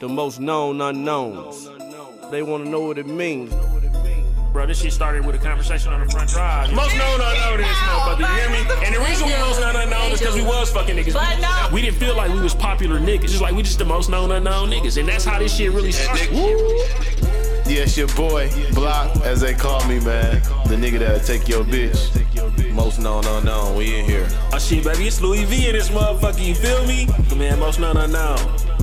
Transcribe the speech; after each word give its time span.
the 0.00 0.08
most 0.08 0.40
known 0.40 0.80
unknowns. 0.80 1.68
They 2.30 2.42
wanna 2.42 2.64
know 2.64 2.80
what 2.80 2.96
it 2.96 3.06
means. 3.06 3.52
Bro, 4.50 4.66
this 4.66 4.80
shit 4.80 4.94
started 4.94 5.26
with 5.26 5.34
a 5.34 5.38
conversation 5.38 5.92
on 5.92 6.00
the 6.00 6.10
front 6.10 6.30
drive. 6.30 6.72
Most 6.72 6.96
known 6.96 7.20
unknown 7.20 7.58
this 7.58 7.66
motherfucker, 7.66 8.20
you 8.20 8.26
hear 8.26 8.50
me? 8.50 8.86
And 8.86 8.94
the 8.94 9.00
reason 9.00 9.26
we 9.26 9.34
most 9.34 9.60
known 9.60 9.76
unknown 9.76 10.12
is 10.12 10.18
because 10.18 10.34
we 10.34 10.42
was 10.42 10.72
fucking 10.72 10.96
niggas. 10.96 11.12
But 11.12 11.38
no. 11.38 11.68
We 11.74 11.82
didn't 11.82 11.98
feel 11.98 12.16
like 12.16 12.32
we 12.32 12.40
was 12.40 12.54
popular 12.54 12.98
niggas. 12.98 13.28
Just 13.28 13.42
like 13.42 13.54
we 13.54 13.62
just 13.62 13.78
the 13.78 13.84
most 13.84 14.08
known 14.08 14.32
unknown 14.32 14.70
niggas. 14.70 14.96
And 14.98 15.06
that's 15.06 15.24
how 15.24 15.38
this 15.38 15.54
shit 15.54 15.70
really 15.70 15.92
started. 15.92 16.30
Yes, 17.66 17.96
your 17.96 18.08
boy, 18.08 18.50
Block, 18.72 19.14
as 19.18 19.42
they 19.42 19.52
call 19.52 19.86
me, 19.86 20.00
man. 20.00 20.40
The 20.66 20.76
nigga 20.76 20.98
that'll 20.98 21.20
take 21.20 21.46
your 21.46 21.62
bitch. 21.62 22.72
Most 22.72 23.00
known 23.00 23.26
unknown, 23.26 23.76
we 23.76 23.98
in 23.98 24.06
here. 24.06 24.26
Oh 24.52 24.58
shit, 24.58 24.82
baby, 24.82 25.06
it's 25.06 25.20
Louis 25.20 25.44
V 25.44 25.68
in 25.68 25.74
this 25.74 25.90
motherfucker, 25.90 26.44
you 26.44 26.54
feel 26.54 26.86
me? 26.86 27.06
Man, 27.36 27.60
most 27.60 27.78
known 27.78 27.98
unknown. 27.98 28.38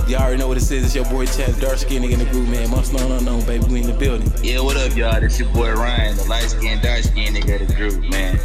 Y'all 0.08 0.22
already 0.22 0.38
know 0.38 0.48
what 0.48 0.56
it 0.56 0.62
is. 0.62 0.72
It's 0.72 0.94
your 0.94 1.04
boy 1.04 1.26
Chad, 1.26 1.60
dark 1.60 1.76
skin 1.76 2.02
nigga 2.02 2.12
in 2.14 2.18
the 2.20 2.24
group, 2.26 2.48
man. 2.48 2.70
Most 2.70 2.94
known 2.94 3.12
unknown, 3.12 3.44
baby. 3.44 3.64
We 3.66 3.80
in 3.82 3.86
the 3.88 3.92
building. 3.92 4.32
Yeah, 4.42 4.60
what 4.60 4.76
up, 4.78 4.96
y'all? 4.96 5.20
This 5.20 5.38
your 5.38 5.50
boy 5.52 5.72
Ryan, 5.74 6.16
the 6.16 6.24
light 6.24 6.44
skin, 6.44 6.80
dark 6.80 7.02
skin 7.02 7.34
nigga 7.34 7.60
of 7.60 7.68
the 7.68 7.74
group, 7.74 8.02
man. 8.10 8.38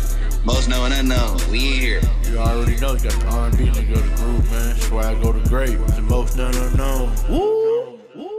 Most 0.43 0.67
known 0.67 0.91
unknown. 0.91 1.37
We 1.49 1.59
in 1.75 1.79
here. 1.79 2.01
You 2.29 2.37
already 2.39 2.75
know, 2.81 2.93
you 2.95 2.99
got 2.99 3.13
the 3.13 3.27
R&B 3.27 3.57
nigga 3.69 3.93
of 3.93 4.09
the 4.09 4.15
group, 4.17 4.43
man. 4.51 4.69
That's 4.75 4.91
why 4.91 5.03
I 5.11 5.13
go 5.23 5.31
to 5.31 5.39
great. 5.47 5.77
The 5.87 6.01
most 6.01 6.35
known 6.35 6.53
unknown. 6.53 7.15
Woo! 7.29 7.99
Woo! 8.13 8.29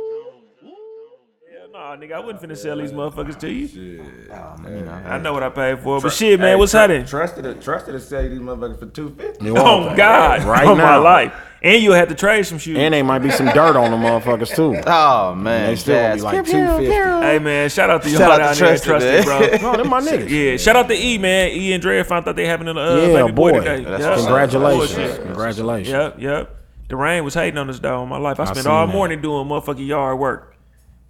Yeah, 1.50 1.66
nah, 1.72 1.97
nigga, 1.97 2.12
I 2.12 2.20
wouldn't 2.20 2.45
finna 2.45 2.59
sell 2.59 2.77
these 2.77 2.92
motherfuckers 2.92 3.38
to 3.41 3.50
you. 3.50 3.69
Shit, 3.69 4.30
oh, 4.33 4.56
man. 4.61 4.86
I 5.06 5.16
know 5.16 5.33
what 5.33 5.42
I 5.42 5.48
paid 5.48 5.78
for, 5.78 5.98
but 5.98 6.12
shit, 6.12 6.38
man, 6.38 6.59
what's 6.59 6.72
happening? 6.72 7.06
Trusted 7.06 7.45
to 7.45 7.55
trusted 7.55 7.95
to 7.95 8.00
sell 8.00 8.22
these 8.28 8.38
motherfuckers 8.38 8.78
for 8.80 8.86
two 8.86 9.14
fifty. 9.16 9.48
Oh 9.50 9.84
that. 9.84 9.97
God, 9.97 10.42
Right 10.45 10.66
on 10.66 10.77
my 10.77 10.83
now. 10.84 11.02
life, 11.02 11.33
oh, 11.34 11.41
and 11.65 11.83
you'll 11.83 11.95
have 11.95 12.09
to 12.09 12.15
trade 12.15 12.45
some 12.47 12.59
shoes. 12.59 12.77
And 12.79 12.95
they 12.95 13.03
might 13.03 13.19
be 13.21 13.31
some 13.31 13.47
dirt 13.47 13.77
on 13.77 13.91
the 13.91 13.97
motherfuckers 13.97 14.55
too. 14.55 14.81
Oh 14.87 15.34
man, 15.34 15.71
They 15.71 15.77
still 15.77 15.97
gonna 16.01 16.15
be 16.17 16.21
like 16.21 16.45
two 16.45 16.53
fifty. 16.53 16.87
Hey 16.87 17.39
man, 17.41 17.69
shout 17.71 17.91
out 17.91 18.03
to 18.03 18.09
y'all 18.11 18.19
Shout 18.19 18.31
out 18.33 18.39
down 18.39 18.55
to 18.55 18.61
there, 18.65 18.79
Trusted, 18.79 19.25
trusted, 19.25 19.61
bro. 19.61 19.73
No, 19.73 19.77
them 19.79 19.89
my 19.91 20.01
niggas. 20.01 20.29
Yeah, 20.29 20.56
shout 20.59 20.77
out 20.77 20.89
to 20.89 20.95
E, 20.95 21.19
man. 21.19 21.51
E 21.51 21.73
and 21.73 21.83
Dre 21.83 22.03
found 22.05 22.29
out 22.29 22.37
they 22.37 22.47
having 22.47 22.69
a 22.69 22.73
uh, 22.73 22.97
Yeah, 22.97 23.23
baby 23.23 23.33
boy, 23.33 23.53
boy. 23.53 23.59
today. 23.61 23.83
That's 23.84 24.03
Yep. 24.03 24.11
what's 24.11 24.23
up. 24.23 24.27
Congratulations. 24.29 24.95
Bullshit. 24.97 25.23
Congratulations. 25.23 25.89
Yep, 25.89 26.17
yep. 26.21 26.56
The 26.89 26.97
rain 26.97 27.25
was 27.25 27.34
hating 27.34 27.56
on 27.59 27.71
us 27.71 27.78
though. 27.81 28.03
In 28.03 28.09
my 28.11 28.19
life, 28.19 28.39
I, 28.39 28.45
spent 28.45 28.59
seen 28.59 28.67
all 28.71 28.87
that. 28.87 28.93
morning 28.93 29.23
doing 29.23 29.49
motherfucking 29.49 29.87
yard 29.87 30.19
work. 30.19 30.53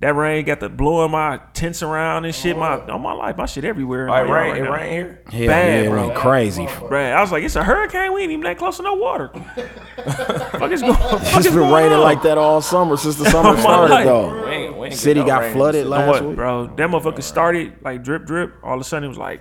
That 0.04 0.16
rain 0.16 0.44
got 0.44 0.60
the 0.60 0.68
blowing 0.68 1.12
my 1.12 1.40
tents 1.54 1.82
around 1.82 2.26
and 2.26 2.34
shit. 2.34 2.58
My 2.58 2.74
oh. 2.76 2.92
on 2.92 3.00
my 3.00 3.14
life, 3.14 3.38
my 3.38 3.46
shit 3.46 3.64
everywhere. 3.64 4.04
in 4.04 4.10
Oh, 4.10 4.14
it 4.16 4.28
yard 4.28 4.30
right 4.30 4.56
it 4.58 4.64
now. 4.64 4.72
rain 4.74 4.92
here. 4.92 5.22
Hell 5.30 5.46
Bad, 5.46 5.66
yeah, 5.66 5.86
it 5.86 5.88
bro. 5.88 6.06
went 6.08 6.18
crazy. 6.18 6.66
Bruh, 6.66 7.14
I 7.14 7.22
was 7.22 7.32
like, 7.32 7.42
it's 7.42 7.56
a 7.56 7.64
hurricane. 7.64 8.12
We 8.12 8.20
ain't 8.20 8.32
even 8.32 8.44
that 8.44 8.58
close 8.58 8.76
to 8.76 8.82
no 8.82 8.92
water. 8.96 9.28
fuck 9.96 10.70
is 10.70 10.82
going? 10.82 10.94
Fuck 10.98 11.22
It's 11.22 11.36
is 11.38 11.46
been 11.46 11.54
going 11.54 11.72
raining 11.72 11.94
on? 11.94 12.02
like 12.02 12.20
that 12.20 12.36
all 12.36 12.60
summer 12.60 12.98
since 12.98 13.16
the 13.16 13.24
summer 13.30 13.58
started 13.58 13.94
life. 13.94 14.04
We 14.04 14.10
though. 14.10 14.48
ain't, 14.50 14.76
we 14.76 14.86
ain't 14.88 14.94
City 14.94 15.20
no 15.20 15.26
got 15.26 15.40
rain 15.40 15.52
flooded 15.54 15.84
this 15.84 15.88
last 15.90 16.08
what, 16.08 16.24
week. 16.26 16.36
bro? 16.36 16.66
That 16.66 16.90
motherfucker 16.90 17.22
started 17.22 17.72
like 17.80 18.04
drip, 18.04 18.26
drip. 18.26 18.56
All 18.62 18.74
of 18.74 18.82
a 18.82 18.84
sudden, 18.84 19.04
it 19.06 19.08
was 19.08 19.16
like, 19.16 19.40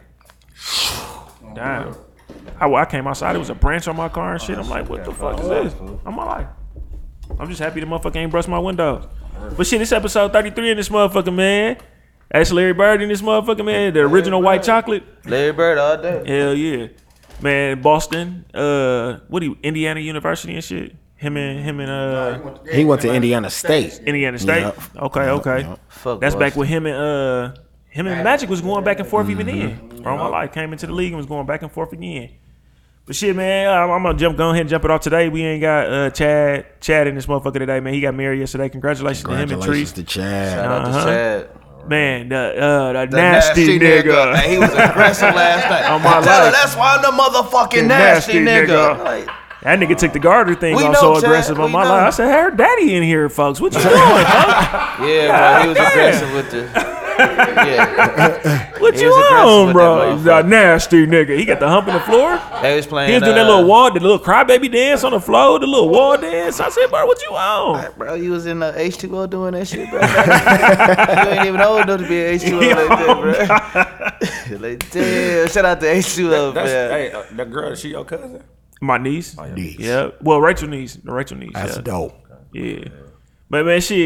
oh, 0.72 1.30
damn. 1.56 1.94
I, 2.62 2.74
I 2.74 2.86
came 2.86 3.06
outside. 3.06 3.36
It 3.36 3.40
was 3.40 3.50
a 3.50 3.56
branch 3.56 3.90
on 3.90 3.98
my 3.98 4.08
car 4.08 4.36
and 4.36 4.42
shit. 4.42 4.58
Oh, 4.58 4.62
I'm 4.62 4.70
like, 4.70 4.88
what 4.88 5.04
the 5.04 5.12
fuck 5.12 5.42
is 5.42 5.50
this? 5.50 5.74
I'm 6.06 6.16
like, 6.16 6.48
I'm 7.38 7.50
just 7.50 7.60
happy 7.60 7.82
the 7.82 7.86
motherfucker 7.86 8.16
ain't 8.16 8.32
brushed 8.32 8.48
my 8.48 8.60
windows. 8.60 9.10
But 9.58 9.68
shit, 9.68 9.80
this 9.80 9.92
episode 9.92 10.32
33 10.34 10.72
in 10.72 10.78
this 10.78 10.90
motherfucker, 10.90 11.34
man. 11.34 11.78
That's 12.32 12.52
Larry 12.52 12.74
Bird 12.74 13.02
in 13.02 13.10
this 13.10 13.22
motherfucker, 13.22 13.64
man. 13.66 13.94
The 13.94 14.02
original 14.02 14.42
white 14.42 14.64
chocolate. 14.64 15.04
Larry 15.26 15.52
Bird 15.52 15.78
all 15.78 16.02
day. 16.02 16.24
Hell 16.26 16.54
yeah, 16.56 16.88
man. 17.42 17.82
Boston, 17.82 18.46
uh, 18.54 19.20
what 19.28 19.42
do 19.42 19.48
you? 19.48 19.58
Indiana 19.62 20.00
University 20.00 20.56
and 20.56 20.64
shit. 20.64 20.96
Him 21.16 21.38
and 21.38 21.64
him 21.64 21.80
and 21.80 21.90
uh, 21.90 22.58
He 22.72 22.84
went 22.84 23.02
to 23.04 23.14
Indiana 23.14 23.50
State. 23.50 24.00
Indiana 24.06 24.38
State. 24.40 24.62
Yep. 24.62 24.78
Okay, 24.98 25.22
okay. 25.30 25.62
yep. 25.62 25.80
Fuck 25.88 26.20
That's 26.20 26.36
back 26.36 26.56
Boston. 26.56 26.60
with 26.60 26.70
him 26.70 26.86
and 26.86 26.96
uh 26.96 27.54
him 27.90 28.08
and 28.08 28.24
Magic 28.24 28.50
was 28.50 28.60
going 28.62 28.84
back 28.84 29.00
and 29.00 29.08
forth 29.08 29.30
even 29.30 29.46
then. 29.46 30.02
Bro, 30.02 30.18
my 30.18 30.28
life 30.28 30.52
came 30.52 30.74
into 30.74 30.88
the 30.88 30.94
league 30.94 31.12
and 31.12 31.18
was 31.18 31.28
going 31.28 31.46
back 31.46 31.62
and 31.62 31.72
forth 31.72 31.94
again. 31.94 32.32
But 33.06 33.18
shit, 33.18 33.36
man, 33.36 33.68
I'm, 33.70 33.90
I'm 33.92 34.04
gonna 34.04 34.18
jump, 34.18 34.38
go 34.38 34.50
ahead 34.52 34.62
and 34.62 34.70
jump 34.70 34.86
it 34.86 34.92
off 34.92 35.02
today. 35.02 35.28
We 35.28 35.44
ain't 35.44 35.62
got 35.62 35.92
uh 35.92 36.10
Chad, 36.12 36.80
Chad 36.80 37.06
in 37.08 37.16
this 37.16 37.26
motherfucker 37.26 37.60
today, 37.60 37.82
man. 37.82 37.94
He 37.94 38.00
got 38.00 38.16
married 38.16 38.40
yesterday. 38.40 38.70
Congratulations, 38.70 39.24
to 39.26 39.32
him 39.32 39.40
and 39.42 39.50
Congratulations 39.50 39.92
Trees. 39.94 40.06
to 40.06 40.10
Chad. 40.10 40.54
Shout 40.54 40.72
out 40.72 40.84
to 40.86 40.90
Uh-huh. 40.90 41.06
Chad. 41.06 41.50
Man, 41.90 42.30
the 42.30 42.38
uh 42.38 42.94
the, 42.94 43.12
The 43.12 43.18
nasty, 43.18 43.78
nigga. 43.78 44.36
Hey, 44.38 44.52
he 44.54 44.58
was 44.58 44.72
aggressive 44.72 45.36
last 45.36 45.70
night. 45.70 45.84
On 45.92 46.02
my 46.02 46.22
Tell 46.22 46.46
life. 46.46 46.54
that's 46.54 46.78
why 46.78 46.96
I'm 46.96 47.02
the 47.02 47.10
motherfucking 47.10 47.72
The 47.72 47.82
nasty, 47.88 48.40
nasty 48.40 48.72
nigga. 48.74 48.96
nigga. 48.96 49.04
Like, 49.04 49.28
That 49.64 49.80
nigga 49.80 49.98
took 49.98 50.14
the 50.14 50.20
garter 50.20 50.56
thing 50.56 50.78
We 50.78 50.84
off 50.86 50.96
so 50.96 51.16
Chad. 51.16 51.26
aggressive 51.26 51.60
on 51.60 51.72
my 51.74 51.84
know. 51.84 51.90
life. 51.90 52.08
I 52.08 52.10
said, 52.12 52.32
"Her 52.32 52.52
daddy 52.52 52.96
in 52.96 53.04
here, 53.04 53.28
folks. 53.28 53.60
What 53.60 53.74
you 53.74 53.82
doing, 53.82 53.92
folks? 53.92 54.00
yeah, 55.04 55.58
bro, 55.58 55.62
he 55.64 55.68
was 55.68 55.78
aggressive 55.78 56.34
with 56.34 56.52
the. 56.52 57.03
Yeah, 57.18 58.80
What 58.80 59.00
you 59.00 59.10
on, 59.10 59.74
bro? 59.74 60.00
that 60.00 60.18
He's 60.18 60.26
a 60.28 60.44
nasty 60.44 61.06
nigga. 61.06 61.38
He 61.38 61.46
got 61.46 61.60
the 61.60 61.68
hump 61.68 61.88
in 61.88 61.94
the 61.94 62.00
floor. 62.02 62.40
they 62.62 62.76
was 62.76 62.88
playing. 62.88 63.10
He 63.10 63.16
was 63.16 63.24
doing 63.24 63.36
that 63.36 63.46
uh, 63.46 63.56
little 63.56 63.70
wall, 63.70 63.92
the 63.94 64.00
little 64.00 64.20
crybaby 64.20 64.72
dance 64.72 65.04
on 65.04 65.12
the 65.12 65.20
floor, 65.20 65.60
the 65.60 65.68
little 65.68 65.90
wall 65.90 66.18
dance. 66.18 66.60
I 66.60 66.70
said, 66.70 66.88
bro, 66.88 67.06
what 67.06 67.22
you 67.22 67.36
on? 67.36 67.94
Bro, 67.98 68.16
you 68.16 68.32
was 68.32 68.46
in 68.46 68.60
the 68.60 68.72
H2O 68.72 69.30
doing 69.30 69.54
that 69.54 69.68
shit, 69.68 69.90
bro. 69.90 70.00
you 71.34 71.38
ain't 71.38 71.48
even 71.48 71.62
old 71.62 71.82
enough 71.82 72.02
to 72.02 72.08
be 72.08 72.26
an 72.26 72.40
H2O 72.40 72.76
like 72.76 72.90
that, 72.90 74.50
bro. 74.50 74.58
like, 74.60 74.92
damn. 74.92 75.48
Shout 75.48 75.66
out 75.66 75.80
to 75.82 75.86
H2O, 75.86 76.54
That's, 76.54 76.72
man. 76.72 76.90
hey, 76.92 77.12
uh, 77.12 77.24
that 77.32 77.52
girl, 77.52 77.72
is 77.72 77.80
she 77.80 77.90
your 77.90 78.06
cousin? 78.06 78.44
My 78.82 78.98
niece. 78.98 79.38
My 79.38 79.54
niece. 79.54 79.80
Yeah. 79.80 80.10
Well, 80.22 80.42
Rachel 80.42 80.68
niece. 80.68 80.98
Rachel 81.04 81.38
niece. 81.38 81.52
That's 81.54 81.78
yeah. 81.78 81.82
dope. 81.82 82.28
Yeah. 82.54 82.90
But 83.54 83.68
man, 83.68 83.82
shit, 83.82 84.00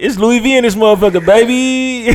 it's 0.00 0.16
Louis 0.18 0.40
V 0.40 0.56
in 0.56 0.64
this 0.64 0.74
motherfucker, 0.74 1.24
baby. 1.24 2.10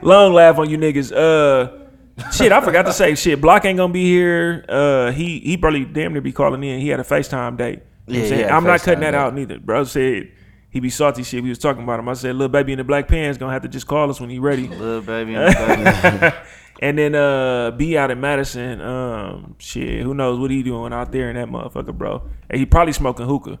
Long 0.02 0.32
laugh 0.32 0.56
on 0.56 0.70
you 0.70 0.78
niggas. 0.78 1.10
Uh, 1.10 2.30
shit, 2.30 2.52
I 2.52 2.60
forgot 2.60 2.86
to 2.86 2.92
say, 2.92 3.16
shit, 3.16 3.40
Block 3.40 3.64
ain't 3.64 3.76
gonna 3.76 3.92
be 3.92 4.04
here. 4.04 4.64
Uh, 4.68 5.10
he 5.10 5.40
he 5.40 5.56
probably 5.56 5.84
damn 5.84 6.12
near 6.12 6.22
be 6.22 6.30
calling 6.30 6.62
in. 6.62 6.78
He 6.80 6.90
had 6.90 7.00
a 7.00 7.02
FaceTime 7.02 7.56
date. 7.56 7.80
You 8.06 8.20
know 8.20 8.20
Yeah, 8.20 8.20
I'm 8.20 8.22
he 8.22 8.28
saying? 8.28 8.40
had 8.42 8.50
a 8.50 8.54
I'm 8.54 8.64
not 8.64 8.80
cutting 8.82 9.00
that 9.00 9.10
date. 9.10 9.16
out 9.16 9.34
neither. 9.34 9.58
Bro 9.58 9.82
said 9.84 10.30
he 10.70 10.78
be 10.78 10.90
salty 10.90 11.24
shit. 11.24 11.42
We 11.42 11.48
was 11.48 11.58
talking 11.58 11.82
about 11.82 11.98
him. 11.98 12.08
I 12.08 12.12
said, 12.12 12.36
little 12.36 12.48
baby 12.48 12.70
in 12.70 12.78
the 12.78 12.84
black 12.84 13.08
pants 13.08 13.36
gonna 13.36 13.52
have 13.52 13.62
to 13.62 13.68
just 13.68 13.88
call 13.88 14.10
us 14.10 14.20
when 14.20 14.30
he 14.30 14.38
ready. 14.38 14.68
Little 14.68 15.00
baby 15.02 15.34
in 15.34 15.40
the 15.40 16.14
baby. 16.20 16.36
and 16.82 16.96
then 16.96 17.16
uh 17.16 17.72
be 17.72 17.98
out 17.98 18.12
in 18.12 18.20
Madison. 18.20 18.80
Um 18.80 19.56
shit, 19.58 20.02
who 20.04 20.14
knows 20.14 20.38
what 20.38 20.52
he 20.52 20.62
doing 20.62 20.92
out 20.92 21.10
there 21.10 21.30
in 21.30 21.34
that 21.36 21.48
motherfucker, 21.48 21.98
bro. 21.98 22.22
And 22.48 22.60
he 22.60 22.64
probably 22.64 22.92
smoking 22.92 23.26
hookah. 23.26 23.58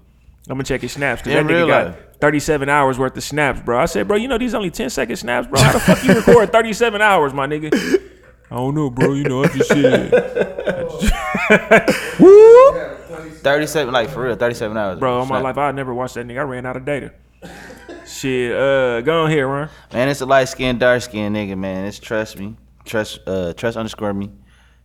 I'm 0.48 0.54
gonna 0.56 0.64
check 0.64 0.80
his 0.80 0.92
snaps 0.92 1.22
because 1.22 1.34
that 1.34 1.44
nigga 1.44 1.48
real 1.56 1.66
got 1.66 2.20
37 2.20 2.68
hours 2.68 2.98
worth 2.98 3.16
of 3.16 3.22
snaps, 3.22 3.60
bro. 3.60 3.78
I 3.78 3.86
said, 3.86 4.08
bro, 4.08 4.16
you 4.16 4.28
know 4.28 4.38
these 4.38 4.54
only 4.54 4.70
10 4.70 4.90
second 4.90 5.16
snaps, 5.16 5.46
bro. 5.46 5.60
How 5.60 5.72
the 5.72 5.80
fuck 5.80 6.02
you 6.04 6.14
record 6.14 6.52
37 6.52 7.00
hours, 7.00 7.32
my 7.34 7.46
nigga? 7.46 7.72
I 8.50 8.56
don't 8.56 8.74
know, 8.74 8.90
bro. 8.90 9.12
You 9.14 9.24
know, 9.24 9.44
I 9.44 9.48
just 9.48 9.68
said, 9.68 10.10
37, 13.42 13.92
like 13.92 14.08
for 14.10 14.24
real, 14.24 14.36
37 14.36 14.76
hours. 14.76 14.98
bro. 14.98 15.18
All 15.20 15.26
my 15.26 15.40
Snap. 15.40 15.56
life, 15.56 15.58
I 15.58 15.72
never 15.72 15.94
watched 15.94 16.14
that 16.14 16.26
nigga. 16.26 16.40
I 16.40 16.42
ran 16.42 16.66
out 16.66 16.76
of 16.76 16.84
data. 16.84 17.12
Shit, 18.06 18.52
uh, 18.52 19.00
go 19.02 19.24
on 19.24 19.30
here, 19.30 19.46
Ron. 19.46 19.68
Man, 19.92 20.08
it's 20.08 20.20
a 20.20 20.26
light 20.26 20.48
skinned, 20.48 20.80
dark 20.80 21.02
skinned 21.02 21.36
nigga, 21.36 21.56
man. 21.56 21.86
It's 21.86 21.98
trust 21.98 22.38
me. 22.38 22.56
Trust 22.84 23.20
uh 23.26 23.52
trust 23.52 23.76
underscore 23.76 24.12
me. 24.12 24.30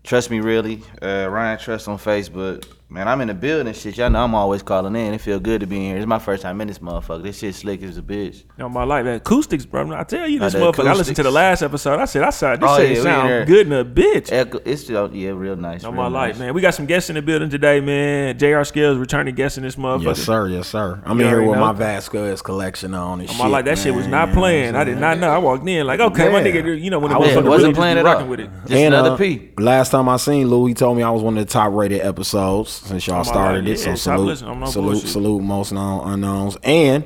Trust 0.04 0.30
me 0.30 0.42
really. 0.42 0.82
Uh 1.02 1.28
Ryan 1.30 1.58
Trust 1.58 1.88
on 1.88 1.98
Facebook. 1.98 2.66
Man, 2.96 3.10
I'm 3.10 3.20
in 3.20 3.28
the 3.28 3.34
building 3.34 3.74
shit. 3.74 3.98
Y'all 3.98 4.10
know 4.10 4.24
I'm 4.24 4.34
always 4.34 4.64
calling 4.64 4.96
in. 4.96 5.14
It 5.14 5.20
feel 5.20 5.38
good 5.38 5.60
to 5.60 5.68
be 5.68 5.76
in 5.76 5.82
here. 5.84 5.98
It's 5.98 6.06
my 6.06 6.18
first 6.18 6.44
time 6.44 6.62
in 6.62 6.70
this 6.70 6.80
motherfucker. 6.80 7.24
This 7.24 7.38
shit 7.40 7.54
slick 7.54 7.84
as 7.84 7.98
a 7.98 8.02
bitch. 8.02 8.46
On 8.58 8.72
my 8.72 8.86
life, 8.86 9.04
the 9.04 9.16
acoustics, 9.16 9.66
bro. 9.66 9.94
I 9.94 10.06
tell 10.06 10.26
you, 10.30 10.40
this 10.40 10.54
the 10.54 10.60
motherfucker. 10.60 10.88
I 10.88 10.94
listened 10.94 11.18
to 11.18 11.24
the 11.24 11.30
last 11.32 11.62
episode. 11.62 12.00
I 12.00 12.06
said, 12.06 12.24
I 12.24 12.30
saw 12.30 12.56
this 12.56 12.64
Oh, 12.64 12.78
shit 12.78 12.92
yeah, 12.92 12.98
we 12.98 13.04
sound 13.04 13.48
good 13.48 13.68
in 13.68 13.74
a 13.74 13.84
bitch. 13.84 14.32
Echo, 14.32 14.60
it's 14.64 14.84
still 14.84 15.14
yeah, 15.14 15.32
real 15.32 15.58
nice. 15.58 15.84
On 15.84 15.92
real 15.94 16.04
my 16.04 16.08
life, 16.08 16.36
nice. 16.36 16.40
man. 16.40 16.54
We 16.54 16.62
got 16.62 16.74
some 16.74 16.86
guests 16.86 17.10
in 17.10 17.16
the 17.18 17.22
building 17.22 17.50
today, 17.50 17.82
man. 17.82 18.38
Jr. 18.40 18.64
Skills 18.64 18.98
returning 18.98 19.36
guest 19.36 19.58
in 19.58 19.64
this 19.64 19.76
motherfucker. 19.76 20.04
Yes, 20.06 20.20
sir. 20.24 20.48
Yes, 20.48 20.68
sir. 20.70 21.02
I'm 21.06 21.20
You 21.20 21.26
in 21.26 21.32
here 21.34 21.42
with 21.44 21.56
know. 21.60 21.66
my 21.66 21.74
Vasquez 21.74 22.42
collection 22.42 22.94
on 22.94 23.20
and 23.20 23.28
On 23.30 23.36
shit. 23.36 23.44
my 23.44 23.50
life, 23.50 23.66
that 23.66 23.78
shit 23.78 23.94
was 23.94 24.08
not 24.08 24.20
You 24.20 24.26
know 24.28 24.32
I'm 24.32 24.38
playing. 24.38 24.76
I 24.78 24.84
did 24.86 25.00
not 25.00 25.20
know. 25.20 25.30
I 25.32 25.38
walked 25.40 25.68
in 25.68 25.86
like, 25.86 26.00
okay, 26.00 26.30
my 26.32 26.42
nigga, 26.42 26.82
you 26.82 26.90
know 26.90 27.00
when 27.00 27.10
the 27.12 27.18
I 27.18 27.20
was- 27.20 27.28
motherfucker 27.28 27.34
Yeah, 27.34 27.36
really 27.40 27.50
wasn't 27.50 27.72
just 27.74 27.78
playing 27.82 27.96
be 27.96 28.00
at 28.00 28.06
rocking 28.06 28.24
all. 28.24 28.30
with 28.30 28.40
it. 28.40 28.50
Just 28.62 28.72
And, 28.72 28.94
another 28.94 29.12
uh, 29.12 29.18
P. 29.18 29.50
Last 29.58 29.90
time 29.90 30.08
I 30.08 30.16
seen 30.16 30.48
Lou, 30.48 30.66
he 30.68 30.74
told 30.74 30.96
me 30.96 31.04
I 31.04 31.10
was 31.10 31.22
one 31.24 31.38
of 31.38 31.46
the 31.46 31.52
top 31.52 31.74
rated 31.74 32.00
episodes 32.00 32.85
since 32.86 33.08
y'all 33.08 33.18
my 33.18 33.24
started 33.24 33.66
life, 33.66 33.74
it. 33.76 33.80
So 33.80 33.90
yeah, 33.90 33.96
stop 33.96 34.18
salute, 34.20 34.42
no 34.60 34.66
salute, 34.66 34.92
bullshit. 34.94 35.10
salute, 35.10 35.42
most 35.42 35.72
known 35.74 36.08
unknowns. 36.14 36.58
And 36.64 37.06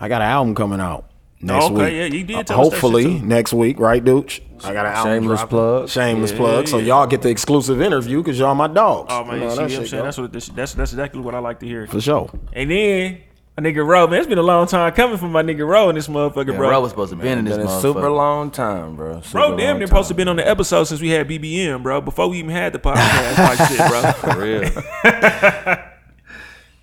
I 0.00 0.08
got 0.08 0.22
an 0.22 0.28
album 0.28 0.54
coming 0.54 0.80
out 0.80 1.10
next 1.40 1.66
okay, 1.66 1.74
week. 1.74 1.92
yeah, 1.94 2.04
you 2.18 2.24
did 2.24 2.36
Uh, 2.36 2.42
tell 2.44 2.60
us 2.60 2.68
that 2.70 2.72
hopefully 2.72 3.20
next 3.20 3.52
week, 3.52 3.78
right, 3.78 4.02
Dooch? 4.04 4.40
I 4.64 4.72
got 4.72 4.86
an 4.86 4.92
album. 4.92 5.12
Shameless 5.14 5.40
dropping. 5.40 5.48
plug. 5.56 5.88
Shameless 5.88 6.30
Yeah, 6.32 6.36
plug. 6.36 6.68
So 6.68 6.78
yeah. 6.78 6.84
y'all 6.86 7.06
get 7.06 7.22
the 7.22 7.30
exclusive 7.30 7.80
interview 7.82 8.18
because 8.22 8.38
y'all 8.38 8.54
my 8.54 8.68
dogs. 8.68 9.08
Oh 9.12 9.24
man, 9.24 9.34
You 9.34 9.40
know 9.40 9.48
you 9.48 9.50
see 9.56 9.60
what 9.62 9.68
that 9.68 9.80
I'm 9.80 9.86
saying? 9.86 10.00
go. 10.00 10.04
That's 10.04 10.18
what 10.18 10.32
this, 10.32 10.48
that's 10.48 10.74
that's 10.74 10.92
exactly 10.92 11.20
what 11.20 11.34
I 11.34 11.38
like 11.40 11.58
to 11.60 11.66
hear. 11.66 11.86
for 11.88 12.00
sure. 12.00 12.30
And 12.52 12.70
then 12.70 13.18
a 13.56 13.60
nigga 13.62 13.86
Ro, 13.86 14.06
man, 14.06 14.18
it's 14.18 14.26
been 14.28 14.38
a 14.38 14.42
long 14.42 14.66
time 14.66 14.92
coming 14.94 15.18
from 15.18 15.32
my 15.32 15.42
nigga 15.42 15.66
Ro 15.68 15.88
in 15.90 15.94
this 15.94 16.08
motherfucker, 16.08 16.52
Yeah, 16.52 16.56
bro. 16.56 16.68
bro 16.70 16.80
was 16.80 16.90
supposed 16.90 17.10
to 17.10 17.16
be 17.16 17.28
in 17.28 17.44
this 17.44 17.56
Been 17.56 17.66
motherfucker. 17.66 17.80
super 17.82 18.10
long 18.10 18.50
time, 18.50 18.96
bro. 18.96 19.20
Super 19.20 19.32
Bro, 19.32 19.56
damn 19.58 19.78
near 19.78 19.86
time. 19.86 19.88
supposed 19.88 20.08
to 20.08 20.14
been 20.14 20.28
on 20.28 20.36
the 20.36 20.48
episode 20.48 20.84
since 20.84 21.00
we 21.00 21.10
had 21.10 21.28
BBM, 21.28 21.82
bro. 21.82 22.00
Before 22.00 22.28
we 22.28 22.38
even 22.38 22.50
had 22.50 22.72
the 22.72 22.78
podcast, 22.78 23.38
like 23.38 23.68
shit, 23.68 23.78
bro. 23.88 24.12
For 24.34 24.40
real. 24.40 25.78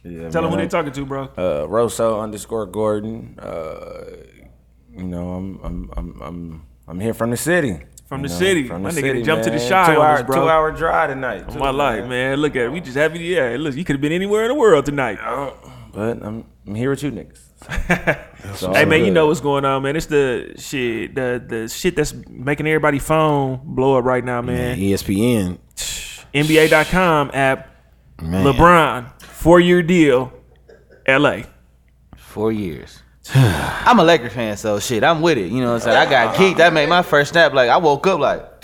Yeah, 0.01 0.29
Tell 0.29 0.43
them 0.43 0.51
who 0.51 0.57
they 0.57 0.67
talking 0.67 0.93
to, 0.93 1.05
bro. 1.05 1.29
Uh, 1.37 1.67
Rosso 1.67 2.21
underscore 2.21 2.65
Gordon. 2.65 3.37
Uh, 3.37 4.05
you 4.95 5.03
know, 5.03 5.31
I'm 5.33 5.59
I'm 5.61 5.91
I'm 5.97 6.21
I'm 6.21 6.65
I'm 6.87 6.99
here 7.01 7.13
from 7.13 7.31
the 7.31 7.37
city. 7.37 7.79
From 8.07 8.21
You 8.21 8.29
the 8.29 8.33
know, 8.33 8.39
city. 8.39 8.67
From 8.69 8.81
My 8.83 8.91
the 8.91 9.01
nigga 9.01 9.07
city, 9.09 9.23
jumped 9.23 9.43
to 9.43 9.49
the 9.51 9.57
man. 9.57 9.67
shy 9.67 9.93
Two 9.93 10.01
hour, 10.01 10.13
us, 10.15 10.23
bro. 10.23 10.35
Two 10.43 10.49
hour 10.49 10.71
drive 10.71 11.09
tonight. 11.09 11.43
On 11.43 11.51
too, 11.53 11.59
my 11.59 11.69
life, 11.71 12.05
man. 12.05 12.37
Look 12.37 12.55
at 12.55 12.63
it. 12.63 12.71
We 12.71 12.79
just 12.79 12.95
happy. 12.95 13.19
Yeah, 13.19 13.57
look, 13.59 13.75
you 13.75 13.83
could 13.83 13.95
have 13.97 14.01
been 14.01 14.13
anywhere 14.13 14.43
in 14.43 14.47
the 14.47 14.55
world 14.55 14.85
tonight. 14.85 15.19
But 15.91 16.23
I'm 16.23 16.45
I'm 16.69 16.75
here 16.75 16.91
with 16.91 17.01
you 17.01 17.11
niggas. 17.11 18.25
So 18.55 18.71
hey 18.71 18.83
I'm 18.83 18.89
man, 18.89 19.03
you 19.03 19.11
know 19.11 19.27
what's 19.27 19.41
going 19.41 19.65
on, 19.65 19.83
man. 19.83 19.95
It's 19.95 20.05
the 20.05 20.55
shit, 20.57 21.13
the 21.13 21.43
the 21.45 21.67
shit 21.67 21.95
that's 21.95 22.13
making 22.29 22.67
everybody 22.67 22.97
phone 22.97 23.59
blow 23.63 23.97
up 23.97 24.05
right 24.05 24.23
now, 24.23 24.41
man. 24.41 24.77
E 24.79 24.91
ESPN. 24.91 25.57
NBA.com 26.33 27.31
app, 27.33 27.69
Man. 28.21 28.45
LeBron, 28.45 29.21
four 29.21 29.59
year 29.59 29.83
deal, 29.83 30.31
LA. 31.07 31.41
Four 32.15 32.51
years. 32.51 33.01
I'm 33.35 33.99
a 33.99 34.03
Laker 34.03 34.29
fan, 34.29 34.55
so 34.55 34.79
shit, 34.79 35.03
I'm 35.03 35.21
with 35.21 35.37
it. 35.37 35.51
You 35.51 35.61
know 35.61 35.73
what 35.73 35.85
I'm 35.85 35.91
saying? 35.91 35.97
I 35.97 36.09
got 36.09 36.35
geeked. 36.35 36.57
That 36.57 36.71
made 36.73 36.87
my 36.87 37.01
first 37.01 37.31
snap. 37.31 37.53
Like 37.53 37.69
I 37.69 37.77
woke 37.77 38.07
up 38.07 38.19
like, 38.19 38.58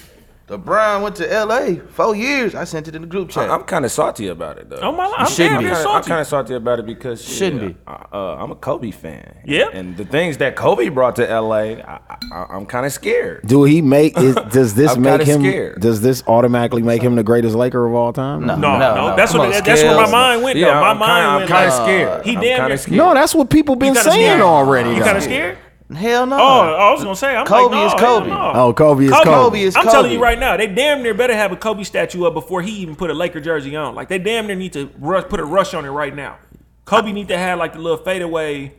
LeBron 0.48 1.02
went 1.02 1.16
to 1.16 1.32
L.A. 1.32 1.78
four 1.78 2.16
years. 2.16 2.54
I 2.54 2.66
sent 2.66 2.88
it 2.88 2.96
in 2.96 3.02
the 3.02 3.08
group 3.08 3.30
chat. 3.32 3.50
I'm 3.50 3.64
kind 3.64 3.84
of 3.84 3.92
salty 3.92 4.28
about 4.28 4.60
it 4.60 4.70
though. 4.70 4.78
Oh 4.78 4.92
my, 4.92 5.12
I'm 5.18 5.28
shouldn't 5.28 5.60
be. 5.62 5.66
near 5.66 5.74
I'm 5.74 6.04
kind 6.04 6.22
of 6.22 6.28
salty 6.28 6.54
about 6.54 6.78
it 6.78 6.86
because 6.86 7.20
shit, 7.24 7.36
Shouldn't 7.38 7.62
be. 7.62 7.82
I, 7.88 8.06
uh, 8.14 8.36
I'm 8.40 8.52
a 8.52 8.56
Kobe 8.56 8.92
fan. 8.92 9.38
Yeah. 9.44 9.70
And 9.74 9.98
the 9.98 10.06
things 10.06 10.38
that 10.38 10.56
Kobe 10.56 10.90
brought 10.90 11.16
to 11.16 11.24
LA, 11.26 11.56
I, 11.82 12.00
I, 12.32 12.46
I'm 12.52 12.68
kind 12.68 12.86
of 12.86 12.92
scared. 12.92 13.42
Do 13.48 13.64
he 13.64 13.82
make? 13.82 14.16
Is, 14.20 14.36
does 14.52 14.76
this 14.76 14.96
make 14.98 15.24
him? 15.24 15.42
scared. 15.42 15.82
Does 15.82 16.02
this 16.02 16.22
automatically 16.28 16.84
make 16.84 17.02
him 17.02 17.16
the 17.16 17.24
greatest 17.24 17.56
Laker 17.56 17.84
of 17.88 17.96
all 17.96 18.14
time? 18.14 18.46
No. 18.46 18.56
No, 18.56 18.78
no, 18.78 18.96
No, 18.96 19.16
that's 19.16 19.32
come 19.32 19.40
what 19.40 19.56
on, 19.56 19.64
that's 19.64 19.82
where 19.82 19.96
my 19.96 20.12
mind 20.12 20.44
went. 20.44 20.60
Yeah, 20.60 20.76
though. 20.76 20.82
My 20.82 20.90
I'm 20.92 21.00
mind 21.00 21.10
kinda, 21.10 21.30
I'm 21.44 21.48
kind 21.48 21.68
of 21.72 21.80
like, 21.80 21.88
scared. 21.88 22.26
he 22.26 22.36
I'm 22.36 22.42
damn 22.44 22.60
kind 22.60 22.74
of 22.74 22.80
scared. 22.80 22.98
No, 22.98 23.14
that's 23.16 23.34
what 23.34 23.50
people 23.50 23.76
been 23.76 23.96
saying 23.96 24.06
scared? 24.28 24.42
already. 24.42 24.92
You 24.92 25.02
kind 25.02 25.18
of 25.18 25.24
scared? 25.24 25.58
Hell 25.94 26.26
no. 26.26 26.38
Oh, 26.38 26.40
I 26.76 26.92
was 26.92 27.04
gonna 27.04 27.16
say, 27.16 27.36
I'm 27.36 27.46
Kobe 27.46 27.76
like, 27.76 27.94
is 27.96 28.02
Kobe. 28.02 28.30
no. 28.30 28.52
Oh, 28.56 28.74
Kobe 28.74 29.06
is 29.06 29.12
Kobe, 29.12 29.24
Kobe. 29.24 29.36
Kobe 29.36 29.62
is 29.62 29.76
I'm 29.76 29.84
telling 29.86 30.12
you 30.12 30.20
right 30.22 30.40
now, 30.40 30.58
they 30.58 30.66
damn 30.68 31.04
near 31.04 31.14
better 31.14 31.36
have 31.36 31.52
a 31.52 31.56
Kobe 31.56 31.84
statue 31.84 32.26
up 32.26 32.34
before 32.34 32.62
he 32.64 32.72
even 32.78 32.96
put 32.96 33.12
a 33.12 33.14
Laker 33.14 33.40
jersey 33.40 33.76
on. 33.76 33.94
Like 33.94 34.10
they 34.10 34.18
damn 34.18 34.48
near 34.48 34.56
need 34.56 34.74
to 34.74 34.90
rush, 34.98 35.26
put 35.30 35.40
a 35.40 35.46
rush 35.46 35.74
on 35.76 35.86
it 35.86 35.90
right 35.90 36.16
now. 36.16 36.38
Kobe 36.86 37.12
need 37.12 37.28
to 37.28 37.38
have 37.38 37.60
like 37.60 37.74
the 37.74 37.80
little 37.80 38.00
fadeaway. 38.04 38.74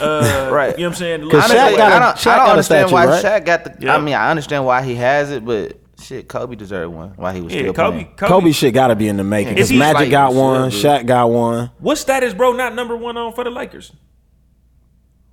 Uh, 0.00 0.50
Right. 0.52 0.78
You 0.78 0.84
know 0.84 0.90
what 0.90 0.94
I'm 0.94 0.98
saying? 0.98 1.20
The 1.22 1.30
'Cause 1.30 1.50
Shaq 1.50 1.76
got 1.76 1.92
a- 1.92 1.94
I 1.96 1.98
don't, 1.98 2.16
Shaq 2.16 2.26
I 2.30 2.36
don't 2.36 2.44
got 2.46 2.50
understand 2.50 2.88
statue, 2.88 2.94
why 2.94 3.06
right? 3.06 3.24
Shaq 3.24 3.44
got 3.44 3.64
the. 3.64 3.76
Yeah. 3.84 3.96
I 3.96 4.00
mean, 4.00 4.14
I 4.14 4.30
understand 4.30 4.64
why 4.64 4.82
he 4.82 4.94
has 4.94 5.32
it, 5.32 5.44
but 5.44 5.78
shit, 6.00 6.28
Kobe 6.28 6.54
deserved 6.54 6.94
one. 6.94 7.10
Why 7.16 7.32
he 7.32 7.40
was 7.40 7.52
yeah, 7.52 7.62
still 7.62 7.72
Kobe, 7.74 7.90
playing. 8.04 8.14
Kobe. 8.16 8.28
Kobe 8.28 8.52
shit 8.52 8.72
got 8.74 8.88
to 8.88 8.94
be 8.96 9.08
in 9.08 9.16
the 9.16 9.24
making 9.24 9.58
Is 9.58 9.68
because 9.70 9.78
Magic 9.80 9.98
like- 9.98 10.10
got 10.12 10.34
one, 10.34 10.70
Should 10.70 10.84
Shaq 10.84 11.06
got 11.06 11.28
one. 11.30 11.72
What 11.80 11.98
status, 11.98 12.32
bro? 12.34 12.52
Not 12.52 12.76
number 12.76 12.96
one 12.96 13.16
on 13.16 13.32
for 13.32 13.42
the 13.42 13.50
Lakers. 13.50 13.90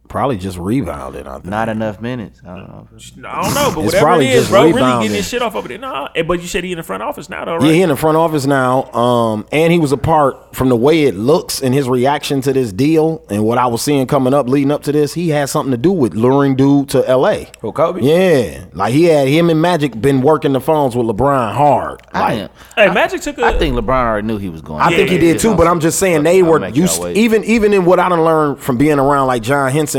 Probably 0.09 0.37
just 0.37 0.57
rebounded. 0.57 1.27
I 1.27 1.33
think. 1.35 1.45
Not 1.45 1.69
enough 1.69 2.01
minutes. 2.01 2.41
I 2.43 2.47
don't 2.55 2.67
know. 2.67 2.87
I 3.29 3.41
don't 3.43 3.53
know, 3.53 3.71
but 3.75 3.81
It's 3.83 3.93
whatever 3.93 4.05
probably 4.05 4.25
it 4.25 4.31
is, 4.31 4.39
just 4.39 4.49
bro, 4.51 4.63
really 4.63 4.81
getting 5.03 5.15
his 5.15 5.29
shit 5.29 5.41
off 5.41 5.55
over 5.55 5.67
there. 5.67 5.77
Nah, 5.77 6.09
eh, 6.15 6.23
but 6.23 6.41
you 6.41 6.47
said 6.47 6.63
he 6.63 6.71
in 6.71 6.77
the 6.77 6.83
front 6.83 7.03
office 7.03 7.29
now, 7.29 7.45
though, 7.45 7.55
right? 7.57 7.65
Yeah, 7.67 7.73
he 7.73 7.81
in 7.83 7.89
the 7.89 7.95
front 7.95 8.17
office 8.17 8.45
now. 8.47 8.91
Um, 8.91 9.45
and 9.51 9.71
he 9.71 9.77
was 9.79 9.91
a 9.91 9.97
part 9.97 10.55
from 10.55 10.69
the 10.69 10.75
way 10.75 11.03
it 11.03 11.13
looks 11.15 11.61
and 11.61 11.73
his 11.75 11.87
reaction 11.87 12.41
to 12.41 12.51
this 12.53 12.73
deal 12.73 13.23
and 13.29 13.43
what 13.45 13.59
I 13.59 13.67
was 13.67 13.81
seeing 13.83 14.07
coming 14.07 14.33
up 14.33 14.49
leading 14.49 14.71
up 14.71 14.81
to 14.83 14.91
this. 14.91 15.13
He 15.13 15.29
had 15.29 15.47
something 15.47 15.71
to 15.71 15.77
do 15.77 15.91
with 15.91 16.15
luring 16.15 16.55
dude 16.55 16.89
to 16.89 17.07
L.A. 17.07 17.47
Who, 17.61 17.71
Kobe? 17.71 18.01
Yeah, 18.01 18.65
like 18.73 18.93
he 18.93 19.03
had 19.05 19.27
him 19.27 19.51
and 19.51 19.61
Magic 19.61 20.01
been 20.01 20.21
working 20.21 20.53
the 20.53 20.59
phones 20.61 20.95
with 20.95 21.05
LeBron 21.05 21.53
hard. 21.53 22.01
I, 22.11 22.19
Like, 22.19 22.37
think- 22.39 22.51
Hey, 22.75 22.93
Magic 22.93 23.21
took 23.21 23.37
a. 23.37 23.45
I 23.45 23.59
think 23.59 23.75
LeBron 23.75 23.89
already 23.89 24.25
knew 24.25 24.37
he 24.39 24.49
was 24.49 24.61
going. 24.61 24.81
I 24.81 24.89
think 24.89 25.09
he 25.09 25.15
Yeah, 25.17 25.33
did 25.33 25.39
too, 25.39 25.53
but 25.55 25.67
I'm 25.67 25.79
just 25.79 25.99
saying 25.99 26.23
they 26.23 26.41
I'll 26.41 26.47
were 26.49 26.67
used 26.69 27.03
even 27.05 27.43
even 27.43 27.73
in 27.73 27.85
what 27.85 27.99
I 27.99 28.09
done 28.09 28.23
learned 28.23 28.59
from 28.59 28.77
being 28.77 28.97
around 28.97 29.27
like 29.27 29.43
John 29.43 29.69
Henson 29.69 29.98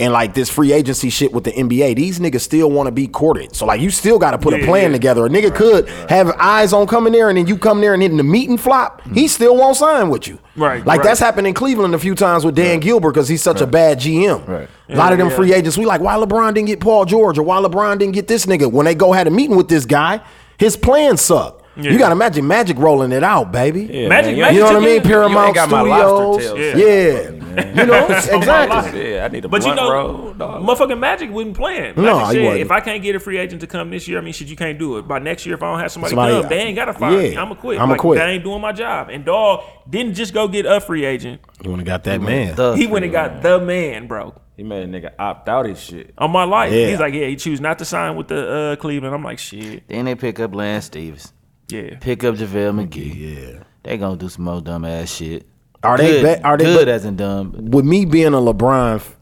and 0.00 0.12
like 0.12 0.34
this 0.34 0.48
free 0.48 0.72
agency 0.72 1.10
shit 1.10 1.32
with 1.32 1.44
the 1.44 1.52
NBA. 1.52 1.96
These 1.96 2.20
niggas 2.20 2.40
still 2.40 2.70
want 2.70 2.86
to 2.86 2.92
be 2.92 3.08
courted, 3.08 3.54
so 3.54 3.66
like 3.66 3.80
you 3.80 3.90
still 3.90 4.18
got 4.18 4.30
to 4.32 4.38
put 4.38 4.54
a 4.54 4.64
plan 4.64 4.90
yeah. 4.90 4.96
together. 4.96 5.26
A 5.26 5.28
nigga 5.28 5.54
could 5.54 5.88
have 6.08 6.30
eyes 6.38 6.72
on 6.72 6.86
coming 6.86 7.12
there, 7.12 7.28
and 7.28 7.38
then 7.38 7.46
you 7.46 7.58
come 7.58 7.80
there 7.80 7.94
and 7.94 8.02
hitting 8.02 8.16
the 8.16 8.24
meeting 8.24 8.56
flop. 8.56 9.00
Mm-hmm. 9.02 9.14
He 9.14 9.28
still 9.28 9.56
won't 9.56 9.76
sign 9.76 10.08
with 10.08 10.28
you. 10.28 10.38
Right, 10.56 10.84
like 10.84 10.98
right. 10.98 11.04
that's 11.04 11.20
happened 11.20 11.46
in 11.46 11.54
Cleveland 11.54 11.94
a 11.94 11.98
few 11.98 12.14
times 12.14 12.44
with 12.44 12.54
Dan 12.54 12.80
Gilbert 12.80 13.12
because 13.12 13.28
he's 13.28 13.42
such 13.42 13.60
a 13.60 13.66
bad 13.66 13.98
GM. 13.98 14.46
Right. 14.46 14.68
A 14.88 14.96
lot 14.96 15.12
of 15.12 15.18
them 15.18 15.28
Yeah, 15.28 15.36
free 15.36 15.52
agents, 15.52 15.76
we 15.76 15.84
like 15.84 16.00
why 16.00 16.14
LeBron 16.14 16.54
didn't 16.54 16.66
get 16.66 16.80
Paul 16.80 17.04
George 17.04 17.38
or 17.38 17.42
why 17.42 17.58
LeBron 17.58 17.98
didn't 17.98 18.14
get 18.14 18.26
this 18.26 18.46
nigga 18.46 18.70
when 18.70 18.86
they 18.86 18.94
go 18.94 19.12
had 19.12 19.26
a 19.26 19.30
meeting 19.30 19.56
with 19.56 19.68
this 19.68 19.84
guy. 19.84 20.20
His 20.58 20.76
plan 20.76 21.16
suck. 21.16 21.62
Yeah. 21.78 21.92
You 21.92 21.98
got 21.98 22.08
to 22.08 22.12
imagine 22.12 22.46
Magic 22.46 22.76
rolling 22.78 23.12
it 23.12 23.22
out, 23.22 23.52
baby. 23.52 23.82
Yeah, 23.84 24.08
Magic- 24.08 24.36
man, 24.38 24.52
you 24.54 24.60
know 24.60 24.66
what 24.66 24.76
I 24.76 24.80
mean? 24.80 24.88
it- 25.00 25.04
Paramount 25.04 25.46
ain't 25.48 25.54
got 25.54 25.70
my 25.70 25.80
lobster 25.82 26.42
Studios. 26.48 26.74
tail 26.74 26.78
Yeah. 26.78 27.16
set 27.22 27.34
You 27.76 27.86
know, 27.86 28.06
exactly. 28.38 29.12
Yeah, 29.14 29.24
I 29.24 29.28
need 29.28 29.44
a 29.44 29.48
But 29.48 29.64
you 29.64 29.74
know, 29.74 29.90
roll, 29.90 30.34
motherfucking 30.34 30.98
Magic 30.98 31.30
wasn't 31.30 31.56
playing. 31.56 31.82
Magic 31.82 31.96
No, 31.96 32.18
he 32.26 32.32
said, 32.34 32.44
wasn't. 32.44 32.60
if 32.62 32.70
I 32.70 32.80
can't 32.80 33.02
get 33.02 33.16
a 33.16 33.20
free 33.20 33.38
agent 33.38 33.60
to 33.62 33.66
come 33.66 33.90
this 33.90 34.06
year, 34.08 34.18
I 34.18 34.20
mean, 34.20 34.32
shit, 34.32 34.48
you 34.48 34.56
can't 34.56 34.78
do 34.78 34.98
it. 34.98 35.08
By 35.08 35.18
next 35.18 35.44
year, 35.46 35.54
if 35.56 35.62
I 35.62 35.70
don't 35.70 35.80
have 35.80 35.90
somebody, 35.92 36.10
Somebody- 36.10 36.40
come, 36.40 36.48
they 36.50 36.58
ain't 36.58 36.76
got 36.76 36.84
to 36.86 36.92
fire 36.94 37.16
me. 37.18 37.36
I'ma 37.36 37.54
quit. 37.54 37.78
I'ma 37.80 37.92
like, 37.92 38.00
quit. 38.00 38.18
That 38.18 38.28
ain't 38.28 38.44
doing 38.44 38.60
my 38.60 38.72
job. 38.72 39.08
And 39.10 39.24
dog 39.24 39.62
didn't 39.88 40.14
just 40.14 40.34
go 40.34 40.46
get 40.48 40.66
a 40.66 40.80
free 40.80 41.04
agent. 41.04 41.40
You 41.62 41.70
want 41.70 41.80
to 41.80 41.84
got 41.86 42.04
that 42.04 42.20
man. 42.20 42.76
He 42.76 42.86
went 42.86 43.04
and 43.04 43.12
got 43.12 43.42
the 43.42 43.58
man, 43.60 44.06
bro. 44.06 44.34
He 44.56 44.64
made 44.64 44.82
a 44.82 44.86
nigga 44.88 45.12
opt 45.20 45.48
out 45.48 45.66
his 45.66 45.80
shit. 45.80 46.12
On 46.18 46.32
my 46.32 46.42
life. 46.42 46.72
Yeah. 46.72 46.88
He's 46.88 46.98
like, 46.98 47.14
yeah, 47.14 47.26
he 47.26 47.36
choose 47.36 47.60
not 47.60 47.78
to 47.78 47.84
sign 47.84 48.16
with 48.16 48.26
the 48.26 48.52
uh, 48.72 48.76
Cleveland. 48.76 49.14
I'm 49.14 49.22
like, 49.22 49.38
shit. 49.38 49.86
Then 49.86 50.04
they 50.06 50.16
pick 50.16 50.40
up 50.40 50.52
Lance 50.52 50.86
Stephenson, 50.86 51.30
Yeah. 51.68 51.96
pick 52.00 52.24
up 52.24 52.34
JaVale 52.36 52.86
McGee. 52.88 53.14
Yeah, 53.54 53.62
they 53.82 53.96
gonna 53.98 54.16
do 54.16 54.28
some 54.28 54.44
more 54.44 54.60
dumb 54.60 54.84
ass 54.84 55.14
shit. 55.14 55.46
Are 55.82 55.96
they 55.96 56.20
Good, 56.22 56.38
be- 56.38 56.44
are 56.44 56.56
they 56.56 56.64
good 56.64 56.86
but- 56.86 56.88
as 56.88 57.04
in 57.04 57.16
dumb? 57.16 57.54
With 57.70 57.84
me 57.84 58.04
being 58.04 58.34
a 58.34 58.38
LeBron 58.38 58.96
f- 58.96 59.16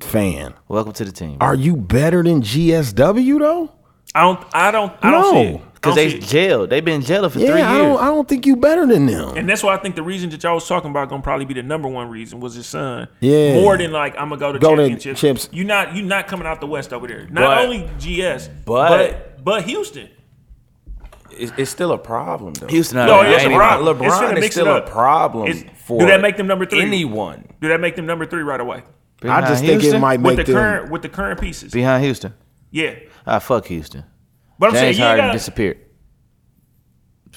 fan, 0.00 0.54
Welcome 0.68 0.92
to 0.94 1.04
the 1.04 1.12
team. 1.12 1.38
are 1.40 1.54
you 1.54 1.76
better 1.76 2.22
than 2.22 2.42
GSW 2.42 3.38
though? 3.38 3.70
I 4.14 4.22
don't, 4.22 4.40
I 4.52 4.70
don't, 4.70 4.92
I 5.02 5.10
don't 5.10 5.32
see 5.34 5.40
it. 5.56 5.60
Because 5.74 5.94
they 5.96 6.10
see 6.10 6.16
it. 6.18 6.22
jailed. 6.24 6.70
They've 6.70 6.84
been 6.84 7.00
jailed 7.00 7.32
for 7.32 7.40
Yeah, 7.40 7.46
three 7.52 7.60
I 7.60 7.74
years. 7.76 7.86
don't. 7.86 8.00
I 8.00 8.04
don't 8.06 8.28
think 8.28 8.46
you 8.46 8.54
better 8.56 8.86
than 8.86 9.06
them. 9.06 9.36
And 9.36 9.48
that's 9.48 9.62
why 9.64 9.74
I 9.74 9.78
think 9.78 9.96
the 9.96 10.02
reason 10.02 10.30
that 10.30 10.40
y'all 10.42 10.54
was 10.54 10.68
talking 10.68 10.90
about 10.90 11.08
gonna 11.08 11.22
probably 11.22 11.44
be 11.44 11.54
the 11.54 11.62
number 11.64 11.88
one 11.88 12.08
reason 12.08 12.38
was 12.38 12.54
his 12.54 12.66
son. 12.66 13.08
Yeah. 13.20 13.54
More 13.54 13.76
than 13.76 13.90
like 13.90 14.14
I'm 14.16 14.28
gonna 14.28 14.38
go 14.38 14.52
to 14.52 14.58
Go 14.60 14.76
to 14.76 14.82
championships. 14.82 15.20
chips. 15.20 15.48
You're 15.52 15.66
not 15.66 15.96
You're 15.96 16.04
not 16.06 16.28
coming 16.28 16.46
out 16.46 16.60
the 16.60 16.66
West 16.68 16.92
over 16.92 17.08
there. 17.08 17.26
Not 17.30 17.56
But- 17.56 17.58
only 17.64 17.88
GS, 17.98 18.48
but- 18.64 18.88
but 18.90 19.44
but 19.44 19.62
Houston. 19.64 20.08
It's, 21.42 21.52
it's 21.58 21.70
still 21.70 21.92
a 21.92 21.98
problem 21.98 22.54
though. 22.54 22.66
Houston, 22.68 23.04
No, 23.06 23.14
I- 23.20 23.26
I 23.26 23.28
it's 23.34 23.44
a 23.44 23.46
ain't 23.48 23.56
problem. 23.56 23.98
LeBron 23.98 24.36
It's 24.36 24.46
is 24.46 24.52
still 24.52 24.76
it 24.76 24.84
a 24.84 24.86
problem 24.90 25.48
It's- 25.48 25.64
for 25.84 25.98
do 26.00 26.06
that 26.06 26.20
make 26.20 26.36
them 26.36 26.46
number 26.46 26.64
three? 26.66 26.80
anyone. 26.82 27.44
Do 27.60 27.68
that 27.68 27.80
make 27.80 27.96
them 27.96 28.06
number 28.06 28.24
three 28.26 28.42
right 28.42 28.60
away? 28.60 28.78
I 28.78 29.22
Behind 29.22 29.46
just 29.46 29.60
think 29.64 29.74
it 29.74 29.80
Houston? 29.82 30.00
might 30.00 30.20
With 30.20 30.36
the 30.36 30.44
them. 30.44 30.54
current 30.54 30.90
with 30.90 31.02
the 31.02 31.08
current 31.08 31.40
pieces. 31.40 31.72
behind 31.72 32.02
Houston. 32.04 32.34
Yeah. 32.70 32.94
Ah, 33.26 33.38
fuck 33.38 33.66
Houston. 33.66 34.04
But 34.58 34.68
I'm 34.68 34.72
James 34.74 34.80
saying 34.80 34.94
you 34.96 35.00
ain't 35.00 35.06
Harden 35.08 35.24
gotta, 35.26 35.38
disappeared. 35.38 35.78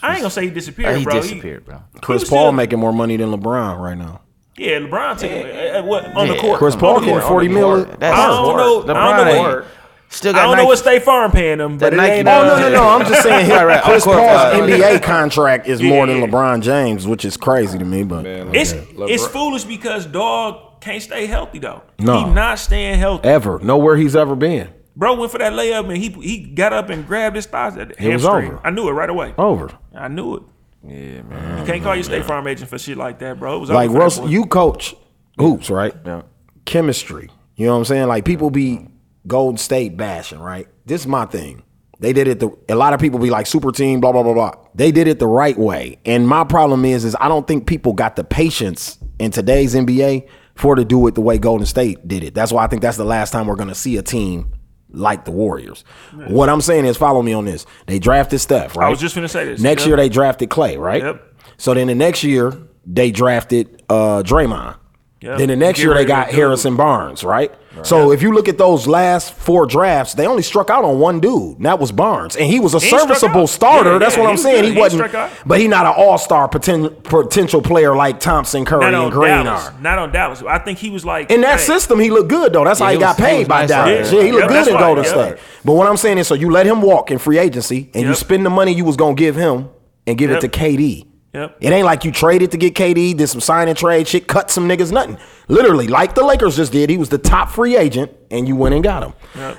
I 0.02 0.12
ain't 0.14 0.20
gonna 0.22 0.30
say 0.30 0.44
he 0.46 0.50
disappeared, 0.52 0.98
he 0.98 1.04
bro. 1.04 1.14
disappeared, 1.22 1.66
bro. 1.66 1.82
Chris 2.02 2.22
was 2.22 2.30
Paul 2.30 2.52
making 2.52 2.80
more 2.80 2.92
money 2.94 3.18
than 3.18 3.30
LeBron 3.32 3.80
right 3.80 3.98
now. 3.98 4.22
Yeah, 4.58 4.80
LeBron 4.80 5.18
took 5.20 5.32
uh, 5.32 5.80
uh, 5.80 5.84
what 5.84 6.06
on 6.16 6.28
the 6.28 6.36
court. 6.36 6.60
Chris 6.60 6.76
Paul 6.76 6.96
the 6.96 7.00
getting 7.02 7.16
court. 7.20 7.28
forty 7.30 7.48
million. 7.48 7.96
That's 8.00 8.18
I 8.18 8.28
don't 8.28 8.58
know. 8.58 8.82
I 8.84 8.86
don't 8.86 9.28
LeBron 9.28 9.62
know 9.62 9.66
ain't- 10.06 10.12
what, 10.12 10.14
Still 10.14 10.36
I 10.36 10.40
don't 10.44 10.52
Nike. 10.52 10.62
know 10.62 10.68
what 10.68 10.78
State 10.78 11.04
Farm 11.04 11.32
paying 11.32 11.60
him, 11.60 11.78
but 11.78 11.80
That 11.80 11.94
it 11.94 11.98
Nike 11.98 12.12
ain't. 12.14 12.26
ball- 12.26 12.42
Oh 12.44 12.58
no 12.58 12.60
no 12.60 12.70
no! 12.70 12.84
I'm 12.90 13.06
just 13.06 13.24
saying 13.24 13.50
Right, 13.50 13.66
right. 13.66 13.84
Chris 13.84 14.04
course, 14.04 14.16
Paul's 14.18 14.42
uh, 14.54 14.62
NBA 14.66 15.02
contract 15.04 15.68
is 15.68 15.82
more 15.82 16.06
than 16.08 16.18
Yeah. 16.20 16.28
LeBron 16.28 16.62
James, 16.62 17.06
which 17.08 17.26
is 17.26 17.36
crazy 17.38 17.78
to 17.78 17.86
me. 17.86 18.04
But 18.04 18.26
It's 18.26 18.74
it's 18.74 19.28
foolish 19.28 19.64
because 19.66 20.06
dog 20.06 20.80
can't 20.82 21.02
stay 21.02 21.26
healthy 21.26 21.60
though. 21.60 21.82
No. 22.00 22.26
he 22.26 22.32
not 22.34 22.60
staying 22.60 23.00
healthy. 23.00 23.28
ever 23.28 23.60
nowhere 23.60 23.96
he's 23.98 24.16
ever 24.16 24.36
been. 24.36 24.70
Bro 24.98 25.16
went 25.16 25.32
for 25.32 25.40
that 25.40 25.52
layup 25.54 25.90
and 25.90 25.98
he 25.98 26.10
he 26.10 26.38
got 26.40 26.72
up 26.72 26.90
and 26.90 27.06
grabbed 27.06 27.36
his 27.36 27.46
thighs. 27.48 27.76
At 27.76 27.90
the 27.90 27.96
It 28.02 28.14
was 28.14 28.24
hamstring. 28.24 28.52
over. 28.54 28.62
I 28.64 28.70
knew 28.70 28.88
it 28.88 28.92
right 28.94 29.10
away. 29.10 29.34
Over. 29.38 29.70
I 29.94 30.08
knew 30.08 30.36
it. 30.36 30.44
Yeah, 30.88 31.22
man. 31.24 31.60
You 31.60 31.66
can't 31.66 31.84
call 31.84 31.96
your 31.96 32.04
State 32.06 32.24
Farm 32.26 32.48
agent 32.48 32.70
for 32.70 32.78
shit 32.78 32.96
like 32.96 33.20
that, 33.20 33.38
bro. 33.40 33.58
It 33.58 33.60
was 33.60 33.70
Like 33.72 33.90
over 33.90 34.00
for 34.10 34.10
that 34.10 34.22
Russ, 34.22 34.32
you 34.32 34.46
coach 34.46 34.96
hoops, 35.38 35.70
right? 35.70 35.94
Yeah. 36.06 36.22
Chemistry. 36.64 37.30
You 37.56 37.66
know 37.66 37.74
what 37.74 37.80
I'm 37.80 37.86
saying? 37.86 38.08
Like 38.08 38.24
people 38.24 38.50
be 38.52 38.88
Golden 39.28 39.58
State 39.58 39.98
bashing, 39.98 40.40
right? 40.40 40.68
This 40.86 41.02
is 41.02 41.08
my 41.08 41.26
thing. 41.26 41.64
They 42.00 42.12
did 42.14 42.28
it 42.28 42.40
the 42.40 42.50
a 42.70 42.76
lot 42.76 42.94
of 42.94 43.00
people 43.00 43.20
be 43.20 43.30
like 43.30 43.48
super 43.48 43.72
team, 43.72 44.02
blah, 44.02 44.12
blah, 44.12 44.24
blah, 44.24 44.34
blah. 44.34 44.52
They 44.76 44.92
did 44.92 45.08
it 45.08 45.18
the 45.20 45.28
right 45.28 45.58
way. 45.58 45.98
And 46.06 46.28
my 46.28 46.44
problem 46.44 46.84
is, 46.86 47.06
is 47.06 47.16
I 47.20 47.28
don't 47.30 47.48
think 47.48 47.68
people 47.68 47.94
got 47.94 48.16
the 48.18 48.24
patience 48.24 48.98
in 49.18 49.32
today's 49.32 49.74
NBA 49.76 50.28
for 50.56 50.76
to 50.76 50.84
do 50.86 51.06
it 51.08 51.16
the 51.16 51.22
way 51.22 51.38
Golden 51.38 51.66
State 51.66 52.06
did 52.08 52.24
it. 52.24 52.34
That's 52.34 52.52
why 52.52 52.64
I 52.66 52.68
think 52.68 52.82
that's 52.82 52.98
the 52.98 53.06
last 53.06 53.32
time 53.32 53.48
we're 53.48 53.56
gonna 53.56 53.76
see 53.76 53.96
a 53.98 54.02
team 54.02 54.52
like 54.92 55.26
the 55.26 55.32
Warriors. 55.32 55.84
What 56.28 56.50
I'm 56.50 56.62
saying 56.62 56.86
is 56.86 56.98
follow 56.98 57.22
me 57.22 57.34
on 57.34 57.46
this. 57.46 57.66
They 57.88 58.00
drafted 58.00 58.42
Steph, 58.42 58.76
right? 58.76 58.88
I 58.88 58.90
was 58.90 59.00
just 59.00 59.16
gonna 59.16 59.28
say 59.30 59.46
this. 59.46 59.62
Next 59.62 59.84
Yep. 59.84 59.88
year 59.88 59.98
they 59.98 60.10
drafted 60.10 60.50
Clay, 60.50 60.78
right? 60.78 61.02
Yep. 61.02 61.34
So 61.58 61.74
then 61.74 61.88
the 61.88 61.96
next 61.96 62.24
year 62.24 62.54
they 62.86 63.12
drafted 63.12 63.84
uh 63.90 64.22
Draymond. 64.24 64.76
Yep. 65.22 65.38
Then 65.38 65.48
the 65.48 65.56
next 65.56 65.80
Get 65.80 65.86
year 65.86 65.94
they 65.94 66.06
got 66.06 66.30
Harrison 66.30 66.76
Barnes, 66.76 67.24
right? 67.24 67.52
So 67.84 68.12
if 68.12 68.22
you 68.22 68.34
look 68.34 68.48
at 68.48 68.58
those 68.58 68.88
last 68.88 69.34
four 69.34 69.66
drafts, 69.66 70.14
they 70.14 70.26
only 70.28 70.44
struck 70.44 70.70
out 70.70 70.84
on 70.86 71.00
one 71.00 71.20
dude, 71.20 71.58
and 71.58 71.66
that 71.66 71.80
was 71.80 71.92
Barnes, 71.92 72.36
and 72.36 72.46
he 72.46 72.60
was 72.60 72.74
a 72.74 72.80
He 72.80 72.90
serviceable 72.90 73.48
starter. 73.48 73.94
Yeah, 73.94 73.98
That's 74.00 74.16
yeah, 74.16 74.22
what 74.22 74.28
I'm 74.30 74.34
was 74.36 74.42
saying. 74.44 74.62
good. 74.62 74.66
He, 74.70 74.74
He 74.74 74.80
wasn't, 74.80 75.10
struck 75.10 75.32
but 75.46 75.60
he 75.60 75.68
not 75.68 75.86
an 75.86 75.94
all 75.98 76.18
star 76.18 76.48
poten- 76.48 77.04
potential 77.04 77.62
player 77.62 77.96
like 77.96 78.20
Thompson, 78.20 78.66
Curry, 78.66 78.92
Not 78.92 79.04
and 79.04 79.12
Green 79.12 79.44
Dallas. 79.46 79.68
are. 79.68 79.74
Not 79.82 80.00
on 80.00 80.12
Dallas. 80.12 80.42
I 80.48 80.60
think 80.60 80.80
he 80.80 80.90
was 80.90 81.04
like 81.06 81.32
In 81.32 81.42
that 81.42 81.60
hey, 81.60 81.66
system, 81.66 82.00
he 82.00 82.10
looked 82.10 82.30
good 82.30 82.54
though. 82.54 82.64
That's 82.64 82.80
Yeah, 82.80 82.86
how 82.88 82.92
he, 82.92 82.98
he 82.98 83.02
got 83.02 83.08
was- 83.10 83.18
he 83.18 83.24
paid 83.34 83.40
was 83.40 83.48
by 83.48 83.60
nice 83.62 83.70
Dallas. 83.70 84.08
out 84.08 84.14
Yeah, 84.16 84.24
he 84.24 84.32
looked 84.32 84.52
Yeah, 84.52 84.64
good 84.64 84.68
in 84.74 84.78
Golden 84.80 85.04
yeah. 85.04 85.10
State. 85.12 85.36
But 85.64 85.74
what 85.74 85.88
I'm 85.88 85.98
saying 85.98 86.18
is, 86.18 86.28
so 86.28 86.34
you 86.36 86.50
let 86.52 86.66
him 86.66 86.82
walk 86.82 87.12
in 87.12 87.18
free 87.18 87.38
agency, 87.40 87.90
and 87.94 88.04
you 88.04 88.14
spend 88.16 88.46
the 88.46 88.50
money 88.50 88.74
you 88.74 88.86
was 88.86 88.96
gonna 88.96 89.16
give 89.16 89.36
him 89.36 89.70
and 90.08 90.18
give 90.18 90.30
Yep. 90.30 90.44
it 90.44 90.52
to 90.52 90.60
KD. 90.60 91.08
Yep. 91.36 91.58
It 91.60 91.74
ain't 91.74 91.86
like 91.86 92.06
you 92.06 92.14
traded 92.14 92.52
to 92.52 92.58
get 92.58 92.76
KD, 92.76 93.18
did 93.18 93.28
some 93.28 93.42
sign 93.42 93.68
and 93.68 93.78
trade 93.78 94.08
shit, 94.08 94.26
cut 94.26 94.50
some 94.50 94.70
niggas, 94.70 94.94
nothing. 94.94 95.18
Literally, 95.50 95.86
like 95.88 96.16
the 96.16 96.24
Lakers 96.24 96.56
just 96.56 96.72
did, 96.72 96.90
he 96.90 96.98
was 96.98 97.10
the 97.10 97.18
top 97.18 97.50
free 97.52 97.76
agent, 97.76 98.10
and 98.32 98.48
you 98.48 98.56
went 98.56 98.74
and 98.74 98.82
got 98.82 99.04
him. 99.04 99.14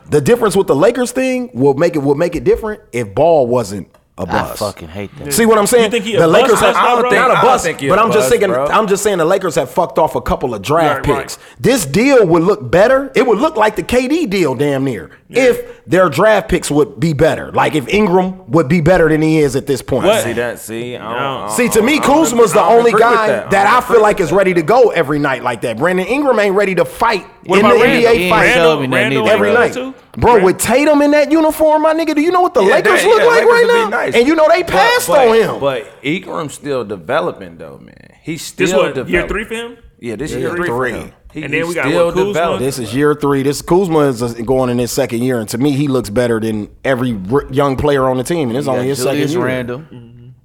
The 0.08 0.22
difference 0.22 0.56
with 0.56 0.68
the 0.68 0.74
Lakers 0.74 1.12
thing 1.12 1.50
will 1.52 1.74
make 1.74 1.94
it 1.94 1.98
will 1.98 2.14
make 2.14 2.34
it 2.34 2.44
different 2.44 2.80
if 2.92 3.14
Ball 3.14 3.46
wasn't 3.46 3.88
a 4.18 4.22
I 4.22 4.24
bust. 4.24 4.58
fucking 4.60 4.88
hate 4.88 5.14
that. 5.18 5.32
See 5.34 5.44
what 5.44 5.58
I'm 5.58 5.66
saying? 5.66 5.84
You 5.84 5.90
think 5.90 6.04
he 6.06 6.14
a 6.16 6.20
the 6.20 6.26
bust, 6.26 6.42
Lakers 6.42 6.60
have 6.60 6.74
bust, 6.74 6.86
though, 6.96 7.00
bro? 7.02 7.10
not 7.10 7.20
I 7.20 7.24
a 7.24 7.34
don't 7.34 7.42
bust, 7.44 7.64
think 7.64 7.80
he 7.80 7.86
a 7.88 7.90
but 7.90 7.98
I'm 7.98 8.06
just 8.08 8.18
bust, 8.18 8.30
thinking. 8.30 8.48
bro. 8.48 8.66
I'm 8.66 8.86
just 8.86 9.02
saying 9.02 9.18
the 9.18 9.24
Lakers 9.26 9.54
have 9.56 9.70
fucked 9.70 9.98
off 9.98 10.14
a 10.14 10.22
couple 10.22 10.54
of 10.54 10.62
draft 10.62 11.06
Right, 11.06 11.14
right. 11.14 11.20
picks. 11.24 11.38
This 11.60 11.84
deal 11.84 12.26
would 12.26 12.42
look 12.42 12.70
better. 12.70 13.12
It 13.14 13.26
would 13.26 13.38
look 13.38 13.56
like 13.56 13.76
the 13.76 13.82
KD 13.82 14.30
deal, 14.30 14.54
damn 14.54 14.84
near, 14.84 15.10
if 15.28 15.84
their 15.84 16.08
draft 16.08 16.48
picks 16.48 16.70
would 16.70 16.98
be 16.98 17.12
better. 17.12 17.52
Like 17.52 17.74
if 17.74 17.86
Ingram 17.88 18.50
would 18.50 18.68
be 18.68 18.80
better 18.80 19.08
than 19.10 19.20
he 19.20 19.38
is 19.40 19.54
at 19.54 19.66
this 19.66 19.82
point. 19.82 20.06
What? 20.06 20.24
See 20.24 20.32
that? 20.32 20.60
See, 20.60 20.96
I 20.96 21.02
don't, 21.02 21.12
I 21.12 21.46
don't- 21.48 21.50
See, 21.56 21.68
to 21.68 21.82
me, 21.82 21.94
I 21.94 21.96
don't 21.98 22.06
Kuzma's 22.24 22.52
the 22.54 22.60
I 22.60 22.68
don't 22.70 22.78
only 22.78 22.90
agree 22.92 23.04
with 23.04 23.14
guy 23.14 23.26
that. 23.28 23.50
that, 23.50 23.66
I 23.66 23.70
I 23.76 23.80
don't 23.80 23.84
feel 23.92 24.00
like 24.02 24.18
is 24.20 24.32
ready 24.32 24.54
to 24.54 24.62
go 24.62 24.90
every 24.92 25.18
night 25.18 25.42
like 25.42 25.60
that. 25.60 25.76
Brandon 25.76 26.06
Ingram 26.06 26.38
ain't 26.40 26.54
ready 26.54 26.74
to 26.76 26.86
fight 26.86 27.26
What 27.44 27.58
in 27.58 27.66
the 27.68 27.74
about 27.74 27.82
Randle? 27.82 28.02
NBA 28.12 28.14
He 28.16 28.22
ain't 28.24 28.32
fight 28.34 28.54
showed 28.54 28.80
me 28.80 28.86
that 28.86 28.94
Randle 28.96 29.28
every 29.28 29.50
bro. 29.52 29.60
night. 29.60 29.72
too? 29.74 29.94
Bro, 30.16 30.34
Rand- 30.34 30.44
with 30.46 30.58
Tatum 30.58 31.02
in 31.02 31.10
that 31.12 31.30
uniform, 31.30 31.82
my 31.82 31.92
nigga, 31.94 32.14
do 32.14 32.20
you 32.22 32.30
know 32.32 32.40
what 32.40 32.54
the 32.54 32.62
Yeah, 32.62 32.74
Lakers 32.76 33.02
they- 33.02 33.08
look 33.08 33.18
yeah, 33.20 33.26
like 33.26 33.34
Lakers 33.44 33.50
right 33.52 33.66
now? 33.84 33.88
nice. 33.90 34.14
And 34.14 34.26
you 34.26 34.34
know 34.34 34.48
they 34.48 34.62
But- 34.62 34.70
passed 34.72 35.08
but- 35.08 35.28
on 35.28 35.34
him. 35.36 35.60
But 35.60 35.86
Ingram's 36.02 36.54
still 36.54 36.84
developing 36.84 37.58
though, 37.58 37.78
man. 37.82 37.94
He's 38.22 38.42
still 38.42 38.66
This 38.66 38.74
what 38.74 38.88
developing. 38.94 39.14
year 39.14 39.28
three 39.28 39.44
for 39.44 39.54
him? 39.54 39.76
Yeah, 40.00 40.16
this 40.16 40.32
Yeah, 40.32 40.38
year 40.38 40.48
three. 40.50 40.66
three. 40.66 40.68
For 40.68 40.86
him. 40.86 41.12
He, 41.32 41.42
And 41.42 41.52
then 41.52 41.68
we 41.68 41.74
got, 41.74 41.86
still 41.86 42.06
what, 42.06 42.14
Kuzma? 42.14 42.32
developing. 42.32 42.66
This 42.66 42.78
is 42.78 42.94
year 42.94 43.14
three. 43.14 43.42
This 43.42 43.60
Kuzma 43.60 43.98
is 44.08 44.22
uh, 44.22 44.28
going 44.44 44.70
in 44.70 44.78
his 44.78 44.90
second 44.90 45.22
year, 45.22 45.38
and 45.38 45.48
to 45.50 45.58
me, 45.58 45.72
he 45.72 45.86
looks 45.86 46.08
better 46.08 46.40
than 46.40 46.70
every 46.82 47.18
young 47.50 47.76
player 47.76 48.04
on 48.08 48.16
the 48.16 48.24
team. 48.24 48.48
And 48.48 48.56
it's 48.56 48.66
You 48.66 48.72
only 48.72 48.86
his 48.88 48.98
Julius 48.98 49.04
second 49.04 49.18
year. 49.18 49.26
Julius 49.28 49.44
Randle. 49.44 49.82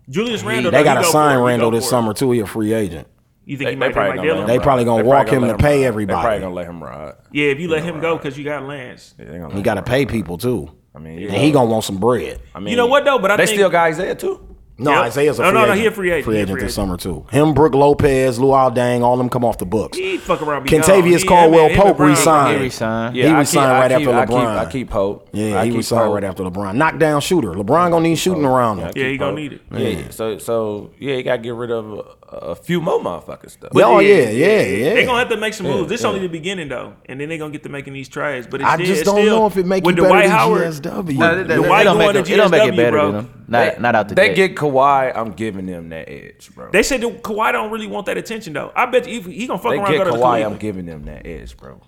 Julius 0.10 0.44
Randle. 0.44 0.72
They 0.72 0.84
got 0.84 0.96
to 0.96 1.04
sign 1.06 1.38
for 1.38 1.40
it. 1.40 1.44
He 1.44 1.48
Randle 1.48 1.72
this 1.72 1.90
summer 1.90 2.14
too. 2.14 2.32
He 2.32 2.42
a 2.42 2.46
free 2.46 2.74
agent. 2.74 3.08
You 3.52 3.58
think 3.58 3.68
They, 3.68 3.72
he 3.72 3.76
might, 3.76 3.88
they 3.90 3.94
probably 3.94 4.10
might 4.12 4.16
gonna 4.16 4.28
deal 4.28 4.34
let 4.36 4.38
him? 4.38 4.42
him 4.44 4.48
They 4.48 4.58
ride. 4.60 4.64
probably 4.64 4.86
gonna 4.86 5.04
They 5.04 5.10
walk 5.10 5.28
him 5.28 5.42
to 5.42 5.58
pay 5.58 5.80
ride. 5.80 5.86
everybody. 5.88 6.18
They 6.18 6.24
probably 6.24 6.40
gonna 6.40 6.56
let 6.56 6.66
him 6.68 6.84
ride. 6.84 7.14
Yeah, 7.34 7.46
if 7.48 7.60
you 7.60 7.68
let 7.68 7.84
him 7.84 8.00
go 8.00 8.16
because 8.16 8.38
you 8.38 8.46
got 8.46 8.64
Lance. 8.64 9.14
Yeah, 9.20 9.26
gonna 9.40 9.54
He 9.56 9.62
got 9.62 9.74
to 9.74 9.82
pay 9.84 10.06
people 10.06 10.38
too. 10.38 10.72
I 10.96 11.00
mean, 11.00 11.24
And 11.24 11.34
he 11.34 11.52
gonna 11.52 11.70
want 11.70 11.84
some 11.84 11.98
bread. 11.98 12.40
I 12.56 12.60
mean, 12.60 12.70
You 12.70 12.78
know 12.78 12.88
what, 12.88 13.04
though? 13.04 13.20
But 13.20 13.32
I 13.32 13.36
they 13.38 13.46
think- 13.48 13.58
still 13.58 13.70
got 13.70 13.88
Isaiah 13.88 14.16
too. 14.16 14.48
No, 14.78 14.92
Yep. 14.92 15.04
Isaiah's 15.04 15.38
a 15.38 15.42
No, 15.44 15.50
free 15.50 15.54
no, 15.54 15.60
no, 15.60 15.66
agent. 15.74 15.82
he 15.82 15.86
a 15.86 15.92
free 15.92 16.12
agent. 16.12 16.26
Free 16.26 16.34
He 16.36 16.40
a 16.40 16.44
agent 16.44 16.58
this 16.60 16.64
agent. 16.64 16.74
summer 16.74 16.98
too. 16.98 17.26
Him, 17.30 17.54
Brook 17.54 17.76
Lopez, 17.76 18.40
Luol 18.40 18.74
Deng, 18.76 19.02
all 19.04 19.16
them 19.16 19.30
come 19.30 19.46
off 19.46 19.60
the 19.60 19.66
books. 19.66 19.96
He 19.98 20.18
fuck 20.18 20.42
around. 20.42 20.64
be. 20.64 20.70
Kentavious 20.72 21.20
He- 21.22 21.28
Caldwell 21.28 21.66
him 21.66 21.72
and- 21.72 21.72
him 21.74 21.80
and 21.82 21.88
Pope 21.90 21.98
Brown- 21.98 22.10
resigned. 22.10 22.58
He 22.58 22.64
resigned. 22.64 23.16
He 23.16 23.32
was 23.34 23.50
signed 23.50 23.72
right 23.74 23.90
keep, 23.92 24.08
after 24.08 24.18
I 24.20 24.26
keep, 24.26 24.36
LeBron. 24.36 24.58
I 24.58 24.66
keep 24.72 24.90
hope. 24.90 25.28
Yeah, 25.34 25.60
I 25.60 25.66
he 25.66 25.70
keep 25.70 25.78
was 25.78 25.88
signed 25.88 26.06
hope. 26.06 26.16
right 26.16 26.24
after 26.24 26.44
LeBron. 26.44 26.76
Knockdown 26.76 27.22
shooter. 27.22 27.50
LeBron 27.52 27.92
gonna 27.92 28.00
need 28.00 28.16
shooting 28.16 28.46
around 28.46 28.80
him. 28.80 28.92
Yeah, 28.96 29.08
he 29.08 29.18
gonna 29.18 29.36
need 29.36 29.54
it. 29.54 29.62
Yeah, 29.72 29.98
so 30.10 30.40
so 30.40 30.90
yeah, 31.00 31.16
he 31.18 31.24
gotta 31.24 31.42
get 31.44 31.54
rid 31.54 31.70
of 31.70 32.00
a, 32.32 32.36
a 32.52 32.56
few 32.56 32.82
more 32.82 33.00
motherfuckers 33.00 33.52
stuff. 33.52 33.72
oh 33.76 34.00
yeah, 34.00 34.30
yeah, 34.30 34.62
yeah. 34.62 34.94
They're 34.94 35.06
gonna 35.06 35.20
have 35.20 35.30
to 35.30 35.38
make 35.38 35.54
some 35.54 35.68
moves. 35.68 35.90
This 35.90 36.02
yeah. 36.02 36.08
only 36.08 36.22
the 36.22 36.28
beginning 36.28 36.70
though, 36.70 36.94
and 37.06 37.20
then 37.20 37.30
they're 37.30 37.38
gonna 37.38 37.52
get 37.52 37.64
to 37.64 37.70
making 37.70 37.94
these 37.94 38.10
trades. 38.10 38.48
But 38.48 38.62
it's 38.62 38.70
I 38.70 38.78
just 38.78 38.92
it's 38.92 39.04
don't 39.04 39.16
still- 39.22 39.40
know 39.40 39.48
if 39.48 39.58
it 39.58 39.66
make 39.66 39.84
with 39.84 39.98
you 39.98 40.04
better 40.04 40.14
Dwight 40.14 40.28
than 40.28 40.32
Howard, 40.38 40.62
GSW. 40.62 41.18
No, 41.18 41.36
they, 41.36 41.44
they, 41.44 41.56
The 41.56 41.62
white 41.62 41.84
don't 41.84 41.98
going 41.98 42.16
make 42.16 42.26
to 42.26 42.32
it, 42.32 42.34
it 42.34 42.38
don't 42.38 42.52
make 42.52 42.74
it 42.74 42.76
better 42.76 42.92
bro. 42.92 43.12
than 43.12 43.26
them. 43.26 43.46
Not, 43.48 43.82
not 43.82 43.96
out 43.96 44.10
the 44.10 44.16
they 44.16 44.30
gate. 44.30 44.36
get 44.36 44.56
Kawhi, 44.56 45.12
I'm 45.16 45.34
giving 45.34 45.66
them 45.66 45.90
that 45.90 46.10
edge, 46.10 46.50
bro. 46.56 46.72
They 46.72 46.84
said 46.84 47.02
that 47.02 47.22
Kawhi 47.22 47.52
don't 47.52 47.72
really 47.72 47.88
want 47.88 48.06
that 48.06 48.18
attention 48.18 48.54
though. 48.54 48.72
I 48.76 48.86
bet 48.86 49.08
you 49.08 49.22
he, 49.22 49.32
he 49.34 49.48
gonna 49.48 49.60
fuck 49.60 49.72
They 49.72 49.78
around 49.78 49.92
get 49.92 50.02
and 50.02 50.10
go 50.12 50.16
to 50.18 50.22
Kawhi, 50.24 50.46
I'm 50.46 50.58
giving 50.58 50.86
them 50.86 51.06
that 51.06 51.26
edge, 51.26 51.58
bro. 51.58 51.82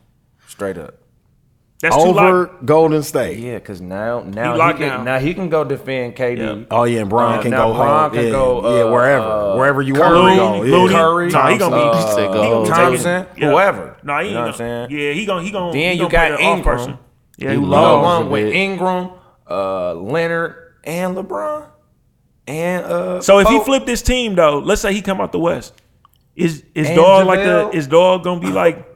Straight 0.47 0.77
up. 0.77 0.99
That's 1.83 1.97
Over 1.97 2.43
locked. 2.47 2.65
Golden 2.65 3.03
State. 3.03 3.39
Yeah, 3.39 3.55
because 3.55 3.81
now 3.81 4.21
now 4.21 4.53
he, 4.53 4.57
locked 4.57 4.77
can, 4.79 4.87
down. 4.87 5.03
now 5.03 5.19
he 5.19 5.33
can 5.33 5.49
go 5.49 5.65
defend 5.65 6.15
KD. 6.15 6.37
Yeah. 6.37 6.65
Oh 6.71 6.85
yeah, 6.85 7.01
and 7.01 7.09
Brian 7.09 7.39
Uh, 7.39 7.41
can 7.41 7.51
now 7.51 7.67
go 7.67 7.73
Bron 7.73 8.01
home. 8.03 8.11
can 8.17 8.23
yeah, 8.25 8.31
go, 8.31 8.75
yeah, 8.77 8.83
uh, 8.85 8.91
wherever, 8.91 9.25
uh, 9.25 9.55
wherever 9.57 9.81
you 9.81 9.93
Curry, 9.93 10.19
want 10.39 10.63
to 10.63 10.69
go. 10.71 10.85
Yeah. 10.85 10.91
Curry, 10.93 11.29
Nah, 11.29 11.49
he 11.49 11.57
gonna 11.57 11.75
be. 11.75 11.81
uh, 11.81 11.95
He 12.07 12.13
said 12.13 12.31
go 12.31 12.41
he 12.41 12.49
home. 12.49 12.63
gonna 12.63 12.65
take 12.67 12.75
Thompson. 13.03 13.25
Yeah. 13.37 13.49
whoever. 13.51 13.97
Nah, 14.01 14.21
he 14.21 14.29
You 14.29 14.29
ain't 14.29 14.33
know 14.33 14.39
gonna- 14.39 14.47
I'm 14.51 14.87
saying? 14.89 14.91
Yeah, 14.91 15.11
he 15.11 15.25
gonna 15.25 15.43
he 15.43 15.51
gonna. 15.51 15.71
Then 15.73 15.81
he 15.81 15.91
you 15.91 16.09
gonna 16.09 16.11
got 16.11 16.37
play 16.37 16.45
off 16.47 16.57
Ingram. 16.57 16.63
person. 16.77 16.97
Yeah, 17.37 17.49
He 17.49 17.55
he 17.57 17.61
You 17.61 17.67
loves 17.67 17.83
know 17.85 18.01
one 18.21 18.29
with. 18.29 18.53
Ingram, 18.53 19.09
uh, 19.51 19.93
Leonard, 19.95 20.55
and 20.85 21.17
LeBron, 21.17 21.65
and 22.47 22.85
uh. 22.85 23.19
So 23.21 23.39
if 23.39 23.47
he 23.49 23.57
Pope. 23.57 23.65
flip 23.65 23.85
this 23.85 24.01
team 24.01 24.35
though, 24.35 24.59
let's 24.59 24.79
say 24.81 24.93
he 24.93 25.01
come 25.01 25.19
out 25.19 25.33
the 25.33 25.39
West, 25.39 25.73
is 26.35 26.63
is 26.75 26.87
And 26.87 26.95
dog 26.95 27.27
like 27.27 27.39
the 27.43 27.71
is 27.73 27.87
dog 27.87 28.23
gonna 28.23 28.39
be 28.39 28.51
like 28.53 28.87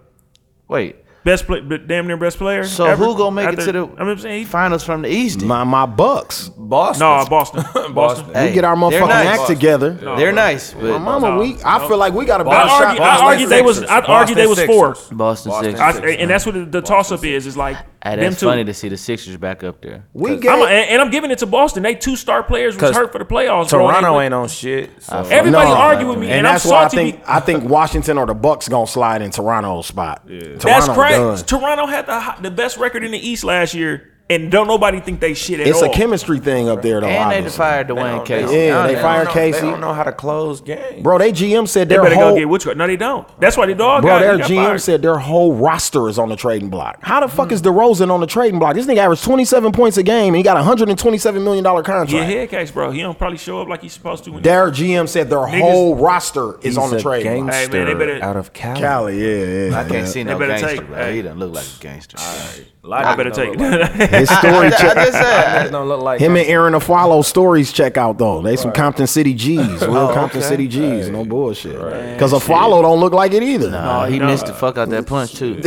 Wait, 0.70 0.96
best 1.24 1.45
play, 1.45 1.62
damn 1.62 2.07
near 2.07 2.17
best 2.17 2.38
player? 2.38 2.63
so 2.63 2.86
ever? 2.86 3.03
who 3.05 3.17
gonna 3.17 3.31
make 3.31 3.57
it 3.57 3.63
to 3.65 3.71
the 3.71 3.88
I'm 3.97 4.17
saying 4.17 4.39
he, 4.39 4.45
finals 4.45 4.83
from 4.83 5.01
the 5.01 5.09
East? 5.09 5.41
My 5.41 5.63
my 5.63 5.86
Bucks. 5.86 6.50
Boston, 6.50 7.00
no 7.05 7.25
Boston, 7.29 7.63
Boston. 7.63 7.93
Boston. 7.93 8.33
Hey, 8.33 8.47
we 8.50 8.53
get 8.53 8.63
our 8.65 8.75
they're 8.75 9.01
motherfucking 9.01 9.07
nice. 9.07 9.39
act 9.39 9.47
together. 9.47 9.91
They're 9.91 10.31
nice, 10.31 10.74
My 10.75 10.81
but 10.81 11.00
mama, 11.00 11.29
No, 11.29 11.39
we. 11.39 11.57
I 11.63 11.88
feel 11.88 11.97
like 11.97 12.13
we 12.13 12.25
got 12.25 12.41
a 12.41 12.43
better 12.43 12.55
I 12.55 12.67
shot. 12.67 12.83
argue, 12.86 13.01
I 13.01 13.25
argue 13.31 13.47
they 13.47 13.62
was 13.62 13.83
I 13.83 14.00
argue 14.01 14.36
they 14.36 14.47
was 14.47 14.57
Boston 14.59 14.74
four. 14.75 14.89
Boston 14.89 15.17
Boston 15.17 15.63
Sixers. 15.63 15.79
I, 15.79 16.09
and 16.12 16.29
that's 16.29 16.45
what 16.45 16.55
the, 16.55 16.65
the 16.65 16.81
toss 16.81 17.12
up 17.12 17.24
is. 17.24 17.45
Is 17.47 17.57
like 17.57 17.77
Hey, 18.11 18.15
them 18.15 18.31
that's 18.31 18.43
funny 18.43 18.63
to 18.63 18.73
see 18.73 18.89
the 18.89 18.97
Sixers 18.97 19.37
back 19.37 19.63
up 19.63 19.81
there. 19.81 20.05
We 20.13 20.33
I'm 20.33 20.61
a, 20.61 20.65
and, 20.65 20.89
and 20.91 21.01
I'm 21.01 21.09
giving 21.11 21.31
it 21.31 21.39
to 21.39 21.45
Boston. 21.45 21.83
They 21.83 21.95
two 21.95 22.15
star 22.15 22.43
players 22.43 22.77
was 22.77 22.95
hurt 22.95 23.11
for 23.11 23.19
the 23.19 23.25
playoffs. 23.25 23.69
Toronto 23.69 24.17
They- 24.17 24.25
ain't 24.25 24.33
on 24.33 24.47
shit. 24.47 24.89
So. 25.03 25.17
Everybody 25.29 25.69
argue 25.69 26.07
with 26.09 26.19
me, 26.19 26.27
and, 26.27 26.39
and, 26.39 26.47
I'm 26.47 26.53
that's 26.53 26.65
why 26.65 26.77
I 26.85 26.87
salty. 26.87 26.97
think 27.11 27.23
I 27.27 27.39
think 27.39 27.63
Washington 27.63 28.17
or 28.17 28.25
the 28.25 28.33
Bucks 28.35 28.67
gonna 28.69 28.87
slide 28.87 29.21
in 29.21 29.31
Toronto's 29.31 29.87
spot. 29.87 30.23
That's 30.27 30.63
Toronto 30.87 30.93
crazy. 30.93 31.43
Toronto 31.45 31.85
had 31.85 32.05
the 32.07 32.35
the 32.41 32.51
best 32.51 32.77
record 32.77 33.03
in 33.03 33.11
the 33.11 33.19
East 33.19 33.43
last 33.43 33.73
year, 33.73 34.11
and 34.29 34.51
don't 34.51 34.67
nobody 34.67 35.00
think 35.00 35.19
they 35.22 35.34
shit 35.34 35.60
at 35.62 35.67
all. 35.67 35.72
It's 35.72 35.81
all. 35.81 35.89
a 35.89 35.93
chemistry 35.93 36.39
thing 36.39 36.67
up 36.67 36.81
there, 36.81 37.00
though. 37.00 37.07
And 37.07 37.31
they 37.31 37.38
obviously. 37.38 37.57
fired 37.57 37.88
They 37.88 37.93
Dwane 37.93 38.25
Casey. 38.25 38.55
Yeah, 38.55 38.88
they 38.88 38.93
don't 38.93 39.01
fired 39.01 39.27
Casey. 39.29 39.62
They 39.62 39.69
don't 39.72 39.79
know 39.81 39.93
how 39.93 40.03
to 40.03 40.12
close 40.12 40.60
games. 40.62 41.01
Bro, 41.01 41.19
they 41.19 41.31
GM 41.31 41.67
said 41.67 41.88
They 41.88 41.96
their 41.96 42.03
better 42.03 42.15
whole 42.15 42.29
go 42.31 42.36
get 42.38 42.50
which 42.50 42.65
No, 42.75 42.88
they 42.88 42.98
don't. 42.98 43.25
That's 43.39 43.55
why 43.55 43.65
the 43.67 43.75
dog. 43.75 44.01
bro, 44.01 44.12
got, 44.12 44.19
their 44.19 44.34
he 44.34 44.39
got 44.39 44.50
GM 44.50 44.65
fired. 44.65 44.81
said 44.81 45.01
their 45.01 45.17
whole 45.17 45.53
roster 45.53 46.10
is 46.10 46.19
on 46.19 46.29
the 46.29 46.36
trading 46.36 46.69
block. 46.69 46.98
How 47.01 47.19
the 47.22 47.27
Mm. 47.27 47.31
fuck 47.31 47.51
is 47.51 47.62
DeRozan 47.62 48.12
on 48.12 48.19
the 48.19 48.27
trading 48.27 48.60
block? 48.60 48.75
This 48.75 48.86
nigga 48.86 48.98
averaged 48.98 49.24
27 49.24 49.72
points 49.72 49.98
a 49.98 50.03
game 50.03 50.27
and 50.34 50.36
he 50.38 50.43
got 50.43 50.57
a 50.57 50.60
127 50.62 51.43
million 51.43 51.63
dollar 51.63 51.81
contract. 51.84 52.12
He 52.12 52.17
a 52.17 52.24
head 52.25 52.50
case, 52.50 52.69
bro. 52.72 52.91
He 52.91 53.01
don't 53.01 53.17
probably 53.17 53.38
show 53.38 53.62
up 53.62 53.69
like 53.69 53.81
he's 53.81 53.93
supposed 53.93 54.24
to. 54.25 54.31
When 54.31 54.43
Their 54.43 54.72
GM 54.72 55.07
said 55.07 55.29
their 55.29 55.39
Niggas- 55.39 55.60
whole 55.62 55.96
roster 55.96 56.60
is 56.63 56.77
on 56.77 56.89
the 56.89 56.98
a 56.98 57.01
trading 57.01 57.46
block. 57.46 57.53
Hey, 57.55 57.67
man, 57.69 57.86
they 57.86 57.93
better- 57.93 58.24
out 58.24 58.36
of 58.36 58.51
Cali. 58.53 58.79
Cali, 58.81 59.22
yeah, 59.22 59.69
yeah. 59.69 59.79
I 59.79 59.84
can't 59.88 60.07
see 60.07 60.24
They 60.24 60.31
no 60.34 60.39
better 60.39 60.53
gangster, 60.57 60.77
take- 60.79 60.88
bro. 60.88 60.96
hey. 60.98 61.15
He 61.15 61.22
doesn't 61.22 61.39
look 61.39 61.53
like 61.53 61.65
a 61.65 61.81
gangster. 61.81 62.17
I 62.89 63.15
better 63.15 63.31
take 63.31 63.50
it. 63.53 63.60
His 64.12 64.29
story 64.38 64.67
I 64.67 64.69
check. 64.69 64.96
just 64.96 65.12
said. 65.12 65.69
don't 65.72 65.88
look 65.89 66.01
like 66.01 66.22
Him 66.22 66.38
and 66.38 66.48
Arron 66.48 66.74
Afflalo 66.74 67.24
stories 67.25 67.74
check 67.74 67.98
out 67.98 68.17
though. 68.17 68.41
They 68.41 68.55
some 68.55 68.72
Compton 68.72 69.07
City 69.07 69.34
G's, 69.34 69.81
real 69.81 70.13
Compton 70.13 70.39
okay. 70.39 70.48
City 70.48 70.67
G's, 70.67 71.10
no 71.10 71.25
bullshit. 71.25 71.74
Because 72.13 72.31
Afalo 72.34 72.81
don't 72.81 73.00
look 73.00 73.13
like 73.13 73.34
it 73.34 73.43
either. 73.43 73.72
Oh, 73.75 74.05
he 74.05 74.19
no. 74.19 74.27
missed 74.27 74.46
the 74.46 74.53
fuck 74.53 74.77
out 74.77 74.89
that 74.89 75.05
punch 75.05 75.36
too. 75.36 75.55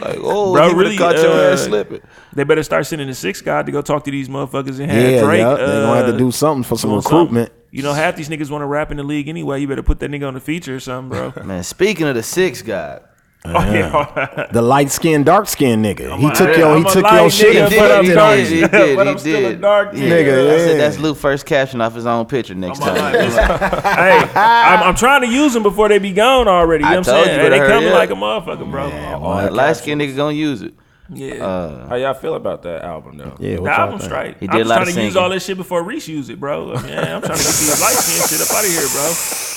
like, 0.00 0.18
oh, 0.22 0.52
Bro, 0.52 0.68
he 0.68 0.74
really, 0.74 0.84
really 0.84 0.96
caught 0.98 1.16
your 1.16 1.32
uh, 1.32 1.52
ass 1.52 1.62
slipping. 1.64 2.00
they 2.32 2.44
better 2.44 2.62
start 2.62 2.86
sending 2.86 3.08
the 3.08 3.14
six 3.14 3.40
guy 3.40 3.62
to 3.62 3.72
go 3.72 3.82
talk 3.82 4.04
to 4.04 4.10
these 4.10 4.28
motherfuckers 4.28 4.80
and 4.80 4.90
have 4.90 5.10
Yeah, 5.10 5.20
Drake. 5.22 5.40
yeah, 5.40 5.54
they 5.54 5.66
gonna 5.66 5.96
have 5.96 6.06
to 6.06 6.14
uh, 6.14 6.18
do 6.18 6.30
something 6.30 6.62
for 6.64 6.76
some 6.78 6.90
doing 6.90 7.02
recruitment. 7.02 7.48
something. 7.48 7.58
You 7.72 7.82
know, 7.82 7.92
half 7.94 8.16
these 8.16 8.28
niggas 8.28 8.50
want 8.50 8.62
to 8.62 8.66
rap 8.66 8.90
in 8.90 8.98
the 8.98 9.02
league 9.02 9.28
anyway. 9.28 9.60
You 9.60 9.68
better 9.68 9.82
put 9.82 9.98
that 10.00 10.10
nigga 10.10 10.28
on 10.28 10.34
the 10.34 10.40
feature 10.40 10.76
or 10.76 10.80
something, 10.80 11.08
bro. 11.32 11.44
Man, 11.44 11.62
speaking 11.64 12.06
of 12.06 12.14
the 12.14 12.22
six 12.22 12.60
guy, 12.60 13.00
oh, 13.44 13.50
yeah. 13.72 14.46
The 14.52 14.62
light 14.62 14.90
skinned, 14.90 15.24
dark 15.26 15.48
skinned 15.48 15.84
nigga. 15.84 16.16
He 16.18 16.26
a- 16.28 16.30
took 16.32 16.56
your 16.56 16.76
he 16.76 16.80
I'm 16.80 16.86
a 16.86 16.90
took 16.90 17.02
light 17.02 17.20
your 17.20 17.30
shit 17.30 17.56
nigga, 17.56 17.64
and 17.64 17.72
he 17.72 17.78
but 17.78 17.88
did, 17.88 17.96
I'm 17.98 18.04
he 18.04 18.12
dark. 18.14 18.36
did, 18.36 18.46
he 18.48 18.60
did, 18.68 18.96
But 18.96 19.08
I'm 19.08 19.18
still 19.18 19.46
a 19.46 19.56
dark 19.56 19.94
Yeah, 19.94 20.00
nigga, 20.04 20.54
I 20.54 20.58
said 20.58 20.80
that's 20.80 20.98
Luke 20.98 21.16
first 21.18 21.44
caption 21.46 21.80
off 21.80 21.94
his 21.94 22.06
own 22.06 22.26
picture 22.26 22.54
next 22.54 22.80
I'm 22.82 22.94
time. 22.96 23.14
hey, 23.82 24.28
I'm, 24.40 24.82
I'm 24.84 24.94
trying 24.94 25.22
to 25.22 25.28
use 25.28 25.52
them 25.54 25.62
before 25.62 25.88
they 25.88 25.98
be 25.98 26.12
gone 26.12 26.46
already. 26.48 26.84
You 26.84 26.90
I 26.90 26.92
know 26.94 26.98
what 27.00 27.06
told 27.06 27.26
I'm 27.28 27.34
you, 27.34 27.36
saying? 27.36 27.44
you 27.46 27.50
Hey, 27.52 27.58
they 27.60 27.66
coming 27.66 27.88
hurry 27.88 27.92
like 27.94 28.10
a 28.10 28.14
motherfucker, 28.14 28.70
bro. 28.70 28.84
Uh, 28.88 29.50
light 29.50 29.76
skinned 29.76 30.00
nigga 30.00 30.14
gonna 30.16 30.34
use 30.34 30.62
it. 30.62 30.74
yeah. 31.10 31.88
How 31.88 31.96
y'all 31.96 32.14
feel 32.14 32.34
about 32.36 32.62
that 32.62 32.82
album 32.84 33.18
though? 33.18 33.36
Yeah, 33.40 33.56
the 33.56 33.62
y'all 33.62 33.68
album 33.68 33.98
think? 33.98 34.10
straight. 34.10 34.36
He 34.38 34.46
I'm 34.48 34.52
did 34.52 34.60
a 34.60 34.64
just 34.64 34.68
lot 34.70 34.82
trying 34.84 34.94
to 34.94 35.02
use 35.04 35.16
all 35.16 35.28
this 35.28 35.44
shit 35.44 35.56
before 35.56 35.82
Reese 35.82 36.06
use 36.08 36.28
it, 36.30 36.38
bro. 36.40 36.74
I 36.74 36.82
mean, 36.82 36.96
I'm 36.96 37.20
trying 37.20 37.38
to 37.38 37.44
get 37.44 37.58
these 37.58 37.80
light 37.82 37.94
skin 37.94 38.38
shit 38.38 38.40
up 38.48 38.54
out 38.56 38.64
of 38.64 38.70
here, 38.70 38.88
bro. 38.88 39.51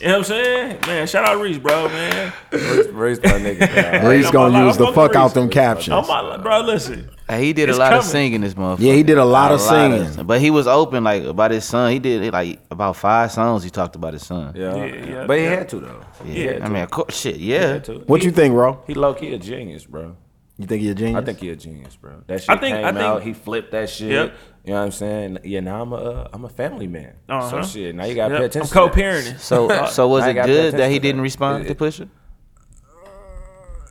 You 0.00 0.06
know 0.08 0.12
what 0.12 0.18
I'm 0.18 0.24
saying? 0.24 0.78
Man, 0.86 1.06
shout 1.06 1.24
out 1.28 1.40
Reese, 1.40 1.58
bro, 1.58 1.88
man. 1.88 2.32
Reese, 2.52 2.86
Reese 2.88 3.18
my 3.22 3.30
nigga. 3.30 3.60
man. 3.60 4.06
Reese 4.10 4.26
I'm 4.26 4.32
gonna 4.32 4.66
use 4.66 4.76
the 4.76 4.84
fucking 4.86 4.94
fuck 4.94 5.14
out 5.16 5.34
them 5.34 5.48
captions. 5.50 5.94
I'm 5.94 6.06
like, 6.06 6.42
bro, 6.42 6.60
listen. 6.60 7.10
Hey, 7.28 7.44
he 7.44 7.52
did 7.52 7.68
It's 7.68 7.76
a 7.76 7.80
lot 7.80 7.92
of 7.92 8.04
singing 8.04 8.40
this 8.40 8.54
motherfucker. 8.54 8.78
Yeah, 8.80 8.94
he 8.94 9.02
did 9.02 9.18
a 9.18 9.24
lot 9.24 9.52
of 9.52 9.60
singing. 9.60 10.24
but 10.26 10.40
he 10.40 10.50
was 10.50 10.66
open 10.66 11.04
like 11.04 11.24
about 11.24 11.50
his 11.50 11.64
son. 11.64 11.92
He 11.92 11.98
did 11.98 12.32
like 12.32 12.60
about 12.70 12.96
five 12.96 13.32
songs. 13.32 13.62
He 13.64 13.70
talked 13.70 13.96
about 13.96 14.14
his 14.14 14.24
son. 14.26 14.54
Yeah. 14.56 14.74
Yeah, 14.76 14.84
yeah, 14.86 15.26
but 15.26 15.36
he 15.38 15.44
yeah. 15.44 15.50
had 15.50 15.68
to 15.70 15.80
though. 15.80 16.00
yeah. 16.24 16.60
I 16.62 16.68
mean, 16.68 16.82
of 16.82 16.90
course, 16.90 17.18
shit, 17.18 17.36
yeah. 17.36 17.78
What 18.06 18.20
He- 18.20 18.26
you 18.26 18.32
think, 18.32 18.54
bro? 18.54 18.82
He 18.86 18.94
low 18.94 19.14
key 19.14 19.34
a 19.34 19.38
genius, 19.38 19.84
bro. 19.84 20.16
You 20.60 20.66
think 20.66 20.82
he 20.82 20.88
a 20.90 20.94
genius? 20.94 21.22
I 21.22 21.24
think 21.24 21.38
he 21.38 21.50
a 21.50 21.56
genius, 21.56 21.94
bro. 21.96 22.22
That 22.26 22.40
shit 22.40 22.50
I 22.50 22.56
think- 22.56 22.76
came 22.76 22.84
I 22.84 22.92
think- 22.92 23.02
out. 23.04 23.22
He 23.22 23.32
flipped 23.32 23.72
that 23.72 23.90
shit. 23.90 24.10
Yep. 24.10 24.34
You 24.68 24.74
know 24.74 24.80
what 24.80 24.84
I'm 24.84 24.92
saying? 24.92 25.38
Yeah. 25.44 25.60
Now 25.60 25.80
I'm 25.80 25.92
a 25.94 25.96
uh, 25.96 26.28
I'm 26.30 26.44
a 26.44 26.48
family 26.50 26.86
man. 26.86 27.14
Uh-huh. 27.26 27.62
So 27.62 27.66
shit. 27.66 27.94
Now 27.94 28.04
you 28.04 28.14
gotta 28.14 28.34
Yep, 28.34 28.38
pay 28.38 28.44
I'm 28.44 28.50
attention. 28.50 28.68
to 28.68 28.74
co-parenting. 28.74 29.38
So, 29.38 29.86
so 29.90 30.08
was 30.08 30.26
it 30.26 30.34
good 30.34 30.74
that 30.74 30.90
he 30.90 30.98
didn't 30.98 31.16
that. 31.16 31.22
respond 31.22 31.64
It- 31.64 31.68
to 31.68 31.74
Pusha? 31.74 32.06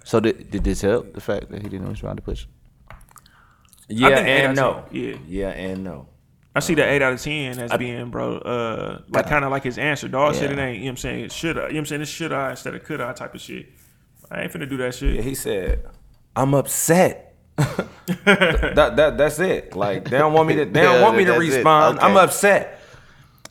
So 0.03 0.19
did, 0.19 0.51
did 0.51 0.63
this 0.63 0.81
help 0.81 1.13
the 1.15 1.19
fact 1.19 1.49
that 1.49 1.63
he 1.63 1.67
didn't 1.67 1.89
respond 1.89 2.17
to 2.23 2.31
Pusha? 2.31 2.45
Yeah 3.89 4.09
and 4.19 4.51
AIT 4.51 4.55
no. 4.55 4.85
yeah. 4.91 5.15
Yeah 5.27 5.49
and 5.49 5.83
no. 5.83 6.09
I 6.55 6.59
see 6.59 6.75
the 6.75 6.87
eight 6.87 7.01
out 7.01 7.13
of 7.13 7.21
ten 7.23 7.57
as 7.57 7.75
being, 7.77 8.09
bro, 8.11 8.37
uh, 8.37 9.01
like 9.09 9.27
kind 9.27 9.45
of 9.45 9.49
like 9.51 9.63
his 9.63 9.79
answer. 9.79 10.07
Dog 10.07 10.35
said 10.35 10.51
it 10.51 10.59
ain't. 10.59 10.77
You 10.77 10.81
know 10.81 10.85
what 10.85 10.91
I'm 10.91 10.97
saying? 10.97 11.25
It 11.25 11.31
should 11.31 11.57
I? 11.57 11.61
You 11.61 11.67
know 11.69 11.73
what 11.73 11.77
I'm 11.79 11.85
saying? 11.87 12.01
It's 12.03 12.11
should 12.11 12.31
I 12.33 12.51
instead 12.51 12.75
of 12.75 12.83
could 12.83 13.01
I 13.01 13.13
type 13.13 13.33
of 13.33 13.41
shit. 13.41 13.67
I 14.29 14.41
ain't 14.43 14.51
finna 14.53 14.69
do 14.69 14.77
that 14.77 14.93
shit. 14.93 15.15
Yeah, 15.15 15.21
he 15.23 15.33
said, 15.33 15.85
"I'm 16.35 16.53
upset." 16.53 17.26
that, 18.25 18.93
that 18.95 19.17
that's 19.17 19.39
it. 19.39 19.75
Like 19.75 20.09
they 20.09 20.17
don't 20.17 20.33
want 20.33 20.47
me 20.47 20.55
to. 20.55 20.65
They 20.65 20.81
don't 20.81 20.95
Yeah, 20.95 21.03
want 21.03 21.17
me 21.17 21.25
to 21.25 21.31
that's 21.33 21.43
it. 21.45 21.55
respond. 21.57 21.99
I'm 21.99 22.17
upset. 22.17 22.79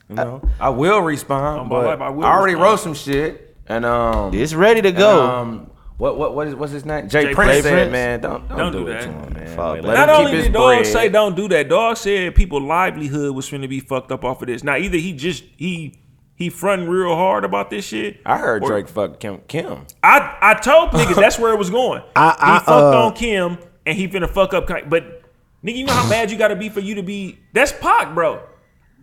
You 0.09 0.15
know, 0.15 0.41
I 0.59 0.69
will 0.69 1.01
respond, 1.01 1.59
On 1.59 1.67
my 1.67 1.75
but 1.75 1.85
life, 1.85 2.01
I 2.01 2.09
will 2.09 2.23
I 2.23 2.31
already 2.31 2.53
respond. 2.55 2.71
wrote 2.71 2.79
some 2.79 2.93
shit, 2.93 3.57
and 3.67 3.83
um, 3.85 4.33
It's 4.33 4.53
ready 4.53 4.81
to 4.81 4.87
and, 4.87 4.97
go. 4.97 5.21
um, 5.21 5.71
what 5.97 6.17
what 6.17 6.33
what 6.33 6.47
is 6.47 6.55
what's 6.55 6.71
his 6.71 6.85
name? 6.85 7.09
Jay, 7.09 7.23
J. 7.25 7.33
Prince 7.33 7.51
Prince. 7.51 7.63
said, 7.65 7.91
"Man, 7.91 8.21
don't 8.21 8.47
don't, 8.47 8.57
Don't 8.57 8.71
do, 8.71 8.79
do 8.85 8.87
it 8.87 8.93
that. 8.93 9.01
to 9.01 9.07
him, 9.11 9.33
man. 9.33 9.55
Fall 9.55 9.73
Like, 9.73 9.83
let 9.83 9.93
Not 9.95 10.09
him 10.09 10.15
only 10.15 10.31
keep 10.31 10.43
did 10.45 10.53
dog 10.53 10.75
bread. 10.77 10.85
say 10.85 11.09
don't 11.09 11.35
do 11.35 11.47
that, 11.49 11.67
dog 11.67 11.97
said 11.97 12.35
people 12.35 12.61
livelihood 12.61 13.35
was 13.35 13.49
finna 13.49 13.67
be 13.67 13.81
fucked 13.81 14.11
up 14.13 14.23
off 14.23 14.41
of 14.41 14.47
this. 14.47 14.63
Now 14.63 14.77
either 14.77 14.97
he 14.97 15.11
just 15.11 15.43
he 15.57 15.95
he 16.35 16.49
fronting 16.49 16.87
real 16.87 17.13
hard 17.15 17.43
about 17.43 17.69
this 17.69 17.83
shit. 17.83 18.21
I 18.25 18.37
heard 18.37 18.63
or- 18.63 18.69
Drake 18.69 18.87
fuck 18.87 19.19
Kim. 19.19 19.39
Kim. 19.49 19.85
I 20.01 20.37
I 20.41 20.53
told 20.53 20.91
niggas 20.91 21.15
that's 21.19 21.37
where 21.39 21.51
it 21.51 21.57
was 21.57 21.69
going. 21.71 22.01
I- 22.15 22.35
I, 22.39 22.53
he 22.53 22.59
fucked 22.59 22.69
uh, 22.69 23.05
on 23.07 23.13
Kim 23.13 23.57
and 23.87 23.97
he 23.97 24.07
finna 24.07 24.29
fuck 24.29 24.53
up. 24.53 24.67
But 24.67 25.23
nigga, 25.63 25.77
you 25.77 25.85
know 25.85 25.93
how 25.93 26.07
bad 26.09 26.29
you 26.29 26.37
gotta 26.37 26.55
be 26.55 26.69
for 26.69 26.81
you 26.81 26.95
to 26.95 27.03
be. 27.03 27.39
That's 27.53 27.71
Pac, 27.71 28.13
bro. 28.13 28.41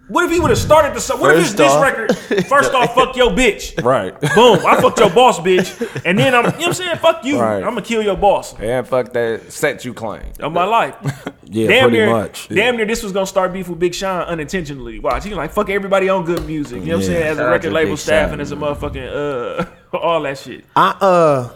What 0.09 0.27
if 0.27 0.31
he 0.31 0.39
would 0.39 0.51
have 0.51 0.59
started 0.59 0.95
the 0.95 1.01
song? 1.01 1.19
What 1.19 1.31
if 1.31 1.39
his 1.39 1.55
First 1.55 1.57
diss 1.57 1.75
record? 1.81 2.45
First 2.47 2.75
off, 2.75 2.95
fuck 2.95 3.17
your 3.17 3.31
bitch. 3.31 3.83
Right. 3.83 4.13
Boom. 4.21 4.59
I 4.67 4.79
fucked 4.79 4.99
your 4.99 5.09
boss, 5.09 5.41
bitch. 5.49 6.03
And 6.05 6.19
then 6.19 6.35
I'm, 6.35 6.45
you 6.45 6.51
know 6.51 6.57
what 6.59 6.67
I'm 6.67 6.73
saying? 6.75 6.97
Fuck 6.99 7.25
you. 7.25 7.41
Right. 7.41 7.57
I'm 7.63 7.71
gonna 7.71 7.81
kill 7.81 8.03
your 8.03 8.15
boss. 8.17 8.55
And 8.61 8.87
fuck 8.87 9.15
that 9.15 9.51
set 9.51 9.83
you 9.87 9.95
claim. 9.95 10.25
Of 10.41 10.53
my 10.53 10.65
life. 10.65 10.95
Yeah, 11.47 11.69
damn 11.69 11.83
pretty 11.91 11.99
near, 11.99 12.11
much. 12.11 12.49
Damn 12.49 12.77
near 12.77 12.87
this 12.87 13.03
was 13.03 13.13
gonna 13.13 13.27
start 13.27 13.53
beef 13.53 13.69
with 13.69 13.79
Big 13.79 13.95
Sean 13.95 14.23
unintentionally. 14.23 14.99
Watch, 14.99 15.25
he 15.25 15.35
like 15.35 15.53
fuck 15.53 15.69
everybody 15.71 16.09
on 16.09 16.25
good 16.25 16.45
music. 16.47 16.81
You 16.81 16.87
know 16.89 16.97
what 16.97 17.05
I'm 17.05 17.13
Yeah. 17.13 17.19
saying? 17.19 17.27
As 17.33 17.39
a 17.39 17.45
record 17.49 17.73
label 17.73 17.93
Big 17.93 17.99
staff 17.99 18.25
Sean, 18.29 18.33
and 18.33 18.43
as 18.43 18.51
a 18.51 18.57
motherfucking 18.57 19.67
uh 19.93 19.97
all 19.97 20.23
that 20.23 20.39
shit. 20.39 20.65
I 20.75 20.97
uh 21.01 21.51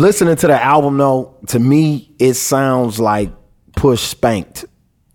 listening 0.00 0.36
to 0.36 0.46
the 0.46 0.62
album 0.62 0.96
though, 0.98 1.34
to 1.48 1.58
me 1.58 2.14
it 2.18 2.34
sounds 2.34 3.00
like 3.00 3.32
Push 3.76 4.02
spanked 4.02 4.64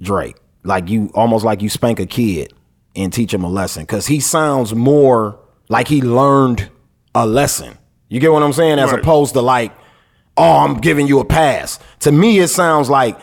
Drake. 0.02 0.38
Like 0.64 0.90
you 0.90 1.10
almost 1.16 1.44
like 1.46 1.62
you 1.62 1.70
spank 1.70 2.00
a 2.00 2.06
kid 2.06 2.54
and 2.96 3.12
teach 3.12 3.34
him 3.34 3.44
a 3.44 3.50
lesson. 3.50 3.86
Cause 3.86 4.06
he 4.08 4.20
sounds 4.20 4.76
more 4.76 5.40
like 5.70 5.88
he 5.88 6.02
learned 6.02 6.70
a 7.16 7.26
lesson. 7.26 7.78
You 8.10 8.20
get 8.20 8.32
what 8.32 8.44
I'm 8.44 8.54
saying? 8.54 8.78
As 8.78 8.92
Right. 8.92 9.00
opposed 9.00 9.34
to 9.34 9.42
like, 9.42 9.72
oh, 10.38 10.58
I'm 10.60 10.76
giving 10.82 11.08
you 11.08 11.20
a 11.20 11.26
pass. 11.26 11.80
To 12.02 12.12
me, 12.12 12.40
it 12.40 12.50
sounds 12.50 12.90
like, 12.90 13.18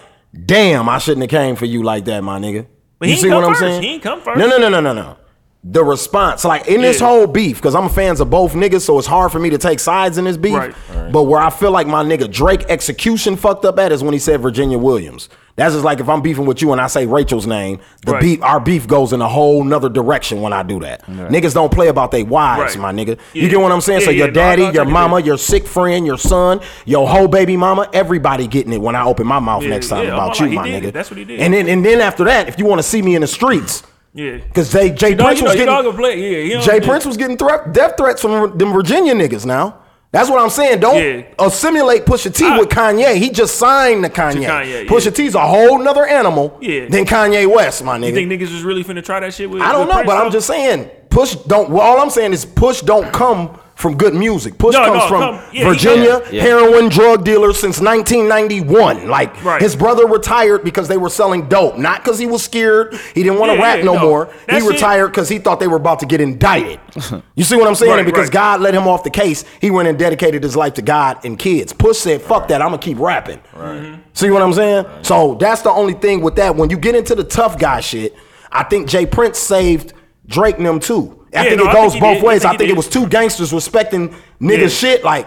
damn, 0.47 0.89
I 0.89 0.99
shouldn't 0.99 1.23
have 1.23 1.31
came 1.31 1.57
for 1.57 1.67
you 1.67 1.83
like 1.83 2.07
that, 2.07 2.23
my 2.25 2.39
nigga. 2.41 2.67
But 2.99 3.09
you 3.09 3.15
he 3.15 3.21
see 3.21 3.29
what 3.29 3.43
come 3.43 3.45
I'm 3.45 3.51
first. 3.51 3.61
saying? 3.61 3.83
He 3.83 3.89
ain't 3.91 4.03
come 4.03 4.21
first. 4.23 4.39
No, 4.39 4.47
no, 4.49 4.57
no, 4.59 4.69
no, 4.71 4.81
no, 4.81 4.93
no. 4.95 5.17
The 5.65 5.83
response, 5.83 6.45
like 6.45 6.69
in 6.69 6.83
this 6.83 7.01
Yeah. 7.01 7.09
whole 7.09 7.27
beef, 7.27 7.57
because 7.57 7.75
I'm 7.75 7.89
fans 7.89 8.21
of 8.21 8.31
both 8.31 8.55
niggas, 8.55 8.83
so 8.83 8.97
it's 8.97 9.09
hard 9.09 9.33
for 9.33 9.41
me 9.41 9.51
to 9.51 9.59
take 9.59 9.81
sides 9.81 10.17
in 10.17 10.25
this 10.25 10.37
beef. 10.37 10.55
Right. 10.55 10.73
But 11.13 11.25
where 11.25 11.41
I 11.41 11.51
feel 11.51 11.73
like 11.73 11.87
my 11.89 12.05
nigga 12.05 12.31
Drake 12.31 12.65
execution 12.69 13.35
fucked 13.37 13.65
up 13.65 13.77
at 13.79 13.91
is 13.91 14.03
when 14.05 14.13
he 14.13 14.21
said 14.21 14.41
Virginia 14.41 14.79
Williams. 14.79 15.29
That's 15.57 15.73
just 15.75 15.85
like 15.85 15.99
if 15.99 16.09
I'm 16.09 16.21
beefing 16.21 16.47
with 16.47 16.63
you 16.63 16.71
and 16.71 16.81
I 16.81 16.87
say 16.87 17.07
Rachel's 17.07 17.45
name, 17.47 17.81
the 18.07 18.13
Right. 18.13 18.21
beef, 18.23 18.43
our 18.45 18.61
beef 18.61 18.87
goes 18.87 19.13
in 19.13 19.21
a 19.21 19.27
whole 19.27 19.65
nother 19.65 19.89
direction 19.89 20.41
when 20.43 20.53
I 20.53 20.63
do 20.63 20.79
that. 20.79 21.05
Niggas 21.11 21.55
don't 21.55 21.73
play 21.73 21.89
about 21.89 22.13
they 22.13 22.23
wives, 22.23 22.77
Right. 22.77 22.79
my 22.81 22.93
nigga. 22.93 23.19
Yeah. 23.35 23.43
You 23.43 23.49
get 23.49 23.61
what 23.61 23.73
I'm 23.73 23.81
saying? 23.81 24.03
Yeah, 24.03 24.07
so 24.07 24.11
your 24.13 24.27
yeah, 24.29 24.33
no, 24.33 24.41
daddy, 24.41 24.63
know, 24.63 24.71
your 24.71 24.85
take 24.85 24.91
it 24.91 24.95
mama, 24.95 25.21
your 25.21 25.37
sick 25.39 25.67
friend, 25.67 26.07
your 26.07 26.19
son, 26.19 26.61
your 26.87 27.09
whole 27.09 27.27
baby 27.27 27.57
mama, 27.57 27.89
everybody 27.93 28.47
getting 28.47 28.73
it 28.73 28.81
when 28.81 28.95
I 28.95 29.05
open 29.05 29.27
my 29.27 29.41
mouth 29.41 29.65
Yeah, 29.65 29.71
next 29.71 29.89
time 29.89 30.05
yeah, 30.07 30.15
about 30.15 30.41
I'm 30.41 30.51
you, 30.53 30.57
like, 30.57 30.67
my 30.67 30.71
nigga. 30.79 30.85
it. 30.85 30.95
That's 30.95 31.11
what 31.11 31.19
he 31.19 31.25
did. 31.25 31.41
And 31.41 31.53
then 31.53 31.69
and 31.69 31.85
then 31.85 32.01
after 32.01 32.23
that, 32.25 32.49
if 32.49 32.61
you 32.61 32.65
want 32.65 32.79
to 32.79 32.85
see 32.85 33.03
me 33.03 33.17
in 33.17 33.23
the 33.23 33.27
streets, 33.27 33.83
Yeah. 34.15 34.39
because 34.39 34.73
they 34.73 34.91
Jay 34.91 35.15
Dog, 35.15 35.27
Prince 35.27 35.39
you 35.41 35.45
know, 35.45 35.51
was 35.51 35.61
you 35.61 35.67
getting 35.67 35.97
play. 35.97 36.49
Yeah, 36.49 36.61
Jay 36.61 36.79
yeah. 36.81 36.87
Prince 36.87 37.05
was 37.07 37.17
getting 37.17 37.37
threat, 37.37 37.73
death 37.73 37.95
threats 37.97 38.23
from 38.23 38.57
them 38.59 38.73
Virginia 38.73 39.15
niggas 39.15 39.47
now. 39.47 39.79
That's 40.11 40.31
what 40.31 40.41
I'm 40.41 40.49
saying. 40.49 40.81
Don't 40.81 40.97
Yeah. 40.97 41.23
assimilate 41.39 42.07
Pusha 42.07 42.35
T 42.35 42.47
I- 42.47 42.59
with 42.59 42.71
Kanye. 42.71 43.17
He 43.17 43.29
just 43.29 43.57
signed 43.57 44.03
to 44.05 44.11
Kanye. 44.11 44.47
Kanye, 44.47 44.85
yeah. 44.85 44.91
Pusha 44.91 45.15
T's 45.15 45.35
a 45.35 45.41
whole 45.47 45.79
nother 45.79 46.07
animal 46.07 46.57
Yeah. 46.63 46.87
than 46.89 47.05
Kanye 47.05 47.47
West, 47.47 47.85
my 47.85 47.99
nigga. 47.99 48.07
You 48.09 48.15
think 48.15 48.33
niggas 48.33 48.53
was 48.53 48.63
really 48.63 48.83
finna 48.83 49.05
try 49.05 49.21
that 49.21 49.35
shit 49.35 49.51
with? 49.51 49.61
I 49.61 49.71
don't 49.73 49.81
with 49.81 49.89
know, 49.89 49.95
Prince, 49.97 50.07
but 50.07 50.17
I'm 50.17 50.31
just 50.31 50.47
saying, 50.47 50.91
Push 51.11 51.35
don't. 51.47 51.69
Well, 51.69 51.83
all 51.83 52.01
I'm 52.01 52.09
saying 52.11 52.33
is 52.33 52.47
Push 52.47 52.81
don't 52.83 53.13
come 53.13 53.51
from 53.79 53.97
good 53.97 54.13
music. 54.13 54.59
Push 54.59 54.75
No, 54.75 54.85
comes 54.87 55.03
no, 55.05 55.09
from 55.09 55.21
come- 55.21 55.41
yeah, 55.53 55.65
Virginia, 55.69 56.21
come- 56.21 56.35
Yeah. 56.35 56.43
heroin 56.43 56.89
drug 56.89 57.23
dealer 57.23 57.53
since 57.53 57.81
1991. 57.81 59.09
Like 59.09 59.45
Right. 59.45 59.63
his 59.63 59.77
brother 59.77 60.05
retired 60.05 60.65
because 60.65 60.89
they 60.89 60.97
were 60.97 61.09
selling 61.09 61.43
dope, 61.43 61.79
not 61.79 62.03
because 62.03 62.19
he 62.19 62.27
was 62.27 62.43
scared. 62.43 62.99
He 63.15 63.23
didn't 63.23 63.39
want 63.39 63.53
to 63.53 63.57
Yeah, 63.59 63.63
rap 63.63 63.79
yeah, 63.79 63.85
no, 63.85 63.95
no. 63.95 64.01
more. 64.01 64.29
That 64.49 64.61
he 64.63 64.67
retired 64.69 65.09
because 65.09 65.29
he 65.29 65.39
thought 65.39 65.61
they 65.61 65.69
were 65.69 65.77
about 65.77 66.01
to 66.01 66.07
get 66.07 66.21
indicted. 66.21 66.81
you 67.37 67.45
see 67.45 67.55
what 67.57 67.69
I'm 67.69 67.77
saying? 67.77 67.93
Right, 67.93 67.99
and 68.01 68.07
because 68.07 68.25
right. 68.27 68.33
God 68.33 68.61
let 68.63 68.75
him 68.75 68.89
off 68.89 69.05
the 69.05 69.11
case, 69.11 69.45
he 69.61 69.71
went 69.71 69.87
and 69.89 69.97
dedicated 69.97 70.43
his 70.43 70.57
life 70.57 70.75
to 70.75 70.83
God 70.83 71.19
and 71.23 71.39
kids. 71.39 71.73
Push 71.73 71.99
said, 71.99 72.21
"Fuck 72.21 72.49
that, 72.49 72.61
I'm 72.61 72.71
gonna 72.71 72.79
keep 72.79 72.99
rapping." 72.99 73.39
Mm-hmm. 73.57 73.95
See 74.13 74.31
what 74.31 74.43
I'm 74.43 74.53
saying? 74.55 74.87
So 75.03 75.37
that's 75.39 75.63
the 75.63 75.71
only 75.71 75.95
thing 75.95 76.21
with 76.21 76.35
that. 76.35 76.57
When 76.57 76.69
you 76.69 76.79
get 76.79 76.97
into 76.97 77.15
the 77.15 77.23
tough 77.23 77.57
guy 77.61 77.79
shit, 77.79 78.13
I 78.51 78.65
think 78.65 78.89
J. 78.89 79.07
Prince 79.07 79.39
saved 79.39 79.93
Drake 80.27 80.57
and 80.57 80.67
them 80.67 80.81
too. 80.81 81.15
I 81.35 81.43
Yeah, 81.45 81.49
think 81.51 81.63
no, 81.63 81.71
it 81.71 81.73
goes 81.75 81.93
think 81.93 82.03
both. 82.03 82.23
I 82.23 82.27
ways. 82.27 82.43
think 82.43 82.55
I 82.55 82.57
think, 82.57 82.71
it 82.71 82.77
was 82.77 82.89
two 82.89 83.07
gangsters 83.07 83.53
respecting 83.53 84.15
niggas' 84.41 84.61
Yeah. 84.61 84.69
shit. 84.69 85.05
Like, 85.05 85.27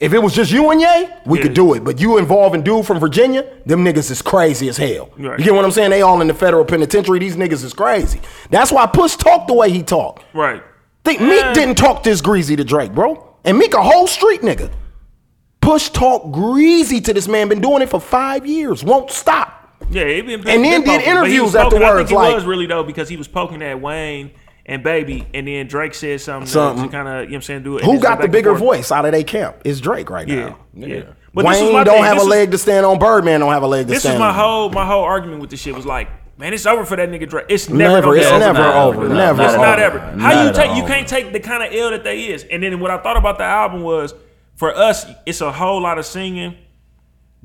if 0.00 0.12
it 0.14 0.18
was 0.22 0.34
just 0.34 0.50
you 0.50 0.70
and 0.70 0.80
Ye, 0.80 1.08
we 1.26 1.38
Yeah. 1.38 1.42
could 1.44 1.54
do 1.54 1.74
it. 1.74 1.84
But 1.84 2.00
you 2.00 2.18
involving 2.18 2.62
dude 2.62 2.86
from 2.86 2.98
Virginia, 2.98 3.44
them 3.66 3.84
niggas 3.84 4.10
is 4.10 4.22
crazy 4.22 4.68
as 4.68 4.76
hell. 4.76 5.10
Right. 5.18 5.38
You 5.38 5.44
get 5.44 5.54
what 5.54 5.64
I'm 5.64 5.70
saying? 5.70 5.90
They 5.90 6.02
all 6.02 6.20
in 6.20 6.26
the 6.28 6.34
federal 6.34 6.64
penitentiary. 6.64 7.18
These 7.18 7.36
niggas 7.36 7.64
is 7.64 7.72
crazy. 7.74 8.20
That's 8.50 8.72
why 8.72 8.86
Push 8.86 9.16
talked 9.16 9.48
the 9.48 9.54
way 9.54 9.70
he 9.70 9.82
talked. 9.82 10.24
Right. 10.34 10.62
Think 11.04 11.20
Meek 11.20 11.52
didn't 11.52 11.74
talk 11.76 12.02
this 12.02 12.20
greasy 12.22 12.56
to 12.56 12.64
Drake, 12.64 12.92
bro. 12.94 13.22
And 13.44 13.58
Meek 13.58 13.74
a 13.74 13.82
whole 13.82 14.06
street 14.06 14.40
nigga. 14.40 14.70
Push 15.60 15.90
talk 15.90 16.30
greasy 16.32 17.00
to 17.02 17.12
this 17.14 17.28
man. 17.28 17.48
Been 17.48 17.60
doing 17.60 17.82
it 17.82 17.88
for 17.90 18.00
five 18.00 18.46
years. 18.46 18.82
Won't 18.84 19.10
stop. 19.10 19.50
Yeah, 19.90 20.06
he 20.06 20.20
been, 20.22 20.40
And 20.48 20.64
then 20.64 20.80
did 20.82 20.86
poking, 20.86 21.06
interviews 21.10 21.54
I 21.54 21.64
afterwards, 21.64 21.96
think 22.08 22.10
it 22.10 22.14
like- 22.14 22.34
was 22.34 22.44
really 22.44 22.66
though 22.66 22.82
because 22.84 23.08
he 23.08 23.16
was 23.16 23.28
poking 23.28 23.62
at 23.62 23.80
Wayne 23.80 24.30
and 24.66 24.82
Baby, 24.82 25.26
and 25.34 25.46
then 25.46 25.66
Drake 25.66 25.94
said 25.94 26.20
something, 26.20 26.46
Something. 26.46 26.86
to, 26.86 26.90
kind 26.90 27.06
of 27.08 27.14
you 27.14 27.20
know 27.20 27.24
what 27.30 27.34
I'm 27.36 27.42
saying 27.42 27.62
do 27.64 27.78
it. 27.78 27.84
Who 27.84 27.98
got 28.00 28.20
the 28.20 28.28
bigger 28.28 28.54
voice 28.54 28.90
out 28.90 29.04
of 29.04 29.12
their 29.12 29.22
camp? 29.24 29.56
It's 29.64 29.80
Drake 29.80 30.08
right 30.10 30.26
Yeah, 30.26 30.34
now. 30.36 30.58
yeah. 30.74 30.86
yeah. 30.86 31.02
But 31.34 31.42
this 31.46 31.60
was 31.60 31.72
Wayne 31.72 31.84
don't 31.84 31.94
thing. 31.96 32.04
have 32.04 32.14
This 32.16 32.22
a 32.22 32.26
was- 32.26 32.30
leg 32.30 32.50
to 32.52 32.58
stand 32.58 32.86
on. 32.86 32.98
Birdman 32.98 33.40
don't 33.40 33.52
have 33.52 33.62
a 33.62 33.66
leg 33.66 33.88
to 33.88 33.94
stand 34.00 34.14
on. 34.14 34.20
This 34.20 34.28
is 34.30 34.36
my 34.36 34.42
whole 34.42 34.70
my 34.70 34.86
whole 34.86 35.02
argument 35.02 35.40
with 35.40 35.50
this 35.50 35.60
shit 35.60 35.74
was 35.74 35.84
like, 35.84 36.08
man, 36.38 36.54
it's 36.54 36.64
over 36.64 36.84
for 36.84 36.96
that 36.96 37.08
nigga 37.10 37.28
Drake. 37.28 37.46
It's 37.48 37.68
never, 37.68 37.94
Never, 37.94 38.06
gonna 38.06 38.16
it's 38.18 38.26
over. 38.28 38.38
never 38.38 38.58
not 38.58 38.74
over. 38.76 39.04
over. 39.04 39.14
Never 39.14 39.42
It's 39.42 39.54
not 39.54 39.78
ever. 39.80 39.98
How 39.98 40.14
Not 40.16 40.46
you 40.46 40.52
take? 40.52 40.76
You 40.76 40.84
can't 40.84 41.08
take 41.08 41.32
the 41.32 41.40
kind 41.40 41.62
of 41.62 41.72
ill 41.72 41.90
that 41.90 42.04
they 42.04 42.26
is. 42.26 42.44
And 42.44 42.62
then 42.62 42.78
what 42.80 42.90
I 42.90 42.98
thought 42.98 43.16
about 43.16 43.38
the 43.38 43.44
album 43.44 43.82
was, 43.82 44.14
for 44.54 44.74
us, 44.74 45.04
it's 45.26 45.40
a 45.40 45.50
whole 45.52 45.82
lot 45.82 45.98
of 45.98 46.06
singing. 46.06 46.56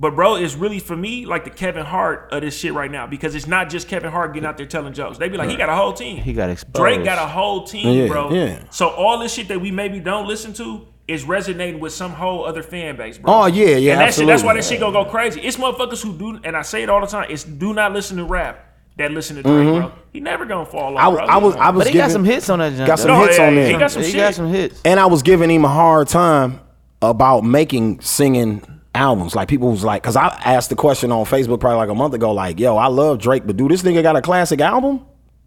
But 0.02 0.16
bro, 0.16 0.36
it's 0.36 0.56
really 0.56 0.80
for 0.80 0.96
me 0.96 1.26
like 1.26 1.44
the 1.44 1.50
Kevin 1.50 1.86
Hart 1.86 2.30
of 2.32 2.42
this 2.42 2.58
shit 2.58 2.74
right 2.74 2.90
now 2.90 3.06
because 3.06 3.36
it's 3.36 3.48
not 3.48 3.70
just 3.70 3.90
Kevin 3.90 4.10
Hart 4.12 4.34
getting 4.34 4.48
out 4.48 4.56
there 4.56 4.66
telling 4.66 4.94
jokes. 4.94 5.18
They 5.18 5.28
be 5.28 5.36
like, 5.36 5.50
he 5.50 5.58
got 5.58 5.68
a 5.68 5.76
whole 5.76 5.92
team. 5.92 6.18
He 6.24 6.32
got 6.32 6.50
exposed. 6.50 6.76
Drake 6.76 7.04
got 7.04 7.18
a 7.18 7.28
whole 7.28 7.66
team, 7.66 7.90
Yeah, 7.98 8.08
bro. 8.08 8.32
yeah. 8.34 8.64
So 8.72 8.88
all 8.88 9.20
this 9.20 9.34
shit 9.34 9.50
that 9.50 9.60
we 9.60 9.72
maybe 9.72 10.00
don't 10.00 10.26
listen 10.26 10.54
to 10.54 10.88
is 11.10 11.26
resonating 11.26 11.82
with 11.82 11.92
some 11.92 12.12
whole 12.12 12.46
other 12.46 12.64
fan 12.64 12.96
base, 12.96 13.18
bro. 13.18 13.34
Oh, 13.34 13.46
yeah, 13.48 13.76
yeah, 13.76 13.92
And 13.94 14.02
that 14.02 14.14
shit, 14.14 14.26
that's 14.26 14.42
why 14.42 14.52
absolutely. 14.52 14.60
this 14.60 14.70
shit 14.70 14.80
gonna 14.80 14.94
go 14.94 15.06
crazy. 15.06 15.42
It's 15.42 15.58
motherfuckers 15.58 16.02
who 16.02 16.14
do, 16.18 16.40
and 16.46 16.56
I 16.56 16.62
say 16.62 16.82
it 16.82 16.90
all 16.90 17.02
the 17.02 17.08
time. 17.08 17.28
It's 17.30 17.44
do 17.44 17.74
not 17.74 17.92
listen 17.92 18.16
to 18.18 18.24
rap 18.24 18.68
that 18.96 19.12
listen 19.12 19.36
to 19.36 19.44
Drake, 19.44 19.68
bro. 19.68 19.92
He 20.14 20.22
never 20.22 20.46
gonna 20.46 20.66
fall 20.66 20.98
off. 20.98 21.04
Mm-hmm. 21.14 21.18
I, 21.24 21.26
bro. 21.26 21.34
I 21.34 21.38
was, 21.40 21.56
I 21.58 21.70
was 21.72 21.80
But 21.84 21.88
he 21.88 21.94
giving, 21.94 22.08
got 22.08 22.12
some 22.14 22.24
hits 22.24 22.50
on 22.50 22.60
that 22.60 22.74
jump. 22.76 22.88
got 22.88 23.00
some 23.00 23.08
No, 23.10 23.24
hits 23.26 23.38
yeah, 23.38 23.48
on 23.48 23.54
he 23.54 23.60
there. 23.60 23.80
got 23.80 23.92
some 23.92 24.04
he 24.04 24.10
shit. 24.12 24.18
got 24.18 24.34
some 24.36 24.48
hits. 24.48 24.82
and 24.86 24.98
I 25.00 25.08
was 25.08 25.24
giving 25.24 25.50
him 25.52 25.66
a 25.66 25.70
hard 25.70 26.08
time 26.08 26.62
about 27.02 27.44
making 27.44 28.00
singing 28.02 28.79
albums. 28.95 29.36
Like 29.36 29.47
people 29.47 29.71
was 29.71 29.84
like, 29.84 30.02
because 30.02 30.15
I 30.15 30.28
asked 30.43 30.69
the 30.69 30.75
question 30.75 31.12
on 31.12 31.25
Facebook 31.25 31.60
probably 31.60 31.78
like 31.78 31.89
a 31.89 31.95
month 31.95 32.13
ago, 32.13 32.34
like, 32.34 32.60
yo, 32.60 32.78
I 32.78 32.88
love 32.88 33.19
Drake, 33.19 33.43
but 33.45 33.58
do 33.58 33.67
this 33.67 33.84
nigga 33.84 34.04
got 34.04 34.15
a 34.15 34.21
classic 34.21 34.62
album? 34.62 35.06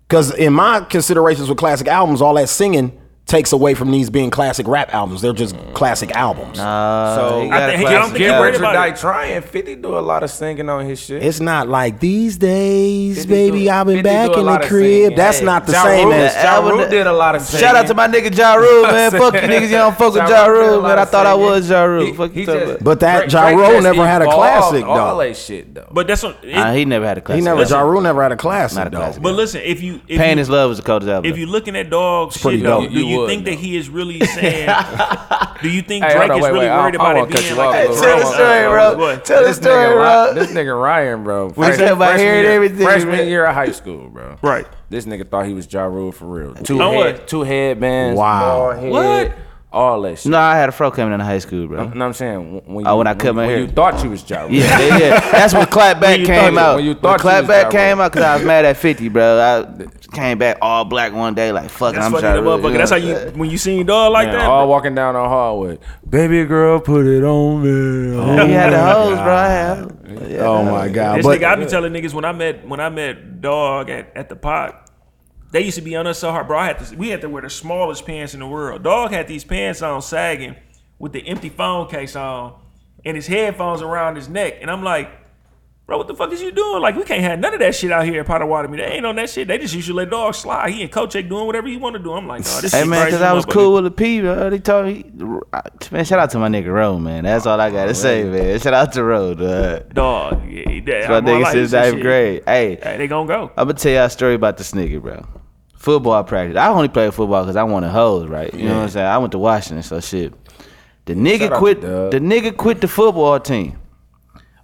Because 0.09 0.35
in 0.35 0.53
my 0.53 0.81
considerations 0.81 1.49
with 1.49 1.59
classic 1.59 1.89
albums, 1.89 2.23
all 2.23 2.35
that 2.35 2.49
singing 2.49 2.99
takes 3.25 3.53
away 3.53 3.73
from 3.73 3.91
these 3.91 4.11
being 4.11 4.29
classic 4.29 4.69
rap 4.69 4.93
albums. 4.93 5.23
They're 5.23 5.33
just 5.33 5.57
classic 5.73 6.11
albums. 6.15 6.59
Uh, 6.59 7.15
So 7.17 7.41
he 7.43 7.51
I 7.51 7.67
think- 7.67 7.79
I 7.79 7.81
classic 7.81 7.89
don't 7.99 8.03
think 8.09 8.13
he 8.13 8.19
Get 8.25 8.29
album. 8.31 8.41
worried 8.41 8.55
about 8.57 8.73
Die 8.75 8.87
it. 8.89 8.97
Trying. 8.97 9.43
50 9.43 9.75
do 9.77 9.97
a 9.97 10.01
lot 10.01 10.23
of 10.23 10.31
singing 10.31 10.69
on 10.69 10.85
his 10.85 11.01
shit. 11.01 11.23
It's 11.23 11.41
not 11.41 11.67
like 11.67 11.99
these 11.99 12.37
days, 12.37 13.19
50 13.25 13.29
baby. 13.33 13.65
do- 13.65 13.71
I've 13.71 13.87
been 13.87 13.97
50 14.03 14.03
back 14.11 14.27
do 14.27 14.33
a 14.35 14.39
in 14.41 14.45
the 14.45 14.51
lot 14.51 14.63
of 14.63 14.69
crib. 14.69 14.83
singing. 15.05 15.17
That's 15.17 15.39
Hey, 15.39 15.45
not 15.47 15.67
the 15.67 15.73
Ja 15.73 15.83
same 15.85 16.05
Rule- 16.09 16.15
as. 16.15 16.35
Ja 16.45 16.59
Rule 16.59 16.71
album- 16.73 16.91
did 16.91 17.07
a 17.07 17.13
lot 17.13 17.35
of 17.35 17.43
singing. 17.43 17.65
Shout 17.67 17.77
out 17.77 17.87
to 17.87 17.95
my 17.95 18.09
nigga 18.09 18.37
Ja 18.37 18.55
Rule, 18.55 18.83
man. 18.93 19.11
Fuck 19.13 19.35
you 19.35 19.41
niggas, 19.41 19.63
you 19.63 19.69
don't 19.79 19.97
fuck 19.97 20.13
with 20.15 20.29
Ja 20.29 20.29
Ja 20.29 20.47
Rule 20.47 20.61
did 20.61 20.67
a 20.69 20.71
Rule, 20.73 20.81
lot 20.83 20.89
man. 20.89 20.99
I 20.99 21.03
of 21.03 21.09
thought 21.11 21.27
I 21.27 21.33
singing. 21.33 21.47
was 21.47 21.71
Ja 21.71 21.83
Rule. 21.85 22.05
He- 22.05 22.13
Fuck 22.13 22.33
he 22.33 22.41
you 22.41 22.47
talking 22.47 22.61
just- 22.61 22.71
about. 22.73 22.85
But 22.85 23.01
that 23.01 23.19
Drake- 23.21 23.33
Ja 23.33 23.43
Drake 23.45 23.57
Rule 23.57 23.71
just 23.71 23.83
never 23.85 24.07
had 24.07 24.21
a 24.23 24.25
evolved 24.25 24.39
classic, 24.39 24.85
All 24.87 24.97
though. 25.17 25.23
that 25.25 25.37
shit 25.37 25.75
though. 25.75 25.89
But 25.91 26.07
that's 26.07 26.23
what. 26.23 26.37
It, 26.43 26.55
Nah, 26.55 26.73
he 26.73 26.85
never 26.85 27.07
had 27.07 27.19
a 27.19 27.21
classic. 27.23 27.41
He 27.41 27.45
never. 27.45 27.61
Listen. 27.61 27.77
Ja 27.79 27.83
Rule 27.85 28.01
never 28.03 28.23
had 28.23 28.33
a 28.33 28.37
classic 28.37 28.77
Not 28.79 28.87
a 28.89 28.91
though. 28.91 28.97
classic. 28.99 29.23
but 29.23 29.35
listen, 29.35 29.61
if 29.65 29.81
you 29.83 30.01
if 30.09 30.19
Pain 30.19 30.37
you, 30.37 30.43
is 30.43 30.51
Love 30.51 30.69
was 30.69 30.79
the 30.79 30.85
coldest 30.85 31.09
album. 31.11 31.31
if 31.31 31.39
you're 31.39 31.49
looking 31.49 31.77
at 31.77 31.89
dog 31.89 32.33
pretty 32.33 32.59
shit, 32.59 32.67
though, 32.67 32.81
dope. 32.83 32.91
do 32.91 32.99
You 32.99 33.07
you 33.07 33.12
would, 33.19 33.29
think 33.29 33.45
that 33.47 33.55
he 33.55 33.77
is 33.77 33.89
really 33.89 34.21
saying? 34.27 34.69
do 35.63 35.69
you 35.69 35.83
think 35.83 36.05
Drake 36.05 36.17
hold 36.17 36.31
on, 36.31 36.39
is 36.39 36.43
wait, 36.43 36.49
really 36.53 36.59
wait, 36.67 36.69
I- 36.71 36.79
worried 36.83 36.97
I 36.97 36.97
about 36.97 37.17
wanna 37.17 37.29
it 37.29 37.43
being 37.43 37.57
like 37.57 37.89
off. 37.91 38.01
Tell 38.01 38.19
the 38.19 38.25
story, 38.27 38.67
bro. 38.69 39.17
Tell 39.25 39.45
the 39.45 39.55
story, 39.55 39.95
bro. 39.95 40.33
This 40.35 40.51
nigga 40.53 40.83
Ryan, 40.83 41.25
bro. 41.25 41.51
What 41.51 41.79
he 41.79 41.85
about 41.85 41.97
freshman 41.99 42.19
hearing 42.19 42.43
year- 42.43 42.53
everything, 42.53 42.79
Freshman 42.87 43.27
year 43.29 43.45
of 43.47 43.55
high 43.55 43.71
school, 43.73 44.09
bro. 44.09 44.37
Right. 44.43 44.67
This 44.91 45.05
nigga 45.07 45.29
thought 45.29 45.47
he 45.47 45.55
was 45.55 45.73
Ja 45.73 45.85
Rule 45.85 46.13
for 46.13 46.27
real. 46.27 46.55
Two 46.55 46.79
head, 46.79 47.27
two 47.29 47.43
headbands. 47.43 48.19
Wow. 48.19 48.77
What? 48.81 49.33
All 49.73 50.03
that 50.03 50.19
shit. 50.19 50.31
No, 50.31 50.39
I 50.39 50.55
had 50.57 50.69
a 50.69 50.73
fro 50.73 50.91
coming 50.91 51.15
in 51.15 51.21
high 51.21 51.39
school, 51.39 51.67
bro. 51.67 51.85
You 51.85 51.89
know 51.89 51.95
what 52.01 52.03
I'm 52.09 52.13
saying? 52.13 52.63
When 52.67 52.87
Oh, 52.87 52.99
when 52.99 53.07
I 53.07 53.15
cut 53.15 53.35
my 53.35 53.47
when 53.47 53.51
hair. 53.51 53.59
you 53.61 53.69
thought 53.69 54.05
you 54.05 54.11
was 54.11 54.29
Ja 54.29 54.45
Yeah, 54.45 54.79
yeah, 54.79 54.99
yeah. 54.99 55.21
That's 55.33 55.55
when 55.55 55.65
Clapback 55.67 56.19
you 56.19 56.27
came 56.27 56.55
thought- 56.57 56.63
out. 56.63 56.77
when 56.77 56.85
you 56.85 56.91
When 56.93 57.01
thought 57.01 57.25
you 57.25 57.31
was 57.31 57.47
Clapback 57.49 57.71
came 57.71 57.99
out, 58.01 58.13
cause 58.13 58.23
I 58.23 58.37
was 58.37 58.45
mad 58.45 58.67
at 58.67 58.77
50, 58.77 59.09
bro. 59.09 59.41
I 59.41 59.87
came 60.15 60.37
back 60.37 60.59
all 60.61 60.85
black 60.85 61.15
one 61.15 61.33
day, 61.35 61.53
like 61.53 61.71
fuck, 61.71 61.95
That's 61.95 62.05
I'm 62.05 62.13
funny, 62.13 62.21
trying 62.21 62.45
the 62.45 62.51
motherfucker. 62.51 62.77
That's 62.77 62.91
how 62.91 62.97
you 62.99 63.15
when 63.35 63.49
you 63.49 63.57
seen 63.57 63.87
dog 63.87 64.13
like 64.13 64.27
Man, 64.29 64.37
that. 64.41 64.47
all 64.51 64.69
walking 64.69 64.95
down 64.95 65.15
the 65.15 65.21
hallway. 65.21 65.79
Baby 66.09 66.45
girl, 66.45 66.79
put 66.79 67.07
it 67.07 67.25
on 67.25 67.63
me. 67.63 68.03
Yeah, 68.43 68.47
he 68.47 68.53
had 68.53 68.73
the 68.75 68.79
oh 68.79 68.93
hoes, 69.09 69.19
bro. 69.19 69.35
I 69.35 69.49
had- 69.49 70.31
Yeah, 70.31 70.39
Oh 70.47 70.63
my 70.65 70.89
god! 70.89 71.19
This 71.19 71.25
But 71.27 71.41
nigga, 71.41 71.45
I 71.45 71.57
be 71.57 71.65
telling 71.65 71.93
niggas 71.95 72.13
when 72.13 72.27
I 72.27 72.33
met 72.33 72.69
when 72.69 72.79
I 72.81 72.91
met 72.91 73.41
Dog 73.41 73.89
at, 73.89 74.13
at 74.15 74.29
the 74.29 74.37
pot, 74.37 74.82
they 75.53 75.61
used 75.61 75.77
to 75.77 75.83
be 75.83 75.95
on 75.95 76.07
us 76.07 76.19
so 76.19 76.31
hard, 76.31 76.49
bro. 76.49 76.59
I 76.59 76.67
had 76.67 76.79
to 76.79 76.97
we 76.97 77.11
had 77.11 77.21
to 77.21 77.29
wear 77.29 77.43
the 77.43 77.51
smallest 77.51 78.07
pants 78.07 78.35
in 78.35 78.41
the 78.41 78.47
world. 78.47 78.83
Dog 78.83 79.13
had 79.13 79.29
these 79.29 79.45
pants 79.45 79.83
on 79.83 80.01
sagging 80.03 80.57
with 80.99 81.13
the 81.13 81.21
empty 81.29 81.51
phone 81.51 81.89
case 81.89 82.17
on 82.17 82.59
and 83.05 83.17
his 83.17 83.27
headphones 83.27 83.83
around 83.83 84.17
his 84.17 84.29
neck, 84.29 84.57
and 84.61 84.71
I'm 84.71 84.83
like. 84.83 85.21
Bro, 85.85 85.99
what 85.99 86.07
the 86.07 86.15
fuck 86.15 86.31
is 86.31 86.41
you 86.41 86.53
doing? 86.53 86.81
Like, 86.81 86.95
we 86.95 87.03
can't 87.03 87.23
have 87.23 87.41
none 87.41 87.55
of 87.55 87.61
that 87.61 87.75
shit 87.75 87.91
out 87.91 88.05
here 88.05 88.21
at 88.21 88.27
Potawatomi. 88.27 88.79
They 88.79 88.85
ain't 88.85 89.05
on 89.05 89.17
that 89.17 89.29
shit. 89.29 89.49
They 89.49 89.59
just 89.59 89.75
usually 89.75 89.97
let 90.05 90.11
dog 90.11 90.37
slide. 90.37 90.71
He 90.71 90.81
and 90.81 90.91
Kochek 90.91 91.29
doing 91.29 91.45
whatever 91.45 91.67
he 91.67 91.77
want 91.77 91.97
to 91.97 91.99
do. 91.99 92.13
I'm 92.13 92.29
like, 92.29 92.45
nah, 92.45 92.61
this 92.61 92.73
Hey 92.73 92.85
man, 92.85 93.11
cause 93.11 93.21
I 93.21 93.33
was 93.33 93.45
cool 93.45 93.75
with 93.75 93.85
the 93.85 93.91
P, 93.91 94.21
bro. 94.21 94.49
They 94.49 94.61
told 94.61 94.87
me, 94.87 95.05
man. 95.91 96.05
Shout 96.05 96.21
out 96.21 96.31
to 96.31 96.39
my 96.39 96.49
nigga 96.49 96.73
Ro, 96.73 97.01
man. 97.01 97.25
That's 97.25 97.47
all 97.47 97.61
I 97.61 97.71
gotta 97.71 97.91
oh, 97.91 97.95
say, 97.95 98.23
man. 98.23 98.61
Shout 98.61 98.75
out 98.75 98.93
to 98.93 99.03
Ro, 99.03 99.35
dog. 99.35 99.93
Dog, 99.93 100.49
yeah, 100.49 100.81
That's 100.87 101.09
my 101.09 101.21
nigga 101.21 101.43
like, 101.43 101.53
since 101.53 101.73
ninth 101.73 102.01
grade. 102.01 102.45
Hey, 102.47 102.79
Hey, 102.81 102.97
they 102.97 103.09
gonna 103.09 103.27
go. 103.27 103.51
I'm 103.57 103.67
gonna 103.67 103.75
tell 103.75 103.93
y'all 103.93 104.05
a 104.05 104.11
story 104.11 104.35
about 104.35 104.57
this 104.59 104.71
nigga, 104.73 105.03
bro. 105.03 105.27
Football 105.83 106.23
practice. 106.23 106.57
I 106.57 106.69
only 106.69 106.87
played 106.87 107.13
football 107.13 107.43
because 107.43 107.57
I 107.57 107.65
wanted 107.65 107.91
hoes, 107.91 108.29
right? 108.29 108.55
You 108.55 108.69
know 108.69 108.77
what 108.77 108.83
I'm 108.85 108.89
saying? 108.91 109.05
I 109.05 109.19
went 109.19 109.33
to 109.33 109.39
Washington, 109.39 109.83
so 109.83 109.99
shit. 109.99 110.33
The 111.07 111.15
nigga 111.15 111.49
Shout 111.49 111.59
quit. 111.59 111.81
The 111.81 112.21
nigga 112.23 112.57
quit 112.57 112.81
the 112.81 112.87
football 112.87 113.41
team. 113.41 113.77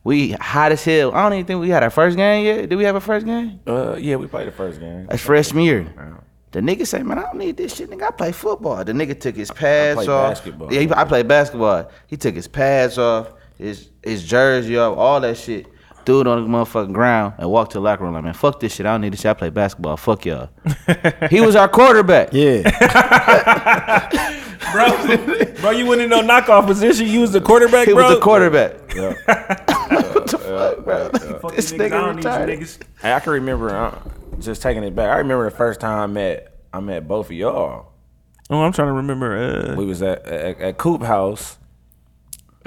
We 0.05 0.31
hot 0.31 0.71
as 0.71 0.85
hell. 0.85 1.13
I 1.13 1.25
don't 1.25 1.33
even 1.33 1.45
think 1.45 1.61
we 1.61 1.71
had 1.71 1.83
our 1.83 1.91
first 1.91 2.17
game 2.17 2.47
yet. 2.47 2.69
Did 2.69 2.77
we 2.77 2.85
have 2.85 2.95
a 2.95 3.01
first 3.01 3.27
game? 3.27 3.59
Uh, 3.67 3.97
yeah, 3.97 4.15
we 4.15 4.29
played 4.29 4.47
the 4.47 4.53
first 4.53 4.79
game. 4.79 5.09
That's 5.09 5.21
freshman 5.21 5.65
year. 5.65 5.93
The 6.53 6.61
nigga 6.61 6.87
say, 6.87 7.03
man, 7.03 7.19
I 7.19 7.23
don't 7.23 7.39
need 7.39 7.57
this 7.57 7.75
shit, 7.75 7.91
nigga. 7.91 8.05
I 8.05 8.11
play 8.13 8.31
football. 8.31 8.85
The 8.85 8.93
nigga 8.93 9.19
took 9.19 9.35
his 9.35 9.51
pads 9.51 9.97
played 9.97 10.09
off. 10.09 10.31
basketball. 10.31 10.73
Yeah, 10.73 10.81
he, 10.83 10.93
I 10.93 11.03
played 11.03 11.27
basketball. 11.27 11.91
He 12.07 12.17
took 12.17 12.37
his 12.37 12.47
pads 12.47 12.97
off, 12.97 13.33
his 13.59 13.91
his 14.05 14.25
jersey 14.25 14.79
off, 14.79 14.97
all 14.97 15.21
that 15.23 15.37
shit. 15.37 15.67
Threw 16.09 16.23
it 16.23 16.27
on 16.27 16.43
the 16.43 16.49
motherfucking 16.49 16.95
ground 16.95 17.35
and 17.37 17.51
walked 17.51 17.73
to 17.73 17.77
the 17.77 17.83
locker 17.83 18.03
room 18.03 18.15
like, 18.15 18.25
man, 18.25 18.33
fuck 18.33 18.61
this 18.61 18.75
shit. 18.75 18.87
I 18.87 18.93
don't 18.93 19.03
need 19.03 19.13
this 19.13 19.21
shit. 19.21 19.29
I 19.31 19.35
play 19.35 19.51
basketball. 19.51 19.99
Fuck 19.99 20.25
y'all. 20.25 20.49
he 21.31 21.43
was 21.43 21.55
our 21.55 21.69
quarterback. 21.69 22.31
yeah, 22.33 22.63
bro. 24.73 25.55
Bro, 25.61 25.71
you 25.73 25.85
went 25.87 26.01
in 26.01 26.09
no 26.09 26.23
knockoff 26.23 26.67
position. 26.67 27.09
You 27.09 27.21
was 27.21 27.33
the 27.33 27.43
quarterback, 27.43 27.89
He 27.89 27.93
bro. 27.93 28.05
was 28.09 28.15
the 28.15 28.21
quarterback. 28.23 28.91
Fuck 31.43 31.55
This 31.55 31.71
these 31.73 31.81
niggas, 31.81 31.81
I 31.81 31.89
nigga 31.89 31.91
don't 31.91 32.17
need 32.17 32.25
you 32.25 32.31
retired. 32.31 32.49
niggas. 32.49 32.79
Hey, 33.03 33.13
I 33.13 33.21
can 33.21 33.33
remember 33.35 33.69
uh, 33.71 33.99
just 34.39 34.63
taking 34.63 34.85
it 34.85 34.95
back. 34.97 35.11
I 35.11 35.19
remember 35.19 35.45
the 35.51 35.55
first 35.57 35.79
time 35.81 35.99
I 35.99 36.07
met 36.07 36.55
I 36.73 36.81
met 36.81 37.07
both 37.07 37.27
of 37.27 37.33
y'all. 37.33 37.93
Oh, 38.51 38.63
I'm 38.63 38.73
trying 38.73 38.89
to 38.89 38.93
remember. 38.95 39.73
Uh, 39.73 39.77
We 39.77 39.85
was 39.85 40.01
at 40.03 40.25
at, 40.27 40.59
at 40.61 40.79
Coop 40.79 41.03
House. 41.03 41.59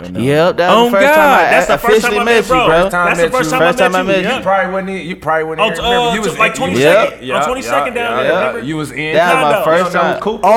And, 0.03 0.17
uh, 0.17 0.19
Yep, 0.19 0.57
that 0.57 0.69
was 0.69 0.77
Oh 0.77 0.85
the 0.85 0.91
first 0.91 1.05
God, 1.07 1.15
time 1.15 1.29
I 1.39 1.51
that's 1.51 1.67
the 1.67 1.77
first 1.77 1.97
officially 1.97 2.17
time 2.17 2.21
I 2.21 2.25
met 2.25 2.31
met 2.35 2.43
you, 2.43 2.49
bro. 2.49 2.65
bro. 2.67 2.81
First 2.81 2.91
time 2.91 3.05
That's 3.07 3.19
the 3.19 3.23
met 3.25 3.31
first 3.31 3.45
you. 3.51 3.51
time 3.51 3.67
First 3.67 3.77
time 3.79 3.95
I 3.95 3.97
met 4.03 4.07
met 4.07 4.17
you. 4.23 4.29
you. 4.29 4.35
You 4.37 4.41
probably 4.41 4.73
wouldn't. 4.73 5.03
You 5.05 5.15
probably 5.15 5.43
wouldn't. 5.45 5.67
Oh, 5.67 5.71
even 5.71 5.85
uh. 5.85 6.13
You 6.15 6.21
was 6.21 6.37
like 6.39 6.55
in- 6.59 6.61
22nd 6.73 7.21
yeah, 7.21 7.35
on 7.43 7.49
22nd 7.49 7.71
down 7.71 7.93
there, 7.93 8.23
yeah. 8.25 8.39
remember? 8.47 8.59
You 8.67 8.77
was 8.77 8.91
in. 8.91 9.13
That 9.15 9.43
was 9.43 9.53
my 9.55 9.63
first 9.63 9.93
You 9.93 9.99
time. 9.99 10.19
Coop 10.21 10.41
Oh, 10.43 10.49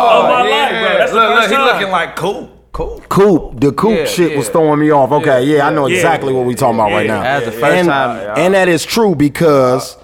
Oh, 0.00 0.22
my 0.28 0.42
life, 0.42 0.70
bro. 0.70 0.98
That's 0.98 1.12
the 1.12 1.18
first 1.18 1.50
look, 1.50 1.58
he 1.60 1.64
looking 1.72 1.90
like 1.90 2.16
Coop. 2.16 2.50
Coop. 2.72 3.08
Coop, 3.08 3.60
the 3.60 3.72
Coop 3.72 3.98
Yeah, 3.98 4.04
shit 4.04 4.36
was 4.36 4.48
throwing 4.50 4.78
me 4.78 4.90
off. 4.92 5.10
Okay, 5.10 5.42
yeah, 5.44 5.66
I 5.66 5.70
know 5.70 5.86
exactly 5.86 6.32
what 6.32 6.46
we 6.46 6.54
talking 6.54 6.76
about 6.78 6.92
right 6.92 7.06
Yeah. 7.06 7.14
now. 7.16 7.22
That's 7.22 7.46
the 7.46 7.52
first 7.52 7.64
and, 7.64 7.88
time. 7.88 8.34
and 8.36 8.54
that 8.54 8.68
is 8.68 8.84
true 8.84 9.14
because 9.16 9.96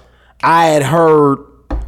I 0.43 0.65
had 0.65 0.83
heard 0.83 1.37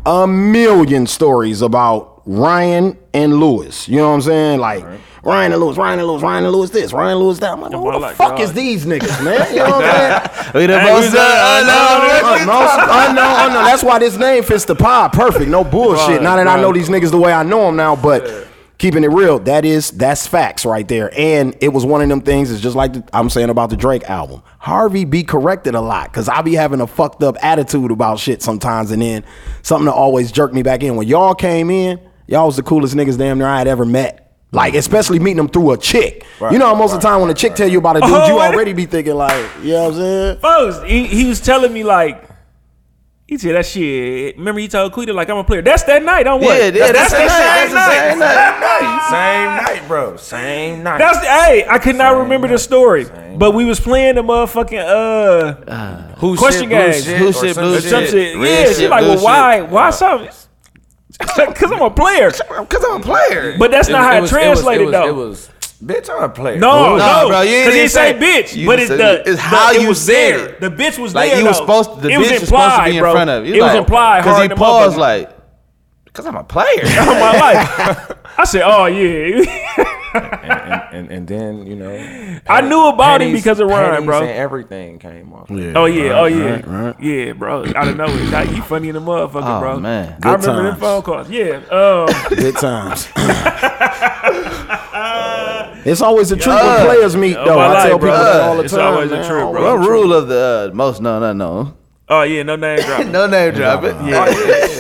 a 0.06 0.26
million 0.28 1.06
stories 1.08 1.62
about 1.62 2.22
Ryan 2.26 2.98
and 3.14 3.40
Lewis. 3.40 3.90
You 3.90 3.98
know 3.98 4.10
what 4.10 4.16
I'm 4.16 4.22
saying? 4.22 4.60
Like 4.60 4.86
Ryan 5.28 5.52
and 5.52 5.62
Lewis, 5.62 5.76
Ryan 5.76 6.00
and 6.00 6.08
Lewis, 6.08 6.24
Ryan 6.24 6.46
and 6.46 6.54
Lewis 6.54 6.70
this, 6.70 6.94
Ryan 6.94 7.12
and 7.12 7.20
Lewis 7.20 7.40
that. 7.40 7.52
I'm 7.52 7.60
like, 7.60 7.74
who 7.74 7.92
the 7.92 8.00
like 8.00 8.16
fuck 8.16 8.38
God. 8.38 8.40
is 8.40 8.54
these 8.54 8.86
niggas, 8.86 9.22
man? 9.26 9.54
You 9.54 9.58
know 9.60 9.72
what 9.72 9.84
I'm 9.84 10.30
saying? 10.44 10.54
We 10.54 10.66
the 10.68 10.80
most 10.80 11.12
we 11.12 11.20
was, 11.20 11.62
unknown. 11.62 12.42
Unknown, 12.42 13.48
unknown. 13.48 13.64
That's 13.66 13.84
why 13.84 14.00
this 14.00 14.16
name 14.18 14.44
fits 14.44 14.64
the 14.64 14.76
pod. 14.76 15.12
Perfect. 15.12 15.50
No 15.50 15.66
bullshit. 15.66 16.08
Right, 16.08 16.22
now 16.22 16.38
that 16.38 16.48
I 16.48 16.62
know 16.62 16.72
these 16.72 16.88
niggas 16.88 17.12
the 17.12 17.18
way 17.18 17.34
I 17.34 17.44
know 17.44 17.66
them 17.66 17.76
now, 17.76 17.98
but 17.98 18.48
keeping 18.78 19.04
it 19.04 19.10
real, 19.10 19.40
that 19.40 19.66
is 19.66 19.92
that's 19.92 20.26
facts 20.26 20.66
right 20.66 20.88
there. 20.88 21.12
And 21.20 21.58
it 21.60 21.74
was 21.74 21.84
one 21.86 22.02
of 22.02 22.08
them 22.08 22.22
things. 22.22 22.50
It's 22.50 22.62
just 22.62 22.78
like 22.78 22.94
the, 22.94 23.04
I'm 23.12 23.30
saying 23.30 23.50
about 23.50 23.70
the 23.70 23.76
Drake 23.76 24.10
album. 24.10 24.44
Harvey 24.60 25.04
be 25.04 25.24
corrected 25.24 25.76
a 25.76 25.82
lot 25.82 26.10
because 26.10 26.30
I 26.30 26.42
be 26.42 26.54
having 26.54 26.80
a 26.80 26.88
fucked 26.88 27.22
up 27.22 27.36
attitude 27.42 27.92
about 27.92 28.20
shit 28.20 28.42
sometimes, 28.42 28.92
and 28.92 29.02
then 29.02 29.26
something 29.62 29.88
to 29.88 29.94
always 29.94 30.32
jerk 30.32 30.54
me 30.54 30.64
back 30.64 30.84
in. 30.84 30.96
When 30.96 31.06
y'all 31.06 31.36
came 31.36 31.70
in, 31.70 32.00
y'all 32.28 32.46
was 32.46 32.56
the 32.56 32.64
coolest 32.64 32.96
niggas 32.96 33.18
damn 33.18 33.40
near 33.40 33.48
I 33.48 33.58
had 33.58 33.68
ever 33.68 33.84
met. 33.84 34.24
Like, 34.52 34.76
especially 34.76 35.20
meeting 35.20 35.38
them 35.38 35.50
through 35.50 35.72
a 35.74 35.78
chick. 35.78 36.26
you 36.52 36.58
know, 36.58 36.74
most 36.74 36.94
of 36.94 37.02
the 37.02 37.08
time 37.08 37.20
when 37.22 37.30
a 37.30 37.34
chick 37.34 37.54
tell 37.54 37.68
you 37.68 37.80
about 37.80 37.98
a 37.98 38.00
dude, 38.00 38.10
Oh, 38.12 38.28
you 38.28 38.40
already 38.40 38.72
be 38.74 38.86
thinking 38.86 39.16
like, 39.16 39.46
you 39.62 39.74
know 39.74 39.84
what 39.86 39.94
I'm 39.94 40.00
saying? 40.00 40.40
Folks, 40.40 40.84
he, 40.90 41.06
he 41.06 41.26
was 41.28 41.42
telling 41.42 41.74
me 41.74 41.84
like, 41.84 42.24
he 43.28 43.38
said 43.38 43.56
that 43.56 43.66
shit. 43.66 44.38
Remember 44.38 44.62
he 44.62 44.70
told 44.70 44.94
Quita 44.94 45.12
like 45.12 45.30
I'm 45.30 45.36
a 45.36 45.44
player. 45.44 45.62
That's 45.62 45.84
that 45.84 46.02
night. 46.02 46.24
Don't 46.24 46.40
worry. 46.40 46.60
Yeah, 46.60 46.66
yeah, 46.68 46.92
that's, 46.94 47.12
that's 47.12 47.12
the 47.12 47.18
that 47.18 47.70
night. 47.74 48.08
same 48.08 48.20
That's 48.20 49.10
the 49.10 49.20
night. 49.20 49.60
same 49.60 49.68
night. 49.68 49.68
Same 49.68 49.80
night, 49.82 49.88
bro. 49.90 50.16
Same 50.16 50.84
night. 50.84 50.98
That's 51.00 51.20
the, 51.20 51.26
hey, 51.26 51.66
I 51.68 51.78
could 51.78 51.98
not 51.98 52.12
remember 52.18 52.48
the 52.48 52.58
story, 52.58 53.06
but 53.38 53.52
we 53.54 53.66
was 53.66 53.82
playing 53.82 54.16
the 54.16 54.22
motherfucking 54.24 54.82
uh 55.68 56.16
Who 56.20 56.38
question 56.38 56.70
shit, 56.70 56.70
blue 56.70 56.78
games. 56.92 57.04
shit, 57.04 57.18
Who 57.18 57.28
or 57.28 57.34
shit, 57.34 57.56
some 57.56 57.64
blue 57.66 57.80
some 57.82 58.04
shit. 58.04 58.10
shit. 58.12 58.38
Red 58.38 58.68
Yeah, 58.70 58.74
she 58.74 58.88
like, 58.88 59.02
well, 59.02 59.22
why, 59.22 59.60
why 59.62 59.90
something? 59.90 60.30
Because 61.48 61.72
I'm 61.72 61.82
a 61.82 61.90
player. 61.90 62.32
Because 62.48 62.84
I'm 62.86 63.02
a 63.02 63.04
player. 63.04 63.58
But 63.58 63.72
that's 63.72 63.90
not 63.90 64.04
how 64.04 64.18
it 64.18 64.22
was- 64.22 64.30
translated 64.30 64.82
it 64.84 64.86
was, 64.86 64.92
though. 64.92 65.08
It 65.08 65.16
was, 65.16 65.50
bitch, 65.84 66.10
I'm 66.10 66.24
a 66.24 66.30
player. 66.30 66.58
no, 66.58 66.98
No, 66.98 67.22
no, 67.24 67.28
bro, 67.30 67.42
you 67.42 67.50
ain't 67.56 67.66
because 67.66 67.74
he 67.74 67.80
even 67.80 67.90
say 67.90 68.20
say- 68.20 68.44
bitch, 68.44 68.56
you 68.56 68.68
but 68.68 68.80
it's 68.80 68.88
said- 68.90 68.98
the 69.26 69.32
it's 69.32 69.40
how 69.40 69.72
the, 69.74 69.80
it 69.80 69.82
you 69.84 69.88
was 69.90 70.02
said 70.02 70.14
there. 70.38 70.48
it. 70.50 70.60
The 70.62 70.70
bitch 70.70 70.98
was 71.00 71.14
like 71.16 71.32
there. 71.32 71.40
you 71.40 71.46
was 71.48 71.58
though. 71.58 71.64
supposed 71.66 71.96
to, 71.96 72.02
the 72.02 72.10
it 72.10 72.18
was 72.18 72.28
bitch 72.28 72.40
was 72.42 72.50
supposed 72.50 72.76
to 72.78 72.84
be 72.86 72.98
in 72.98 73.02
bro. 73.02 73.12
front 73.14 73.30
of 73.30 73.46
you. 73.46 73.54
It 73.56 73.62
was 73.62 73.72
like, 73.74 73.78
implied. 73.80 74.22
Because 74.22 74.42
he 74.44 74.50
paused 74.50 74.98
like, 74.98 75.30
because 76.06 76.26
I'm 76.26 76.36
a 76.36 76.44
player. 76.44 76.68
All 77.00 77.06
my 77.06 77.32
life. 77.40 78.12
I 78.38 78.44
said, 78.46 78.62
oh 78.66 78.86
yeah. 78.86 79.44
And, 80.14 80.24
and, 80.44 80.84
and, 80.94 81.12
and 81.12 81.28
then, 81.28 81.68
you 81.68 81.76
know. 81.76 82.40
I 82.48 82.62
knew 82.62 82.88
about 82.88 83.22
him 83.22 83.34
because 83.34 83.60
of 83.60 83.68
Ryan, 83.70 84.06
bro. 84.06 84.22
And 84.22 84.30
everything 84.32 85.00
came 85.00 85.34
off. 85.34 85.48
Oh 85.52 85.56
yeah, 85.86 86.20
oh 86.20 86.26
yeah, 86.26 86.94
yeah, 87.00 87.34
bro. 87.34 87.64
I 87.66 87.86
don't 87.86 87.98
know. 87.98 88.08
God, 88.32 88.50
you 88.56 88.62
funny 88.64 88.90
in 88.90 88.96
the 88.96 89.02
motherfucker, 89.02 89.58
Oh, 89.58 89.60
bro. 89.60 89.80
man. 89.80 90.18
I 90.24 90.36
Good 90.36 90.46
remember 90.46 90.64
them 90.72 90.80
phone 90.80 91.02
calls. 91.02 91.30
Yeah. 91.30 91.58
Um, 91.70 92.08
Good 92.30 92.56
times. 92.56 93.08
it's 95.86 96.02
always 96.02 96.32
a 96.32 96.36
treat 96.38 96.54
when 96.56 96.86
players 96.86 97.16
meet, 97.16 97.36
Oh, 97.38 97.46
though. 97.46 97.56
my 97.58 97.68
I 97.68 97.74
tell 97.88 97.98
people 97.98 98.00
bro. 98.00 98.12
that 98.24 98.42
all 98.42 98.58
the 98.58 98.64
It's 98.64 98.74
time. 98.74 98.80
It's 98.80 98.96
always 98.96 99.12
a 99.12 99.16
man. 99.16 99.28
trip, 99.30 99.52
bro. 99.52 99.78
What 99.78 99.88
rule 99.88 100.14
of 100.14 100.28
the 100.28 100.70
uh, 100.72 100.76
most 100.76 101.02
known 101.02 101.24
unknown? 101.24 101.74
Oh 102.10 102.22
yeah, 102.22 102.44
no 102.44 102.56
name 102.56 102.80
dropping. 102.80 103.12
no 103.12 103.28
name 103.28 103.54
drop 103.54 103.84
it. 103.84 103.94
yeah, 104.06 104.26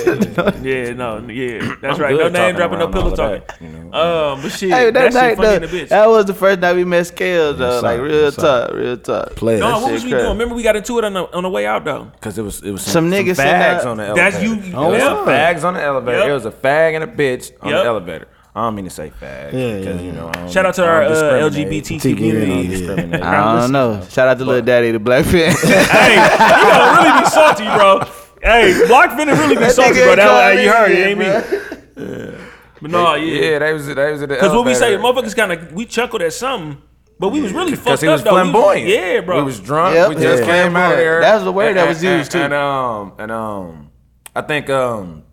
no, 0.93 1.27
yeah, 1.27 1.75
that's 1.81 1.95
I'm 1.97 2.01
right. 2.01 2.15
No 2.15 2.29
name 2.29 2.55
dropping, 2.55 2.79
no 2.79 2.85
around 2.85 2.93
pillow 2.93 3.05
all 3.05 3.11
of 3.11 3.17
talking. 3.17 3.41
that, 3.47 3.61
you 3.61 3.67
know. 3.69 4.33
Um, 4.33 4.41
but 4.41 4.49
shit, 4.51 4.69
Hey, 4.69 4.85
that, 4.91 4.93
that, 4.93 5.13
shit 5.13 5.13
night, 5.13 5.37
funny 5.37 5.55
in 5.55 5.61
the 5.61 5.67
bitch. 5.67 5.89
that 5.89 6.07
was 6.07 6.25
the 6.25 6.33
first 6.33 6.59
night 6.59 6.75
we 6.75 6.83
met 6.85 7.07
Scales, 7.07 7.57
though. 7.57 7.73
Yes, 7.75 7.83
like 7.83 7.99
real 8.01 8.23
Yes, 8.23 8.35
talk, 8.35 8.73
real 8.73 8.97
talk. 8.97 9.35
Play 9.35 9.59
no, 9.59 9.67
that 9.67 9.81
what 9.81 9.91
was 9.91 10.03
we 10.03 10.11
crazy. 10.11 10.23
doing? 10.23 10.37
Remember 10.37 10.55
we 10.55 10.63
got 10.63 10.75
into 10.75 10.97
it 10.99 11.03
on 11.05 11.13
the 11.13 11.35
on 11.35 11.43
the 11.43 11.49
way 11.49 11.65
out 11.65 11.83
though. 11.85 12.05
Because 12.13 12.37
it 12.37 12.41
was 12.43 12.61
it 12.63 12.71
was 12.71 12.81
Some 12.81 12.91
some, 12.91 13.11
niggas 13.11 13.35
some 13.35 13.45
sitting 13.45 13.53
fags 13.61 13.85
on 13.85 13.97
the 13.97 14.13
That's 14.13 14.35
elevator. 14.37 14.65
you- 14.67 14.73
It 14.73 14.89
was 14.89 14.99
yeah. 14.99 15.07
some 15.07 15.25
fags 15.27 15.63
on 15.63 15.73
the 15.75 15.83
elevator. 15.83 16.17
Yep. 16.19 16.29
It 16.29 16.33
was 16.33 16.45
a 16.45 16.51
fag 16.51 16.95
and 16.95 17.03
a 17.03 17.07
bitch 17.07 17.51
on 17.61 17.69
Yep. 17.69 17.83
the 17.83 17.87
elevator. 17.87 18.27
I 18.55 18.61
don't 18.61 18.73
mean 18.73 18.85
to 18.85 18.91
say 18.91 19.11
fag 19.21 19.53
Yeah, 19.53 19.91
yeah, 19.93 20.01
you 20.01 20.11
know. 20.13 20.31
Shout 20.49 20.65
out 20.65 20.73
to 20.75 20.83
our 20.85 21.01
don't 21.03 21.13
uh. 21.13 21.49
LGBT 21.49 22.01
community. 22.01 22.85
yeah. 22.85 23.29
I 23.55 23.61
don't 23.61 23.71
know. 23.71 24.01
Shout 24.09 24.27
out 24.27 24.39
to 24.39 24.45
Lil 24.45 24.63
Daddy, 24.63 24.89
the 24.91 24.97
Black 24.99 25.25
Panther. 25.25 25.67
hey, 25.67 26.15
you 26.15 26.71
gonna 26.73 27.03
really 27.03 27.21
be 27.21 27.29
salty, 27.29 27.63
bro. 27.65 28.01
Hey, 28.41 28.85
Block 28.87 29.11
finna 29.11 29.37
really 29.37 29.55
be 29.55 29.61
That 29.61 29.71
salty, 29.71 29.99
nigga 29.99 30.05
bro. 30.05 30.15
That, 30.15 30.27
called 30.27 30.53
hey, 30.53 30.63
you 30.63 30.71
heard 30.71 30.91
it, 30.91 31.07
ain't 31.07 32.33
me? 32.33 32.37
But 32.81 32.91
no, 32.91 33.15
yeah. 33.15 33.41
Yeah, 33.51 33.59
they 33.59 33.73
was 33.73 33.87
they 33.87 34.11
was 34.11 34.21
at 34.21 34.29
the 34.29 34.35
Because 34.35 34.51
what 34.53 34.65
we 34.65 34.75
say, 34.75 34.95
motherfuckers 34.97 35.35
kind 35.35 35.51
of 35.51 35.71
we 35.73 35.85
chuckled 35.85 36.21
at 36.21 36.31
something, 36.33 36.79
but 37.19 37.29
we 37.29 37.41
was 37.41 37.51
really 37.51 37.71
Because 37.71 37.83
fucked 37.85 38.01
he 38.03 38.07
up 38.07 38.13
was 38.13 38.23
though. 38.23 38.33
We 38.35 38.41
was- 38.41 38.51
flamboyant. 38.51 38.87
yeah, 38.87 39.21
bro. 39.21 39.37
We 39.39 39.43
was 39.45 39.59
drunk. 39.59 39.95
Yep. 39.95 40.09
We 40.09 40.15
just 40.15 40.43
Yeah. 40.43 40.63
came 40.63 40.75
out 40.75 40.91
of 40.91 40.97
there. 40.99 41.21
That 41.21 41.35
was 41.35 41.43
the 41.43 41.51
word 41.51 41.69
And- 41.69 41.77
that 41.77 41.87
was 41.87 42.03
and- 42.03 42.19
used, 42.19 42.31
too. 42.31 42.39
And 42.39 42.53
um 42.53 43.13
and 43.17 43.31
um, 43.31 43.89
I 44.35 44.41
think 44.41 44.69
um. 44.69 45.23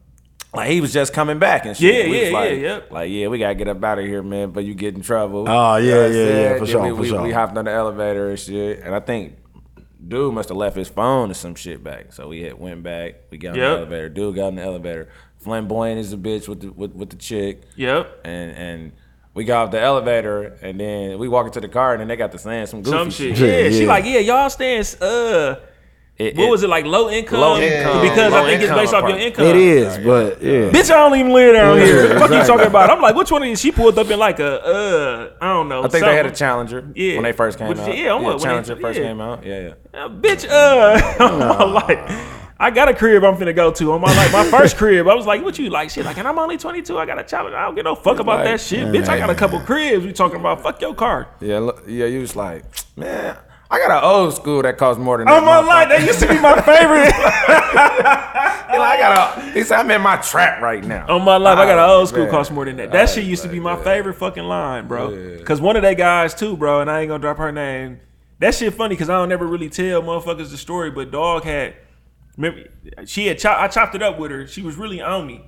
Like 0.55 0.71
he 0.71 0.81
was 0.81 0.93
just 0.93 1.13
coming 1.13 1.41
back 1.41 1.67
and 1.67 1.77
shit. 1.77 1.93
Yeah, 2.07 2.11
We 2.11 2.21
was 2.21 2.29
yeah, 2.31 2.33
like, 2.39 2.51
yeah, 2.51 2.57
yep. 2.57 2.91
Like, 2.93 3.11
yeah, 3.11 3.27
we 3.27 3.39
gotta 3.41 3.57
get 3.57 3.67
up 3.67 3.83
out 3.83 3.99
of 3.99 4.05
here, 4.05 4.23
man. 4.23 4.51
But 4.53 4.65
you 4.65 4.73
get 4.75 4.95
in 4.95 5.03
trouble. 5.03 5.47
Oh, 5.49 5.77
yeah, 5.77 5.79
You 5.79 5.91
know 5.91 6.03
what 6.03 6.11
yeah, 6.13 6.25
yeah, 6.25 6.53
for 6.53 6.59
Then 6.61 6.67
sure, 6.69 6.83
we, 6.83 6.89
for 6.91 6.95
we, 6.95 7.09
sure. 7.09 7.23
We 7.23 7.33
hopped 7.33 7.59
on 7.59 7.65
the 7.65 7.73
elevator 7.73 8.31
and 8.31 8.39
shit, 8.39 8.79
and 8.85 8.95
I 8.95 9.01
think 9.01 9.35
dude 10.07 10.35
must 10.35 10.49
have 10.51 10.59
left 10.59 10.77
his 10.77 10.89
phone 10.89 11.31
or 11.31 11.35
some 11.35 11.55
shit 11.55 11.83
back. 11.83 12.13
So 12.13 12.29
we 12.29 12.43
had 12.43 12.59
went 12.59 12.83
back. 12.83 13.15
We 13.31 13.39
got 13.39 13.51
in 13.55 13.61
Yep. 13.61 13.71
the 13.73 13.77
elevator. 13.79 14.09
Dude 14.09 14.37
got 14.37 14.49
in 14.49 14.55
the 14.57 14.63
elevator. 14.63 15.09
Flamboyant 15.39 15.99
is 16.01 16.13
a 16.13 16.17
bitch 16.17 16.49
with 16.49 16.61
the 16.61 16.71
with, 16.73 16.93
with 16.93 17.11
the 17.11 17.17
chick 17.17 17.63
Yep. 17.77 18.21
and 18.25 18.51
and 18.53 18.93
we 19.35 19.45
got 19.45 19.65
off 19.67 19.71
the 19.73 19.81
elevator 19.81 20.57
and 20.63 20.79
then 20.79 21.19
we 21.19 21.29
walk 21.29 21.47
into 21.47 21.61
the 21.61 21.69
car 21.69 21.93
and 21.93 22.01
then 22.01 22.09
they 22.09 22.17
got 22.17 22.33
to 22.33 22.39
saying 22.39 22.67
some 22.67 22.83
goofy 22.83 22.97
Some 22.99 23.11
shit. 23.11 23.37
shit. 23.37 23.49
Yeah, 23.49 23.69
Yeah, 23.69 23.79
she 23.79 23.87
like, 23.87 24.05
yeah, 24.05 24.21
y'all 24.21 24.49
stands 24.49 25.01
uh 25.03 25.61
It- 26.17 26.37
what 26.37 26.45
it- 26.47 26.51
was 26.51 26.63
it 26.63 26.69
like 26.71 26.85
low 26.85 27.11
income? 27.11 27.41
Low 27.41 27.57
income. 27.61 28.01
Because 28.03 28.33
Low 28.33 28.45
I 28.45 28.47
think 28.51 28.63
it's 28.63 28.73
based 28.73 28.95
off 28.95 29.09
your 29.09 29.19
income. 29.19 29.47
It 29.47 29.57
is, 29.57 29.99
but 29.99 30.41
yeah. 30.43 30.71
Bitch, 30.71 30.91
I 30.91 30.95
don't 31.09 31.19
even 31.19 31.33
live 31.33 31.55
down 31.55 31.79
here. 31.79 31.87
Yeah, 31.87 32.21
What 32.21 32.31
you 32.31 32.37
exactly. 32.37 32.47
talking 32.47 32.67
about? 32.69 32.91
I'm 32.91 33.01
like, 33.03 33.17
which 33.17 33.33
one 33.33 33.43
of 33.43 33.47
these? 33.49 33.61
She 33.61 33.73
pulled 33.73 33.99
up 33.99 34.09
in 34.09 34.19
like 34.19 34.39
a, 34.39 34.65
uh, 34.65 35.31
I 35.41 35.53
don't 35.53 35.69
know. 35.69 35.83
I 35.83 35.89
think 35.89 36.05
they 36.05 36.15
had 36.17 36.27
a. 36.27 36.31
Challenger 36.31 36.85
Yeah. 36.95 37.15
when 37.15 37.25
they 37.25 37.33
first 37.33 37.59
came 37.59 37.69
Which- 37.69 37.79
out. 37.79 37.97
yeah, 37.97 38.15
I'm 38.15 38.23
like, 38.23 38.29
when 38.35 38.39
they- 38.39 38.45
Challenger 38.45 38.77
first 38.77 38.99
yeah. 39.01 39.05
came 39.07 39.21
out. 39.21 39.45
Yeah, 39.45 39.61
yeah. 39.93 40.05
Uh, 40.05 40.09
bitch, 40.09 40.49
uh, 40.49 41.01
I'm 41.61 41.73
like, 41.75 41.99
I 42.61 42.71
got 42.71 42.89
a 42.89 42.95
crib 42.95 43.25
I'm 43.25 43.35
finna 43.37 43.55
go 43.55 43.73
to. 43.73 43.93
On 43.93 44.01
my 44.01 44.15
like 44.17 44.33
my 44.33 44.45
first 44.45 44.77
crib, 44.77 45.09
I 45.09 45.15
was 45.17 45.27
like, 45.27 45.43
what 45.43 45.59
you 45.59 45.69
like? 45.71 45.91
Shit, 45.91 46.05
like, 46.05 46.17
and 46.19 46.29
I'm 46.29 46.39
only 46.39 46.57
22. 46.57 46.97
I 46.97 47.07
got 47.07 47.19
a 47.19 47.25
challenge. 47.25 47.55
I 47.57 47.65
don't 47.65 47.75
give 47.75 47.85
no 47.85 47.97
fuck 47.97 48.21
about 48.21 48.37
Like, 48.39 48.45
that 48.45 48.61
shit, 48.61 48.87
bitch. 48.89 49.09
I 49.09 49.19
got 49.19 49.31
a 49.31 49.35
couple 49.35 49.59
cribs. 49.61 50.07
We 50.07 50.13
talking 50.13 50.39
about 50.39 50.63
fuck 50.63 50.81
your 50.81 50.95
car. 50.95 51.27
Yeah, 51.41 51.59
look, 51.59 51.83
yeah, 51.89 52.07
you 52.07 52.21
was 52.21 52.37
like, 52.37 52.65
man, 52.97 53.37
I 53.75 53.79
got 53.79 54.05
an 54.05 54.05
old 54.09 54.35
school 54.35 54.63
that 54.63 54.79
costs 54.79 55.01
more 55.03 55.19
than 55.19 55.29
oh, 55.29 55.33
that. 55.33 55.39
On 55.39 55.45
my 55.45 55.61
life, 55.61 55.89
that 55.89 56.03
used 56.03 56.21
to 56.21 56.29
be 56.29 56.39
my 56.39 56.61
favorite. 56.61 57.13
I 58.85 58.97
got 58.99 59.39
a, 59.39 59.51
he 59.51 59.65
said, 59.65 59.81
I'm 59.81 59.91
in 59.91 60.01
my 60.01 60.17
trap 60.19 60.63
right 60.63 60.85
now. 60.85 61.07
On 61.09 61.25
my 61.25 61.37
life, 61.37 61.59
I 61.59 61.67
got 61.67 61.79
an 61.79 61.91
old 61.91 62.09
school 62.09 62.25
man. 62.25 62.31
cost 62.31 62.53
more 62.53 62.65
than 62.65 62.77
that. 62.77 62.93
That 62.93 63.09
shit 63.09 63.25
used 63.25 63.43
to 63.43 63.49
be 63.49 63.59
my 63.59 63.77
favorite 63.83 64.15
fucking 64.15 64.45
line, 64.45 64.87
bro. 64.87 65.43
Cause 65.45 65.61
one 65.61 65.77
of 65.77 65.83
they 65.83 65.95
guys 65.97 66.35
too, 66.35 66.57
bro, 66.57 66.81
and 66.81 66.91
I 66.91 67.01
ain't 67.01 67.09
gonna 67.09 67.21
drop 67.21 67.39
her 67.39 67.51
name. 67.51 68.01
That 68.39 68.55
shit 68.55 68.75
funny 68.75 68.95
because 68.95 69.11
I 69.11 69.19
don't 69.19 69.33
ever 69.33 69.47
really 69.47 69.71
tell 69.71 70.03
motherfuckers 70.03 70.51
the 70.51 70.59
story, 70.59 70.91
but 70.91 71.11
dog 71.11 71.45
had, 71.45 71.75
remember, 72.37 72.69
she 73.07 73.27
had 73.27 73.39
chop, 73.39 73.59
I 73.59 73.69
chopped 73.69 73.95
it 73.95 74.03
up 74.03 74.19
with 74.19 74.31
her. 74.31 74.47
She 74.47 74.63
was 74.63 74.77
really 74.77 75.01
on 75.01 75.27
me, 75.27 75.45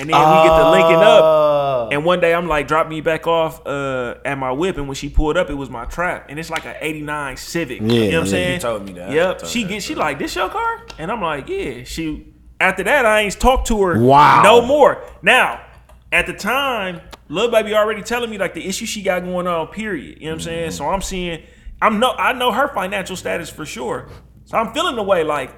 and 0.00 0.08
then 0.10 0.16
we 0.16 0.48
get 0.48 0.56
to 0.56 0.70
linking 0.70 0.96
up. 0.96 1.92
And 1.92 2.04
one 2.04 2.20
day 2.20 2.34
I'm 2.34 2.46
like, 2.46 2.68
drop 2.68 2.88
me 2.88 3.00
back 3.00 3.26
off 3.26 3.66
uh, 3.66 4.14
at 4.24 4.38
my 4.38 4.52
whip, 4.52 4.76
and 4.76 4.86
when 4.86 4.94
she 4.94 5.08
pulled 5.08 5.36
up, 5.36 5.50
it 5.50 5.54
was 5.54 5.68
my 5.70 5.84
trap, 5.86 6.26
and 6.28 6.38
it's 6.38 6.50
like 6.50 6.64
an 6.66 6.76
'89 6.80 7.36
Civic. 7.36 7.80
you 7.80 7.86
know 7.86 7.94
what 7.94 8.12
Yeah, 8.12 8.18
I'm 8.20 8.26
saying? 8.26 8.54
You 8.54 8.60
told 8.60 8.84
me 8.86 8.92
that. 8.92 9.10
Yep. 9.12 9.46
She 9.46 9.64
get 9.64 9.82
she 9.82 9.94
like 9.94 10.18
this 10.18 10.34
your 10.34 10.48
car, 10.48 10.86
and 10.98 11.10
I'm 11.10 11.20
like, 11.20 11.48
yeah. 11.48 11.84
She 11.84 12.26
after 12.60 12.82
that 12.84 13.06
I 13.06 13.22
ain't 13.22 13.38
talked 13.40 13.66
to 13.68 13.82
her. 13.82 14.00
Wow. 14.00 14.42
No 14.42 14.60
more. 14.62 15.02
Now, 15.22 15.64
at 16.12 16.26
the 16.26 16.34
time, 16.34 17.00
Lil 17.28 17.50
Baby 17.50 17.74
already 17.74 18.02
telling 18.02 18.30
me 18.30 18.38
like 18.38 18.54
the 18.54 18.66
issue 18.66 18.86
she 18.86 19.02
got 19.02 19.24
going 19.24 19.46
on. 19.46 19.68
Period. 19.68 20.18
You 20.18 20.26
know 20.26 20.30
what 20.32 20.34
I'm 20.34 20.40
saying? 20.40 20.70
So 20.72 20.88
I'm 20.88 21.00
seeing, 21.02 21.42
I'm 21.80 21.98
no, 21.98 22.12
I 22.12 22.32
know 22.32 22.52
her 22.52 22.68
financial 22.68 23.16
status 23.16 23.48
for 23.50 23.64
sure. 23.66 24.08
So 24.44 24.58
I'm 24.58 24.72
feeling 24.74 24.96
the 24.96 25.02
way 25.02 25.24
like 25.24 25.54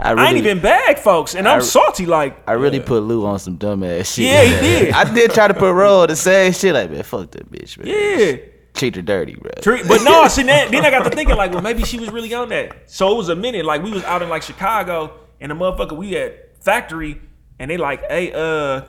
I, 0.00 0.12
I 0.12 0.28
ain't 0.28 0.36
even 0.38 0.60
bag 0.60 0.98
folks, 0.98 1.34
and 1.34 1.48
I'm 1.48 1.58
I- 1.58 1.62
salty 1.62 2.06
like. 2.06 2.48
I 2.48 2.52
really 2.52 2.78
put 2.80 3.02
Lou 3.02 3.26
on 3.26 3.38
some 3.38 3.58
dumbass 3.58 4.14
shit. 4.14 4.26
Yeah, 4.26 4.44
he 4.44 4.50
did. 4.84 4.94
I 4.94 5.12
did 5.12 5.32
try 5.32 5.48
to 5.48 5.54
put 5.54 5.72
Roll 5.72 6.06
the 6.06 6.14
same 6.16 6.52
shit. 6.52 6.72
Like, 6.74 6.90
man, 6.90 7.02
fuck 7.02 7.30
that 7.32 7.50
bitch, 7.50 7.78
man. 7.78 7.86
Yeah. 7.88 8.36
Treat 8.74 8.94
her 8.94 9.02
dirty, 9.02 9.34
bro. 9.34 9.50
Tre- 9.60 9.82
But 9.88 10.02
no, 10.04 10.20
I 10.22 10.28
see, 10.28 10.44
then, 10.44 10.70
then 10.70 10.84
I 10.84 10.90
got 10.90 11.02
to 11.02 11.10
thinking 11.10 11.36
like, 11.36 11.50
well, 11.50 11.62
maybe 11.62 11.82
she 11.82 11.98
was 11.98 12.10
really 12.12 12.32
on 12.32 12.48
that. 12.50 12.88
So 12.88 13.10
it 13.12 13.16
was 13.16 13.28
a 13.28 13.34
minute. 13.34 13.64
Like 13.64 13.82
we 13.82 13.90
was 13.90 14.04
out 14.04 14.22
in 14.22 14.28
like 14.28 14.42
Chicago, 14.42 15.18
and 15.40 15.50
the 15.50 15.56
motherfucker 15.56 15.96
we 15.96 16.16
at 16.16 16.62
factory, 16.62 17.20
and 17.58 17.68
they 17.68 17.76
like, 17.76 18.08
hey, 18.08 18.32
uh, 18.32 18.82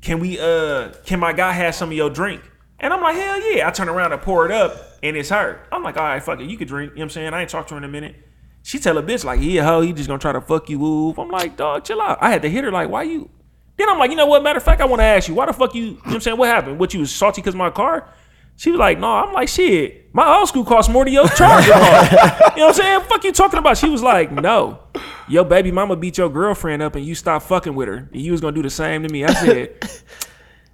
can 0.00 0.18
we, 0.18 0.40
uh, 0.40 0.88
can 1.06 1.20
my 1.20 1.32
guy 1.32 1.52
have 1.52 1.76
some 1.76 1.90
of 1.90 1.96
your 1.96 2.10
drink? 2.10 2.42
And 2.80 2.92
I'm 2.92 3.00
like, 3.00 3.14
hell 3.14 3.52
yeah. 3.54 3.68
I 3.68 3.70
turn 3.70 3.88
around 3.88 4.12
and 4.12 4.20
pour 4.20 4.44
it 4.44 4.50
up, 4.50 4.74
and 5.04 5.16
it's 5.16 5.28
her. 5.28 5.64
I'm 5.70 5.84
like, 5.84 5.96
all 5.96 6.02
right, 6.02 6.20
fuck 6.20 6.40
it, 6.40 6.50
you 6.50 6.56
could 6.56 6.66
drink. 6.66 6.90
You 6.92 6.96
know 6.96 7.00
what 7.02 7.04
I'm 7.04 7.10
saying? 7.10 7.32
I 7.32 7.42
ain't 7.42 7.50
talked 7.50 7.68
to 7.68 7.74
her 7.74 7.78
in 7.78 7.84
a 7.84 7.88
minute. 7.88 8.16
She 8.62 8.78
tell 8.78 8.96
a 8.98 9.02
bitch 9.02 9.24
like, 9.24 9.40
yeah, 9.42 9.64
ho, 9.64 9.80
he 9.80 9.92
just 9.92 10.08
gonna 10.08 10.18
try 10.18 10.32
to 10.32 10.40
fuck 10.40 10.70
you. 10.70 10.82
Ooh. 10.84 11.14
I'm 11.18 11.28
like, 11.28 11.56
dog, 11.56 11.84
chill 11.84 12.00
out. 12.00 12.18
I 12.20 12.30
had 12.30 12.42
to 12.42 12.48
hit 12.48 12.64
her 12.64 12.70
like, 12.70 12.88
why 12.88 13.02
you? 13.02 13.28
Then 13.76 13.88
I'm 13.88 13.98
like, 13.98 14.10
you 14.10 14.16
know 14.16 14.26
what? 14.26 14.42
Matter 14.42 14.58
of 14.58 14.62
fact, 14.62 14.80
I 14.80 14.84
want 14.84 15.00
to 15.00 15.04
ask 15.04 15.28
you, 15.28 15.34
why 15.34 15.46
the 15.46 15.52
fuck 15.52 15.74
you? 15.74 15.82
You 15.82 15.90
know 15.92 15.98
what 16.04 16.14
I'm 16.14 16.20
saying? 16.20 16.36
What 16.36 16.48
happened? 16.48 16.78
What 16.78 16.94
you 16.94 17.00
was 17.00 17.12
salty 17.12 17.40
because 17.40 17.54
my 17.54 17.70
car? 17.70 18.08
She 18.56 18.70
was 18.70 18.78
like, 18.78 18.98
no. 18.98 19.10
I'm 19.10 19.32
like, 19.32 19.48
shit. 19.48 20.14
My 20.14 20.36
old 20.36 20.46
school 20.48 20.64
cost 20.64 20.90
more 20.90 21.04
than 21.04 21.14
your 21.14 21.26
charger 21.36 21.68
you 21.68 21.74
know 21.74 21.80
what 21.80 22.60
I'm 22.60 22.74
saying? 22.74 23.00
Fuck 23.08 23.24
you 23.24 23.32
talking 23.32 23.58
about? 23.58 23.78
She 23.78 23.88
was 23.88 24.02
like, 24.02 24.30
no. 24.30 24.78
Your 25.26 25.44
baby 25.44 25.72
mama 25.72 25.96
beat 25.96 26.18
your 26.18 26.28
girlfriend 26.28 26.82
up 26.82 26.94
and 26.94 27.04
you 27.04 27.14
stopped 27.14 27.46
fucking 27.46 27.74
with 27.74 27.88
her. 27.88 28.08
And 28.12 28.20
you 28.20 28.30
was 28.32 28.40
gonna 28.40 28.54
do 28.54 28.62
the 28.62 28.70
same 28.70 29.02
to 29.02 29.08
me. 29.08 29.24
I 29.24 29.32
said, 29.32 29.74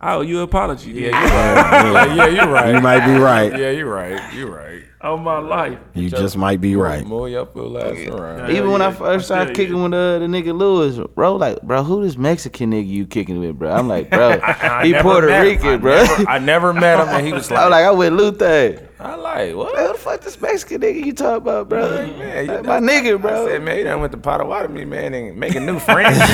I 0.00 0.14
owe 0.14 0.20
you 0.22 0.38
an 0.38 0.42
apology. 0.44 0.90
Yeah, 0.92 1.90
Like, 1.92 2.16
yeah, 2.16 2.26
you're 2.26 2.48
right. 2.52 2.74
You 2.74 2.80
might 2.80 3.06
be 3.06 3.18
right. 3.18 3.56
Yeah, 3.58 3.70
you're 3.70 3.90
right. 3.92 4.34
You're 4.34 4.50
right. 4.50 4.82
Oh 5.00 5.16
my 5.16 5.38
life. 5.38 5.78
You 5.94 6.10
just 6.10 6.36
might 6.36 6.60
be 6.60 6.74
right. 6.74 7.06
Move 7.06 7.30
your 7.30 7.46
fool 7.46 7.78
ass 7.78 7.96
around. 8.08 8.50
Even 8.50 8.72
when 8.72 8.82
I 8.82 8.90
first 8.90 9.26
started 9.26 9.54
feel 9.56 9.66
you. 9.66 9.72
kicking 9.74 9.82
with 9.84 9.94
uh, 9.94 10.18
the 10.18 10.26
nigga 10.26 10.58
Lewis, 10.58 10.98
bro, 11.14 11.36
like, 11.36 11.62
bro, 11.62 11.84
who 11.84 12.02
this 12.02 12.16
Mexican 12.16 12.72
nigga 12.72 12.88
you 12.88 13.06
kicking 13.06 13.38
with, 13.38 13.56
bro? 13.56 13.70
I'm 13.70 13.86
like, 13.86 14.10
bro, 14.10 14.32
he 14.82 14.94
Puerto 14.94 15.28
met 15.28 15.46
him. 15.46 15.52
Rican, 15.52 15.68
I 15.68 15.76
bro. 15.76 16.02
never- 16.02 16.28
I 16.28 16.38
never 16.40 16.74
met 16.74 16.98
him, 16.98 17.08
and 17.10 17.24
he 17.24 17.32
was 17.32 17.48
like, 17.48 17.60
I'm 17.64 17.70
like, 17.70 17.84
like, 17.84 17.94
I 17.94 17.96
with 17.96 18.12
Luther. 18.12 18.84
I 19.00 19.14
like 19.14 19.54
what? 19.54 19.76
Hey, 19.76 19.86
who 19.86 19.92
the 19.92 19.98
fuck 20.00 20.20
this 20.22 20.40
Mexican 20.40 20.80
nigga 20.80 21.04
you 21.06 21.12
talking 21.12 21.36
about, 21.42 21.68
bro? 21.68 21.88
Man, 21.88 22.46
you 22.46 22.52
Like, 22.52 22.64
know, 22.64 22.68
my 22.68 22.80
nigga, 22.80 23.14
I 23.14 23.16
bro. 23.18 23.46
said, 23.46 23.62
man, 23.62 23.78
you 23.78 23.84
done 23.84 24.00
went 24.00 24.10
to 24.10 24.18
Potawatomi, 24.18 24.84
man, 24.86 25.14
and 25.14 25.36
making 25.38 25.64
new 25.64 25.78
friends. 25.78 26.18
and. 26.18 26.26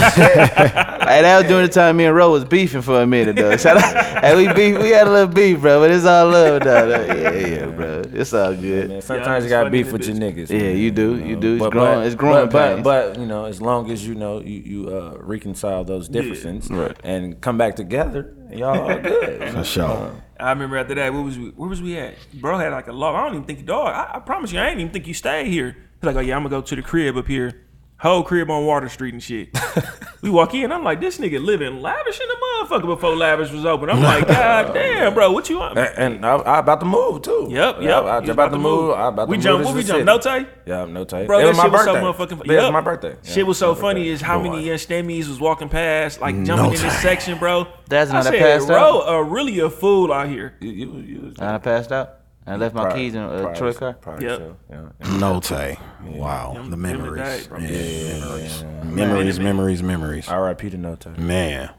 Hey, 1.05 1.21
that 1.21 1.41
was 1.41 1.47
during 1.49 1.67
the 1.67 1.73
time 1.73 1.99
me 1.99 2.07
and 2.07 2.17
Ro 2.17 2.31
was 2.31 2.47
beefing 2.47 2.81
for 2.81 3.03
a 3.03 3.07
minute 3.07 3.37
though. 3.37 3.55
Shout 3.59 3.77
out, 3.77 4.25
hey, 4.25 4.35
we 4.35 4.51
beef, 4.55 4.79
we 4.79 4.89
had 4.89 5.07
a 5.07 5.11
little 5.11 5.35
beef, 5.35 5.61
bro, 5.61 5.81
but 5.81 5.91
it's 5.91 6.07
all 6.07 6.29
love, 6.31 6.63
though. 6.63 6.89
though. 6.89 7.05
Yeah, 7.15 7.31
yeah, 7.47 7.67
bro, 7.67 8.03
it's 8.15 8.33
all 8.33 8.54
good. 8.61 8.89
Man, 8.89 8.97
Yeah, 8.97 9.01
sometimes 9.01 9.45
it's 9.45 9.51
you 9.51 9.57
gotta 9.57 9.71
beef 9.71 9.93
with 9.93 10.07
your 10.07 10.17
niggas. 10.17 10.51
Yeah, 10.51 10.59
man, 10.59 10.77
you 10.79 10.91
do, 10.91 11.17
you 11.19 11.37
do. 11.37 11.55
It's 11.55 11.63
But- 11.63 11.71
growing, 11.73 11.99
but- 11.99 12.07
it's 12.07 12.15
growing 12.15 12.49
but, 12.49 12.83
but, 12.83 13.13
but 13.15 13.19
you 13.21 13.27
know, 13.27 13.45
as 13.45 13.61
long 13.61 13.91
as 13.91 14.07
you 14.07 14.15
know 14.15 14.41
you 14.41 14.61
you 14.61 14.89
uh, 14.89 15.17
reconcile 15.21 15.85
those 15.85 16.09
differences 16.09 16.71
Right. 16.71 16.97
and 17.05 17.41
come 17.41 17.57
back 17.59 17.77
together, 17.77 18.35
y'all 18.51 18.81
all 18.91 18.99
good. 18.99 19.49
For 19.53 19.65
sure. 19.65 20.13
I 20.41 20.51
remember 20.51 20.77
after 20.79 20.95
that, 20.97 21.13
where 21.13 21.23
was 21.23 21.39
we? 21.39 21.51
Where 21.51 21.69
was 21.69 21.81
we 21.81 21.97
at? 21.97 22.15
Bro 22.35 22.59
had 22.59 22.73
like 22.73 22.89
a 22.89 22.93
log. 22.93 23.15
I 23.15 23.25
don't 23.25 23.35
even 23.37 23.45
think 23.47 23.65
dog. 23.67 23.89
I, 23.89 24.17
I 24.17 24.19
promise 24.21 24.53
you, 24.53 24.59
I 24.59 24.69
ain't 24.69 24.81
even 24.81 24.93
think 24.93 25.07
you 25.07 25.15
stayed 25.15 25.47
here. 25.47 25.77
He's 26.01 26.07
like, 26.07 26.17
oh 26.17 26.21
yeah, 26.21 26.37
I'm 26.37 26.43
gonna 26.43 26.51
go 26.51 26.61
to 26.61 26.77
the 26.77 26.83
crib 26.83 27.17
up 27.17 27.27
here, 27.29 27.63
whole 28.05 28.23
crib 28.23 28.51
on 28.51 28.67
Water 28.67 28.89
Street 28.89 29.15
and 29.15 29.23
shit. 29.23 29.49
we 30.23 30.29
walk 30.29 30.55
in, 30.55 30.71
I'm 30.71 30.85
like, 30.85 31.01
this 31.01 31.19
nigga 31.19 31.43
living 31.43 31.81
lavish 31.81 32.21
in 32.21 32.29
the 32.29 32.37
motherfucker 32.37 32.87
before 32.87 33.17
lavish 33.17 33.51
was 33.51 33.65
open. 33.65 33.89
I'm 33.89 34.03
like, 34.03 34.29
god 34.29 34.75
damn, 34.75 35.15
bro, 35.15 35.33
what 35.33 35.49
you 35.49 35.59
want? 35.59 35.79
And, 35.79 36.17
and 36.17 36.27
I, 36.27 36.37
I 36.37 36.59
about 36.59 36.81
to 36.81 36.87
move 36.87 37.23
too. 37.23 37.49
Yep, 37.51 37.77
I, 37.79 37.81
yep. 37.81 38.05
I, 38.05 38.21
He's 38.21 38.29
about, 38.29 38.49
to 38.51 38.59
move. 38.59 38.91
I 38.93 39.09
about 39.09 39.29
we 39.29 39.39
to 39.39 39.43
jump. 39.43 39.65
What 39.65 39.75
we 39.75 39.83
the 39.83 39.89
jump? 39.89 40.05
No 40.05 40.19
tay. 40.19 40.47
Yeah, 40.67 40.85
no 40.85 41.05
tape. 41.05 41.27
Bro, 41.27 41.41
it 41.41 41.47
was 41.47 41.57
my 41.57 41.65
shit 41.65 41.73
was 41.73 41.85
birthday. 41.87 42.01
so 42.01 42.13
motherfucking. 42.13 42.47
Yeah, 42.47 42.53
it 42.53 42.63
was 42.63 42.73
my 42.73 42.81
birthday. 42.83 43.17
Shit 43.25 43.47
was 43.47 43.59
so 43.59 43.75
my 43.75 43.81
funny 43.81 44.01
birthday. 44.01 44.11
is 44.13 44.21
how 44.21 44.39
Boy. 44.39 44.51
many 44.51 44.67
young 44.67 44.77
stemmies 44.77 45.29
was 45.29 45.41
walking 45.41 45.71
past, 45.71 46.21
like 46.21 46.35
No 46.35 46.45
jumping 46.45 46.75
in 46.75 46.83
this 46.83 47.01
section, 47.01 47.39
bro. 47.39 47.67
That's 47.89 48.11
I 48.11 48.15
not 48.15 48.27
a 48.27 48.29
said, 48.29 48.39
passed 48.39 48.67
bro, 48.67 49.03
out? 49.03 49.09
uh, 49.09 49.21
really 49.21 49.59
a 49.61 49.71
fool 49.71 50.13
out 50.13 50.29
here. 50.29 50.55
You, 50.61 50.71
you, 50.71 50.99
you 50.99 51.21
was 51.21 51.39
And 51.39 51.49
I 51.49 51.59
passed 51.59 51.91
out. 51.91 52.21
I 52.47 52.57
left 52.57 52.75
my 52.75 52.83
prior- 52.85 52.95
keys 52.97 53.15
in 53.15 53.23
a 53.23 53.29
prior- 53.29 53.49
uh, 53.51 53.55
Troy 53.55 53.73
car. 53.73 53.93
prior 53.95 54.21
Yep. 54.23 54.39
to, 54.39 54.57
yeah. 54.71 55.19
No 55.19 55.41
Tay. 55.41 55.79
Wow. 56.05 56.57
The 56.69 56.77
memories. 56.77 57.23
days, 57.23 57.47
bro. 57.47 57.59
Yeah, 57.59 58.19
memories. 58.21 58.65
Memories, 58.85 59.41
memories, 59.41 59.83
memories. 59.83 60.29
R.I.P. 60.29 60.71
to 60.71 60.77
No 60.77 60.95
Tape. 60.97 61.17
Man. 61.19 61.71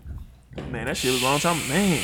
Man, 0.71 0.86
that 0.88 0.97
shit 0.97 1.12
was 1.12 1.21
a 1.21 1.25
long 1.25 1.39
time. 1.39 1.58
Man, 1.69 2.01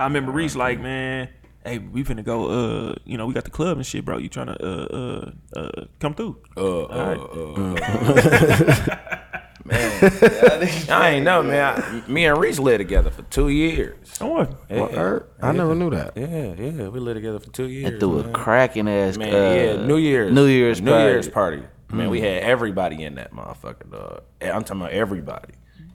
I 0.00 0.04
remember 0.04 0.30
Reese 0.32 0.54
like, 0.56 0.80
man, 0.80 1.28
"Hey, 1.64 1.78
we 1.78 2.04
finna 2.04 2.22
go. 2.24 2.46
Uh, 2.48 2.94
you 3.04 3.18
know, 3.18 3.26
we 3.26 3.34
got 3.34 3.44
the 3.44 3.50
club 3.50 3.76
and 3.76 3.84
shit, 3.84 4.04
bro. 4.04 4.18
You 4.18 4.28
trying 4.28 4.46
to 4.46 4.56
uh 4.64 5.30
uh 5.56 5.58
uh 5.60 5.84
come 5.98 6.14
through? 6.14 6.36
Uh, 6.56 6.84
All 6.84 7.06
right. 7.08 7.18
uh, 7.18 7.74
uh, 7.74 9.08
man, 9.68 10.88
I 10.90 11.10
ain't 11.10 11.24
know, 11.24 11.42
man. 11.42 12.02
I, 12.06 12.10
me 12.10 12.26
and 12.26 12.38
Reese 12.38 12.58
lived 12.58 12.78
together 12.80 13.10
for 13.10 13.22
two 13.22 13.48
years. 13.48 13.96
Oh, 14.20 14.48
Yeah, 14.68 14.80
Word? 14.80 15.28
I 15.40 15.52
never 15.52 15.74
knew 15.74 15.90
that. 15.90 16.16
Yeah, 16.16 16.54
yeah, 16.54 16.88
we 16.88 16.98
lived 17.00 17.16
together 17.16 17.38
for 17.40 17.50
two 17.50 17.68
years. 17.68 17.90
And 17.90 18.00
threw 18.00 18.18
a 18.20 18.24
cracking 18.30 18.88
ass. 18.88 19.16
Man, 19.16 19.34
uh, 19.34 19.54
yeah, 19.54 19.86
New 19.86 19.96
Year's, 19.98 20.32
New 20.32 20.46
Year's, 20.46 20.80
New 20.80 20.90
party. 20.90 21.04
Year's 21.04 21.28
party. 21.28 21.62
Man, 21.90 22.10
we 22.10 22.20
had 22.20 22.42
everybody 22.42 23.02
in 23.02 23.14
that 23.14 23.32
motherfucker, 23.32 23.90
dog. 23.90 24.22
Eh, 24.40 24.50
I'm 24.50 24.62
talking 24.62 24.82
about 24.82 24.92
everybody. 24.92 25.54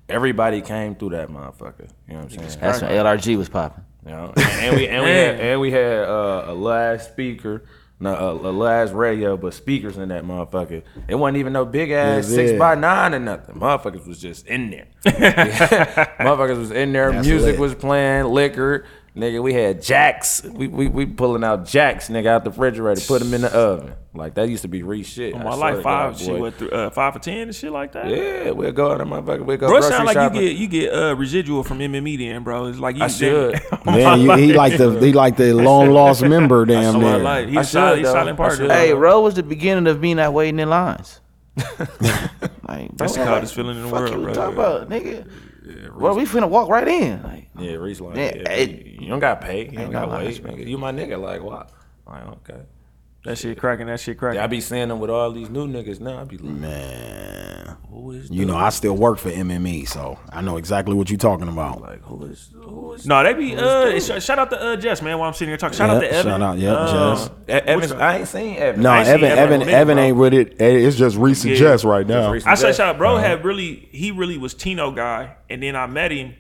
Everybody 0.10 0.62
came 0.62 0.96
through 0.96 1.12
that 1.12 1.30
motherfucker. 1.30 1.88
You 2.08 2.14
know 2.16 2.22
what 2.22 2.24
I'm 2.24 2.50
saying? 2.50 2.60
That's 2.60 2.82
when 2.82 2.92
LRG 2.92 3.38
was 3.38 3.50
popping. 3.50 3.84
You 4.06 4.12
know, 4.12 4.34
and, 4.36 4.46
and 4.46 4.76
we 4.76 4.88
and 4.88 5.04
we 5.04 5.10
had, 5.12 5.40
and 5.40 5.62
we 5.62 5.72
had 5.72 6.00
uh, 6.10 6.46
a 6.48 6.54
live 6.54 7.02
speaker, 7.04 7.64
no, 8.04 8.16
a, 8.16 8.50
a 8.50 8.52
live 8.52 8.94
radio, 8.94 9.38
but 9.38 9.54
speakers 9.54 9.98
in 9.98 10.10
that 10.10 10.26
motherfucker. 10.26 10.84
It 11.08 11.16
wasn't 11.16 11.38
even 11.38 11.54
no 11.54 11.64
big 11.64 11.90
ass 11.92 12.28
six 12.28 12.52
yeah. 12.52 12.58
by 12.58 12.76
nine 12.76 13.14
or 13.14 13.20
nothing. 13.20 13.56
Motherfuckers 13.56 14.06
was 14.06 14.20
just 14.20 14.46
in 14.46 14.72
there. 14.72 14.88
motherfuckers 15.06 16.58
was 16.58 16.72
in 16.72 16.92
there. 16.92 17.14
That's 17.14 17.26
Music 17.26 17.52
lit. 17.52 17.60
was 17.60 17.76
playing, 17.76 18.26
liquor. 18.26 18.86
Nigga, 19.16 19.44
we 19.44 19.54
had 19.54 19.80
jacks. 19.84 20.42
We, 20.44 20.68
we 20.68 20.88
we 20.88 21.06
pulling 21.06 21.44
out 21.44 21.68
jacks, 21.68 22.10
nigga, 22.10 22.26
out 22.28 22.44
the 22.44 22.50
refrigerator, 22.50 23.00
put 23.02 23.20
them 23.22 23.32
in 23.36 23.42
the 23.42 23.56
oven. 23.56 23.94
Like 24.16 24.34
that 24.36 24.50
used 24.50 24.64
to 24.64 24.68
be 24.68 24.82
re 24.82 25.04
shit. 25.04 25.36
My 25.38 25.54
life, 25.54 25.84
five 25.84 26.14
God, 26.14 26.20
shit, 26.20 26.28
boy. 26.30 26.40
what, 26.40 26.74
uh, 26.74 26.90
five 26.90 27.14
for 27.14 27.20
ten 27.20 27.42
and 27.42 27.56
shit 27.56 27.72
like 27.72 27.92
that. 27.92 28.08
Yeah, 28.10 28.50
we'll 28.52 28.72
go 28.72 28.92
out 28.92 28.98
there, 28.98 29.06
motherfucker. 29.06 29.46
We'll 29.46 29.58
go 29.58 29.68
Bro, 29.68 29.82
sound 29.82 30.06
like 30.08 30.16
shopping. 30.16 30.42
you 30.42 30.50
get 30.50 30.58
you 30.58 30.68
get 30.68 30.94
uh, 30.94 31.16
residual 31.16 31.64
from 31.64 31.78
MME 31.78 32.18
then, 32.18 32.42
bro. 32.44 32.66
It's 32.66 32.80
like 32.80 32.96
you 32.96 33.04
I 33.04 33.08
should. 33.08 33.62
Man, 33.86 34.20
you, 34.22 34.32
he 34.34 34.54
like 34.54 34.78
the 34.78 35.00
he 35.00 35.14
like 35.14 35.38
the 35.38 35.54
long 35.54 35.92
lost 35.92 36.24
member. 36.28 36.66
Damn 36.66 36.96
I 36.96 37.00
near. 37.00 37.18
like 37.20 37.50
he 37.50 37.58
I 37.58 37.62
a 37.62 37.64
silent, 37.64 37.92
should, 37.92 37.98
he 38.00 38.04
though. 38.06 38.14
silent 38.14 38.40
I 38.40 38.44
partner. 38.48 38.68
Hey, 38.74 38.94
Ro 38.96 39.22
was 39.22 39.36
the 39.36 39.44
beginning 39.44 39.86
of 39.86 40.00
me 40.02 40.16
not 40.16 40.34
waiting 40.34 40.60
in 40.60 40.70
lines. 40.70 41.20
like, 41.56 42.98
That's 42.98 43.14
the 43.14 43.20
bro, 43.20 43.26
coldest 43.26 43.54
feeling 43.54 43.78
in 43.78 43.84
the 43.84 43.90
fuck 43.90 44.00
world, 44.00 44.14
you 44.16 44.22
bro. 44.24 44.34
Talk 44.34 44.54
about, 44.54 44.90
nigga? 44.90 45.30
Bro, 45.64 46.16
we 46.16 46.26
finna 46.26 46.50
walk 46.50 46.68
right 46.70 46.88
in. 46.88 47.24
Like, 47.24 47.48
Yeah, 47.58 47.72
Reese 47.74 48.02
like, 48.02 48.16
Yeah, 48.18 48.24
it- 48.52 48.86
you 49.02 49.08
don't 49.10 49.20
got 49.20 49.42
pay. 49.42 49.66
You 49.70 49.78
don't 49.78 49.92
got 49.92 50.10
wait. 50.12 50.68
You 50.68 50.78
my 50.78 50.92
nigga. 50.92 51.20
Like, 51.22 51.42
what? 51.42 51.72
Like, 52.06 52.24
okay. 52.50 52.62
That 53.26 53.38
shit 53.38 53.58
cracking. 53.58 53.88
That 53.88 54.02
shit 54.02 54.18
cracking. 54.18 54.40
Yeah, 54.40 54.44
I 54.44 54.48
be 54.48 54.60
seeing 54.60 54.90
them 54.90 55.00
with 55.00 55.10
all 55.10 55.32
these 55.32 55.50
new 55.50 55.66
niggas 55.68 56.02
now. 56.02 56.20
I 56.20 56.24
be 56.26 56.38
like, 56.38 56.56
Man, 56.56 57.78
who 57.90 58.12
is 58.12 58.30
you 58.30 58.44
know 58.44 58.58
I 58.58 58.68
still 58.70 58.98
work 58.98 59.18
for 59.18 59.30
MME, 59.32 59.88
so 59.88 60.20
I 60.30 60.42
know 60.42 60.58
exactly 60.58 60.94
what 60.94 61.10
you're 61.10 61.18
talking 61.18 61.48
about. 61.48 61.80
like 61.82 62.02
who 62.02 62.26
is 62.26 62.50
who 62.54 62.94
is 62.94 63.06
no, 63.08 63.24
they 63.24 63.34
be 63.34 63.56
uh. 63.56 63.98
sh- 63.98 64.22
Shout 64.22 64.40
out 64.40 64.50
to 64.50 64.62
uh 64.62 64.76
Jess, 64.76 65.02
man. 65.02 65.18
While 65.20 65.30
I'm 65.30 65.34
sitting 65.34 65.50
here 65.52 65.58
talking, 65.58 65.78
shout 65.78 65.90
out 65.90 66.02
to 66.02 66.06
Yeah, 66.06 66.12
Evan. 66.12 66.32
shout 66.34 66.42
out, 66.42 66.58
yeah, 66.58 66.74
Uh, 66.74 67.16
Jess. 67.16 67.30
E- 67.48 67.52
Evans? 67.52 67.92
I 67.94 68.18
ain't 68.18 68.28
seen 68.28 68.56
Evan. 68.58 68.82
No, 68.82 68.90
I 68.90 68.98
ain't 69.00 69.08
seen 69.08 69.16
Evan, 69.24 69.32
Evan 69.38 69.62
Evan, 69.62 69.74
Evan 69.74 70.00
ain't 70.00 70.18
with 70.18 70.34
it. 70.34 70.62
It's 70.62 70.98
just 70.98 71.16
Reese 71.16 71.44
and 71.46 71.54
Yeah. 71.54 71.60
Jess 71.60 71.86
right 71.86 72.06
now. 72.06 72.34
I 72.34 72.40
say 72.56 72.68
Jess. 72.68 72.76
shout 72.78 72.90
out, 72.90 72.98
bro. 72.98 73.16
Uh-huh. 73.16 73.24
Had 73.26 73.46
really 73.46 73.88
he 73.92 74.12
really 74.12 74.38
was 74.38 74.54
Tino 74.54 74.92
guy, 74.92 75.36
and 75.50 75.64
then 75.64 75.78
I 75.78 75.88
met 75.88 76.12
him, 76.12 76.34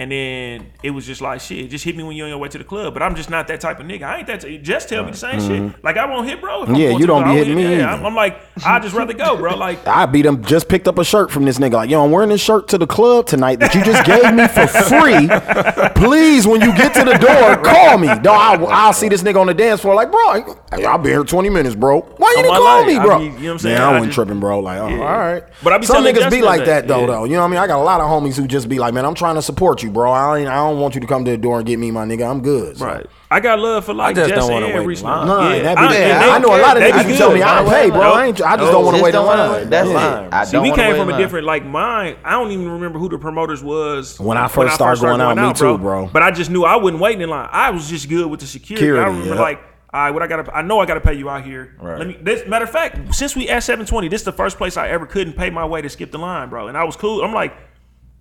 and 0.00 0.12
then 0.12 0.66
it 0.82 0.90
was 0.90 1.04
just 1.06 1.20
like 1.20 1.40
shit. 1.40 1.70
Just 1.70 1.84
hit 1.84 1.96
me 1.96 2.04
when 2.04 2.16
you're 2.16 2.26
on 2.26 2.30
your 2.30 2.38
way 2.38 2.48
to 2.48 2.58
the 2.58 2.64
club. 2.64 2.94
But 2.94 3.02
I'm 3.02 3.14
just 3.16 3.30
not 3.30 3.48
that 3.48 3.60
type 3.60 3.80
of 3.80 3.86
nigga. 3.86 4.02
I 4.04 4.18
ain't 4.18 4.26
that. 4.28 4.42
T- 4.42 4.58
just 4.58 4.88
tell 4.88 5.04
me 5.04 5.10
the 5.10 5.16
same 5.16 5.40
shit. 5.40 5.84
Like 5.84 5.96
I 5.96 6.06
won't 6.06 6.28
hit, 6.28 6.40
bro. 6.40 6.62
If 6.62 6.68
I'm 6.68 6.74
Mm-hmm. 6.74 6.82
Yeah, 6.82 6.98
you 6.98 7.06
don't 7.06 7.24
be 7.24 7.32
hitting 7.32 7.56
me 7.56 7.78
yeah. 7.78 7.92
I'm, 7.94 8.06
I'm 8.06 8.14
like, 8.14 8.38
I 8.64 8.78
just 8.78 8.94
rather 8.94 9.12
go, 9.12 9.36
bro. 9.36 9.56
Like 9.56 9.84
I 9.86 10.06
beat 10.06 10.24
him. 10.26 10.44
Just 10.44 10.68
picked 10.68 10.86
up 10.86 10.98
a 10.98 11.04
shirt 11.04 11.30
from 11.30 11.44
this 11.44 11.58
nigga. 11.58 11.72
Like, 11.72 11.90
yo, 11.90 12.04
I'm 12.04 12.10
wearing 12.10 12.28
this 12.28 12.40
shirt 12.40 12.68
to 12.68 12.78
the 12.78 12.86
club 12.86 13.26
tonight 13.26 13.58
that 13.60 13.74
you 13.74 13.82
just 13.84 14.04
gave 14.04 14.32
me 14.34 14.46
for 14.46 14.66
free. 14.66 15.28
Please, 15.94 16.46
when 16.46 16.60
you 16.60 16.74
get 16.76 16.94
to 16.94 17.04
the 17.04 17.18
door, 17.18 17.56
call 17.64 17.98
me. 17.98 18.06
No, 18.20 18.32
I'll, 18.32 18.66
I'll 18.68 18.92
see 18.92 19.08
this 19.08 19.22
nigga 19.22 19.40
on 19.40 19.46
the 19.48 19.54
dance 19.54 19.80
floor. 19.80 19.94
Like, 19.94 20.10
bro, 20.10 20.20
I- 20.20 20.44
I'll 20.84 20.98
be 20.98 21.10
here 21.10 21.24
20 21.24 21.48
minutes, 21.50 21.74
bro. 21.74 22.00
Why 22.00 22.34
you 22.36 22.42
didn't 22.42 22.56
call 22.56 22.64
life, 22.64 22.86
me, 22.86 22.96
I 22.96 23.04
bro? 23.04 23.18
be- 23.18 23.24
you 23.24 23.30
know 23.30 23.36
what 23.36 23.50
I'm 23.52 23.58
saying? 23.58 23.74
Man, 23.76 23.82
I 23.82 23.88
I 23.88 23.92
wasn't 23.94 24.12
tripping, 24.12 24.40
bro. 24.40 24.60
Like, 24.60 24.78
oh, 24.78 24.84
all 24.84 25.18
right. 25.18 25.44
But 25.62 25.72
I 25.72 25.78
be 25.78 25.86
some 25.86 26.04
niggas 26.04 26.30
be 26.30 26.42
like 26.42 26.60
that, 26.60 26.66
that 26.66 26.88
though, 26.88 27.00
yeah. 27.00 27.06
though. 27.06 27.24
You 27.24 27.32
know 27.32 27.40
what 27.40 27.46
I 27.46 27.50
mean? 27.50 27.58
I 27.58 27.66
got 27.66 27.80
a 27.80 27.82
lot 27.82 28.00
of 28.00 28.08
homies 28.08 28.36
who 28.36 28.46
just 28.46 28.68
be 28.68 28.78
like, 28.78 28.94
man, 28.94 29.04
I'm 29.04 29.14
trying 29.14 29.34
to 29.36 29.42
support 29.42 29.82
you, 29.82 29.87
bro. 29.88 30.10
I 30.12 30.38
ain't, 30.40 30.48
I 30.48 30.56
don't 30.56 30.78
want 30.80 30.94
you 30.94 31.00
to 31.00 31.06
come 31.06 31.24
to 31.24 31.30
the 31.30 31.36
door 31.36 31.58
and 31.58 31.66
get 31.66 31.78
me, 31.78 31.90
my 31.90 32.04
nigga. 32.04 32.28
I'm 32.30 32.40
good. 32.42 32.76
So. 32.78 32.86
right. 32.86 33.06
I 33.30 33.40
got 33.40 33.58
love 33.58 33.84
for 33.84 33.92
like 33.92 34.16
just 34.16 34.30
Jess 34.30 34.38
don't 34.38 34.52
wanna 34.52 34.66
and 34.66 34.74
wait 34.76 34.82
in 34.82 34.88
Reese. 34.88 35.02
line. 35.02 35.26
No, 35.26 35.50
yeah, 35.52 35.62
that 35.62 35.76
be, 35.76 35.82
I- 35.82 35.92
yeah, 35.98 36.22
and 36.22 36.30
I 36.30 36.38
know 36.38 36.56
a 36.56 36.62
lot 36.62 36.76
of 36.78 36.82
niggas 36.82 37.04
be 37.06 37.12
who 37.12 37.18
tell 37.18 37.28
me 37.30 37.38
good. 37.40 37.42
I 37.46 37.62
Nope. 37.62 37.72
pay, 37.72 37.90
bro. 37.90 38.00
Nope. 38.00 38.14
I, 38.14 38.26
ain't, 38.26 38.40
I 38.42 38.56
just 38.56 38.58
Nope. 38.60 38.72
don't 38.72 38.84
want 38.86 38.96
to 38.96 39.02
wait 39.02 39.08
in 39.10 39.12
don't 39.14 39.26
line. 39.26 39.68
That's 39.70 39.88
Yeah. 39.90 40.20
it. 40.26 40.32
I 40.32 40.44
See, 40.44 40.58
we 40.58 40.72
came 40.72 40.96
from 40.96 41.10
a 41.10 41.18
different 41.18 41.46
like 41.46 41.66
mine. 41.66 42.16
I 42.24 42.32
don't 42.32 42.50
even 42.52 42.70
remember 42.70 42.98
who 42.98 43.08
the 43.10 43.18
promoters 43.18 43.62
was 43.62 44.18
When 44.18 44.38
I 44.38 44.48
first 44.48 44.74
started 44.74 45.00
going 45.02 45.20
out, 45.20 45.36
me 45.36 45.52
too, 45.52 45.76
bro. 45.76 46.06
But 46.06 46.22
I 46.22 46.30
just 46.30 46.50
knew 46.50 46.64
I 46.64 46.76
wasn't 46.76 47.00
waiting 47.02 47.20
in 47.20 47.28
line. 47.28 47.48
I 47.52 47.70
was 47.70 47.88
just 47.90 48.08
good 48.08 48.30
with 48.30 48.40
the 48.40 48.46
security. 48.46 48.98
I 48.98 49.06
remember 49.08 49.34
like, 49.34 49.60
all 49.92 50.02
right, 50.02 50.10
what 50.10 50.22
I 50.22 50.26
got 50.26 50.44
to, 50.44 50.54
I 50.54 50.60
know 50.62 50.80
I 50.80 50.86
got 50.86 50.94
to 50.94 51.00
pay 51.00 51.14
you 51.14 51.30
out 51.30 51.44
here. 51.44 51.74
Right. 51.80 51.98
Let 51.98 52.06
me. 52.08 52.18
This 52.20 52.46
matter 52.46 52.64
of 52.66 52.70
fact, 52.70 53.14
since 53.14 53.34
we 53.34 53.48
at 53.48 53.62
seven 53.62 53.84
twenty, 53.86 54.08
this 54.08 54.20
is 54.20 54.24
the 54.26 54.32
first 54.32 54.58
place 54.58 54.76
I 54.76 54.88
ever 54.88 55.06
couldn't 55.06 55.32
pay 55.34 55.48
my 55.50 55.64
way 55.64 55.80
to 55.82 55.88
skip 55.88 56.10
the 56.12 56.18
line, 56.18 56.48
bro. 56.50 56.68
And 56.68 56.76
I 56.76 56.84
was 56.84 56.94
cool. 56.96 57.22
I'm 57.24 57.32
like, 57.32 57.54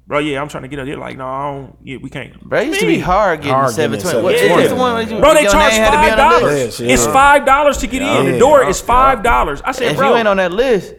bro, 0.08 0.20
yeah, 0.20 0.41
I'm 0.41 0.48
trying 0.50 0.63
to 0.63 0.70
get 0.70 0.80
out 0.80 0.88
here. 0.88 0.98
Like, 0.98 1.17
no, 1.17 1.28
I 1.28 1.52
don't. 1.52 1.78
Yeah, 1.84 1.98
we 2.02 2.10
can't. 2.10 2.41
Bro, 2.41 2.62
it 2.62 2.67
used 2.67 2.80
to 2.80 2.86
be 2.88 3.00
hard 3.00 3.41
getting 3.41 3.54
Hard 3.54 3.76
getting 3.76 4.00
720. 4.00 4.24
What, 4.24 4.36
in 4.36 4.52
what's 4.52 4.63
the 4.63 4.70
720. 4.70 4.80
one 4.80 4.93
where 4.93 5.04
you, 5.04 5.20
Bro, 5.20 5.34
they 5.36 5.43
charge 5.43 5.74
name 5.74 5.82
had 5.84 5.91
to 5.91 5.98
be 5.98 6.10
five 6.10 6.20
on 6.20 6.32
the 6.34 6.39
dollars. 6.39 6.54
list? 6.65 6.80
Yeah, 6.80 6.93
It's 6.93 7.06
five 7.08 7.46
dollars 7.46 7.78
to 7.80 7.88
get 7.88 8.02
in. 8.02 8.26
The 8.26 8.32
Yeah. 8.34 8.39
door 8.39 8.67
is 8.67 8.82
five 8.82 9.22
dollars. 9.24 9.62
I 9.63 9.72
said, 9.74 9.91
If 9.91 9.98
bro, 9.98 10.10
you 10.12 10.15
ain't 10.17 10.28
on 10.28 10.38
that 10.38 10.52
list, 10.52 10.96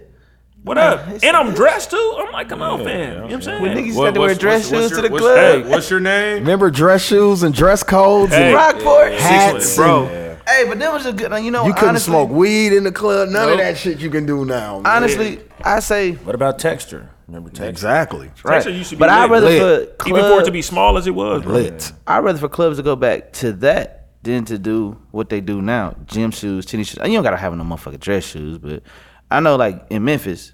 what 0.63 0.77
up? 0.77 1.07
And 1.23 1.37
I'm 1.37 1.55
dressed 1.55 1.91
too. 1.91 2.17
I'm 2.19 2.33
like, 2.33 2.49
come 2.49 2.61
on, 2.63 2.85
fam. 2.85 2.89
You 2.89 3.15
know 3.17 3.23
what 3.23 3.33
I'm 3.33 3.43
saying? 3.43 3.63
when 3.63 3.77
niggas 3.77 3.95
What- 3.95 4.05
had 4.07 4.15
to 4.15 4.21
wear 4.21 4.35
dress 4.35 4.71
what's 4.71 4.83
shoes 4.83 4.91
your- 4.91 5.03
to 5.03 5.09
the 5.09 5.17
club. 5.19 5.37
Hey, 5.39 5.63
what's 5.63 5.89
your 5.91 6.01
name? 6.01 6.41
Remember 6.41 6.71
dress 6.71 7.03
shoes 7.03 7.43
and 7.43 7.55
dress 7.55 7.83
codes 7.83 8.33
Hey. 8.35 8.49
and 8.49 8.55
Rockport. 8.55 9.13
hats, 9.15 9.77
bro. 9.77 10.28
And- 10.49 10.57
Hey, 10.57 10.65
but 10.69 10.79
that 10.79 10.93
was 10.93 11.07
a 11.07 11.13
good. 11.13 11.31
You 11.45 11.51
know, 11.51 11.67
You 11.67 11.73
couldn't 11.75 11.91
honestly, 11.91 12.11
smoke 12.13 12.31
weed 12.31 12.73
in 12.73 12.85
the 12.85 12.93
club. 12.93 13.29
None 13.29 13.47
Nope. 13.47 13.53
of 13.53 13.59
that 13.59 13.77
shit 13.77 13.99
you 14.01 14.11
can 14.11 14.27
do 14.27 14.45
now. 14.45 14.81
man. 14.81 14.97
Honestly, 14.97 15.41
I 15.63 15.81
say 15.81 16.13
What 16.13 16.35
about 16.35 16.59
texture? 16.59 17.11
Remember 17.27 17.51
texture? 17.51 17.69
exactly. 17.69 18.31
right. 18.43 18.55
Texas 18.55 18.75
used 18.75 18.91
to 18.91 18.97
be 18.97 19.01
But 19.01 19.11
I'd 19.11 19.23
lit. 19.23 19.31
rather 19.31 19.47
Lit. 19.47 19.59
for 20.03 20.09
Even 20.09 20.21
for 20.23 20.27
it 20.29 20.33
club- 20.33 20.45
to 20.47 20.51
be 20.51 20.63
small 20.63 20.97
as 20.97 21.07
it 21.07 21.15
was, 21.15 21.43
bro. 21.43 21.53
Lit. 21.53 21.93
I'd 22.07 22.21
rather 22.25 22.39
for 22.39 22.49
clubs 22.49 22.79
to 22.79 22.83
go 22.83 22.97
back 22.97 23.33
to 23.35 23.53
that 23.55 24.07
than 24.23 24.45
to 24.47 24.59
do 24.59 24.97
what 25.11 25.29
they 25.29 25.41
do 25.41 25.61
now. 25.61 25.95
Gym 26.07 26.31
shoes, 26.31 26.65
tennis 26.65 26.89
shoes. 26.89 26.99
You 27.05 27.13
don't 27.13 27.23
gotta 27.23 27.37
have 27.37 27.55
no 27.55 27.65
motherfucking 27.65 28.01
dress 28.01 28.25
shoes, 28.25 28.57
but 28.59 28.83
I 29.31 29.41
know 29.41 29.57
like 29.57 29.85
in 29.91 30.05
Memphis, 30.05 30.53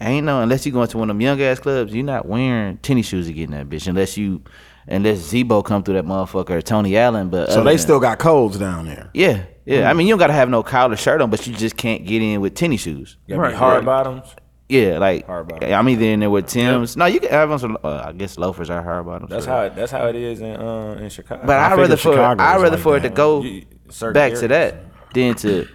ain't 0.00 0.26
no 0.26 0.42
unless 0.42 0.66
you 0.66 0.72
go 0.72 0.82
into 0.82 0.98
one 0.98 1.08
of 1.08 1.16
them 1.16 1.20
young 1.22 1.40
ass 1.40 1.58
clubs, 1.58 1.94
you're 1.94 2.04
not 2.04 2.26
wearing 2.26 2.76
tennis 2.78 3.06
shoes 3.06 3.26
to 3.28 3.32
get 3.32 3.44
in 3.44 3.52
that 3.52 3.68
bitch 3.70 3.86
unless 3.86 4.16
you 4.18 4.42
unless 4.88 5.18
Z-Bo 5.18 5.62
come 5.62 5.82
through 5.82 5.94
that 5.94 6.04
motherfucker 6.06 6.50
or 6.50 6.62
Tony 6.62 6.96
Allen. 6.96 7.28
But 7.28 7.50
So 7.50 7.62
they 7.62 7.70
than- 7.72 7.78
still 7.78 8.00
got 8.00 8.18
codes 8.18 8.58
down 8.58 8.86
there. 8.86 9.10
yeah. 9.14 9.42
Yeah, 9.64 9.88
I 9.88 9.92
mean 9.92 10.08
you 10.08 10.12
don't 10.14 10.18
gotta 10.18 10.32
have 10.32 10.48
no 10.48 10.64
collar 10.64 10.96
shirt 10.96 11.20
on, 11.20 11.30
but 11.30 11.46
you 11.46 11.54
just 11.54 11.76
can't 11.76 12.04
get 12.04 12.20
in 12.20 12.40
with 12.40 12.54
tennis 12.56 12.80
shoes. 12.80 13.16
You 13.28 13.36
Right, 13.36 13.54
hard 13.54 13.76
right. 13.76 13.84
bottoms. 13.84 14.34
Yeah, 14.68 14.98
like 14.98 15.28
I'm 15.28 15.88
either 15.88 16.04
in 16.06 16.18
there 16.18 16.30
with 16.30 16.46
Tim's. 16.48 16.96
No, 16.96 17.04
you 17.06 17.20
can 17.20 17.30
have 17.30 17.48
on 17.52 17.58
some. 17.60 17.78
Uh, 17.84 18.06
I 18.06 18.12
guess 18.12 18.36
loafers 18.38 18.70
are 18.70 18.82
hard 18.82 19.06
bottoms. 19.06 19.30
That's 19.30 19.44
sure. 19.44 19.54
how 19.54 19.60
it, 19.62 19.76
that's 19.76 19.92
how 19.92 20.06
it 20.08 20.16
is 20.16 20.40
in 20.40 20.56
uh, 20.56 20.96
in 21.00 21.08
Chicago. 21.10 21.42
But 21.46 21.60
I'd 21.60 21.78
rather 21.78 21.96
for 21.96 22.10
Chicago 22.12 22.42
I'd 22.42 22.56
rather 22.60 22.70
like 22.70 22.80
for 22.80 22.96
it 22.96 23.02
to 23.02 23.10
go 23.10 23.42
You- 23.42 23.62
certain 23.88 24.14
back 24.14 24.34
to 24.40 24.48
that 24.48 24.76
than 25.14 25.34
to 25.36 25.68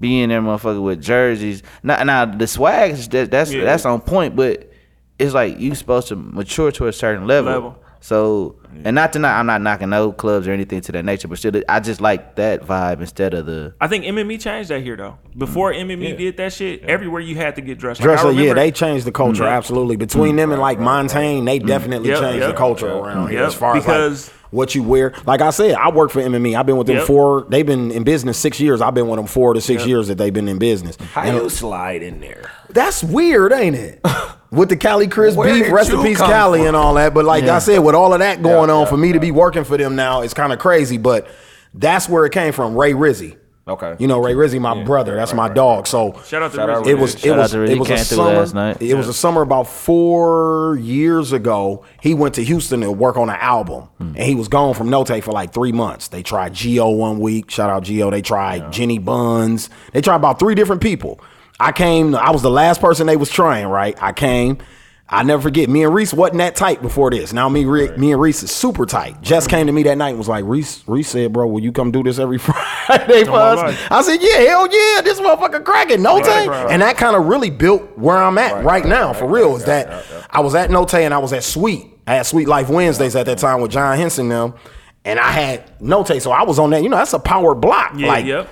be 0.00 0.22
in 0.22 0.30
there, 0.30 0.40
motherfucker, 0.40 0.80
with 0.82 1.02
jerseys. 1.02 1.62
Now, 1.82 2.02
now 2.04 2.24
the 2.24 2.46
swag 2.46 2.92
is 2.92 3.06
that, 3.08 3.30
that's 3.30 3.52
Yeah. 3.52 3.64
that's 3.64 3.84
on 3.84 4.00
point, 4.00 4.34
but 4.34 4.70
it's 5.18 5.34
like 5.34 5.58
you 5.58 5.74
supposed 5.74 6.08
to 6.08 6.16
mature 6.16 6.70
to 6.72 6.86
a 6.86 6.92
certain 6.92 7.26
level. 7.26 7.52
Level. 7.52 7.78
So, 8.00 8.56
and 8.84 8.94
not 8.94 9.12
to 9.14 9.18
not, 9.18 9.38
I'm 9.38 9.46
not 9.46 9.60
knocking 9.62 9.88
no 9.90 10.12
clubs 10.12 10.46
or 10.46 10.52
anything 10.52 10.80
to 10.82 10.92
that 10.92 11.04
nature, 11.04 11.28
but 11.28 11.38
still, 11.38 11.52
I 11.68 11.80
just 11.80 12.00
like 12.00 12.36
that 12.36 12.62
vibe 12.62 13.00
instead 13.00 13.34
of 13.34 13.46
the. 13.46 13.74
I 13.80 13.88
think 13.88 14.04
MME 14.04 14.40
changed 14.40 14.70
that 14.70 14.82
here 14.82 14.96
though. 14.96 15.18
Before 15.36 15.72
MME 15.72 16.16
did 16.16 16.36
that 16.36 16.52
shit, 16.52 16.82
everywhere 16.82 17.20
you 17.20 17.36
had 17.36 17.56
to 17.56 17.62
get 17.62 17.78
dressed. 17.78 18.00
Like, 18.00 18.06
Dress 18.06 18.24
I 18.24 18.30
yeah, 18.30 18.54
they 18.54 18.70
changed 18.70 19.06
the 19.06 19.12
culture 19.12 19.44
Mhm. 19.44 19.50
absolutely. 19.52 19.96
Between 19.96 20.34
mm. 20.34 20.38
them 20.38 20.52
and 20.52 20.60
like 20.60 20.78
Montaigne, 20.78 21.44
they 21.44 21.58
mm. 21.58 21.66
definitely 21.66 22.10
Yep, 22.10 22.20
changed 22.20 22.38
yep. 22.40 22.50
the 22.50 22.56
culture 22.56 22.88
around 22.88 23.28
here 23.30 23.40
Yep, 23.40 23.48
as 23.48 23.54
far 23.54 23.74
because- 23.74 24.12
as 24.12 24.28
like 24.28 24.32
what 24.50 24.74
you 24.76 24.82
wear. 24.82 25.12
Like 25.26 25.40
I 25.40 25.50
said, 25.50 25.74
I 25.74 25.90
work 25.90 26.10
for 26.12 26.20
MME. 26.22 26.54
I've 26.54 26.66
been 26.66 26.76
with 26.76 26.86
them 26.86 26.96
Yep. 26.98 27.06
four. 27.06 27.46
They've 27.48 27.66
been 27.66 27.90
in 27.90 28.04
business 28.04 28.38
six 28.38 28.60
years. 28.60 28.80
I've 28.80 28.94
been 28.94 29.08
with 29.08 29.18
them 29.18 29.26
four 29.26 29.52
to 29.54 29.60
six 29.60 29.82
Yep. 29.82 29.88
years 29.88 30.08
that 30.08 30.18
they've 30.18 30.32
been 30.32 30.48
in 30.48 30.58
business. 30.58 30.96
How 31.12 31.22
And 31.22 31.36
you 31.36 31.48
slide 31.48 32.02
in 32.02 32.20
there? 32.20 32.42
that's 32.70 33.02
weird, 33.02 33.52
ain't 33.52 33.74
it? 33.76 34.00
with 34.50 34.68
the 34.68 34.76
Cali 34.76 35.08
Chris 35.08 35.34
Where 35.34 35.52
beef, 35.52 35.64
did 35.64 35.72
rest 35.72 35.90
in 35.90 36.02
peace, 36.02 36.18
Cali, 36.18 36.60
from? 36.60 36.68
and 36.68 36.76
all 36.76 36.94
that. 36.94 37.14
But 37.14 37.24
like 37.24 37.44
Yeah. 37.44 37.56
I 37.56 37.58
said, 37.58 37.78
with 37.78 37.94
all 37.94 38.12
of 38.12 38.20
that 38.20 38.42
going 38.42 38.68
Yeah, 38.68 38.74
on, 38.76 38.82
yeah, 38.84 38.88
for 38.90 38.96
me 38.96 39.12
to 39.12 39.20
be 39.20 39.30
working 39.30 39.64
for 39.64 39.76
them 39.76 39.96
now, 39.96 40.22
is 40.22 40.34
kind 40.34 40.52
of 40.52 40.58
crazy. 40.58 40.98
But 40.98 41.26
that's 41.74 42.08
where 42.08 42.24
it 42.26 42.32
came 42.32 42.52
from. 42.52 42.76
Ray 42.76 42.92
Rizzy. 42.92 43.36
Okay. 43.68 43.96
You 43.98 44.06
know, 44.06 44.20
Ray 44.20 44.34
Rizzy, 44.34 44.60
my 44.60 44.84
brother. 44.84 45.16
That's 45.16 45.34
my 45.34 45.48
dog. 45.48 45.88
So 45.88 46.12
Shout 46.24 46.40
out 46.40 46.52
to 46.52 46.56
Shout 46.56 46.70
out 46.70 46.86
it 46.86 46.94
was 46.94 47.18
Shout 47.18 47.24
it 47.26 47.36
was 47.36 47.52
it 47.54 47.78
was 47.80 47.90
a 47.90 47.98
summer. 47.98 48.38
last 48.38 48.54
night. 48.54 48.80
It 48.80 48.94
was 48.94 49.08
a 49.08 49.12
summer 49.12 49.42
about 49.42 49.66
four 49.66 50.78
years 50.80 51.32
ago. 51.32 51.84
He 52.00 52.14
went 52.14 52.36
to 52.36 52.44
Houston 52.44 52.80
to 52.82 52.92
work 52.92 53.16
on 53.16 53.28
an 53.28 53.36
album, 53.40 53.88
Hmm. 53.98 54.12
and 54.14 54.22
he 54.22 54.36
was 54.36 54.46
gone 54.46 54.74
from 54.74 54.88
Note 54.88 55.08
for 55.22 55.32
like 55.32 55.52
three 55.52 55.72
months. 55.72 56.06
They 56.08 56.22
tried 56.22 56.54
Geo 56.54 56.90
one 56.90 57.18
week. 57.18 57.50
Shout 57.50 57.68
out 57.68 57.82
Geo. 57.82 58.08
They 58.10 58.22
tried 58.22 58.70
Jenny 58.72 58.98
Buns. 59.00 59.68
They 59.92 60.00
tried 60.00 60.16
about 60.16 60.38
three 60.38 60.54
different 60.54 60.80
people. 60.80 61.18
I 61.58 61.72
came. 61.72 62.14
I 62.14 62.30
was 62.30 62.42
the 62.42 62.50
last 62.50 62.80
person 62.80 63.06
they 63.06 63.16
was 63.16 63.30
trying. 63.30 63.66
Right. 63.66 64.00
I 64.02 64.12
came. 64.12 64.58
I 65.08 65.22
never 65.22 65.42
forget. 65.42 65.68
Me 65.68 65.84
and 65.84 65.94
Reese 65.94 66.12
wasn't 66.12 66.38
that 66.38 66.56
tight 66.56 66.82
before 66.82 67.10
this. 67.12 67.32
Now 67.32 67.48
me, 67.48 67.64
Re- 67.64 67.96
me 67.96 68.10
and 68.10 68.20
Reese 68.20 68.42
is 68.42 68.50
super 68.50 68.84
tight. 68.86 69.20
Just 69.22 69.48
came 69.48 69.66
to 69.66 69.72
me 69.72 69.84
that 69.84 69.96
night 69.96 70.10
and 70.10 70.18
was 70.18 70.28
like, 70.28 70.44
Reese, 70.44 70.82
Reese 70.88 71.10
said, 71.10 71.32
bro, 71.32 71.46
will 71.46 71.62
you 71.62 71.70
come 71.70 71.92
do 71.92 72.02
this 72.02 72.18
every 72.18 72.38
Friday 72.86 73.24
for 73.24 73.30
us? 73.36 73.58
life. 73.58 73.92
I 73.92 74.02
said, 74.02 74.18
yeah, 74.20 74.38
hell 74.48 74.64
yeah, 74.66 75.02
this 75.02 75.20
motherfucker 75.20 75.64
cracking. 75.64 76.02
No 76.02 76.18
Right, 76.18 76.48
right. 76.48 76.70
And 76.72 76.82
that 76.82 76.96
kind 76.96 77.14
of 77.14 77.26
really 77.26 77.50
built 77.50 77.96
where 77.96 78.16
I'm 78.16 78.36
at 78.36 78.64
right, 78.64 78.84
now, 78.84 79.12
for 79.12 79.28
real. 79.28 79.54
Is 79.54 79.64
that 79.66 80.04
I 80.28 80.40
was 80.40 80.56
at 80.56 80.72
Note 80.72 80.92
and 80.94 81.14
I 81.14 81.18
was 81.18 81.32
at 81.32 81.44
Sweet. 81.44 81.86
I 82.08 82.16
had 82.16 82.26
Sweet 82.26 82.48
Life 82.48 82.68
Wednesdays 82.68 83.14
at 83.14 83.26
that 83.26 83.38
time 83.38 83.60
with 83.60 83.70
John 83.70 83.96
Henson 83.96 84.28
them. 84.28 84.54
And 85.04 85.20
I 85.20 85.30
had 85.30 85.80
Note, 85.80 86.20
so 86.20 86.32
I 86.32 86.42
was 86.42 86.58
on 86.58 86.70
that. 86.70 86.82
You 86.82 86.88
know, 86.88 86.96
that's 86.96 87.12
a 87.12 87.20
power 87.20 87.54
block. 87.54 87.92
Yeah, 87.96 88.08
like 88.08 88.26
yep. 88.26 88.48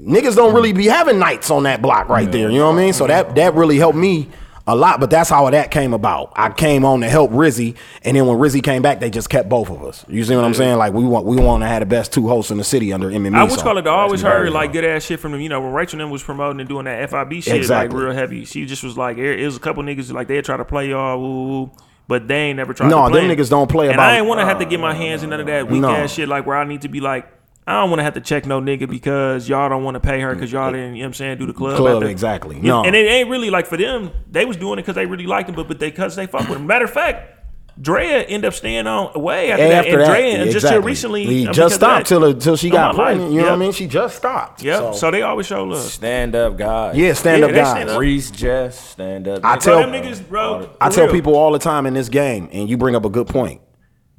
Niggas 0.00 0.36
don't 0.36 0.54
really 0.54 0.72
mm. 0.72 0.76
be 0.76 0.86
having 0.86 1.18
nights 1.18 1.50
on 1.50 1.64
that 1.64 1.82
block 1.82 2.08
right 2.08 2.30
there. 2.30 2.50
You 2.50 2.58
know 2.58 2.68
what 2.68 2.78
I 2.78 2.84
mean? 2.84 2.92
So 2.92 3.06
that 3.06 3.34
that 3.36 3.54
really 3.54 3.78
helped 3.78 3.98
me 3.98 4.28
a 4.66 4.74
lot. 4.74 5.00
But 5.00 5.10
that's 5.10 5.30
how 5.30 5.48
that 5.50 5.70
came 5.70 5.94
about. 5.94 6.32
I 6.36 6.50
came 6.50 6.84
on 6.84 7.00
to 7.00 7.08
help 7.08 7.30
Rizzy, 7.30 7.76
and 8.02 8.16
then 8.16 8.26
when 8.26 8.38
Rizzy 8.38 8.62
came 8.62 8.82
back, 8.82 9.00
they 9.00 9.10
just 9.10 9.30
kept 9.30 9.48
both 9.48 9.70
of 9.70 9.82
us. 9.84 10.04
You 10.08 10.24
see 10.24 10.34
what 10.34 10.44
I'm 10.44 10.54
saying? 10.54 10.76
Like 10.76 10.92
we 10.92 11.04
want 11.04 11.26
we 11.26 11.36
want 11.36 11.62
to 11.62 11.68
have 11.68 11.80
the 11.80 11.86
best 11.86 12.12
two 12.12 12.28
hosts 12.28 12.50
in 12.50 12.58
the 12.58 12.64
city 12.64 12.92
under 12.92 13.10
MMA. 13.10 13.36
I 13.36 13.48
so 13.48 13.62
call 13.62 13.78
it. 13.78 13.86
I 13.86 13.90
always 13.90 14.22
heard 14.22 14.50
like 14.50 14.72
good 14.72 14.84
ass 14.84 15.04
shit 15.04 15.20
from 15.20 15.32
them. 15.32 15.40
You 15.40 15.48
know, 15.48 15.60
when 15.60 15.72
Rachel 15.72 16.00
and 16.00 16.06
them 16.06 16.10
was 16.10 16.22
promoting 16.22 16.60
and 16.60 16.68
doing 16.68 16.84
that 16.84 17.10
FIB 17.10 17.42
shit, 17.42 17.56
Exactly. 17.56 17.96
like 17.96 18.04
real 18.06 18.14
heavy. 18.14 18.44
She 18.44 18.66
just 18.66 18.82
was 18.82 18.96
like, 18.96 19.18
it, 19.18 19.44
was 19.44 19.56
a 19.56 19.60
couple 19.60 19.82
niggas 19.82 20.12
like 20.12 20.28
they 20.28 20.40
try 20.42 20.56
to 20.56 20.64
play 20.64 20.90
y'all, 20.90 21.20
woo, 21.20 21.28
woo, 21.28 21.48
woo, 21.48 21.70
but 22.08 22.28
they 22.28 22.36
ain't 22.36 22.56
never 22.56 22.74
tried. 22.74 22.88
No, 22.88 23.04
to 23.04 23.10
play 23.10 23.26
them 23.26 23.36
niggas 23.36 23.50
don't 23.50 23.70
play 23.70 23.86
And 23.86 23.94
about- 23.94 24.10
I 24.10 24.18
ain't 24.18 24.26
want 24.26 24.40
to 24.40 24.44
have 24.44 24.58
to 24.58 24.64
get 24.64 24.80
my 24.80 24.90
uh, 24.90 24.94
hands 24.94 25.22
in 25.22 25.30
none 25.30 25.40
of 25.40 25.46
that 25.46 25.68
weak 25.68 25.80
No. 25.80 25.90
ass 25.90 26.12
shit. 26.12 26.28
Like 26.28 26.46
where 26.46 26.56
I 26.56 26.64
need 26.64 26.82
to 26.82 26.88
be 26.88 27.00
like. 27.00 27.32
I 27.68 27.80
don't 27.80 27.90
want 27.90 27.98
to 27.98 28.04
have 28.04 28.14
to 28.14 28.20
check 28.20 28.46
no 28.46 28.60
nigga 28.60 28.88
because 28.88 29.48
y'all 29.48 29.68
don't 29.68 29.82
want 29.82 29.96
to 29.96 30.00
pay 30.00 30.20
her 30.20 30.32
because 30.34 30.52
y'all 30.52 30.70
didn't, 30.70 30.94
you 30.94 31.02
know 31.02 31.06
what 31.06 31.08
I'm 31.08 31.14
saying, 31.14 31.38
do 31.38 31.46
the 31.46 31.52
club. 31.52 31.76
Club, 31.76 31.96
after. 31.96 32.08
exactly. 32.08 32.60
No. 32.60 32.84
And 32.84 32.94
it 32.94 33.06
ain't 33.08 33.28
really 33.28 33.50
like 33.50 33.66
for 33.66 33.76
them, 33.76 34.12
they 34.30 34.44
was 34.44 34.56
doing 34.56 34.74
it 34.78 34.82
because 34.82 34.94
they 34.94 35.06
really 35.06 35.26
liked 35.26 35.48
him, 35.48 35.56
but 35.56 35.66
but 35.66 35.80
they 35.80 35.90
because 35.90 36.14
they 36.14 36.26
fuck 36.28 36.48
with 36.48 36.58
him. 36.58 36.66
Matter 36.68 36.84
of 36.84 36.92
fact, 36.92 37.32
Drea 37.78 38.22
ended 38.22 38.46
up 38.46 38.54
staying 38.54 38.86
on 38.86 39.10
away 39.16 39.50
after, 39.50 39.68
that. 39.68 39.84
After 39.84 40.00
And 40.00 40.00
that, 40.00 40.42
Drea 40.44 40.52
just 40.52 40.66
till 40.68 40.80
recently 40.80 41.26
he 41.26 41.46
just 41.48 41.74
stopped 41.74 42.06
till 42.06 42.32
till 42.38 42.56
she 42.56 42.70
got 42.70 42.94
life. 42.94 43.06
pregnant. 43.16 43.32
You 43.32 43.40
know 43.40 43.46
what 43.48 43.52
I 43.54 43.56
mean? 43.56 43.72
She 43.72 43.86
just 43.88 44.16
stopped. 44.16 44.62
Yep. 44.62 44.78
So, 44.78 44.92
So, 44.92 45.10
they 45.10 45.22
always 45.22 45.46
show 45.46 45.64
love. 45.64 45.80
Stand 45.82 46.34
up 46.36 46.56
guys. 46.56 46.96
yeah, 46.96 47.12
stand 47.14 47.40
Yeah, 47.40 47.46
up 47.46 47.50
they 47.50 47.58
guys. 47.58 47.70
stand 47.70 47.90
up. 47.90 47.98
Reese, 47.98 48.30
Jess, 48.30 48.78
stand 48.90 49.26
up. 49.28 49.44
I 49.44 49.56
niggas. 49.56 49.60
tell- 49.60 49.82
Bro, 49.82 49.90
them 49.90 50.02
niggas, 50.04 50.28
bro. 50.28 50.70
I 50.80 50.88
tell 50.88 51.04
real. 51.06 51.12
people 51.14 51.34
all 51.34 51.50
the 51.52 51.58
time 51.58 51.84
in 51.84 51.92
this 51.94 52.08
game, 52.08 52.48
and 52.52 52.70
you 52.70 52.78
bring 52.78 52.94
up 52.94 53.04
a 53.04 53.10
good 53.10 53.26
point. 53.26 53.60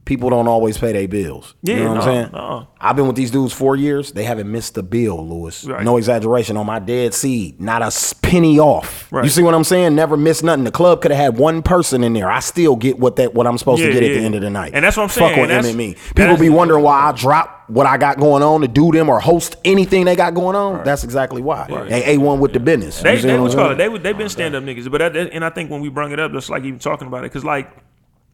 People 0.08 0.30
don't 0.30 0.48
always 0.48 0.78
pay 0.78 0.94
their 0.94 1.06
bills. 1.06 1.54
you 1.64 1.74
Yeah, 1.74 1.84
know 1.84 1.90
what 1.90 1.98
I'm 1.98 2.04
saying? 2.04 2.30
no. 2.32 2.68
I've 2.80 2.96
been 2.96 3.08
with 3.08 3.18
these 3.18 3.30
dudes 3.30 3.52
four 3.52 3.76
years. 3.76 4.14
They 4.14 4.24
haven't 4.24 4.50
missed 4.50 4.78
a 4.78 4.84
bill, 4.84 5.28
Lewis. 5.28 5.66
Right. 5.66 5.84
No 5.84 5.98
exaggeration. 5.98 6.56
On 6.56 6.66
my 6.66 6.80
dead 6.80 7.14
seed, 7.14 7.60
not 7.60 7.82
a 7.82 7.92
penny 8.22 8.58
off. 8.58 9.12
Right. 9.12 9.26
You 9.26 9.30
see 9.30 9.44
what 9.44 9.54
I'm 9.54 9.66
saying? 9.66 9.96
Never 9.96 10.16
missed 10.16 10.46
nothing. 10.46 10.64
The 10.64 10.72
club 10.72 11.02
could 11.02 11.12
have 11.12 11.20
had 11.20 11.38
one 11.38 11.62
person 11.62 12.06
in 12.06 12.14
there. 12.14 12.32
I 12.32 12.40
still 12.40 12.78
get 12.78 12.98
what 13.00 13.18
that 13.18 13.34
what 13.34 13.48
I'm 13.48 13.58
supposed 13.58 13.82
Yeah, 13.82 13.88
to 13.88 13.94
get 13.94 14.04
at 14.04 14.12
yeah. 14.12 14.20
the 14.20 14.26
end 14.26 14.36
of 14.36 14.42
the 14.42 14.50
night. 14.50 14.72
And 14.74 14.86
that's 14.86 14.96
what 14.96 15.04
I'm 15.04 15.10
saying. 15.10 15.36
Fuck 15.36 15.50
with 15.50 15.66
MME. 15.66 15.98
People 16.16 16.38
be 16.38 16.50
wondering 16.50 16.84
why 16.86 17.10
I 17.10 17.12
drop 17.12 17.66
what 17.68 17.86
I 17.86 17.98
got 17.98 18.18
going 18.18 18.44
on 18.44 18.62
to 18.62 18.68
do 18.70 18.94
them 18.94 19.10
or 19.10 19.20
host 19.20 19.58
anything 19.66 20.06
they 20.06 20.16
got 20.16 20.34
going 20.34 20.56
on. 20.56 20.86
That's 20.86 21.04
exactly 21.04 21.42
why. 21.42 21.68
They 21.90 22.16
A1 22.18 22.40
with 22.40 22.54
the 22.54 22.62
business. 22.62 23.02
They, 23.02 23.18
You 23.18 23.22
they 23.24 23.34
what 23.38 23.50
what 23.50 23.56
call 23.58 23.72
it. 23.72 23.76
They 23.76 23.90
would- 23.90 24.04
they 24.04 24.14
been 24.14 24.30
stand 24.30 24.56
up 24.56 24.64
niggas, 24.64 24.90
but 24.90 25.00
that, 25.00 25.18
and 25.18 25.44
I 25.44 25.50
think 25.50 25.70
when 25.70 25.82
we 25.82 25.90
brung 25.90 26.14
it 26.14 26.20
up, 26.22 26.32
just 26.32 26.50
like 26.50 26.64
even 26.64 26.80
talking 26.80 27.08
about 27.08 27.26
it, 27.26 27.32
because 27.32 27.44
like 27.44 27.70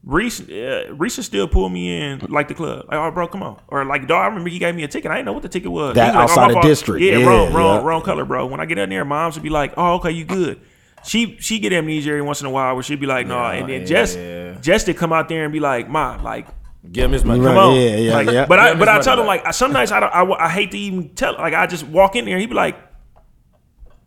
Reese, 0.05 0.41
uh, 0.49 0.93
Reese 0.97 1.15
would 1.17 1.25
still 1.25 1.47
pull 1.47 1.69
me 1.69 2.01
in 2.01 2.19
like 2.29 2.49
the 2.49 2.53
club. 2.53 2.87
Like, 2.89 2.97
oh, 2.99 3.09
bro, 3.11 3.27
come 3.27 3.41
on. 3.41 3.61
Or 3.69 3.85
like, 3.85 4.05
dog, 4.05 4.23
I 4.23 4.27
remember 4.27 4.49
he 4.49 4.59
gave 4.59 4.75
me 4.75 4.83
a 4.83 4.87
ticket. 4.87 5.09
I 5.09 5.15
didn't 5.15 5.27
know 5.27 5.33
what 5.33 5.43
the 5.43 5.49
ticket 5.49 5.71
was. 5.71 5.95
That 5.95 6.11
He 6.13 6.17
was 6.17 6.29
like, 6.29 6.29
oh, 6.29 6.31
outside 6.31 6.41
my 6.41 6.47
of 6.47 6.53
fault. 6.55 6.65
district. 6.65 7.01
Yeah, 7.01 7.17
Yeah, 7.19 7.25
wrong, 7.25 7.53
wrong, 7.53 7.79
yeah. 7.81 7.87
wrong 7.87 8.01
color, 8.01 8.25
bro. 8.25 8.45
When 8.47 8.59
I 8.59 8.65
get 8.65 8.77
in 8.77 8.89
there, 8.89 9.05
moms 9.05 9.35
would 9.35 9.43
be 9.43 9.49
like, 9.49 9.73
oh, 9.77 9.95
okay, 9.95 10.11
you 10.11 10.25
good. 10.25 10.59
She 11.05 11.37
she 11.39 11.59
get 11.59 11.71
amnesia 11.73 12.09
every 12.11 12.21
once 12.21 12.39
in 12.41 12.47
a 12.47 12.49
while 12.49 12.73
where 12.75 12.83
she'd 12.83 12.99
be 12.99 13.05
like, 13.05 13.27
no, 13.27 13.37
and 13.43 13.67
then 13.69 13.85
Jess 13.85 14.15
Jess 14.61 14.85
to 14.85 14.93
come 14.93 15.11
out 15.11 15.27
there 15.29 15.43
and 15.43 15.51
be 15.51 15.59
like, 15.59 15.89
ma, 15.89 16.21
like 16.21 16.47
Give 16.91 17.05
him 17.05 17.11
his 17.13 17.23
money. 17.23 17.41
Come 17.41 17.57
on. 17.57 17.75
yeah, 17.75 17.95
yeah, 17.95 18.13
Like, 18.13 18.29
yeah. 18.29 18.45
But 18.45 18.59
I 18.59 18.73
but 18.75 18.89
I 18.89 18.99
tell 18.99 19.15
them 19.15 19.25
like 19.25 19.53
sometimes 19.53 19.91
I, 19.93 19.99
don't, 20.01 20.11
I 20.13 20.45
I 20.45 20.49
hate 20.49 20.71
to 20.71 20.77
even 20.77 21.09
tell 21.15 21.33
like 21.33 21.53
I 21.53 21.65
just 21.67 21.85
walk 21.87 22.15
in 22.17 22.25
there 22.25 22.33
and 22.35 22.41
he 22.41 22.47
be 22.47 22.53
like, 22.55 22.75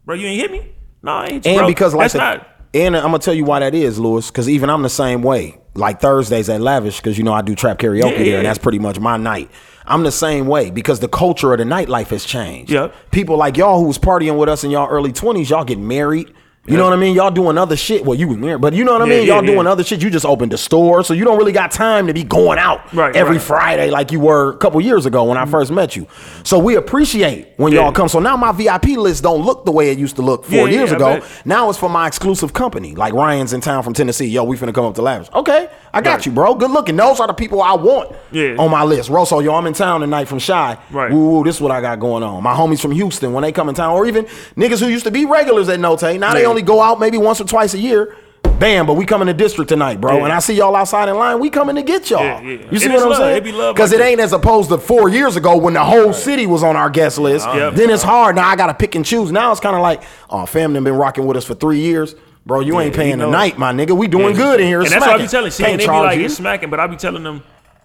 bro, 0.05 0.15
you 0.15 0.27
ain't 0.27 0.41
hit 0.41 0.51
me. 0.51 0.73
No, 1.03 1.13
I 1.13 1.27
ain't. 1.29 1.47
And 1.47 1.57
bro. 1.59 1.67
because 1.67 1.95
like 1.95 2.05
that's 2.05 2.13
the- 2.15 2.19
not. 2.19 2.49
And 2.75 2.97
I'm 2.97 3.05
gonna 3.05 3.19
tell 3.19 3.35
you 3.35 3.45
why 3.45 3.61
that 3.61 3.75
is, 3.75 3.99
Lewis. 3.99 4.31
Because 4.31 4.49
even 4.49 4.71
I'm 4.71 4.83
the 4.83 4.89
same 4.89 5.23
way. 5.23 5.59
Like 5.75 6.01
Thursdays 6.01 6.49
at 6.49 6.61
Lavish, 6.63 6.97
because 6.99 7.19
you 7.19 7.25
know 7.25 7.35
I 7.35 7.43
do 7.43 7.55
trap 7.55 7.79
karaoke 7.79 8.11
Yeah, 8.13 8.17
there, 8.19 8.27
yeah. 8.27 8.37
and 8.39 8.47
that's 8.47 8.59
pretty 8.59 8.79
much 8.79 8.99
my 8.99 9.17
night. 9.19 9.51
I'm 9.87 10.03
the 10.03 10.11
same 10.13 10.47
way 10.47 10.71
because 10.71 11.01
the 11.01 11.09
culture 11.09 11.53
of 11.53 11.59
the 11.59 11.65
nightlife 11.65 12.09
has 12.09 12.25
changed. 12.25 12.73
Yep. 12.73 12.95
People 13.11 13.37
like 13.37 13.57
y'all 13.57 13.79
who 13.81 13.87
was 13.87 13.99
partying 13.99 14.39
with 14.39 14.49
us 14.49 14.65
in 14.65 14.71
y'all 14.71 14.89
early 14.89 15.13
20s, 15.13 15.51
y'all 15.51 15.65
get 15.65 15.79
married. 15.79 16.33
You 16.69 16.77
know 16.77 16.85
what 16.85 16.93
I 16.93 16.97
mean? 16.97 17.15
Y'all 17.15 17.31
doing 17.31 17.57
other 17.59 17.77
shit. 17.77 18.05
Well, 18.05 18.19
you 18.19 18.29
was 18.29 18.37
married, 18.39 18.61
but 18.61 18.73
you 18.73 18.85
know 18.85 18.93
what 18.93 19.03
I 19.03 19.05
mean? 19.07 19.27
yeah, 19.27 19.35
y'all 19.35 19.45
yeah. 19.45 19.53
doing 19.53 19.67
other 19.67 19.85
shit. 19.85 20.03
You 20.03 20.11
just 20.11 20.27
opened 20.27 20.53
a 20.53 20.59
store, 20.59 21.05
so 21.05 21.15
you 21.15 21.25
don't 21.25 21.39
really 21.39 21.53
got 21.53 21.71
time 21.71 22.07
to 22.09 22.15
be 22.15 22.25
going 22.25 22.59
out 22.59 22.93
Right, 22.93 23.15
every 23.15 23.37
right. 23.37 23.43
Friday 23.43 23.91
like 23.91 24.11
you 24.11 24.21
were 24.21 24.53
a 24.53 24.57
couple 24.57 24.81
years 24.81 25.07
ago 25.07 25.25
when 25.25 25.37
I 25.37 25.43
mm-hmm. 25.43 25.51
first 25.53 25.71
met 25.71 25.95
you. 25.97 26.07
So 26.43 26.59
we 26.59 26.77
appreciate 26.77 27.55
when 27.57 27.73
y'all 27.73 27.93
come. 27.93 28.09
So 28.09 28.19
now 28.19 28.37
my 28.37 28.53
VIP 28.53 28.97
list 28.97 29.23
don't 29.23 29.45
look 29.45 29.65
the 29.65 29.73
way 29.73 29.91
it 29.91 29.99
used 29.99 30.17
to 30.17 30.23
look 30.23 30.45
four 30.45 30.69
years 30.69 30.93
ago. 30.93 31.23
Now 31.45 31.71
it's 31.71 31.79
for 31.79 31.89
my 31.89 32.07
exclusive 32.07 32.53
company. 32.53 32.95
Like 32.95 33.13
Ryan's 33.15 33.53
in 33.53 33.61
town 33.61 33.83
from 33.83 33.95
Tennessee. 33.95 34.27
Yo, 34.27 34.45
we 34.45 34.57
finna 34.57 34.75
come 34.75 34.85
up 34.85 34.95
to 34.97 35.03
Lavish. 35.03 35.29
Okay, 35.33 35.69
I 35.93 36.01
got 36.01 36.17
Right. 36.17 36.27
you, 36.27 36.33
bro. 36.33 36.55
Good 36.55 36.71
looking. 36.71 36.97
Those 36.97 37.21
are 37.21 37.27
the 37.27 37.35
people 37.35 37.63
I 37.63 37.75
want 37.75 38.13
on 38.59 38.71
my 38.71 38.83
list. 38.83 39.09
Rosso, 39.11 39.41
yo, 39.41 39.55
I'm 39.55 39.67
in 39.67 39.73
town 39.73 40.01
tonight 40.01 40.27
from 40.27 40.41
Chi. 40.41 40.77
Right. 40.91 41.13
Woo, 41.13 41.31
woo, 41.31 41.45
this 41.45 41.57
is 41.57 41.61
what 41.61 41.71
I 41.73 41.81
got 41.81 42.01
going 42.01 42.23
on. 42.23 42.43
My 42.43 42.55
homies 42.55 42.81
from 42.81 42.93
Houston, 42.93 43.33
when 43.33 43.43
they 43.43 43.53
come 43.53 43.69
in 43.69 43.75
town, 43.75 43.93
or 43.93 44.07
even 44.07 44.25
niggas 44.57 44.81
who 44.81 44.89
used 44.89 45.05
to 45.05 45.11
be 45.11 45.25
regulars 45.25 45.69
at 45.69 45.79
Note, 45.79 46.03
now 46.03 46.33
they 46.33 46.43
Yeah. 46.43 46.56
Only 46.57 46.63
go 46.67 46.81
out 46.81 46.99
maybe 46.99 47.19
once 47.19 47.41
or 47.41 47.45
twice 47.45 47.75
a 47.75 47.79
year. 47.79 48.17
Bam, 48.59 48.87
but 48.87 48.95
we 48.95 49.05
coming 49.05 49.27
to 49.27 49.35
district 49.35 49.69
tonight, 49.69 50.01
bro. 50.01 50.17
Yeah. 50.17 50.25
And 50.25 50.33
I 50.33 50.39
see 50.39 50.55
y'all 50.55 50.75
outside 50.75 51.11
in 51.11 51.17
line. 51.17 51.39
We 51.41 51.51
coming 51.51 51.77
to 51.77 51.83
get 51.83 52.09
y'all. 52.09 52.23
Yeah, 52.23 52.41
yeah. 52.41 52.71
You 52.71 52.79
see 52.79 52.87
And 52.87 52.95
what 52.95 53.03
I'm 53.03 53.09
love. 53.11 53.19
saying? 53.19 53.37
It 53.37 53.75
Because 53.75 53.93
like 53.93 54.01
it 54.01 54.03
ain't 54.03 54.21
as 54.21 54.33
opposed 54.33 54.71
to 54.71 54.79
four 54.79 55.11
years 55.11 55.37
ago 55.37 55.59
when 55.59 55.75
the 55.75 55.85
whole 55.85 56.15
city 56.15 56.47
was 56.47 56.63
on 56.63 56.75
our 56.75 56.89
guest 56.89 57.19
list. 57.19 57.47
Yep. 57.47 57.75
Then 57.75 57.91
it's 57.91 58.03
hard. 58.03 58.37
Now 58.37 58.49
I 58.49 58.57
gotta 58.57 58.73
pick 58.73 58.95
and 58.95 59.05
choose. 59.05 59.31
Now 59.31 59.53
it's 59.53 59.61
kind 59.61 59.77
of 59.77 59.83
like, 59.83 60.03
oh, 60.31 60.47
fam, 60.47 60.73
been 60.73 60.89
rocking 60.89 61.27
with 61.27 61.37
us 61.37 61.45
for 61.45 61.55
three 61.55 61.81
years. 61.81 62.15
Bro, 62.47 62.61
you 62.61 62.81
ain't 62.81 62.95
paying 62.95 63.19
tonight, 63.19 63.59
my 63.59 63.73
nigga. 63.75 63.91
We 63.95 64.07
doing 64.09 64.35
good 64.35 64.61
in 64.61 64.67
here. 64.69 64.81
And 64.81 64.91
that's 64.91 65.01
what 65.05 65.11
I 65.11 65.19
be 65.19 65.27
smacking. 65.27 65.31
telling. 65.31 65.51
See, 65.51 65.63
Can't 65.65 65.79
they 65.81 65.87
be 65.87 65.93
like 65.93 66.19
you. 66.19 66.25
it's 66.25 66.37
smacking, 66.37 66.71
but 66.71 66.81
I 66.81 66.87
be 66.87 66.97
telling 66.97 67.25
them 67.25 67.43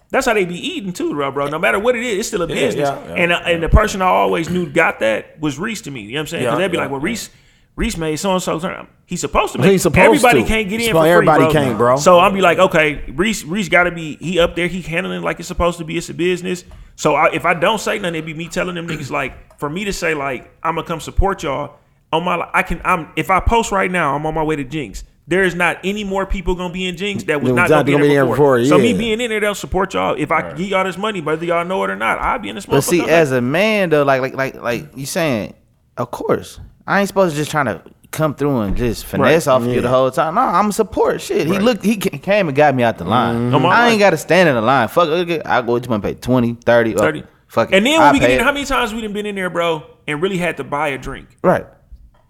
that's 0.09 0.25
how 0.27 0.33
they 0.33 0.45
be 0.45 0.55
eating 0.55 0.93
too, 0.93 1.13
bro. 1.13 1.31
bro. 1.31 1.47
No 1.47 1.59
matter 1.59 1.79
what 1.79 1.95
it 1.97 2.03
is, 2.03 2.19
it's 2.19 2.27
still 2.29 2.43
a 2.43 2.47
business. 2.47 2.87
and 2.87 3.33
uh, 3.33 3.41
and 3.43 3.61
the 3.61 3.67
person 3.69 4.01
I 4.01 4.05
always 4.07 4.49
knew 4.49 4.69
got 4.69 4.99
that 4.99 5.37
was 5.41 5.59
Reese 5.59 5.81
to 5.81 5.91
me. 5.91 6.01
You 6.01 6.11
know 6.13 6.13
what 6.13 6.21
I'm 6.21 6.27
saying? 6.27 6.43
Because 6.45 6.59
they'd 6.59 6.71
be 6.71 6.77
like, 6.77 6.91
well, 6.91 7.01
Reese. 7.01 7.29
Reese 7.75 7.97
made 7.97 8.17
so 8.17 8.33
and 8.33 8.43
so. 8.43 8.59
Time. 8.59 8.87
He's 9.05 9.21
supposed 9.21 9.53
to 9.53 9.59
make. 9.59 9.71
He's 9.71 9.81
supposed 9.83 9.99
everybody 10.05 10.41
to. 10.43 10.47
can't 10.47 10.69
get 10.69 10.81
in 10.81 10.87
Supposed- 10.87 10.99
for 10.99 11.03
free, 11.03 11.11
everybody 11.11 11.43
bro. 11.45 11.51
can't, 11.53 11.77
bro. 11.77 11.95
So 11.97 12.19
I'll 12.19 12.31
be 12.31 12.41
like, 12.41 12.59
okay, 12.59 13.03
Reese. 13.15 13.43
Reese 13.43 13.69
got 13.69 13.83
to 13.83 13.91
be. 13.91 14.17
He 14.21 14.39
up 14.39 14.55
there. 14.55 14.67
He 14.67 14.81
handling 14.81 15.21
like 15.21 15.39
it's 15.39 15.47
supposed 15.47 15.77
to 15.79 15.85
be. 15.85 15.97
It's 15.97 16.09
a 16.09 16.13
business. 16.13 16.63
So 16.95 17.15
I, 17.15 17.31
if 17.33 17.45
I 17.45 17.53
don't 17.53 17.79
say 17.79 17.97
nothing, 17.97 18.15
it'd 18.15 18.25
be 18.25 18.33
me 18.33 18.47
telling 18.47 18.75
them 18.75 18.87
niggas 18.87 19.09
like, 19.09 19.57
for 19.57 19.69
me 19.69 19.85
to 19.85 19.93
say 19.93 20.13
like, 20.13 20.51
I'm 20.61 20.75
gonna 20.75 20.85
come 20.85 20.99
support 20.99 21.43
y'all 21.43 21.75
on 22.11 22.23
my. 22.25 22.47
I 22.53 22.61
can. 22.63 22.81
I'm 22.83 23.11
if 23.15 23.29
I 23.31 23.39
post 23.39 23.71
right 23.71 23.89
now, 23.89 24.15
I'm 24.15 24.25
on 24.25 24.33
my 24.33 24.43
way 24.43 24.55
to 24.57 24.63
Jinx. 24.63 25.03
There 25.27 25.43
is 25.43 25.55
not 25.55 25.77
any 25.85 26.03
more 26.03 26.25
people 26.25 26.55
gonna 26.55 26.73
be 26.73 26.87
in 26.87 26.97
Jinx 26.97 27.23
that 27.23 27.41
was 27.41 27.49
That 27.51 27.55
not 27.55 27.61
was 27.63 27.69
gonna 27.69 27.83
be 27.85 27.91
gonna 27.93 28.03
there 28.03 28.09
be 28.09 28.13
there 28.15 28.25
before. 28.25 28.57
before, 28.59 28.77
So 28.77 28.77
me 28.77 28.93
being 28.93 29.21
in 29.21 29.29
there, 29.29 29.39
they'll 29.39 29.55
support 29.55 29.93
y'all. 29.93 30.15
If 30.17 30.29
I 30.31 30.51
give 30.53 30.67
y'all 30.67 30.83
this 30.83 30.97
money, 30.97 31.21
whether 31.21 31.45
y'all 31.45 31.63
know 31.63 31.83
it 31.85 31.89
or 31.89 31.95
not, 31.95 32.19
I'll 32.19 32.39
be 32.39 32.49
in 32.49 32.55
this. 32.55 32.65
But 32.65 32.81
see, 32.81 33.01
as 33.07 33.31
a 33.31 33.39
man 33.41 33.89
though, 33.91 34.03
like 34.03 34.21
like 34.21 34.33
like 34.35 34.55
like 34.55 34.97
you 34.97 35.05
saying, 35.05 35.53
of 35.97 36.11
course, 36.11 36.59
I 36.87 36.99
ain't 36.99 37.07
supposed 37.07 37.35
to 37.35 37.37
just 37.37 37.51
trying 37.51 37.65
to 37.65 37.81
come 38.11 38.35
through 38.35 38.61
and 38.61 38.75
just 38.75 39.05
finesse 39.05 39.47
off 39.47 39.63
you 39.65 39.81
the 39.81 39.89
whole 39.89 40.11
time. 40.11 40.35
No, 40.35 40.41
I'm 40.41 40.69
a 40.69 40.73
support. 40.73 41.21
Shit, 41.21 41.47
he 41.47 41.59
looked, 41.59 41.83
he 41.83 41.97
came 41.97 42.47
and 42.47 42.55
got 42.55 42.75
me 42.75 42.83
out 42.83 42.97
the 42.97 43.05
line. 43.05 43.51
Mm-hmm. 43.51 43.63
My 43.63 43.69
I 43.69 43.89
ain't 43.89 43.99
got 43.99 44.11
to 44.11 44.17
stand 44.17 44.49
in 44.49 44.55
the 44.55 44.61
line. 44.61 44.87
Fuck, 44.87 45.09
I 45.09 45.61
go. 45.61 45.75
You 45.75 45.89
want 45.89 46.03
to 46.03 46.09
pay 46.09 46.13
20, 46.15 46.55
30, 46.55 46.93
30. 46.93 47.21
Oh, 47.21 47.27
fuck 47.47 47.71
it. 47.71 47.75
And 47.75 47.85
then 47.85 47.99
when 47.99 48.01
I 48.01 48.11
we 48.11 48.19
get 48.19 48.31
in, 48.31 48.39
how 48.39 48.51
many 48.51 48.65
times 48.65 48.93
we 48.93 49.01
done 49.01 49.13
been 49.13 49.25
in 49.25 49.35
there, 49.35 49.49
bro, 49.49 49.83
and 50.07 50.21
really 50.21 50.37
had 50.37 50.57
to 50.57 50.63
buy 50.63 50.89
a 50.89 50.97
drink? 50.97 51.37
right? 51.43 51.65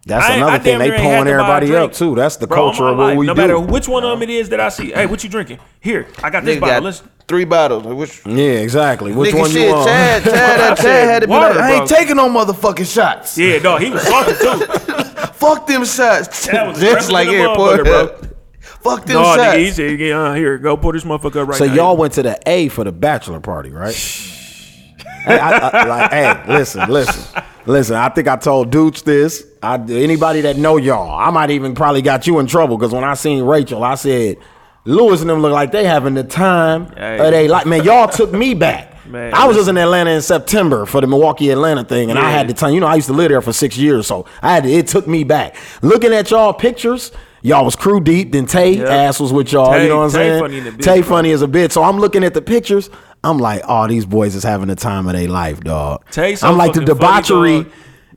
That's 0.05 0.25
I 0.25 0.35
another 0.37 0.51
I 0.53 0.59
thing. 0.59 0.79
They 0.79 0.85
near 0.85 0.95
ain't 0.95 1.03
had 1.03 1.09
pulling 1.23 1.25
to 1.25 1.25
buy 1.25 1.29
a 1.29 1.55
everybody 1.61 1.75
up 1.75 1.93
too. 1.93 2.15
That's 2.15 2.35
the 2.37 2.47
Bro, 2.47 2.57
culture 2.57 2.87
of 2.87 2.97
what 2.97 3.03
life, 3.09 3.17
we 3.17 3.27
no 3.27 3.33
do. 3.35 3.41
No 3.41 3.47
matter 3.47 3.59
which 3.59 3.87
one 3.87 4.03
of 4.03 4.09
them 4.11 4.23
it 4.23 4.29
is 4.31 4.49
that 4.49 4.59
I 4.59 4.69
see. 4.69 4.91
Hey, 4.91 5.05
what 5.05 5.23
you 5.23 5.29
drinking? 5.29 5.59
Here, 5.79 6.07
I 6.23 6.29
got 6.31 6.43
this 6.43 6.57
Nigga 6.57 6.61
bottle. 6.61 6.75
got 6.77 6.83
Let's. 6.83 7.03
three 7.27 7.45
bottles. 7.45 7.83
Which 7.83 8.25
yeah, 8.25 8.51
exactly. 8.53 9.13
Which 9.13 9.31
nigga 9.31 9.39
one 9.39 9.49
shit? 9.51 9.61
you 9.67 9.69
on? 9.75 9.85
Chad, 9.85 10.23
Chad, 10.23 10.59
I 10.59 10.75
Chad 10.75 11.07
had 11.07 11.19
to 11.21 11.27
be 11.27 11.31
water, 11.31 11.53
like, 11.53 11.63
I 11.63 11.71
ain't 11.75 11.87
bro. 11.87 11.97
taking 11.97 12.15
no 12.15 12.29
motherfucking 12.29 12.91
shots. 12.91 13.37
Yeah, 13.37 13.59
dog, 13.59 13.81
he 13.81 13.91
was 13.91 14.01
salty 14.01 14.33
too. 14.33 14.65
Fuck 15.33 15.67
them 15.67 15.85
shots. 15.85 16.47
That 16.47 16.67
was 16.67 16.79
Just 16.81 17.11
like 17.11 17.27
than 17.27 17.35
a 17.35 17.39
airport, 17.49 17.81
motherfucker, 17.81 18.19
bro. 18.19 18.29
Fuck 18.61 19.05
them 19.05 19.17
No, 19.17 19.23
shots. 19.35 19.41
nigga, 19.41 19.57
he 19.59 19.69
said, 19.71 19.99
yeah, 19.99 20.19
uh, 20.19 20.33
here, 20.33 20.57
go 20.57 20.77
pull 20.77 20.93
this 20.93 21.03
motherfucker 21.03 21.43
up 21.43 21.47
right 21.49 21.57
So 21.59 21.65
now. 21.67 21.73
y'all 21.75 21.97
went 21.97 22.13
to 22.13 22.23
the 22.23 22.39
A 22.47 22.67
for 22.69 22.83
the 22.83 22.91
bachelor 22.91 23.39
party, 23.39 23.69
right? 23.69 23.93
hey, 23.93 25.37
I, 25.37 25.57
I, 25.69 25.85
like, 25.85 26.11
hey, 26.11 26.43
listen, 26.57 26.89
listen, 26.89 27.40
listen. 27.65 27.95
I 27.95 28.09
think 28.09 28.27
I 28.27 28.35
told 28.35 28.71
Dooch 28.71 29.03
this. 29.03 29.45
I, 29.63 29.75
anybody 29.75 30.41
that 30.41 30.57
know 30.57 30.77
y'all, 30.77 31.11
I 31.19 31.29
might 31.29 31.51
even 31.51 31.75
probably 31.75 32.01
got 32.01 32.25
you 32.27 32.39
in 32.39 32.47
trouble 32.47 32.77
because 32.77 32.91
when 32.93 33.03
I 33.03 33.13
seen 33.13 33.43
Rachel, 33.43 33.83
I 33.83 33.95
said, 33.95 34.37
Lewis 34.85 35.21
and 35.21 35.29
them 35.29 35.41
look 35.41 35.51
like 35.53 35.71
they 35.71 35.83
having 35.85 36.15
the 36.15 36.23
time 36.23 36.87
Hey. 36.97 37.19
of 37.19 37.31
they 37.31 37.47
like. 37.47 37.65
Man, 37.67 37.83
y'all 37.83 38.07
took 38.07 38.31
me 38.33 38.53
back. 38.55 38.89
Man, 39.07 39.33
I 39.33 39.45
was 39.45 39.57
just 39.57 39.67
in 39.69 39.77
Atlanta 39.77 40.11
in 40.11 40.21
September 40.21 40.85
for 40.85 41.01
the 41.01 41.07
Milwaukee 41.07 41.49
Atlanta 41.49 41.83
thing, 41.83 42.09
and 42.11 42.17
I 42.19 42.31
had 42.31 42.47
the 42.47 42.53
time. 42.53 42.73
You 42.73 42.79
know, 42.79 42.87
I 42.87 42.95
used 42.95 43.07
to 43.07 43.13
live 43.13 43.29
there 43.29 43.41
for 43.41 43.51
six 43.51 43.77
years, 43.77 44.07
so 44.07 44.25
I 44.41 44.53
had 44.53 44.63
to, 44.63 44.69
it 44.71 44.87
took 44.87 45.07
me 45.07 45.23
back. 45.23 45.55
Looking 45.81 46.13
at 46.13 46.31
y'all 46.31 46.53
pictures 46.53 47.11
Y'all 47.43 47.65
was 47.65 47.75
crew 47.75 47.99
deep. 47.99 48.31
Then 48.33 48.45
Tay 48.45 48.73
Yep. 48.73 48.87
ass 48.87 49.19
was 49.19 49.33
with 49.33 49.51
y'all. 49.51 49.71
Tay- 49.73 49.81
you 49.85 49.89
know 49.89 49.97
what 49.97 50.03
I'm 50.03 50.09
saying? 50.11 50.39
funny 50.41 50.71
Tay 50.77 51.01
funny 51.01 51.31
as 51.31 51.41
a 51.41 51.47
bitch. 51.47 51.71
So 51.71 51.81
I'm 51.81 51.97
looking 51.97 52.23
at 52.23 52.35
the 52.35 52.41
pictures. 52.43 52.91
I'm 53.23 53.37
like, 53.37 53.61
oh, 53.67 53.87
these 53.87 54.05
boys 54.05 54.35
is 54.35 54.43
having 54.43 54.67
the 54.67 54.75
time 54.75 55.07
of 55.07 55.13
their 55.13 55.27
life, 55.29 55.59
dog. 55.61 56.03
Tay 56.11 56.35
I'm 56.41 56.57
like 56.57 56.73
the 56.73 56.81
fucking 56.81 56.95
funny, 56.97 57.21
debauchery. 57.21 57.65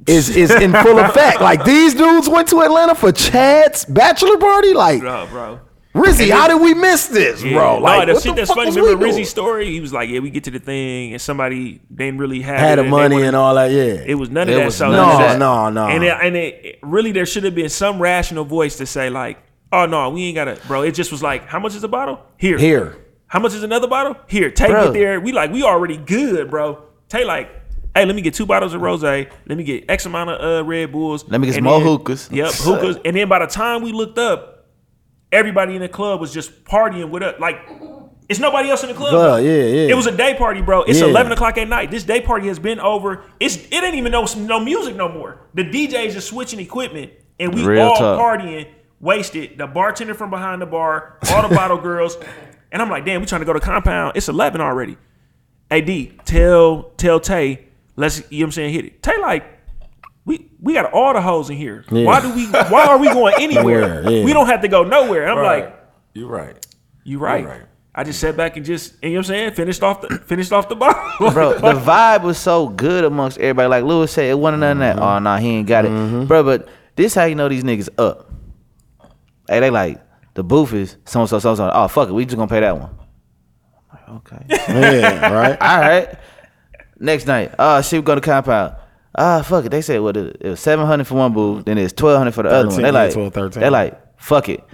Is, 0.07 0.35
is 0.37 0.51
in 0.51 0.73
full 0.73 0.99
effect. 1.09 1.41
Like 1.41 1.65
these 1.65 1.95
dudes 1.95 2.29
went 2.29 2.49
to 2.49 2.61
Atlanta 2.61 2.95
for 2.95 3.11
Chad's 3.13 3.85
bachelor 3.87 4.37
party. 4.37 4.75
Like 4.75 5.01
Bro, 5.01 5.27
bro. 5.29 5.61
Rizzy, 5.95 6.29
how 6.29 6.49
did 6.49 6.61
we 6.61 6.75
miss 6.75 7.07
this, 7.07 7.43
Yeah. 7.43 7.53
bro? 7.57 7.79
no, 7.79 8.05
the 8.05 8.13
what 8.15 8.23
shit 8.23 8.35
the 8.35 8.41
that's 8.41 8.49
fuck 8.51 8.57
funny. 8.65 8.73
Remember? 8.79 9.07
Rizzy's 9.07 9.31
story? 9.31 9.71
He 9.71 9.81
was 9.81 9.93
like, 9.93 10.11
"Yeah, 10.11 10.19
we 10.19 10.29
get 10.29 10.43
to 10.45 10.51
the 10.51 10.59
thing, 10.59 11.13
and 11.13 11.23
somebody 11.23 11.81
didn't 11.95 12.19
really 12.19 12.41
have 12.43 12.59
Had 12.59 12.73
it, 12.73 12.77
the 12.77 12.83
and 12.83 12.91
money 12.91 13.15
wanted- 13.15 13.27
and 13.29 13.37
all 13.37 13.55
that. 13.55 13.71
Yeah, 13.71 14.03
It 14.05 14.17
was 14.17 14.29
none 14.29 14.49
of 14.49 14.55
It 14.55 14.59
that. 14.59 14.65
was 14.67 14.77
so 14.77 14.91
no, 14.91 15.19
that. 15.19 15.39
no, 15.39 15.71
no. 15.71 15.87
And 15.87 16.03
it, 16.03 16.17
and 16.21 16.37
it 16.37 16.61
it- 16.65 16.79
really 16.83 17.13
there 17.13 17.25
should 17.27 17.45
have 17.45 17.55
been 17.55 17.69
some 17.69 18.03
rational 18.03 18.45
voice 18.45 18.77
to 18.79 18.87
say 18.87 19.09
like, 19.09 19.39
"Oh 19.73 19.87
no, 19.87 20.11
we 20.11 20.25
ain't 20.25 20.35
gotta, 20.35 20.59
bro." 20.67 20.83
It 20.83 20.93
just 20.97 21.13
was 21.13 21.23
like, 21.23 21.47
"How 21.47 21.61
much 21.61 21.77
is 21.77 21.85
a 21.85 21.89
bottle? 21.89 22.21
Here, 22.39 22.59
Here. 22.59 22.97
How 23.35 23.41
much 23.41 23.53
is 23.53 23.65
another 23.65 23.89
bottle? 23.89 24.15
Here, 24.29 24.49
take 24.53 24.71
Bro. 24.71 24.91
it 24.91 24.93
there. 24.93 25.21
We 25.21 25.33
like, 25.33 25.51
we 25.51 25.65
already 25.65 25.97
good, 25.97 26.49
bro. 26.53 26.85
Tay 27.09 27.25
like, 27.25 27.51
hey, 27.93 28.07
let 28.07 28.15
me 28.15 28.23
get 28.23 28.33
two 28.35 28.47
bottles 28.47 28.75
of 28.75 28.81
rose. 28.81 29.03
Let 29.03 29.29
me 29.49 29.65
get 29.65 29.91
X 29.91 30.07
amount 30.07 30.31
of 30.31 30.41
uh, 30.41 30.65
Red 30.65 30.93
Bulls. 30.93 31.29
Let 31.29 31.41
me 31.41 31.49
get 31.49 31.57
some 31.57 31.65
more 31.65 31.81
hookahs. 31.81 32.31
Yep, 32.31 32.53
hookahs. 32.59 32.99
And 33.05 33.17
then 33.17 33.29
by 33.29 33.41
the 33.41 33.49
time 33.49 33.83
we 33.83 33.91
looked 33.91 34.19
up, 34.19 34.69
everybody 35.33 35.75
in 35.75 35.83
the 35.83 35.89
club 35.89 36.21
was 36.21 36.33
just 36.33 36.65
partying 36.65 37.11
with 37.11 37.25
us. 37.25 37.35
Like, 37.41 37.57
it's 38.29 38.39
nobody 38.39 38.71
else 38.71 38.85
in 38.85 38.91
the 38.91 38.95
club. 38.95 39.11
Bro. 39.11 39.37
yeah, 39.39 39.51
yeah. 39.65 39.89
It 39.91 39.97
was 39.97 40.07
a 40.07 40.17
day 40.17 40.37
party, 40.37 40.63
bro. 40.63 40.85
It's 40.85 41.01
Yeah. 41.01 41.07
eleven 41.07 41.33
o'clock 41.33 41.59
at 41.59 41.67
night. 41.69 41.91
This 41.91 42.05
day 42.05 42.21
party 42.21 42.47
has 42.47 42.61
been 42.61 42.79
over. 42.79 43.25
It's 43.41 43.57
it 43.57 43.83
ain't 43.83 43.97
even 43.97 44.13
no 44.13 44.27
no 44.37 44.61
music 44.61 44.95
no 44.95 45.09
more. 45.09 45.41
The 45.55 45.65
DJs 45.65 46.15
is 46.15 46.25
switching 46.25 46.61
equipment, 46.61 47.11
and 47.41 47.53
we 47.53 47.65
Real 47.67 47.89
all 47.89 47.97
talk. 47.97 48.21
partying, 48.21 48.69
wasted. 49.01 49.59
The 49.59 49.67
bartender 49.67 50.15
from 50.15 50.31
behind 50.31 50.63
the 50.63 50.67
bar, 50.67 51.19
all 51.33 51.49
the 51.49 51.53
bottle 51.53 51.79
girls, 51.83 52.17
and 52.75 52.83
I'm 52.83 52.91
like, 52.91 53.07
damn, 53.07 53.21
we 53.23 53.27
trying 53.27 53.41
to 53.41 53.47
go 53.47 53.55
to 53.55 53.61
compound. 53.61 54.17
It's 54.17 54.29
eleven 54.29 54.61
already. 54.61 54.99
Ad, 55.71 55.87
tell 56.27 56.91
tell 56.99 57.21
Tay, 57.21 57.69
let's 57.97 58.19
you 58.31 58.41
know 58.41 58.43
what 58.43 58.49
I'm 58.49 58.53
saying, 58.53 58.75
hit 58.75 58.85
it. 58.85 59.03
Tay 59.03 59.17
like. 59.19 59.47
We, 60.27 60.51
we 60.59 60.73
got 60.73 60.91
all 60.95 61.13
the 61.13 61.21
hoes 61.21 61.51
in 61.51 61.57
here. 61.59 61.85
Yeah. 61.91 62.07
Why 62.07 62.19
do 62.23 62.35
we? 62.35 62.47
Why 62.47 62.87
are 62.87 62.97
we 62.97 63.09
going 63.09 63.35
anywhere? 63.41 64.03
Where? 64.03 64.11
Yeah. 64.11 64.25
We 64.25 64.33
don't 64.33 64.47
have 64.47 64.63
to 64.63 64.69
go 64.69 64.83
nowhere. 64.83 65.29
I'm 65.29 65.37
Right. 65.37 65.65
like, 65.65 65.87
You're 66.15 66.29
right. 66.29 66.67
you 67.05 67.19
right. 67.19 67.45
right. 67.45 67.63
I 67.95 68.05
just 68.05 68.19
sat 68.21 68.35
back 68.35 68.57
and 68.57 68.65
just, 68.65 68.95
and 69.03 69.13
you 69.13 69.19
know 69.19 69.19
what 69.19 69.27
I'm 69.27 69.35
saying, 69.35 69.53
finished 69.55 69.83
off 69.83 70.01
the 70.01 70.19
finished 70.21 70.51
off 70.51 70.69
the 70.71 70.77
bottle. 70.77 71.31
Bro, 71.31 71.59
the 71.59 71.79
vibe 71.81 72.23
was 72.23 72.39
so 72.39 72.69
good 72.71 73.05
amongst 73.05 73.37
everybody. 73.39 73.69
Like 73.69 73.85
Lewis 73.85 74.13
said, 74.13 74.31
it 74.31 74.39
wasn't 74.39 74.61
none 74.61 74.79
of 74.79 74.79
that. 74.79 74.97
Mm-hmm. 74.97 75.05
Oh 75.05 75.19
no, 75.19 75.37
he 75.37 75.49
ain't 75.51 75.69
got 75.69 75.85
it, 75.85 75.91
mm-hmm. 75.91 76.25
bro. 76.25 76.43
But 76.43 76.69
this 76.97 77.15
how 77.15 77.25
you 77.25 77.35
know 77.35 77.49
these 77.49 77.63
niggas 77.63 77.91
up. 77.99 78.31
Hey, 79.47 79.61
they 79.61 79.71
like 79.71 80.01
the 80.35 80.45
booth 80.45 80.73
is 80.73 80.97
so 81.05 81.21
and 81.21 81.29
so 81.29 81.39
so 81.39 81.55
so. 81.55 81.71
Oh 81.73 81.89
fuck 81.89 82.09
it, 82.09 82.13
we 82.13 82.25
just 82.25 82.37
gonna 82.37 82.49
pay 82.49 82.61
that 82.61 82.79
one. 82.79 82.91
I'm 83.91 84.15
like, 84.15 84.33
okay, 84.33 84.45
yeah, 84.69 85.33
right. 85.33 85.61
all 85.61 85.81
right. 85.81 86.19
Next 86.99 87.27
night, 87.27 87.55
oh 87.59 87.81
shit, 87.83 88.01
we 88.01 88.05
go 88.05 88.15
to 88.15 88.21
compound. 88.21 88.77
Ah 89.17 89.43
fuck 89.43 89.65
it. 89.65 89.71
They 89.71 89.83
said 89.83 90.01
what 90.01 90.17
it, 90.17 90.37
it 90.41 90.51
was 90.51 90.61
seven 90.61 90.87
hundred 90.87 91.07
for 91.07 91.15
one 91.15 91.33
booth, 91.33 91.65
then 91.65 91.79
it's 91.79 91.93
twelve 91.93 92.19
hundred 92.19 92.33
for 92.33 92.43
the 92.43 92.51
other 92.51 92.69
one. 92.69 92.83
They 92.83 92.91
like 92.91 93.13
12, 93.13 93.33
13. 93.33 93.61
they 93.61 93.71
like 93.71 94.21
fuck 94.21 94.49
it. 94.49 94.65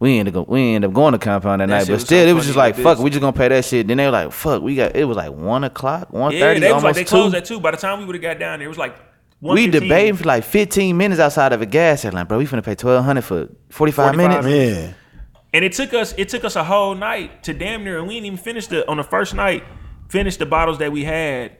We 0.00 0.18
end 0.18 0.36
up 0.36 0.48
we 0.48 0.74
ended 0.74 0.90
up 0.90 0.94
going 0.94 1.12
to 1.12 1.18
compound 1.18 1.60
that, 1.60 1.68
night, 1.68 1.86
but 1.86 1.92
was 1.92 2.02
so 2.02 2.06
still 2.06 2.28
it 2.28 2.32
was 2.32 2.44
just 2.44 2.56
like 2.56 2.74
fuck. 2.76 2.98
bitch. 2.98 3.04
We 3.04 3.10
just 3.10 3.20
gonna 3.20 3.32
pay 3.32 3.48
that 3.48 3.64
shit. 3.64 3.86
Then 3.86 3.96
they 3.98 4.04
were 4.06 4.10
like 4.12 4.32
fuck. 4.32 4.62
We 4.62 4.74
got 4.74 4.96
it 4.96 5.04
was 5.04 5.16
like 5.16 5.32
one 5.32 5.62
o'clock, 5.64 6.12
one 6.12 6.32
yeah, 6.32 6.40
thirty, 6.40 6.60
they 6.60 6.72
was 6.72 6.82
like 6.82 6.82
almost 6.82 6.96
they 6.96 7.04
two. 7.04 7.08
closed 7.08 7.34
at 7.36 7.44
two. 7.44 7.60
By 7.60 7.70
the 7.70 7.76
time 7.76 8.00
we 8.00 8.04
would 8.04 8.16
have 8.16 8.22
got 8.22 8.38
down 8.40 8.58
there, 8.58 8.66
it 8.66 8.68
was 8.68 8.78
like 8.78 8.96
We 9.40 9.68
debating 9.68 10.16
for 10.16 10.24
like 10.24 10.42
15 10.42 10.96
minutes 10.96 11.20
outside 11.20 11.52
of 11.52 11.62
a 11.62 11.66
gas 11.66 12.00
station. 12.00 12.16
Like, 12.16 12.28
bro, 12.28 12.38
we 12.38 12.46
finna 12.46 12.64
pay 12.64 12.72
1200 12.72 13.22
for 13.22 13.48
45, 13.70 14.14
45 14.14 14.16
minutes. 14.16 14.46
Yeah. 14.46 14.92
And 15.54 15.64
it 15.64 15.72
took 15.72 15.94
us 15.94 16.12
it 16.18 16.28
took 16.28 16.44
us 16.44 16.56
a 16.56 16.64
whole 16.64 16.94
night 16.94 17.44
to 17.44 17.54
damn 17.54 17.82
near, 17.84 17.98
and 17.98 18.06
we 18.06 18.14
didn't 18.14 18.26
even 18.26 18.38
finish 18.38 18.66
the 18.66 18.86
on 18.90 18.98
the 18.98 19.04
first 19.04 19.34
night. 19.34 19.64
Finish 20.10 20.36
the 20.36 20.44
bottles 20.46 20.78
that 20.80 20.92
we 20.92 21.02
had 21.04 21.56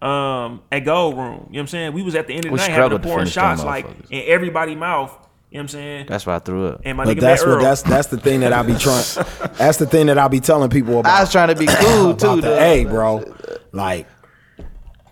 um 0.00 0.62
at 0.70 0.80
Gold 0.80 1.16
Room. 1.16 1.24
You 1.26 1.32
know 1.34 1.44
what 1.48 1.58
I'm 1.60 1.66
saying? 1.66 1.92
We 1.94 2.02
was 2.02 2.14
at 2.14 2.26
the 2.28 2.34
end 2.34 2.44
of 2.44 2.50
the 2.50 2.52
We 2.52 2.58
night 2.58 2.70
having 2.70 2.76
struggled 2.76 3.02
to 3.02 3.08
to 3.08 3.08
pouring 3.08 3.24
finish 3.24 3.34
shots 3.34 3.64
like 3.64 3.86
in 4.10 4.22
everybody 4.26 4.74
mouth. 4.76 5.10
You 5.50 5.56
know 5.56 5.58
what 5.58 5.62
I'm 5.62 5.68
saying? 5.68 6.06
That's 6.06 6.24
why 6.26 6.36
I 6.36 6.38
threw 6.38 6.68
up. 6.68 6.82
and 6.84 6.96
my 6.96 7.04
But 7.04 7.16
nigga 7.16 7.20
that's 7.22 7.44
what 7.44 7.60
that's 7.60 7.82
that's 7.82 8.06
the 8.06 8.18
thing 8.18 8.40
that 8.40 8.52
I 8.52 8.62
be 8.62 8.74
trying. 8.76 9.02
That's 9.58 9.78
the 9.78 9.86
thing 9.86 10.06
that 10.06 10.16
I 10.16 10.28
be 10.28 10.38
telling 10.40 10.70
people 10.70 11.00
about. 11.00 11.12
I 11.12 11.20
was 11.22 11.32
trying 11.32 11.48
to 11.48 11.56
be 11.56 11.66
cool 11.66 12.14
too, 12.16 12.26
about 12.26 12.34
the 12.36 12.40
though. 12.42 12.60
A, 12.60 12.84
bro. 12.84 13.34
Like, 13.72 14.06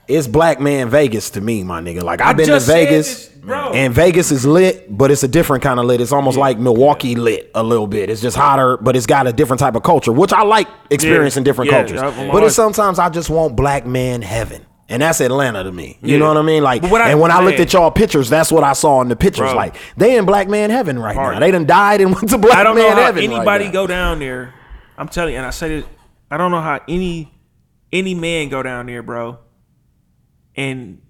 it's 0.09 0.27
black 0.27 0.61
man 0.61 0.89
Vegas 0.89 1.31
to 1.31 1.41
me, 1.41 1.63
my 1.65 1.81
nigga. 1.81 2.03
Like 2.03 2.21
I've 2.21 2.37
been 2.37 2.47
to 2.49 2.61
Vegas, 2.61 3.29
this, 3.29 3.49
and 3.49 3.93
Vegas 3.95 4.31
is 4.33 4.47
lit, 4.47 4.87
but 4.97 5.11
it's 5.11 5.23
a 5.23 5.29
different 5.29 5.63
kind 5.63 5.79
of 5.79 5.87
lit. 5.87 6.01
It's 6.01 6.13
almost 6.13 6.37
like 6.39 6.59
Milwaukee 6.59 7.15
lit 7.15 7.51
a 7.55 7.63
little 7.63 7.87
bit. 7.87 8.11
It's 8.11 8.21
just 8.21 8.37
hotter, 8.37 8.77
but 8.79 8.97
it's 8.97 9.07
got 9.07 9.27
a 9.27 9.33
different 9.33 9.61
type 9.61 9.75
of 9.75 9.83
culture, 9.83 10.13
which 10.13 10.33
I 10.33 10.43
like 10.43 10.67
experiencing 10.91 11.43
Yeah, 11.43 11.45
different 11.45 11.71
yeah, 11.71 11.79
cultures. 11.79 12.01
But 12.01 12.29
always- 12.31 12.45
it's 12.47 12.57
sometimes 12.57 12.99
I 12.99 13.09
just 13.11 13.31
want 13.31 13.55
black 13.57 13.87
man 13.87 14.23
heaven. 14.23 14.65
And 14.91 15.03
that's 15.03 15.21
Atlanta 15.21 15.63
to 15.65 15.71
me. 15.71 15.99
You 16.01 16.15
Yeah. 16.15 16.19
know 16.21 16.29
what 16.29 16.39
I 16.39 16.43
mean? 16.43 16.63
Like, 16.63 16.83
when 16.91 17.03
I- 17.03 17.11
and 17.11 17.21
when 17.21 17.31
I 17.31 17.43
looked 17.43 17.61
at 17.61 17.71
y'all 17.75 17.91
pictures, 17.91 18.31
that's 18.31 18.51
what 18.51 18.65
I 18.65 18.73
saw 18.73 19.03
in 19.03 19.09
the 19.11 19.17
pictures. 19.17 19.51
Bro. 19.51 19.55
Like, 19.57 19.75
they 19.99 20.17
in 20.17 20.25
black 20.25 20.49
man 20.49 20.71
heaven 20.71 20.99
right 20.99 21.15
Party. 21.15 21.35
now. 21.35 21.41
They 21.41 21.51
done 21.51 21.67
died 21.67 22.01
and 22.01 22.11
went 22.15 22.31
to 22.31 22.39
black 22.39 22.57
I 22.57 22.63
don't 22.65 22.75
man 22.75 22.85
know 22.85 22.91
how 22.95 23.03
heaven. 23.03 23.29
right 23.31 23.37
anybody 23.37 23.65
now. 23.67 23.71
go 23.73 23.87
down 23.87 24.19
there. 24.19 24.55
I'm 24.97 25.09
telling 25.09 25.33
you, 25.35 25.39
and 25.39 25.47
I 25.47 25.51
said 25.51 25.71
it. 25.73 25.85
I 26.31 26.39
don't 26.39 26.51
know 26.51 26.63
how 26.63 26.81
any 26.89 27.31
any 27.93 28.15
man 28.15 28.49
go 28.49 28.63
down 28.63 28.87
there, 28.87 29.03
bro, 29.03 29.37
and 30.59 31.01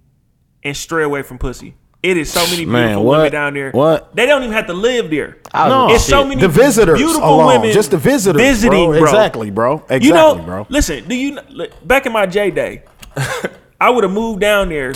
and 0.62 0.76
stray 0.76 1.03
away 1.03 1.22
from 1.22 1.38
pussy. 1.38 1.74
It 2.01 2.16
is 2.16 2.30
so 2.30 2.44
many 2.46 2.64
Man, 2.64 2.82
beautiful 2.82 3.05
what? 3.05 3.16
women 3.18 3.32
down 3.32 3.55
there. 3.55 3.72
What? 3.72 4.14
They 4.14 4.26
don't 4.26 4.42
even 4.44 4.53
have 4.53 4.68
to 4.68 4.72
live 4.72 5.11
there. 5.11 5.38
No, 5.53 5.92
it's 5.92 6.05
so 6.05 6.24
many 6.24 6.40
the 6.40 6.46
visitors 6.49 6.96
beautiful 6.96 7.28
alone, 7.28 7.46
women 7.46 7.72
just 7.72 7.90
the 7.90 7.99
visitors, 7.99 8.40
visiting, 8.40 8.90
bro. 8.90 9.01
bro. 9.01 9.09
Exactly, 9.09 9.51
bro. 9.51 9.74
Exactly, 9.74 10.07
you 10.07 10.14
know, 10.14 10.36
bro. 10.36 10.66
listen. 10.68 11.09
Do 11.09 11.16
you 11.16 11.40
back 11.84 12.07
in 12.07 12.12
my 12.12 12.26
J 12.26 12.53
day? 12.53 12.84
I 13.80 13.90
would 13.90 14.05
have 14.05 14.12
moved 14.12 14.40
down 14.40 14.68
there 14.68 14.92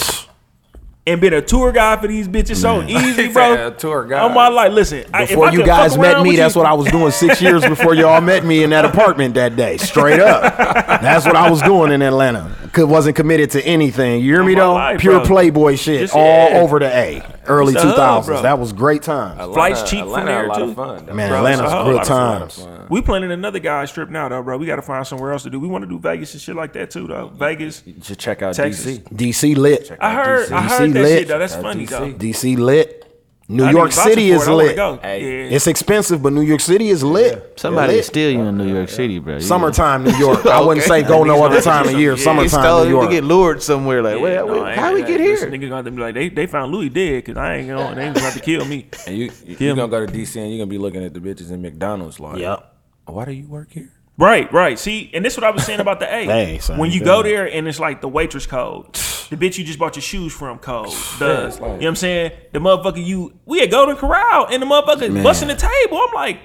and 1.06 1.20
been 1.20 1.32
a 1.32 1.42
tour 1.42 1.72
guide 1.72 2.00
for 2.00 2.06
these 2.06 2.28
bitches 2.28 2.56
so 2.56 2.82
easy, 2.82 3.28
bro. 3.32 3.68
A 3.68 3.70
tour 3.72 4.04
guide. 4.04 4.22
On 4.22 4.32
my 4.34 4.48
life, 4.48 4.72
listen. 4.72 5.04
I- 5.12 5.24
if 5.24 5.30
Before 5.30 5.46
I 5.48 5.50
you 5.50 5.58
could 5.58 5.66
guys 5.66 5.92
fuck 5.92 6.00
met 6.00 6.14
around 6.14 6.22
me, 6.24 6.28
with 6.30 6.38
that's 6.38 6.54
you- 6.54 6.60
what 6.60 6.68
I 6.70 6.74
was 6.74 6.86
doing 6.92 7.10
six 7.10 7.42
years 7.42 7.64
before 7.64 7.94
y'all 7.94 8.20
met 8.20 8.44
me 8.44 8.62
in 8.62 8.70
that 8.70 8.84
apartment 8.84 9.34
that 9.34 9.56
day. 9.56 9.78
Straight 9.78 10.20
up. 10.20 10.56
That's 11.02 11.24
what 11.26 11.34
I 11.36 11.50
was 11.50 11.60
doing 11.62 11.90
in 11.92 12.02
Atlanta. 12.02 12.54
Cause 12.72 12.84
wasn't 12.86 13.16
committed 13.16 13.50
to 13.50 13.62
anything. 13.66 14.22
You 14.22 14.32
hear 14.34 14.44
me 14.44 14.54
my 14.54 14.60
though? 14.60 14.72
life, 14.74 15.00
Pure 15.00 15.18
bro. 15.18 15.26
playboy 15.26 15.76
shit. 15.76 16.00
Just- 16.02 16.14
all 16.14 16.22
yeah. 16.50 16.60
over 16.60 16.78
the 16.78 16.86
A. 16.96 17.22
Early 17.46 17.72
It's 17.72 17.82
the 17.82 17.88
two 17.88 17.88
hub, 17.88 17.96
thousands. 17.96 18.34
bro. 18.36 18.42
That 18.42 18.58
was 18.58 18.72
great 18.72 19.02
times. 19.02 19.52
Flights 19.54 19.88
cheap 19.90 20.04
from 20.04 20.26
there, 20.26 20.44
a 20.46 20.48
lot 20.48 20.58
too. 20.58 20.64
of 20.64 20.74
fun. 20.76 21.06
though. 21.06 21.14
Man, 21.14 21.28
Bro, 21.28 21.38
Atlanta's 21.38 21.64
it's 21.64 21.72
a 21.72 21.84
good 21.84 21.94
lot 21.96 22.04
times. 22.06 22.68
We 22.88 23.00
planning 23.02 23.32
another 23.32 23.58
guy's 23.58 23.90
trip 23.92 24.10
now, 24.10 24.28
though, 24.28 24.42
bro. 24.42 24.58
We 24.58 24.66
got 24.66 24.76
to 24.76 24.82
find 24.82 25.06
somewhere 25.06 25.32
else 25.32 25.42
to 25.44 25.50
do. 25.50 25.58
We 25.58 25.66
want 25.68 25.82
to 25.82 25.88
do 25.88 25.98
Vegas 25.98 26.32
and 26.34 26.40
shit 26.40 26.54
like 26.54 26.72
that 26.74 26.90
too, 26.90 27.06
though. 27.06 27.28
Vegas. 27.28 27.82
You 27.86 27.94
should 28.02 28.18
check 28.18 28.42
out 28.42 28.54
Texas. 28.54 28.98
DC. 28.98 29.02
DC 29.14 29.56
lit. 29.56 29.90
I 30.00 30.14
heard, 30.14 30.52
I 30.52 30.66
DC 30.66 30.68
heard 30.78 30.92
that 30.92 31.02
lit. 31.02 31.18
shit 31.18 31.28
though. 31.28 31.38
That's 31.38 31.52
That's 31.54 31.64
funny 31.64 31.86
DC. 31.86 31.90
though. 31.90 32.12
DC 32.12 32.56
lit. 32.58 33.01
New 33.52 33.64
I 33.64 33.70
York 33.70 33.92
City 33.92 34.30
is 34.30 34.46
it. 34.48 34.50
Lit. 34.50 34.78
Hey. 35.02 35.48
Yeah. 35.50 35.56
It's 35.56 35.66
expensive, 35.66 36.22
but 36.22 36.32
New 36.32 36.40
York 36.42 36.60
City 36.60 36.88
is 36.88 37.04
lit. 37.04 37.52
Somebody 37.60 37.92
Lit. 37.92 38.00
is 38.00 38.06
still 38.06 38.30
you 38.30 38.40
in 38.40 38.56
New 38.56 38.72
York 38.72 38.88
City, 38.88 39.18
bro. 39.18 39.34
You- 39.34 39.40
Summertime 39.40 40.04
New 40.04 40.16
York. 40.16 40.46
I 40.46 40.60
wouldn't 40.60 40.86
say 40.86 41.02
go 41.02 41.22
no 41.24 41.44
other 41.44 41.60
time 41.60 41.86
of 41.88 41.94
year. 42.00 42.14
He 42.16 42.22
Summertime 42.22 42.48
stole 42.48 42.84
New 42.84 43.00
you 43.00 43.06
to 43.06 43.10
get 43.12 43.24
lured 43.24 43.62
somewhere. 43.62 44.02
Like, 44.02 44.16
Yeah, 44.16 44.22
wait, 44.22 44.34
no, 44.36 44.46
wait, 44.46 44.62
I 44.62 44.74
how 44.76 44.94
we 44.94 45.02
I- 45.02 45.06
get 45.06 45.20
listen, 45.20 45.52
here? 45.52 45.60
Niggas 45.60 45.70
gonna 45.70 45.90
be 45.90 46.00
like, 46.00 46.14
they, 46.14 46.28
they 46.30 46.46
found 46.46 46.72
Louis 46.72 46.88
dead 46.88 47.24
because 47.24 47.36
I 47.36 47.56
ain't 47.56 47.68
going. 47.68 47.94
They 47.96 48.04
ain't 48.06 48.16
about 48.16 48.32
to 48.32 48.40
kill 48.40 48.64
me. 48.64 48.86
And 49.06 49.16
you 49.18 49.30
you 49.44 49.56
Kill 49.56 49.76
gonna 49.76 49.86
me. 49.88 49.90
go 49.90 50.06
to 50.06 50.12
DC 50.12 50.36
and 50.40 50.50
you're 50.50 50.58
gonna 50.64 50.70
be 50.70 50.78
looking 50.78 51.04
at 51.04 51.12
the 51.12 51.20
bitches 51.20 51.50
in 51.50 51.60
McDonald's 51.62 52.18
like, 52.18 52.38
Yep. 52.38 52.68
Why 53.06 53.24
do 53.24 53.32
you 53.32 53.46
work 53.48 53.72
here? 53.72 53.92
Right, 54.18 54.52
right. 54.52 54.78
See, 54.78 55.10
and 55.14 55.24
this 55.24 55.32
is 55.34 55.38
what 55.38 55.44
I 55.44 55.50
was 55.50 55.64
saying 55.64 55.80
about 55.80 55.98
the 56.00 56.06
A. 56.14 56.24
Hey, 56.26 56.58
son, 56.58 56.78
when 56.78 56.90
you 56.90 57.00
you 57.00 57.04
go 57.04 57.22
done. 57.22 57.32
there 57.32 57.46
and 57.50 57.66
it's 57.66 57.80
like 57.80 58.00
the 58.00 58.08
waitress 58.08 58.46
code, 58.46 58.92
the 59.30 59.36
bitch 59.36 59.56
you 59.58 59.64
just 59.64 59.78
bought 59.78 59.96
your 59.96 60.02
shoes 60.02 60.32
from 60.32 60.58
code, 60.58 60.88
the 61.18 61.26
Yeah, 61.26 61.42
like- 61.44 61.58
you 61.60 61.66
know 61.66 61.72
what 61.72 61.84
I'm 61.86 61.96
saying, 61.96 62.32
the 62.52 62.58
motherfucker 62.58 63.04
you 63.04 63.32
we 63.46 63.62
at 63.62 63.70
Golden 63.70 63.96
Corral 63.96 64.46
and 64.50 64.62
the 64.62 64.66
motherfucker 64.66 65.22
busting 65.22 65.48
the 65.48 65.54
table. 65.56 65.98
I'm 65.98 66.14
like, 66.14 66.40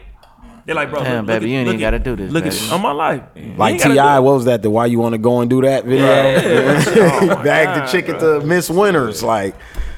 they're 0.65 0.75
like, 0.75 0.89
bro, 0.89 1.03
Damn, 1.03 1.25
look, 1.25 1.33
look 1.33 1.41
baby, 1.41 1.45
at- 1.45 1.49
you 1.51 1.57
ain't 1.59 1.67
even 1.67 1.79
gotta 1.79 1.99
do 1.99 2.15
this, 2.15 2.31
Look 2.31 2.43
baby. 2.45 2.55
at 2.57 2.71
on 2.71 2.81
my 2.81 2.91
life, 2.91 3.23
You 3.35 3.53
Like 3.57 3.81
Ti, 3.81 3.89
what 3.95 4.21
was 4.23 4.45
that? 4.45 4.61
The 4.61 4.69
why 4.69 4.85
you 4.87 4.99
want 4.99 5.13
to 5.13 5.17
go 5.19 5.41
and 5.41 5.49
do 5.49 5.61
that 5.61 5.83
video? 5.85 6.07
Oh 7.29 7.43
Bag 7.43 7.79
the 7.81 7.85
chicken 7.91 8.17
to 8.19 8.41
Miss 8.45 8.69
Winters. 8.69 9.21
Like, 9.23 9.55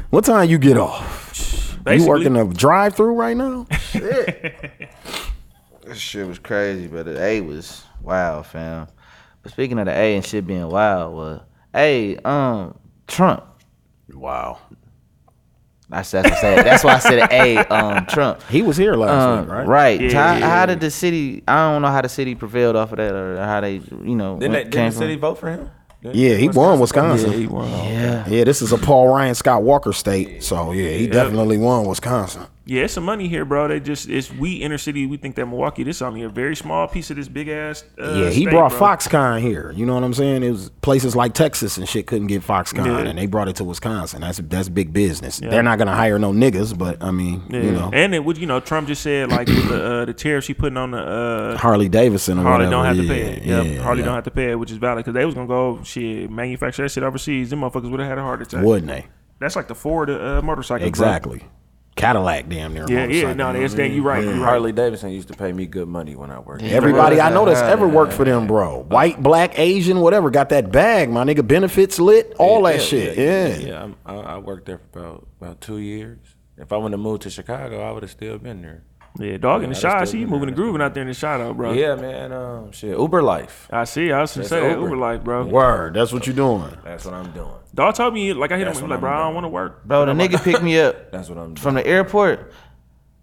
what 0.10 0.26
time 0.26 0.50
you 0.50 0.58
get 0.58 0.78
off? 0.78 1.18
You 1.90 2.06
working 2.08 2.36
a 2.36 2.46
drive 2.46 2.96
through 2.96 3.14
right 3.14 3.36
now? 3.38 3.66
This 5.90 5.98
shit 5.98 6.28
was 6.28 6.38
crazy, 6.38 6.86
but 6.86 7.06
the 7.08 7.20
A 7.20 7.42
was 7.42 7.84
wild, 8.02 8.46
fam. 8.46 8.88
But 9.42 9.52
speaking 9.52 9.80
of 9.80 9.86
the 9.86 9.92
A 9.92 10.16
and 10.16 10.24
shit 10.24 10.46
being 10.46 10.70
wild, 10.70 11.16
was 11.16 11.42
hey, 11.74 12.16
um, 12.18 12.78
Trump. 13.08 13.44
Wow. 14.14 14.60
That's 15.90 16.12
that's 16.12 16.30
what 16.30 16.38
I 16.38 16.42
said. 16.42 16.66
That's 16.68 16.84
why 16.84 16.94
I 16.94 17.00
said 17.00 17.32
A, 17.32 17.58
um, 17.74 18.06
Trump. 18.06 18.44
He 18.44 18.62
was 18.62 18.78
here 18.78 18.94
last 18.94 19.10
Um, 19.10 19.40
week, 19.42 19.50
right? 19.50 19.68
right. 19.68 20.00
Yeah, 20.02 20.12
how, 20.34 20.38
yeah, 20.38 20.48
how 20.50 20.66
did 20.68 20.80
the 20.80 20.92
city? 20.92 21.42
I 21.48 21.72
don't 21.72 21.82
know 21.82 21.88
how 21.88 22.02
the 22.02 22.10
city 22.10 22.36
prevailed 22.36 22.76
off 22.76 22.92
of 22.92 23.00
that, 23.00 23.12
or 23.16 23.38
how 23.38 23.60
they, 23.62 23.82
you 24.04 24.16
know, 24.16 24.38
Didn't, 24.38 24.52
they, 24.52 24.60
went- 24.60 24.70
didn't 24.72 24.94
the 24.94 25.00
city 25.00 25.14
from. 25.16 25.22
vote 25.22 25.36
for 25.40 25.50
him? 25.50 25.72
Yeah, 26.04 26.36
he 26.36 26.48
won 26.50 26.80
Wisconsin. 26.80 27.32
Yeah, 27.32 27.38
he 27.40 27.48
won. 27.48 27.68
Yeah, 27.70 28.30
Yeah, 28.30 28.44
this 28.44 28.62
is 28.62 28.72
a 28.72 28.78
Paul 28.78 29.08
Ryan 29.10 29.34
Scott 29.34 29.64
Walker 29.64 29.92
state. 29.92 30.44
So 30.44 30.72
yeah, 30.72 30.92
he 30.92 31.08
definitely 31.08 31.58
won 31.58 31.86
Wisconsin. 31.88 32.44
Yeah, 32.70 32.84
it's 32.84 32.94
some 32.94 33.04
money 33.04 33.28
here, 33.28 33.46
bro. 33.46 33.68
They 33.68 33.80
just 33.80 34.08
it's 34.08 34.32
we 34.32 34.54
inner 34.54 34.78
city. 34.78 35.08
We 35.08 35.18
think 35.18 35.36
that 35.38 35.48
Milwaukee. 35.48 35.82
This 35.84 36.04
only 36.04 36.22
a 36.22 36.30
very 36.30 36.56
small 36.56 36.88
piece 36.88 37.10
of 37.10 37.16
this 37.18 37.28
big 37.28 37.48
ass. 37.48 37.84
Uh, 38.00 38.14
yeah, 38.14 38.30
he 38.30 38.42
state, 38.44 38.52
brought 38.52 38.70
bro. 38.70 38.80
Foxconn 38.80 39.42
here. 39.42 39.72
You 39.76 39.88
know 39.88 39.96
what 39.96 40.04
I'm 40.04 40.14
saying? 40.14 40.44
It 40.44 40.52
was 40.52 40.70
places 40.82 41.16
like 41.16 41.34
Texas 41.34 41.78
and 41.80 41.90
shit 41.90 42.06
couldn't 42.06 42.28
get 42.28 42.44
Foxconn, 42.44 42.86
Yeah. 42.86 43.10
and 43.10 43.18
they 43.18 43.26
brought 43.26 43.48
it 43.48 43.56
to 43.56 43.64
Wisconsin. 43.64 44.22
That's 44.22 44.38
that's 44.38 44.70
big 44.70 44.94
business. 44.94 45.42
Yeah. 45.42 45.50
They're 45.50 45.64
not 45.64 45.80
gonna 45.80 45.96
hire 45.96 46.20
no 46.20 46.32
niggas, 46.32 46.78
but 46.78 47.02
I 47.02 47.10
mean, 47.10 47.42
Yeah. 47.50 47.62
you 47.62 47.72
know, 47.72 47.90
and 47.92 48.14
it 48.14 48.24
would 48.24 48.38
you 48.38 48.46
know 48.46 48.60
Trump 48.60 48.88
just 48.88 49.02
said 49.02 49.30
like 49.30 49.48
with 49.48 49.68
the 49.68 49.84
uh, 49.84 50.06
the 50.06 50.14
tariffs 50.14 50.46
he 50.46 50.54
putting 50.54 50.78
on 50.78 50.92
the 50.92 51.00
uh, 51.00 51.58
Harley 51.58 51.90
Davidson 51.90 52.38
Harley 52.38 52.66
whatever. 52.66 52.72
don't 52.72 52.86
have 52.86 52.98
to 52.98 53.08
pay 53.12 53.22
it. 53.22 53.44
Yep. 53.46 53.66
yeah, 53.66 53.82
Harley 53.82 54.04
don't 54.04 54.14
have 54.14 54.26
to 54.26 54.32
pay 54.32 54.52
it, 54.52 54.56
which 54.60 54.70
is 54.70 54.78
valid 54.78 55.04
because 55.06 55.16
they 55.16 55.26
was 55.26 55.34
gonna 55.34 55.48
go 55.48 55.82
shit 55.84 56.30
manufacture 56.30 56.84
that 56.84 56.90
shit 56.90 57.04
overseas. 57.04 57.50
Them 57.50 57.62
motherfuckers 57.62 57.90
would 57.90 58.00
have 58.00 58.10
had 58.10 58.18
a 58.20 58.22
heart 58.22 58.44
attack. 58.44 58.64
Wouldn't 58.64 58.88
they? 58.92 59.08
That's 59.40 59.56
like 59.56 59.68
the 59.68 59.76
Ford 59.76 60.10
uh, 60.12 60.42
motorcycle. 60.44 60.92
bro. 60.92 61.40
Exactly. 62.00 62.08
Cadillac, 62.08 62.50
damn 62.50 62.74
near. 62.74 62.86
Yeah, 62.90 63.06
yeah. 63.06 63.34
No, 63.34 63.54
that's 63.54 63.74
that. 63.76 63.90
You 63.92 64.02
right. 64.02 64.24
You 64.24 64.32
right. 64.32 64.38
Harley 64.40 64.72
Davidson 64.72 65.12
used 65.12 65.28
to 65.30 65.34
pay 65.36 65.52
me 65.52 65.66
good 65.66 65.88
money 65.88 66.16
when 66.16 66.32
I 66.32 66.40
worked. 66.40 66.64
Everybody 66.64 67.20
I 67.22 67.30
know 67.30 67.46
that's 67.46 67.62
ever 67.62 67.88
worked 67.88 68.14
for 68.14 68.26
them, 68.26 68.48
bro. 68.48 68.84
White, 68.84 69.22
black, 69.22 69.58
Asian, 69.60 70.00
whatever, 70.02 70.30
got 70.30 70.50
that 70.50 70.72
bag, 70.72 71.10
my 71.10 71.24
nigga. 71.24 71.46
Benefits 71.48 72.00
lit, 72.00 72.34
all 72.40 72.64
that 72.64 72.82
shit. 72.82 73.18
Yeah. 73.18 73.58
yeah. 73.58 73.80
I'm- 73.82 73.96
I, 74.06 74.16
I 74.16 74.38
worked 74.38 74.66
there 74.66 74.80
for 74.92 75.00
about 75.00 75.28
about 75.40 75.62
two 75.62 75.78
years. 75.78 76.18
If 76.58 76.72
I 76.74 76.78
wouldn't 76.78 76.94
have 76.94 77.00
moved 77.00 77.22
to 77.24 77.30
Chicago, 77.30 77.82
I 77.82 77.92
would 77.92 78.04
have 78.04 78.12
still 78.12 78.38
been 78.38 78.62
there. 78.62 78.84
Yeah, 79.18 79.38
dog 79.38 79.64
in 79.64 79.70
the 79.70 79.76
shot. 79.76 80.08
still 80.08 80.12
See 80.12 80.20
you 80.20 80.26
been 80.26 80.32
moving 80.32 80.42
there. 80.42 80.48
and 80.50 80.56
grooving 80.56 80.82
out 80.82 80.94
there 80.94 81.02
in 81.02 81.08
the 81.08 81.14
shot, 81.14 81.42
out, 81.42 81.58
bro. 81.58 81.74
Yeah, 81.74 81.96
man. 81.96 82.32
Um, 82.32 82.72
shit, 82.72 82.98
Uber 82.98 83.22
life. 83.24 83.68
I 83.72 83.84
see. 83.86 84.12
I 84.12 84.22
was 84.22 84.32
gonna 84.34 84.48
That's 84.48 84.50
say 84.50 84.70
Uber. 84.70 84.82
Uber 84.84 84.98
life, 84.98 85.24
bro. 85.24 85.46
Word. 85.46 85.94
That's 85.96 86.14
what 86.14 86.28
you 86.28 86.34
doing. 86.34 86.72
That's 86.84 87.06
what 87.06 87.14
I'm 87.16 87.32
doing. 87.32 87.50
Dog 87.74 87.96
told 87.96 88.14
me 88.14 88.34
like 88.34 88.52
I 88.52 88.58
hit 88.58 88.62
him. 88.62 88.68
That's 88.68 88.80
He 88.80 88.84
what 88.84 88.90
like, 88.92 88.98
I'm 88.98 89.02
bro, 89.02 89.12
I 89.12 89.18
don't 89.18 89.26
doing. 89.28 89.36
want 89.36 89.44
to 89.46 89.50
work. 89.50 89.84
Bro, 89.86 90.06
the 90.06 90.14
nigga 90.14 90.44
picked 90.44 90.62
me 90.64 90.80
up 90.80 91.12
That's 91.12 91.28
what 91.30 91.38
I'm 91.38 91.48
doing. 91.48 91.56
from 91.58 91.76
the 91.76 91.86
airport. 91.86 92.54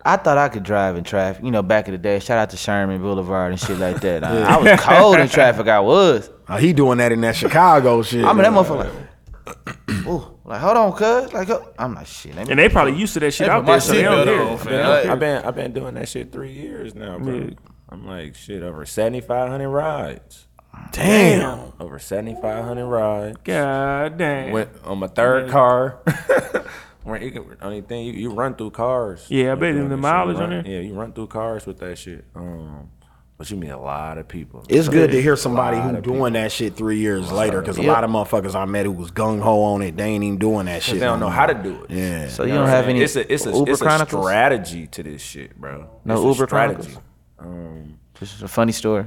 I 0.05 0.16
thought 0.16 0.39
I 0.39 0.49
could 0.49 0.62
drive 0.62 0.97
in 0.97 1.03
traffic. 1.05 1.45
You 1.45 1.51
know, 1.51 1.62
back 1.62 1.89
in 1.89 1.93
the 1.93 1.99
day. 1.99 2.18
Shout 2.20 2.39
out 2.39 2.51
to 2.51 2.57
Sherman 2.57 3.01
Boulevard 3.01 3.51
and 3.53 3.61
shit 3.61 3.78
like 3.78 4.01
that. 4.03 4.22
I, 4.22 4.55
I 4.55 4.57
was 4.59 4.80
cold 4.84 5.18
in 5.18 5.28
traffic. 5.28 5.66
I 5.66 5.80
was. 5.80 6.30
Uh, 6.47 6.59
he 6.59 6.72
doing 6.72 6.99
that 6.99 7.11
in 7.11 7.20
that 7.22 7.34
Chicago 7.34 8.03
shit. 8.03 8.24
I 8.24 8.32
mean, 8.32 8.43
that 8.43 8.53
motherfucker 8.53 8.84
like, 8.95 9.06
ooh, 10.07 10.38
like 10.44 10.61
hold 10.61 10.76
on, 10.76 10.92
cuz. 10.92 11.32
Like, 11.32 11.49
uh, 11.51 11.61
I'm 11.78 11.94
like, 11.94 12.07
shit. 12.07 12.34
Let 12.34 12.47
me 12.47 12.53
And 12.53 12.59
they 12.59 12.68
probably 12.68 12.97
used 12.97 13.14
to 13.14 13.20
that 13.20 13.32
shit 13.32 13.47
Hey, 13.47 13.53
out 13.53 13.61
put 13.64 13.66
my 13.66 13.72
there, 13.72 13.80
so 13.80 13.92
they 13.92 14.03
don't 14.03 14.24
care. 14.26 14.42
on, 14.42 14.59
They 14.64 14.70
don't. 15.03 15.11
I've 15.11 15.20
been 15.20 15.44
I've 15.44 15.55
been 15.55 15.72
doing 15.72 15.94
that 15.94 16.09
shit 16.09 16.32
three 16.32 16.53
years 16.53 16.94
now, 16.94 17.18
bro. 17.18 17.34
Yeah. 17.34 17.51
I'm 17.88 18.07
like 18.07 18.34
shit 18.34 18.62
over 18.62 18.84
seventy 18.84 19.20
five 19.20 19.49
hundred 19.49 19.68
rides. 19.70 20.47
Damn. 20.92 21.72
Over 21.80 21.99
seventy 21.99 22.34
five 22.40 22.64
hundred 22.64 22.86
rides. 22.86 23.38
God 23.44 24.18
damn. 24.18 24.53
Went 24.53 24.70
on 24.84 24.99
my 24.99 25.07
third 25.07 25.51
car. 25.51 26.01
Where 27.05 27.22
you 27.22 27.30
can, 27.30 27.57
only 27.62 27.82
thing 27.82 28.05
you, 28.07 28.12
you 28.14 28.30
run 28.30 28.57
through 28.57 28.72
cars. 28.72 29.26
Yeah, 29.28 29.53
I 29.53 29.55
bet 29.55 29.74
doing 29.74 29.88
the 29.88 29.97
mileage 29.97 30.38
You 30.38 30.42
on 30.42 30.51
run- 30.51 30.64
there. 30.64 30.72
Yeah, 30.74 30.80
you 30.80 30.92
run 30.94 31.12
through 31.12 31.28
cars 31.28 31.64
with 31.64 31.78
that 31.78 31.97
shit. 31.99 32.24
Um, 32.34 32.90
but 33.39 33.51
you 33.51 33.57
meet 33.57 33.68
a 33.68 33.78
lot 33.78 34.18
of 34.18 34.28
people. 34.28 34.64
It's 34.68 34.89
good 34.89 35.11
to 35.11 35.20
hear 35.20 35.37
somebody 35.37 35.76
lot 35.76 35.95
who 35.95 36.01
doing 36.01 36.16
people. 36.16 36.30
that 36.30 36.53
shit 36.53 36.74
three 36.74 36.99
years 36.99 37.30
later, 37.30 37.61
because 37.61 37.78
a 37.78 37.82
lot 37.82 38.05
of 38.05 38.11
motherfuckers 38.11 38.55
I 38.55 38.64
met 38.64 38.87
who 38.87 38.93
was 38.93 39.11
gung 39.11 39.41
ho 39.41 39.62
on 39.62 39.82
it, 39.82 39.97
they 39.97 40.05
ain't 40.05 40.24
even 40.24 40.39
doing 40.39 40.66
that 40.66 40.82
shit. 40.82 41.01
They 41.01 41.07
don't 41.07 41.20
know 41.20 41.28
how 41.28 41.47
to 41.47 41.55
do 41.55 41.84
it. 41.84 41.91
Yeah. 41.91 42.28
So 42.28 42.45
you, 42.45 42.53
know 42.53 42.61
don't 42.61 42.68
have 42.68 42.89
any 42.89 43.03
It's 43.03 43.16
a 43.16 43.32
it's 43.32 43.47
a, 43.47 43.51
Uber 43.51 43.72
it's 43.72 43.80
a 43.80 43.84
Chronicles? 43.84 44.24
strategy 44.24 44.87
to 44.89 45.03
this 45.03 45.22
shit, 45.22 45.57
bro. 45.61 45.89
No 46.05 46.14
It's 46.14 46.22
a 46.22 46.26
Uber 46.26 46.47
strategy. 46.47 46.97
Chronicles? 47.37 47.97
This 48.18 48.34
is 48.34 48.43
a 48.43 48.49
funny 48.49 48.72
story. 48.72 49.07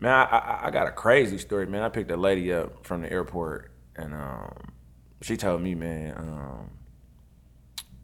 Man, 0.00 0.12
I, 0.12 0.24
I 0.24 0.66
I 0.66 0.70
got 0.70 0.86
a 0.88 0.90
crazy 0.90 1.38
story, 1.38 1.66
man. 1.66 1.82
I 1.82 1.88
picked 1.88 2.10
a 2.10 2.16
lady 2.16 2.52
up 2.52 2.84
from 2.84 3.02
the 3.02 3.12
airport, 3.12 3.70
and 3.96 4.14
um, 4.14 4.52
she 5.22 5.36
told 5.36 5.62
me, 5.62 5.74
man, 5.74 6.14
um, 6.18 6.70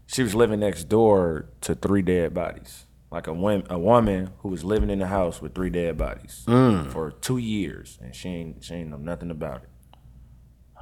she 0.06 0.22
was 0.22 0.34
living 0.34 0.60
next 0.60 0.84
door 0.84 1.46
to 1.62 1.74
three 1.74 2.02
dead 2.02 2.34
bodies, 2.34 2.86
like 3.14 3.26
a 3.28 3.32
woman, 3.32 3.64
a 3.70 3.78
woman 3.78 4.30
who 4.40 4.48
was 4.48 4.64
living 4.64 4.90
in 4.90 4.98
the 4.98 5.06
house 5.06 5.40
with 5.40 5.54
three 5.54 5.70
dead 5.70 5.96
bodies 5.96 6.42
for 6.46 7.14
two 7.20 7.38
years, 7.38 7.98
and 8.02 8.14
she 8.14 8.28
ain't 8.28 8.62
she 8.64 8.74
ain't 8.74 8.90
know 8.90 8.96
nothing 8.98 9.30
about 9.30 9.62
it. 9.62 9.68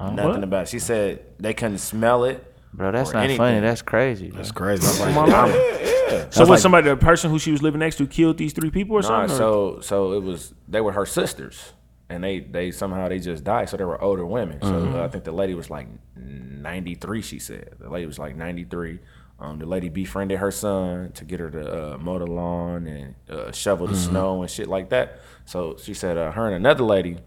nothing 0.01 0.17
what? 0.25 0.43
about 0.45 0.63
it. 0.65 0.69
She 0.69 0.79
said 0.79 1.23
they 1.39 1.55
couldn't 1.55 1.79
smell 1.79 2.25
it. 2.25 2.43
Bro, 2.75 2.93
that's 2.93 3.13
not 3.13 3.25
anything. 3.25 3.37
funny. 3.39 3.61
That's 3.61 3.83
crazy. 3.83 4.29
Bro. 4.31 4.39
That's 4.39 4.51
crazy. 4.53 4.83
That's 4.87 5.01
like, 5.01 5.15
My 5.15 5.27
life. 5.27 5.55
Yeah. 5.55 6.31
So 6.31 6.41
was 6.41 6.49
like- 6.49 6.59
somebody 6.61 6.89
the 6.89 6.97
person 6.97 7.31
who 7.31 7.39
she 7.39 7.53
was 7.53 7.63
living 7.63 7.79
next 7.81 7.97
to 7.97 8.07
killed 8.07 8.39
these 8.39 8.53
three 8.55 8.71
people 8.71 8.97
or 8.97 9.03
Nah, 9.03 9.09
something? 9.27 9.35
or- 9.35 9.39
so 9.39 9.81
so 9.81 10.13
it 10.13 10.23
was 10.23 10.55
they 10.69 10.81
were 10.81 10.93
her 10.93 11.05
sisters, 11.07 11.75
and 12.09 12.25
they 12.25 12.41
they 12.41 12.71
somehow 12.71 13.09
they 13.09 13.19
just 13.19 13.45
died. 13.45 13.69
So 13.69 13.77
they 13.77 13.85
were 13.85 14.01
older 14.03 14.25
women. 14.25 14.59
So 14.63 14.69
Mm-hmm. 14.73 14.95
uh, 14.97 15.05
I 15.05 15.09
think 15.09 15.25
the 15.25 15.33
lady 15.33 15.55
was 15.55 15.69
like 15.69 15.87
ninety 16.17 16.95
three. 16.95 17.21
She 17.21 17.39
said 17.39 17.75
the 17.79 17.91
lady 17.91 18.07
was 18.07 18.19
like 18.19 18.37
ninety 18.37 18.65
three. 18.65 19.01
Um, 19.39 19.59
the 19.59 19.67
lady 19.67 19.89
befriended 19.89 20.39
her 20.39 20.53
son 20.53 21.11
to 21.13 21.25
get 21.25 21.41
her 21.41 21.51
to 21.51 21.95
uh, 21.95 21.99
mow 21.99 22.19
the 22.19 22.27
lawn 22.27 22.87
and 22.87 23.15
uh, 23.29 23.51
shovel 23.53 23.87
Mm-hmm. 23.87 23.95
the 23.97 24.01
snow 24.01 24.43
and 24.43 24.51
shit 24.51 24.69
like 24.69 24.91
that. 24.91 25.19
So 25.47 25.77
she 25.83 25.95
said 25.95 26.17
uh, 26.17 26.31
her 26.33 26.47
and 26.47 26.55
another 26.55 26.85
lady 26.85 27.19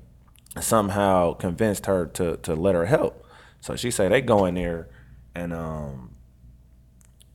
somehow 0.62 1.34
convinced 1.34 1.86
her 1.88 2.06
to 2.06 2.38
to 2.38 2.56
let 2.56 2.76
her 2.76 2.86
help. 2.86 3.26
So 3.60 3.76
she 3.76 3.92
said 3.92 4.12
they 4.12 4.22
go 4.22 4.46
in 4.46 4.56
there 4.56 4.88
and 5.34 5.52
um 5.54 6.16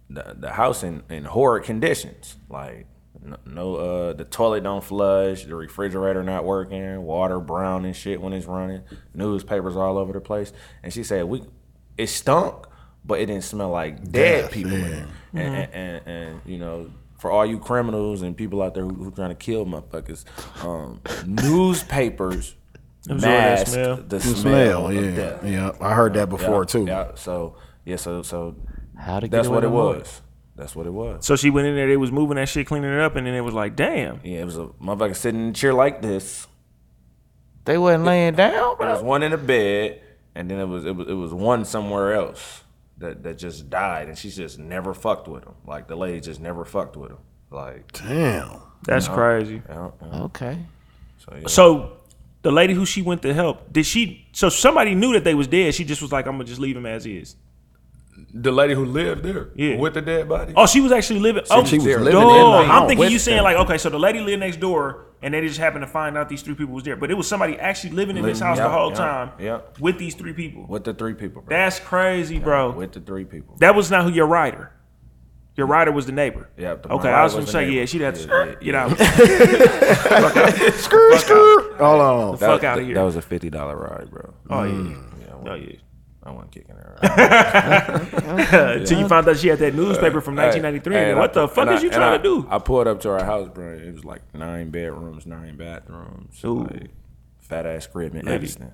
the 0.09 0.35
the 0.39 0.53
house 0.53 0.83
in, 0.83 1.03
in 1.11 1.25
horrid 1.25 1.65
conditions. 1.65 2.37
Like 2.49 2.87
no, 3.23 3.37
no 3.45 3.75
uh 3.77 4.13
the 4.15 4.25
toilet 4.25 4.63
don't 4.63 4.83
flush, 4.83 5.45
the 5.45 5.55
refrigerator 5.55 6.23
not 6.23 6.45
working, 6.47 7.03
water 7.03 7.39
brown 7.41 7.85
and 7.85 7.95
shit 7.95 8.21
when 8.23 8.33
it's 8.33 8.47
running, 8.47 8.83
newspapers 9.13 9.77
all 9.77 9.99
over 9.99 10.15
the 10.15 10.21
place. 10.21 10.53
And 10.83 10.91
she 10.93 11.05
said 11.05 11.25
we 11.27 11.43
it 11.99 12.07
stunk, 12.07 12.67
but 13.05 13.21
it 13.21 13.27
didn't 13.27 13.45
smell 13.45 13.71
like 13.71 14.11
dead 14.11 14.43
Death, 14.43 14.53
people 14.53 14.73
in 14.73 14.81
there. 14.83 15.07
And, 15.33 15.55
and, 15.57 15.73
and 15.75 16.07
and 16.07 16.41
you 16.47 16.59
know 16.59 16.91
for 17.19 17.31
all 17.31 17.45
you 17.45 17.59
criminals 17.59 18.23
and 18.23 18.37
people 18.37 18.63
out 18.63 18.75
there 18.75 18.85
who, 18.85 18.95
who 18.95 19.11
trying 19.11 19.29
to 19.29 19.35
kill 19.35 19.67
motherfuckers, 19.67 20.25
um, 20.65 21.01
newspapers 21.27 22.57
Absorb 23.09 23.21
that 23.21 23.59
mask 23.59 23.73
smell. 23.73 23.97
the 23.97 24.03
the 24.03 24.21
smell, 24.21 24.35
smell, 24.37 24.89
of 24.89 24.95
yeah, 24.95 25.15
death. 25.15 25.45
yeah. 25.45 25.73
I 25.81 25.95
heard 25.95 26.15
that 26.15 26.29
before 26.29 26.63
Yeah, 26.63 26.65
too. 26.65 26.85
Yeah, 26.87 27.11
so 27.15 27.57
yeah, 27.85 27.97
so 27.97 28.23
so 28.23 28.57
How 28.97 29.21
to 29.21 29.27
get 29.29 29.33
that's 29.37 29.49
what 29.49 29.65
it 29.65 29.69
with 29.69 29.73
more. 29.75 29.95
was. 29.97 30.23
That's 30.57 30.77
what 30.77 30.87
it 30.87 30.93
was. 30.93 31.25
So 31.25 31.37
she 31.37 31.49
went 31.49 31.67
in 31.69 31.75
there. 31.75 31.87
They 31.89 31.97
was 31.97 32.13
moving 32.13 32.37
that 32.37 32.49
shit, 32.49 32.67
cleaning 32.67 32.93
it 32.93 33.01
up, 33.01 33.17
and 33.17 33.27
then 33.27 33.33
it 33.35 33.41
was 33.41 33.55
like, 33.55 33.77
damn. 33.77 34.21
Yeah, 34.23 34.41
it 34.41 34.45
was 34.45 34.59
a 34.59 34.67
motherfucker 34.83 35.17
sitting 35.17 35.41
in 35.41 35.49
a 35.49 35.53
chair 35.55 35.73
like 35.73 36.03
this. 36.03 36.47
They 37.65 37.79
wasn't 37.79 38.05
laying 38.05 38.35
down, 38.35 38.77
There 38.79 38.89
was 38.91 39.03
one 39.03 39.23
in 39.23 39.33
a 39.33 39.39
bed, 39.39 40.01
and 40.35 40.51
then 40.51 40.59
it 40.59 40.65
was 40.67 40.85
it 40.85 40.95
was 40.97 41.09
it 41.09 41.15
was 41.15 41.33
one 41.33 41.65
somewhere 41.65 42.15
else 42.15 42.63
that 43.01 43.23
that 43.25 43.39
just 43.39 43.69
died, 43.69 44.09
and 44.09 44.17
she 44.17 44.31
just 44.31 44.59
never 44.59 44.95
fucked 44.95 45.29
with 45.29 45.45
him. 45.45 45.55
Like 45.67 45.89
the 45.89 45.97
lady 45.97 46.21
just 46.21 46.41
never 46.41 46.65
fucked 46.65 46.97
with 46.97 47.11
him. 47.11 47.19
Like 47.51 47.93
Damn. 47.93 48.61
That's 48.85 49.09
crazy. 49.09 49.63
yeah, 49.69 49.91
yeah. 50.01 50.23
Okay. 50.23 50.59
so 51.19 51.37
yeah. 51.39 51.49
So 51.49 51.97
the 52.43 52.51
lady 52.51 52.73
who 52.73 52.87
she 52.87 53.03
went 53.03 53.23
to 53.23 53.35
help, 53.35 53.73
did 53.73 53.85
she? 53.85 54.27
So 54.33 54.49
somebody 54.49 54.95
knew 54.95 55.13
that 55.15 55.25
they 55.25 55.35
was 55.35 55.47
dead. 55.47 55.75
She 55.75 55.85
just 55.85 56.01
was 56.01 56.13
like, 56.13 56.27
I'm 56.27 56.35
gonna 56.35 56.45
just 56.45 56.61
leave 56.61 56.77
him 56.77 56.87
as 56.87 57.05
is. 57.05 57.37
The 58.33 58.53
lady 58.53 58.75
who 58.75 58.85
lived 58.85 59.23
there 59.23 59.49
Yeah. 59.55 59.77
with 59.77 59.95
the 59.95 60.01
dead 60.03 60.29
body. 60.29 60.53
Oh, 60.57 60.67
she 60.67 60.81
was 60.81 60.93
actually 60.93 61.21
living. 61.21 61.45
Oh, 61.51 61.65
she 61.65 61.77
was 61.77 61.85
there. 61.85 61.99
living 62.01 62.21
Dog, 62.21 62.31
in 62.31 62.37
the 62.37 62.43
I'm 62.59 62.65
house 62.67 62.89
thinking 62.89 63.11
you 63.11 63.19
saying 63.19 63.37
them. 63.39 63.45
like, 63.45 63.57
okay, 63.59 63.79
so 63.79 63.89
the 63.91 63.99
lady 63.99 64.21
lived 64.21 64.41
next 64.41 64.59
door, 64.61 65.07
and 65.23 65.35
they 65.35 65.41
just 65.47 65.59
happened 65.59 65.83
to 65.83 65.91
find 65.91 66.17
out 66.19 66.29
these 66.29 66.43
three 66.43 66.55
people 66.55 66.75
was 66.75 66.85
there, 66.85 66.97
but 66.97 67.11
it 67.11 67.15
was 67.15 67.27
somebody 67.29 67.59
actually 67.59 67.91
living 67.91 68.17
in 68.17 68.23
this 68.25 68.41
Living- 68.41 68.47
house 68.49 68.59
the 68.59 68.69
whole 68.69 68.91
yeah, 68.91 68.97
time 68.97 69.31
yeah. 69.39 69.61
with 69.79 69.99
these 69.99 70.15
three 70.15 70.33
people. 70.33 70.67
with 70.69 70.85
the 70.85 70.95
three 70.95 71.15
people. 71.15 71.43
Bro. 71.43 71.57
That's 71.57 71.79
crazy, 71.81 72.39
bro. 72.39 72.71
With 72.73 72.93
the 72.93 73.01
three 73.01 73.25
people. 73.25 73.57
That 73.59 73.75
was 73.75 73.91
not 73.91 74.05
who 74.05 74.11
your 74.11 74.27
rider. 74.27 74.73
Your 75.57 75.67
rider 75.67 75.91
was 75.93 76.07
the 76.07 76.13
neighbor. 76.13 76.49
Yeah, 76.57 76.77
Okay, 76.89 77.09
I 77.11 77.23
was 77.25 77.35
rider 77.35 77.45
gonna 77.45 77.53
say, 77.53 77.67
the 77.67 77.73
yeah, 77.73 77.85
she'd 77.85 78.01
have 78.03 78.15
to 78.15 78.27
Yeah, 78.27 78.45
yeah, 78.47 78.55
get 78.63 78.75
out. 80.69 80.75
Screw, 80.75 81.17
screw. 81.19 81.75
Hold 81.77 82.01
on. 82.01 82.31
The 82.33 82.39
fuck 82.39 82.61
that, 82.63 82.67
out 82.73 82.79
of 82.79 82.85
here. 82.87 82.95
That 82.95 83.03
was 83.03 83.17
a 83.17 83.23
fifty 83.23 83.51
dollar 83.51 83.77
ride, 83.77 84.11
bro. 84.11 84.33
oh 84.49 84.63
yeah. 84.63 84.71
Mm, 84.73 85.11
yeah, 85.21 85.35
I 85.35 85.51
Oh 85.51 85.55
yeah. 85.55 85.77
I 86.31 86.33
wasn't 86.35 86.53
kicking 86.53 86.75
her. 86.77 86.99
Out. 87.03 88.51
Until 88.81 88.99
you 89.01 89.09
found 89.09 89.29
out 89.29 89.37
she 89.39 89.49
had 89.49 89.59
that 89.59 89.75
newspaper 89.75 90.19
uh, 90.19 90.23
from 90.23 90.37
1993. 90.37 90.95
Hey, 90.95 91.11
and 91.11 91.19
what 91.19 91.31
I- 91.37 91.41
the 91.43 91.49
fuck 91.49 91.67
and 91.69 91.77
is 91.77 91.81
I- 91.81 91.85
you 91.85 91.91
trying 91.91 92.15
I- 92.15 92.17
to 92.19 92.23
do? 92.23 92.47
I 92.51 92.59
pulled 92.59 92.87
up 92.87 93.01
to 93.01 93.11
our 93.11 93.25
house, 93.25 93.49
bro. 93.49 93.73
It 93.75 93.93
was 93.93 94.05
like 94.05 94.23
nine 94.35 94.71
bedrooms, 94.71 95.27
nine 95.27 95.57
bathrooms, 95.57 96.41
Ooh. 96.45 96.65
like 96.65 96.91
fat 97.39 97.67
ass 97.67 97.87
crib 97.87 98.15
in 98.15 98.29
Evanston. 98.29 98.73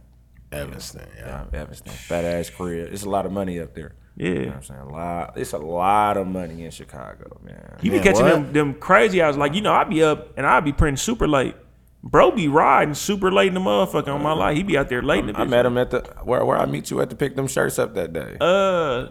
Evanston. 0.52 1.08
Yeah. 1.18 1.44
Yeah, 1.52 1.60
Evanston, 1.60 1.92
fat 1.92 2.24
ass 2.24 2.50
crib. 2.50 2.92
It's 2.92 3.02
a 3.04 3.10
lot 3.10 3.26
of 3.26 3.32
money 3.32 3.58
up 3.60 3.74
there. 3.74 3.94
Yeah. 4.16 4.28
You 4.28 4.34
know 4.40 4.46
what 4.46 4.56
I'm 4.56 4.62
saying? 4.62 4.80
A 4.80 4.88
lot. 4.88 5.32
It's 5.36 5.52
a 5.52 5.58
lot 5.58 6.16
of 6.16 6.26
money 6.26 6.64
in 6.64 6.70
Chicago, 6.70 7.38
man. 7.44 7.76
You 7.82 7.90
be 7.90 7.96
Man, 7.96 8.04
catching 8.04 8.22
what? 8.24 8.30
them 8.32 8.52
them 8.52 8.74
crazy 8.74 9.20
hours. 9.20 9.36
Like, 9.36 9.54
you 9.54 9.60
know, 9.60 9.72
I'd 9.74 9.90
be 9.90 10.02
up 10.02 10.32
and 10.38 10.46
I'd 10.46 10.64
be 10.64 10.72
printing 10.72 10.96
super 10.96 11.28
late. 11.28 11.54
Bro 12.08 12.32
be 12.32 12.46
riding 12.48 12.94
super 12.94 13.32
late 13.32 13.48
in 13.48 13.54
the 13.54 13.60
motherfucker 13.60 14.14
on 14.14 14.22
my 14.22 14.32
life. 14.32 14.56
He 14.56 14.62
be 14.62 14.78
out 14.78 14.88
there 14.88 15.02
late 15.02 15.20
in 15.20 15.26
the 15.26 15.38
I 15.38 15.44
bitch. 15.44 15.48
met 15.48 15.66
him 15.66 15.76
at 15.76 15.90
the 15.90 16.00
where 16.22 16.44
where 16.44 16.56
I 16.56 16.64
meet 16.66 16.90
you 16.90 17.00
at 17.00 17.10
to 17.10 17.16
pick 17.16 17.34
them 17.34 17.48
shirts 17.48 17.78
up 17.78 17.94
that 17.94 18.12
day. 18.12 18.36
Uh, 18.40 19.08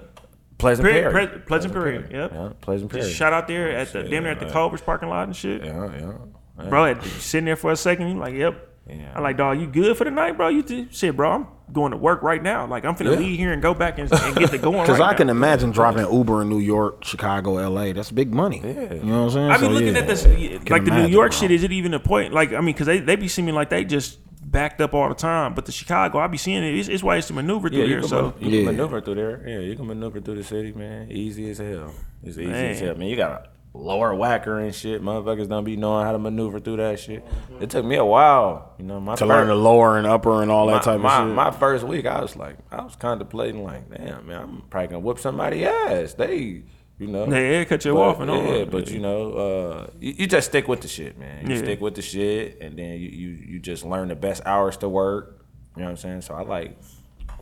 Pleasant 0.58 0.88
Perry. 0.88 1.12
Pre- 1.28 1.40
Pleasant 1.42 1.74
Prairie. 1.74 2.06
Yep. 2.10 2.32
Yeah, 2.32 2.50
Pleasant 2.62 2.90
Perry. 2.90 3.04
Just 3.04 3.16
shot 3.16 3.34
out 3.34 3.48
there 3.48 3.70
at 3.72 3.92
the 3.92 4.04
damn 4.04 4.24
near 4.24 4.32
at 4.32 4.40
the 4.40 4.46
right. 4.46 4.54
Culver's 4.54 4.82
parking 4.82 5.10
lot 5.10 5.24
and 5.28 5.36
shit. 5.36 5.66
Yeah, 5.66 5.92
yeah. 6.00 6.14
yeah. 6.60 6.70
Bro, 6.70 7.02
sitting 7.02 7.44
there 7.46 7.58
for 7.58 7.72
a 7.72 7.76
second. 7.76 8.08
He 8.08 8.14
like, 8.14 8.34
yep. 8.34 8.75
Yeah. 8.88 9.14
I 9.16 9.20
like, 9.22 9.38
dog, 9.38 9.60
you 9.60 9.68
good 9.68 9.98
for 9.98 10.04
the 10.04 10.12
night, 10.12 10.38
bro? 10.38 10.50
You 10.50 10.62
th- 10.62 10.96
shit, 10.96 11.16
bro. 11.16 11.32
I'm 11.32 11.48
going 11.74 11.92
to 11.92 11.98
work 11.98 12.22
right 12.22 12.42
now. 12.42 12.68
Like, 12.68 12.86
I'm 12.86 12.94
finna 12.96 13.14
Yeah. 13.14 13.18
leave 13.20 13.40
here 13.40 13.52
and 13.52 13.62
go 13.62 13.74
back 13.74 13.98
and, 13.98 14.12
and 14.14 14.36
get 14.36 14.52
the 14.52 14.58
going. 14.60 14.82
Because 14.82 15.00
right 15.00 15.10
I 15.10 15.14
can 15.16 15.26
now. 15.28 15.32
imagine 15.32 15.72
driving 15.72 16.06
Uber 16.12 16.44
in 16.44 16.50
New 16.50 16.60
York, 16.60 17.04
Chicago, 17.04 17.58
L.A. 17.58 17.94
That's 17.94 18.12
big 18.12 18.32
money. 18.34 18.62
Yeah. 18.64 18.94
You 18.94 19.02
know 19.04 19.26
what 19.26 19.26
I'm 19.26 19.30
saying? 19.32 19.50
I 19.52 19.58
be 19.58 19.64
So, 19.66 19.70
looking 19.72 19.96
yeah, 19.96 20.02
at 20.02 20.08
this, 20.08 20.24
can 20.24 20.66
like 20.70 20.86
the 20.86 20.92
New 20.92 21.08
York 21.08 21.32
bro. 21.32 21.40
shit. 21.40 21.52
Is 21.52 21.64
it 21.64 21.72
even 21.72 21.94
a 21.96 22.00
point? 22.00 22.32
Like, 22.34 22.54
I 22.54 22.58
mean, 22.58 22.68
because 22.76 22.86
they, 22.86 23.00
they 23.00 23.16
be 23.16 23.28
seeming 23.28 23.56
like 23.56 23.72
they 23.72 23.84
just 23.86 24.20
backed 24.52 24.80
up 24.82 24.94
all 24.94 25.10
the 25.10 25.16
time. 25.16 25.56
But 25.56 25.66
the 25.66 25.72
Chicago, 25.72 26.20
I 26.20 26.28
be 26.28 26.38
seeing 26.38 26.64
it. 26.64 26.76
It's, 26.78 26.88
why 26.88 26.94
it's 26.94 27.04
ways 27.04 27.26
to 27.28 27.34
maneuver 27.34 27.70
through 27.70 27.80
Yeah, 27.80 27.88
here. 27.88 28.04
So 28.04 28.22
man- 28.22 28.34
you 28.40 28.50
can 28.52 28.60
Yeah. 28.60 28.66
maneuver 28.66 29.02
through 29.02 29.16
there. 29.16 29.44
Yeah, 29.48 29.60
you 29.62 29.76
can 29.76 29.88
maneuver 29.88 30.22
through 30.22 30.36
the 30.36 30.44
city, 30.44 30.72
man. 30.74 31.12
Easy 31.12 31.50
as 31.50 31.58
hell. 31.58 31.92
It's 32.22 32.38
easy 32.38 32.52
as 32.54 32.80
hell, 32.80 32.96
man. 32.96 33.08
You 33.08 33.16
got 33.16 33.32
a 33.32 33.50
lower 33.76 34.14
Wacker 34.14 34.64
and 34.64 34.74
shit. 34.74 35.02
Motherfuckers 35.02 35.48
don't 35.50 35.64
be 35.64 35.76
knowing 35.76 36.06
how 36.06 36.12
to 36.12 36.20
maneuver 36.20 36.60
through 36.60 36.78
that 36.78 37.00
shit. 37.00 37.26
It 37.60 37.70
took 37.70 37.86
me 37.86 37.96
a 37.96 38.06
while, 38.06 38.74
you 38.78 38.86
know. 38.86 39.00
My 39.00 39.16
To 39.16 39.26
learn 39.26 39.48
the 39.48 39.56
lower 39.56 39.98
and 39.98 40.08
upper 40.08 40.42
and 40.42 40.50
all 40.52 40.68
that 40.68 40.74
my, 40.74 40.80
type 40.82 41.00
my, 41.00 41.18
of 41.22 41.28
shit. 41.30 41.36
my 41.36 41.52
first 41.52 41.86
week, 41.86 42.06
I 42.06 42.22
was 42.22 42.36
like, 42.36 42.58
I 42.72 42.82
was 42.84 42.96
contemplating, 42.96 43.64
like, 43.64 43.90
damn, 43.96 44.26
man, 44.28 44.42
I'm 44.42 44.62
probably 44.70 44.88
gonna 44.88 45.00
whip 45.00 45.20
somebody 45.20 45.66
ass. 45.66 46.14
They, 46.14 46.64
you 46.98 47.08
know, 47.08 47.26
They 47.26 47.60
yeah, 47.60 47.64
cut 47.66 47.84
you 47.86 47.94
but, 47.94 48.00
off 48.02 48.20
and 48.22 48.32
all. 48.32 48.44
Yeah, 48.58 48.66
but 48.66 48.90
you 48.90 49.00
know, 49.00 49.32
uh, 49.34 49.88
you, 50.00 50.14
you 50.20 50.28
just 50.28 50.48
stick 50.48 50.68
with 50.68 50.82
the 50.82 50.88
shit, 50.88 51.18
man. 51.20 51.46
You 51.48 51.56
Yeah. 51.56 51.62
stick 51.62 51.82
with 51.82 51.96
the 51.96 52.02
shit, 52.02 52.60
and 52.62 52.80
then 52.80 53.00
you, 53.00 53.10
you 53.10 53.30
you 53.48 53.60
just 53.60 53.84
learn 53.84 54.08
the 54.08 54.16
best 54.16 54.42
hours 54.46 54.78
to 54.78 54.90
work. 54.90 55.46
You 55.76 55.82
know 55.82 55.88
what 55.88 55.92
I'm 55.92 55.98
saying? 55.98 56.22
So 56.22 56.34
I 56.36 56.44
like, 56.44 56.78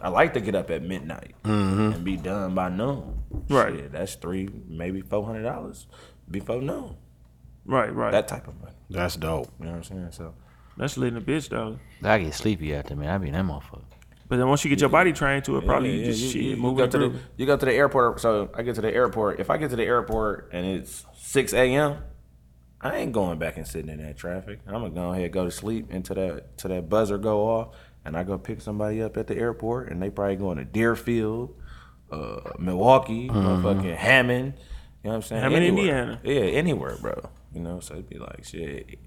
I 0.01 0.09
like 0.09 0.33
to 0.33 0.41
get 0.41 0.55
up 0.55 0.71
at 0.71 0.81
midnight 0.81 1.35
and 1.43 2.03
be 2.03 2.17
done 2.17 2.55
by 2.55 2.69
noon. 2.69 3.19
Right. 3.47 3.75
Shit, 3.75 3.91
that's 3.91 4.15
three, 4.15 4.49
maybe 4.67 5.01
four 5.01 5.23
hundred 5.23 5.43
dollars 5.43 5.85
before 6.29 6.61
noon. 6.61 6.95
right, 7.65 7.93
right. 7.93 8.11
That 8.11 8.27
type 8.27 8.47
of 8.47 8.59
money. 8.61 8.75
That's 8.89 9.15
dope. 9.15 9.49
You 9.59 9.65
know 9.65 9.71
what 9.71 9.77
I'm 9.77 9.83
saying? 9.83 10.11
So 10.11 10.33
That's 10.77 10.97
lit 10.97 11.13
in 11.13 11.17
a 11.17 11.21
bitch, 11.21 11.49
though. 11.49 11.79
I 12.03 12.19
get 12.19 12.33
sleepy 12.33 12.73
after 12.75 12.95
man. 12.95 13.09
I 13.09 13.17
be 13.17 13.27
in 13.27 13.33
that 13.33 13.45
motherfucker. 13.45 13.83
But 14.29 14.37
then 14.37 14.47
once 14.47 14.63
you 14.63 14.69
get 14.69 14.79
your 14.79 14.89
body 14.89 15.13
trained 15.13 15.45
to 15.45 15.57
it, 15.57 15.65
probably 15.65 15.91
Yeah, 15.91 15.95
you 15.99 16.05
just 16.05 16.21
you, 16.23 16.29
shit 16.29 16.41
you- 16.41 16.49
you 16.51 16.57
moving 16.57 16.77
go 16.77 16.87
to 16.87 16.97
the 16.97 17.19
you 17.37 17.45
go 17.45 17.57
to 17.57 17.65
the 17.65 17.73
airport. 17.73 18.19
So 18.19 18.49
I 18.55 18.63
get 18.63 18.75
to 18.75 18.81
the 18.81 18.93
airport. 18.93 19.39
If 19.39 19.49
I 19.49 19.57
get 19.57 19.69
to 19.71 19.75
the 19.75 19.83
airport 19.85 20.49
and 20.53 20.65
it's 20.65 21.05
six 21.13 21.53
a.m., 21.53 21.97
I 22.81 22.97
ain't 22.97 23.11
going 23.13 23.37
back 23.39 23.57
and 23.57 23.67
sitting 23.67 23.89
in 23.89 24.03
that 24.03 24.17
traffic. 24.17 24.59
I'm 24.67 24.73
gonna 24.73 24.89
go 24.89 25.11
ahead 25.13 25.31
go 25.31 25.45
to 25.45 25.51
sleep 25.51 25.91
until 25.91 26.15
that 26.15 26.57
till 26.57 26.69
that 26.69 26.89
buzzer 26.89 27.17
go 27.17 27.47
off, 27.47 27.75
and 28.05 28.17
I 28.17 28.23
go 28.23 28.37
pick 28.37 28.59
somebody 28.61 29.01
up 29.01 29.15
at 29.17 29.27
the 29.27 29.37
airport, 29.37 29.89
and 29.89 30.01
they 30.01 30.09
probably 30.09 30.35
going 30.37 30.57
to 30.57 30.65
Deerfield, 30.65 31.55
uh, 32.11 32.39
Milwaukee, 32.59 33.29
motherfucking 33.29 33.95
Hammond. 33.95 34.53
You 35.03 35.09
know 35.09 35.11
what 35.11 35.15
I'm 35.15 35.21
saying? 35.23 35.41
Hammond, 35.41 35.63
Anywhere. 35.65 35.79
Indiana. 35.79 36.19
Yeah, 36.23 36.57
anywhere, 36.57 36.95
bro. 37.01 37.29
You 37.53 37.61
know, 37.61 37.79
so 37.81 37.93
it'd 37.95 38.09
be 38.09 38.17
like 38.19 38.45
shit. 38.45 38.99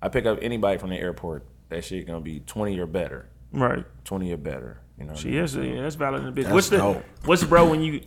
I 0.00 0.08
pick 0.08 0.24
up 0.26 0.38
anybody 0.42 0.78
from 0.78 0.90
the 0.90 0.96
airport. 0.98 1.46
That 1.68 1.84
shit 1.84 2.06
gonna 2.06 2.20
be 2.20 2.40
twenty 2.40 2.78
or 2.78 2.86
better. 2.86 3.28
Right. 3.52 3.84
Twenty 4.04 4.32
or 4.32 4.36
better. 4.38 4.80
You 4.98 5.04
know. 5.04 5.12
what 5.12 5.18
I 5.18 5.22
She 5.22 5.28
mean? 5.30 5.38
is, 5.38 5.56
yeah, 5.56 5.82
that's 5.82 5.94
valid 5.96 6.22
in 6.22 6.28
a 6.28 6.32
bitch. 6.32 6.42
That's 6.44 6.54
what's 6.54 6.68
the 6.70 6.78
dope. 6.78 7.02
what's 7.24 7.44
bro 7.44 7.68
when 7.68 7.82
you 7.82 8.00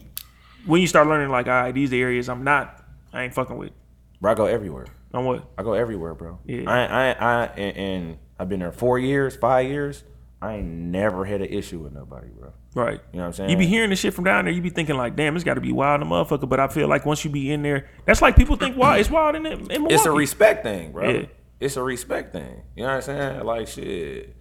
when 0.66 0.82
you 0.82 0.88
start 0.88 1.08
learning 1.08 1.30
like, 1.30 1.48
all 1.48 1.54
right, 1.54 1.74
these 1.74 1.93
are 1.93 1.98
areas 1.98 2.28
I'm 2.30 2.43
not, 2.43 2.84
I 3.14 3.24
ain't 3.24 3.34
fucking 3.34 3.58
with. 3.58 3.72
Bro, 4.20 4.32
I 4.32 4.36
go 4.36 4.46
everywhere. 4.46 4.88
On 5.14 5.24
what? 5.26 5.48
I 5.58 5.64
go 5.64 5.74
everywhere, 5.74 6.16
bro. 6.16 6.39
Yeah. 6.46 6.70
I, 6.70 6.86
I, 6.86 7.12
I, 7.12 7.46
and, 7.56 7.78
and 7.78 8.18
I've 8.39 8.50
been 8.50 8.60
there 8.60 8.72
four 8.72 8.98
years, 9.00 9.36
five 9.36 9.68
years. 9.68 10.04
I 10.46 10.56
ain't 10.58 10.68
never 10.68 11.26
had 11.26 11.41
an 11.41 11.48
issue 11.48 11.80
with 11.80 11.93
nobody, 11.93 12.28
bro. 12.30 12.54
Right. 12.74 13.00
You 13.12 13.18
know 13.18 13.24
what 13.24 13.26
I'm 13.28 13.34
saying? 13.34 13.50
You 13.50 13.58
be 13.58 13.66
hearing 13.66 13.89
the 13.89 13.96
shit 13.96 14.14
from 14.14 14.26
down 14.26 14.46
there. 14.46 14.54
You 14.54 14.62
be 14.62 14.70
thinking 14.70 14.96
like, 14.98 15.16
damn, 15.16 15.36
it's 15.36 15.43
got 15.46 15.56
to 15.56 15.62
be 15.62 15.72
wild, 15.72 16.02
in 16.02 16.08
the 16.10 16.14
motherfucker. 16.16 16.48
But 16.48 16.60
I 16.60 16.68
feel 16.68 16.88
like 16.88 17.06
once 17.06 17.24
you 17.26 17.32
be 17.32 17.52
in 17.52 17.62
there, 17.64 17.88
that's 18.06 18.22
like 18.22 18.36
people 18.36 18.56
think 18.56 18.78
wild. 18.78 19.00
It's 19.00 19.10
wild 19.10 19.36
in, 19.36 19.46
in 19.46 19.60
Milwaukee. 19.68 19.93
It's 19.93 20.06
a 20.06 20.12
respect 20.12 20.64
thing, 20.64 20.91
bro. 20.91 21.10
Yeah. 21.10 21.26
It's 21.60 21.78
a 21.78 21.84
respect 21.84 22.34
thing. 22.34 22.62
You 22.76 22.84
know 22.84 22.89
what 22.89 22.96
I'm 22.96 23.02
saying? 23.02 23.43
Like 23.46 23.68
shit. 23.68 24.36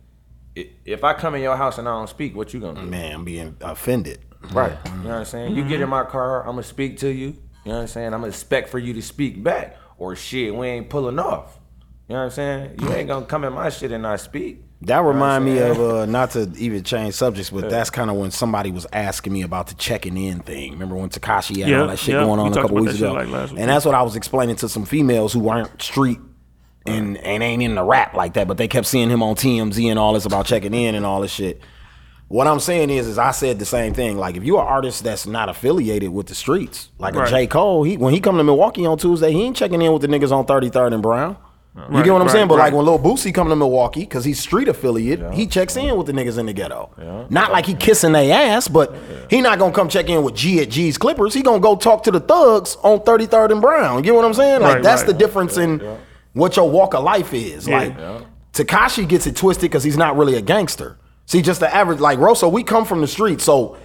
If 0.57 1.03
I 1.05 1.15
come 1.15 1.35
in 1.35 1.43
your 1.43 1.57
house 1.57 1.79
and 1.79 1.89
I 1.89 1.93
don't 1.93 2.09
speak, 2.09 2.37
what 2.37 2.53
you 2.55 2.61
gonna 2.61 2.81
do? 2.83 2.87
Man, 2.87 3.13
I'm 3.15 3.25
being 3.25 3.57
offended. 3.61 4.19
Right. 4.53 4.77
You 4.85 4.91
know 5.03 5.09
what 5.11 5.15
I'm 5.19 5.25
saying? 5.25 5.57
You 5.57 5.63
get 5.65 5.75
Mm-hmm. 5.75 5.83
in 5.85 5.89
my 5.89 6.05
car, 6.05 6.41
I'm 6.43 6.51
gonna 6.53 6.63
speak 6.63 6.99
to 6.99 7.09
you. 7.09 7.29
You 7.29 7.35
know 7.67 7.77
what 7.77 7.81
I'm 7.83 7.87
saying? 7.89 8.07
I'm 8.15 8.21
gonna 8.21 8.29
expect 8.29 8.69
for 8.69 8.79
you 8.79 8.93
to 8.95 9.03
speak 9.03 9.43
back. 9.43 9.77
Or 9.97 10.15
shit, 10.17 10.55
we 10.55 10.67
ain't 10.67 10.91
pulling 10.91 11.19
off. 11.19 11.59
You 12.09 12.15
know 12.15 12.21
what 12.21 12.25
I'm 12.27 12.31
saying? 12.33 12.77
You 12.81 12.93
ain't 12.93 13.09
gonna 13.09 13.27
come 13.27 13.45
in 13.45 13.53
my 13.53 13.71
shit 13.71 13.91
and 13.93 14.03
not 14.03 14.21
speak. 14.21 14.63
That 14.87 15.03
remind 15.03 15.45
me 15.45 15.59
of 15.59 15.81
uh, 15.81 16.07
not 16.07 16.33
to 16.33 16.51
even 16.57 16.83
change 16.85 17.15
subjects, 17.15 17.51
but 17.51 17.71
that's 17.71 17.91
kind 17.91 18.11
of 18.11 18.17
when 18.17 18.31
somebody 18.31 18.71
was 18.71 18.87
asking 18.93 19.33
me 19.33 19.43
about 19.43 19.69
the 19.69 19.75
checking 19.75 20.17
in 20.17 20.41
thing. 20.41 20.73
Remember 20.73 20.95
when 20.97 21.09
Tekashi 21.09 21.61
had 21.61 21.69
Yeah, 21.71 21.81
all 21.83 21.87
that 21.89 21.99
shit 21.99 22.15
yeah, 22.15 22.25
going 22.25 22.39
we 22.41 22.47
on 22.47 22.53
a 22.53 22.61
couple 22.61 22.77
weeks 22.77 22.95
ago, 22.97 23.13
like 23.15 23.29
last 23.29 23.53
week. 23.53 23.61
and 23.61 23.71
that's 23.71 23.85
what 23.87 23.95
I 23.95 24.03
was 24.03 24.15
explaining 24.17 24.57
to 24.57 24.69
some 24.69 24.85
females 24.85 25.33
who 25.33 25.49
aren't 25.49 25.81
street 25.81 26.19
and 26.87 27.17
and 27.19 27.43
ain't 27.43 27.63
in 27.63 27.75
the 27.77 27.83
rap 27.83 28.15
like 28.15 28.35
that, 28.35 28.47
but 28.47 28.59
they 28.59 28.69
kept 28.69 28.87
seeing 28.87 29.09
him 29.09 29.23
on 29.23 29.37
TMZ 29.37 29.89
and 29.89 29.99
all 29.99 30.13
this 30.13 30.27
about 30.27 30.45
checking 30.45 30.75
in 30.75 30.95
and 30.95 31.07
all 31.07 31.23
this 31.23 31.33
shit. 31.33 31.63
What 32.29 32.47
I'm 32.47 32.61
saying 32.61 32.91
is, 32.91 33.07
is 33.07 33.19
I 33.19 33.31
said 33.31 33.59
the 33.59 33.65
same 33.67 33.95
thing. 33.95 34.17
Like, 34.19 34.37
if 34.37 34.45
you're 34.45 34.61
an 34.61 34.67
artist 34.67 35.05
that's 35.05 35.27
not 35.27 35.49
affiliated 35.49 36.11
with 36.11 36.27
the 36.27 36.35
streets, 36.35 36.89
like 36.99 37.15
Right. 37.15 37.29
a 37.29 37.31
J. 37.31 37.47
Cole, 37.47 37.85
he 37.85 37.97
when 37.97 38.13
he 38.13 38.21
come 38.21 38.37
to 38.39 38.45
Milwaukee 38.45 38.85
on 38.87 38.99
Tuesday, 38.99 39.33
he 39.33 39.43
ain't 39.45 39.57
checking 39.57 39.81
in 39.81 39.93
with 39.93 40.03
the 40.03 40.09
niggas 40.09 40.33
on 40.33 40.45
33rd 40.47 40.93
and 40.95 41.03
Brown. 41.03 41.37
You 41.77 41.83
Right, 41.83 42.05
get 42.05 42.13
what 42.13 42.21
I'm 42.21 42.29
right, 42.29 42.33
saying? 42.33 42.47
But 42.49 42.59
like 42.59 42.73
when 42.73 42.85
Lil 42.85 43.01
Boosie 43.01 43.35
come 43.35 43.49
to 43.49 43.57
Milwaukee, 43.57 44.01
because 44.01 44.25
he's 44.25 44.39
street 44.39 44.69
affiliate, 44.69 45.35
he 45.35 45.45
checks 45.47 45.77
in 45.77 45.97
with 45.97 46.07
the 46.07 46.13
niggas 46.13 46.39
in 46.39 46.47
the 46.47 46.53
ghetto. 46.53 47.27
Not 47.31 47.51
like 47.51 47.67
he 47.67 47.75
kissing 47.75 48.13
their 48.13 48.33
ass, 48.33 48.69
but 48.69 48.95
he 49.29 49.41
not 49.41 49.59
gonna 49.59 49.73
come 49.75 49.89
check 49.89 50.09
in 50.09 50.23
with 50.23 50.35
G 50.37 50.61
at 50.61 50.71
G's 50.71 50.97
Clippers. 50.99 51.35
He 51.35 51.43
gonna 51.43 51.59
go 51.59 51.75
talk 51.75 52.05
to 52.05 52.13
the 52.13 52.21
thugs 52.21 52.77
on 52.85 53.01
33rd 53.01 53.51
and 53.53 53.61
Brown. 53.61 53.97
You 53.99 54.03
get 54.05 54.15
what 54.15 54.25
I'm 54.25 54.35
saying? 54.35 54.63
Like 54.63 54.83
that's 54.83 55.03
the 55.03 55.13
difference 55.15 55.57
in 55.57 55.81
what 56.33 56.55
your 56.57 56.71
walk 56.71 56.95
of 56.95 57.03
life 57.03 57.35
is. 57.35 57.67
Yeah. 57.67 57.79
Like 57.79 58.27
Tekashi 58.53 59.09
gets 59.09 59.27
it 59.27 59.35
twisted 59.35 59.63
because 59.69 59.83
he's 59.83 59.97
not 59.97 60.17
really 60.17 60.37
a 60.37 60.43
gangster. 60.43 60.97
See, 61.27 61.43
just 61.43 61.59
the 61.59 61.75
average 61.75 61.99
like 61.99 62.21
Rosso, 62.21 62.49
we 62.49 62.63
come 62.63 62.85
from 62.85 63.01
the 63.01 63.09
street, 63.09 63.41
so 63.41 63.77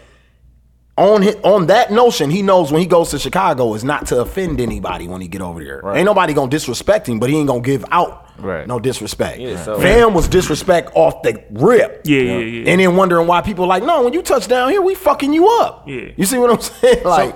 on 1.00 1.24
hi- 1.24 1.36
on 1.44 1.68
that 1.68 1.92
notion, 1.92 2.30
he 2.30 2.42
knows 2.42 2.72
when 2.72 2.82
he 2.82 2.88
goes 2.88 3.10
to 3.12 3.20
Chicago 3.20 3.74
is 3.74 3.84
not 3.84 4.06
to 4.08 4.20
offend 4.22 4.60
anybody 4.60 5.08
when 5.08 5.22
he 5.22 5.28
get 5.28 5.42
over 5.42 5.64
there. 5.64 5.82
Ain't 5.96 6.06
nobody 6.06 6.34
gonna 6.34 6.50
disrespect 6.52 7.08
him, 7.08 7.20
but 7.20 7.30
he 7.30 7.38
ain't 7.38 7.48
gonna 7.48 7.62
give 7.62 7.86
out 7.92 8.26
Right. 8.38 8.68
no 8.68 8.80
disrespect. 8.80 9.40
Yeah, 9.40 9.62
so- 9.64 9.80
Fam 9.80 10.14
was 10.14 10.28
disrespect 10.28 10.92
off 10.96 11.22
the 11.24 11.42
rip. 11.52 12.02
Yeah, 12.06 12.20
yeah, 12.22 12.38
yeah. 12.38 12.72
And 12.72 12.82
then 12.82 12.96
wondering 12.96 13.28
why 13.28 13.42
people 13.42 13.66
like, 13.68 13.84
no, 13.84 14.04
when 14.04 14.14
you 14.14 14.22
touch 14.22 14.48
down 14.48 14.70
here, 14.70 14.82
we 14.82 14.94
fucking 14.96 15.34
you 15.34 15.48
up. 15.62 15.84
Yeah. 15.88 16.10
You 16.18 16.26
see 16.26 16.38
what 16.38 16.52
I'm 16.52 16.60
saying? 16.82 17.04
Like, 17.04 17.36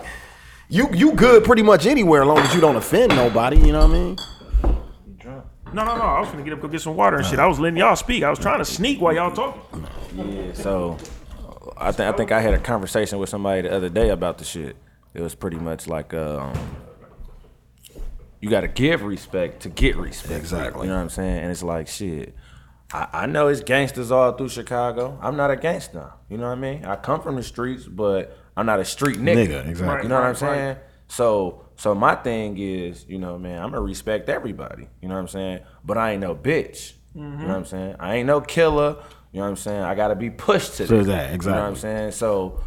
you 0.70 0.90
you 0.94 1.14
good 1.14 1.44
pretty 1.44 1.62
much 1.64 1.86
anywhere 1.86 2.22
as 2.22 2.28
long 2.28 2.40
as 2.40 2.54
you 2.56 2.62
don't 2.62 2.76
offend 2.76 3.16
nobody. 3.16 3.58
You 3.58 3.72
know 3.74 3.80
what 3.88 3.90
I 3.90 3.94
mean? 3.94 4.18
No, 5.74 5.84
no, 5.84 5.96
no. 5.98 6.02
I 6.04 6.20
was 6.20 6.30
gonna 6.30 6.44
get 6.44 6.54
up 6.54 6.62
go 6.62 6.68
get 6.68 6.82
some 6.82 6.96
water 6.96 7.18
and 7.18 7.26
shit. 7.26 7.40
I 7.40 7.48
was 7.48 7.60
letting 7.60 7.78
y'all 7.78 7.96
speak. 7.96 8.24
I 8.24 8.30
was 8.30 8.38
trying 8.40 8.60
to 8.60 8.66
sneak 8.66 9.02
while 9.02 9.14
y'all 9.14 9.32
talking. 9.32 9.62
Yeah, 10.16 10.54
so 10.54 10.98
I 11.78 11.92
think 11.92 12.14
I 12.14 12.18
think 12.18 12.32
I 12.32 12.40
had 12.42 12.54
a 12.54 12.60
conversation 12.60 13.20
with 13.20 13.30
somebody 13.30 13.62
the 13.64 13.72
other 13.74 13.90
day 13.90 14.10
about 14.10 14.38
the 14.38 14.44
shit. 14.46 14.76
It 15.14 15.22
was 15.22 15.36
pretty 15.36 15.58
much 15.58 15.88
like 15.88 16.14
um, 16.14 16.54
you 18.42 18.50
got 18.50 18.62
to 18.62 18.68
give 18.68 19.04
respect 19.04 19.62
to 19.64 19.70
get 19.70 19.96
respect. 19.96 20.34
Exactly. 20.40 20.84
You 20.88 20.90
know 20.92 20.98
what 20.98 21.04
I'm 21.04 21.10
saying? 21.10 21.40
And 21.40 21.52
it's 21.52 21.64
like 21.64 21.88
shit. 21.88 22.36
I, 22.92 23.08
I 23.14 23.26
know 23.26 23.48
it's 23.48 23.62
gangsters 23.62 24.12
all 24.12 24.34
through 24.34 24.50
Chicago. 24.50 25.18
I'm 25.22 25.36
not 25.38 25.50
a 25.52 25.56
gangster. 25.56 26.12
You 26.30 26.38
know 26.38 26.48
what 26.48 26.58
I 26.58 26.62
mean? 26.62 26.86
I 26.86 26.96
come 26.96 27.22
from 27.22 27.36
the 27.36 27.44
streets, 27.44 27.86
but 27.86 28.38
I'm 28.58 28.66
not 28.66 28.80
a 28.80 28.86
street 28.86 29.18
nigga. 29.18 29.48
Nigga, 29.48 29.68
exactly. 29.70 30.04
You 30.04 30.10
know 30.10 30.16
what 30.16 30.24
I'm 30.26 30.34
Right, 30.34 30.42
right. 30.42 30.56
saying? 30.58 30.78
So 31.08 31.66
so 31.76 31.96
my 31.96 32.16
thing 32.16 32.58
is, 32.60 33.06
you 33.08 33.18
know, 33.18 33.38
man, 33.38 33.62
I'm 33.62 33.72
gonna 33.72 33.82
respect 33.82 34.30
everybody. 34.30 34.88
You 35.02 35.08
know 35.10 35.16
what 35.16 35.22
I'm 35.22 35.28
saying? 35.28 35.60
But 35.84 35.98
I 35.98 36.12
ain't 36.12 36.22
no 36.22 36.36
bitch. 36.36 36.94
You 37.16 37.22
know 37.22 37.46
what 37.46 37.56
I'm 37.58 37.66
saying? 37.66 37.96
I 38.00 38.16
ain't 38.16 38.28
no 38.28 38.42
killer. 38.42 38.98
You 39.34 39.40
know 39.40 39.46
what 39.46 39.50
I'm 39.50 39.56
saying? 39.58 39.82
I 39.82 39.96
gotta 39.96 40.16
be 40.16 40.30
pushed 40.30 40.76
to 40.78 40.88
So 40.88 40.98
that. 41.04 41.06
that, 41.06 41.32
You 41.44 41.52
know 41.52 41.58
what 41.58 41.66
I'm 41.68 41.76
saying? 41.76 42.12
So 42.12 42.60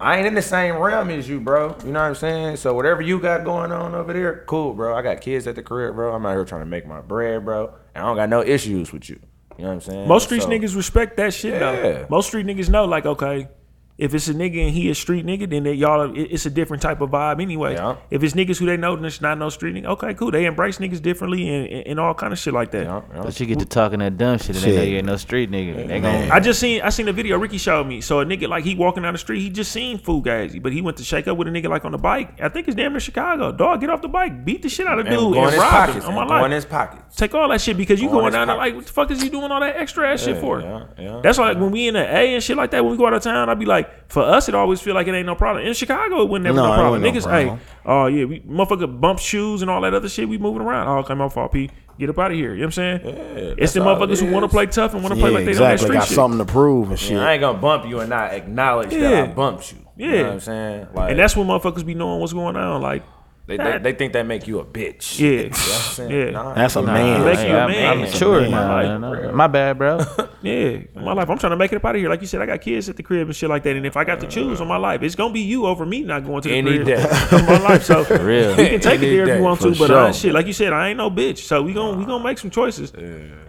I 0.00 0.16
ain't 0.16 0.26
in 0.26 0.34
the 0.34 0.42
same 0.42 0.76
realm 0.76 1.10
as 1.10 1.28
you, 1.28 1.40
bro. 1.40 1.76
You 1.84 1.92
know 1.92 2.00
what 2.00 2.06
I'm 2.06 2.14
saying? 2.14 2.56
So 2.56 2.74
whatever 2.74 3.00
you 3.02 3.20
got 3.20 3.44
going 3.44 3.70
on 3.70 3.94
over 3.94 4.12
there, 4.12 4.44
cool, 4.46 4.72
bro. 4.74 4.96
I 4.96 5.02
got 5.02 5.20
kids 5.20 5.46
at 5.46 5.54
the 5.54 5.62
crib, 5.62 5.94
bro. 5.94 6.12
I'm 6.14 6.24
out 6.26 6.32
here 6.32 6.44
trying 6.44 6.62
to 6.62 6.66
make 6.66 6.86
my 6.86 7.00
bread, 7.00 7.44
bro. 7.44 7.66
And 7.94 8.02
I 8.02 8.06
don't 8.06 8.16
got 8.16 8.28
no 8.28 8.42
issues 8.42 8.92
with 8.92 9.08
you. 9.08 9.20
You 9.56 9.64
know 9.64 9.68
what 9.68 9.74
I'm 9.74 9.80
saying? 9.82 10.08
Most 10.08 10.24
street 10.24 10.42
So- 10.42 10.48
niggas 10.48 10.74
respect 10.74 11.16
that 11.18 11.32
shit 11.34 11.52
Yeah. 11.54 11.58
though. 11.60 12.06
Most 12.10 12.26
street 12.28 12.46
niggas 12.46 12.68
know, 12.70 12.86
like, 12.86 13.06
okay, 13.06 13.48
if 13.96 14.12
it's 14.12 14.26
a 14.26 14.34
nigga 14.34 14.66
and 14.66 14.74
he 14.74 14.90
a 14.90 14.94
street 14.94 15.24
nigga, 15.24 15.48
then 15.48 15.62
they, 15.62 15.72
y'all, 15.74 16.12
it's 16.16 16.46
a 16.46 16.50
different 16.50 16.82
type 16.82 17.00
of 17.00 17.10
vibe 17.10 17.40
anyway. 17.40 17.74
Yeah. 17.74 17.96
If 18.10 18.24
it's 18.24 18.34
niggas 18.34 18.58
who 18.58 18.66
they 18.66 18.76
know, 18.76 18.96
then 18.96 19.04
it's 19.04 19.20
not 19.20 19.38
no 19.38 19.48
street 19.50 19.76
nigga. 19.76 19.86
Okay, 19.86 20.14
cool. 20.14 20.32
They 20.32 20.46
embrace 20.46 20.78
niggas 20.78 21.00
differently 21.00 21.48
and, 21.48 21.68
and, 21.68 21.86
and 21.86 22.00
all 22.00 22.12
kind 22.12 22.32
of 22.32 22.38
shit 22.40 22.52
like 22.52 22.72
that. 22.72 22.84
Yeah, 22.86 23.02
yeah. 23.14 23.22
But 23.22 23.38
you 23.38 23.46
get 23.46 23.60
to 23.60 23.66
talking 23.66 24.00
that 24.00 24.18
dumb 24.18 24.38
shit 24.38 24.56
and 24.56 24.64
they 24.64 24.76
know 24.76 24.82
you 24.82 24.96
ain't 24.96 25.06
no 25.06 25.16
street 25.16 25.48
nigga. 25.48 25.76
They 25.76 26.00
Man. 26.00 26.28
gon' 26.28 26.32
I 26.32 26.40
just 26.40 26.58
seen 26.58 26.82
I 26.82 26.88
seen 26.88 27.06
a 27.06 27.12
video 27.12 27.38
Ricky 27.38 27.56
showed 27.58 27.86
me. 27.86 28.00
So 28.00 28.18
a 28.18 28.24
nigga 28.24 28.48
like 28.48 28.64
he 28.64 28.74
walking 28.74 29.04
down 29.04 29.14
the 29.14 29.18
street, 29.18 29.40
he 29.40 29.48
just 29.50 29.70
seen 29.70 29.98
Fugazi, 29.98 30.60
but 30.60 30.72
he 30.72 30.80
went 30.82 30.96
to 30.96 31.04
shake 31.04 31.28
up 31.28 31.36
with 31.36 31.46
a 31.46 31.52
nigga 31.52 31.68
like 31.68 31.84
on 31.84 31.92
the 31.92 31.98
bike. 31.98 32.40
I 32.40 32.48
think 32.48 32.66
it's 32.66 32.74
damn 32.76 32.92
near 32.92 33.00
Chicago. 33.00 33.52
Dog, 33.52 33.80
get 33.80 33.90
off 33.90 34.02
the 34.02 34.08
bike, 34.08 34.44
beat 34.44 34.62
the 34.62 34.68
shit 34.68 34.88
out 34.88 34.98
of 34.98 35.06
And 35.06 35.14
dude, 35.14 35.34
go 35.34 35.44
and 35.44 35.56
rob 35.56 35.70
pockets. 35.70 36.04
him 36.04 36.14
on 36.14 36.22
and 36.22 36.28
my 36.30 36.40
go 36.40 36.44
in 36.46 36.50
his 36.50 36.64
pockets. 36.64 37.14
Take 37.14 37.32
all 37.32 37.48
that 37.48 37.60
shit 37.60 37.76
because 37.76 38.02
you 38.02 38.08
Go 38.08 38.22
going 38.22 38.32
down 38.32 38.48
there 38.48 38.56
like 38.56 38.74
what 38.74 38.86
the 38.86 38.92
fuck 38.92 39.10
is 39.12 39.22
you 39.22 39.30
doing 39.30 39.52
all 39.52 39.60
that 39.60 39.76
extra 39.76 40.12
ass 40.12 40.22
shit 40.24 40.38
for? 40.38 40.60
yeah, 40.60 40.86
yeah. 40.98 41.20
That's 41.22 41.38
like 41.38 41.58
when 41.58 41.70
we 41.70 41.86
in 41.86 41.94
the 41.94 42.00
A 42.00 42.34
and 42.34 42.42
shit 42.42 42.56
like 42.56 42.72
that. 42.72 42.82
When 42.82 42.90
we 42.90 42.98
go 42.98 43.06
out 43.06 43.14
of 43.14 43.22
town, 43.22 43.48
I'd 43.48 43.58
be 43.58 43.66
like, 43.66 43.83
like 43.88 44.10
for 44.10 44.22
us, 44.22 44.48
it 44.48 44.54
always 44.54 44.80
feel 44.80 44.94
like 44.94 45.06
it 45.06 45.14
ain't 45.14 45.26
no 45.26 45.34
problem. 45.34 45.66
In 45.66 45.74
Chicago, 45.74 46.22
it 46.22 46.28
wasn't 46.28 46.44
never 46.44 46.56
No, 46.56 46.62
no 46.68 46.74
problem. 46.74 47.02
wasn't 47.02 47.14
no 47.14 47.20
Niggas, 47.20 47.24
problem. 47.24 47.58
hey, 47.58 47.64
oh 47.86 48.06
yeah, 48.06 48.24
we 48.24 48.40
motherfucker 48.40 49.00
bump 49.00 49.18
shoes 49.18 49.62
and 49.62 49.70
all 49.70 49.80
that 49.80 49.94
other 49.94 50.08
shit. 50.08 50.28
We 50.28 50.38
moving 50.38 50.62
around. 50.62 50.88
Oh, 50.88 50.98
okay, 50.98 51.14
my 51.14 51.28
fault, 51.28 51.52
P. 51.52 51.70
Get 51.98 52.10
up 52.10 52.18
out 52.18 52.32
of 52.32 52.36
here. 52.36 52.54
You 52.54 52.62
know 52.62 52.66
what 52.66 52.78
I'm 52.78 53.00
saying? 53.00 53.54
it's 53.58 53.72
the 53.72 53.82
all 53.82 53.90
it 53.90 53.98
motherfuckers 54.08 54.20
who 54.20 54.32
want 54.32 54.42
to 54.44 54.48
play 54.48 54.66
tough 54.66 54.94
and 54.94 55.02
want 55.02 55.14
to 55.14 55.20
play 55.20 55.30
Yeah, 55.30 55.36
like 55.36 55.44
they 55.44 55.50
exactly. 55.52 55.64
on 55.66 55.70
that 55.70 55.80
street 55.80 55.96
Got 55.98 56.08
shit. 56.08 56.14
something 56.16 56.38
to 56.38 56.52
prove 56.52 56.90
and 56.90 56.98
shit. 56.98 57.12
Yeah, 57.12 57.24
I 57.26 57.32
ain't 57.34 57.40
gonna 57.40 57.58
bump 57.58 57.86
you 57.86 58.00
and 58.00 58.10
not 58.10 58.32
acknowledge 58.34 58.90
that 58.90 59.14
I 59.14 59.26
bumped 59.32 59.72
you. 59.72 59.78
Yeah, 59.96 60.06
You 60.06 60.12
Yeah. 60.12 60.18
know 60.22 60.24
what 60.26 60.32
I'm 60.34 60.40
saying? 60.40 60.86
Like, 60.92 61.10
and 61.10 61.18
that's 61.20 61.36
when 61.36 61.46
motherfuckers 61.46 61.86
be 61.86 61.94
knowing 61.94 62.20
what's 62.20 62.32
going 62.32 62.56
on. 62.56 62.82
Like, 62.82 63.04
they, 63.46 63.58
they, 63.58 63.78
they 63.78 63.92
think 63.92 64.14
that 64.14 64.24
make 64.24 64.46
you 64.46 64.58
a 64.58 64.64
bitch. 64.64 65.18
Yeah. 65.20 65.28
You 65.28 65.42
know 65.42 65.50
what 65.50 65.98
I'm? 66.00 66.10
Yeah. 66.10 66.30
Nah, 66.30 66.54
That's 66.54 66.76
a 66.76 66.80
nah. 66.80 66.94
man. 66.94 67.24
Make 67.26 67.46
you 67.46 67.54
a 67.54 67.58
I'm, 67.60 67.70
man. 67.70 67.90
I'm 67.92 68.00
That's 68.00 68.12
a 68.12 68.14
mature 68.14 68.40
man. 68.40 68.50
now. 68.50 68.74
Like. 68.74 69.22
No, 69.22 69.32
My 69.32 69.46
bad, 69.48 69.76
bro. 69.76 69.98
yeah, 70.42 70.78
my 70.94 71.12
life, 71.12 71.28
I'm 71.28 71.38
trying 71.38 71.50
to 71.50 71.56
make 71.56 71.70
it 71.70 71.76
up 71.76 71.84
out 71.84 71.94
of 71.94 72.00
here. 72.00 72.08
Like 72.08 72.22
you 72.22 72.26
said, 72.26 72.40
I 72.40 72.46
got 72.46 72.62
kids 72.62 72.88
at 72.88 72.96
the 72.96 73.02
crib 73.02 73.26
and 73.28 73.36
shit 73.36 73.50
like 73.50 73.62
that. 73.64 73.76
And 73.76 73.84
if 73.84 73.98
I 73.98 74.04
got 74.04 74.20
to 74.20 74.26
choose 74.26 74.62
on 74.62 74.68
my 74.68 74.78
life, 74.78 75.02
it's 75.02 75.14
gonna 75.14 75.34
be 75.34 75.40
you 75.42 75.66
over 75.66 75.84
me 75.84 76.02
not 76.04 76.24
going 76.24 76.40
to 76.40 76.48
the 76.48 76.54
Any 76.54 76.76
crib 76.82 76.86
day. 76.86 77.02
of 77.32 77.46
my 77.46 77.58
life. 77.58 77.84
So 77.84 78.02
real. 78.24 78.50
you 78.50 78.56
can 78.56 78.80
take 78.80 79.02
it 79.02 79.04
Any 79.04 79.10
there 79.10 79.22
if 79.22 79.28
day, 79.28 79.36
you 79.36 79.42
want 79.42 79.60
to, 79.60 79.74
but 79.74 79.90
I, 79.90 80.10
sure. 80.10 80.12
shit, 80.14 80.32
like 80.34 80.46
you 80.46 80.54
said, 80.54 80.72
I 80.72 80.88
ain't 80.88 80.96
no 80.96 81.10
bitch. 81.10 81.38
So 81.38 81.62
we 81.62 81.74
gonna 81.74 81.98
we 81.98 82.06
gonna 82.06 82.24
make 82.24 82.38
some 82.38 82.50
choices. 82.50 82.92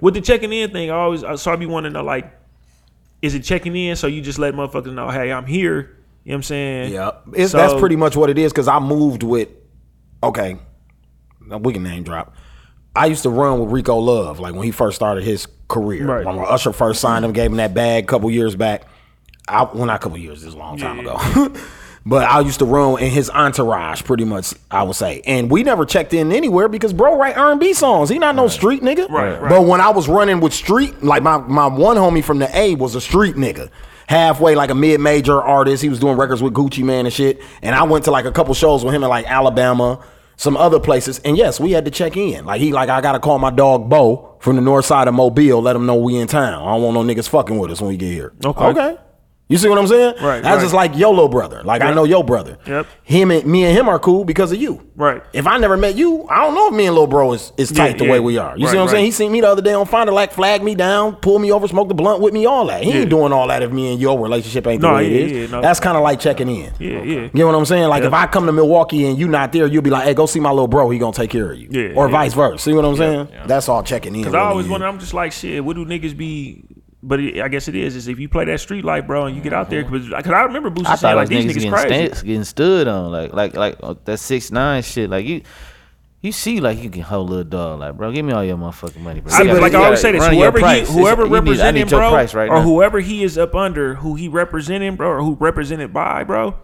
With 0.02 0.14
the 0.14 0.22
checking 0.22 0.52
in 0.52 0.72
thing, 0.72 0.92
I 0.92 0.96
always 0.96 1.22
so 1.42 1.54
I 1.54 1.56
be 1.56 1.68
wanting 1.68 1.94
to 1.94 2.00
know 2.00 2.04
like, 2.04 2.34
is 3.22 3.34
it 3.34 3.44
checking 3.44 3.74
in? 3.78 3.96
So 3.96 4.08
you 4.08 4.22
just 4.22 4.40
let 4.40 4.54
motherfuckers 4.56 4.94
know, 4.94 5.10
hey, 5.10 5.32
I'm 5.32 5.46
here. 5.46 5.98
You 6.26 6.32
know 6.32 6.34
what 6.34 6.36
I'm 6.38 6.44
saying? 6.44 6.94
Yeah, 6.94 7.12
it's, 7.34 7.52
So- 7.52 7.58
that's 7.60 7.80
pretty 7.80 7.96
much 7.96 8.18
what 8.18 8.30
it 8.30 8.38
is. 8.38 8.52
Because 8.52 8.68
I 8.68 8.80
moved 8.80 9.22
with, 9.24 9.48
okay, 10.24 10.58
we 11.60 11.74
can 11.74 11.84
name 11.84 12.04
drop. 12.04 12.36
I 12.96 13.08
used 13.08 13.24
to 13.24 13.30
run 13.30 13.60
with 13.60 13.72
Rico 13.72 13.98
Love, 13.98 14.40
like 14.40 14.54
when 14.54 14.64
he 14.64 14.72
first 14.72 14.96
started 14.96 15.24
his 15.24 15.48
career. 15.68 16.06
Right. 16.06 16.26
When 16.26 16.40
Usher 16.40 16.72
first 16.72 17.02
signed 17.02 17.26
him, 17.26 17.34
gave 17.34 17.52
him 17.52 17.58
that 17.58 17.74
bag 17.74 18.06
a 18.06 18.08
couple 18.08 18.32
years 18.32 18.56
back. 18.56 18.84
I, 19.48 19.64
well, 19.64 19.86
not 19.86 19.98
a 19.98 20.00
couple 20.00 20.18
years, 20.18 20.42
this 20.42 20.50
is 20.50 20.54
a 20.56 20.58
long 20.58 20.78
time 20.78 21.00
ago. 21.00 21.18
but 22.06 22.24
I 22.24 22.40
used 22.40 22.60
to 22.60 22.66
run 22.66 23.00
in 23.02 23.12
his 23.12 23.30
entourage, 23.30 24.04
pretty 24.04 24.24
much. 24.24 24.54
I 24.72 24.84
would 24.84 24.96
say, 24.96 25.22
and 25.26 25.52
we 25.52 25.64
never 25.64 25.86
checked 25.86 26.14
in 26.14 26.32
anywhere 26.32 26.68
because 26.68 26.94
bro 26.94 27.18
write 27.18 27.38
R 27.38 27.52
and 27.52 27.60
B 27.60 27.74
songs. 27.74 28.10
He 28.10 28.18
not 28.18 28.36
no 28.36 28.48
street 28.48 28.82
nigga. 28.82 29.10
Right, 29.10 29.40
right. 29.40 29.50
But 29.50 29.66
when 29.66 29.82
I 29.82 29.90
was 29.90 30.08
running 30.08 30.40
with 30.40 30.54
street, 30.54 31.04
like 31.04 31.22
my 31.22 31.38
my 31.38 31.68
one 31.68 31.98
homie 31.98 32.24
from 32.24 32.40
the 32.40 32.58
A 32.58 32.76
was 32.76 32.96
a 32.96 33.02
street 33.02 33.36
nigga. 33.36 33.70
Halfway 34.08 34.56
like 34.56 34.70
a 34.70 34.76
mid 34.76 35.00
major 35.02 35.42
artist. 35.42 35.82
He 35.82 35.90
was 35.90 36.00
doing 36.00 36.18
records 36.18 36.42
with 36.42 36.54
Gucci 36.54 36.84
Mane 36.84 37.06
and 37.06 37.14
shit. 37.14 37.42
And 37.62 37.76
I 37.76 37.84
went 37.84 38.06
to 38.06 38.12
like 38.12 38.26
a 38.26 38.32
couple 38.32 38.54
shows 38.54 38.84
with 38.84 38.94
him 38.94 39.04
in 39.04 39.10
like 39.10 39.26
Alabama, 39.26 40.04
some 40.38 40.56
other 40.58 40.80
places. 40.80 41.20
And 41.20 41.38
yes, 41.38 41.60
we 41.60 41.72
had 41.72 41.86
to 41.86 41.92
check 41.92 42.16
in. 42.16 42.46
Like 42.46 42.62
he 42.62 42.72
like 42.72 42.90
I 42.90 43.02
gotta 43.02 43.20
call 43.20 43.40
my 43.40 43.50
dog 43.52 43.90
Bo 43.90 44.38
from 44.40 44.58
the 44.58 44.62
north 44.62 44.86
side 44.86 45.08
of 45.08 45.16
Mobile, 45.16 45.62
let 45.62 45.76
him 45.76 45.86
know 45.86 45.96
we 45.96 46.18
in 46.18 46.28
town. 46.28 46.62
I 46.62 46.74
don't 46.74 46.84
want 46.84 47.08
no 47.08 47.14
niggas 47.14 47.28
fucking 47.30 47.58
with 47.58 47.72
us 47.72 47.82
when 47.82 47.90
we 47.90 47.98
get 47.98 48.12
here. 48.12 48.34
Okay. 48.46 48.66
Okay. 48.66 48.98
You 49.48 49.60
see 49.60 49.70
what 49.70 49.78
I'm 49.78 49.86
saying? 49.86 50.16
Right, 50.24 50.42
That's 50.42 50.56
right. 50.56 50.62
just 50.62 50.74
like 50.74 50.96
your 50.98 51.14
little 51.14 51.30
brother. 51.30 51.62
Like 51.64 51.84
I 51.84 51.94
know 51.94 52.04
your 52.04 52.24
brother. 52.24 52.58
Yep. 52.66 52.88
Him 53.04 53.30
and 53.30 53.46
me 53.46 53.64
and 53.66 53.78
him 53.78 53.88
are 53.88 54.00
cool 54.00 54.26
because 54.26 54.52
of 54.52 54.60
you. 54.60 54.82
Right. 54.96 55.22
If 55.34 55.46
I 55.46 55.60
never 55.60 55.78
met 55.78 55.96
you, 55.96 56.28
I 56.30 56.42
don't 56.44 56.56
know 56.56 56.70
if 56.70 56.74
me 56.74 56.88
and 56.88 56.96
little 56.96 57.06
bro 57.06 57.32
is, 57.34 57.54
is 57.56 57.70
Yeah, 57.70 57.78
tight 57.90 58.00
the 58.00 58.06
yeah. 58.06 58.12
way 58.14 58.20
we 58.20 58.40
are. 58.40 58.58
You 58.58 58.66
Right, 58.66 58.72
see 58.72 58.78
what 58.78 58.84
I'm 58.86 58.90
saying? 58.90 59.06
He 59.06 59.12
seen 59.12 59.32
me 59.32 59.42
the 59.42 59.48
other 59.50 59.62
day 59.62 59.74
on 59.74 59.86
Finder 59.86 60.12
like 60.12 60.32
flag 60.32 60.64
me 60.64 60.74
down, 60.74 61.18
pull 61.18 61.38
me 61.38 61.52
over, 61.52 61.68
smoke 61.68 61.90
the 61.90 61.94
blunt 61.94 62.22
with 62.24 62.34
me, 62.34 62.48
all 62.48 62.66
that. 62.68 62.82
He 62.84 62.90
Yeah. 62.90 63.02
ain't 63.02 63.12
doing 63.12 63.32
all 63.32 63.48
that 63.50 63.62
if 63.62 63.72
me 63.72 63.92
and 63.92 64.02
your 64.02 64.20
relationship 64.20 64.66
ain't 64.66 64.82
the 64.82 64.88
No, 64.88 64.96
way 64.96 65.10
yeah, 65.12 65.18
it 65.20 65.32
is. 65.32 65.32
yeah, 65.52 65.56
no. 65.58 65.62
That's 65.62 65.80
kind 65.80 65.96
of 65.96 66.02
like 66.02 66.20
checking 66.20 66.50
in. 66.50 66.74
Yeah, 66.80 67.04
yeah. 67.04 67.20
You 67.22 67.30
know 67.36 67.46
what 67.46 67.56
I'm 67.56 67.66
saying? 67.66 67.88
Like 67.88 68.02
Yeah. 68.02 68.08
if 68.08 68.14
I 68.16 68.26
come 68.26 68.48
to 68.48 68.52
Milwaukee 68.52 69.06
and 69.06 69.16
you 69.20 69.28
not 69.28 69.52
there, 69.52 69.68
you'll 69.68 69.84
be 69.84 69.92
like, 69.92 70.06
"Hey, 70.06 70.16
go 70.16 70.26
see 70.26 70.40
my 70.40 70.50
little 70.50 70.68
bro. 70.68 70.90
He 70.90 70.98
gonna 70.98 71.14
take 71.14 71.30
care 71.30 71.52
of 71.52 71.60
you." 71.60 71.68
Yeah, 71.70 71.94
or 71.96 72.08
yeah. 72.08 72.12
vice 72.12 72.34
versa. 72.34 72.58
See 72.64 72.74
what 72.74 72.84
I'm 72.84 72.96
saying? 72.96 73.28
That's 73.46 73.70
all 73.70 73.84
checking 73.84 74.16
in. 74.16 74.24
Cause 74.24 74.34
I 74.34 74.38
really 74.40 74.50
always 74.50 74.68
wonder. 74.70 74.88
I'm 74.88 74.98
just 74.98 75.14
like, 75.14 75.34
shit. 75.34 75.64
What 75.64 75.76
do 75.76 75.86
niggas 75.86 76.18
be? 76.18 76.64
But 77.08 77.20
it, 77.20 77.40
I 77.40 77.48
guess 77.50 77.68
it 77.68 77.76
is. 77.76 77.96
Is 77.96 78.08
if 78.08 78.18
you 78.18 78.28
play 78.28 78.46
that 78.46 78.60
street 78.60 78.84
life, 78.84 79.06
bro, 79.06 79.26
and 79.28 79.36
you 79.36 79.42
get 79.44 79.54
out 79.54 79.70
there, 79.70 79.84
because 79.84 80.12
I 80.12 80.22
remember 80.44 80.72
Boosie 80.72 80.86
Mm-hmm. 80.86 80.92
I 80.92 80.96
saying 80.96 81.16
like 81.16 81.30
these 81.30 81.46
niggas 81.46 81.50
niggas 81.50 81.54
getting, 81.54 81.72
crazy. 81.72 82.16
sta- 82.16 82.26
getting 82.26 82.44
stood 82.44 82.88
on, 82.88 83.12
like 83.12 83.32
like 83.34 83.54
like 83.56 83.76
uh, 83.84 83.94
that 84.06 84.18
six 84.18 84.50
nine 84.52 84.82
shit. 84.82 85.10
Like 85.12 85.26
you, 85.28 85.44
you 86.22 86.32
see, 86.32 86.60
like 86.60 86.82
you 86.82 86.90
can 86.90 87.04
hold 87.04 87.30
a 87.30 87.32
little 87.32 87.44
dog, 87.50 87.80
like 87.82 87.96
bro, 87.96 88.12
give 88.12 88.26
me 88.26 88.34
all 88.34 88.44
your 88.44 88.58
motherfucking 88.58 89.02
money, 89.02 89.20
bro. 89.22 89.32
I, 89.32 89.46
gotta- 89.46 89.62
like 89.62 89.74
I 89.76 89.84
always 89.86 90.02
say 90.02 90.14
this, 90.14 90.26
whoever 90.28 90.58
he, 90.58 90.82
whoever 90.82 91.22
It's- 91.26 91.32
representing, 91.32 91.88
bro, 91.88 92.12
right 92.16 92.36
or 92.36 92.48
now. 92.48 92.62
whoever 92.62 93.00
he 93.02 93.24
is 93.24 93.38
up 93.38 93.54
under, 93.54 93.94
who 93.96 94.16
he 94.16 94.28
representing, 94.28 94.96
bro, 94.96 95.10
or 95.10 95.22
who 95.22 95.36
represented 95.40 95.94
by, 95.94 96.24
bro, 96.24 96.56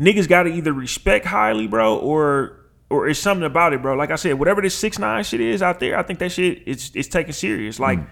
niggas 0.00 0.28
got 0.28 0.44
to 0.44 0.50
either 0.52 0.72
respect 0.72 1.24
highly, 1.26 1.66
bro, 1.68 1.96
or 1.98 2.56
or 2.90 3.06
it's 3.06 3.20
something 3.20 3.44
about 3.46 3.72
it, 3.72 3.80
bro. 3.82 3.94
Like 3.94 4.10
I 4.10 4.16
said, 4.16 4.38
whatever 4.40 4.60
this 4.60 4.74
six 4.74 4.98
nine 4.98 5.22
shit 5.22 5.40
is 5.40 5.62
out 5.62 5.78
there, 5.78 5.96
I 5.96 6.02
think 6.02 6.18
that 6.18 6.32
shit 6.32 6.66
is 6.66 6.90
it's 6.94 7.08
taken 7.08 7.32
serious. 7.32 7.78
Like 7.78 8.00
Mm. 8.00 8.06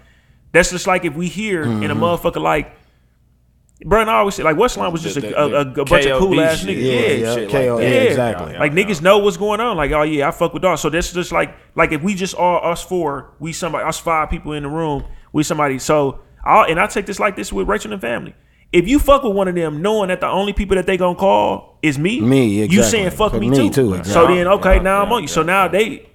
That's 0.51 0.71
just 0.71 0.87
like 0.87 1.05
if 1.05 1.15
we 1.15 1.27
here 1.27 1.63
in 1.63 1.83
a 1.85 1.95
Mm-hmm. 1.95 2.03
motherfucker 2.03 2.41
like. 2.41 2.75
Bro, 3.85 4.01
and 4.01 4.09
I 4.09 4.15
always 4.15 4.35
say 4.35 4.43
like 4.43 4.57
Westline 4.57 4.91
was 4.91 5.01
just 5.01 5.15
a, 5.15 5.21
The- 5.21 5.41
a, 5.41 5.47
a, 5.47 5.61
a 5.61 5.85
bunch 5.85 6.05
of 6.05 6.19
cool 6.19 6.41
ass 6.41 6.59
shit. 6.59 6.77
niggas. 6.77 6.81
Yeah, 6.83 6.91
Yeah, 6.91 7.11
yeah, 7.29 7.33
shit 7.35 7.49
KO, 7.49 7.75
like 7.75 7.83
yeah, 7.83 7.89
that. 7.91 8.07
exactly. 8.07 8.57
like 8.57 8.71
niggas 8.73 9.01
know 9.01 9.19
what's 9.19 9.37
going 9.37 9.61
on. 9.61 9.77
Like, 9.77 9.91
oh 9.91 10.01
yeah, 10.01 10.27
I 10.27 10.31
fuck 10.31 10.53
with 10.53 10.63
dogs. 10.63 10.81
So 10.81 10.89
that's 10.89 11.13
just 11.13 11.31
like 11.31 11.55
like 11.75 11.93
if 11.93 12.01
we 12.01 12.13
just 12.13 12.35
all 12.35 12.59
us 12.69 12.83
four, 12.83 13.31
we 13.39 13.53
somebody 13.53 13.85
us 13.85 13.97
five 13.97 14.29
people 14.29 14.51
in 14.51 14.63
the 14.63 14.69
room, 14.69 15.05
we 15.31 15.43
somebody. 15.43 15.79
So 15.79 16.19
I 16.43 16.63
and 16.65 16.77
I 16.77 16.87
take 16.87 17.05
this 17.05 17.21
like 17.21 17.37
this 17.37 17.53
with 17.53 17.69
Rachel 17.69 17.93
and 17.93 18.01
family. 18.01 18.35
If 18.73 18.85
you 18.85 18.99
fuck 18.99 19.23
with 19.23 19.33
one 19.33 19.47
of 19.47 19.55
them, 19.55 19.81
knowing 19.81 20.09
that 20.09 20.19
the 20.19 20.27
only 20.27 20.51
people 20.51 20.75
that 20.75 20.85
they 20.85 20.97
gonna 20.97 21.15
call 21.17 21.79
is 21.81 21.97
me, 21.97 22.19
Me, 22.19 22.65
you 22.65 22.83
saying 22.83 23.11
fuck 23.11 23.33
me, 23.33 23.49
Me 23.49 23.55
too. 23.55 23.69
too, 23.69 24.03
So 24.03 24.27
then 24.27 24.45
okay, 24.45 24.75
Yeah, 24.75 24.81
now 24.81 25.01
I'm 25.03 25.07
yeah, 25.07 25.15
on 25.15 25.21
you. 25.21 25.27
So 25.29 25.41
now 25.41 25.69
they, 25.69 26.09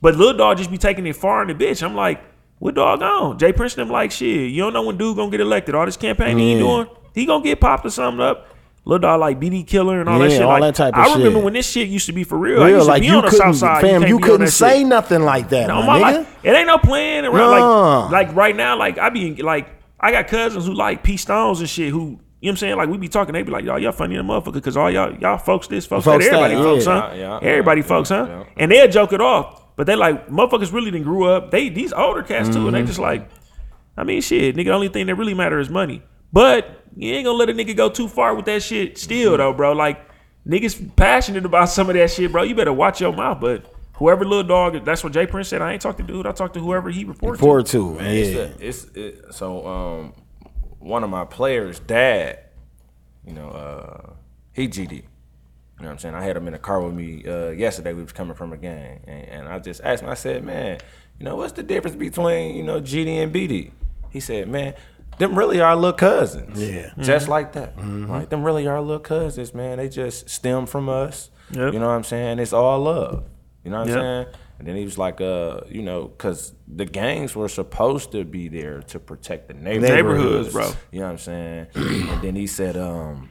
but 0.00 0.16
little 0.16 0.38
dog 0.38 0.56
just 0.56 0.70
be 0.70 0.78
taking 0.78 1.06
it 1.06 1.16
far 1.16 1.42
in 1.42 1.48
the 1.48 1.54
bitch. 1.64 1.82
I'm 1.82 1.94
like, 1.94 2.24
what 2.60 2.74
dog 2.76 3.02
on? 3.02 3.36
J. 3.38 3.52
Prince 3.52 3.74
them 3.74 3.90
like 3.90 4.12
shit. 4.12 4.50
You 4.52 4.62
don't 4.62 4.72
know 4.72 4.82
when 4.82 4.96
dude 4.96 5.16
gonna 5.16 5.30
get 5.32 5.40
elected. 5.40 5.74
All 5.74 5.84
this 5.86 5.96
campaign 5.96 6.38
he 6.38 6.52
Yeah. 6.52 6.58
doing, 6.60 6.86
he 7.14 7.26
gonna 7.26 7.42
get 7.42 7.60
popped 7.60 7.84
or 7.86 7.90
something 7.90 8.20
up. 8.24 8.46
Little 8.86 9.00
dog 9.00 9.20
like 9.20 9.38
BD 9.38 9.62
Killer 9.66 10.00
and 10.00 10.08
all 10.08 10.18
that 10.20 10.30
Yeah, 10.30 10.36
shit. 10.36 10.42
all 10.42 10.58
like, 10.58 10.62
that 10.62 10.74
type 10.74 10.94
of 10.96 11.04
shit. 11.04 11.12
I 11.14 11.18
remember 11.18 11.38
shit. 11.40 11.44
when 11.44 11.52
this 11.52 11.70
shit 11.70 11.88
used 11.88 12.06
to 12.06 12.12
be 12.12 12.24
for 12.24 12.38
real. 12.38 12.62
I 12.62 12.66
Real, 12.66 12.76
used 12.76 12.86
to 12.86 12.90
like 12.92 13.00
be 13.02 13.08
you 13.08 13.12
on 13.14 13.24
the 13.24 13.30
couldn't, 13.30 13.38
south 13.54 13.56
side. 13.56 13.80
fam, 13.82 14.00
can't 14.02 14.08
you 14.08 14.18
couldn't 14.20 14.46
say 14.48 14.78
shit. 14.78 14.86
nothing 14.86 15.22
like 15.22 15.50
that, 15.50 15.66
No, 15.68 15.82
my 15.82 15.86
my 15.86 15.98
nigga. 16.12 16.16
life, 16.18 16.36
it 16.44 16.50
ain't 16.52 16.66
no 16.66 16.78
plan 16.78 17.24
around. 17.26 17.50
Nah. 17.50 18.04
Like, 18.10 18.28
like 18.28 18.36
right 18.36 18.56
now, 18.56 18.76
like 18.78 18.98
I 18.98 19.10
be 19.10 19.34
like, 19.42 19.68
I 20.00 20.12
got 20.12 20.28
cousins 20.28 20.64
who 20.66 20.72
like 20.72 21.02
P 21.02 21.18
Stones 21.18 21.60
and 21.60 21.68
shit. 21.68 21.90
Who 21.90 21.98
you 21.98 22.06
know 22.06 22.16
what 22.40 22.50
I'm 22.52 22.56
saying? 22.56 22.76
Like 22.78 22.88
we 22.88 22.96
be 22.96 23.08
talking, 23.08 23.34
they 23.34 23.42
be 23.42 23.50
like, 23.52 23.64
y'all, 23.66 23.78
y'all 23.78 23.92
funny 23.92 24.16
in 24.16 24.26
the 24.26 24.32
motherfucker 24.32 24.54
because 24.54 24.74
all 24.78 24.90
y'all, 24.90 25.12
y'all 25.16 25.36
folks 25.36 25.66
this, 25.66 25.84
folks, 25.84 26.06
Folks 26.06 26.24
that. 26.24 26.32
Everybody 26.32 26.54
that, 26.54 26.62
folks, 26.62 26.86
yeah. 26.86 27.00
huh? 27.00 27.10
Yeah, 27.14 27.20
yeah, 27.42 27.48
Everybody 27.50 27.80
yeah, 27.82 27.86
folks, 27.86 28.08
huh? 28.08 28.26
yeah. 28.28 28.44
And 28.56 28.72
they'll 28.72 28.88
joke 28.88 29.12
it 29.12 29.20
off, 29.20 29.59
but 29.80 29.86
they 29.86 29.96
like 29.96 30.28
motherfuckers 30.28 30.74
really 30.74 30.90
didn't 30.90 31.04
grew 31.04 31.24
up. 31.24 31.50
They 31.50 31.70
these 31.70 31.90
older 31.94 32.22
cats 32.22 32.50
too, 32.50 32.56
Mm-hmm. 32.56 32.66
and 32.66 32.76
they 32.76 32.82
just 32.84 32.98
like, 32.98 33.26
I 33.96 34.04
mean, 34.04 34.20
shit, 34.20 34.54
nigga. 34.54 34.64
The 34.66 34.70
only 34.72 34.88
thing 34.88 35.06
that 35.06 35.14
really 35.14 35.32
matter 35.32 35.58
is 35.58 35.70
money. 35.70 36.02
But 36.34 36.82
you 36.94 37.14
ain't 37.14 37.24
gonna 37.24 37.38
let 37.38 37.48
a 37.48 37.54
nigga 37.54 37.74
go 37.74 37.88
too 37.88 38.06
far 38.06 38.34
with 38.34 38.44
that 38.44 38.62
shit. 38.62 38.98
Still 38.98 39.38
though, 39.38 39.54
bro, 39.54 39.72
like 39.72 39.98
niggas 40.46 40.94
passionate 40.96 41.46
about 41.46 41.70
some 41.70 41.88
of 41.88 41.94
that 41.94 42.10
shit, 42.10 42.30
bro. 42.30 42.42
You 42.42 42.54
better 42.54 42.74
watch 42.74 43.00
your 43.00 43.14
mouth. 43.14 43.40
But 43.40 43.72
whoever 43.94 44.26
little 44.26 44.42
dog, 44.44 44.84
that's 44.84 45.02
what 45.02 45.14
J. 45.14 45.26
Prince 45.26 45.48
said. 45.48 45.62
I 45.62 45.72
ain't 45.72 45.80
talk 45.80 45.96
to 45.96 46.02
dude. 46.02 46.26
I 46.26 46.32
talk 46.32 46.52
to 46.52 46.60
whoever 46.60 46.90
he 46.90 47.04
reports. 47.06 47.38
to. 47.38 47.42
Four 47.42 47.62
two, 47.62 47.96
yeah. 48.00 48.04
It's, 48.06 48.36
a, 48.36 48.68
it's 48.68 48.84
it, 48.94 49.24
so 49.34 49.66
um 49.66 50.12
one 50.78 51.02
of 51.04 51.08
my 51.08 51.24
players' 51.24 51.80
dad, 51.80 52.38
you 53.26 53.32
know, 53.32 53.48
uh 53.48 54.12
he 54.52 54.68
GD. 54.68 55.04
You 55.80 55.84
know 55.84 55.88
what 55.88 55.92
I'm 55.92 55.98
saying? 55.98 56.14
I 56.14 56.22
had 56.22 56.36
him 56.36 56.46
in 56.46 56.52
the 56.52 56.58
car 56.58 56.82
with 56.82 56.92
me 56.94 57.24
uh, 57.26 57.48
yesterday. 57.52 57.94
We 57.94 58.02
was 58.02 58.12
coming 58.12 58.34
from 58.34 58.52
a 58.52 58.58
game, 58.58 59.00
and, 59.06 59.28
and 59.28 59.48
I 59.48 59.58
just 59.60 59.80
asked 59.82 60.02
him. 60.02 60.10
I 60.10 60.14
said, 60.14 60.44
"Man, 60.44 60.78
you 61.18 61.24
know 61.24 61.36
what's 61.36 61.54
the 61.54 61.62
difference 61.62 61.96
between 61.96 62.54
you 62.54 62.62
know 62.62 62.82
GD 62.82 63.06
and 63.22 63.32
BD?" 63.34 63.70
He 64.10 64.20
said, 64.20 64.46
"Man, 64.48 64.74
them 65.18 65.38
really 65.38 65.58
are 65.58 65.74
little 65.74 65.94
cousins. 65.96 66.60
Yeah. 66.62 66.92
just 67.00 67.28
like 67.28 67.54
that. 67.54 67.78
Like 67.78 68.28
them 68.28 68.42
really 68.44 68.66
are 68.66 68.78
little 68.82 68.98
cousins, 69.00 69.54
man. 69.54 69.78
They 69.78 69.88
just 69.88 70.28
stem 70.28 70.66
from 70.66 70.90
us. 70.90 71.30
Yep. 71.52 71.72
You 71.72 71.78
know 71.78 71.86
what 71.88 71.94
I'm 71.94 72.04
saying? 72.04 72.40
It's 72.40 72.52
all 72.52 72.78
love. 72.80 73.24
You 73.64 73.70
know 73.70 73.78
what 73.78 73.88
Yep. 73.88 73.96
I'm 73.96 74.02
saying?" 74.02 74.26
And 74.58 74.68
then 74.68 74.76
he 74.76 74.84
was 74.84 74.98
like, 74.98 75.22
uh, 75.22 75.62
you 75.70 75.80
know, 75.80 76.08
because 76.08 76.52
the 76.68 76.84
gangs 76.84 77.34
were 77.34 77.48
supposed 77.48 78.12
to 78.12 78.26
be 78.26 78.48
there 78.48 78.82
to 78.88 78.98
protect 78.98 79.48
the 79.48 79.54
neighborhoods, 79.54 79.90
Neighborhoods, 79.90 80.52
bro. 80.52 80.72
You 80.92 81.00
know 81.00 81.06
what 81.06 81.12
I'm 81.12 81.18
saying? 81.18 81.66
and 81.74 82.20
then 82.20 82.36
he 82.36 82.46
said, 82.46 82.76
um, 82.76 83.29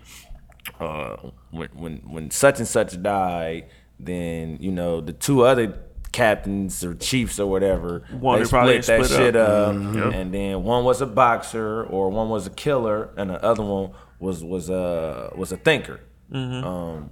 uh, 0.79 1.15
when 1.51 1.69
when 1.73 1.95
when 2.09 2.31
such 2.31 2.59
and 2.59 2.67
such 2.67 3.01
died, 3.01 3.65
then 3.99 4.57
you 4.59 4.71
know 4.71 5.01
the 5.01 5.13
two 5.13 5.43
other 5.43 5.77
captains 6.11 6.83
or 6.83 6.95
chiefs 6.95 7.39
or 7.39 7.47
whatever, 7.49 8.03
One 8.19 8.39
they 8.39 8.43
they 8.43 8.47
split 8.47 8.85
that 8.85 9.05
split 9.05 9.09
shit 9.19 9.35
up. 9.35 9.69
up, 9.69 9.75
Mhm. 9.75 10.13
and 10.15 10.33
then 10.33 10.63
one 10.63 10.83
was 10.83 11.01
a 11.01 11.05
boxer 11.05 11.83
or 11.83 12.09
one 12.09 12.29
was 12.29 12.47
a 12.47 12.49
killer, 12.49 13.09
and 13.17 13.29
the 13.29 13.43
other 13.43 13.63
one 13.63 13.91
was 14.19 14.43
was 14.43 14.69
a 14.69 15.31
was 15.35 15.51
a 15.51 15.57
thinker. 15.57 15.99
Mm-hmm. 16.31 16.63
Um, 16.67 17.09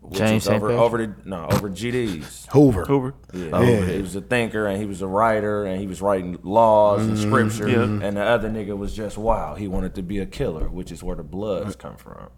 which 0.00 0.18
James 0.18 0.32
was 0.34 0.44
St. 0.44 0.56
over 0.56 0.68
Patrick? 0.68 0.80
over 0.80 0.98
the 0.98 1.14
no 1.28 1.46
over 1.50 1.68
GDs. 1.68 2.46
Hoover. 2.52 2.84
Hoover. 2.84 3.14
Yeah. 3.34 3.86
He 3.86 4.00
was 4.00 4.14
a 4.14 4.20
thinker 4.20 4.66
and 4.66 4.78
he 4.80 4.86
was 4.86 5.02
a 5.02 5.06
writer 5.08 5.64
and 5.64 5.80
he 5.80 5.88
was 5.88 6.00
writing 6.00 6.38
laws 6.44 7.04
and 7.04 7.18
scripture. 7.18 7.68
Yeah. 7.68 7.82
And 8.06 8.16
the 8.16 8.22
other 8.22 8.48
nigga 8.48 8.76
was 8.78 8.94
just 8.94 9.18
wow. 9.18 9.56
He 9.56 9.66
wanted 9.66 9.96
to 9.96 10.02
be 10.02 10.20
a 10.20 10.26
killer, 10.26 10.68
which 10.68 10.92
is 10.92 11.02
where 11.02 11.16
the 11.16 11.24
bloods 11.24 11.74
come 11.74 11.96
from. 11.96 12.28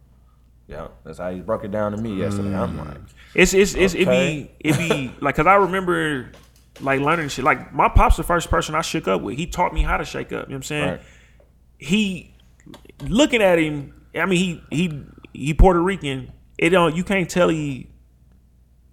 Yeah, 0.68 0.88
that's 1.02 1.18
how 1.18 1.30
he 1.32 1.40
broke 1.40 1.64
it 1.64 1.70
down 1.70 1.92
to 1.92 1.98
me 1.98 2.14
yesterday. 2.14 2.54
I'm 2.54 2.76
mm. 2.76 2.86
like, 2.86 2.98
It's 3.34 3.54
it's, 3.54 3.74
it's 3.74 3.94
Okay. 3.94 4.02
it 4.60 4.62
be 4.62 4.68
it 4.70 4.78
be 4.88 5.14
like 5.20 5.34
because 5.34 5.46
I 5.46 5.54
remember 5.54 6.30
like 6.80 7.00
learning 7.00 7.28
shit. 7.30 7.44
Like 7.44 7.72
my 7.74 7.88
pop's 7.88 8.16
the 8.18 8.22
first 8.22 8.50
person 8.50 8.74
I 8.74 8.82
shook 8.82 9.08
up 9.08 9.22
with. 9.22 9.36
He 9.36 9.46
taught 9.46 9.72
me 9.72 9.82
how 9.82 9.96
to 9.96 10.04
shake 10.04 10.26
up. 10.26 10.30
You 10.30 10.36
know 10.36 10.42
what 10.42 10.54
I'm 10.54 10.62
saying? 10.62 10.90
Right. 10.90 11.00
He 11.78 12.34
looking 13.02 13.40
at 13.40 13.58
him 13.58 13.94
I 14.14 14.26
mean, 14.26 14.38
he 14.70 14.76
he 14.76 15.02
he 15.32 15.54
Puerto 15.54 15.80
Rican. 15.80 16.32
It 16.56 16.70
don't. 16.70 16.94
You 16.96 17.04
can't 17.04 17.28
tell 17.28 17.48
he. 17.48 17.90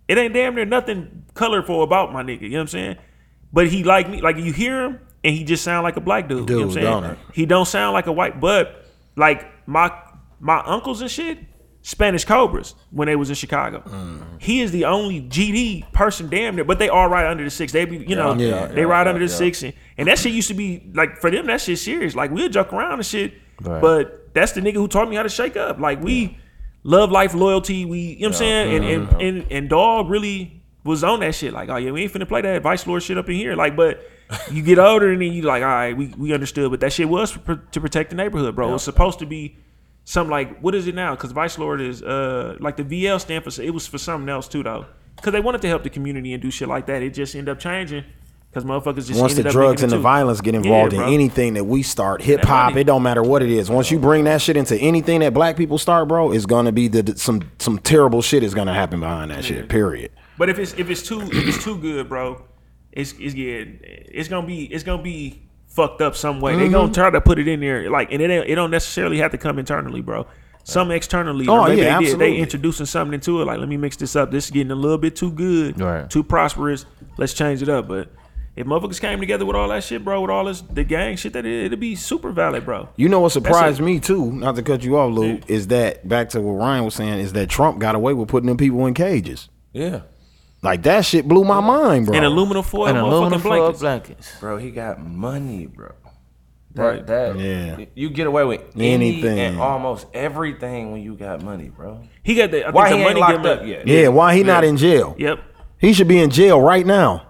It 0.07 0.17
ain't 0.17 0.34
damn 0.34 0.55
near 0.55 0.65
nothing 0.65 1.26
colorful 1.34 1.82
about 1.82 2.13
my 2.13 2.21
nigga. 2.21 2.41
You 2.41 2.49
know 2.49 2.57
what 2.57 2.61
I'm 2.61 2.67
saying? 2.67 2.97
But 3.51 3.67
he 3.67 3.84
like 3.84 4.09
me. 4.09 4.21
Like 4.21 4.38
you 4.38 4.53
hear 4.53 4.84
him, 4.84 4.99
and 5.23 5.36
he 5.36 5.43
just 5.43 5.63
sound 5.63 5.84
like 5.84 5.97
a 5.97 6.01
black 6.01 6.28
dude. 6.28 6.49
you 6.49 6.55
know 6.55 6.67
what 6.67 6.78
I'm 6.78 6.84
saying? 6.84 7.01
don't? 7.01 7.19
He 7.34 7.45
don't 7.45 7.65
sound 7.65 7.93
like 7.93 8.07
a 8.07 8.11
white. 8.11 8.39
But 8.39 8.86
like 9.15 9.45
my 9.67 9.91
my 10.39 10.61
uncles 10.65 11.01
and 11.01 11.09
shit, 11.09 11.39
Spanish 11.88 12.25
Cobras 12.25 12.73
when 12.89 13.05
they 13.05 13.15
was 13.15 13.29
in 13.29 13.36
Chicago. 13.36 13.83
Mm. 13.86 14.41
He 14.41 14.61
is 14.61 14.71
the 14.71 14.86
only 14.86 15.21
GD 15.21 15.93
person 15.93 16.29
damn 16.29 16.55
near, 16.55 16.65
but 16.65 16.79
they 16.79 16.89
are 16.89 17.07
right 17.07 17.27
under 17.27 17.43
the 17.43 17.51
six. 17.51 17.71
They 17.71 17.86
be, 17.86 17.97
you 17.97 18.15
know, 18.15 18.29
Yeah, 18.33 18.65
they 18.65 18.81
yeah, 18.81 18.88
yeah, 18.88 18.99
under 19.01 19.19
the 19.19 19.31
yeah. 19.31 19.38
six, 19.38 19.61
and, 19.61 19.71
and 19.95 20.07
that 20.07 20.17
shit 20.17 20.31
used 20.33 20.47
to 20.47 20.55
be 20.55 20.89
like 20.95 21.17
for 21.21 21.29
them. 21.29 21.45
That 21.45 21.61
shit 21.61 21.77
serious. 21.77 22.15
Like 22.15 22.31
we'll 22.31 22.49
joke 22.49 22.73
around 22.73 22.93
and 22.93 23.05
shit, 23.05 23.36
Right. 23.61 23.79
but 23.79 24.33
that's 24.33 24.53
the 24.53 24.61
nigga 24.61 24.73
who 24.77 24.88
taught 24.88 25.07
me 25.09 25.15
how 25.15 25.21
to 25.21 25.29
shake 25.29 25.55
up. 25.57 25.79
Like 25.79 26.01
we 26.01 26.39
love 26.83 27.11
life, 27.11 27.36
loyalty. 27.36 27.86
We, 27.86 27.99
you 27.99 28.21
know 28.21 28.29
what 28.29 28.36
I'm 28.36 28.38
saying? 28.39 28.75
And, 28.77 28.86
and 29.11 29.21
and 29.21 29.51
and 29.51 29.69
dog 29.69 30.09
really 30.09 30.63
was 30.83 31.03
on 31.03 31.19
that 31.19 31.36
shit. 31.36 31.53
Like, 31.53 31.69
oh 31.69 31.75
yeah, 31.77 31.91
we 31.91 32.01
ain't 32.01 32.13
finna 32.13 32.27
play 32.27 32.41
that 32.41 32.63
vice 32.63 32.88
lord 32.88 33.03
shit 33.03 33.19
up 33.19 33.29
in 33.29 33.36
here. 33.36 33.55
Like, 33.55 33.75
but 33.75 34.03
you 34.51 34.63
get 34.63 34.79
older 34.89 35.11
and 35.11 35.21
then 35.21 35.33
you 35.33 35.43
like, 35.43 35.61
all 35.61 35.69
right, 35.69 35.95
we 35.95 36.07
we 36.17 36.33
understood. 36.33 36.71
But 36.71 36.79
that 36.79 36.93
shit 36.93 37.07
was 37.07 37.31
to 37.73 37.79
protect 37.79 38.09
the 38.09 38.15
neighborhood, 38.15 38.55
bro. 38.55 38.69
It 38.69 38.71
was 38.71 38.81
supposed 38.83 39.19
to 39.19 39.27
be. 39.27 39.57
Something 40.05 40.31
like 40.31 40.59
what 40.59 40.75
is 40.75 40.87
it 40.87 40.95
now? 40.95 41.15
Because 41.15 41.31
Vice 41.31 41.57
Lord 41.57 41.81
is 41.81 42.01
uh 42.01 42.55
like 42.59 42.77
the 42.77 42.83
VL 42.83 43.19
stand 43.19 43.43
for 43.43 43.61
it 43.61 43.73
was 43.73 43.87
for 43.87 43.97
something 43.97 44.29
else 44.29 44.47
too 44.47 44.63
though. 44.63 44.85
Because 45.15 45.33
they 45.33 45.39
wanted 45.39 45.61
to 45.63 45.67
help 45.67 45.83
the 45.83 45.89
community 45.89 46.33
and 46.33 46.41
do 46.41 46.51
shit 46.51 46.67
like 46.67 46.85
that. 46.85 47.01
It 47.01 47.13
just 47.13 47.35
ended 47.35 47.51
up 47.51 47.59
changing 47.59 48.03
because 48.55 48.63
motherfuckers 48.63 49.07
just 49.07 49.19
Once 49.19 49.33
the 49.33 49.43
drugs 49.43 49.83
and 49.83 49.91
the 49.91 49.99
violence 49.99 50.39
get 50.41 50.53
Yeah, 50.53 50.61
involved 50.61 50.93
in 50.93 51.01
anything 51.01 51.55
that 51.55 51.65
we 51.65 51.83
start, 51.83 52.21
hip 52.21 52.45
hop, 52.45 52.75
it 52.75 52.85
don't 52.85 53.03
matter 53.03 53.21
what 53.23 53.41
it 53.41 53.49
is. 53.49 53.69
Once 53.69 53.91
you 53.91 53.99
bring 53.99 54.23
that 54.25 54.41
shit 54.41 54.55
into 54.55 54.77
anything 54.77 55.19
that 55.19 55.33
black 55.33 55.57
people 55.57 55.77
start, 55.77 56.07
bro, 56.07 56.31
it's 56.31 56.45
gonna 56.45 56.71
be 56.71 56.87
the, 56.87 57.17
some 57.17 57.41
some 57.59 57.79
terrible 57.79 58.21
shit 58.21 58.43
is 58.43 58.53
gonna 58.53 58.73
happen 58.73 58.99
behind 58.99 59.31
that 59.31 59.43
shit. 59.43 59.67
Period. 59.67 60.11
But 60.37 60.49
if 60.49 60.59
it's 60.59 60.73
if 60.75 60.89
it's 60.89 61.01
too 61.01 61.21
if 61.21 61.47
it's 61.47 61.63
too 61.63 61.77
good, 61.79 62.07
bro, 62.07 62.45
it's 62.91 63.13
it's 63.19 63.33
yeah, 63.33 63.63
it's 63.81 64.29
gonna 64.29 64.47
be 64.47 64.65
it's 64.65 64.83
gonna 64.83 65.03
be 65.03 65.44
fucked 65.76 66.01
up 66.01 66.15
some 66.15 66.39
way. 66.39 66.55
They 66.55 66.63
Mm-hmm. 66.63 66.71
gonna 66.73 66.93
try 66.93 67.09
to 67.09 67.21
put 67.21 67.38
it 67.38 67.47
in 67.47 67.59
there, 67.59 67.89
like, 67.89 68.11
and 68.11 68.21
it 68.21 68.30
ain't- 68.32 68.47
it 68.49 68.55
don't 68.55 68.71
necessarily 68.71 69.17
have 69.19 69.32
to 69.32 69.38
come 69.38 69.59
internally, 69.59 70.01
bro. 70.01 70.26
Some 70.63 70.89
externally, 70.89 71.47
Oh, 71.47 71.65
maybe 71.67 71.82
yeah, 71.84 71.99
they 71.99 72.05
did. 72.05 72.19
They 72.19 72.36
introducing 72.38 72.88
something 72.88 73.13
into 73.13 73.39
it. 73.41 73.45
Like, 73.45 73.59
let 73.59 73.69
me 73.69 73.78
mix 73.78 73.97
this 73.97 74.15
up. 74.15 74.32
This 74.32 74.45
is 74.45 74.51
getting 74.51 74.71
a 74.71 74.76
little 74.76 74.97
bit 74.97 75.15
too 75.15 75.32
good, 75.32 75.80
Right. 75.80 76.09
too 76.09 76.23
prosperous. 76.23 76.86
Let's 77.17 77.34
change 77.34 77.61
it 77.61 77.69
up. 77.69 77.88
But 77.88 78.07
if 78.55 78.65
motherfuckers 78.65 78.99
came 78.99 79.19
together 79.19 79.45
with 79.45 79.55
all 79.55 79.67
that 79.67 79.84
shit, 79.84 80.03
bro, 80.03 80.21
with 80.21 80.32
all 80.32 80.45
this 80.45 80.61
the 80.61 80.84
gang 80.84 81.17
shit, 81.17 81.34
that 81.34 81.45
it, 81.45 81.65
it'd 81.65 81.80
be 81.80 81.93
super 81.93 82.32
valid, 82.32 82.65
bro. 82.65 82.89
You 82.95 83.09
know 83.09 83.19
what 83.19 83.32
surprised 83.34 83.80
me 83.80 83.99
too, 83.99 84.32
not 84.32 84.55
to 84.55 84.63
cut 84.63 84.84
you 84.84 84.97
off, 84.97 85.13
Lou, 85.13 85.39
is 85.47 85.67
that 85.67 86.07
back 86.07 86.30
to 86.30 86.41
what 86.41 86.53
Ryan 86.53 86.86
was 86.86 86.95
saying, 86.95 87.19
is 87.19 87.34
that 87.34 87.47
Trump 87.47 87.78
got 87.78 87.93
away 87.93 88.13
with 88.15 88.28
putting 88.30 88.47
them 88.47 88.57
people 88.57 88.88
in 88.88 88.95
cages. 88.95 89.49
Yeah. 89.71 89.99
Like 90.66 90.82
that 90.84 91.05
shit 91.05 91.28
blew 91.28 91.43
my 91.43 91.59
mind, 91.61 92.07
bro. 92.07 92.16
And 92.16 92.26
aluminum 92.26 92.63
foil, 92.63 92.88
And 92.88 92.97
motherfucking 92.97 93.11
aluminum 93.11 93.39
foil 93.39 93.57
blankets. 93.59 93.80
blankets. 93.82 94.39
Bro, 94.39 94.57
he 94.57 94.72
got 94.72 94.99
money, 94.99 95.68
bro. 95.68 95.91
That, 96.74 96.84
Right. 96.84 97.07
That, 97.07 97.39
Yeah. 97.39 97.86
You 97.93 98.09
get 98.09 98.28
away 98.28 98.43
with 98.43 98.61
anything 98.76 98.91
Anything. 98.93 99.39
and 99.39 99.59
almost 99.61 100.07
everything 100.13 100.91
when 100.91 101.01
you 101.03 101.16
got 101.16 101.41
money, 101.43 101.70
bro. 101.70 102.01
He 102.24 102.34
got 102.36 102.49
the. 102.51 102.66
I 102.68 102.72
Why 102.72 102.89
the 102.89 102.95
he 102.97 103.01
ain't 103.03 103.09
money 103.20 103.22
locked 103.22 103.45
up 103.45 103.66
yet? 103.66 103.88
yeah, 103.88 104.07
why 104.09 104.36
he 104.36 104.43
not 104.43 104.63
in 104.63 104.76
jail? 104.76 105.16
Yep. 105.20 105.39
He 105.78 105.93
should 105.93 106.07
be 106.07 106.20
in 106.20 106.32
jail 106.32 106.59
right 106.59 106.86
now. 106.86 107.28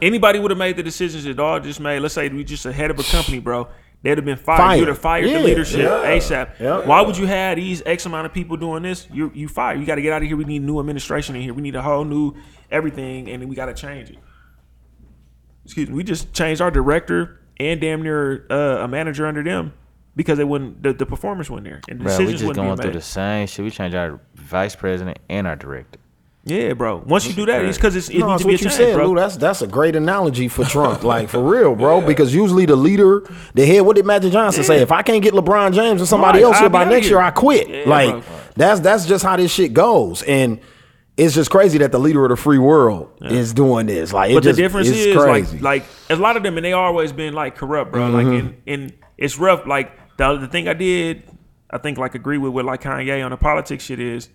Anybody 0.00 0.38
would 0.38 0.50
have 0.50 0.58
made 0.58 0.76
the 0.76 0.82
decisions 0.82 1.24
that 1.24 1.34
dog 1.36 1.64
just 1.64 1.80
made. 1.80 1.98
Let's 2.00 2.14
say 2.14 2.28
we 2.30 2.44
just 2.44 2.64
a 2.64 2.72
head 2.72 2.90
of 2.90 2.98
a 2.98 3.02
company, 3.02 3.40
bro. 3.40 3.68
They'd 4.06 4.18
have 4.18 4.24
been 4.24 4.36
fired. 4.36 4.58
Fired. 4.58 4.78
You'd 4.78 4.88
have 4.88 4.98
fired 4.98 5.26
Yeah, 5.26 5.38
the 5.38 5.44
leadership 5.44 5.80
yeah, 5.80 6.10
ASAP. 6.16 6.60
yeah. 6.60 6.86
Why 6.86 7.00
would 7.00 7.18
you 7.18 7.26
have 7.26 7.56
these 7.56 7.82
X 7.84 8.06
amount 8.06 8.26
of 8.26 8.32
people 8.32 8.56
doing 8.56 8.84
this? 8.84 9.08
You 9.12 9.32
you 9.34 9.48
fired. 9.48 9.80
You 9.80 9.84
got 9.86 9.96
to 9.96 10.02
get 10.02 10.12
out 10.12 10.22
of 10.22 10.28
here. 10.28 10.36
We 10.36 10.44
need 10.44 10.62
new 10.62 10.78
administration 10.78 11.34
in 11.34 11.42
here. 11.42 11.52
We 11.52 11.62
need 11.62 11.74
a 11.74 11.82
whole 11.82 12.04
new 12.04 12.34
everything, 12.70 13.28
and 13.28 13.42
then 13.42 13.48
we 13.48 13.56
got 13.56 13.66
to 13.66 13.74
change 13.74 14.10
it. 14.10 14.18
Excuse 15.64 15.88
me. 15.88 15.94
We 15.96 16.04
just 16.04 16.32
changed 16.32 16.60
our 16.60 16.70
director 16.70 17.40
and 17.58 17.80
damn 17.80 18.02
near 18.02 18.46
uh, 18.48 18.84
a 18.84 18.88
manager 18.88 19.26
under 19.26 19.42
them 19.42 19.72
because 20.14 20.38
they 20.38 20.44
wouldn't. 20.44 20.84
The, 20.84 20.92
the 20.92 21.06
performance 21.06 21.50
wasn't 21.50 21.66
there, 21.66 21.80
and 21.88 21.98
the 21.98 22.04
Bro, 22.04 22.12
we 22.18 22.24
decisions 22.26 22.40
just 22.42 22.54
going 22.54 22.76
through 22.76 22.86
made. 22.86 22.94
the 22.94 23.00
same 23.02 23.46
shit. 23.48 23.64
We 23.64 23.70
changed 23.72 23.96
our 23.96 24.20
vice 24.36 24.76
president 24.76 25.18
and 25.28 25.48
our 25.48 25.56
director. 25.56 25.98
Yeah, 26.48 26.74
bro. 26.74 26.98
Once 27.04 27.26
you 27.26 27.32
do 27.34 27.44
that, 27.46 27.64
it's 27.64 27.76
because 27.76 27.96
it's, 27.96 28.08
it 28.08 28.18
No, 28.18 28.28
needs 28.28 28.42
to 28.42 28.46
be 28.46 28.52
a 28.52 28.54
what 28.54 28.60
you 28.62 28.68
change, 28.68 28.76
said, 28.78 28.94
bro. 28.94 29.08
Lou. 29.08 29.16
That's 29.16 29.36
that's 29.36 29.62
a 29.62 29.66
great 29.66 29.96
analogy 29.96 30.46
for 30.46 30.64
Trump, 30.74 31.02
like 31.02 31.28
for 31.28 31.40
real, 31.42 31.74
bro. 31.74 32.00
Because 32.00 32.32
usually 32.32 32.66
the 32.66 32.76
leader, 32.76 33.28
the 33.54 33.66
head, 33.66 33.80
what 33.80 33.96
did 33.96 34.06
Magic 34.06 34.32
Johnson 34.32 34.62
say? 34.62 34.80
If 34.80 34.92
I 34.92 35.02
can't 35.02 35.22
get 35.24 35.34
LeBron 35.34 35.74
James 35.74 36.00
or 36.00 36.06
somebody 36.06 36.38
Right, 36.38 36.44
else 36.44 36.58
here 36.60 36.68
by 36.70 36.84
next 36.84 37.08
year, 37.08 37.18
I 37.18 37.32
quit. 37.32 37.68
Yeah, 37.68 37.82
like 37.88 38.10
bro. 38.10 38.22
that's 38.54 38.78
that's 38.80 39.06
just 39.06 39.24
how 39.24 39.36
this 39.36 39.52
shit 39.52 39.72
goes, 39.72 40.22
and 40.22 40.60
it's 41.16 41.34
just 41.34 41.50
crazy 41.50 41.78
that 41.78 41.90
the 41.90 41.98
leader 41.98 42.24
of 42.24 42.30
the 42.30 42.36
free 42.36 42.58
world 42.58 43.10
is 43.22 43.52
doing 43.52 43.86
this. 43.86 44.12
Like, 44.12 44.32
But 44.32 44.44
just, 44.44 44.56
the 44.56 44.62
difference 44.62 44.86
is 44.88 45.16
crazy. 45.16 45.58
like 45.58 45.82
like 45.82 45.84
a 46.10 46.14
lot 46.16 46.36
of 46.36 46.44
them, 46.44 46.56
and 46.58 46.64
they 46.64 46.74
always 46.74 47.12
been 47.12 47.34
like 47.34 47.56
corrupt, 47.56 47.90
bro. 47.90 48.08
Like 48.08 48.24
Mm-hmm. 48.26 48.46
and 48.68 48.82
and 48.82 48.92
it's 49.18 49.36
rough. 49.36 49.66
Like 49.66 49.90
the 50.16 50.36
the 50.36 50.46
thing 50.46 50.68
I 50.68 50.74
did, 50.74 51.24
I 51.72 51.78
think 51.78 51.98
like 51.98 52.14
agree 52.14 52.38
with 52.38 52.52
what 52.52 52.64
like 52.64 52.82
Kanye 52.82 53.24
on 53.24 53.32
the 53.32 53.36
politics 53.36 53.82
shit 53.82 53.98
is. 53.98 54.28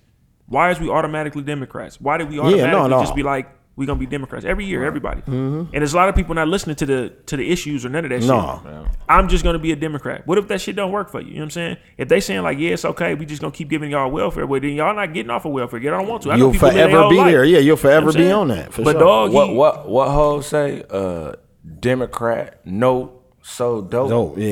Why 0.52 0.70
is 0.72 0.80
we 0.80 0.89
automatically 0.89 1.41
Democrats? 1.43 1.99
Why 2.02 2.18
did 2.18 2.30
we 2.30 2.38
automatically 2.39 2.72
no, 2.72 2.88
no. 2.88 2.99
just 3.02 3.16
be 3.16 3.24
like 3.24 3.49
we're 3.78 3.86
gonna 3.88 3.97
be 3.99 4.06
Democrats 4.06 4.43
every 4.43 4.66
year, 4.66 4.84
everybody? 4.84 5.22
And 5.26 5.70
there's 5.72 5.93
a 5.93 5.95
lot 5.95 6.10
of 6.10 6.16
people 6.16 6.36
not 6.36 6.49
listening 6.49 6.76
to 6.76 6.86
the 6.86 7.14
to 7.28 7.38
the 7.38 7.49
issues 7.49 7.86
or 7.86 7.89
none 7.89 8.04
of 8.04 8.10
that 8.12 8.22
No. 8.24 8.60
shit. 8.64 8.91
I'm 9.08 9.30
just 9.30 9.45
gonna 9.45 9.60
be 9.60 9.72
a 9.72 9.78
Democrat. 9.78 10.28
What 10.28 10.38
if 10.38 10.49
that 10.49 10.60
shit 10.60 10.76
don't 10.76 10.91
work 10.91 11.10
for 11.10 11.22
you? 11.22 11.28
You 11.30 11.34
know 11.36 11.39
what 11.39 11.45
I'm 11.45 11.49
saying? 11.52 11.78
If 11.97 12.10
they 12.10 12.20
saying 12.20 12.41
like, 12.43 12.60
yeah, 12.60 12.72
it's 12.72 12.84
okay, 12.84 13.14
we 13.16 13.26
just 13.26 13.41
gonna 13.41 13.54
keep 13.54 13.70
giving 13.70 13.91
y'all 13.91 14.12
welfare, 14.12 14.45
well 14.45 14.60
then 14.60 14.72
y'all 14.74 14.93
not 14.93 15.14
getting 15.14 15.30
off 15.30 15.45
of 15.45 15.54
welfare. 15.54 15.80
Y'all 15.80 15.97
don't 15.97 16.08
want 16.10 16.24
to. 16.24 16.32
I 16.32 16.36
know 16.36 16.45
you'll 16.45 16.52
people 16.52 16.68
live 16.68 16.76
their 16.76 16.89
forever 16.89 17.10
be 17.10 17.16
life. 17.16 17.32
there. 17.32 17.43
Yeah, 17.45 17.52
you'll 17.60 17.64
You 17.64 17.70
know 17.72 17.76
forever 17.78 18.12
be 18.14 18.30
on 18.32 18.47
that. 18.49 18.74
For 18.74 18.84
but 18.84 18.91
sure. 18.91 18.99
dog, 18.99 19.32
What 19.32 19.56
what 19.56 19.88
what 19.89 20.10
hoes 20.10 20.47
say? 20.47 20.84
Uh, 20.89 21.32
Democrat, 21.80 22.60
no, 22.66 23.21
so 23.42 23.82
dope. 23.82 24.10
dope. 24.10 24.38
Yeah, 24.38 24.46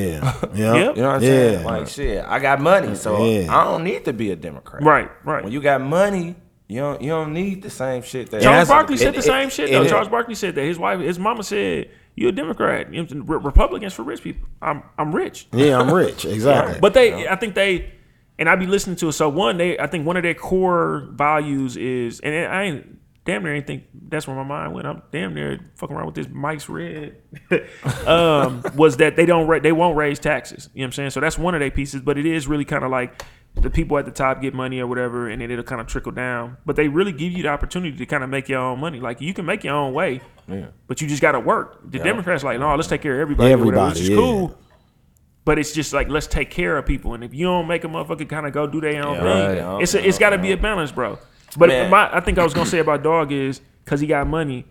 yeah, 0.54 0.74
Yep. 0.76 0.96
You 0.96 1.02
know 1.02 1.08
what 1.10 1.16
I'm 1.18 1.22
yeah. 1.24 1.28
saying? 1.30 1.64
Like 1.66 1.88
shit, 1.88 2.26
I 2.26 2.40
got 2.40 2.60
money, 2.62 2.96
so 2.96 3.26
Yeah. 3.26 3.56
I 3.56 3.64
don't 3.66 3.84
need 3.84 4.06
to 4.06 4.14
be 4.14 4.32
a 4.32 4.36
Democrat. 4.36 4.84
Right, 4.84 5.10
right. 5.24 5.44
When 5.44 5.54
you 5.54 5.62
got 5.62 5.82
money, 5.82 6.36
you 6.68 6.80
don't 6.82 7.02
you 7.02 7.10
don't 7.10 7.34
need 7.34 7.62
the 7.62 7.70
same 7.70 8.02
shit 8.04 8.30
that 8.32 8.42
Charles 8.42 8.68
that's- 8.68 8.70
Barkley 8.70 8.96
it- 8.96 9.00
said 9.00 9.14
the 9.14 9.20
it- 9.20 9.24
same 9.24 9.50
shit 9.50 9.70
it- 9.70 9.74
though. 9.74 9.84
it- 9.84 9.90
Charles 9.90 10.08
Barkley 10.08 10.36
said 10.36 10.56
that 10.56 10.64
his 10.64 10.78
wife, 10.78 11.00
his 11.00 11.18
mama 11.18 11.44
said, 11.44 11.90
"You're 12.16 12.30
a 12.30 12.32
Democrat. 12.32 12.94
You 12.94 13.04
know, 13.04 13.24
Re- 13.26 13.40
Republicans 13.44 13.94
for 13.94 14.04
rich 14.04 14.22
people. 14.22 14.48
I'm 14.62 14.84
I'm 14.98 15.16
rich." 15.16 15.48
yeah, 15.52 15.80
I'm 15.80 15.92
rich. 15.94 16.26
Exactly. 16.36 16.80
But 16.80 16.94
they, 16.94 17.28
I 17.28 17.36
think 17.38 17.56
they, 17.56 17.92
and 18.38 18.48
I'd 18.48 18.60
be 18.60 18.68
listening 18.68 18.96
to 18.98 19.10
it. 19.10 19.14
So 19.14 19.30
one, 19.30 19.58
they, 19.58 19.80
I 19.80 19.88
think 19.88 20.06
one 20.06 20.16
of 20.18 20.24
their 20.24 20.34
core 20.36 21.08
values 21.12 21.76
is, 21.76 22.20
and 22.22 22.34
I 22.52 22.64
ain't 22.64 22.99
damn 23.26 23.44
near 23.44 23.54
anything. 23.54 23.84
that's 23.94 24.28
where 24.28 24.36
my 24.36 24.44
mind 24.44 24.74
went. 24.74 24.88
I'm 24.88 25.02
damn 25.12 25.34
near 25.34 25.60
fucking 25.76 25.96
around 25.96 26.08
with 26.08 26.16
this 26.16 26.28
Mike's 26.30 26.70
Red. 26.70 27.18
um, 28.08 28.64
was 28.76 28.98
that 28.98 29.16
they 29.16 29.26
don't 29.26 29.48
ra- 29.48 29.60
they 29.60 29.72
won't 29.72 29.98
raise 29.98 30.20
taxes. 30.20 30.70
You 30.74 30.80
know 30.80 30.84
what 30.84 30.88
I'm 30.88 30.92
saying? 30.94 31.10
So 31.12 31.20
that's 31.20 31.38
one 31.38 31.54
of 31.54 31.60
their 31.60 31.72
pieces. 31.72 32.02
But 32.02 32.18
it 32.18 32.26
is 32.26 32.48
really 32.48 32.66
kind 32.66 32.84
of 32.84 32.92
like 32.92 33.24
the 33.56 33.70
people 33.70 33.98
at 33.98 34.06
the 34.06 34.12
top 34.12 34.42
get 34.42 34.54
money 34.54 34.80
or 34.80 34.88
whatever, 34.88 35.30
and 35.30 35.42
then 35.42 35.52
it'll 35.52 35.64
kind 35.64 35.82
of 35.82 35.88
trickle 35.88 36.12
down. 36.12 36.58
But 36.66 36.76
they 36.76 36.88
really 36.88 37.12
give 37.12 37.32
you 37.32 37.44
the 37.44 37.50
opportunity 37.50 37.98
to 37.98 38.06
kind 38.06 38.24
of 38.24 38.30
make 38.30 38.50
your 38.50 38.60
own 38.60 38.80
money. 38.80 39.00
Like 39.00 39.22
you 39.22 39.34
can 39.34 39.46
make 39.46 39.64
your 39.64 39.76
own 39.76 39.94
way, 39.94 40.22
yeah. 40.48 40.68
but 40.88 41.02
you 41.02 41.08
just 41.08 41.22
got 41.22 41.34
to 41.34 41.40
work. 41.40 41.92
The 41.92 42.00
Democrats 42.00 42.44
like, 42.44 42.60
no, 42.60 42.76
let's 42.76 42.88
take 42.88 43.02
care 43.02 43.16
of 43.16 43.22
everybody. 43.22 43.54
or 43.54 43.58
whatever, 43.58 43.90
which 43.90 44.02
is 44.02 44.10
yeah. 44.10 44.16
cool. 44.16 44.58
But 45.46 45.58
it's 45.58 45.72
just 45.74 45.94
like 45.94 46.10
let's 46.10 46.28
take 46.28 46.52
care 46.52 46.78
of 46.78 46.86
people, 46.86 47.14
and 47.14 47.24
if 47.24 47.34
you 47.34 47.46
don't 47.46 47.68
make 47.68 47.84
a 47.84 47.88
motherfucker 47.88 48.28
kind 48.30 48.46
of 48.46 48.54
go 48.54 48.68
do 48.68 48.82
their 48.82 49.04
own 49.06 49.18
thing, 49.18 49.26
right. 49.26 49.82
it's 49.82 49.94
a, 49.96 50.08
it's 50.08 50.20
got 50.20 50.30
to 50.30 50.38
be 50.38 50.52
a 50.52 50.58
balance, 50.58 50.92
bro. 50.92 51.18
But 51.58 51.70
Man. 51.70 51.89
my, 51.89 52.16
I 52.16 52.20
think 52.20 52.38
I 52.38 52.43
was 52.43 52.54
gonna 52.54 52.66
say 52.70 52.80
about 52.80 53.04
dog 53.04 53.32
is 53.32 53.62
because 53.84 54.00
he 54.00 54.08
got 54.08 54.28
money, 54.28 54.66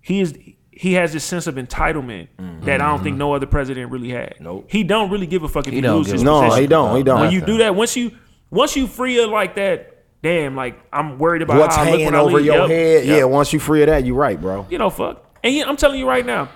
he 0.00 0.20
is 0.20 0.36
he 0.70 0.94
has 0.94 1.12
this 1.12 1.22
sense 1.24 1.46
of 1.46 1.54
entitlement 1.54 2.28
that 2.64 2.80
I 2.80 2.88
don't 2.90 3.02
think 3.02 3.16
no 3.16 3.32
other 3.34 3.46
president 3.46 3.90
really 3.92 4.10
had. 4.10 4.34
Nope. 4.40 4.66
he 4.68 4.82
don't 4.82 5.10
really 5.10 5.26
give 5.28 5.44
a 5.44 5.48
fuck 5.48 5.66
if 5.68 5.72
he, 5.72 5.80
He 5.80 5.88
loses 5.88 6.12
his 6.14 6.22
a- 6.22 6.24
no, 6.24 6.42
position. 6.42 6.62
he 6.62 6.66
don't. 6.66 6.96
He 6.96 7.02
don't. 7.04 7.20
When 7.20 7.30
you 7.30 7.40
do 7.40 7.58
that, 7.58 7.74
once 7.76 7.96
you 7.96 8.10
once 8.50 8.74
you 8.76 8.86
free 8.88 9.18
it 9.18 9.28
like 9.28 9.54
that, 9.54 10.04
damn, 10.22 10.56
like 10.56 10.78
I'm 10.92 11.18
worried 11.18 11.42
about 11.42 11.58
What's 11.60 11.76
how 11.76 11.82
I 11.82 11.84
look 11.84 11.90
hanging 12.00 12.06
when 12.06 12.14
I 12.16 12.18
over 12.20 12.36
leave. 12.38 12.46
your 12.46 12.56
Yep. 12.62 12.68
head? 12.70 13.04
Yep. 13.06 13.18
Yeah, 13.18 13.24
once 13.24 13.52
you 13.52 13.60
free 13.60 13.82
of 13.82 13.88
that, 13.88 14.04
you 14.04 14.14
right, 14.14 14.40
bro. 14.40 14.66
you 14.70 14.78
know, 14.78 14.90
fuck. 14.90 15.24
And 15.44 15.52
he, 15.52 15.62
I'm 15.62 15.76
telling 15.76 15.98
you 16.00 16.08
right 16.08 16.24
now, 16.26 16.48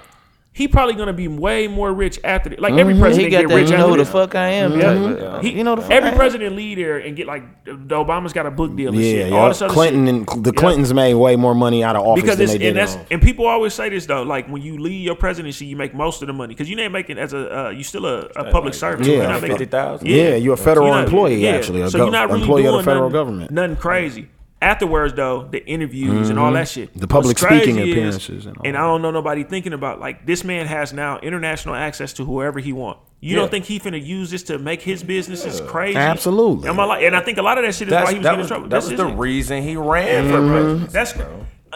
he 0.59 0.69
probably 0.69 0.95
gonna 0.95 1.13
be 1.13 1.29
way 1.29 1.69
more 1.69 1.93
rich 1.93 2.19
after 2.25 2.51
this. 2.51 2.59
Like 2.59 2.75
every 2.75 2.99
president 2.99 3.25
He 3.25 3.31
got 3.31 3.41
get 3.43 3.49
that. 3.49 3.55
rich 3.55 3.71
You 3.71 3.77
know 3.77 3.85
after 3.85 3.91
who 3.93 3.97
the 3.99 4.03
this. 4.05 4.13
fuck 4.13 4.35
I 4.35 4.49
am. 4.49 4.73
type 4.79 4.85
of- 4.85 5.43
He, 5.43 5.51
You 5.53 5.65
know 5.65 5.77
the 5.77 5.83
fuck 5.83 5.91
every 5.93 6.11
I 6.11 6.15
president 6.15 6.57
lead 6.57 6.79
there 6.79 6.99
and 6.99 7.17
get 7.17 7.27
like 7.27 7.65
the 7.65 7.73
the 7.75 7.95
Obama's 7.95 8.33
got 8.33 8.45
a 8.47 8.51
book 8.51 8.77
deal 8.77 8.89
and 8.93 8.97
Yeah, 8.97 9.11
shit. 9.11 9.29
yeah. 9.31 9.37
All 9.39 9.49
this 9.49 9.63
other 9.63 9.73
Clinton 9.73 10.07
shit. 10.07 10.35
and 10.37 10.45
the 10.45 10.53
Yeah. 10.55 10.61
Clintons 10.61 10.93
made 10.93 11.15
way 11.15 11.37
more 11.37 11.55
money 11.55 11.83
out 11.85 11.97
of 11.97 12.03
office 12.05 12.23
because 12.23 12.37
than 12.37 12.45
it's 12.45 12.53
they 12.53 12.59
did. 12.59 12.69
and 12.69 12.77
that's 12.77 12.99
and 13.11 13.23
people 13.23 13.47
always 13.47 13.73
say 13.73 13.89
this 13.89 14.05
though, 14.07 14.23
like 14.25 14.49
when 14.49 14.61
you 14.61 14.77
leave 14.79 15.05
your 15.05 15.15
presidency, 15.15 15.65
you 15.67 15.77
make 15.77 15.95
most 15.95 16.21
of 16.23 16.27
the 16.27 16.35
money 16.35 16.55
because 16.55 16.69
you 16.69 16.77
ain't 16.79 16.93
making 16.93 17.19
as 17.19 17.33
a 17.33 17.67
uh, 17.67 17.71
you 17.71 17.85
still 17.85 18.05
a, 18.07 18.23
a 18.37 18.51
public 18.51 18.75
servant. 18.75 19.09
Yeah. 19.09 19.15
You're 19.19 19.29
not 19.29 19.41
making- 19.43 19.59
50,000? 19.59 20.07
Yeah, 20.09 20.35
you're 20.35 20.55
a 20.55 20.57
federal 20.57 20.87
You're 20.89 20.97
not- 20.97 21.05
employee, 21.05 21.37
yeah. 21.45 21.51
actually, 21.51 21.83
a 21.83 21.89
so 21.91 21.99
gov- 21.99 22.03
you're 22.03 22.11
not 22.11 22.29
really 22.29 22.41
employee 22.41 22.67
of 22.67 22.73
doing 22.73 22.77
the 22.79 22.83
federal 22.85 23.03
nothing, 23.11 23.13
government. 23.13 23.51
Nothing 23.53 23.77
crazy. 23.77 24.29
Afterwards, 24.61 25.15
though, 25.15 25.47
the 25.49 25.65
interviews 25.67 26.31
and 26.31 26.39
all 26.39 26.51
that 26.53 26.67
shit. 26.69 26.93
The 26.99 27.07
public 27.07 27.37
What's 27.37 27.45
crazy 27.47 27.63
speaking 27.65 27.79
is- 27.81 27.91
appearances 27.93 28.47
and 28.47 28.57
all 28.59 28.63
and 28.67 28.77
I 28.77 28.81
don't 28.81 29.03
know 29.03 29.13
nobody 29.13 29.45
thinking 29.45 29.73
about 29.73 30.01
like 30.01 30.27
this 30.27 30.43
man 30.43 30.67
has 30.67 30.93
now 30.93 31.19
international 31.21 31.77
access 31.77 32.13
to 32.15 32.25
whoever 32.25 32.59
he 32.59 32.73
want. 32.73 32.99
You 33.21 33.31
Yeah. 33.35 33.43
don't 33.43 33.51
think 33.53 33.67
he 33.67 33.79
finna 33.79 34.05
use 34.05 34.31
this 34.33 34.43
to 34.45 34.59
make 34.59 34.83
his 34.83 35.03
business 35.05 35.45
is 35.45 35.61
crazy? 35.61 35.97
Absolutely. 35.97 36.69
Am 36.69 36.79
I 36.81 36.85
like, 36.85 37.03
and 37.05 37.15
I 37.15 37.21
think 37.21 37.39
a 37.39 37.43
lot 37.43 37.57
of 37.59 37.65
that 37.65 37.75
shit 37.75 37.87
is 37.89 37.91
That's, 37.93 38.07
why 38.07 38.13
he 38.13 38.19
was 38.19 38.25
that 38.25 38.31
getting 38.31 38.39
was, 38.41 38.47
in 38.47 38.49
trouble. 38.49 38.69
that 38.69 38.77
This 38.77 38.85
was 38.85 38.93
is 38.93 38.99
the 38.99 39.07
reason 39.07 39.63
he 39.63 39.77
ran 39.77 40.25
Mm-hmm. 40.25 40.33
for 40.33 40.49
president. 40.49 40.91
That's 40.91 41.15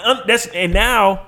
um, 0.04 0.20
that's 0.26 0.46
and 0.48 0.72
now, 0.72 1.26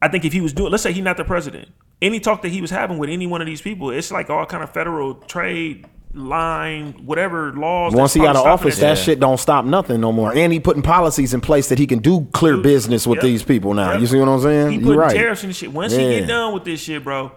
I 0.00 0.08
think 0.08 0.24
if 0.24 0.32
he 0.32 0.40
was 0.40 0.52
doing, 0.52 0.70
let's 0.72 0.82
say 0.82 0.92
he's 0.92 1.04
not 1.04 1.16
the 1.16 1.24
president, 1.24 1.68
any 2.00 2.18
talk 2.18 2.42
that 2.42 2.48
he 2.48 2.60
was 2.60 2.70
having 2.70 2.98
with 2.98 3.08
any 3.10 3.28
one 3.28 3.40
of 3.40 3.46
these 3.46 3.60
people, 3.62 3.90
it's 3.90 4.10
like 4.10 4.30
all 4.30 4.46
kind 4.46 4.64
of 4.64 4.70
federal 4.72 5.14
trade 5.14 5.86
line, 6.14 6.92
whatever 7.04 7.52
laws. 7.52 7.94
Once 7.94 8.14
he 8.14 8.20
got 8.20 8.34
probably 8.34 8.50
of 8.52 8.60
office, 8.60 8.78
that 8.78 8.98
shit 8.98 9.20
don't 9.20 9.38
stop 9.38 9.64
nothing 9.64 10.00
no 10.00 10.12
more. 10.12 10.34
And 10.34 10.52
he 10.52 10.60
putting 10.60 10.82
policies 10.82 11.32
in 11.34 11.40
place 11.40 11.68
that 11.68 11.78
he 11.78 11.86
can 11.86 12.00
do 12.00 12.26
clear 12.32 12.56
business 12.58 13.06
with 13.06 13.16
Yep. 13.18 13.22
these 13.24 13.42
people 13.42 13.74
now. 13.74 13.92
Yep. 13.92 14.00
You 14.00 14.06
see 14.06 14.18
what 14.18 14.28
I'm 14.28 14.40
saying? 14.40 14.70
He 14.72 14.78
putting 14.78 14.96
right. 14.96 15.14
tariffs 15.16 15.44
and 15.44 15.54
shit. 15.54 15.72
Once 15.72 15.92
he 15.92 15.98
get 15.98 16.26
done 16.26 16.52
with 16.54 16.64
this 16.64 16.80
shit, 16.80 17.02
bro, 17.02 17.32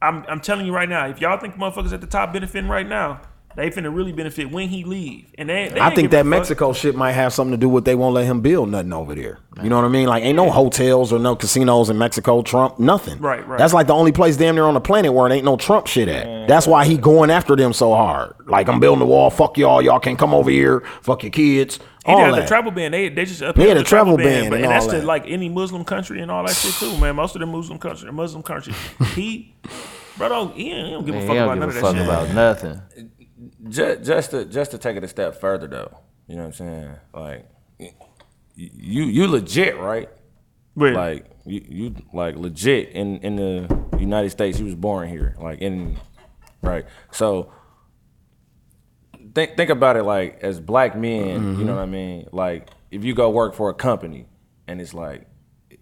I'm 0.00 0.24
I'm 0.28 0.40
telling 0.40 0.66
you 0.66 0.74
right 0.74 0.88
now, 0.88 1.06
if 1.06 1.20
y'all 1.20 1.38
think 1.38 1.54
motherfuckers 1.56 1.92
at 1.92 2.00
the 2.00 2.06
top 2.06 2.32
benefiting 2.32 2.68
right 2.68 2.88
now, 2.88 3.20
they 3.56 3.70
finna 3.70 3.94
really 3.94 4.12
benefit 4.12 4.50
when 4.50 4.68
he 4.68 4.84
leave. 4.84 5.32
And 5.38 5.48
they, 5.48 5.68
they 5.68 5.80
I 5.80 5.94
think 5.94 6.10
that 6.12 6.20
a 6.20 6.24
fuck. 6.24 6.26
Mexico 6.30 6.72
shit 6.72 6.94
might 6.96 7.12
have 7.12 7.32
something 7.32 7.52
to 7.52 7.56
do 7.56 7.68
with 7.68 7.84
they 7.84 7.94
won't 7.94 8.14
let 8.14 8.24
him 8.26 8.40
build 8.40 8.70
nothing 8.70 8.92
over 8.92 9.14
there. 9.14 9.38
You 9.62 9.68
know 9.68 9.76
what 9.76 9.84
I 9.84 9.88
mean? 9.88 10.08
Like 10.08 10.24
ain't 10.24 10.36
no 10.36 10.50
hotels 10.50 11.12
or 11.12 11.18
no 11.18 11.36
casinos 11.36 11.90
in 11.90 11.98
Mexico, 11.98 12.40
Trump, 12.42 12.78
nothing. 12.78 13.18
Right, 13.20 13.46
right. 13.46 13.58
That's 13.58 13.74
like 13.74 13.86
the 13.86 13.92
only 13.94 14.12
place 14.12 14.36
damn 14.36 14.54
near 14.54 14.64
on 14.64 14.74
the 14.74 14.80
planet 14.80 15.12
where 15.12 15.26
it 15.28 15.32
ain't 15.34 15.44
no 15.44 15.56
Trump 15.56 15.86
shit 15.86 16.08
at. 16.08 16.48
That's 16.48 16.66
why 16.66 16.86
he 16.86 16.96
going 16.96 17.30
after 17.30 17.54
them 17.54 17.72
so 17.72 17.94
hard. 17.94 18.34
Like 18.46 18.68
I'm 18.68 18.80
building 18.80 19.00
the 19.00 19.06
wall, 19.06 19.28
fuck 19.30 19.58
y'all, 19.58 19.82
y'all 19.82 20.00
can't 20.00 20.18
come 20.18 20.32
over 20.34 20.50
here, 20.50 20.80
fuck 21.02 21.22
your 21.22 21.30
kids. 21.32 21.78
He 22.04 22.10
all 22.10 22.18
did 22.18 22.34
have 22.34 22.36
the 22.36 22.46
travel 22.48 22.72
ban. 22.72 22.90
They 22.90 23.10
they 23.10 23.24
just 23.26 23.42
up 23.42 23.56
Yeah, 23.56 23.74
the 23.74 23.84
travel 23.84 24.16
ban 24.16 24.50
but, 24.50 24.56
and 24.56 24.64
and 24.64 24.72
that's 24.72 24.86
all 24.86 24.92
to 24.92 25.02
like 25.02 25.24
any 25.28 25.48
Muslim 25.48 25.84
country 25.84 26.20
and 26.20 26.30
all 26.30 26.44
that 26.44 26.54
shit 26.56 26.74
too, 26.74 26.98
man. 26.98 27.14
Most 27.14 27.36
of 27.36 27.40
the 27.40 27.46
Muslim 27.46 27.78
country, 27.78 28.10
Muslim 28.10 28.42
countries, 28.42 28.74
he, 29.14 29.54
bro, 30.16 30.28
don't, 30.28 30.54
he, 30.56 30.64
he 30.64 30.90
don't 30.90 31.04
give 31.06 31.14
a 31.14 31.18
Man, 31.18 31.26
fuck 31.28 31.36
he 31.36 31.38
about 31.42 31.48
don't 31.50 31.60
none 31.60 31.68
give 31.68 31.76
of 31.76 31.76
a 31.76 31.80
that 31.80 31.80
fuck 31.80 31.96
shit. 31.96 32.04
about 32.04 32.34
nothing. 32.34 33.08
just, 33.68 34.02
just 34.04 34.30
to 34.30 34.44
just 34.44 34.70
to 34.72 34.78
take 34.78 34.96
it 34.96 35.04
a 35.04 35.08
step 35.08 35.40
further 35.40 35.66
though, 35.66 35.98
you 36.26 36.36
know 36.36 36.42
what 36.42 36.48
I'm 36.48 36.52
saying? 36.52 36.94
Like 37.14 37.48
you 38.54 39.04
you 39.04 39.26
legit, 39.26 39.78
right? 39.78 40.08
Wait. 40.74 40.94
Like 40.94 41.26
you, 41.44 41.64
you 41.68 41.94
like 42.12 42.36
legit 42.36 42.90
in 42.90 43.18
in 43.18 43.36
the 43.36 43.98
United 43.98 44.30
States. 44.30 44.58
You 44.58 44.66
was 44.66 44.74
born 44.74 45.08
here, 45.08 45.36
like 45.40 45.60
in 45.60 45.96
right. 46.62 46.86
So 47.10 47.52
think 49.34 49.56
think 49.56 49.70
about 49.70 49.96
it 49.96 50.04
like 50.04 50.40
as 50.42 50.60
black 50.60 50.96
men, 50.96 51.26
you 51.26 51.38
mm-hmm. 51.38 51.66
know 51.66 51.76
what 51.76 51.82
I 51.82 51.86
mean? 51.86 52.28
Like 52.32 52.70
if 52.90 53.04
you 53.04 53.14
go 53.14 53.30
work 53.30 53.54
for 53.54 53.70
a 53.70 53.74
company 53.74 54.26
and 54.66 54.80
it's 54.80 54.94
like 54.94 55.26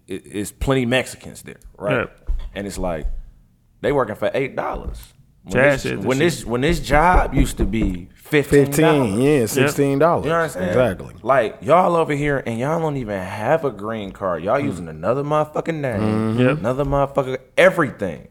it, 0.07 0.23
it's 0.25 0.51
plenty 0.51 0.85
Mexicans 0.85 1.43
there, 1.43 1.59
right? 1.77 2.09
And 2.53 2.67
it's 2.67 2.77
like 2.77 3.07
they 3.81 3.91
working 3.91 4.15
for 4.15 4.31
eight 4.33 4.55
dollars. 4.55 5.13
When, 5.43 5.53
Chad 5.53 5.79
this, 5.79 6.05
when 6.05 6.19
this 6.19 6.45
when 6.45 6.61
this 6.61 6.79
job 6.79 7.33
used 7.33 7.57
to 7.57 7.65
be 7.65 8.09
fifteen, 8.13 8.65
15 8.67 9.19
yeah, 9.21 9.45
sixteen 9.47 9.97
dollars. 9.97 10.25
you 10.25 10.29
know 10.31 10.37
what 10.37 10.43
I'm 10.43 10.49
saying? 10.51 10.67
Exactly. 10.69 11.15
Like 11.23 11.57
y'all 11.61 11.95
over 11.95 12.13
here 12.13 12.43
and 12.45 12.59
y'all 12.59 12.79
don't 12.79 12.97
even 12.97 13.19
have 13.19 13.65
a 13.65 13.71
green 13.71 14.11
card. 14.11 14.43
Y'all 14.43 14.59
using 14.59 14.87
another 14.87 15.23
motherfucking 15.23 15.75
name, 15.81 15.99
Mm-hmm. 16.01 16.39
Yep. 16.41 16.57
another 16.59 16.85
motherfucker, 16.85 17.39
everything, 17.57 18.27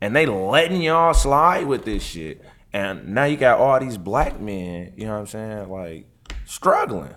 and 0.00 0.16
they 0.16 0.24
letting 0.24 0.80
y'all 0.80 1.12
slide 1.12 1.66
with 1.66 1.84
this 1.84 2.02
shit. 2.02 2.42
And 2.72 3.08
now 3.08 3.24
you 3.24 3.36
got 3.36 3.60
all 3.60 3.78
these 3.78 3.98
black 3.98 4.40
men. 4.40 4.94
You 4.96 5.04
know 5.06 5.12
what 5.12 5.20
I'm 5.20 5.26
saying? 5.26 5.68
Like 5.68 6.06
struggling 6.46 7.14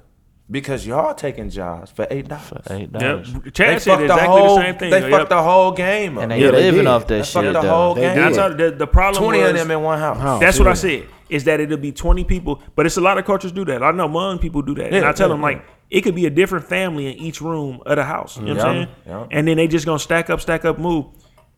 because 0.50 0.88
y'all 0.88 1.14
taking 1.14 1.50
jobs 1.50 1.91
for 1.91 2.08
eight 2.10 2.28
dollars. 2.28 2.68
Eight 2.70 2.89
Yep. 2.89 2.91
dollars. 2.91 3.34
Chad 3.54 3.82
said 3.82 4.02
exactly 4.02 4.41
whole, 4.41 4.56
the 4.56 4.62
same 4.62 4.76
thing. 4.78 4.91
They 4.91 5.02
though. 5.02 5.10
fucked 5.10 5.30
the 5.30 5.43
whole 5.43 5.72
game 5.74 6.18
up. 6.18 6.24
And 6.24 6.32
they 6.32 6.39
Yeah, 6.41 6.52
they 6.52 6.64
living 6.64 6.84
did. 6.86 6.88
off 6.88 7.08
that 7.08 7.16
They 7.18 7.24
shit 7.24 7.34
fucked 7.34 7.54
the 7.54 7.62
though. 7.62 7.70
whole 7.70 7.93
They 7.95 8.02
game. 8.02 8.16
did. 8.16 8.24
That's 8.24 8.38
how 8.38 8.50
the, 8.50 8.72
the 8.72 8.88
problem 8.88 9.24
Twenty 9.24 9.39
was, 9.39 9.50
of 9.50 9.56
them 9.58 9.72
in 9.72 9.82
one 9.82 10.00
house. 10.00 10.18
House. 10.18 10.39
That's 10.39 10.58
what 10.60 10.68
I 10.70 10.74
said. 10.74 11.08
Is 11.30 11.43
that 11.43 11.60
it'll 11.60 11.78
be 11.78 11.91
twenty 11.91 12.24
people, 12.24 12.62
but 12.76 12.86
it's 12.86 12.95
a 12.95 13.02
lot 13.02 13.18
of 13.18 13.26
cultures 13.26 13.52
do 13.52 13.66
that. 13.66 13.84
I 13.84 13.91
know 13.91 14.08
Hmong 14.08 14.39
people 14.39 14.62
do 14.62 14.74
that, 14.76 14.93
and 14.93 15.06
I 15.06 15.12
tell 15.12 15.28
yeah, 15.28 15.34
them 15.34 15.41
like 15.41 15.66
it 15.89 16.02
could 16.02 16.16
be 16.16 16.26
a 16.26 16.30
different 16.30 16.66
family 16.66 17.08
in 17.08 17.16
each 17.18 17.41
room 17.41 17.82
of 17.86 17.98
the 17.98 18.04
house. 18.06 18.38
You 18.38 18.43
know 18.45 18.56
what 18.56 18.66
I'm 18.66 18.76
saying? 18.76 18.95
yeah. 19.06 19.28
And 19.32 19.48
then 19.48 19.58
they 19.58 19.68
just 19.68 19.86
gonna 19.86 20.00
stack 20.00 20.30
up, 20.30 20.39
stack 20.39 20.64
up, 20.64 20.80
move, 20.80 21.06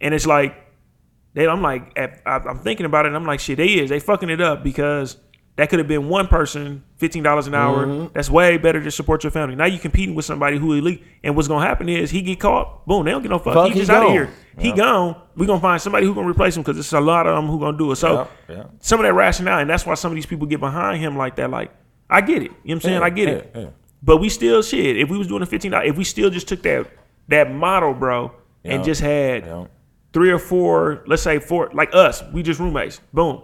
and 0.02 0.14
it's 0.16 0.26
like, 0.26 0.56
they, 1.36 1.48
I'm 1.48 1.62
like, 1.62 1.94
at, 1.96 2.22
I, 2.26 2.38
I'm 2.38 2.58
thinking 2.60 2.88
about 2.88 3.06
it. 3.06 3.10
and 3.10 3.16
I'm 3.16 3.26
like, 3.26 3.40
shit, 3.40 3.58
they 3.58 3.68
is 3.68 3.92
they 3.92 4.00
fucking 4.00 4.32
it 4.32 4.42
up 4.42 4.64
because 4.64 5.18
that 5.60 5.70
could 5.70 5.80
have 5.80 5.90
been 5.90 6.08
one 6.08 6.28
person, 6.28 6.86
fifteen 6.96 7.22
dollars 7.22 7.46
an 7.46 7.54
hour. 7.54 7.86
Mm-hmm. 7.86 8.14
That's 8.14 8.30
way 8.30 8.58
better 8.58 8.82
to 8.82 8.90
support 8.90 9.26
your 9.26 9.32
family. 9.32 9.58
Now 9.58 9.66
you're 9.66 9.82
competing 9.82 10.16
with 10.16 10.24
somebody 10.24 10.58
who 10.58 10.72
elite, 10.72 11.04
and 11.22 11.36
what's 11.36 11.50
gonna 11.50 11.66
happen 11.66 11.90
is 11.90 12.10
he 12.10 12.22
get 12.22 12.40
caught, 12.40 12.88
boom, 12.88 13.04
they 13.04 13.12
don't 13.12 13.22
get 13.22 13.30
no 13.30 13.40
fuck. 13.40 13.56
Fuck, 13.56 13.68
he 13.68 13.74
he 13.74 13.80
just 13.80 13.92
out 13.92 14.06
of 14.06 14.12
here. 14.14 14.30
He 14.58 14.72
gone. 14.72 15.22
We 15.36 15.46
gonna 15.46 15.60
find 15.60 15.82
somebody 15.82 16.06
who 16.06 16.16
gonna 16.16 16.30
replace 16.30 16.56
him 16.56 16.64
because 16.64 16.80
it's 16.80 16.94
a 16.94 17.02
lot 17.02 17.28
of 17.28 17.36
them 17.36 17.48
who 17.48 17.60
gonna 17.60 17.78
do 17.78 17.92
it. 17.92 17.98
So 17.98 18.30
Yeah, 18.48 18.56
yeah. 18.56 18.64
some 18.80 19.02
of 19.02 19.06
that 19.06 19.14
rationale, 19.14 19.60
and 19.60 19.70
that's 19.70 19.86
why 19.86 19.96
some 19.96 20.14
of 20.14 20.16
these 20.16 20.26
people 20.26 20.48
get 20.48 20.62
behind 20.62 21.02
him 21.02 21.18
like 21.18 21.36
that. 21.36 21.50
Like, 21.50 21.72
I 22.10 22.22
get 22.22 22.38
it. 22.38 22.44
You 22.44 22.48
know 22.48 22.54
what 22.54 22.72
I'm 22.76 22.82
saying? 22.82 23.00
Yeah, 23.00 23.06
I 23.06 23.10
get 23.10 23.28
yeah, 23.28 23.34
it. 23.34 23.52
yeah. 23.54 23.66
But 24.02 24.18
we 24.18 24.30
still 24.30 24.62
shit. 24.62 24.96
If 24.96 25.10
we 25.10 25.18
was 25.18 25.28
doing 25.28 25.42
a 25.42 25.46
fifteen 25.46 25.72
dollars, 25.72 25.90
if 25.90 25.98
we 25.98 26.06
still 26.06 26.30
just 26.30 26.48
took 26.48 26.62
that 26.64 26.88
that 27.28 27.52
model, 27.52 27.94
bro, 27.94 28.32
and 28.64 28.82
just 28.82 29.02
had 29.02 29.46
yeah. 29.46 29.66
three 30.14 30.32
or 30.32 30.40
four, 30.40 31.04
let's 31.06 31.22
say 31.22 31.40
four, 31.40 31.70
like 31.74 31.94
us, 31.94 32.24
we 32.32 32.44
just 32.44 32.62
roommates. 32.62 33.02
Boom, 33.12 33.44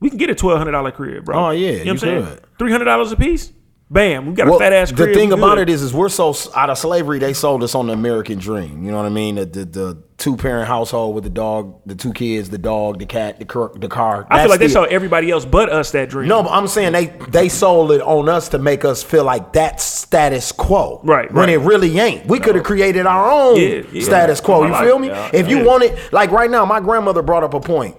we 0.00 0.08
can 0.10 0.18
get 0.18 0.30
a 0.30 0.34
twelve 0.34 0.58
hundred 0.58 0.72
dollar 0.72 0.90
crib, 0.92 1.24
bro. 1.24 1.46
Oh, 1.46 1.50
yeah, 1.50 1.70
you 1.70 1.76
know 1.78 1.80
what 1.84 1.88
I'm 1.90 1.98
saying? 2.24 2.38
Three 2.58 2.70
hundred 2.72 2.84
dollars 2.86 3.12
a 3.12 3.16
piece. 3.16 3.52
Bam, 3.90 4.26
we 4.26 4.34
got 4.34 4.48
a 4.54 4.58
fat 4.58 4.74
ass 4.74 4.92
crib. 4.92 5.08
the 5.08 5.14
thing 5.14 5.32
about 5.32 5.56
it 5.56 5.70
is, 5.70 5.80
is 5.80 5.94
we're 5.94 6.10
so 6.10 6.34
out 6.54 6.68
of 6.68 6.76
slavery. 6.76 7.18
They 7.18 7.32
sold 7.32 7.62
us 7.62 7.74
on 7.74 7.86
the 7.86 7.94
American 7.94 8.38
dream. 8.38 8.84
You 8.84 8.90
know 8.90 8.98
what 8.98 9.06
I 9.06 9.08
mean? 9.08 9.36
The 9.36 9.46
the, 9.46 9.64
the 9.64 10.02
two 10.18 10.36
parent 10.36 10.68
household 10.68 11.14
with 11.14 11.24
the 11.24 11.30
dog, 11.30 11.80
the 11.86 11.94
two 11.94 12.12
kids, 12.12 12.50
the 12.50 12.58
dog, 12.58 12.98
the 12.98 13.06
cat, 13.06 13.38
the 13.38 13.46
car. 13.46 13.72
The 13.74 13.88
car. 13.88 14.26
I 14.28 14.42
feel 14.42 14.50
like 14.50 14.58
they 14.60 14.66
the- 14.66 14.72
sold 14.74 14.88
everybody 14.88 15.30
else 15.30 15.46
but 15.46 15.70
us 15.70 15.90
that 15.92 16.10
dream. 16.10 16.28
No, 16.28 16.42
but 16.42 16.50
I'm 16.50 16.68
saying 16.68 16.92
they 16.92 17.06
they 17.30 17.48
sold 17.48 17.90
it 17.92 18.02
on 18.02 18.28
us 18.28 18.50
to 18.50 18.58
make 18.58 18.84
us 18.84 19.02
feel 19.02 19.24
like 19.24 19.54
that's 19.54 19.84
status 19.84 20.52
quo. 20.52 21.00
Right, 21.02 21.32
When 21.32 21.46
right. 21.46 21.48
it 21.54 21.58
really 21.60 21.98
ain't. 21.98 22.26
We 22.26 22.40
could 22.40 22.56
have 22.56 22.64
created 22.64 23.06
our 23.06 23.30
own 23.30 23.56
Yeah, 23.56 23.84
yeah. 23.90 24.02
status 24.02 24.42
quo. 24.42 24.66
You 24.66 24.74
feel 24.86 24.98
me? 24.98 25.08
Yeah, 25.08 25.30
if 25.32 25.48
you 25.48 25.64
wanted, 25.64 25.98
like 26.12 26.30
right 26.30 26.50
now, 26.50 26.66
my 26.66 26.80
grandmother 26.80 27.22
brought 27.22 27.42
up 27.42 27.54
a 27.54 27.60
point. 27.60 27.96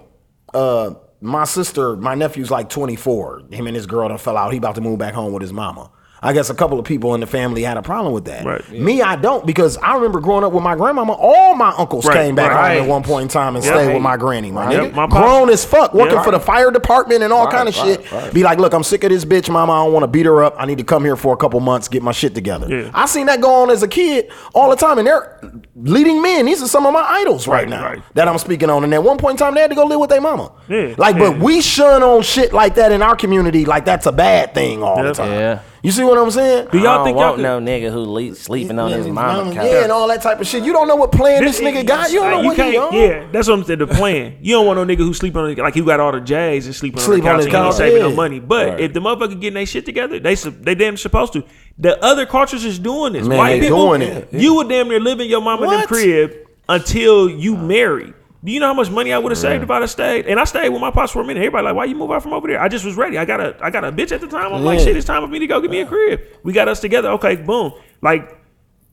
Uh, 0.54 0.94
my 1.20 1.44
sister, 1.44 1.96
my 1.96 2.14
nephew's 2.14 2.50
like 2.50 2.68
24. 2.68 3.42
Him 3.50 3.66
and 3.66 3.76
his 3.76 3.86
girl 3.86 4.08
done 4.08 4.18
fell 4.18 4.36
out. 4.36 4.52
He 4.52 4.58
about 4.58 4.74
to 4.76 4.80
move 4.80 4.98
back 4.98 5.14
home 5.14 5.32
with 5.32 5.42
his 5.42 5.52
mama. 5.52 5.90
I 6.22 6.34
guess 6.34 6.50
a 6.50 6.54
couple 6.54 6.78
of 6.78 6.84
people 6.84 7.14
in 7.14 7.20
the 7.20 7.26
family 7.26 7.62
had 7.62 7.78
a 7.78 7.82
problem 7.82 8.12
with 8.12 8.26
that. 8.26 8.44
Right. 8.44 8.70
Me, 8.70 9.00
I 9.00 9.16
don't 9.16 9.46
because 9.46 9.78
I 9.78 9.94
remember 9.94 10.20
growing 10.20 10.44
up 10.44 10.52
with 10.52 10.62
my 10.62 10.74
grandmama. 10.76 11.12
All 11.14 11.54
my 11.54 11.72
uncles 11.78 12.04
Right, 12.04 12.14
came 12.14 12.34
back 12.34 12.52
right. 12.52 12.74
home 12.74 12.82
at 12.82 12.88
one 12.90 13.02
point 13.02 13.22
in 13.22 13.28
time 13.28 13.56
and 13.56 13.64
Yeah. 13.64 13.72
stayed 13.72 13.94
with 13.94 14.02
my 14.02 14.18
granny. 14.18 14.50
My 14.50 14.66
Right. 14.66 14.92
nigga, 14.92 14.94
My 14.94 15.06
grown 15.06 15.48
as 15.48 15.64
fuck, 15.64 15.94
working 15.94 16.16
Yeah. 16.16 16.22
for 16.22 16.30
the 16.30 16.38
fire 16.40 16.70
department 16.70 17.22
and 17.22 17.32
all 17.32 17.46
Right, 17.46 17.54
kind 17.54 17.68
of 17.70 17.76
right, 17.78 17.86
shit. 18.02 18.12
right. 18.12 18.34
Be 18.34 18.42
like, 18.42 18.58
look, 18.58 18.74
I'm 18.74 18.82
sick 18.82 19.02
of 19.04 19.10
this 19.10 19.24
bitch, 19.24 19.48
mama. 19.48 19.72
I 19.72 19.84
don't 19.84 19.94
want 19.94 20.02
to 20.02 20.08
beat 20.08 20.26
her 20.26 20.44
up. 20.44 20.56
I 20.58 20.66
need 20.66 20.76
to 20.78 20.84
come 20.84 21.04
here 21.04 21.16
for 21.16 21.32
a 21.32 21.36
couple 21.38 21.58
months, 21.60 21.88
get 21.88 22.02
my 22.02 22.12
shit 22.12 22.34
together. 22.34 22.66
Yeah. 22.68 22.90
I 22.92 23.06
seen 23.06 23.24
that 23.26 23.40
go 23.40 23.62
on 23.62 23.70
as 23.70 23.82
a 23.82 23.88
kid 23.88 24.28
all 24.52 24.68
the 24.68 24.76
time, 24.76 24.98
and 24.98 25.06
they're 25.06 25.38
leading 25.74 26.20
men. 26.20 26.44
These 26.44 26.62
are 26.62 26.68
some 26.68 26.84
of 26.84 26.92
my 26.92 27.00
idols 27.02 27.48
right, 27.48 27.60
Right, 27.60 27.68
now 27.70 27.82
right. 27.84 28.02
that 28.14 28.28
I'm 28.28 28.36
speaking 28.36 28.68
on. 28.68 28.84
And 28.84 28.92
at 28.92 29.02
one 29.02 29.16
point 29.16 29.40
in 29.40 29.46
time, 29.46 29.54
they 29.54 29.62
had 29.62 29.70
to 29.70 29.76
go 29.76 29.86
live 29.86 30.00
with 30.00 30.10
their 30.10 30.20
mama. 30.20 30.50
Yeah, 30.68 30.88
like, 30.98 31.16
yeah. 31.16 31.30
but 31.30 31.38
we 31.38 31.62
shun 31.62 32.02
on 32.02 32.20
shit 32.22 32.52
like 32.52 32.74
that 32.74 32.92
in 32.92 33.00
our 33.00 33.16
community, 33.16 33.64
like 33.64 33.86
that's 33.86 34.04
a 34.06 34.12
bad 34.12 34.52
thing 34.54 34.82
all 34.82 35.02
the 35.02 35.14
time. 35.14 35.32
Yeah. 35.32 35.58
You 35.82 35.90
see 35.92 36.04
what 36.04 36.18
I'm 36.18 36.30
saying? 36.30 36.68
Do 36.72 36.78
y'all 36.78 36.88
I 36.88 36.94
don't 36.96 37.04
think 37.06 37.16
y'all 37.16 37.24
want 37.30 37.36
could, 37.36 37.42
no 37.42 37.58
nigga 37.60 37.90
who 37.90 38.00
le- 38.00 38.34
sleeping 38.34 38.78
on 38.78 38.90
his 38.92 39.06
mama 39.06 39.54
couch. 39.54 39.64
Yeah, 39.66 39.82
and 39.84 39.90
all 39.92 40.06
that 40.08 40.20
type 40.20 40.38
of 40.40 40.46
shit. 40.46 40.62
You 40.62 40.72
don't 40.74 40.86
know 40.86 40.96
what 40.96 41.10
plan 41.10 41.42
this, 41.42 41.58
nigga 41.60 41.86
got. 41.86 42.12
You 42.12 42.20
don't 42.20 42.30
know 42.30 42.40
you 42.42 42.46
what 42.48 42.56
he 42.58 42.76
on. 42.76 42.92
Yeah, 42.92 43.26
that's 43.32 43.48
what 43.48 43.58
I'm 43.58 43.64
saying. 43.64 43.78
The 43.78 43.86
plan. 43.86 44.36
You 44.42 44.54
don't 44.56 44.66
want 44.66 44.78
no 44.78 44.84
nigga 44.84 44.98
who 44.98 45.14
sleeping 45.14 45.40
on 45.40 45.54
like 45.54 45.76
you 45.76 45.84
got 45.86 45.98
all 45.98 46.12
the 46.12 46.20
J's 46.20 46.66
and 46.66 46.74
sleeping 46.74 47.00
Sleep 47.00 47.24
on 47.24 47.30
on 47.30 47.36
the 47.38 47.44
his 47.44 47.52
couch 47.52 47.52
and 47.52 47.54
he 47.54 47.56
ain't 47.56 47.72
couch, 47.72 47.78
saving 47.78 48.02
no 48.02 48.08
yeah. 48.10 48.14
money. 48.14 48.40
But 48.40 48.68
Right. 48.68 48.80
if 48.80 48.92
the 48.92 49.00
motherfucker 49.00 49.40
getting 49.40 49.54
their 49.54 49.64
shit 49.66 49.86
together, 49.86 50.18
they 50.20 50.34
su- 50.34 50.50
they 50.50 50.74
damn 50.74 50.98
supposed 50.98 51.32
to. 51.32 51.44
The 51.78 52.02
other 52.04 52.26
cultures 52.26 52.64
is 52.66 52.78
doing 52.78 53.14
this. 53.14 53.26
Man, 53.26 53.38
White 53.38 53.52
they 53.54 53.60
people, 53.68 53.86
doing 53.86 54.02
it. 54.02 54.28
You 54.32 54.54
would 54.56 54.68
damn 54.68 54.88
near 54.88 55.00
live 55.00 55.20
in 55.20 55.28
your 55.30 55.40
mama 55.40 55.62
them 55.66 55.76
What? 55.80 55.88
crib 55.88 56.34
until 56.68 57.28
you 57.30 57.56
marry. 57.56 58.12
Do 58.42 58.50
you 58.52 58.58
know 58.60 58.68
how 58.68 58.74
much 58.74 58.90
money 58.90 59.12
I 59.12 59.18
would 59.18 59.32
have 59.32 59.38
saved 59.38 59.62
if 59.62 59.70
I'd 59.70 59.82
have 59.82 59.90
stayed? 59.90 60.26
And 60.26 60.40
I 60.40 60.44
stayed 60.44 60.70
with 60.70 60.80
my 60.80 60.90
pops 60.90 61.12
for 61.12 61.20
a 61.20 61.24
minute. 61.26 61.40
Everybody 61.40 61.64
like, 61.66 61.74
why 61.74 61.84
you 61.84 61.94
move 61.94 62.10
out 62.10 62.22
from 62.22 62.32
over 62.32 62.48
there? 62.48 62.60
I 62.60 62.68
just 62.68 62.86
was 62.86 62.96
ready. 62.96 63.18
I 63.18 63.26
got 63.26 63.40
a 63.40 63.54
I 63.60 63.68
got 63.70 63.84
a 63.84 63.92
bitch 63.92 64.12
at 64.12 64.20
the 64.22 64.26
time. 64.28 64.52
I'm 64.52 64.64
like, 64.64 64.80
shit, 64.80 64.96
it's 64.96 65.06
time 65.06 65.22
for 65.22 65.28
me 65.28 65.38
to 65.40 65.46
go 65.46 65.60
get 65.60 65.70
me 65.70 65.80
a 65.80 65.86
crib. 65.86 66.20
We 66.42 66.52
got 66.54 66.66
us 66.68 66.80
together. 66.80 67.10
Okay, 67.10 67.36
boom. 67.36 67.72
Like 68.00 68.38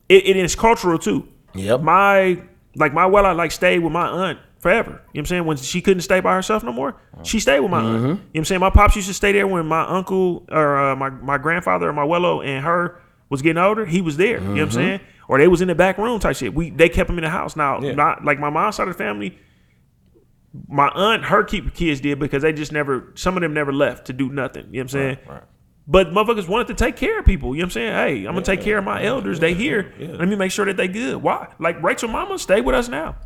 it, 0.08 0.26
it 0.26 0.36
is 0.36 0.54
cultural 0.54 0.98
too. 0.98 1.26
Yep. 1.54 1.80
My 1.80 2.42
like 2.76 2.92
my 2.92 3.06
well 3.06 3.24
I 3.24 3.32
like 3.32 3.50
stayed 3.52 3.78
with 3.78 3.92
my 3.92 4.06
aunt 4.06 4.38
forever. 4.58 4.90
You 4.90 4.94
know 4.96 5.00
what 5.12 5.18
I'm 5.20 5.26
saying? 5.26 5.44
When 5.46 5.56
she 5.56 5.80
couldn't 5.80 6.02
stay 6.02 6.20
by 6.20 6.34
herself 6.34 6.62
no 6.62 6.72
more, 6.72 6.96
she 7.22 7.40
stayed 7.40 7.60
with 7.60 7.70
my 7.70 7.80
aunt. 7.80 8.02
You 8.02 8.02
know 8.08 8.14
what 8.14 8.20
I'm 8.34 8.44
saying? 8.44 8.60
My 8.60 8.70
pops 8.70 8.96
used 8.96 9.08
to 9.08 9.14
stay 9.14 9.32
there 9.32 9.46
when 9.46 9.64
my 9.64 9.82
uncle 9.88 10.44
or 10.50 10.76
uh, 10.76 10.94
my 10.96 11.08
my 11.08 11.38
grandfather 11.38 11.88
or 11.88 11.92
my 11.94 12.04
wello 12.04 12.44
and 12.44 12.64
her 12.66 13.00
was 13.30 13.40
getting 13.40 13.62
older. 13.62 13.86
He 13.86 14.02
was 14.02 14.18
there. 14.18 14.40
You 14.40 14.44
know 14.44 14.52
what 14.52 14.60
I'm 14.60 14.70
saying? 14.72 15.00
Or 15.28 15.38
they 15.38 15.46
was 15.46 15.60
in 15.60 15.68
the 15.68 15.74
back 15.74 15.98
room 15.98 16.18
type 16.18 16.36
shit. 16.36 16.54
We 16.54 16.70
they 16.70 16.88
kept 16.88 17.06
them 17.08 17.18
in 17.18 17.24
the 17.24 17.30
house. 17.30 17.54
Now 17.54 17.80
Yeah. 17.80 17.92
not 17.92 18.24
like 18.24 18.40
my 18.40 18.50
mom's 18.50 18.76
side 18.76 18.88
of 18.88 18.94
the 18.94 18.98
family. 18.98 19.38
My 20.66 20.88
aunt, 20.88 21.24
her 21.26 21.44
keep 21.44 21.74
kids 21.74 22.00
did 22.00 22.18
because 22.18 22.42
they 22.42 22.52
just 22.52 22.72
never. 22.72 23.12
Some 23.14 23.36
of 23.36 23.42
them 23.42 23.52
never 23.52 23.72
left 23.72 24.06
to 24.06 24.12
do 24.12 24.30
nothing. 24.30 24.66
You 24.70 24.78
know 24.78 24.78
what 24.78 24.82
I'm 24.82 24.88
saying? 24.88 25.18
right. 25.28 25.42
But 25.90 26.08
motherfuckers 26.08 26.48
wanted 26.48 26.66
to 26.68 26.74
take 26.74 26.96
care 26.96 27.18
of 27.18 27.24
people. 27.24 27.54
You 27.54 27.60
know 27.62 27.64
what 27.64 27.66
I'm 27.66 27.70
saying? 27.72 27.92
Hey, 27.92 28.26
I'm 28.26 28.34
gonna 28.34 28.42
take 28.42 28.60
care 28.62 28.78
of 28.78 28.84
my 28.84 29.02
elders. 29.04 29.40
They 29.40 29.54
here. 29.54 29.92
Let 29.98 30.28
me 30.28 30.36
make 30.36 30.50
sure 30.50 30.64
that 30.66 30.76
they 30.76 30.88
good. 30.88 31.16
Why? 31.22 31.48
Like 31.58 31.82
Rachel 31.82 32.08
Mama, 32.08 32.38
stay 32.38 32.60
with 32.60 32.74
us 32.74 32.88
now. 32.88 33.16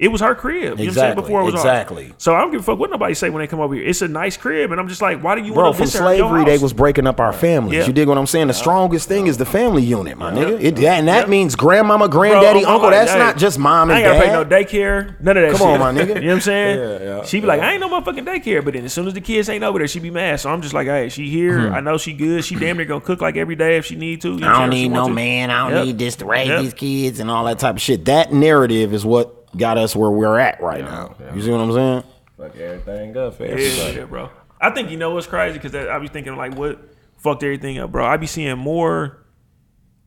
It 0.00 0.08
was 0.08 0.22
her 0.22 0.34
crib. 0.34 0.56
You 0.56 0.64
know 0.64 0.70
what 0.70 0.78
I'm 0.78 0.78
saying? 0.78 0.88
Exactly, 0.88 1.22
Before 1.22 1.40
it 1.42 1.44
was 1.44 1.54
ours. 1.56 1.60
exactly. 1.64 2.14
So 2.16 2.34
I 2.34 2.40
don't 2.40 2.50
give 2.50 2.60
a 2.60 2.64
fuck 2.64 2.78
what 2.78 2.88
nobody 2.88 3.12
say 3.12 3.28
when 3.28 3.42
they 3.42 3.46
come 3.46 3.60
over 3.60 3.74
here. 3.74 3.84
It's 3.84 4.00
a 4.00 4.08
nice 4.08 4.34
crib, 4.34 4.70
and 4.72 4.80
I'm 4.80 4.88
just 4.88 5.02
like, 5.02 5.22
why 5.22 5.34
do 5.34 5.42
you 5.42 5.52
Bro, 5.52 5.64
want 5.64 5.74
to 5.74 5.76
from 5.76 5.84
visit 5.88 5.98
her 5.98 6.06
at 6.08 6.16
your 6.16 6.28
slavery, 6.30 6.44
they 6.46 6.56
was 6.56 6.72
breaking 6.72 7.06
up 7.06 7.20
our 7.20 7.34
families. 7.34 7.74
Yeah. 7.80 7.86
You 7.86 7.92
dig 7.92 8.08
what 8.08 8.16
I'm 8.16 8.26
saying? 8.26 8.46
The 8.46 8.54
strongest 8.54 9.08
thing 9.08 9.26
is 9.26 9.36
the 9.36 9.44
family 9.44 9.82
unit, 9.82 10.16
my 10.16 10.32
nigga. 10.32 10.58
It, 10.58 10.78
and 10.78 11.06
that 11.08 11.28
means 11.28 11.54
grandmama, 11.54 12.08
granddaddy, 12.08 12.62
Bro, 12.62 12.72
uncle. 12.72 12.88
like, 12.88 12.98
That's 12.98 13.12
hey, 13.12 13.18
not 13.18 13.36
just 13.36 13.58
mom 13.58 13.90
I 13.90 13.98
and 14.00 14.06
ain't 14.06 14.18
gotta 14.18 14.26
pay 14.26 14.32
no 14.32 14.80
daycare, 14.80 15.20
none 15.20 15.36
of 15.36 15.42
that 15.42 15.50
Come 15.58 15.58
shit. 15.58 15.80
on, 15.80 15.80
my 15.80 15.92
nigga. 15.92 16.08
you 16.14 16.14
know 16.22 16.26
what 16.28 16.34
I'm 16.34 16.40
saying? 16.40 16.78
Yeah, 16.78 17.16
yeah, 17.18 17.24
she 17.24 17.40
be 17.40 17.46
like, 17.46 17.60
I 17.60 17.72
ain't 17.72 17.80
no 17.80 17.90
motherfucking 17.90 18.24
daycare, 18.24 18.64
but 18.64 18.72
then 18.72 18.86
as 18.86 18.94
soon 18.94 19.06
as 19.06 19.12
the 19.12 19.20
kids 19.20 19.50
ain't 19.50 19.62
over 19.62 19.78
there, 19.78 19.86
she 19.86 20.00
be 20.00 20.10
mad. 20.10 20.40
So 20.40 20.48
I'm 20.50 20.62
just 20.62 20.72
like, 20.72 20.86
hey, 20.86 21.10
she 21.10 21.28
here. 21.28 21.58
Mm-hmm. 21.58 21.74
I 21.74 21.80
know 21.80 21.98
she 21.98 22.14
good. 22.14 22.42
She 22.42 22.54
damn 22.54 22.78
near 22.78 22.86
gonna 22.86 23.02
cook 23.02 23.20
like 23.20 23.36
every 23.36 23.54
day 23.54 23.76
if 23.76 23.84
she 23.84 23.96
need 23.96 24.22
to. 24.22 24.30
You 24.30 24.38
know 24.38 24.48
I 24.48 24.60
don't 24.60 24.72
saying? 24.72 24.72
If 24.72 24.76
she 24.76 24.88
need 24.88 24.94
no 24.94 25.08
man. 25.10 25.50
I 25.50 25.68
don't 25.68 25.84
need 25.84 25.98
this 25.98 26.16
to 26.16 26.24
raise 26.24 26.48
these 26.62 26.72
kids 26.72 27.20
and 27.20 27.30
all 27.30 27.44
that 27.44 27.58
type 27.58 27.76
of 27.76 27.82
shit. 27.82 28.06
That 28.06 28.32
narrative 28.32 28.94
is 28.94 29.04
what 29.04 29.39
got 29.56 29.78
us 29.78 29.94
where 29.96 30.10
we're 30.10 30.38
at 30.38 30.60
right 30.62 30.84
now. 30.84 31.14
You 31.34 31.42
see 31.42 31.50
what 31.50 31.60
I'm 31.60 31.72
saying? 31.72 32.04
Fuck 32.36 32.56
everything 32.56 33.16
up 33.16 33.34
for 33.34 33.44
Yeah, 33.44 33.50
everybody. 33.52 33.96
yeah, 33.98 34.04
bro. 34.04 34.30
I 34.60 34.70
think 34.70 34.90
you 34.90 34.96
know 34.96 35.10
what's 35.10 35.26
crazy 35.26 35.58
because 35.58 35.74
I 35.74 35.98
be 35.98 36.08
thinking 36.08 36.36
like, 36.36 36.54
what 36.54 36.78
fucked 37.16 37.42
everything 37.42 37.78
up, 37.78 37.92
bro. 37.92 38.04
I 38.06 38.16
be 38.16 38.26
seeing 38.26 38.58
more. 38.58 39.24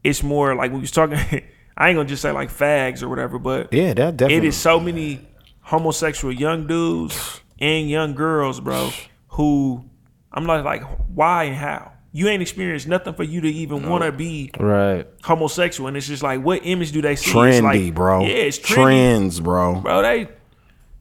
It's 0.03 0.22
more 0.24 0.56
like 0.56 0.72
we 0.72 0.80
was 0.80 0.91
talking. 0.91 1.18
I 1.78 1.90
ain't 1.90 1.98
gonna 1.98 2.07
just 2.07 2.22
say 2.22 2.32
like 2.32 2.49
fags 2.49 3.02
or 3.02 3.10
whatever, 3.10 3.40
but 3.40 3.74
Yeah, 3.74 3.94
that 3.95 4.18
definitely. 4.18 4.36
it 4.48 4.49
is 4.49 4.56
so 4.57 4.80
many 4.80 5.22
homosexual 5.61 6.32
young 6.34 6.68
dudes 6.68 7.41
and 7.60 7.90
young 7.90 8.14
girls, 8.14 8.60
bro, 8.60 8.91
who 9.30 9.84
I'm 10.32 10.45
like, 10.45 10.64
like, 10.65 10.84
why 11.07 11.45
and 11.45 11.56
how? 11.56 11.93
You 12.15 12.27
ain't 12.27 12.44
experienced 12.44 12.88
nothing 12.88 13.15
for 13.15 13.23
you 13.23 13.41
to 13.41 13.48
even 13.49 13.90
want 13.90 14.03
to 14.03 14.11
be 14.11 14.52
Right. 14.60 15.07
homosexual, 15.23 15.88
and 15.88 15.98
it's 15.98 16.07
just 16.07 16.22
like, 16.22 16.41
what 16.41 16.61
image 16.64 16.91
do 16.91 17.02
they 17.02 17.15
see? 17.15 17.31
It's 17.31 17.34
trendy, 17.60 17.85
like, 17.85 17.95
bro. 17.95 18.22
Yeah, 18.22 18.27
it's 18.27 18.60
trendy, 18.60 18.73
Trends, 18.76 19.40
bro. 19.40 19.76
bro. 19.81 20.02
They. 20.03 20.30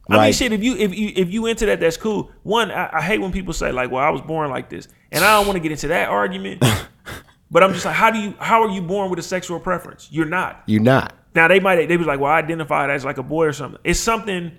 I 0.09 0.23
mean, 0.25 0.33
shit. 0.33 0.51
If 0.51 0.63
you 0.63 0.75
if 0.75 0.97
you 0.97 1.13
if 1.15 1.31
you 1.31 1.45
into 1.45 1.67
that, 1.67 1.79
that's 1.79 1.97
cool. 1.97 2.31
One, 2.41 2.71
I, 2.71 2.89
I 2.97 3.01
hate 3.01 3.19
when 3.19 3.31
people 3.31 3.53
say 3.53 3.71
like, 3.71 3.89
"Well, 3.89 4.03
I 4.03 4.09
was 4.09 4.21
born 4.21 4.49
like 4.49 4.69
this," 4.69 4.87
and 5.11 5.23
I 5.23 5.37
don't 5.37 5.47
want 5.47 5.55
to 5.55 5.61
get 5.61 5.71
into 5.71 5.87
that 5.89 6.09
argument. 6.09 6.61
but 7.51 7.63
I'm 7.63 7.71
just 7.73 7.85
like, 7.85 7.95
how 7.95 8.11
do 8.11 8.19
you 8.19 8.33
how 8.39 8.63
are 8.63 8.69
you 8.69 8.81
born 8.81 9.09
with 9.09 9.19
a 9.19 9.23
sexual 9.23 9.59
preference? 9.59 10.09
You're 10.11 10.25
not. 10.25 10.63
You're 10.65 10.81
not. 10.81 11.13
Now 11.35 11.47
they 11.47 11.59
might 11.59 11.75
they 11.87 11.95
be 11.95 12.03
like, 12.03 12.19
well, 12.19 12.31
I 12.31 12.39
identified 12.39 12.89
as 12.89 13.05
like 13.05 13.17
a 13.17 13.23
boy 13.23 13.45
or 13.45 13.53
something. 13.53 13.79
It's 13.83 13.99
something 13.99 14.51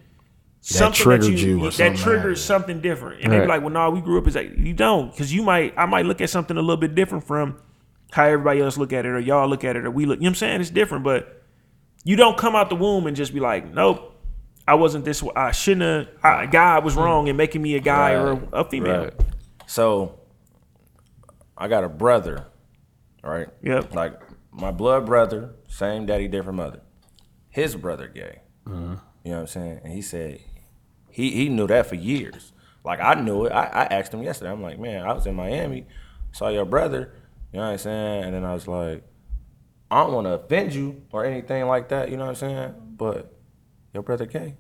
something 0.67 1.03
triggered 1.03 1.39
you 1.39 1.61
or 1.61 1.65
that 1.67 1.73
something 1.73 1.97
triggers 2.03 2.43
something 2.45 2.81
different. 2.81 3.23
And 3.23 3.33
they 3.33 3.41
be 3.41 3.47
like, 3.47 3.61
well, 3.61 3.71
no, 3.71 3.91
we 3.91 4.01
grew 4.01 4.19
up 4.19 4.27
as 4.27 4.35
like 4.35 4.57
you 4.57 4.73
don't, 4.73 5.11
because 5.11 5.33
you 5.33 5.43
might 5.43 5.75
I 5.77 5.87
might 5.87 6.07
look 6.07 6.21
at 6.21 6.31
something 6.31 6.57
a 6.57 6.61
little 6.61 6.77
bit 6.79 6.95
different 6.95 7.25
from 7.25 7.61
how 8.13 8.25
everybody 8.25 8.61
else 8.61 8.79
look 8.79 8.93
at 8.93 9.05
it 9.05 9.09
or 9.11 9.19
y'all 9.21 9.49
look 9.49 9.65
at 9.65 9.77
it 9.77 9.85
or 9.85 9.91
we 9.91 10.07
look. 10.07 10.19
You 10.19 10.23
know 10.23 10.29
what 10.29 10.31
I'm 10.31 10.35
saying? 10.37 10.61
It's 10.61 10.71
different, 10.71 11.05
but 11.05 11.43
you 12.05 12.17
don't 12.17 12.37
come 12.39 12.55
out 12.55 12.71
the 12.71 12.77
womb 12.77 13.07
and 13.07 13.17
just 13.17 13.35
be 13.35 13.41
like, 13.41 13.73
nope. 13.73 14.13
I 14.67 14.77
wasn't 14.77 15.05
this. 15.05 15.23
way. 15.23 15.33
I 15.37 15.51
shouldn't 15.51 15.83
have. 15.83 16.25
I, 16.25 16.47
God 16.47 16.85
was 16.85 16.95
wrong 16.95 17.29
in 17.29 17.37
making 17.37 17.61
me 17.61 17.75
a 17.75 17.81
guy 17.81 18.13
or 18.13 18.33
a, 18.33 18.49
a 18.61 18.65
female. 18.65 19.05
Right. 19.05 19.13
So 19.67 20.21
I 21.59 21.69
got 21.69 21.85
a 21.85 21.89
brother, 21.91 22.47
right? 23.23 23.49
Yep. 23.63 23.95
Like 23.95 24.19
my 24.51 24.71
blood 24.71 25.05
brother, 25.05 25.51
same 25.69 26.07
daddy, 26.07 26.29
different 26.29 26.57
mother. 26.57 26.81
His 27.51 27.77
brother 27.77 28.09
gay. 28.09 28.41
Mm-hmm. 28.67 28.95
You 29.25 29.31
know 29.31 29.37
what 29.37 29.41
I'm 29.41 29.47
saying? 29.49 29.81
And 29.85 29.93
he 29.93 30.01
said 30.01 30.41
he 31.15 31.31
he 31.31 31.49
knew 31.49 31.69
that 31.69 31.87
for 31.87 31.95
years. 31.95 32.53
Like 32.85 32.99
I 33.01 33.15
knew 33.15 33.45
it. 33.45 33.53
I, 33.53 33.63
I 33.67 33.85
asked 33.85 34.13
him 34.13 34.25
yesterday. 34.25 34.51
I'm 34.51 34.61
like, 34.61 34.81
man, 34.81 35.07
I 35.07 35.13
was 35.13 35.27
in 35.27 35.37
Miami, 35.37 35.87
saw 36.33 36.49
your 36.49 36.65
brother. 36.65 37.15
You 37.53 37.61
know 37.61 37.67
what 37.67 37.73
I'm 37.73 37.79
saying? 37.79 38.25
And 38.25 38.35
then 38.35 38.45
I 38.45 38.53
was 38.53 38.67
like, 38.67 39.05
I 39.93 40.03
don't 40.03 40.13
want 40.13 40.27
to 40.27 40.33
offend 40.33 40.75
you 40.75 41.03
or 41.13 41.25
anything 41.25 41.67
like 41.67 41.89
that. 41.91 42.11
You 42.11 42.17
know 42.17 42.25
what 42.25 42.31
I'm 42.31 42.35
saying? 42.35 42.75
But 42.97 43.33
your 43.93 44.03
brother 44.03 44.27
gay. 44.27 44.57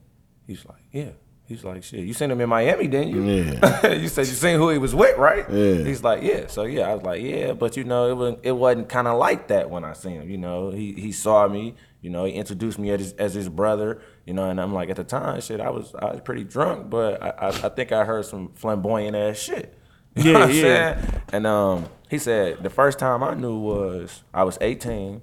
He's 0.46 0.64
like, 0.64 0.84
yeah. 0.92 1.10
He's 1.46 1.64
like, 1.64 1.82
shit. 1.82 2.06
You 2.06 2.14
seen 2.14 2.30
him 2.30 2.40
in 2.40 2.48
Miami, 2.48 2.86
didn't 2.86 3.08
you? 3.08 3.24
Yeah. 3.24 3.86
you 3.94 4.06
said 4.06 4.28
you 4.28 4.32
seen 4.32 4.58
who 4.58 4.70
he 4.70 4.78
was 4.78 4.94
with, 4.94 5.18
right? 5.18 5.44
Yeah. 5.50 5.82
He's 5.82 6.04
like, 6.04 6.22
yeah. 6.22 6.46
So 6.46 6.62
yeah, 6.62 6.88
I 6.88 6.94
was 6.94 7.02
like, 7.02 7.20
yeah, 7.20 7.52
but 7.52 7.76
you 7.76 7.82
know, 7.82 8.08
it 8.08 8.14
was 8.14 8.36
it 8.44 8.52
wasn't 8.52 8.88
kind 8.88 9.08
of 9.08 9.18
like 9.18 9.48
that 9.48 9.68
when 9.70 9.84
I 9.84 9.92
seen 9.92 10.22
him. 10.22 10.30
You 10.30 10.38
know, 10.38 10.70
he 10.70 10.92
he 10.92 11.10
saw 11.10 11.48
me. 11.48 11.74
You 12.00 12.10
know, 12.10 12.26
he 12.26 12.32
introduced 12.32 12.78
me 12.78 12.90
as 12.90 13.00
his, 13.00 13.12
as 13.14 13.34
his 13.34 13.48
brother. 13.48 14.00
You 14.26 14.32
know, 14.34 14.48
and 14.48 14.60
I'm 14.60 14.72
like, 14.72 14.88
at 14.88 14.96
the 14.96 15.04
time, 15.04 15.40
shit, 15.40 15.60
I 15.60 15.70
was 15.70 15.94
I 15.94 16.06
was 16.12 16.20
pretty 16.22 16.44
drunk, 16.44 16.88
but 16.90 17.22
I 17.22 17.28
I, 17.30 17.48
I 17.48 17.68
think 17.68 17.92
I 17.92 18.04
heard 18.04 18.24
some 18.24 18.52
flamboyant 18.54 19.16
ass 19.16 19.38
shit. 19.38 19.78
You 20.16 20.24
know 20.32 20.32
Yeah, 20.32 20.38
what 20.46 20.54
yeah. 20.54 20.62
saying? 20.94 21.22
And 21.32 21.46
um, 21.46 21.86
he 22.08 22.18
said 22.18 22.62
the 22.62 22.70
first 22.70 22.98
time 23.00 23.22
I 23.24 23.34
knew 23.34 23.58
was 23.58 24.22
I 24.32 24.44
was 24.44 24.56
18, 24.60 25.20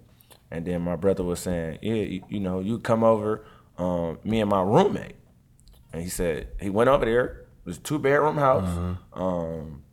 and 0.52 0.66
then 0.66 0.82
my 0.82 0.98
brother 0.98 1.24
was 1.24 1.40
saying, 1.40 1.80
yeah, 1.82 1.94
you, 1.94 2.24
you 2.30 2.40
know, 2.42 2.60
you 2.60 2.78
come 2.80 3.02
over, 3.04 3.46
um, 3.78 4.20
me 4.26 4.42
and 4.42 4.50
my 4.50 4.62
roommate. 4.62 5.16
And 5.94 6.04
he 6.04 6.10
said 6.10 6.50
he 6.62 6.70
went 6.70 6.90
over 6.90 7.06
there. 7.06 7.26
It 7.26 7.66
was 7.66 7.78
a 7.78 7.82
two 7.82 8.00
bedroom 8.00 8.38
house, 8.38 8.68
um, 9.14 9.84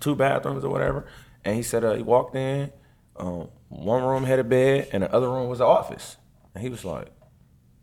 two 0.00 0.14
bathrooms 0.16 0.64
or 0.64 0.70
whatever. 0.70 1.06
And 1.44 1.54
he 1.56 1.62
said 1.62 1.84
uh, 1.84 1.94
he 1.94 2.02
walked 2.02 2.34
in. 2.34 2.72
Um, 3.16 3.48
one 3.68 4.02
room 4.02 4.24
had 4.24 4.38
a 4.40 4.44
bed, 4.44 4.88
and 4.92 5.02
the 5.04 5.12
other 5.14 5.28
room 5.30 5.48
was 5.48 5.58
the 5.60 5.64
office. 5.66 6.16
And 6.54 6.62
he 6.62 6.70
was 6.70 6.84
like, 6.84 7.08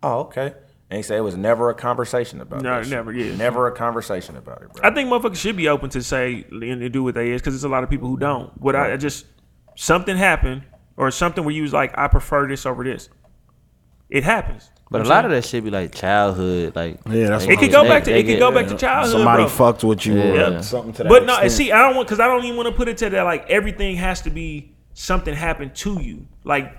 "Oh, 0.04 0.20
okay." 0.22 0.54
And 0.90 0.98
he 0.98 1.04
said 1.04 1.18
it 1.18 1.22
was 1.22 1.38
never 1.38 1.70
a 1.70 1.74
conversation 1.74 2.42
about 2.42 2.60
it. 2.60 2.64
No, 2.64 2.82
that 2.82 2.90
never, 2.90 3.14
yeah. 3.14 3.34
never 3.38 3.68
a 3.68 3.72
conversation 3.72 4.36
about 4.36 4.62
it, 4.62 4.74
bro. 4.74 4.90
I 4.90 4.94
think 4.94 5.10
motherfuckers 5.10 5.38
should 5.38 5.56
be 5.56 5.70
open 5.70 5.90
to 5.92 6.04
say 6.04 6.46
and 6.52 6.82
to 6.82 6.90
do 6.90 7.02
what 7.02 7.16
they 7.16 7.32
is 7.32 7.42
because 7.42 7.54
there's 7.54 7.64
a 7.64 7.70
lot 7.70 7.84
of 7.86 7.90
people 7.90 8.10
who 8.10 8.18
don't. 8.18 8.52
What 8.62 8.76
I, 8.76 8.94
I 8.94 8.98
just 8.98 9.26
something 9.76 10.18
happened 10.18 10.64
or 10.98 11.10
something 11.10 11.46
where 11.46 11.54
you 11.54 11.62
was 11.62 11.72
like, 11.72 11.98
I 11.98 12.10
prefer 12.10 12.46
this 12.48 12.66
over 12.66 12.84
this. 12.84 13.08
It 14.10 14.26
happens. 14.26 14.70
But 14.90 15.00
a 15.00 15.06
lot 15.06 15.24
of 15.24 15.32
that 15.32 15.46
shit 15.46 15.64
be 15.64 15.70
like 15.70 15.96
childhood, 15.96 16.76
like 16.76 17.00
Yeah, 17.10 17.28
that's 17.30 17.46
they- 17.46 17.54
It 17.54 17.60
could 17.60 17.72
go 17.72 17.86
back 17.88 18.04
to 18.04 18.14
it 18.14 18.24
could 18.26 18.40
go 18.40 18.52
back 18.52 18.68
to 18.68 18.76
childhood. 18.76 19.14
Somebody 19.14 19.44
bro. 19.44 19.50
fucked 19.50 19.86
with 19.86 20.06
you 20.06 20.20
or 20.22 20.36
Yeah. 20.36 20.60
something 20.60 20.92
to 20.92 21.04
that 21.04 21.10
But 21.10 21.24
no, 21.26 21.34
extent. 21.36 21.52
see, 21.54 21.72
I 21.72 21.82
don't 21.88 21.96
want 21.96 22.10
because 22.10 22.20
I 22.20 22.28
don't 22.28 22.44
even 22.44 22.58
want 22.58 22.68
to 22.68 22.76
put 22.76 22.90
it 22.90 22.98
to 22.98 23.10
that 23.12 23.24
like 23.24 23.50
everything 23.50 23.96
has 23.96 24.20
to 24.24 24.30
be 24.30 24.74
something 24.94 25.34
happened 25.34 25.74
to 25.76 26.02
you. 26.02 26.28
Like 26.44 26.76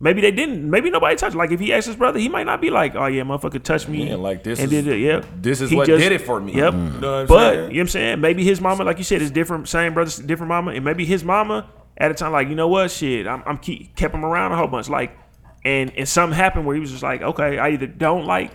maybe 0.00 0.20
they 0.20 0.32
didn't. 0.32 0.68
Maybe 0.68 0.90
nobody 0.90 1.14
touched. 1.16 1.36
Like 1.36 1.52
if 1.52 1.60
he 1.60 1.72
asked 1.72 1.86
his 1.86 1.96
brother, 1.96 2.18
he 2.18 2.28
might 2.28 2.46
not 2.46 2.60
be 2.60 2.70
like, 2.70 2.96
"Oh 2.96 3.06
yeah, 3.06 3.22
motherfucker 3.22 3.62
touched 3.62 3.88
me." 3.88 4.08
Yeah, 4.08 4.16
like, 4.16 4.42
this 4.42 4.58
and 4.58 4.72
is- 4.72 4.84
did 4.84 4.92
it. 4.94 4.98
Yeah, 5.00 5.22
this 5.40 5.60
is 5.60 5.70
He 5.70 5.76
what 5.76 5.86
did 5.86 6.12
it 6.12 6.22
for 6.22 6.40
me. 6.40 6.54
Yep. 6.54 6.72
Mm. 6.74 6.94
You 6.94 7.00
know 7.00 7.12
what 7.12 7.20
I'm 7.20 7.26
but 7.26 7.38
saying? 7.38 7.54
you 7.54 7.60
know 7.60 7.66
what 7.66 7.80
I'm 7.80 7.88
saying? 7.88 8.20
Maybe 8.20 8.44
his 8.44 8.60
mama, 8.60 8.84
like 8.84 8.98
you 8.98 9.04
said, 9.04 9.22
is 9.22 9.30
different. 9.30 9.68
Same 9.68 9.94
brother, 9.94 10.10
different 10.22 10.48
mama, 10.48 10.72
and 10.72 10.84
maybe 10.84 11.04
his 11.04 11.22
mama 11.22 11.68
at 11.96 12.10
a 12.10 12.14
time 12.14 12.32
like, 12.32 12.48
you 12.48 12.54
know 12.54 12.68
what, 12.68 12.90
shit, 12.90 13.26
I'm, 13.26 13.42
I'm 13.46 13.58
keep 13.58 13.94
kept 13.94 14.14
him 14.14 14.24
around 14.24 14.52
a 14.52 14.56
whole 14.56 14.66
bunch. 14.66 14.88
Like, 14.88 15.16
and 15.64 15.92
and 15.96 16.08
something 16.08 16.36
happened 16.36 16.64
where 16.66 16.74
he 16.74 16.80
was 16.80 16.90
just 16.90 17.02
like, 17.02 17.20
okay, 17.22 17.58
I 17.58 17.70
either 17.70 17.86
don't 17.86 18.24
like. 18.26 18.52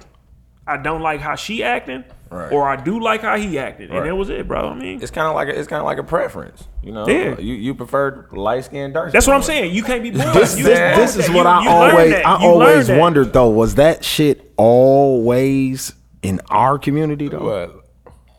I 0.67 0.77
don't 0.77 1.01
like 1.01 1.19
how 1.19 1.35
she 1.35 1.63
acting, 1.63 2.03
Right. 2.35 2.51
or 2.51 2.67
I 2.67 2.75
do 2.75 2.99
like 2.99 3.21
how 3.21 3.37
he 3.37 3.57
acted, 3.57 3.89
and 3.89 3.99
Right. 3.99 4.07
that 4.07 4.15
was 4.15 4.29
it, 4.29 4.47
bro. 4.47 4.69
I 4.69 4.73
mean, 4.75 5.01
it's 5.01 5.11
kind 5.11 5.27
of 5.27 5.35
like 5.35 5.47
a, 5.47 5.57
it's 5.57 5.67
kind 5.67 5.79
of 5.79 5.85
like 5.85 5.97
a 5.97 6.03
preference, 6.03 6.67
you 6.83 6.91
know. 6.91 7.07
Yeah. 7.07 7.39
You 7.39 7.53
you 7.55 7.73
prefer 7.73 8.27
light 8.31 8.65
skin, 8.65 8.91
dark. 8.93 9.11
That's 9.11 9.25
what 9.27 9.35
I'm 9.35 9.41
saying. 9.43 9.73
You 9.73 9.83
can't 9.83 10.03
be 10.03 10.11
born. 10.11 10.33
this, 10.33 10.57
you 10.57 10.65
this, 10.65 11.15
this 11.15 11.15
is 11.17 11.27
that. 11.27 11.35
what 11.35 11.43
You- 11.43 11.49
I 11.49 11.63
you 11.63 11.69
always. 11.69 12.13
I 12.13 12.17
You 12.43 12.47
learn 12.55 12.61
always 12.69 12.89
wondered 12.91 13.33
though. 13.33 13.49
Was 13.49 13.75
that 13.75 14.03
shit 14.03 14.51
always 14.57 15.93
in 16.21 16.41
our 16.49 16.77
community 16.77 17.27
though? 17.29 17.39
What? 17.39 17.81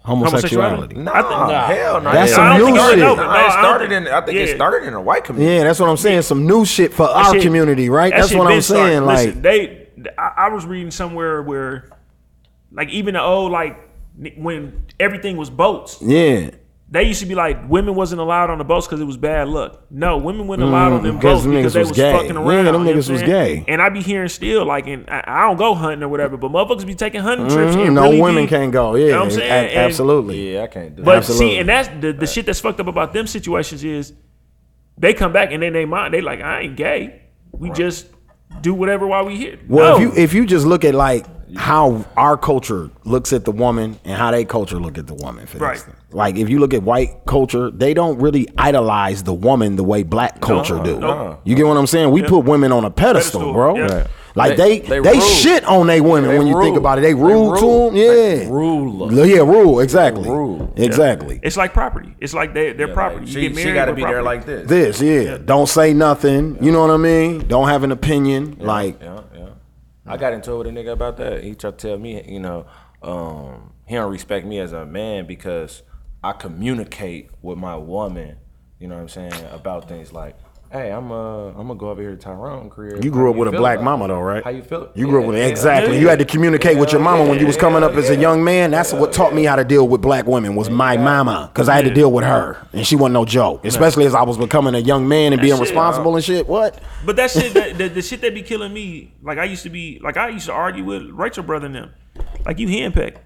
Homosexuality. 0.05 0.95
Nah, 0.97 1.11
I 1.13 1.23
think- 1.23 1.79
hell 1.81 2.01
no. 2.01 2.13
That's 2.13 2.33
some 2.33 2.45
I 2.45 2.59
don't 2.59 2.71
new 2.71 2.77
think 2.77 2.87
it- 2.87 2.91
shit. 2.91 2.99
Nah, 3.01 3.15
No, 3.17 3.23
I 3.23 3.39
it 3.39 3.43
don't 3.43 3.51
started 3.53 3.89
think- 3.91 4.07
in. 4.07 4.13
I 4.13 4.21
think 4.21 4.39
it 4.39 4.55
started 4.55 4.87
in 4.87 4.95
a 4.95 5.01
white 5.01 5.25
community. 5.25 5.57
Yeah, 5.57 5.65
that's 5.65 5.81
what 5.81 5.89
I'm 5.89 5.97
saying. 5.97 6.23
Some 6.23 6.47
new 6.47 6.65
shit 6.65 6.93
for 6.93 7.07
That 7.09 7.17
our 7.17 7.33
shit- 7.35 7.43
community, 7.43 7.89
right? 7.89 8.13
that 8.13 8.21
That's 8.21 8.35
what 8.35 8.47
I'm 8.47 8.53
been 8.53 8.63
started. 8.63 8.85
saying. 8.91 9.05
Like, 9.05 9.27
Listen, 9.27 9.43
they, 9.43 9.89
I, 10.17 10.33
I 10.37 10.49
was 10.51 10.65
reading 10.65 10.93
somewhere 10.93 11.43
where, 11.43 11.89
like, 12.71 12.89
even 12.91 13.15
the 13.15 13.23
old 13.23 13.51
like 13.51 13.73
n- 13.73 13.79
when 14.37 14.85
everything 14.99 15.37
was 15.37 15.51
boats, 15.51 15.99
yeah, 16.01 16.51
they 16.89 17.03
used 17.03 17.21
to 17.21 17.27
be 17.27 17.35
like 17.35 17.69
women 17.69 17.95
wasn't 17.95 18.21
allowed 18.21 18.49
on 18.49 18.59
the 18.59 18.65
boats 18.65 18.87
because 18.87 19.01
it 19.01 19.05
was 19.05 19.17
bad 19.17 19.49
luck. 19.49 19.83
No, 19.91 20.19
women 20.19 20.47
weren't 20.47 20.63
allowed 20.63 20.93
on 20.93 21.03
them 21.03 21.19
Mm, 21.19 21.21
'cause 21.23 21.33
boats 21.35 21.43
them 21.43 21.53
because 21.55 21.73
they 21.75 21.81
was 21.81 21.89
was 21.91 21.97
gay. 21.99 22.13
fucking 22.13 22.29
Yeah, 22.31 22.37
around. 22.37 22.65
them 22.67 22.75
you 22.75 22.85
know 22.85 22.91
niggas 22.93 23.11
was 23.11 23.21
saying? 23.21 23.25
gay. 23.27 23.65
And 23.69 23.83
I 23.83 23.89
be 23.89 24.01
hearing 24.01 24.29
still 24.29 24.65
like, 24.65 24.87
and 24.87 25.05
I, 25.11 25.25
I 25.27 25.41
don't 25.49 25.57
go 25.57 25.75
hunting 25.75 26.03
or 26.05 26.09
whatever, 26.09 26.37
but 26.37 26.51
motherfuckers 26.51 26.87
be 26.87 26.95
taking 26.95 27.21
hunting 27.23 27.49
trips. 27.49 27.75
Mhm, 27.77 27.87
and 27.87 27.95
no 27.97 28.03
really 28.05 28.21
women 28.21 28.45
be- 28.45 28.49
can't 28.51 28.73
go. 28.73 28.95
Yeah, 28.95 29.07
you 29.07 29.11
know 29.13 29.19
what 29.19 29.25
I'm 29.25 29.31
saying? 29.33 29.51
a- 29.51 29.55
And- 29.55 29.79
absolutely. 29.79 30.55
Yeah, 30.55 30.63
I 30.63 30.67
can't 30.69 30.95
do 30.97 31.03
But. 31.03 31.17
Absolutely. 31.17 31.49
see, 31.51 31.59
and 31.59 31.69
that's 31.69 31.89
the, 32.01 32.13
the 32.13 32.27
shit 32.27 32.47
that's 32.47 32.61
fucked 32.61 32.81
up 32.81 32.87
about 32.87 33.13
them 33.13 33.27
situations 33.27 33.83
is 33.85 34.13
they 34.97 35.13
come 35.13 35.33
back 35.33 35.51
and 35.53 35.63
then 35.63 35.73
they 35.73 35.85
mind 35.85 36.15
they 36.15 36.21
like 36.21 36.41
I 36.41 36.61
ain't 36.61 36.77
gay. 36.77 37.21
We 37.53 37.71
just 37.71 38.07
do 38.63 38.73
whatever 38.75 39.07
while 39.09 39.27
we 39.27 39.37
here. 39.37 39.59
Well, 39.69 39.99
No. 39.99 40.07
if 40.07 40.17
you 40.17 40.23
if 40.23 40.35
you 40.35 40.47
just 40.47 40.65
look 40.67 40.85
at 40.85 40.95
like 40.95 41.27
how 41.55 42.05
our 42.17 42.37
culture 42.37 42.91
looks 43.05 43.33
at 43.33 43.45
the 43.45 43.53
woman 43.53 43.99
and 44.05 44.17
how 44.17 44.31
they 44.31 44.45
culture 44.45 44.79
look 44.81 44.99
at 44.99 45.07
the 45.07 45.15
woman, 45.15 45.47
for 45.47 45.59
Right. 45.59 45.75
instance. 45.75 45.97
Like 46.13 46.37
if 46.37 46.49
you 46.49 46.59
look 46.59 46.75
at 46.75 46.83
white 46.83 47.25
culture, 47.27 47.71
they 47.71 47.95
don't 47.95 48.19
really 48.19 48.49
idolize 48.59 49.23
the 49.23 49.35
woman 49.35 49.77
the 49.77 49.85
way 49.85 50.03
black 50.03 50.41
culture 50.41 50.81
do. 50.83 50.99
no. 50.99 51.39
You 51.45 51.55
get 51.55 51.67
what 51.67 51.77
I'm 51.77 51.87
saying? 51.87 52.11
We 52.11 52.23
put 52.23 52.41
women 52.41 52.73
on 52.73 52.85
a 52.85 52.91
pedestal, 52.91 53.41
Pedestal, 53.41 53.53
bro. 53.53 53.77
yeah. 53.77 53.83
Right. 53.99 54.07
Like 54.35 54.57
they 54.59 54.81
They- 54.81 55.01
they, 55.01 55.13
they 55.15 55.21
shit 55.21 55.65
on 55.65 55.87
they 55.87 56.03
women 56.03 56.29
They 56.31 56.37
when 56.39 56.47
you 56.47 56.61
think 56.61 56.77
about 56.77 56.99
it. 56.99 57.01
They 57.01 57.09
They 57.09 57.15
rule 57.15 57.57
to 57.57 57.67
them. 57.87 57.97
Yeah. 57.97 58.09
They 58.45 58.47
rule. 58.51 59.27
Yeah, 59.27 59.39
rule 59.39 59.81
exactly. 59.81 60.29
Rule. 60.29 60.73
Exactly. 60.77 61.41
it's 61.43 61.57
like 61.57 61.73
property. 61.73 62.15
It's 62.21 62.35
like 62.35 62.53
they, 62.53 62.73
their 62.75 62.89
property. 62.89 63.21
Like, 63.21 63.29
you 63.29 63.33
she, 63.33 63.41
get 63.43 63.55
married, 63.55 63.69
she 63.69 63.73
got 63.75 63.85
to 63.87 63.93
with 63.93 63.97
be 63.97 64.05
there 64.05 64.23
like 64.23 64.45
this. 64.45 64.69
This, 64.69 65.01
yeah. 65.01 65.39
Don't 65.39 65.67
say 65.69 65.95
nothing. 65.95 66.59
You 66.61 66.71
know 66.71 66.81
what 66.83 66.91
I 66.91 66.99
mean? 66.99 67.47
Don't 67.49 67.69
have 67.69 67.83
an 67.83 67.93
opinion. 67.93 68.57
like 68.61 69.01
yeah, 69.01 69.21
yeah. 69.35 69.36
I 70.07 70.17
got 70.17 70.33
into 70.33 70.53
it 70.53 70.59
with 70.59 70.67
a 70.69 70.71
nigga 70.71 70.93
about 70.93 71.17
that. 71.19 71.43
He 71.43 71.55
tried 71.55 71.79
to 71.79 71.89
tell 71.89 71.99
me, 71.99 72.23
you 72.31 72.41
know, 72.41 72.67
um, 73.03 73.73
he 73.87 73.95
don't 73.95 74.11
respect 74.11 74.47
me 74.47 74.59
as 74.59 74.73
a 74.73 74.87
man 74.87 75.27
because 75.27 75.83
I 76.23 76.33
communicate 76.33 77.31
with 77.43 77.59
my 77.59 77.77
woman. 77.77 78.39
You 78.79 78.89
know 78.89 78.97
what 78.97 79.03
I'm 79.03 79.09
saying 79.09 79.33
about 79.51 79.89
things 79.89 80.13
like. 80.13 80.37
Hey, 80.77 80.93
I'm 80.93 81.11
uh, 81.11 81.49
I'm 81.49 81.69
gonna 81.69 81.77
go 81.77 81.89
over 81.89 82.03
here 82.03 82.11
to 82.11 82.19
Tyrone 82.19 82.69
crib. 82.69 83.03
You 83.03 83.11
grew 83.11 83.31
up 83.31 83.37
with 83.37 83.49
a 83.49 83.57
black 83.57 83.81
mama 83.81 84.05
it? 84.05 84.09
though, 84.09 84.21
right? 84.21 84.45
How 84.45 84.51
you 84.51 84.63
feel? 84.63 84.91
You 84.95 85.07
grew 85.07 85.23
up 85.23 85.29
with 85.29 85.39
Yeah, 85.39 85.47
exactly. 85.47 85.95
yeah, 85.95 86.01
You 86.01 86.09
had 86.09 86.19
to 86.19 86.27
communicate 86.27 86.77
with 86.77 86.93
your 86.93 87.01
Hell 87.01 87.17
mama 87.17 87.31
when 87.31 87.39
you 87.39 87.47
was 87.47 87.57
yeah, 87.57 87.63
coming 87.63 87.83
up 87.83 87.93
hell 87.93 88.01
as 88.01 88.11
a 88.11 88.17
young 88.17 88.45
man. 88.45 88.73
That's 88.73 88.93
what 88.93 89.11
taught 89.11 89.33
me 89.33 89.45
how 89.45 89.57
to 89.57 89.65
deal 89.65 89.89
with 89.89 90.03
black 90.03 90.27
women 90.27 90.55
was 90.55 90.69
my 90.69 90.99
mama, 90.99 91.51
because 91.51 91.71
I 91.71 91.77
had 91.77 91.87
to 91.87 91.95
deal 91.95 92.13
with 92.13 92.25
her, 92.27 92.59
and 92.75 92.87
she 92.87 92.95
wasn't 92.95 93.15
no 93.15 93.25
joke. 93.25 93.65
Especially 93.65 94.05
as 94.05 94.15
I 94.15 94.23
was 94.23 94.37
becoming 94.37 94.75
a 94.75 94.81
young 94.81 95.09
man 95.09 95.33
and 95.33 95.41
being 95.41 95.55
shit, 95.55 95.63
responsible 95.63 96.15
and 96.15 96.23
shit. 96.23 96.47
What? 96.47 96.79
But 97.07 97.17
that 97.17 97.31
shit, 97.31 97.55
that, 97.55 97.79
the, 97.79 97.89
the 97.89 98.03
shit 98.03 98.21
that 98.21 98.35
be 98.35 98.43
killing 98.43 98.75
me, 98.75 99.15
like 99.23 99.39
I 99.39 99.45
used 99.45 99.63
to 99.63 99.71
be, 99.71 99.99
like 100.03 100.19
I 100.19 100.29
used 100.29 100.45
to 100.45 100.53
argue 100.53 100.85
with 100.85 101.09
Rachel 101.09 101.43
brother 101.43 101.67
and 101.67 101.75
them. 101.75 101.95
Like 102.45 102.59
you 102.59 102.69
handpicked. 102.69 103.17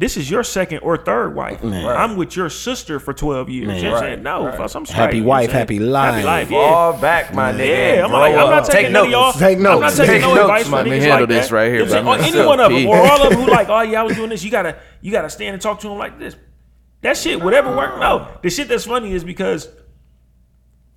This 0.00 0.16
is 0.16 0.30
your 0.30 0.42
second 0.42 0.78
or 0.78 0.96
third 0.96 1.34
wife. 1.34 1.62
I'm 1.62 2.16
with 2.16 2.34
your 2.34 2.48
sister 2.48 2.98
for 2.98 3.12
12 3.12 3.50
years. 3.50 3.60
You 3.60 3.66
know 3.66 3.74
what 3.74 3.84
I'm 3.84 3.92
Right, 3.92 4.00
saying? 4.14 4.22
No, 4.22 4.46
right. 4.46 4.56
fuck, 4.56 4.74
I'm 4.74 4.86
straight. 4.86 4.96
Happy 4.96 5.16
you 5.18 5.22
know 5.24 5.28
wife, 5.28 5.50
happy 5.52 5.78
life. 5.78 6.14
Happy 6.14 6.26
life, 6.26 6.48
Fall 6.48 6.92
back, 6.98 7.34
my 7.34 7.52
nigga. 7.52 7.96
Yeah, 7.96 8.04
I'm 8.04 8.10
Grow 8.10 8.18
like, 8.20 8.34
I'm 8.34 8.48
not 8.48 8.64
taking 8.64 8.82
Take 8.84 8.92
none 8.92 9.04
of 9.04 9.10
y'all. 9.10 9.26
notes. 9.26 9.42
I'm 9.42 9.62
not 9.62 9.80
notes. 9.82 9.96
taking 9.98 10.12
Take 10.14 10.22
no 10.22 10.28
notes, 10.34 10.40
advice 10.40 10.62
from 10.62 10.70
my 10.72 10.82
niggas 10.84 10.88
man. 10.88 10.98
like 11.00 11.02
Handle 11.10 11.26
that. 11.26 11.34
this 11.34 11.52
right 11.52 11.70
here, 11.70 11.82
Listen, 11.82 12.02
bro. 12.04 12.12
Uh, 12.12 12.16
or 12.16 12.20
any 12.22 12.46
one 12.46 12.60
of 12.60 12.72
them, 12.72 12.86
or 12.86 12.96
all 12.96 13.22
of 13.22 13.30
them 13.30 13.40
who 13.42 13.50
like, 13.50 13.68
oh 13.68 13.80
yeah, 13.82 14.00
I 14.00 14.02
was 14.04 14.16
doing 14.16 14.30
this. 14.30 14.42
You 14.42 14.50
gotta, 14.50 14.78
you 15.02 15.12
gotta 15.12 15.28
stand 15.28 15.52
and 15.52 15.60
talk 15.60 15.80
to 15.80 15.88
them 15.88 15.98
like 15.98 16.18
this. 16.18 16.34
That 17.02 17.18
shit, 17.18 17.42
whatever 17.42 17.76
worked. 17.76 17.98
No, 17.98 18.26
the 18.42 18.48
shit 18.48 18.68
that's 18.68 18.86
funny 18.86 19.12
is 19.12 19.22
because 19.22 19.68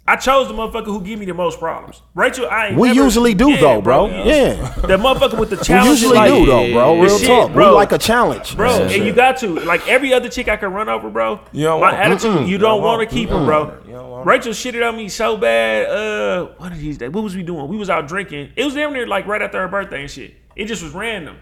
I 0.05 0.17
chose 0.17 0.49
the 0.49 0.53
motherfucker 0.53 0.88
who 0.88 1.01
give 1.01 1.17
me 1.17 1.25
the 1.25 1.34
most 1.34 1.59
problems. 1.59 2.01
Rachel, 2.13 2.45
I 2.49 2.67
ain't 2.67 2.77
We 2.77 2.89
never- 2.89 3.03
usually 3.03 3.34
do 3.34 3.51
Yeah, 3.51 3.61
though, 3.61 3.81
bro. 3.81 4.07
Yeah. 4.07 4.25
Yeah. 4.25 4.53
The 4.81 4.97
motherfucker 4.97 5.39
with 5.39 5.49
the 5.49 5.55
challenge. 5.63 5.85
We 5.85 5.91
usually 5.91 6.17
like, 6.17 6.30
do 6.30 6.45
though, 6.45 6.71
bro. 6.73 6.99
Real 7.01 7.17
shit, 7.17 7.27
talk. 7.27 7.53
bro. 7.53 7.69
We 7.69 7.75
like 7.75 7.93
a 7.93 7.97
challenge, 7.97 8.57
Bro, 8.57 8.80
man. 8.80 8.91
and 8.91 9.05
you 9.05 9.13
got 9.13 9.38
to 9.38 9.47
like 9.61 9.88
every 9.88 10.13
other 10.13 10.27
chick 10.27 10.49
I 10.49 10.57
can 10.57 10.73
run 10.73 10.89
over, 10.89 11.09
bro. 11.09 11.39
You 11.53 11.63
don't 11.67 11.80
my 11.80 11.91
want- 11.91 12.03
attitude, 12.03 12.31
Mm-mm. 12.35 12.41
you 12.41 12.47
You 12.47 12.57
don't, 12.57 12.81
don't 12.81 12.84
want 12.84 13.09
to 13.09 13.15
keep 13.15 13.30
her, 13.30 13.35
Mm-mm. 13.35 13.45
bro. 13.45 13.77
You 13.88 13.93
don't 13.93 14.09
want- 14.09 14.27
Rachel 14.27 14.51
shitted 14.51 14.85
on 14.85 14.97
me 14.97 15.07
so 15.07 15.38
bad. 15.38 15.88
Uh, 15.89 16.47
what 16.57 16.73
did 16.73 16.80
he? 16.80 16.91
What 17.07 17.23
was 17.23 17.35
we 17.38 17.43
doing? 17.43 17.69
We 17.69 17.77
was 17.77 17.89
out 17.89 18.05
drinking. 18.09 18.51
It 18.57 18.65
was 18.65 18.73
damn 18.73 18.91
near 18.91 19.07
like 19.07 19.25
right 19.25 19.41
after 19.41 19.59
her 19.61 19.69
birthday 19.69 20.01
and 20.01 20.11
shit. 20.11 20.34
It 20.57 20.65
just 20.65 20.84
was 20.84 20.91
random. 20.93 21.38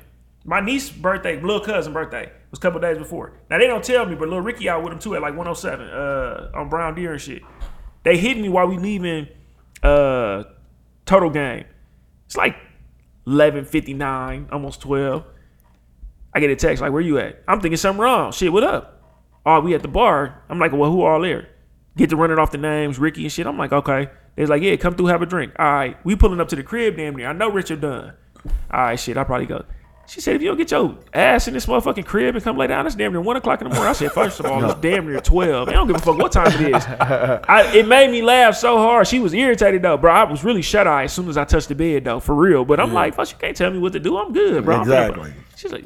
My 0.46 0.60
niece's 0.60 0.90
birthday, 0.92 1.40
little 1.40 1.60
cousin 1.62 1.94
birthday, 1.94 2.32
was 2.50 2.58
a 2.58 2.62
couple 2.62 2.80
days 2.80 2.98
before. 2.98 3.34
Now 3.50 3.60
they 3.60 3.68
don't 3.68 3.84
tell 3.84 4.08
me, 4.08 4.16
but 4.16 4.28
little 4.28 4.42
Ricky 4.42 4.68
out 4.70 4.84
with 4.84 4.92
him 4.94 4.98
too 5.00 5.14
at 5.16 5.22
like 5.22 5.36
107 5.36 5.88
uh, 5.88 6.52
on 6.56 6.68
Brown 6.70 6.96
Deer 6.96 7.12
and 7.12 7.22
shit. 7.22 7.44
They 8.04 8.18
hit 8.18 8.38
me 8.38 8.50
while 8.50 8.68
we 8.68 8.78
leaving 8.78 9.28
uh, 9.84 10.44
Total 11.06 11.30
Game. 11.30 11.66
It's 12.26 12.38
like 12.38 12.56
11:59, 13.28 14.52
almost 14.52 14.82
12. 14.82 15.24
I 16.34 16.40
get 16.40 16.50
a 16.50 16.56
text 16.56 16.82
like, 16.82 16.92
"Where 16.92 17.02
you 17.02 17.18
at?" 17.20 17.44
I'm 17.48 17.60
thinking 17.62 17.78
something 17.78 18.02
wrong. 18.02 18.32
Shit, 18.32 18.52
what 18.54 18.64
up? 18.64 19.02
Oh, 19.46 19.60
we 19.60 19.76
at 19.76 19.82
the 19.82 19.88
bar. 19.88 20.44
I'm 20.50 20.60
like, 20.60 20.72
"Well, 20.72 20.92
who 20.92 21.04
all 21.04 21.22
there?" 21.22 21.50
Get 21.98 22.10
to 22.12 22.16
running 22.16 22.40
off 22.40 22.52
the 22.52 22.58
names, 22.58 22.98
Ricky 23.00 23.24
and 23.24 23.32
shit. 23.32 23.46
I'm 23.46 23.58
like, 23.58 23.74
"Okay." 23.74 24.10
They 24.36 24.44
was 24.44 24.50
like, 24.50 24.62
"Yeah, 24.62 24.76
come 24.78 24.96
through, 24.96 25.08
have 25.08 25.22
a 25.22 25.26
drink." 25.26 25.54
All 25.60 25.72
right, 25.72 25.98
we 26.06 26.16
pulling 26.16 26.40
up 26.40 26.48
to 26.50 26.56
the 26.56 26.64
crib, 26.64 26.96
damn 26.98 27.16
near. 27.16 27.28
I 27.28 27.34
know 27.34 27.52
Richard 27.52 27.82
done. 27.82 28.14
All 28.72 28.82
right, 28.82 29.00
shit. 29.00 29.18
I 29.18 29.24
probably 29.24 29.46
go. 29.46 29.66
She 30.12 30.20
said, 30.20 30.36
"If 30.36 30.42
you 30.42 30.50
don't 30.50 30.58
get 30.58 30.72
your 30.72 30.98
ass 31.14 31.48
in 31.48 31.54
this 31.54 31.68
motherfucking 31.68 32.06
crib 32.06 32.36
and 32.36 32.44
come 32.44 32.58
lay 32.58 32.68
down, 32.68 32.86
it's 32.86 32.96
damn 32.96 33.14
near 33.14 33.22
one 33.22 33.38
o'clock 33.38 33.62
in 33.62 33.70
the 33.70 33.74
morning." 33.74 33.90
I 33.90 33.94
said, 33.94 34.12
first 34.12 34.42
of 34.42 34.46
all, 34.46 34.62
it's 34.70 34.80
damn 34.82 35.08
near 35.08 35.22
twelve. 35.22 35.70
I 35.70 35.72
don't 35.72 35.88
give 35.88 35.96
a 35.96 36.00
fuck 36.00 36.18
what 36.18 36.34
time 36.34 36.52
it 36.62 36.76
is." 36.76 36.86
I, 36.86 37.72
it 37.74 37.88
made 37.88 38.12
me 38.12 38.22
laugh 38.22 38.58
so 38.58 38.78
hard. 38.78 39.08
She 39.08 39.22
was 39.22 39.34
irritated 39.34 39.82
though, 39.82 39.96
bro. 39.96 40.12
I 40.12 40.26
was 40.26 40.44
really 40.44 40.62
shut 40.62 40.86
eye 40.86 41.06
as 41.06 41.14
soon 41.14 41.30
as 41.30 41.38
I 41.38 41.46
touched 41.46 41.70
the 41.70 41.76
bed 41.76 42.04
though, 42.04 42.20
for 42.20 42.36
real. 42.36 42.66
But 42.66 42.82
I'm 42.82 42.92
like, 42.92 43.16
fuck, 43.16 43.32
you 43.32 43.38
can't 43.38 43.56
tell 43.56 43.72
me 43.72 43.80
what 43.80 43.94
to 43.94 44.02
do. 44.02 44.18
I'm 44.18 44.34
good, 44.34 44.66
bro. 44.66 44.82
Exactly. 44.82 45.34
She's 45.56 45.72
like, 45.72 45.86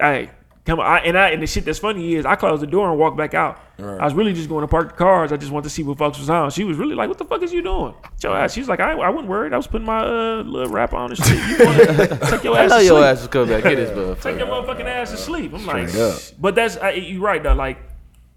hey, 0.00 0.30
come 0.64 0.80
on. 0.80 0.86
I, 0.86 0.98
and 1.00 1.18
I 1.18 1.30
and 1.30 1.42
the 1.42 1.46
shit 1.46 1.64
that's 1.64 1.78
funny 1.78 2.14
is 2.14 2.24
I 2.26 2.34
closed 2.36 2.62
the 2.62 2.66
door 2.66 2.88
and 2.90 2.98
walked 2.98 3.16
back 3.16 3.34
out. 3.34 3.60
I 3.78 4.04
was 4.04 4.14
really 4.14 4.32
just 4.32 4.48
going 4.48 4.60
to 4.62 4.68
park 4.68 4.90
the 4.90 4.94
cars. 4.96 5.32
I 5.32 5.36
just 5.36 5.50
wanted 5.50 5.64
to 5.64 5.70
see 5.70 5.82
what 5.82 5.98
folks 5.98 6.18
was 6.18 6.30
on. 6.30 6.50
She 6.52 6.62
was 6.62 6.76
really 6.76 6.94
like, 6.94 7.08
what 7.08 7.18
the 7.18 7.24
fuck 7.24 7.42
is 7.42 7.52
you 7.52 7.62
doing? 7.62 7.94
Get 8.02 8.22
Your 8.22 8.36
ass. 8.36 8.52
She 8.52 8.60
was 8.60 8.68
like, 8.68 8.78
I, 8.78 8.92
I 8.92 9.08
wasn't 9.10 9.28
worried. 9.28 9.52
I 9.52 9.56
was 9.56 9.66
putting 9.66 9.86
my 9.86 9.98
uh, 10.04 10.42
little 10.42 10.72
rap 10.72 10.92
on 10.92 11.10
and 11.10 11.18
shit. 11.18 11.28
You 11.36 11.64
want 11.66 11.78
to 11.78 12.18
take 12.30 12.44
your 12.44 12.54
I 12.56 12.64
ass 12.64 12.70
know 12.70 12.78
to 12.78 12.84
your 12.84 12.94
sleep. 12.98 13.04
ass 13.06 13.20
is 13.22 13.28
coming 13.28 13.48
back. 13.48 13.62
Get 13.64 13.74
this 13.74 13.90
Take 14.22 14.38
your 14.38 14.46
motherfucker. 14.46 14.66
motherfucking 14.78 14.84
ass 14.84 15.10
to 15.10 15.16
sleep. 15.16 15.52
I'm 15.52 15.66
like, 15.66 15.88
Straight 15.88 16.00
up. 16.02 16.20
but 16.38 16.54
that's 16.54 16.76
I, 16.76 16.90
you 16.92 17.20
right 17.20 17.42
though. 17.42 17.54
Like, 17.54 17.78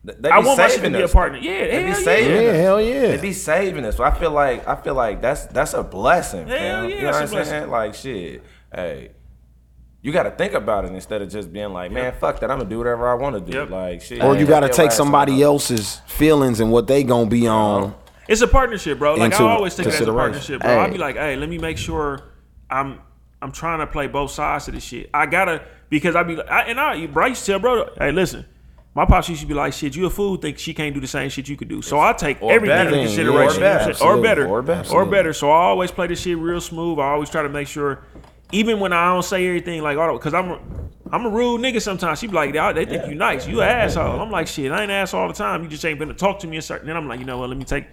They 0.04 0.30
I 0.32 0.40
want 0.40 0.58
my 0.58 0.64
shit 0.68 0.78
to 0.78 0.82
saving 0.82 0.94
be 0.94 1.02
a 1.04 1.08
partner. 1.08 1.38
Yeah, 1.38 1.60
They 1.68 1.84
be 1.84 1.90
hell 1.92 1.96
saving 2.02 2.32
yeah. 2.36 2.42
Yeah, 2.42 2.50
us. 2.50 2.56
hell 2.58 2.82
yeah. 2.82 3.08
They 3.10 3.18
be 3.18 3.34
saving 3.34 3.86
us. 3.86 3.98
So 3.98 4.04
I 4.04 4.18
feel 4.18 4.32
like 4.32 4.68
I 4.68 4.76
feel 4.76 4.96
like 4.96 5.22
that's 5.22 5.46
that's 5.46 5.76
a 5.76 5.84
blessing. 5.84 6.48
Hell 6.48 6.58
fam. 6.58 6.90
yeah, 6.90 6.96
you 6.96 7.02
know 7.04 7.12
that's 7.12 7.32
what 7.32 7.38
a 7.38 7.42
I'm 7.42 7.46
saying? 7.46 7.70
Like 7.70 7.94
shit. 7.94 8.44
Hey, 8.74 9.12
you 10.06 10.12
got 10.12 10.24
to 10.24 10.32
think 10.32 10.54
about 10.54 10.86
it 10.86 10.92
instead 10.92 11.24
of 11.24 11.30
just 11.30 11.52
being 11.52 11.74
like, 11.74 11.92
man, 11.92 12.14
fuck 12.20 12.40
that. 12.42 12.52
I'm 12.52 12.60
gonna 12.60 12.70
do 12.70 12.78
whatever 12.78 13.10
I 13.10 13.16
want 13.16 13.34
to 13.44 13.52
do. 13.52 13.58
Yep. 13.58 13.70
Like 13.72 14.02
shit. 14.04 14.22
Or 14.24 14.36
you 14.38 14.46
got 14.46 14.60
to 14.60 14.70
take 14.70 14.92
somebody 14.92 15.34
on. 15.34 15.42
else's 15.42 16.00
feelings 16.06 16.60
and 16.60 16.72
what 16.72 16.86
they 16.86 17.04
gonna 17.04 17.26
be 17.30 17.48
on. 17.48 17.96
It's 18.28 18.42
a 18.42 18.48
partnership, 18.48 19.00
bro. 19.00 19.16
Like 19.16 19.34
I 19.34 19.44
always 19.44 19.74
take 19.76 19.88
it 19.88 19.94
as 19.94 20.02
a 20.02 20.14
partnership, 20.14 20.62
bro. 20.62 20.70
I'll 20.78 20.86
Hey. 20.86 20.92
be 20.92 20.98
like, 21.00 21.16
hey, 21.16 21.36
let 21.36 21.50
me 21.50 21.58
make 21.58 21.78
sure 21.80 22.22
I'm 22.70 23.00
I'm 23.42 23.52
trying 23.52 23.80
to 23.80 23.88
play 23.88 24.06
both 24.08 24.30
sides 24.32 24.68
of 24.68 24.76
this 24.76 24.84
shit. 24.84 25.10
I 25.14 25.26
gotta 25.26 25.64
because 25.90 26.16
I 26.16 26.22
be 26.24 26.36
like, 26.36 26.50
I, 26.50 26.62
and 26.64 26.80
I, 26.80 27.08
bro, 27.08 27.26
I 27.26 27.28
used 27.30 27.44
to 27.46 27.52
tell 27.54 27.60
bro, 27.60 27.90
hey, 27.98 28.12
listen. 28.12 28.46
My 28.94 29.04
pops 29.06 29.28
used 29.28 29.42
to 29.42 29.48
be 29.48 29.54
like, 29.54 29.74
shit, 29.74 29.94
you 29.98 30.06
a 30.06 30.10
fool, 30.10 30.38
think 30.38 30.58
she 30.58 30.74
can't 30.74 30.94
do 30.94 31.02
the 31.02 31.08
same 31.08 31.30
shit 31.30 31.50
you 31.50 31.58
could 31.58 31.68
do. 31.68 31.82
So 31.82 32.00
I 32.00 32.14
take 32.14 32.42
Or 32.42 32.54
everything 32.54 32.78
better. 32.78 32.90
into 32.92 33.06
consideration. 33.08 33.62
Yeah, 33.62 33.92
Or 34.02 34.14
or 34.16 34.22
better. 34.22 34.22
better. 34.22 34.22
Or 34.22 34.22
better. 34.22 34.48
Or 34.48 34.62
better. 34.62 34.94
Or 34.96 35.06
better. 35.06 35.34
So 35.34 35.52
I 35.52 35.64
always 35.64 35.92
play 35.92 36.08
this 36.08 36.22
shit 36.22 36.38
real 36.38 36.62
smooth. 36.62 37.00
I 37.00 37.08
always 37.10 37.30
try 37.30 37.42
to 37.44 37.50
make 37.50 37.68
sure, 37.68 38.04
even 38.52 38.80
when 38.80 38.94
I 38.94 39.14
don't 39.14 39.24
say 39.24 39.46
everything 39.48 39.82
like, 39.82 39.98
all 39.98 40.14
because 40.14 40.34
I'm 40.34 40.52
a, 40.52 40.60
I'm 41.12 41.26
a 41.26 41.30
rude 41.30 41.62
nigga 41.62 41.82
sometimes. 41.82 42.20
She 42.20 42.28
be 42.28 42.34
like, 42.34 42.54
"They- 42.54 42.74
they 42.74 42.86
think 42.86 43.08
you 43.08 43.16
nice. 43.16 43.48
You 43.48 43.62
an 43.62 43.70
asshole. 43.70 44.20
I'm 44.20 44.32
like, 44.32 44.48
shit, 44.48 44.72
I 44.72 44.82
ain't 44.84 44.92
asshole 44.92 45.22
all 45.22 45.28
the 45.28 45.34
time. 45.34 45.64
You 45.64 45.70
just 45.70 45.84
ain't 45.86 46.00
been 46.00 46.08
to 46.10 46.14
talk 46.14 46.40
to 46.40 46.48
me 46.48 46.58
a 46.58 46.62
certain. 46.62 46.88
Then 46.88 46.98
I'm 46.98 47.08
like, 47.08 47.20
you 47.20 47.26
know 47.26 47.38
what? 47.38 47.50
Let 47.50 47.58
me 47.58 47.64
take. 47.66 47.86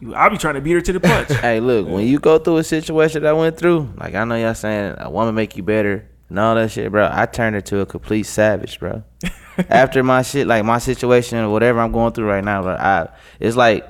You, 0.00 0.14
I'll 0.14 0.30
be 0.30 0.38
trying 0.38 0.54
to 0.54 0.60
beat 0.60 0.72
her 0.72 0.80
to 0.80 0.92
the 0.92 1.00
punch. 1.00 1.28
Hey, 1.40 1.60
look, 1.60 1.86
when 1.86 2.06
you 2.06 2.18
go 2.18 2.38
through 2.38 2.56
a 2.58 2.64
situation 2.64 3.22
that 3.22 3.28
I 3.28 3.32
went 3.32 3.58
through, 3.58 3.92
like 3.98 4.14
I 4.14 4.24
know 4.24 4.34
y'all 4.36 4.54
saying 4.54 4.94
a 4.98 5.10
woman 5.10 5.34
make 5.34 5.56
you 5.56 5.62
better 5.62 6.08
and 6.28 6.38
all 6.38 6.54
that 6.54 6.70
shit, 6.70 6.90
bro. 6.90 7.08
I 7.12 7.26
turned 7.26 7.54
her 7.54 7.60
to 7.62 7.80
a 7.80 7.86
complete 7.86 8.22
savage, 8.24 8.80
bro. 8.80 9.02
After 9.68 10.02
my 10.02 10.22
shit, 10.22 10.46
like 10.46 10.64
my 10.64 10.78
situation 10.78 11.38
or 11.38 11.50
whatever 11.50 11.80
I'm 11.80 11.92
going 11.92 12.12
through 12.14 12.26
right 12.28 12.42
now, 12.42 12.62
bro, 12.62 12.72
I 12.72 13.08
it's 13.38 13.56
like 13.56 13.86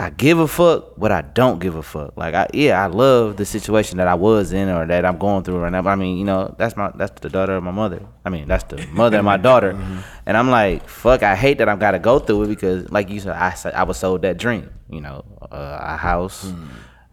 I 0.00 0.10
give 0.10 0.38
a 0.38 0.46
fuck, 0.46 0.92
but 0.96 1.10
I 1.10 1.22
don't 1.22 1.58
give 1.58 1.74
a 1.74 1.82
fuck. 1.82 2.16
Like 2.16 2.32
I 2.32 2.46
yeah, 2.54 2.80
I 2.82 2.86
love 2.86 3.36
the 3.36 3.44
situation 3.44 3.98
that 3.98 4.06
I 4.06 4.14
was 4.14 4.52
in 4.52 4.68
or 4.68 4.86
that 4.86 5.04
I'm 5.04 5.18
going 5.18 5.42
through 5.42 5.58
right 5.58 5.72
now. 5.72 5.82
But 5.82 5.90
I 5.90 5.96
mean, 5.96 6.18
you 6.18 6.24
know, 6.24 6.54
that's 6.56 6.76
my 6.76 6.92
that's 6.94 7.20
the 7.20 7.28
daughter 7.28 7.56
of 7.56 7.64
my 7.64 7.72
mother. 7.72 8.06
I 8.24 8.30
mean, 8.30 8.46
that's 8.46 8.62
the 8.64 8.86
mother 8.92 9.18
of 9.18 9.24
my 9.24 9.36
daughter. 9.48 9.76
And 10.24 10.36
I'm 10.36 10.50
like, 10.50 10.88
fuck, 10.88 11.24
I 11.24 11.34
hate 11.34 11.58
that 11.58 11.68
I've 11.68 11.80
got 11.80 11.92
to 11.92 11.98
go 11.98 12.20
through 12.20 12.44
it 12.44 12.48
because, 12.48 12.88
like 12.92 13.10
you 13.10 13.18
said, 13.18 13.32
I 13.32 13.56
I 13.74 13.82
was 13.82 13.96
sold 13.96 14.22
that 14.22 14.38
dream. 14.38 14.70
You 14.88 15.00
know, 15.00 15.24
uh, 15.50 15.78
a 15.80 15.96
house, 15.96 16.52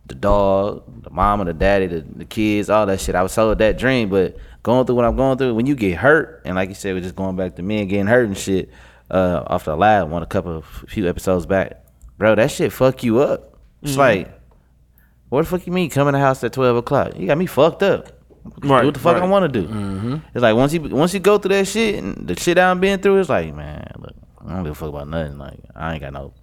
the 0.06 0.16
dog, 0.16 1.03
the 1.03 1.10
mom 1.10 1.41
and 1.41 1.49
the 1.49 1.53
daddy, 1.53 1.88
the, 1.88 2.02
the 2.02 2.26
kids, 2.26 2.70
all 2.70 2.86
that 2.86 3.02
shit. 3.02 3.16
I 3.16 3.24
was 3.24 3.32
sold 3.32 3.57
that 3.57 3.80
dream, 3.80 4.10
but 4.10 4.38
going 4.62 4.86
through 4.86 4.95
what 4.95 5.06
I'm 5.06 5.16
going 5.16 5.40
through, 5.40 5.56
when 5.56 5.66
you 5.66 5.74
get 5.76 5.98
hurt, 5.98 6.44
and 6.45 6.56
like 6.56 6.70
you 6.70 6.76
said, 6.76 6.94
we're 6.94 7.02
just 7.02 7.16
going 7.16 7.36
back 7.36 7.56
to 7.56 7.64
men 7.64 7.88
getting 7.88 8.06
hurt 8.06 8.28
and 8.28 8.38
shit. 8.38 8.70
Uh, 9.10 9.44
off 9.45 9.66
the 9.66 9.76
last 9.76 10.07
one, 10.07 10.24
a 10.24 10.26
couple 10.26 10.57
of 10.57 10.66
few 10.88 11.07
episodes 11.07 11.45
back, 11.45 11.85
bro, 12.18 12.36
that 12.36 12.52
shit 12.52 12.72
fuck 12.72 13.04
you 13.04 13.20
up. 13.20 13.58
It's 13.82 13.98
like, 13.98 14.32
what 15.30 15.42
the 15.42 15.48
fuck 15.48 15.68
you 15.68 15.74
mean 15.74 15.90
come 15.90 16.08
in 16.08 16.14
the 16.14 16.20
house 16.20 16.44
at 16.44 16.54
twelve 16.54 16.76
o'clock? 16.78 17.16
You 17.18 17.28
got 17.28 17.38
me 17.38 17.46
fucked 17.46 17.84
up. 17.84 18.12
Right, 18.62 18.82
do 18.82 18.88
what 18.88 18.94
the 18.94 19.00
fuck 19.00 19.18
I 19.18 19.26
want 19.26 19.52
to 19.52 19.62
do. 19.62 20.22
It's 20.34 20.42
like 20.42 20.56
once 20.56 20.74
you 20.74 20.82
once 20.82 21.14
you 21.14 21.20
go 21.20 21.38
through 21.38 21.56
that 21.56 21.68
shit 21.68 21.96
and 22.04 22.28
the 22.28 22.40
shit 22.40 22.58
I've 22.58 22.80
been 22.80 23.00
through, 23.00 23.20
it's 23.20 23.30
like 23.30 23.54
man, 23.54 23.92
look, 23.98 24.16
I 24.46 24.54
don't 24.54 24.64
give 24.64 24.72
a 24.74 24.76
fuck 24.76 24.90
about 24.90 25.08
nothing. 25.08 25.38
Like 25.38 25.60
I 25.76 25.94
ain't 25.94 26.02
got 26.02 26.14
no, 26.14 26.34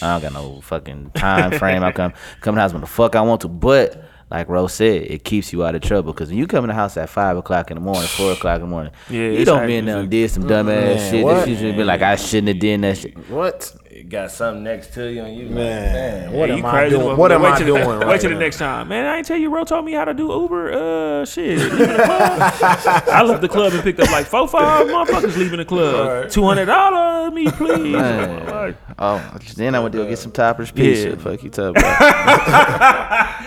I 0.00 0.18
don't 0.18 0.22
got 0.22 0.32
no 0.32 0.60
fucking 0.62 1.10
time 1.14 1.58
frame. 1.58 1.82
I 1.82 1.92
come 1.92 2.14
come 2.40 2.54
the 2.54 2.60
house 2.62 2.72
when 2.72 2.80
the 2.80 2.86
fuck 2.86 3.14
I 3.14 3.20
want 3.20 3.42
to. 3.42 3.48
But 3.48 4.04
like 4.30 4.48
Rose 4.48 4.72
said, 4.72 5.02
it 5.02 5.24
keeps 5.24 5.52
you 5.52 5.64
out 5.64 5.74
of 5.74 5.82
trouble 5.82 6.12
because 6.12 6.30
when 6.30 6.38
you 6.38 6.46
come 6.46 6.64
in 6.64 6.68
the 6.68 6.74
house 6.74 6.96
at 6.96 7.10
five 7.10 7.36
o'clock 7.36 7.70
in 7.70 7.74
the 7.76 7.82
morning, 7.82 8.06
four 8.06 8.32
o'clock 8.36 8.56
in 8.56 8.62
the 8.62 8.66
morning, 8.68 8.92
Yeah, 9.10 9.28
you 9.28 9.44
don't 9.44 9.66
be 9.66 9.76
in 9.76 9.84
there 9.84 9.98
and 9.98 10.10
did 10.10 10.30
some 10.30 10.46
dumb 10.46 10.68
ass 10.70 11.10
shit 11.10 11.24
what? 11.24 11.34
that 11.34 11.48
you 11.48 11.56
should 11.56 11.76
be 11.76 11.84
like 11.84 12.00
I 12.00 12.16
shouldn't 12.16 12.48
have 12.48 12.58
did 12.58 12.80
that 12.82 12.96
shit. 12.96 13.18
What? 13.28 13.74
You 14.00 14.06
got 14.08 14.30
something 14.30 14.64
next 14.64 14.94
to 14.94 15.12
you 15.12 15.22
and 15.24 15.36
you 15.36 15.44
like, 15.44 15.54
Man, 15.56 15.92
man, 15.92 16.32
what 16.32 16.48
Yeah, 16.48 16.54
am 16.54 16.60
you 16.60 16.66
I 16.66 16.70
crazy 16.70 16.96
doing? 16.96 17.06
motherfucker. 17.08 17.16
What 17.18 17.32
am 17.32 17.42
wait 17.42 17.52
I 17.52 17.58
till 17.58 17.66
the- 17.74 17.80
doing 17.84 17.98
Wait 17.98 18.06
right 18.06 18.18
till 18.20 18.30
the 18.30 18.36
next 18.38 18.56
time, 18.56 18.88
man. 18.88 19.04
I 19.04 19.16
ain't 19.18 19.26
tell 19.26 19.36
you, 19.36 19.50
bro. 19.50 19.64
Told 19.64 19.84
me 19.84 19.92
how 19.92 20.06
to 20.06 20.14
do 20.14 20.32
Uber. 20.32 20.72
Uh, 21.20 21.24
shit. 21.26 21.58
Leaving 21.58 21.78
the 21.80 21.86
club. 21.96 22.52
I 23.12 23.22
left 23.22 23.42
the 23.42 23.48
club 23.50 23.74
and 23.74 23.82
picked 23.82 24.00
up 24.00 24.10
like 24.10 24.24
four, 24.24 24.48
five 24.48 24.86
motherfuckers 24.88 25.36
leaving 25.36 25.58
the 25.58 25.66
club. 25.66 26.30
Two 26.30 26.44
hundred 26.44 26.64
dollar, 26.64 27.30
me 27.30 27.50
please. 27.50 27.92
Man. 27.92 28.46
Like, 28.48 28.76
Oh, 28.98 29.36
then 29.56 29.74
I 29.74 29.80
went 29.80 29.92
to 29.92 29.98
go 29.98 30.08
get 30.08 30.18
some 30.18 30.32
toppers 30.32 30.70
pizza. 30.70 31.10
Yeah. 31.10 31.16
Fuck 31.16 31.42
you, 31.42 31.50
talking 31.50 31.76
about. 31.76 33.44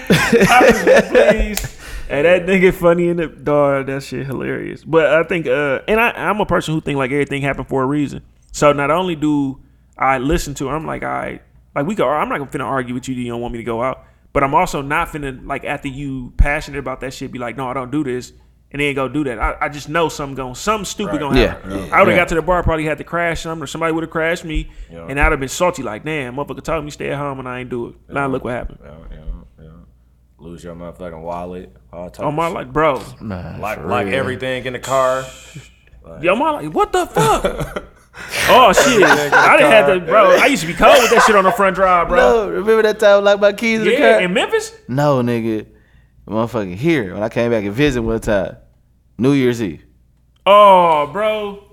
please. 1.10 1.80
Hey, 2.08 2.22
that 2.22 2.46
nigga 2.46 2.72
funny 2.76 3.08
in 3.08 3.18
the 3.18 3.26
dog. 3.28 3.88
That 3.88 4.04
shit 4.04 4.28
hilarious. 4.28 4.84
But 4.84 5.08
I 5.08 5.24
think, 5.24 5.48
uh, 5.48 5.80
and 5.88 6.00
I, 6.00 6.12
I'm 6.12 6.40
a 6.42 6.46
person 6.46 6.76
who 6.76 6.82
think 6.82 6.98
like 6.98 7.10
everything 7.12 7.42
happened 7.42 7.68
for 7.70 7.82
a 7.82 7.88
reason. 7.88 8.22
So 8.52 8.72
not 8.72 8.92
only 8.92 9.16
do 9.16 9.60
I 9.98 10.18
listen 10.18 10.54
to, 10.56 10.68
her, 10.68 10.76
I'm 10.76 10.86
like, 10.86 11.04
I 11.04 11.40
like 11.76 11.86
we 11.86 11.96
go. 11.96 12.08
I'm 12.10 12.30
not 12.30 12.40
gonna 12.40 12.50
finna 12.52 12.66
argue 12.66 12.94
with 12.94 13.08
you. 13.08 13.16
that 13.16 13.22
You 13.22 13.32
don't 13.32 13.42
want 13.42 13.52
me 13.54 13.58
to 13.60 13.64
go 13.64 13.82
out. 13.84 14.06
But 14.32 14.44
I'm 14.44 14.56
also 14.56 14.82
not 14.82 15.10
finna 15.10 15.46
like 15.46 15.64
after 15.66 15.88
you 15.88 16.34
passionate 16.38 16.80
about 16.80 17.02
that 17.02 17.14
shit, 17.14 17.32
be 17.32 17.40
like, 17.40 17.56
no, 17.58 17.68
I 17.68 17.74
don't 17.74 17.92
do 17.92 18.04
this, 18.04 18.34
and 18.72 18.82
then 18.82 18.96
go 18.96 19.08
do 19.08 19.24
that. 19.26 19.38
I, 19.40 19.56
I 19.62 19.70
just 19.70 19.90
know 19.90 20.10
something 20.10 20.36
going, 20.36 20.56
something 20.56 20.86
stupid 20.86 21.20
gonna 21.20 21.40
Yeah. 21.40 21.48
happen. 21.50 21.72
Yeah. 21.72 21.78
I 21.92 22.00
would 22.00 22.08
have 22.08 22.08
Yeah. 22.10 22.16
got 22.18 22.28
to 22.30 22.36
the 22.36 22.42
bar, 22.42 22.64
probably 22.64 22.86
had 22.86 22.98
to 22.98 23.04
crash 23.04 23.42
something, 23.42 23.64
or 23.64 23.68
somebody 23.68 23.94
would 23.94 24.04
have 24.04 24.10
crashed 24.12 24.44
me, 24.46 24.72
and 24.90 25.20
I'd 25.20 25.32
have 25.32 25.40
been 25.40 25.50
salty, 25.50 25.84
like, 25.84 26.04
damn, 26.04 26.36
motherfucker 26.36 26.64
told 26.64 26.84
me 26.84 26.90
stay 26.90 27.10
at 27.12 27.18
home, 27.20 27.38
and 27.40 27.48
I 27.48 27.60
ain't 27.60 27.70
do 27.70 27.90
it. 27.90 27.96
Now 28.10 28.26
look 28.28 28.44
what 28.44 28.54
happened. 28.54 28.80
Yeah, 28.84 28.92
yeah, 29.12 29.18
yeah. 29.66 29.70
Lose 30.40 30.64
your 30.64 30.74
motherfucking 30.76 31.22
wallet. 31.22 31.76
All 31.92 32.06
types 32.10 32.20
Oh 32.22 32.32
my, 32.32 32.48
like, 32.48 32.66
shit. 32.68 32.74
bro, 32.74 33.02
like 33.22 33.84
like 33.86 34.08
everything 34.08 34.66
in 34.66 34.74
the 34.74 34.80
car. 34.80 35.24
yo, 36.22 36.36
my, 36.36 36.50
like, 36.50 36.74
what 36.74 36.92
the 36.92 37.06
fuck? 37.06 37.84
oh 38.50 38.74
shit, 38.74 39.04
I 39.04 39.58
didn't 39.58 39.72
have 39.72 39.88
to, 39.88 40.00
bro. 40.00 40.38
I 40.38 40.46
used 40.46 40.62
to 40.62 40.68
be 40.68 40.74
cold 40.74 40.98
with 41.00 41.10
that 41.12 41.24
shit 41.26 41.36
on 41.36 41.44
the 41.44 41.52
front 41.52 41.76
drive, 41.76 42.08
bro. 42.10 42.18
No, 42.18 42.50
remember 42.50 42.84
that 42.84 43.00
time 43.00 43.10
I 43.10 43.16
locked 43.16 43.42
my 43.42 43.54
keys 43.54 43.80
in 43.80 43.86
the 43.86 43.92
yeah, 43.94 44.14
car? 44.14 44.22
in 44.22 44.34
Memphis. 44.34 44.74
No, 44.88 45.22
nigga. 45.22 45.68
Motherfucking 46.28 46.76
here 46.76 47.14
when 47.14 47.24
I 47.24 47.30
came 47.30 47.52
back 47.52 47.64
and 47.66 47.74
visit 47.74 48.02
one 48.02 48.20
time. 48.20 48.58
New 49.18 49.34
Year's 49.34 49.62
Eve. 49.62 49.84
Oh, 50.46 51.08
bro. 51.08 51.64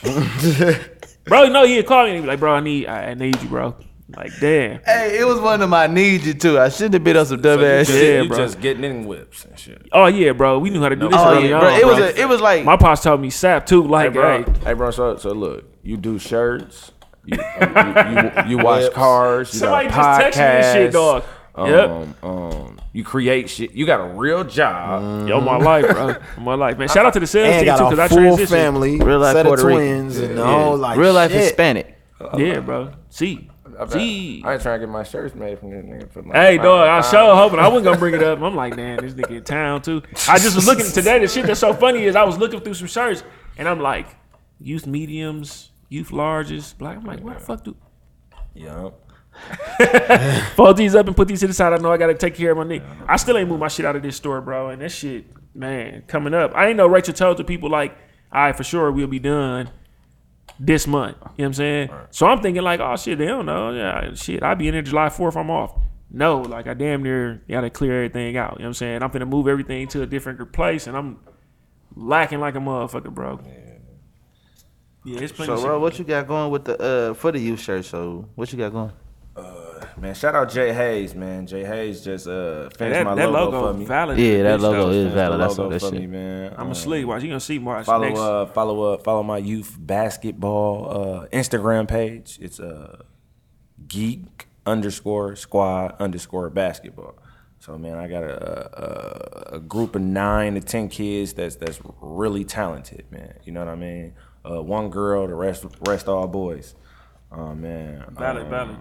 bro, 1.24 1.48
no, 1.48 1.64
he'd 1.64 1.86
call 1.86 2.04
me 2.04 2.10
and 2.10 2.16
he'd 2.16 2.22
be 2.22 2.26
like, 2.26 2.40
bro, 2.40 2.54
I 2.54 2.60
need, 2.60 2.86
I, 2.86 3.10
I 3.10 3.14
need 3.14 3.40
you, 3.42 3.48
bro. 3.48 3.76
Like, 4.16 4.32
damn. 4.40 4.80
Hey, 4.84 5.18
it 5.18 5.24
was 5.24 5.40
one 5.40 5.62
of 5.62 5.68
my 5.70 5.86
need 5.86 6.22
you 6.24 6.34
too. 6.34 6.58
I 6.58 6.68
shouldn't 6.68 6.94
have 6.94 7.04
been 7.04 7.16
on 7.16 7.26
some 7.26 7.40
dumb 7.40 7.60
So 7.60 7.66
ass 7.66 7.86
shit. 7.86 8.22
you 8.22 8.28
bro. 8.28 8.36
just 8.38 8.60
getting 8.60 8.84
in 8.84 9.06
whips 9.06 9.44
and 9.44 9.58
shit. 9.58 9.86
Oh 9.92 10.06
yeah, 10.06 10.32
bro. 10.32 10.58
We 10.58 10.70
knew 10.70 10.80
how 10.80 10.88
to 10.90 10.96
do 10.96 11.08
this 11.08 11.18
Oh 11.18 11.34
early 11.36 11.48
yeah, 11.48 11.54
on. 11.56 11.60
bro. 11.60 11.74
It 11.76 11.86
was 11.86 11.96
bro. 11.98 12.06
a, 12.06 12.10
it 12.10 12.28
was 12.28 12.40
like 12.40 12.64
My 12.64 12.76
pops 12.76 13.02
told 13.02 13.20
me 13.20 13.30
sap 13.30 13.66
too. 13.66 13.82
Like 13.84 14.12
Hey, 14.12 14.20
Like, 14.20 14.46
bro. 14.46 14.54
hey, 14.54 14.64
Hey, 14.66 14.72
bro. 14.74 14.90
So, 14.90 15.16
so 15.16 15.30
look, 15.32 15.64
you 15.82 15.96
do 15.96 16.18
shirts. 16.18 16.92
You 17.24 17.38
you, 17.38 17.66
you, 17.66 18.30
you 18.48 18.58
watch 18.58 18.92
cars. 18.92 19.52
You 19.54 19.60
somebody 19.60 19.88
got 19.88 20.20
just 20.20 20.20
text 20.34 20.38
me 20.38 20.44
this 20.44 20.72
shit, 20.72 20.90
podcasts, 20.90 20.92
dog. 20.92 21.24
Um, 21.54 21.68
Yep. 21.68 22.24
um, 22.24 22.78
you 22.94 23.04
create 23.04 23.48
shit. 23.50 23.72
You 23.72 23.86
got 23.86 24.00
a 24.00 24.12
real 24.14 24.42
job. 24.42 25.28
Yo, 25.28 25.40
my 25.40 25.56
life, 25.56 25.86
bro. 25.88 26.16
My 26.38 26.54
life, 26.54 26.78
man. 26.78 26.88
Shout 26.92 27.06
out 27.06 27.12
to 27.12 27.20
the 27.20 27.26
sales 27.26 27.62
team 27.62 27.76
too, 27.76 27.84
because 27.84 27.98
I 27.98 28.08
full 28.08 28.18
transitioned. 28.18 28.48
family, 28.48 28.98
Real 28.98 29.18
life 29.20 29.34
set 29.34 29.46
of 29.46 29.50
Puerto 29.50 29.66
Rican. 29.66 29.82
twins, 29.84 30.18
and 30.18 30.36
the 30.38 30.44
whole 30.46 30.76
like 30.76 30.98
real 30.98 31.12
life 31.12 31.30
shit. 31.30 31.42
Hispanic. 31.42 31.96
Yeah, 32.36 32.60
bro. 32.60 32.92
See, 33.10 33.48
I, 33.78 33.84
bet-. 33.84 33.96
I 33.96 33.98
ain't 34.00 34.42
trying 34.62 34.80
to 34.80 34.86
get 34.86 34.88
my 34.88 35.02
shirts 35.02 35.34
made 35.34 35.58
from 35.58 35.70
this 35.70 35.84
nigga. 35.84 36.10
For 36.12 36.22
like 36.22 36.34
Hey, 36.34 36.58
dog, 36.58 36.88
I 36.88 37.00
sure 37.00 37.34
hoping 37.34 37.58
I 37.58 37.68
wasn't 37.68 37.84
gonna 37.84 37.98
bring 37.98 38.14
it 38.14 38.22
up. 38.22 38.38
I'm 38.42 38.54
like, 38.54 38.76
man, 38.76 38.98
this 38.98 39.14
nigga 39.14 39.38
in 39.38 39.44
town 39.44 39.82
too. 39.82 40.02
I 40.28 40.38
just 40.38 40.54
was 40.54 40.66
looking 40.66 40.86
today. 40.86 41.18
The 41.18 41.28
shit 41.28 41.46
that's 41.46 41.60
so 41.60 41.72
funny 41.74 42.04
is 42.04 42.16
I 42.16 42.24
was 42.24 42.38
looking 42.38 42.60
through 42.60 42.74
some 42.74 42.86
shirts 42.86 43.24
and 43.56 43.68
I'm 43.68 43.80
like, 43.80 44.06
youth 44.60 44.86
mediums, 44.86 45.70
youth 45.88 46.10
larges, 46.10 46.76
black. 46.76 46.98
I'm 46.98 47.04
like, 47.04 47.20
what 47.20 47.38
the 47.38 47.44
fuck 47.44 47.64
do? 47.64 47.76
Yeah. 48.54 48.90
Fold 50.56 50.76
these 50.76 50.94
up 50.94 51.06
and 51.06 51.16
put 51.16 51.28
these 51.28 51.40
to 51.40 51.46
the 51.46 51.54
side. 51.54 51.72
I 51.72 51.78
know 51.78 51.90
I 51.90 51.96
gotta 51.96 52.14
take 52.14 52.34
care 52.34 52.52
of 52.52 52.58
my 52.58 52.64
nigga. 52.64 52.84
I 53.08 53.16
still 53.16 53.36
ain't 53.38 53.48
moved 53.48 53.60
my 53.60 53.68
shit 53.68 53.86
out 53.86 53.96
of 53.96 54.02
this 54.02 54.16
store, 54.16 54.40
bro. 54.40 54.68
And 54.70 54.82
that 54.82 54.90
shit, 54.90 55.26
man, 55.54 56.02
coming 56.06 56.34
up. 56.34 56.52
I 56.54 56.68
ain't 56.68 56.76
know 56.76 56.86
Rachel 56.86 57.14
told 57.14 57.38
the 57.38 57.44
people 57.44 57.70
like, 57.70 57.96
all 58.32 58.42
right, 58.42 58.56
for 58.56 58.64
sure 58.64 58.90
we'll 58.92 59.06
be 59.06 59.18
done 59.18 59.70
this 60.58 60.86
month. 60.86 61.16
You 61.16 61.22
know 61.22 61.30
what 61.34 61.44
I'm 61.44 61.54
saying? 61.54 61.90
So 62.10 62.26
I'm 62.26 62.40
thinking 62.40 62.62
like, 62.62 62.80
oh 62.80 62.96
shit, 62.96 63.18
they 63.18 63.26
don't 63.26 63.46
know. 63.46 63.72
Yeah, 63.72 64.14
shit, 64.14 64.42
I'll 64.42 64.56
be 64.56 64.68
in 64.68 64.74
there 64.74 64.82
July 64.82 65.08
4th. 65.08 65.36
I'm 65.36 65.50
off. 65.50 65.74
No, 66.10 66.42
like 66.42 66.66
I 66.66 66.74
damn 66.74 67.02
near 67.02 67.42
gotta 67.48 67.70
clear 67.70 68.04
everything 68.04 68.36
out. 68.36 68.52
You 68.52 68.58
know 68.58 68.64
what 68.64 68.68
I'm 68.68 68.74
saying? 68.74 69.02
I'm 69.02 69.10
gonna 69.10 69.26
move 69.26 69.48
everything 69.48 69.88
to 69.88 70.02
a 70.02 70.06
different 70.06 70.52
place, 70.52 70.86
and 70.86 70.96
I'm 70.96 71.20
lacking 71.96 72.40
like 72.40 72.54
a 72.54 72.58
motherfucker, 72.58 73.12
bro. 73.12 73.40
Yeah, 75.04 75.20
it's 75.20 75.32
plenty. 75.32 75.46
So, 75.46 75.54
of 75.54 75.58
shit. 75.60 75.66
bro, 75.66 75.80
what 75.80 75.98
you 75.98 76.04
got 76.04 76.28
going 76.28 76.50
with 76.50 76.64
the 76.64 76.78
uh 76.78 77.14
for 77.14 77.32
the 77.32 77.38
youth 77.38 77.60
shirt? 77.60 77.86
So, 77.86 78.28
what 78.34 78.52
you 78.52 78.58
got 78.58 78.72
going? 78.72 78.92
Man, 79.98 80.14
shout 80.14 80.34
out 80.34 80.50
Jay 80.50 80.72
Hayes, 80.72 81.14
man. 81.14 81.46
Jay 81.46 81.64
Hayes 81.64 82.02
just 82.02 82.26
uh 82.26 82.70
finished 82.70 82.94
that, 82.98 83.04
my 83.04 83.14
that 83.14 83.30
logo, 83.30 83.60
logo 83.60 83.72
for 83.72 83.78
me. 83.78 83.84
valid. 83.84 84.18
Yeah, 84.18 84.42
that 84.44 84.58
bitch, 84.58 84.62
logo 84.62 84.78
though. 84.84 84.90
is 84.90 84.96
Finished 84.96 85.14
valid. 85.14 85.40
That's 85.40 85.58
logo 85.58 85.62
all 85.64 85.70
that 85.70 85.80
for 85.80 85.90
shit. 85.90 86.00
me, 86.00 86.06
man. 86.06 86.54
I'm 86.56 86.66
Um, 86.66 86.72
a 86.72 86.74
sleep. 86.74 87.06
Watch, 87.06 87.22
you 87.22 87.28
gonna 87.28 87.40
see 87.40 87.58
watch 87.58 87.84
Follow 87.86 88.08
next. 88.08 88.18
uh 88.20 88.46
follow 88.46 88.82
uh 88.94 88.98
follow 88.98 89.22
my 89.22 89.38
youth 89.38 89.76
basketball 89.78 90.88
uh 90.90 91.26
Instagram 91.28 91.86
page. 91.88 92.38
It's 92.40 92.58
uh 92.58 93.02
geek 93.86 94.48
underscore 94.64 95.36
squad 95.36 95.96
underscore 96.00 96.48
basketball. 96.50 97.14
So 97.58 97.76
man, 97.78 97.98
I 97.98 98.08
got 98.08 98.24
a, 98.24 99.52
a 99.52 99.56
a 99.56 99.60
group 99.60 99.94
of 99.94 100.02
nine 100.02 100.54
to 100.54 100.60
ten 100.60 100.88
kids 100.88 101.32
that's 101.34 101.56
that's 101.56 101.80
really 102.00 102.44
talented, 102.44 103.04
man. 103.10 103.34
You 103.44 103.52
know 103.52 103.60
what 103.60 103.68
I 103.68 103.76
mean? 103.76 104.14
Uh, 104.44 104.62
one 104.62 104.88
girl, 104.90 105.26
the 105.28 105.34
rest 105.34 105.64
rest 105.86 106.08
all 106.08 106.26
boys. 106.26 106.74
Oh 107.30 107.54
man, 107.54 108.04
Valid, 108.18 108.42
Um, 108.44 108.50
valid. 108.50 108.76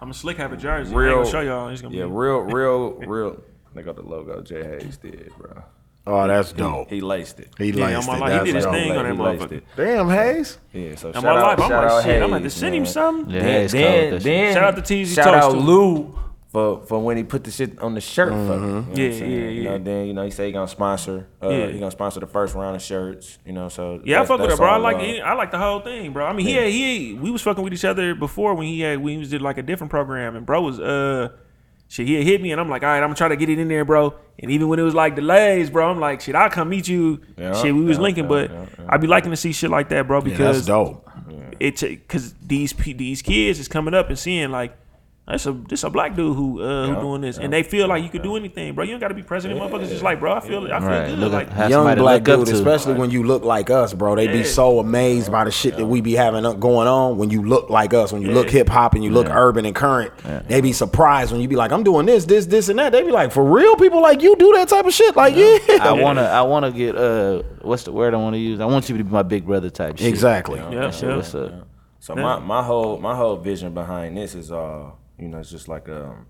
I'm 0.00 0.10
a 0.10 0.14
slick 0.14 0.36
have 0.36 0.52
a 0.52 0.56
jersey. 0.56 0.94
I 0.94 0.98
Real, 0.98 1.08
ain't 1.08 1.18
gonna 1.24 1.30
show 1.30 1.40
y'all. 1.40 1.68
It's 1.68 1.82
gonna 1.82 1.94
yeah, 1.96 2.04
be 2.04 2.10
real, 2.10 2.38
real, 2.40 2.92
real. 2.94 3.42
They 3.74 3.82
got 3.82 3.96
the 3.96 4.02
logo 4.02 4.40
Jay 4.42 4.62
Hayes 4.64 4.96
did, 4.96 5.30
bro. 5.38 5.62
Oh, 6.06 6.26
that's 6.26 6.52
dope. 6.52 6.88
He 6.88 7.00
laced 7.02 7.38
it. 7.40 7.50
He 7.58 7.70
Yeah, 7.70 7.96
laced 7.96 8.08
my 8.08 8.16
it. 8.16 8.20
life, 8.20 8.38
he 8.40 8.46
did 8.46 8.54
his 8.54 8.64
dope. 8.64 8.74
thing 8.74 8.92
on 8.92 9.04
that 9.04 9.14
motherfucker. 9.14 9.62
Damn, 9.76 10.08
Hayes. 10.08 10.58
Yeah, 10.72 10.94
so 10.94 11.08
In 11.08 11.14
shout 11.14 11.22
my 11.22 11.30
out, 11.30 11.36
life, 11.36 11.60
I'm 11.60 11.68
shout 11.68 11.84
like, 11.84 11.92
out 11.92 12.02
shit, 12.04 12.14
I'm 12.14 12.20
gonna 12.30 12.32
have 12.34 12.42
to 12.44 12.50
send 12.50 12.74
him 12.74 12.86
something. 12.86 13.34
Yeah, 13.34 13.40
Then, 13.42 13.48
Hayes 13.52 13.72
then, 13.72 14.18
then 14.22 14.54
Shout 14.54 14.64
out 14.78 14.84
to 14.86 15.04
TZ 15.04 15.14
Shout 15.14 15.24
Toast, 15.42 15.56
out. 15.56 15.62
Lou 15.62 16.18
for 16.48 16.80
for 16.86 16.98
when 17.00 17.16
he 17.18 17.24
put 17.24 17.44
the 17.44 17.50
shit 17.50 17.78
on 17.78 17.94
the 17.94 18.00
shirt 18.00 18.30
for 18.30 18.34
me. 18.58 18.66
You 18.66 18.72
know 18.72 18.80
what 18.80 18.96
Yeah, 18.98 19.06
I'm 19.06 19.12
saying? 19.12 19.30
yeah, 19.30 19.38
You 19.48 19.62
yeah. 19.62 19.70
know, 19.70 19.78
then 19.78 20.06
you 20.06 20.14
know 20.14 20.24
he 20.24 20.30
said 20.30 20.46
he 20.46 20.52
gonna 20.52 20.66
sponsor. 20.68 21.26
Uh, 21.42 21.48
Yeah. 21.50 21.66
He 21.68 21.78
gonna 21.78 21.90
sponsor 21.90 22.20
the 22.20 22.26
first 22.26 22.54
round 22.54 22.74
of 22.76 22.82
shirts. 22.82 23.38
You 23.44 23.52
know, 23.52 23.68
so 23.68 24.00
Yeah, 24.04 24.22
I 24.22 24.26
fuck 24.26 24.40
with 24.40 24.50
it, 24.50 24.56
bro. 24.56 24.66
I 24.68 24.76
like 24.78 24.96
love. 24.96 25.04
it. 25.04 25.20
I 25.20 25.34
like 25.34 25.50
the 25.50 25.58
whole 25.58 25.80
thing, 25.80 26.12
bro. 26.12 26.24
I 26.26 26.32
mean, 26.32 26.46
yeah. 26.46 26.64
he 26.66 26.82
had, 26.82 27.10
he 27.10 27.14
we 27.14 27.30
was 27.30 27.42
fucking 27.42 27.62
with 27.62 27.72
each 27.74 27.84
other 27.84 28.14
before 28.14 28.54
when 28.54 28.66
he 28.66 28.80
had 28.80 28.98
when 29.02 29.12
he 29.14 29.18
was 29.18 29.30
did 29.30 29.42
like 29.42 29.58
a 29.58 29.62
different 29.62 29.90
program, 29.90 30.36
and 30.36 30.46
bro 30.46 30.62
was 30.62 30.80
uh 30.80 31.28
shit. 31.88 32.06
He 32.06 32.22
hit 32.24 32.40
me, 32.40 32.50
and 32.52 32.60
I'm 32.60 32.70
like, 32.70 32.82
all 32.82 32.88
right, 32.88 32.96
I'm 33.02 33.08
gonna 33.08 33.14
try 33.16 33.28
to 33.28 33.36
get 33.36 33.50
it 33.50 33.58
in 33.58 33.68
there, 33.68 33.84
bro. 33.84 34.14
And 34.38 34.50
even 34.50 34.68
when 34.68 34.78
it 34.78 34.82
was 34.84 34.94
like 34.94 35.16
delays, 35.16 35.68
bro, 35.68 35.90
I'm 35.90 36.00
like, 36.00 36.20
shit, 36.22 36.34
I'll 36.34 36.48
come 36.48 36.70
meet 36.70 36.88
you. 36.88 37.20
Yeah, 37.36 37.52
shit, 37.60 37.74
we 37.74 37.82
was 37.82 37.98
yeah, 37.98 38.02
linking, 38.04 38.24
yeah, 38.24 38.28
but 38.28 38.50
yeah, 38.50 38.66
yeah. 38.78 38.86
I'd 38.88 39.00
be 39.00 39.06
liking 39.06 39.32
to 39.32 39.36
see 39.36 39.52
shit 39.52 39.68
like 39.68 39.88
that, 39.90 40.06
bro, 40.06 40.18
Yeah, 40.18 40.24
because 40.24 40.56
that's 40.56 40.66
dope. 40.66 41.10
it's 41.60 41.82
because 41.82 42.34
these 42.46 42.72
these 42.72 43.20
kids 43.20 43.58
is 43.58 43.68
coming 43.68 43.92
up 43.94 44.08
and 44.08 44.18
seeing 44.18 44.50
like 44.50 44.74
that's 45.28 45.44
a 45.46 45.52
this 45.52 45.84
a 45.84 45.90
black 45.90 46.16
dude 46.16 46.34
who 46.34 46.62
uh 46.62 46.86
who 46.86 46.92
Yeah, 46.94 47.00
doing 47.00 47.20
this, 47.20 47.36
yeah, 47.36 47.44
and 47.44 47.52
they 47.52 47.62
feel 47.62 47.86
like 47.86 48.02
you 48.02 48.08
could 48.08 48.22
do 48.22 48.36
anything, 48.36 48.74
bro. 48.74 48.84
You 48.84 48.92
don't 48.92 49.00
got 49.00 49.08
to 49.08 49.14
be 49.14 49.22
president, 49.22 49.60
motherfuckers. 49.60 49.88
Just 49.90 50.02
like, 50.02 50.20
bro, 50.20 50.32
I 50.32 50.40
feel 50.40 50.64
I 50.72 50.78
feel 50.80 50.88
Right, 50.88 51.06
good. 51.08 51.18
look 51.18 51.32
like, 51.32 51.48
Young 51.68 51.84
black 51.96 52.26
look 52.26 52.28
up 52.30 52.38
dude, 52.40 52.46
to. 52.48 52.54
especially 52.54 52.94
when 52.94 53.10
you 53.10 53.22
look 53.22 53.44
like 53.44 53.68
us, 53.68 53.92
bro. 53.92 54.16
They 54.16 54.26
be 54.28 54.42
so 54.44 54.78
amazed 54.78 55.30
by 55.30 55.44
the 55.44 55.50
shit 55.50 55.76
that 55.76 55.84
we 55.86 56.00
be 56.00 56.14
having 56.14 56.46
up- 56.46 56.58
going 56.60 56.88
on 56.88 57.18
when 57.18 57.28
you 57.30 57.42
look 57.42 57.68
like 57.68 57.92
us, 57.92 58.12
when 58.12 58.22
you 58.22 58.32
look 58.32 58.48
hip 58.48 58.68
hop 58.68 58.94
and 58.94 59.04
you 59.04 59.10
look 59.10 59.28
urban 59.28 59.66
and 59.66 59.74
current. 59.74 60.12
They 60.48 60.60
be 60.60 60.72
surprised 60.72 61.30
when 61.32 61.40
you 61.42 61.48
be 61.48 61.56
like, 61.56 61.72
I'm 61.72 61.82
doing 61.84 62.06
this, 62.06 62.24
this, 62.24 62.46
this, 62.46 62.68
and 62.70 62.78
that. 62.78 62.92
They 62.92 63.02
be 63.02 63.10
like, 63.10 63.30
for 63.32 63.44
real, 63.44 63.76
people 63.76 64.00
like 64.00 64.22
you 64.22 64.34
do 64.36 64.52
that 64.54 64.68
type 64.68 64.86
of 64.86 64.94
shit. 64.94 65.14
Like, 65.14 65.34
yeah. 65.36 65.58
I 65.82 65.92
wanna, 65.92 66.22
I 66.22 66.42
wanna 66.42 66.70
get 66.72 66.96
uh, 66.96 67.42
what's 67.60 67.82
the 67.82 67.92
word 67.92 68.14
I 68.14 68.16
want 68.16 68.34
to 68.34 68.38
use? 68.40 68.60
I 68.60 68.64
want 68.64 68.88
you 68.88 68.96
to 68.96 69.04
be 69.04 69.10
my 69.10 69.22
big 69.22 69.44
brother 69.44 69.68
type 69.68 69.98
shit. 69.98 70.06
Exactly. 70.08 70.58
yeah, 70.58 70.70
That 70.70 70.94
shit, 70.94 71.08
yeah. 71.10 71.16
what's 71.16 71.34
up? 71.34 71.68
So 72.00 72.14
my, 72.14 72.38
my 72.38 72.62
whole 72.62 72.98
my 72.98 73.14
whole 73.14 73.36
vision 73.36 73.74
behind 73.74 74.16
this 74.16 74.34
is 74.34 74.50
uh 74.52 74.90
you 75.18 75.28
know 75.28 75.38
it's 75.38 75.50
just 75.50 75.68
like 75.68 75.88
um 75.88 76.26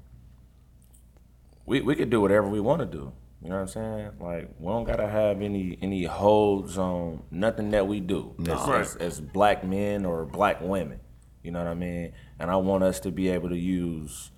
we 1.66 1.80
we 1.80 1.94
could 1.94 2.10
do 2.10 2.20
whatever 2.20 2.48
we 2.48 2.60
want 2.60 2.80
to 2.80 2.86
do. 2.86 3.12
You 3.42 3.50
know 3.50 3.54
what 3.56 3.60
I'm 3.62 3.68
saying? 3.68 4.10
Like 4.20 4.50
we 4.58 4.66
don't 4.72 4.84
gotta 4.84 5.06
have 5.08 5.42
any 5.42 5.78
any 5.82 6.04
holds 6.04 6.76
on 6.78 7.22
nothing 7.30 7.70
that 7.70 7.86
we 7.86 8.00
do 8.00 8.34
as, 8.48 8.68
as, 8.68 8.96
as 8.96 9.20
black 9.20 9.64
men 9.64 10.04
or 10.04 10.24
black 10.24 10.60
women. 10.60 11.00
You 11.42 11.52
know 11.52 11.60
what 11.60 11.68
I 11.68 11.74
mean? 11.74 12.12
And 12.40 12.50
I 12.50 12.56
want 12.56 12.82
us 12.82 12.98
to 13.00 13.10
be 13.12 13.28
able 13.28 13.48
to 13.50 13.56
use 13.56 14.32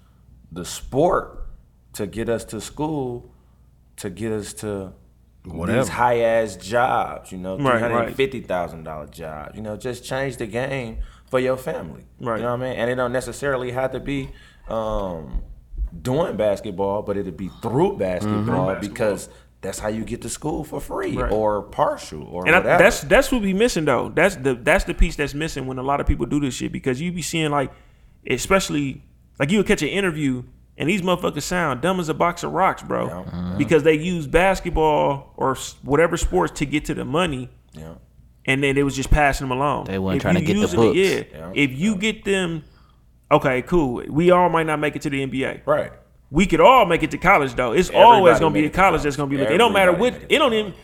the 0.53 0.65
sport 0.65 1.47
to 1.95 2.07
get 2.07 2.29
us 2.29 2.45
to 2.47 2.61
school, 2.61 3.33
to 3.97 4.11
get 4.11 4.33
us 4.33 4.53
to 4.55 4.93
Whatever. 5.45 5.79
these 5.79 5.89
high 5.89 6.21
ass 6.21 6.57
jobs. 6.57 7.33
You 7.33 7.39
know, 7.39 7.57
three 7.57 7.67
Right, 7.67 7.81
hundred 7.81 7.95
right. 7.97 8.15
fifty 8.15 8.41
thousand 8.41 8.85
dollar 8.85 9.07
jobs. 9.07 9.57
You 9.57 9.63
know, 9.63 9.77
just 9.79 10.05
change 10.05 10.37
the 10.37 10.47
game 10.47 10.99
for 11.31 11.41
your 11.41 11.57
family. 11.57 12.05
Right. 12.21 12.37
You 12.37 12.43
know 12.43 12.51
what 12.57 12.67
I 12.67 12.71
mean? 12.71 12.79
And 12.79 12.91
it 12.91 12.97
don't 12.97 13.13
necessarily 13.13 13.71
have 13.71 13.93
to 13.93 14.01
be 14.01 14.29
um, 14.69 15.43
doing 16.03 16.37
basketball, 16.37 17.03
but 17.03 17.17
it'd 17.17 17.37
be 17.37 17.49
through 17.63 17.97
basketball 17.97 18.75
because 18.77 19.29
that's 19.63 19.79
how 19.79 19.89
you 19.89 20.05
get 20.05 20.23
to 20.23 20.29
school 20.29 20.65
for 20.65 20.81
free 20.81 21.17
Right. 21.17 21.31
or 21.33 21.63
partial 21.63 22.25
or 22.25 22.47
And 22.47 22.57
I, 22.57 22.61
that's 22.61 23.01
that's 23.03 23.31
what 23.33 23.43
we 23.43 23.53
missing 23.55 23.85
though. 23.85 24.09
That's 24.09 24.37
the 24.37 24.55
that's 24.55 24.85
the 24.85 24.95
piece 24.95 25.17
that's 25.17 25.35
missing 25.35 25.67
when 25.67 25.79
a 25.79 25.83
lot 25.83 26.01
of 26.01 26.07
people 26.07 26.27
do 26.27 26.41
this 26.41 26.55
shit 26.55 26.73
because 26.73 27.01
you 27.01 27.13
be 27.13 27.23
seeing 27.23 27.51
like, 27.51 27.71
especially 28.29 29.03
like 29.39 29.51
you 29.51 29.59
would 29.59 29.67
catch 29.67 29.83
an 29.83 29.89
interview 29.89 30.43
and 30.79 30.89
these 30.89 31.03
motherfuckers 31.03 31.43
sound 31.43 31.83
dumb 31.83 32.01
as 32.01 32.09
a 32.09 32.15
box 32.15 32.43
of 32.43 32.53
rocks, 32.53 32.83
bro, 32.83 33.07
Yeah. 33.07 33.55
because 33.59 33.83
they 33.83 33.95
use 33.95 34.27
basketball 34.27 35.35
or 35.37 35.55
whatever 35.83 36.17
sports 36.17 36.59
to 36.59 36.65
get 36.67 36.87
to 36.87 36.95
the 36.95 37.05
money, 37.05 37.51
yeah. 37.75 37.95
And 38.51 38.63
then 38.65 38.75
they 38.75 38.83
was 38.83 38.97
just 38.97 39.11
passing 39.11 39.49
them 39.49 39.57
along. 39.57 39.85
They 39.85 39.99
weren't 39.99 40.17
If 40.17 40.23
trying 40.23 40.35
to 40.35 40.41
get 40.41 40.55
the 40.55 40.77
books. 40.77 40.99
It, 40.99 41.31
yeah. 41.33 41.39
Yeah. 41.39 41.53
If 41.55 41.79
you 41.79 41.95
get 41.95 42.25
them, 42.25 42.65
okay, 43.31 43.63
cool. 43.63 44.03
We 44.09 44.33
all 44.33 44.49
might 44.49 44.67
not 44.67 44.81
make 44.81 44.97
it 44.97 45.03
to 45.03 45.11
the 45.11 45.25
NBA. 45.25 45.63
Right. 45.67 45.93
We 46.33 46.47
could 46.47 46.61
all 46.61 46.85
make 46.85 47.03
it 47.03 47.11
to 47.13 47.19
college 47.19 47.55
though. 47.55 47.73
It's 47.73 47.91
always 47.91 48.39
gonna 48.41 48.53
be 48.53 48.63
made 48.63 48.67
a 48.67 48.71
college 48.71 48.91
college. 48.91 49.03
that's 49.03 49.17
gonna 49.17 49.31
be 49.31 49.37
looking. 49.37 49.55
It 49.55 49.59
don't 49.59 49.73
matter 49.73 49.93
what. 49.93 50.15
it 50.15 50.27
It 50.29 50.39
don't 50.39 50.51
to 50.51 50.59
even. 50.59 50.75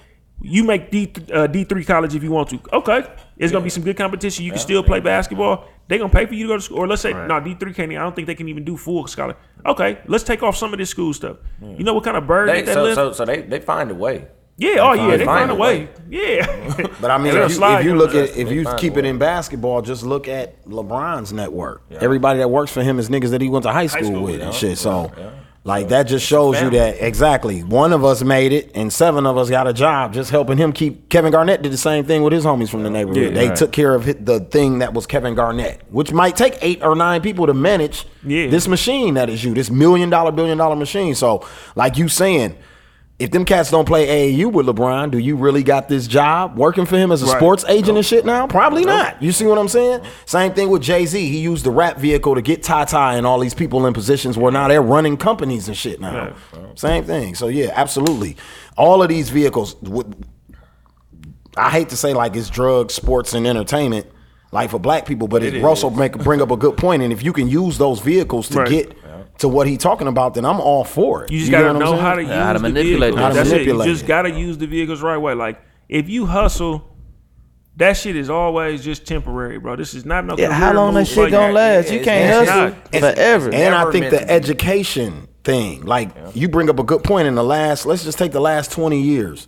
You 0.42 0.64
make 0.64 0.90
D 0.90 1.12
uh, 1.32 1.46
D 1.46 1.64
three 1.64 1.84
college 1.84 2.14
if 2.14 2.22
you 2.22 2.30
want 2.30 2.50
to. 2.50 2.60
Okay, 2.72 3.06
it's 3.38 3.52
gonna 3.52 3.64
be 3.64 3.70
some 3.70 3.82
good 3.82 3.96
competition. 3.96 4.44
You 4.44 4.50
can 4.50 4.60
still 4.60 4.82
play 4.82 5.00
basketball. 5.00 5.68
They 5.88 5.98
gonna 5.98 6.12
pay 6.12 6.26
for 6.26 6.34
you 6.34 6.46
to 6.46 6.52
go 6.52 6.56
to 6.56 6.62
school. 6.62 6.78
Or 6.78 6.86
let's 6.86 7.02
say 7.02 7.12
no 7.12 7.40
D 7.40 7.54
three 7.54 7.72
can't. 7.72 7.90
I 7.90 7.94
don't 7.94 8.14
think 8.14 8.26
they 8.26 8.34
can 8.34 8.48
even 8.48 8.64
do 8.64 8.76
full 8.76 9.06
scholarship. 9.06 9.40
Okay, 9.64 9.98
let's 10.06 10.24
take 10.24 10.42
off 10.42 10.56
some 10.56 10.72
of 10.72 10.78
this 10.78 10.90
school 10.90 11.14
stuff. 11.14 11.38
You 11.60 11.84
know 11.84 11.94
what 11.94 12.04
kind 12.04 12.16
of 12.16 12.26
burden 12.26 12.54
They, 12.54 12.62
that 12.62 12.74
so, 12.74 12.82
lift? 12.82 12.94
so, 12.96 13.12
so 13.12 13.24
they, 13.24 13.42
they 13.42 13.60
find 13.60 13.90
a 13.90 13.94
way. 13.94 14.28
Yeah, 14.58 14.76
oh 14.80 14.92
yeah, 14.94 15.16
they 15.16 15.24
find 15.24 15.38
find 15.38 15.50
a 15.50 15.54
a 15.54 15.56
way. 15.56 15.84
way. 15.84 15.88
Yeah, 16.08 16.86
But 17.00 17.10
I 17.10 17.18
mean, 17.18 17.36
if 17.36 17.50
you, 17.58 17.64
if 17.64 17.84
you 17.84 17.90
you 17.90 17.96
look 17.96 18.14
at 18.14 18.36
if 18.36 18.50
you 18.50 18.64
keep 18.78 18.96
it 18.96 19.04
in 19.04 19.18
basketball, 19.18 19.82
just 19.82 20.02
look 20.04 20.28
at 20.28 20.64
LeBron's 20.66 21.32
network. 21.32 21.82
Everybody 21.90 22.38
that 22.38 22.48
works 22.48 22.72
for 22.72 22.82
him 22.82 22.98
is 22.98 23.08
niggas 23.08 23.30
that 23.30 23.40
he 23.40 23.48
went 23.48 23.64
to 23.64 23.72
high 23.72 23.86
school, 23.88 24.04
school 24.04 24.22
with 24.22 24.36
with, 24.36 24.42
and 24.42 24.54
shit. 24.54 24.78
So, 24.78 25.12
like 25.64 25.88
that 25.88 26.04
just 26.04 26.24
shows 26.24 26.60
you 26.62 26.70
that 26.70 27.04
exactly 27.04 27.64
one 27.64 27.92
of 27.92 28.04
us 28.04 28.22
made 28.22 28.52
it 28.52 28.70
and 28.76 28.92
seven 28.92 29.26
of 29.26 29.36
us 29.36 29.50
got 29.50 29.66
a 29.66 29.72
job 29.72 30.14
just 30.14 30.30
helping 30.30 30.56
him 30.56 30.72
keep. 30.72 31.08
Kevin 31.08 31.32
Garnett 31.32 31.60
did 31.62 31.72
the 31.72 31.76
same 31.76 32.04
thing 32.04 32.22
with 32.22 32.32
his 32.32 32.44
homies 32.44 32.68
from 32.68 32.84
the 32.84 32.90
neighborhood. 32.90 33.22
Yeah, 33.24 33.30
they 33.30 33.48
right. 33.48 33.56
took 33.56 33.72
care 33.72 33.94
of 33.94 34.04
the 34.24 34.40
thing 34.40 34.78
that 34.78 34.94
was 34.94 35.06
Kevin 35.08 35.34
Garnett, 35.34 35.82
which 35.90 36.12
might 36.12 36.36
take 36.36 36.56
eight 36.62 36.82
or 36.84 36.94
nine 36.94 37.20
people 37.20 37.46
to 37.46 37.54
manage 37.54 38.06
Yeah. 38.24 38.46
this 38.46 38.68
machine 38.68 39.14
that 39.14 39.28
is 39.28 39.42
you, 39.44 39.54
this 39.54 39.70
million 39.70 40.08
dollar, 40.08 40.30
billion 40.30 40.56
dollar 40.56 40.76
machine. 40.76 41.14
So, 41.14 41.46
like 41.74 41.98
you 41.98 42.08
saying. 42.08 42.56
If 43.18 43.30
them 43.30 43.46
cats 43.46 43.70
don't 43.70 43.86
play 43.86 44.06
AAU 44.34 44.52
with 44.52 44.66
LeBron, 44.66 45.10
do 45.10 45.16
you 45.16 45.36
really 45.36 45.62
got 45.62 45.88
this 45.88 46.06
job 46.06 46.58
working 46.58 46.84
for 46.84 46.98
him 46.98 47.10
as 47.10 47.22
a 47.22 47.26
Right. 47.26 47.36
sports 47.38 47.64
agent 47.66 47.96
and 47.96 48.04
shit 48.04 48.26
now? 48.26 48.46
Probably 48.46 48.84
not. 48.84 49.22
You 49.22 49.32
see 49.32 49.46
what 49.46 49.56
I'm 49.56 49.68
saying? 49.68 50.02
Same 50.26 50.52
thing 50.52 50.68
with 50.68 50.82
Jay 50.82 51.06
Z. 51.06 51.18
He 51.18 51.38
used 51.38 51.64
the 51.64 51.70
rap 51.70 51.96
vehicle 51.96 52.34
to 52.34 52.42
get 52.42 52.62
Tata 52.62 52.98
and 53.16 53.26
all 53.26 53.38
these 53.38 53.54
people 53.54 53.86
in 53.86 53.94
positions 53.94 54.36
where 54.36 54.52
now 54.52 54.68
they're 54.68 54.82
running 54.82 55.16
companies 55.16 55.66
and 55.66 55.74
shit 55.74 55.98
now. 55.98 56.34
Same 56.74 57.04
thing. 57.04 57.34
So 57.34 57.46
yeah, 57.48 57.70
absolutely. 57.74 58.36
All 58.76 59.02
of 59.02 59.08
these 59.08 59.30
vehicles. 59.30 59.76
I 61.56 61.70
hate 61.70 61.88
to 61.88 61.96
say 61.96 62.12
like 62.12 62.36
it's 62.36 62.50
drugs, 62.50 62.92
sports, 62.92 63.32
and 63.32 63.46
entertainment, 63.46 64.06
like 64.52 64.68
for 64.68 64.78
black 64.78 65.06
people, 65.06 65.26
but 65.26 65.42
it, 65.42 65.62
Russell 65.62 65.88
make 65.90 66.18
bring 66.18 66.42
up 66.42 66.50
a 66.50 66.56
good 66.56 66.76
point. 66.76 67.02
And 67.02 67.14
if 67.14 67.22
you 67.22 67.32
can 67.32 67.48
use 67.48 67.78
those 67.78 68.00
vehicles 68.00 68.50
to 68.50 68.58
Right. 68.58 68.68
get 68.68 68.92
to 69.38 69.48
what 69.48 69.66
he's 69.66 69.78
talking 69.78 70.06
about, 70.08 70.34
then 70.34 70.44
I'm 70.44 70.60
all 70.60 70.84
for 70.84 71.24
it. 71.24 71.30
You 71.30 71.38
just 71.40 71.50
get 71.50 71.60
gotta 71.62 71.74
what 71.78 71.82
I'm 71.86 71.94
know 71.94 72.00
how 72.00 72.14
to 72.14 72.22
use 72.22 72.30
how 72.30 72.52
to 72.52 72.58
the 72.58 72.62
manipulate 72.62 73.14
vehicles. 73.14 73.20
How 73.20 73.28
to 73.28 73.34
That's 73.34 73.50
manipulate 73.50 73.86
it. 73.86 73.90
You 73.90 73.94
just 73.94 74.06
gotta 74.06 74.30
use 74.30 74.58
the 74.58 74.66
vehicles 74.66 75.02
right 75.02 75.16
way. 75.18 75.34
Like 75.34 75.60
if 75.88 76.08
you 76.08 76.26
hustle, 76.26 76.84
that 77.76 77.94
shit 77.96 78.16
is 78.16 78.30
always 78.30 78.82
just 78.82 79.06
temporary, 79.06 79.58
bro. 79.58 79.76
This 79.76 79.94
is 79.94 80.04
not 80.06 80.24
no. 80.24 80.36
Yeah, 80.38 80.52
how 80.52 80.72
long 80.72 80.94
that 80.94 81.06
shit 81.06 81.18
Like, 81.18 81.30
gonna 81.32 81.52
last? 81.52 81.92
You 81.92 82.00
can't 82.00 82.42
it's 82.42 82.50
hustle 82.50 82.76
not- 83.02 83.14
forever. 83.14 83.50
And 83.52 83.74
I 83.74 83.90
think 83.90 84.10
the 84.10 84.28
education 84.30 85.28
thing, 85.44 85.82
like 85.82 86.10
you 86.34 86.48
bring 86.48 86.70
up 86.70 86.78
a 86.78 86.82
good 86.84 87.04
point 87.04 87.28
in 87.28 87.34
the 87.34 87.44
last, 87.44 87.86
let's 87.86 88.04
just 88.04 88.18
take 88.18 88.32
the 88.32 88.40
last 88.40 88.72
20 88.72 89.00
years. 89.00 89.46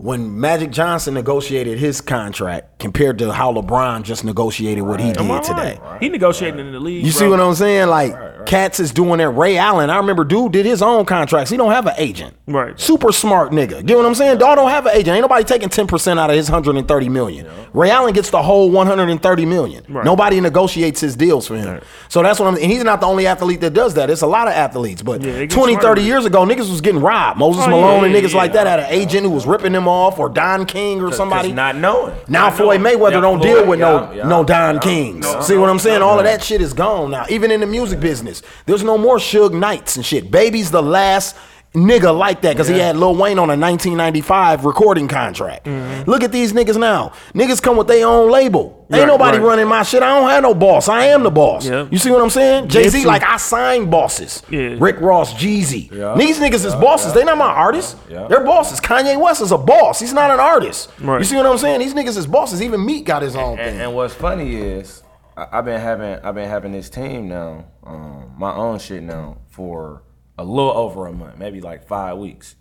When 0.00 0.40
Magic 0.40 0.70
Johnson 0.70 1.12
negotiated 1.12 1.78
his 1.78 2.00
contract 2.00 2.78
compared 2.78 3.18
to 3.18 3.32
how 3.32 3.52
LeBron 3.52 4.02
just 4.02 4.24
negotiated 4.24 4.82
what 4.82 4.98
he 4.98 5.12
did 5.12 5.18
today. 5.44 5.78
right? 5.82 6.02
He 6.02 6.08
negotiating 6.08 6.58
in 6.58 6.72
the 6.72 6.80
league. 6.80 7.04
You 7.04 7.12
see 7.12 7.28
what 7.28 7.38
I'm 7.38 7.54
saying? 7.54 7.88
Like 7.88 8.46
Cats 8.46 8.80
is 8.80 8.92
doing 8.92 9.18
that. 9.18 9.28
Ray 9.28 9.58
Allen, 9.58 9.90
I 9.90 9.98
remember 9.98 10.24
dude 10.24 10.52
did 10.52 10.64
his 10.64 10.80
own 10.80 11.04
contracts. 11.04 11.50
He 11.50 11.58
don't 11.58 11.70
have 11.72 11.86
an 11.86 11.92
agent. 11.98 12.34
Right. 12.46 12.80
Super 12.80 13.12
smart 13.12 13.52
nigga. 13.52 13.84
Get 13.84 13.98
what 13.98 14.06
I'm 14.06 14.14
saying? 14.14 14.38
Dog 14.38 14.56
don't 14.56 14.70
have 14.70 14.86
an 14.86 14.92
agent. 14.94 15.08
Ain't 15.16 15.20
nobody 15.22 15.44
taking 15.44 15.68
10% 15.68 16.18
out 16.18 16.30
of 16.30 16.36
his 16.36 16.50
130 16.50 17.08
million. 17.10 17.46
Ray 17.74 17.90
Allen 17.90 18.14
gets 18.14 18.30
the 18.30 18.42
whole 18.42 18.70
130 18.70 19.44
million. 19.44 19.84
Right. 19.86 20.02
Nobody 20.04 20.40
negotiates 20.40 21.02
his 21.02 21.14
deals 21.14 21.46
for 21.46 21.56
him. 21.56 21.82
So 22.08 22.22
that's 22.22 22.40
what 22.40 22.46
I'm 22.48 22.54
and 22.54 22.64
he's 22.64 22.82
not 22.84 23.02
the 23.02 23.06
only 23.06 23.26
athlete 23.26 23.60
that 23.60 23.74
does 23.74 23.92
that. 23.94 24.08
It's 24.08 24.22
a 24.22 24.26
lot 24.26 24.48
of 24.48 24.54
athletes. 24.54 25.02
But 25.02 25.20
Yeah, 25.22 25.44
20, 25.46 25.76
30 25.76 26.02
years 26.02 26.24
ago, 26.24 26.46
niggas 26.46 26.70
was 26.70 26.80
getting 26.80 27.02
robbed. 27.02 27.38
Moses 27.38 27.64
Oh, 27.66 27.68
yeah, 27.68 27.70
Malone 27.76 28.04
and 28.06 28.14
niggas 28.14 28.30
yeah. 28.32 28.38
like 28.38 28.54
that 28.54 28.66
had 28.66 28.80
an 28.80 28.86
agent 28.88 29.24
who 29.24 29.30
was 29.30 29.44
ripping 29.46 29.72
them 29.72 29.86
off 29.90 30.18
or 30.18 30.28
Don 30.28 30.64
King 30.66 31.02
or 31.02 31.12
somebody. 31.12 31.52
Not 31.52 31.76
knowing. 31.76 32.14
Now 32.28 32.48
Not 32.48 32.56
Floyd 32.56 32.80
knowing. 32.80 32.98
Mayweather 32.98 33.12
Yeah, 33.12 33.20
don't 33.20 33.40
Floyd, 33.40 33.54
deal 33.56 33.66
with 33.66 33.80
no 33.80 34.02
yeah, 34.10 34.12
yeah, 34.14 34.28
no 34.28 34.44
Don 34.44 34.76
yeah. 34.76 34.80
Kings. 34.80 35.26
No, 35.26 35.40
See 35.42 35.54
no, 35.54 35.60
what 35.60 35.70
I'm 35.70 35.78
saying? 35.78 36.00
no, 36.00 36.08
All 36.08 36.18
of 36.18 36.24
that 36.24 36.42
shit 36.42 36.60
is 36.60 36.72
gone 36.72 37.10
now. 37.10 37.26
Even 37.28 37.50
in 37.50 37.60
the 37.60 37.66
music 37.66 38.00
business, 38.00 38.42
there's 38.66 38.82
no 38.84 38.96
more 38.96 39.16
Suge 39.18 39.52
Knights 39.52 39.96
and 39.96 40.04
shit. 40.06 40.30
Baby's 40.30 40.70
the 40.70 40.82
last 40.82 41.36
nigga 41.74 42.16
like 42.16 42.40
that 42.42 42.54
because 42.54 42.66
he 42.68 42.78
had 42.78 42.96
Lil 42.96 43.14
Wayne 43.14 43.38
on 43.38 43.48
a 43.48 43.56
1995 43.56 44.64
recording 44.64 45.06
contract. 45.08 45.66
Look 46.08 46.22
at 46.22 46.32
these 46.32 46.52
niggas 46.52 46.78
now. 46.78 47.12
Niggas 47.34 47.62
come 47.62 47.76
with 47.76 47.86
their 47.86 48.06
own 48.06 48.30
label. 48.30 48.76
Ain't 48.92 49.02
Right, 49.02 49.06
nobody 49.06 49.38
right. 49.38 49.46
running 49.46 49.68
my 49.68 49.84
shit. 49.84 50.02
I 50.02 50.18
don't 50.18 50.28
have 50.28 50.42
no 50.42 50.52
boss. 50.52 50.88
I 50.88 51.04
am 51.06 51.22
the 51.22 51.30
boss. 51.30 51.64
Yeah. 51.64 51.86
You 51.92 51.98
see 51.98 52.10
what 52.10 52.20
I'm 52.22 52.30
saying? 52.30 52.68
Jay 52.68 52.88
Z, 52.88 53.04
like 53.04 53.22
I 53.22 53.36
sign 53.36 53.88
bosses. 53.88 54.42
Yeah. 54.50 54.74
Rick 54.80 55.00
Ross, 55.00 55.32
Jeezy. 55.34 55.90
These 56.18 56.40
niggas 56.40 56.64
is 56.64 56.74
bosses. 56.74 57.12
They 57.12 57.22
not 57.22 57.38
my 57.38 57.44
artists. 57.46 57.94
They're 58.08 58.44
bosses. 58.44 58.80
Kanye 58.80 59.20
West 59.20 59.40
is 59.42 59.52
a 59.52 59.58
boss. 59.58 60.00
He's 60.00 60.12
not 60.12 60.32
an 60.32 60.40
artist. 60.40 60.90
Right. 61.00 61.18
You 61.18 61.24
see 61.24 61.36
what 61.36 61.46
I'm 61.46 61.58
saying? 61.58 61.78
These 61.80 61.94
niggas 61.94 62.16
is 62.16 62.26
bosses. 62.26 62.60
Even 62.62 62.84
Meek 62.84 63.04
got 63.04 63.22
his 63.22 63.36
own 63.36 63.58
thing. 63.58 63.68
And, 63.68 63.80
and 63.82 63.94
what's 63.94 64.12
funny 64.14 64.56
is 64.56 65.04
I, 65.36 65.46
I've 65.52 65.64
been 65.64 65.80
having 65.80 66.18
I've 66.24 66.34
been 66.34 66.48
having 66.48 66.72
this 66.72 66.90
team 66.90 67.28
now, 67.28 67.66
um, 67.84 68.34
my 68.36 68.52
own 68.52 68.80
shit 68.80 69.04
now 69.04 69.38
for 69.50 70.02
a 70.38 70.44
little 70.44 70.72
over 70.72 71.06
a 71.06 71.12
month, 71.12 71.38
maybe 71.38 71.60
like 71.60 71.86
five 71.86 72.18
weeks. 72.18 72.56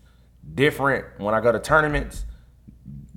Different 0.55 1.05
when 1.19 1.33
I 1.35 1.41
go 1.41 1.51
to 1.51 1.59
tournaments, 1.59 2.25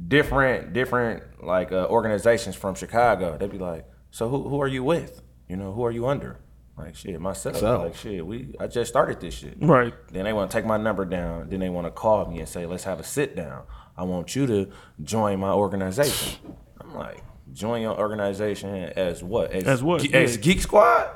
different 0.08 0.72
different 0.72 1.22
like 1.44 1.72
uh, 1.72 1.86
organizations 1.88 2.56
from 2.56 2.74
Chicago. 2.74 3.36
They'd 3.38 3.50
be 3.50 3.58
like, 3.58 3.86
"So 4.10 4.28
who 4.28 4.48
who 4.48 4.60
are 4.60 4.68
you 4.68 4.84
with? 4.84 5.22
You 5.48 5.56
know, 5.56 5.72
who 5.72 5.84
are 5.84 5.90
you 5.90 6.06
under?" 6.06 6.38
Like 6.76 6.96
shit, 6.96 7.20
myself. 7.20 7.56
So. 7.58 7.82
Like 7.82 7.94
shit, 7.94 8.26
we 8.26 8.54
I 8.58 8.66
just 8.66 8.90
started 8.90 9.20
this 9.20 9.34
shit. 9.34 9.56
Right. 9.60 9.94
Then 10.10 10.24
they 10.24 10.32
want 10.32 10.50
to 10.50 10.56
take 10.56 10.66
my 10.66 10.76
number 10.78 11.04
down. 11.04 11.48
Then 11.48 11.60
they 11.60 11.68
want 11.68 11.86
to 11.86 11.90
call 11.90 12.26
me 12.26 12.38
and 12.40 12.48
say, 12.48 12.66
"Let's 12.66 12.84
have 12.84 12.98
a 13.00 13.04
sit 13.04 13.36
down. 13.36 13.64
I 13.96 14.04
want 14.04 14.34
you 14.34 14.46
to 14.46 14.68
join 15.02 15.38
my 15.40 15.52
organization." 15.52 16.40
I'm 16.80 16.94
like, 16.94 17.22
"Join 17.52 17.82
your 17.82 17.98
organization 17.98 18.74
as 18.96 19.22
what? 19.22 19.52
As 19.52 19.64
as 19.64 19.82
what? 19.82 20.02
Ge- 20.02 20.12
As 20.12 20.36
Yeah. 20.36 20.42
Geek 20.42 20.60
Squad?" 20.62 21.08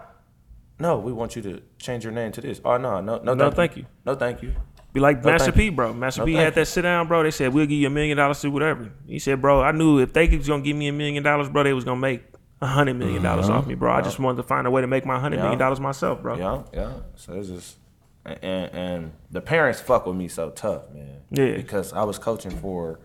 No, 0.78 0.98
we 0.98 1.12
want 1.12 1.36
you 1.36 1.42
to 1.42 1.62
change 1.78 2.04
your 2.04 2.12
name 2.12 2.32
to 2.32 2.40
this. 2.40 2.60
Oh 2.64 2.76
no, 2.76 3.00
no, 3.00 3.18
no, 3.18 3.34
No, 3.34 3.50
thank 3.50 3.76
you. 3.76 3.86
No, 4.04 4.14
thank 4.14 4.42
you. 4.42 4.52
Be 4.92 5.00
like 5.00 5.24
No, 5.24 5.30
Master 5.30 5.52
P, 5.52 5.70
bro. 5.70 5.92
Master 5.92 6.22
No, 6.22 6.26
P 6.26 6.34
had 6.34 6.54
that 6.54 6.66
sit 6.66 6.82
down, 6.82 7.06
bro. 7.08 7.22
They 7.22 7.30
said 7.30 7.52
we'll 7.52 7.66
give 7.66 7.78
you 7.78 7.86
a 7.86 7.90
million 7.90 8.16
dollars 8.16 8.40
to 8.40 8.50
whatever. 8.50 8.90
He 9.06 9.18
said, 9.18 9.40
bro, 9.40 9.62
I 9.62 9.72
knew 9.72 9.98
if 9.98 10.12
they 10.12 10.28
was 10.36 10.48
gonna 10.48 10.62
give 10.62 10.76
me 10.76 10.88
a 10.88 10.92
million 10.92 11.22
dollars, 11.22 11.48
bro, 11.48 11.62
they 11.62 11.72
was 11.72 11.84
gonna 11.84 12.00
make 12.00 12.22
a 12.60 12.66
hundred 12.66 12.94
million 12.94 13.22
dollars 13.22 13.46
mm-hmm. 13.46 13.54
off 13.54 13.66
me, 13.66 13.74
bro. 13.74 13.92
I 13.92 14.00
just 14.00 14.18
wanted 14.18 14.38
to 14.38 14.42
find 14.42 14.66
a 14.66 14.70
way 14.70 14.80
to 14.80 14.86
make 14.86 15.04
my 15.04 15.18
hundred 15.18 15.36
million 15.36 15.58
Yeah. 15.58 15.58
dollars 15.58 15.80
myself, 15.80 16.22
bro. 16.22 16.36
Yeah, 16.36 16.62
yeah. 16.72 16.92
So 17.14 17.34
it's 17.34 17.48
just, 17.48 17.76
and, 18.24 18.38
and 18.42 18.74
and 18.74 19.12
the 19.30 19.40
parents 19.40 19.80
fuck 19.80 20.06
with 20.06 20.16
me 20.16 20.28
so 20.28 20.50
tough, 20.50 20.90
man. 20.92 21.20
Yeah. 21.30 21.56
Because 21.56 21.92
I 21.92 22.04
was 22.04 22.18
coaching 22.18 22.52
for 22.52 23.00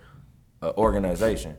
an 0.61 0.73
organization, 0.77 1.57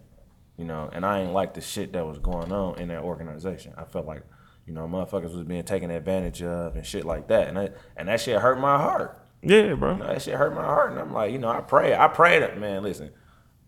you 0.56 0.64
know, 0.64 0.88
and 0.92 1.04
I 1.04 1.20
ain't 1.20 1.32
like 1.32 1.54
the 1.54 1.60
shit 1.60 1.92
that 1.92 2.06
was 2.06 2.18
going 2.18 2.52
on 2.52 2.78
in 2.78 2.88
that 2.88 3.02
organization. 3.02 3.74
I 3.76 3.84
felt 3.84 4.06
like, 4.06 4.22
you 4.66 4.72
know, 4.72 4.86
motherfuckers 4.86 5.34
was 5.34 5.44
being 5.44 5.64
taken 5.64 5.90
advantage 5.90 6.42
of 6.42 6.76
and 6.76 6.86
shit 6.86 7.04
like 7.04 7.28
that, 7.28 7.48
and 7.48 7.58
I, 7.58 7.70
and 7.96 8.08
that 8.08 8.20
shit 8.20 8.40
hurt 8.40 8.58
my 8.58 8.76
heart. 8.78 9.18
Yeah, 9.42 9.74
bro. 9.74 9.92
You 9.92 9.98
know, 9.98 10.06
that 10.06 10.22
shit 10.22 10.34
hurt 10.34 10.54
my 10.54 10.62
heart, 10.62 10.92
and 10.92 11.00
I'm 11.00 11.12
like, 11.12 11.32
you 11.32 11.38
know, 11.38 11.48
I 11.48 11.60
pray, 11.60 11.94
I 11.94 12.08
pray 12.08 12.38
that 12.38 12.58
man. 12.58 12.82
Listen, 12.82 13.10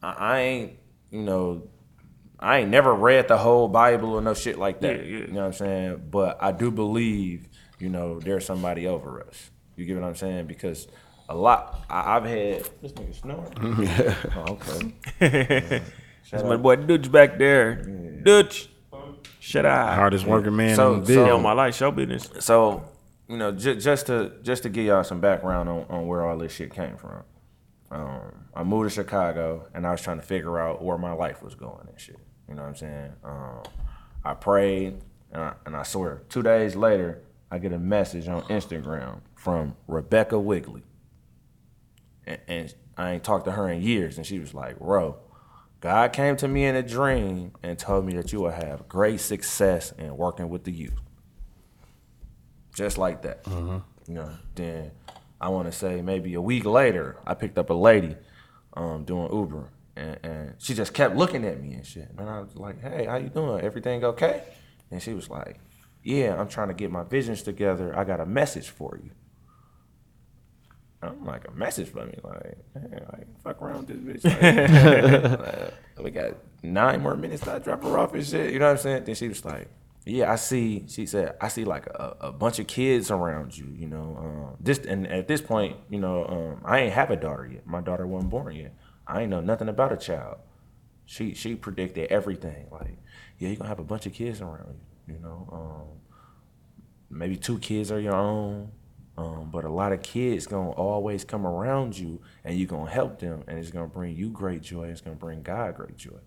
I, 0.03 0.13
I 0.13 0.41
ain't, 0.41 0.73
you 1.11 1.23
know, 1.23 1.69
I 2.39 2.59
ain't 2.59 2.71
never 2.71 2.95
read 2.95 3.29
the 3.29 3.39
whole 3.39 3.69
Bible 3.69 4.15
or 4.15 4.21
no 4.21 4.35
shit 4.35 4.59
like 4.59 4.81
that. 4.83 4.99
Yeah, 4.99 5.03
yeah. 5.03 5.19
You 5.19 5.27
know 5.29 5.41
what 5.41 5.47
I'm 5.47 5.53
saying? 5.53 6.03
But 6.11 6.43
I 6.43 6.53
do 6.53 6.71
believe, 6.71 7.49
you 7.79 7.89
know, 7.89 8.21
there's 8.21 8.45
somebody 8.45 8.87
over 8.87 9.27
us. 9.27 9.51
You 9.77 9.85
get 9.87 9.97
what 9.97 10.07
I'm 10.07 10.15
saying? 10.15 10.47
Because 10.47 10.87
a 11.29 11.35
lot, 11.35 11.85
I, 11.89 12.17
I've 12.17 12.25
had 12.25 12.69
this 12.83 12.93
nigga 12.93 13.15
snoring. 13.15 13.53
oh, 14.37 14.59
okay. 15.21 15.83
That's 16.31 16.45
my 16.45 16.57
boy 16.57 16.77
Dutch 16.77 17.11
back 17.11 17.39
there. 17.39 17.83
Dutch. 18.23 18.69
Shut 19.45 19.67
up. 19.67 19.95
Hardest 19.95 20.25
working 20.27 20.57
man 20.57 20.75
So- 20.75 20.95
in 20.95 21.01
the 21.01 21.07
so- 21.07 21.09
business. 21.09 21.27
Yo, 21.29 21.39
my 21.39 21.53
life, 21.53 21.75
show 21.75 21.91
business. 21.91 22.31
So, 22.41 22.83
you 23.29 23.37
know, 23.37 23.53
j- 23.53 23.77
just 23.77 24.07
to 24.07 24.33
just 24.43 24.63
to 24.63 24.71
give 24.71 24.87
y'all 24.87 25.05
some 25.05 25.21
background 25.21 25.69
on, 25.69 25.85
on 25.91 26.07
where 26.07 26.25
all 26.27 26.39
this 26.39 26.53
shit 26.53 26.73
came 26.73 26.97
from. 26.97 27.23
Um, 27.91 28.21
I 28.55 28.63
moved 28.65 28.89
to 28.89 28.95
Chicago 28.95 29.67
and 29.75 29.87
I 29.87 29.91
was 29.91 30.01
trying 30.01 30.17
to 30.19 30.23
figure 30.27 30.59
out 30.59 30.83
where 30.83 30.97
my 30.97 31.13
life 31.13 31.43
was 31.43 31.55
going 31.55 31.87
and 31.89 32.01
shit. 32.01 32.19
You 32.49 32.55
know 32.55 32.63
what 32.63 32.69
I'm 32.69 32.77
saying? 32.77 33.13
Um, 33.23 33.63
I 34.25 34.33
prayed 34.35 35.01
and 35.31 35.43
I, 35.43 35.53
and 35.67 35.77
I 35.77 35.83
swear, 35.83 36.23
two 36.31 36.43
days 36.43 36.75
later, 36.75 37.23
I 37.51 37.59
get 37.59 37.73
a 37.73 37.79
message 37.79 38.27
on 38.29 38.43
Instagram 38.45 39.21
from 39.37 39.77
Rebecca 39.87 40.39
Wigley. 40.39 40.83
And, 42.27 42.41
and 42.49 42.75
I 42.97 43.13
ain't 43.13 43.25
talked 43.25 43.45
to 43.45 43.53
her 43.53 43.69
in 43.69 43.83
years. 43.83 44.17
And 44.17 44.27
she 44.27 44.39
was 44.39 44.55
like, 44.55 44.77
Ro, 44.81 45.17
God 45.85 46.15
came 46.15 46.35
to 46.37 46.49
me 46.49 46.65
in 46.65 46.75
a 46.77 46.83
dream 46.83 47.53
and 47.63 47.79
told 47.79 48.07
me 48.07 48.15
that 48.15 48.33
you 48.33 48.41
will 48.41 48.51
have 48.51 48.89
great 48.89 49.21
success 49.21 49.93
in 49.93 50.17
working 50.17 50.49
with 50.49 50.65
the 50.65 50.73
youth 50.73 50.99
just 52.75 52.99
like 52.99 53.23
that. 53.23 53.45
Mm-hmm. 53.45 53.79
You 54.09 54.15
know, 54.15 54.31
then 54.55 54.91
I 55.41 55.49
want 55.49 55.71
to 55.71 55.73
say 55.73 56.03
maybe 56.03 56.35
a 56.35 56.41
week 56.41 56.65
later, 56.65 57.17
I 57.27 57.35
picked 57.35 57.59
up 57.59 57.69
a 57.71 57.75
lady 57.75 58.17
um, 58.75 59.05
doing 59.05 59.33
Uber, 59.33 59.69
and, 59.97 60.19
and 60.23 60.55
she 60.59 60.75
just 60.75 60.93
kept 60.93 61.17
looking 61.17 61.45
at 61.45 61.63
me 61.63 61.75
and 61.75 61.87
shit. 61.87 62.11
And 62.19 62.29
I 62.29 62.41
was 62.41 62.57
like, 62.57 62.81
"Hey, 62.83 63.07
how 63.07 63.17
you 63.17 63.29
doing? 63.29 63.65
Everything 63.65 64.05
okay?" 64.05 64.43
And 64.91 65.03
she 65.03 65.15
was 65.15 65.31
like, 65.31 65.61
"Yeah, 66.03 66.39
I'm 66.41 66.49
trying 66.49 66.69
to 66.69 66.75
get 66.75 66.91
my 66.91 67.05
visions 67.05 67.43
together. 67.43 67.97
I 67.97 68.05
got 68.05 68.21
a 68.21 68.27
message 68.27 68.71
for 68.71 68.99
you." 69.03 69.11
I'm 71.05 71.25
like 71.25 71.47
a 71.49 71.53
message 71.53 71.89
for 71.89 72.05
me, 72.07 72.19
like, 72.23 72.57
man, 72.75 73.07
like 73.13 73.43
fuck 73.43 73.63
around 73.63 73.87
with 73.87 74.05
this 74.05 74.25
bitch. 74.25 74.43
Like, 74.43 75.41
uh, 75.41 75.71
we 76.03 76.11
got 76.11 76.35
nine 76.63 77.03
more 77.03 77.17
minutes 77.17 77.45
to 77.45 77.61
drop 77.61 77.83
her 77.83 77.99
off 77.99 78.15
and 78.15 78.27
shit. 78.27 78.53
You 78.53 78.59
know 78.59 78.67
what 78.67 78.73
I'm 78.73 78.79
saying? 78.79 79.05
Then 79.05 79.15
she 79.15 79.29
was 79.29 79.45
like, 79.45 79.69
yeah, 80.07 80.31
I 80.31 80.37
see. 80.37 80.85
She 80.89 81.07
said, 81.07 81.37
I 81.41 81.49
see 81.49 81.65
like 81.65 81.87
a, 81.87 82.17
a 82.21 82.33
bunch 82.33 82.59
of 82.59 82.67
kids 82.67 83.11
around 83.11 83.57
you. 83.57 83.67
You 83.77 83.87
know, 83.87 84.17
um, 84.19 84.57
this 84.61 84.79
and 84.79 85.07
at 85.07 85.29
this 85.29 85.41
point, 85.41 85.77
you 85.89 85.99
know, 85.99 86.27
um, 86.27 86.61
I 86.65 86.81
ain't 86.81 86.93
have 86.93 87.11
a 87.11 87.17
daughter 87.17 87.49
yet. 87.51 87.67
My 87.67 87.81
daughter 87.81 88.07
wasn't 88.07 88.31
born 88.31 88.55
yet. 88.55 88.75
I 89.07 89.23
ain't 89.23 89.31
know 89.31 89.41
nothing 89.41 89.69
about 89.69 89.93
a 89.93 89.97
child. 89.97 90.39
She 91.07 91.35
she 91.35 91.55
predicted 91.55 92.11
everything. 92.11 92.67
Like, 92.71 92.99
yeah, 93.39 93.49
you're 93.49 93.57
gonna 93.57 93.69
have 93.69 93.79
a 93.79 93.85
bunch 93.85 94.07
of 94.07 94.13
kids 94.13 94.41
around 94.41 94.79
you. 95.07 95.15
You 95.15 95.21
know, 95.21 95.49
um, 95.53 96.01
maybe 97.11 97.37
two 97.37 97.59
kids 97.59 97.91
are 97.91 98.01
your 98.01 98.15
own. 98.17 98.73
Um, 99.17 99.49
but 99.51 99.65
a 99.65 99.69
lot 99.69 99.93
of 99.93 100.03
kids 100.03 100.47
gonna 100.47 100.71
always 100.71 101.25
come 101.25 101.47
around 101.47 101.97
you, 101.97 102.21
and 102.43 102.59
you 102.59 102.67
gonna 102.67 102.91
help 102.91 103.21
them, 103.21 103.45
and 103.47 103.59
it's 103.59 103.71
gonna 103.71 103.87
bring 103.87 104.17
you 104.17 104.29
great 104.29 104.63
joy. 104.63 104.89
It's 104.89 105.01
gonna 105.01 105.17
bring 105.17 105.43
God 105.43 105.77
great 105.77 105.97
joy. 105.97 106.19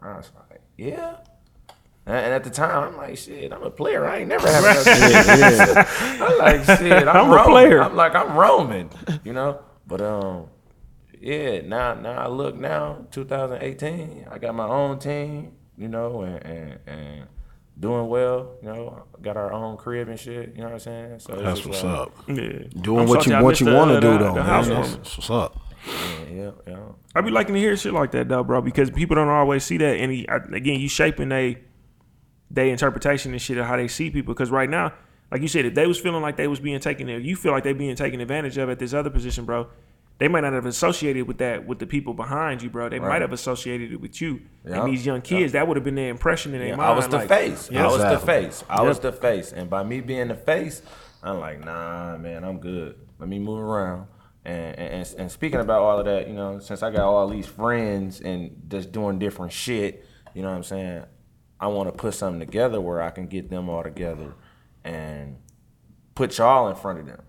I 0.00 0.18
was 0.18 0.30
like, 0.50 0.60
yeah. 0.76 1.16
And 2.04 2.16
and 2.16 2.34
at 2.34 2.44
the 2.44 2.50
time, 2.50 2.84
I'm 2.84 2.96
like, 2.96 3.16
shit, 3.16 3.52
I'm 3.52 3.62
a 3.62 3.70
player. 3.70 4.06
I 4.06 4.18
ain't 4.18 4.28
never 4.28 4.46
had 4.48 4.62
no 4.62 4.84
kids. 4.84 5.90
I'm 6.20 6.38
like, 6.38 6.78
shit, 6.78 7.08
I'm, 7.08 7.16
I'm 7.16 7.32
a 7.32 7.44
player. 7.44 7.82
I'm 7.82 7.96
like, 7.96 8.14
I'm 8.14 8.36
Roman, 8.36 8.90
you 9.24 9.32
know. 9.32 9.60
But 9.86 10.02
um, 10.02 10.48
yeah. 11.18 11.62
Now, 11.62 11.94
now 11.94 12.18
I 12.18 12.28
look 12.28 12.54
now, 12.54 13.06
2018. 13.12 14.26
I 14.30 14.38
got 14.38 14.54
my 14.54 14.68
own 14.68 14.98
team, 14.98 15.52
you 15.78 15.88
know, 15.88 16.20
and 16.20 16.44
and, 16.44 16.78
and 16.86 17.26
doing 17.78 18.08
well. 18.08 18.52
You 18.62 18.68
know, 18.68 19.02
got 19.22 19.36
our 19.36 19.52
own 19.52 19.76
crib 19.76 20.08
and 20.08 20.18
shit. 20.18 20.52
You 20.54 20.62
know 20.62 20.64
what 20.64 20.72
I'm 20.74 20.78
saying? 20.80 21.18
So 21.20 21.34
That's 21.36 21.60
just 21.60 21.68
what's 21.68 21.82
like- 21.84 21.94
up. 21.94 22.12
Yeah. 22.28 22.34
Doing 22.80 23.00
I'm 23.00 23.08
what 23.08 23.26
you 23.26 23.36
what 23.38 23.60
you 23.60 23.66
want 23.72 23.90
to 23.90 23.96
uh, 23.98 24.00
do 24.00 24.18
though, 24.18 24.34
the 24.34 24.42
man. 24.42 24.46
That's, 24.46 24.68
warming. 24.68 24.90
that's 24.92 25.18
what's 25.18 25.30
up. 25.30 25.60
Yeah, 25.86 26.34
yeah, 26.34 26.50
yeah. 26.66 26.78
I 27.14 27.20
be 27.20 27.30
liking 27.30 27.54
to 27.54 27.60
hear 27.60 27.76
shit 27.76 27.92
like 27.92 28.10
that 28.12 28.28
though, 28.28 28.42
bro, 28.42 28.60
because 28.60 28.90
people 28.90 29.14
don't 29.14 29.28
always 29.28 29.64
see 29.64 29.76
that. 29.78 29.96
And 29.98 30.10
he, 30.12 30.28
I, 30.28 30.36
again, 30.52 30.80
you 30.80 30.88
shaping 30.88 31.28
they 31.28 31.58
they 32.50 32.70
interpretation 32.70 33.32
and 33.32 33.40
shit 33.40 33.58
of 33.58 33.66
how 33.66 33.76
they 33.76 33.88
see 33.88 34.10
people. 34.10 34.34
Because 34.34 34.50
right 34.50 34.68
now, 34.68 34.92
like 35.30 35.42
you 35.42 35.48
said, 35.48 35.64
if 35.64 35.74
they 35.74 35.86
was 35.86 35.98
feeling 36.00 36.22
like 36.22 36.36
they 36.36 36.48
was 36.48 36.60
being 36.60 36.80
taken, 36.80 37.08
if 37.08 37.24
you 37.24 37.36
feel 37.36 37.52
like 37.52 37.64
they 37.64 37.72
being 37.72 37.96
taken 37.96 38.20
advantage 38.20 38.56
of 38.58 38.68
at 38.68 38.78
this 38.78 38.94
other 38.94 39.10
position, 39.10 39.44
bro, 39.44 39.68
they 40.18 40.28
might 40.28 40.40
not 40.40 40.52
have 40.54 40.66
associated 40.66 41.26
with 41.28 41.38
that 41.38 41.66
with 41.66 41.78
the 41.78 41.86
people 41.86 42.14
behind 42.14 42.62
you, 42.62 42.70
bro. 42.70 42.88
They 42.88 42.98
might 42.98 43.20
have 43.20 43.32
associated 43.32 43.92
it 43.92 44.00
with 44.00 44.20
you 44.20 44.40
Yeah. 44.64 44.80
and 44.84 44.92
these 44.92 45.04
young 45.04 45.20
kids. 45.20 45.52
That 45.52 45.68
would 45.68 45.76
have 45.76 45.84
been 45.84 45.94
their 45.94 46.10
impression 46.10 46.54
in 46.54 46.60
their 46.60 46.68
Yeah, 46.70 46.76
mind. 46.76 46.88
I 46.90 46.96
was 46.96 47.08
the 47.08 47.16
like, 47.18 47.28
face. 47.28 47.70
Yeah. 47.70 47.84
I 47.84 47.86
was 47.92 48.00
the 48.02 48.18
face. 48.18 48.64
I 48.68 48.82
was 48.82 48.98
the 49.00 49.12
face. 49.12 49.52
And 49.52 49.68
by 49.68 49.82
me 49.84 50.00
being 50.00 50.28
the 50.28 50.34
face, 50.34 50.82
I'm 51.22 51.38
like, 51.40 51.64
nah, 51.64 52.16
man, 52.16 52.44
I'm 52.44 52.58
good. 52.58 52.96
Let 53.18 53.28
me 53.28 53.38
move 53.38 53.60
around. 53.60 54.06
And, 54.44 54.78
and 54.78 55.14
and 55.18 55.30
speaking 55.30 55.58
about 55.60 55.82
all 55.82 55.98
of 55.98 56.04
that, 56.06 56.28
you 56.28 56.34
know, 56.34 56.60
since 56.60 56.82
I 56.82 56.90
got 56.90 57.00
all 57.02 57.28
these 57.28 57.46
friends 57.46 58.20
and 58.20 58.62
just 58.68 58.92
doing 58.92 59.18
different 59.18 59.52
shit, 59.52 60.06
you 60.34 60.42
know 60.42 60.50
what 60.50 60.56
I'm 60.56 60.62
saying? 60.62 61.02
I 61.58 61.66
want 61.66 61.88
to 61.88 61.92
put 61.92 62.14
something 62.14 62.38
together 62.40 62.80
where 62.80 63.02
I 63.02 63.10
can 63.10 63.26
get 63.26 63.50
them 63.50 63.68
all 63.68 63.82
together 63.82 64.34
and 64.84 65.36
put 66.14 66.38
y'all 66.38 66.68
in 66.68 66.76
front 66.76 67.00
of 67.00 67.06
them. 67.06 67.22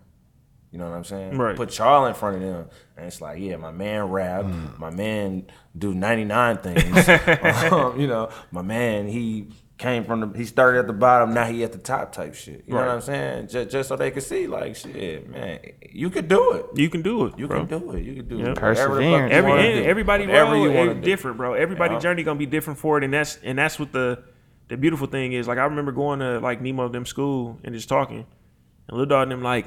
You 0.70 0.78
know 0.78 0.88
what 0.90 0.96
I'm 0.96 1.04
saying? 1.04 1.36
Right. 1.38 1.56
Put 1.56 1.76
y'all 1.78 2.06
in 2.06 2.14
front 2.14 2.36
of 2.36 2.42
them. 2.42 2.66
And 2.96 3.06
it's 3.06 3.20
like, 3.22 3.38
yeah, 3.40 3.56
my 3.56 3.70
man 3.70 4.04
rap, 4.04 4.44
my 4.78 4.90
man 4.90 5.46
do 5.76 5.94
99 5.94 6.58
things. 6.58 7.08
um, 7.72 7.98
you 8.00 8.06
know, 8.06 8.28
my 8.50 8.60
man, 8.60 9.08
he 9.08 9.48
came 9.78 10.04
from 10.04 10.20
the, 10.32 10.36
he 10.38 10.44
started 10.44 10.80
at 10.80 10.86
the 10.86 10.92
bottom, 10.92 11.32
now 11.32 11.44
he 11.46 11.62
at 11.64 11.72
the 11.72 11.78
top 11.78 12.12
type 12.12 12.34
shit. 12.34 12.64
You 12.66 12.74
know 12.74 12.80
what 12.80 12.88
I'm 12.88 13.00
saying? 13.00 13.48
Just, 13.48 13.70
just 13.70 13.88
so 13.88 13.96
they 13.96 14.10
could 14.10 14.24
see, 14.24 14.46
like, 14.46 14.76
shit, 14.76 15.30
man, 15.30 15.60
you 15.90 16.10
could 16.10 16.28
do 16.28 16.52
it. 16.52 16.66
You 16.74 16.90
can 16.90 17.00
do 17.00 17.26
it. 17.26 17.38
You 17.38 17.46
bro. 17.46 17.64
can 17.64 17.78
do 17.80 17.92
it. 17.92 18.04
You 18.04 18.14
can 18.16 18.28
do 18.28 18.36
Yeah. 18.38 18.44
it. 18.46 18.60
Whatever 18.60 18.70
the 18.72 18.74
fuck 18.74 18.86
Perseverance. 18.88 19.30
you 19.32 19.36
Every 19.38 19.50
wanna 19.50 19.62
and 19.62 19.84
do. 19.84 19.88
everybody 19.90 20.26
Whatever 20.26 20.52
road 20.52 20.64
you 20.64 20.72
wanna 20.72 20.90
is 20.90 20.96
do. 20.96 21.00
different, 21.02 21.36
bro. 21.38 21.54
Everybody 21.54 21.94
Yeah. 21.94 22.00
journey 22.00 22.22
gonna 22.24 22.38
be 22.38 22.46
different 22.46 22.78
for 22.78 22.98
it, 22.98 23.04
and 23.04 23.14
that's 23.14 23.38
and 23.42 23.56
that's 23.58 23.78
what 23.78 23.92
the 23.92 24.22
the 24.66 24.76
beautiful 24.76 25.06
thing 25.06 25.32
is. 25.32 25.46
Like 25.48 25.56
I 25.58 25.64
remember 25.64 25.92
going 25.92 26.18
to 26.18 26.40
like 26.40 26.60
Nemo 26.60 26.88
them 26.88 27.06
school 27.06 27.58
and 27.64 27.72
just 27.74 27.88
talking, 27.88 28.18
and 28.88 28.98
little 28.98 29.06
dog 29.06 29.22
and 29.22 29.32
them 29.32 29.42
like 29.42 29.66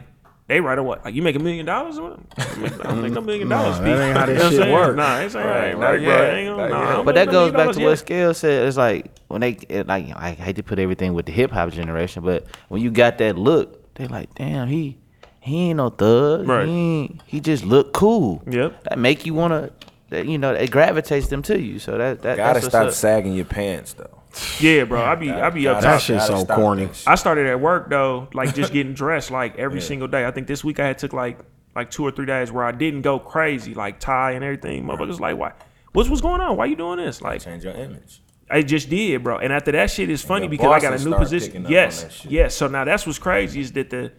they 0.51 0.59
right 0.59 0.77
away 0.77 0.97
like 1.05 1.13
you 1.15 1.21
make 1.21 1.35
a 1.35 1.39
million 1.39 1.65
dollars. 1.65 1.97
or 1.97 2.09
what? 2.11 2.19
I 2.37 2.89
don't 2.89 3.01
make 3.01 3.15
a 3.15 3.21
million 3.21 3.47
Nah, 3.47 3.63
dollars. 3.63 3.79
that 3.79 4.07
ain't 4.07 4.17
how 4.17 4.25
this 4.27 4.37
You 4.37 4.43
know 4.43 4.49
shit 4.49 4.59
saying? 4.61 4.73
work. 4.73 4.95
Nah, 4.97 5.17
it's 5.19 5.33
ain't 5.35 5.45
Right, 5.45 5.73
right, 5.73 5.79
not 5.79 5.87
right, 5.91 6.03
bro. 6.03 6.07
yet, 6.15 6.33
Ain't 6.35 6.57
not 6.57 6.69
gonna- 6.69 6.85
nah, 6.97 7.03
But 7.03 7.15
that 7.15 7.29
goes 7.31 7.51
back 7.51 7.59
dollars 7.61 7.77
to 7.77 7.83
what. 7.85 7.99
Scale 7.99 8.33
said. 8.33 8.67
It's 8.67 8.75
like 8.77 9.11
when 9.29 9.39
they 9.41 9.51
it, 9.69 9.87
like 9.87 10.09
I 10.15 10.31
hate 10.31 10.57
to 10.57 10.63
put 10.63 10.77
everything 10.77 11.13
with 11.13 11.25
the 11.25 11.31
hip 11.31 11.51
hop 11.51 11.71
generation, 11.71 12.23
but 12.23 12.45
when 12.67 12.81
you 12.81 12.91
got 12.91 13.17
that 13.19 13.37
look, 13.37 13.93
they 13.95 14.07
like, 14.07 14.35
damn, 14.35 14.67
he 14.67 14.97
he 15.39 15.69
ain't 15.69 15.77
no 15.77 15.89
thug. 15.89 16.47
Right. 16.47 16.67
He 16.67 16.73
ain't, 16.73 17.21
he 17.25 17.39
just 17.39 17.63
look 17.63 17.93
cool. 17.93 18.43
Yep. 18.49 18.83
That 18.83 18.99
make 18.99 19.25
you 19.25 19.33
wanna, 19.33 19.71
that, 20.09 20.25
you 20.27 20.37
know, 20.37 20.53
it 20.53 20.69
gravitates 20.69 21.27
them 21.29 21.41
to 21.43 21.59
you. 21.59 21.79
So 21.79 21.97
that 21.97 22.21
that 22.23 22.35
Gotta 22.37 22.53
that's 22.59 22.65
what's 22.65 22.75
stop 22.75 22.87
up. 22.87 22.93
sagging 22.93 23.33
your 23.33 23.45
pants, 23.45 23.93
though. 23.93 24.20
Yeah, 24.59 24.85
bro. 24.85 25.03
I 25.03 25.15
be 25.15 25.29
I 25.31 25.49
be 25.49 25.67
up 25.67 25.75
Gotta- 25.81 25.85
That 25.87 25.91
top. 25.93 26.01
shit's 26.01 26.25
so 26.25 26.45
corny. 26.45 26.89
I 27.07 27.15
started 27.15 27.47
at 27.47 27.59
work 27.59 27.89
though, 27.89 28.27
like 28.33 28.55
just 28.55 28.71
getting 28.73 28.93
dressed 29.03 29.31
like 29.31 29.57
every 29.57 29.81
single 29.81 30.07
day. 30.07 30.25
I 30.25 30.31
think 30.31 30.47
this 30.47 30.63
week 30.63 30.79
I 30.79 30.87
had 30.87 30.97
took 30.97 31.13
like 31.13 31.39
like 31.75 31.89
two 31.91 32.03
or 32.05 32.11
three 32.11 32.25
days 32.25 32.51
where 32.51 32.63
I 32.65 32.71
didn't 32.71 33.01
go 33.01 33.19
crazy, 33.19 33.73
like 33.73 33.99
tie 33.99 34.31
and 34.31 34.43
everything. 34.43 34.85
Motherfuckers 34.85 35.19
like, 35.19 35.37
why? 35.37 35.53
What's 35.93 36.09
what's 36.09 36.21
going 36.21 36.41
on? 36.41 36.57
Why 36.57 36.65
you 36.65 36.75
doing 36.75 36.97
this? 36.97 37.21
Like 37.21 37.41
Change 37.41 37.63
your 37.63 37.73
image. 37.73 38.21
I 38.49 38.61
just 38.61 38.89
did, 38.89 39.23
bro. 39.23 39.37
And 39.37 39.53
after 39.53 39.71
that 39.71 39.89
shit 39.89 40.09
is 40.09 40.21
funny 40.21 40.47
because 40.49 40.71
I 40.71 40.79
got 40.81 40.99
a 40.99 41.03
new 41.03 41.15
position. 41.15 41.47
picking 41.47 41.61
up 41.61 41.67
on 41.67 41.71
Yes, 41.71 42.25
yes. 42.25 42.55
So 42.55 42.67
now 42.67 42.83
that's 42.83 43.05
what's 43.05 43.19
crazy 43.19 43.61
is 43.61 43.71
that 43.73 43.89
the 43.89 44.11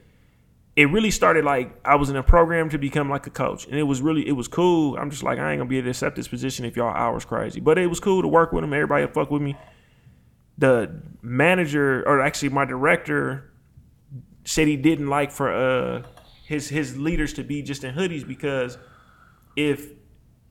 it 0.75 0.89
really 0.89 1.11
started 1.11 1.45
like 1.45 1.79
I 1.85 1.97
was 1.97 2.09
in 2.09 2.17
a 2.17 2.23
program 2.23 2.71
to 2.71 2.79
become 2.79 3.11
like 3.11 3.27
a 3.27 3.31
coach, 3.31 3.67
and 3.67 3.75
it 3.77 3.83
was 3.83 4.01
really 4.01 4.27
it 4.27 4.33
was 4.33 4.49
cool. 4.49 4.97
I'm 4.97 5.11
just 5.11 5.23
like 5.23 5.39
I 5.39 5.53
ain't 5.53 5.61
gonna 5.61 5.69
be 5.69 5.77
able 5.77 5.87
to 5.87 5.91
accept 5.91 6.17
this 6.17 6.29
position 6.29 6.65
if 6.65 6.77
y'all 6.77 6.95
hours 6.95 7.27
crazy, 7.27 7.61
but 7.61 7.77
it 7.77 7.89
was 7.89 8.01
cool 8.01 8.23
to 8.23 8.29
work 8.29 8.53
with 8.53 8.63
them. 8.63 8.73
Everybody 8.73 9.07
fuck 9.09 9.31
with 9.31 9.43
me. 9.43 9.55
The 10.59 11.03
manager, 11.23 12.07
or 12.07 12.21
actually 12.21 12.51
my 12.51 12.65
director, 12.65 13.53
said 14.45 14.69
he 14.69 14.77
didn't 14.77 15.09
like 15.09 15.31
for 15.31 15.53
uh 15.53 16.03
his 16.45 16.69
his 16.69 16.99
leaders 16.99 17.33
to 17.35 17.45
be 17.45 17.63
just 17.63 17.85
in 17.85 17.95
hoodies 17.95 18.27
because 18.27 18.77
if 19.57 19.91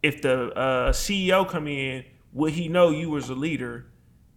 if 0.01 0.21
the 0.21 0.51
uh, 0.53 0.91
CEO 0.91 1.47
come 1.47 1.67
in, 1.67 2.03
would 2.33 2.53
he 2.53 2.67
know 2.67 2.89
you 2.89 3.15
as 3.17 3.29
a 3.29 3.35
leader 3.35 3.85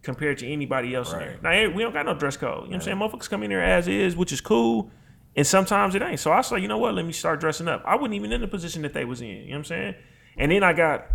compared 0.03 0.37
to 0.37 0.47
anybody 0.47 0.93
else 0.93 1.11
in 1.11 1.19
there? 1.19 1.39
Right. 1.41 1.69
Now 1.69 1.75
we 1.75 1.81
don't 1.81 1.93
got 1.93 2.05
no 2.05 2.13
dress 2.13 2.37
code. 2.37 2.49
You 2.49 2.55
know 2.55 2.61
what 2.67 2.75
I'm 2.75 2.81
saying? 2.81 2.97
Motherfuckers 2.97 3.29
come 3.29 3.43
in 3.43 3.49
there 3.49 3.63
as 3.63 3.87
is, 3.87 4.15
which 4.15 4.31
is 4.31 4.41
cool. 4.41 4.91
And 5.35 5.45
sometimes 5.45 5.95
it 5.95 6.01
ain't. 6.01 6.19
So 6.19 6.31
I 6.31 6.41
say, 6.41 6.59
you 6.59 6.67
know 6.67 6.77
what? 6.77 6.93
Let 6.93 7.05
me 7.05 7.11
start 7.11 7.39
dressing 7.39 7.67
up. 7.67 7.83
I 7.85 7.95
wasn't 7.95 8.13
even 8.13 8.31
in 8.31 8.41
the 8.41 8.47
position 8.47 8.83
that 8.83 8.93
they 8.93 9.03
was 9.03 9.21
in. 9.21 9.27
You 9.27 9.45
know 9.45 9.49
what 9.49 9.57
I'm 9.57 9.63
saying? 9.65 9.95
And 10.37 10.51
then 10.51 10.63
I 10.63 10.71
got, 10.71 11.07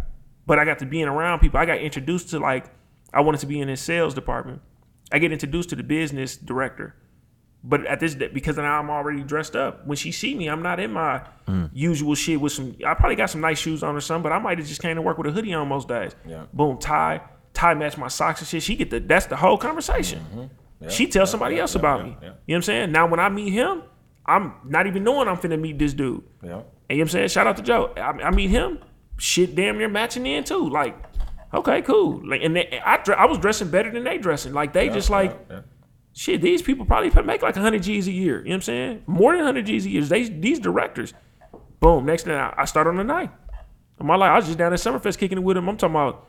but 0.47 0.59
I 0.59 0.65
got 0.65 0.81
to 0.81 0.87
being 0.87 1.07
around 1.07 1.39
people. 1.39 1.59
I 1.59 1.65
got 1.65 1.79
introduced 1.79 2.31
to 2.31 2.39
like, 2.39 2.67
I 3.13 3.21
wanted 3.21 3.39
to 3.39 3.47
be 3.47 3.61
in 3.61 3.69
his 3.69 3.81
sales 3.81 4.15
department. 4.15 4.63
I 5.13 5.19
get 5.19 5.33
introduced 5.33 5.71
to 5.71 5.77
the 5.77 5.83
business 5.83 6.37
director. 6.37 6.95
But 7.63 7.85
at 7.87 8.01
this 8.01 8.15
because 8.15 8.57
now 8.57 8.79
I'm 8.79 8.89
already 8.89 9.23
dressed 9.23 9.55
up. 9.55 9.87
When 9.87 9.97
she 9.97 10.13
see 10.13 10.35
me, 10.35 10.49
I'm 10.49 10.63
not 10.63 10.81
in 10.81 10.93
my 10.93 11.23
mm. 11.47 11.69
usual 11.75 12.15
shit 12.15 12.41
with 12.41 12.53
some. 12.53 12.75
I 12.87 12.95
probably 12.95 13.17
got 13.17 13.29
some 13.29 13.43
nice 13.43 13.59
shoes 13.59 13.83
on 13.83 13.95
or 13.95 14.01
something, 14.01 14.23
but 14.23 14.33
I 14.33 14.39
might 14.39 14.59
have 14.59 14.67
just 14.67 14.81
came 14.81 14.97
to 14.97 15.03
work 15.03 15.19
with 15.19 15.27
a 15.27 15.31
hoodie 15.31 15.53
on 15.53 15.69
most 15.69 15.87
days. 15.87 16.17
Yeah. 16.27 16.47
Boom, 16.55 16.79
tie, 16.79 17.21
tie 17.53 17.75
match 17.75 17.99
my 17.99 18.09
socks 18.09 18.41
and 18.41 18.49
shit. 18.49 18.63
She 18.63 18.77
get 18.77 18.89
the 18.89 19.01
that's 19.01 19.27
the 19.27 19.37
whole 19.37 19.59
conversation. 19.59 20.25
Mm-hmm. 20.35 20.89
she 20.89 21.07
tells 21.07 21.31
somebody 21.31 21.59
else 21.59 21.75
about 21.75 22.03
me. 22.03 22.11
yeah. 22.11 22.17
You 22.25 22.29
know 22.29 22.35
what 22.47 22.57
I'm 22.57 22.63
saying? 22.63 22.93
Now 22.93 23.07
when 23.07 23.21
I 23.21 23.29
meet 23.29 23.51
him, 23.51 23.83
I'm 24.25 24.55
not 24.65 24.87
even 24.87 25.05
knowing 25.05 25.29
I'm 25.29 25.37
finna 25.37 25.61
meet 25.61 25.79
this 25.79 25.93
dude. 25.93 26.23
Yeah. 26.43 26.49
And 26.51 26.53
you 26.53 26.57
know 26.57 26.65
what 26.89 27.01
I'm 27.01 27.09
saying? 27.09 27.29
Shout 27.29 27.47
out 27.47 27.59
to 27.59 27.63
Joe. 27.63 27.93
I, 27.97 28.01
I 28.01 28.31
meet 28.31 28.49
him, 28.49 28.79
shit 29.19 29.55
damn 29.55 29.77
near 29.77 29.89
matching 29.89 30.25
in 30.25 30.45
too. 30.45 30.71
Like, 30.71 30.97
okay, 31.53 31.83
cool. 31.83 32.21
Like, 32.27 32.43
and 32.43 32.57
they, 32.57 32.81
I 32.85 33.03
I 33.17 33.27
was 33.27 33.39
dressing 33.39 33.71
better 33.71 33.91
than 33.91 34.05
they 34.05 34.19
dressing. 34.19 34.53
Like 34.53 34.73
they 34.73 34.89
just 34.89 35.11
like 35.11 35.39
yeah. 35.51 35.61
shit. 36.13 36.41
These 36.41 36.63
people 36.63 36.87
probably 36.87 37.11
make 37.23 37.43
like 37.43 37.57
hundred 37.57 37.83
G's 37.83 38.09
a 38.09 38.13
year. 38.13 38.39
You 38.39 38.45
know 38.45 38.51
what 38.51 38.55
I'm 38.57 38.63
saying? 38.63 39.03
More 39.07 39.37
than 39.37 39.45
hundred 39.45 39.67
G's 39.67 39.87
a 39.87 39.91
year. 39.91 40.03
They 40.03 40.29
these 40.29 40.59
directors. 40.59 41.15
Boom. 41.81 42.07
Next 42.07 42.25
thing 42.25 42.35
I, 42.35 42.55
I 42.57 42.65
start 42.65 42.87
on 42.87 42.97
the 42.97 43.05
night. 43.05 43.31
In 43.99 44.07
my 44.07 44.17
life, 44.17 44.31
I 44.31 44.37
was 44.37 44.47
just 44.47 44.59
down 44.59 44.73
at 44.73 44.79
Summerfest 44.79 45.19
kicking 45.19 45.39
it 45.39 45.45
with 45.45 45.57
them. 45.57 45.69
I'm 45.69 45.77
talking 45.77 45.95
about. 45.95 46.27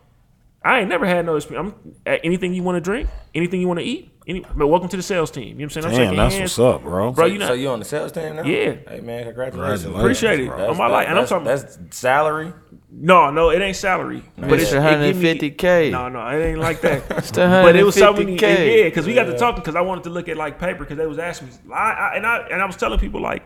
I 0.64 0.80
ain't 0.80 0.89
never 0.89 1.07
had 1.07 1.26
no 1.26 1.38
experience. 1.38 1.73
I'm, 1.73 1.95
uh, 2.06 2.18
anything 2.23 2.53
you 2.53 2.61
want 2.61 2.76
to 2.76 2.81
drink, 2.81 3.10
anything 3.34 3.61
you 3.61 3.68
want 3.68 3.80
to 3.80 3.85
eat. 3.85 4.10
Any, 4.27 4.41
but 4.56 4.68
welcome 4.68 4.88
to 4.89 4.98
the 4.98 5.02
sales 5.03 5.31
team. 5.31 5.60
You 5.60 5.65
know 5.65 5.72
what 5.73 5.77
I'm 5.77 5.81
saying? 5.81 5.85
I'm 5.85 5.91
Damn, 5.91 5.99
shaking 6.06 6.18
that's 6.18 6.35
hands. 6.35 6.57
what's 6.60 6.76
up, 6.76 6.84
bro. 6.84 7.11
bro. 7.11 7.26
You 7.26 7.39
know, 7.39 7.48
so 7.48 7.53
you 7.53 7.69
on 7.69 7.80
the 7.80 7.85
sales 7.85 8.11
team 8.11 8.35
now? 8.35 8.43
Yeah. 8.43 8.76
Hey 8.88 8.99
man, 9.02 9.23
congratulations. 9.23 9.84
Congratulations, 9.84 9.85
appreciate 9.95 10.39
it. 10.41 10.48
bro. 10.48 10.69
On 10.69 10.77
my 10.77 10.85
life, 10.88 11.07
and 11.07 11.18
I'm 11.18 11.26
talking. 11.26 11.45
That's 11.45 11.80
salary. 11.89 12.53
No, 12.91 13.31
no, 13.31 13.49
it 13.49 13.61
ain't 13.61 13.76
salary. 13.76 14.22
But 14.38 14.60
it's 14.60 14.69
Mr. 14.72 15.10
it 15.10 15.15
me- 15.15 15.34
150K. 15.39 15.91
No, 15.91 16.07
no, 16.07 16.27
it 16.27 16.43
ain't 16.43 16.60
like 16.60 16.81
that. 16.81 17.07
Mr. 17.10 17.64
but 17.64 17.76
it 17.76 17.84
was 17.84 17.95
so 17.95 18.14
many. 18.14 18.38
150K. 18.38 18.77
Yeah, 18.77 18.84
because 18.84 19.07
we 19.07 19.15
got 19.15 19.23
to 19.23 19.38
talking 19.38 19.61
because 19.61 19.76
I 19.76 19.81
wanted 19.81 20.03
to 20.03 20.11
look 20.11 20.30
at 20.30 20.38
like 20.38 20.60
paper 20.60 20.80
because 20.80 20.98
they 20.98 21.07
was 21.07 21.18
asking 21.18 21.48
me, 21.48 21.53
I, 21.73 21.91
I, 21.91 22.15
and 22.18 22.27
I 22.27 22.38
and 22.52 22.61
I 22.61 22.65
was 22.65 22.76
telling 22.76 22.99
people 22.99 23.22
like, 23.22 23.43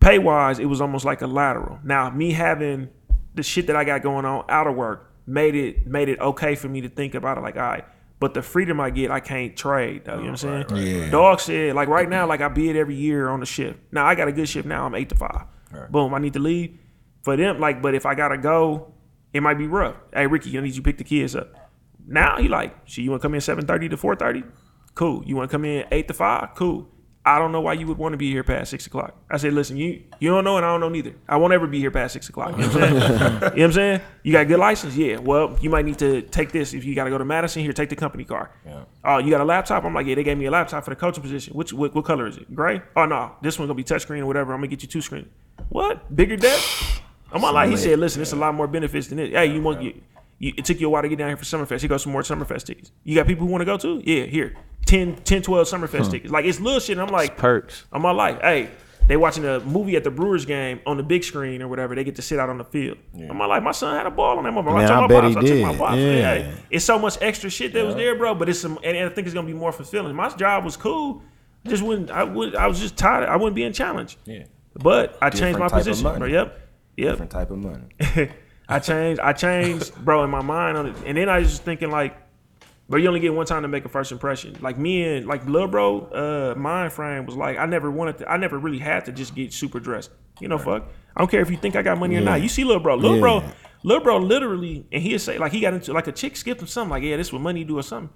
pay 0.00 0.18
wise, 0.18 0.58
it 0.58 0.66
was 0.66 0.82
almost 0.82 1.06
like 1.06 1.22
a 1.22 1.26
lateral. 1.26 1.78
Now 1.82 2.10
me 2.10 2.32
having 2.32 2.90
the 3.34 3.42
shit 3.42 3.68
that 3.68 3.76
I 3.76 3.84
got 3.84 4.02
going 4.02 4.26
on 4.26 4.44
out 4.50 4.66
of 4.66 4.74
work 4.74 5.14
made 5.26 5.54
it 5.54 5.86
made 5.86 6.10
it 6.10 6.18
okay 6.20 6.56
for 6.56 6.68
me 6.68 6.82
to 6.82 6.90
think 6.90 7.14
about 7.14 7.38
it 7.38 7.40
like, 7.40 7.56
all 7.56 7.62
right. 7.62 7.86
But 8.22 8.34
the 8.34 8.42
freedom 8.42 8.78
I 8.78 8.90
get, 8.90 9.10
I 9.10 9.18
can't 9.18 9.56
trade 9.56 10.04
though. 10.04 10.12
You 10.12 10.26
know 10.26 10.30
what 10.30 10.44
I'm 10.44 10.68
saying? 10.68 10.86
Yeah. 10.86 11.10
Dog 11.10 11.40
said, 11.40 11.74
like 11.74 11.88
right 11.88 12.08
now, 12.08 12.24
like 12.24 12.40
I 12.40 12.46
bid 12.46 12.76
every 12.76 12.94
year 12.94 13.28
on 13.28 13.40
the 13.40 13.46
shift. 13.46 13.80
Now 13.90 14.06
I 14.06 14.14
got 14.14 14.28
a 14.28 14.32
good 14.32 14.48
shift 14.48 14.64
now. 14.64 14.86
I'm 14.86 14.94
eight 14.94 15.08
to 15.08 15.16
five. 15.16 15.46
Boom, 15.90 16.14
I 16.14 16.20
need 16.20 16.34
to 16.34 16.38
leave. 16.38 16.78
For 17.22 17.36
them, 17.36 17.58
like, 17.58 17.82
but 17.82 17.96
if 17.96 18.06
I 18.06 18.14
gotta 18.14 18.38
go, 18.38 18.94
it 19.32 19.42
might 19.42 19.58
be 19.58 19.66
rough. 19.66 19.96
Hey, 20.14 20.28
Ricky, 20.28 20.56
I 20.56 20.60
need 20.60 20.68
you 20.68 20.74
to 20.74 20.82
pick 20.82 20.98
the 20.98 21.04
kids 21.04 21.34
up. 21.34 21.52
Now 22.06 22.36
he 22.38 22.46
like, 22.46 22.76
shit, 22.84 23.02
you 23.02 23.10
wanna 23.10 23.20
come 23.20 23.34
in 23.34 23.40
seven 23.40 23.66
thirty 23.66 23.88
to 23.88 23.96
four 23.96 24.14
thirty? 24.14 24.44
Cool. 24.94 25.24
You 25.26 25.34
wanna 25.34 25.48
come 25.48 25.64
in 25.64 25.84
eight 25.90 26.06
to 26.06 26.14
five? 26.14 26.54
Cool. 26.54 26.88
I 27.24 27.38
don't 27.38 27.52
know 27.52 27.60
why 27.60 27.74
you 27.74 27.86
would 27.86 27.98
want 27.98 28.14
to 28.14 28.16
be 28.16 28.32
here 28.32 28.42
past 28.42 28.70
six 28.70 28.86
o'clock. 28.86 29.14
I 29.30 29.36
said, 29.36 29.52
listen, 29.52 29.76
you 29.76 30.02
you 30.18 30.28
don't 30.30 30.42
know 30.42 30.56
and 30.56 30.66
I 30.66 30.70
don't 30.70 30.80
know 30.80 30.88
neither. 30.88 31.14
I 31.28 31.36
won't 31.36 31.52
ever 31.52 31.68
be 31.68 31.78
here 31.78 31.92
past 31.92 32.14
six 32.14 32.28
o'clock. 32.28 32.56
You 32.58 32.66
know 32.66 32.68
what 32.68 32.82
I'm 32.82 32.82
saying? 32.82 32.94
you 32.94 33.00
know 33.00 33.48
what 33.48 33.62
I'm 33.62 33.72
saying? 33.72 34.00
You 34.24 34.32
got 34.32 34.40
a 34.42 34.44
good 34.46 34.58
license? 34.58 34.96
Yeah. 34.96 35.18
Well, 35.18 35.56
you 35.60 35.70
might 35.70 35.84
need 35.84 35.98
to 35.98 36.22
take 36.22 36.50
this 36.50 36.74
if 36.74 36.84
you 36.84 36.96
got 36.96 37.04
to 37.04 37.10
go 37.10 37.18
to 37.18 37.24
Madison. 37.24 37.62
Here, 37.62 37.72
take 37.72 37.90
the 37.90 37.96
company 37.96 38.24
car. 38.24 38.50
Yeah. 38.66 38.84
Oh, 39.04 39.18
you 39.18 39.30
got 39.30 39.40
a 39.40 39.44
laptop? 39.44 39.84
I'm 39.84 39.94
like, 39.94 40.06
yeah, 40.06 40.16
they 40.16 40.24
gave 40.24 40.36
me 40.36 40.46
a 40.46 40.50
laptop 40.50 40.82
for 40.82 40.90
the 40.90 40.96
coaching 40.96 41.22
position. 41.22 41.54
Which 41.54 41.72
what, 41.72 41.94
what 41.94 42.04
color 42.04 42.26
is 42.26 42.38
it? 42.38 42.52
Gray? 42.52 42.82
Oh 42.96 43.06
no, 43.06 43.36
this 43.40 43.56
one's 43.56 43.68
gonna 43.68 43.76
be 43.76 43.84
touchscreen 43.84 44.20
or 44.20 44.26
whatever. 44.26 44.52
I'm 44.52 44.58
gonna 44.58 44.68
get 44.68 44.82
you 44.82 44.88
two 44.88 45.00
screen. 45.00 45.28
What? 45.68 46.14
Bigger 46.14 46.36
desk? 46.36 47.02
I'm 47.32 47.40
not 47.40 47.54
like 47.54 47.70
he 47.70 47.76
said, 47.76 47.98
listen, 47.98 48.20
it's 48.20 48.32
a 48.32 48.36
lot 48.36 48.54
more 48.54 48.66
benefits 48.66 49.06
than 49.06 49.18
this. 49.18 49.30
Hey, 49.30 49.46
you 49.46 49.62
want 49.62 49.80
you, 49.80 50.00
you 50.42 50.52
it 50.56 50.64
took 50.64 50.80
you 50.80 50.88
a 50.88 50.90
while 50.90 51.02
to 51.02 51.08
get 51.08 51.18
down 51.18 51.28
here 51.28 51.36
for 51.36 51.44
Summerfest. 51.44 51.80
He 51.80 51.88
got 51.88 52.00
some 52.00 52.12
more 52.12 52.22
Summerfest 52.22 52.64
tickets. 52.64 52.90
You 53.04 53.14
got 53.14 53.28
people 53.28 53.46
who 53.46 53.52
want 53.52 53.62
to 53.62 53.64
go 53.64 53.76
too? 53.78 54.02
Yeah, 54.04 54.24
here. 54.24 54.54
10, 54.86 55.16
10 55.22 55.42
12 55.42 55.68
Summerfest 55.68 56.10
tickets. 56.10 56.32
Like 56.32 56.44
it's 56.44 56.58
little 56.58 56.80
shit. 56.80 56.98
And 56.98 57.06
I'm 57.06 57.12
like, 57.12 57.36
Perks. 57.36 57.84
I'm 57.92 58.04
all 58.04 58.14
like, 58.14 58.42
hey, 58.42 58.68
they 59.06 59.16
watching 59.16 59.44
a 59.44 59.60
movie 59.60 59.94
at 59.94 60.02
the 60.02 60.10
Brewers 60.10 60.44
game 60.44 60.80
on 60.84 60.96
the 60.96 61.04
big 61.04 61.22
screen 61.22 61.62
or 61.62 61.68
whatever. 61.68 61.94
They 61.94 62.02
get 62.02 62.16
to 62.16 62.22
sit 62.22 62.40
out 62.40 62.50
on 62.50 62.58
the 62.58 62.64
field. 62.64 62.98
I'm 63.14 63.40
all 63.40 63.48
like, 63.48 63.62
my 63.62 63.70
son 63.70 63.96
had 63.96 64.06
a 64.06 64.10
ball 64.10 64.38
on 64.38 64.44
that 64.44 64.52
motherfucker. 64.52 64.76
Man, 64.78 64.80
I, 64.80 64.84
I 64.84 64.88
told 64.88 65.00
my 65.02 65.06
bet 65.06 65.22
pops, 65.22 65.32
he 65.32 65.38
I 65.38 65.40
took 65.40 65.48
did. 65.48 65.62
my 65.66 65.76
pops. 65.76 65.96
Yeah. 65.96 66.34
Hey, 66.34 66.54
it's 66.70 66.84
so 66.84 66.98
much 66.98 67.18
extra 67.20 67.48
shit 67.48 67.72
that 67.74 67.86
was 67.86 67.94
there, 67.94 68.16
bro. 68.16 68.34
But 68.34 68.48
it's 68.48 68.58
some, 68.58 68.78
and, 68.82 68.96
and 68.96 69.08
I 69.08 69.14
think 69.14 69.28
it's 69.28 69.34
gonna 69.34 69.46
be 69.46 69.52
more 69.54 69.70
fulfilling. 69.70 70.14
My 70.16 70.28
job 70.30 70.64
was 70.64 70.76
cool. 70.76 71.22
Just 71.64 71.84
wouldn't, 71.84 72.10
I 72.10 72.24
would, 72.24 72.56
I 72.56 72.66
was 72.66 72.80
just 72.80 72.96
tired. 72.96 73.28
I 73.28 73.36
wouldn't 73.36 73.54
be 73.54 73.62
in 73.62 73.72
challenge. 73.72 74.18
Yeah. 74.24 74.44
But 74.74 75.18
I 75.22 75.30
changed 75.30 75.60
my 75.60 75.66
Different 75.66 75.70
type 75.70 75.80
of 75.80 75.86
position. 75.86 76.18
Bro. 76.18 76.26
Yep. 76.26 76.60
Yep. 76.96 77.10
Different 77.12 77.30
type 77.30 77.50
of 77.52 77.58
money. 77.58 78.32
I 78.74 78.78
changed, 78.78 79.20
I 79.20 79.32
changed, 79.32 79.94
bro, 80.04 80.24
in 80.24 80.30
my 80.30 80.42
mind 80.42 80.76
on 80.76 80.86
it. 80.86 80.96
And 81.06 81.16
then 81.16 81.28
I 81.28 81.38
was 81.38 81.50
just 81.50 81.62
thinking 81.62 81.90
like, 81.90 82.16
but 82.88 82.98
you 82.98 83.08
only 83.08 83.20
get 83.20 83.32
one 83.32 83.46
time 83.46 83.62
to 83.62 83.68
make 83.68 83.84
a 83.84 83.88
first 83.88 84.12
impression. 84.12 84.56
Like 84.60 84.76
me 84.78 85.02
and 85.16 85.26
like 85.26 85.46
little 85.46 85.68
bro, 85.68 86.00
uh, 86.06 86.58
mind 86.58 86.92
frame 86.92 87.24
was 87.26 87.36
like 87.36 87.58
I 87.58 87.66
never 87.66 87.90
wanted 87.90 88.18
to, 88.18 88.30
I 88.30 88.36
never 88.36 88.58
really 88.58 88.78
had 88.78 89.04
to 89.06 89.12
just 89.12 89.34
get 89.34 89.52
super 89.52 89.80
dressed. 89.80 90.10
You 90.40 90.48
know, 90.48 90.58
fuck. 90.58 90.88
I 91.16 91.20
don't 91.20 91.30
care 91.30 91.40
if 91.40 91.50
you 91.50 91.56
think 91.56 91.76
I 91.76 91.82
got 91.82 91.98
money 91.98 92.16
or 92.16 92.20
not. 92.20 92.42
You 92.42 92.48
see, 92.48 92.64
little 92.64 92.82
bro, 92.82 92.96
little 92.96 93.20
bro, 93.20 93.40
Yeah. 93.40 93.52
little 93.82 94.02
bro, 94.02 94.18
literally, 94.18 94.84
and 94.92 95.02
he'd 95.02 95.18
say 95.18 95.38
like 95.38 95.52
he 95.52 95.60
got 95.60 95.74
into 95.74 95.92
like 95.92 96.06
a 96.06 96.12
chick 96.12 96.36
skipped 96.36 96.60
him 96.60 96.66
something 96.66 96.90
like, 96.90 97.02
yeah, 97.02 97.16
this 97.16 97.32
what 97.32 97.40
money 97.42 97.64
do 97.64 97.78
or 97.78 97.82
something. 97.82 98.10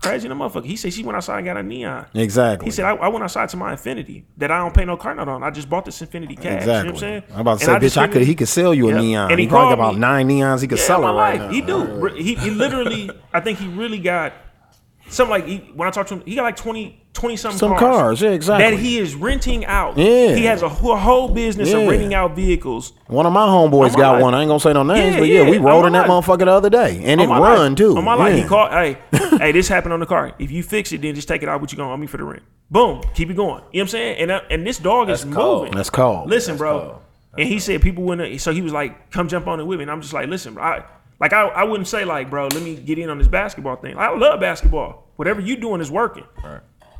Crazy 0.00 0.28
the 0.28 0.34
motherfucker. 0.34 0.64
He 0.64 0.76
said 0.76 0.92
she 0.92 1.02
went 1.02 1.16
outside 1.16 1.38
and 1.38 1.46
got 1.46 1.56
a 1.58 1.62
neon. 1.62 2.06
Exactly. 2.14 2.64
He 2.66 2.70
said 2.70 2.86
I, 2.86 2.94
I 2.94 3.08
went 3.08 3.22
outside 3.22 3.48
to 3.50 3.56
my 3.56 3.74
Infiniti 3.74 4.24
that 4.38 4.50
I 4.50 4.58
don't 4.58 4.74
pay 4.74 4.84
no 4.84 4.96
car 4.96 5.14
note 5.14 5.28
on. 5.28 5.42
I 5.42 5.50
just 5.50 5.68
bought 5.68 5.84
this 5.84 6.00
Infiniti 6.00 6.40
cash. 6.40 6.62
Exactly. 6.62 6.72
You 6.72 6.72
know 6.72 6.84
what 6.84 6.88
I'm 6.94 6.96
saying? 6.98 7.22
I'm 7.34 7.40
about 7.40 7.58
to 7.58 7.64
say, 7.66 7.72
bitch, 7.72 7.96
I 7.98 8.06
could. 8.08 8.22
He 8.22 8.34
could 8.34 8.48
sell 8.48 8.72
you 8.74 8.88
a 8.88 8.92
Yep. 8.92 9.00
neon. 9.02 9.30
And 9.30 9.38
he, 9.40 9.46
he 9.46 9.50
probably 9.50 9.76
got 9.76 9.80
about 9.90 9.98
nine 9.98 10.28
neons 10.28 10.62
he 10.62 10.68
could 10.68 10.78
Yeah, 10.78 10.84
sell 10.84 11.02
it 11.04 11.12
right 11.12 11.38
life. 11.38 11.40
now. 11.40 11.48
He 11.50 11.60
do. 11.60 12.06
He, 12.16 12.34
he 12.34 12.50
literally, 12.50 13.10
I 13.32 13.40
think 13.40 13.58
he 13.58 13.68
really 13.68 13.98
got 13.98 14.32
something 15.10 15.30
like 15.30 15.46
he, 15.46 15.58
when 15.74 15.86
I 15.86 15.90
talked 15.90 16.08
to 16.10 16.16
him, 16.16 16.22
he 16.24 16.34
got 16.34 16.42
like 16.44 16.56
20, 16.56 17.02
20 17.12 17.36
something 17.36 17.58
Some 17.58 17.70
cars. 17.70 17.80
cars, 17.80 18.22
yeah, 18.22 18.30
exactly. 18.30 18.70
That 18.70 18.80
he 18.82 18.98
is 18.98 19.14
renting 19.14 19.64
out. 19.66 19.98
Yeah. 19.98 20.34
He 20.34 20.44
has 20.44 20.62
a 20.62 20.68
whole, 20.68 20.96
whole 20.96 21.28
business 21.28 21.70
Yeah. 21.70 21.78
of 21.78 21.88
renting 21.88 22.14
out 22.14 22.34
vehicles. 22.36 22.92
One 23.08 23.26
of 23.26 23.32
my 23.32 23.46
homeboys 23.46 23.86
On 23.86 23.92
my 23.92 23.98
got 23.98 24.12
life. 24.14 24.22
one. 24.22 24.34
I 24.34 24.40
ain't 24.42 24.48
gonna 24.48 24.60
say 24.60 24.72
no 24.72 24.82
names, 24.82 25.14
Yeah, 25.14 25.20
but 25.20 25.28
yeah, 25.28 25.42
yeah, 25.42 25.50
we 25.50 25.56
on 25.58 25.64
rode 25.64 25.86
in 25.86 25.92
that 25.94 26.08
life. 26.08 26.24
motherfucker 26.24 26.38
the 26.46 26.52
other 26.52 26.70
day, 26.70 27.02
and 27.04 27.20
it 27.20 27.24
On 27.24 27.28
my 27.30 27.38
run 27.40 27.70
life. 27.70 27.76
too. 27.78 27.96
On 27.96 28.04
my 28.04 28.14
life, 28.14 28.34
he 28.34 28.40
Yeah. 28.40 28.46
called, 28.48 28.70
hey, 28.70 28.98
hey, 29.38 29.52
this 29.52 29.68
happened 29.68 29.92
on 29.92 30.00
the 30.00 30.06
car. 30.06 30.32
If 30.38 30.50
you 30.50 30.62
fix 30.62 30.92
it, 30.92 31.02
then 31.02 31.14
just 31.14 31.28
take 31.28 31.42
it 31.42 31.48
out. 31.48 31.60
What 31.60 31.72
you 31.72 31.76
gonna 31.78 31.92
owe 31.92 31.96
me 31.96 32.06
for 32.06 32.16
the 32.16 32.24
rent? 32.24 32.42
Boom, 32.70 33.02
keep 33.14 33.28
it 33.30 33.34
going. 33.34 33.48
You 33.48 33.54
know 33.54 33.62
what 33.72 33.80
I'm 33.80 33.88
saying? 33.88 34.18
And 34.18 34.30
uh, 34.30 34.40
and 34.48 34.64
this 34.66 34.78
dog 34.78 35.10
is 35.10 35.24
That's 35.24 35.34
cold. 35.34 35.58
moving. 35.62 35.76
That's 35.76 35.90
cold. 35.90 36.30
Listen, 36.30 36.56
bro. 36.56 36.78
cold. 36.80 36.94
And 37.38 37.48
he 37.48 37.58
said 37.58 37.80
people 37.82 38.04
wouldn't. 38.04 38.40
So 38.40 38.52
he 38.52 38.60
was 38.62 38.72
like, 38.72 39.10
"Come 39.10 39.28
jump 39.28 39.46
on 39.48 39.58
it 39.60 39.64
with 39.64 39.78
me." 39.78 39.82
And 39.84 39.90
I'm 39.90 40.00
just 40.00 40.12
like, 40.12 40.28
"Listen, 40.28 40.54
bro. 40.54 40.62
I, 40.62 40.84
like 41.20 41.32
I, 41.32 41.42
I 41.48 41.64
wouldn't 41.64 41.88
say 41.88 42.04
like, 42.04 42.30
bro, 42.30 42.48
let 42.48 42.62
me 42.62 42.74
get 42.76 42.98
in 42.98 43.10
on 43.10 43.18
this 43.18 43.28
basketball 43.28 43.76
thing. 43.76 43.96
I 43.98 44.10
love 44.16 44.40
basketball. 44.40 45.06
Whatever 45.16 45.40
you 45.40 45.56
doing 45.56 45.80
is 45.80 45.90
working. 45.90 46.24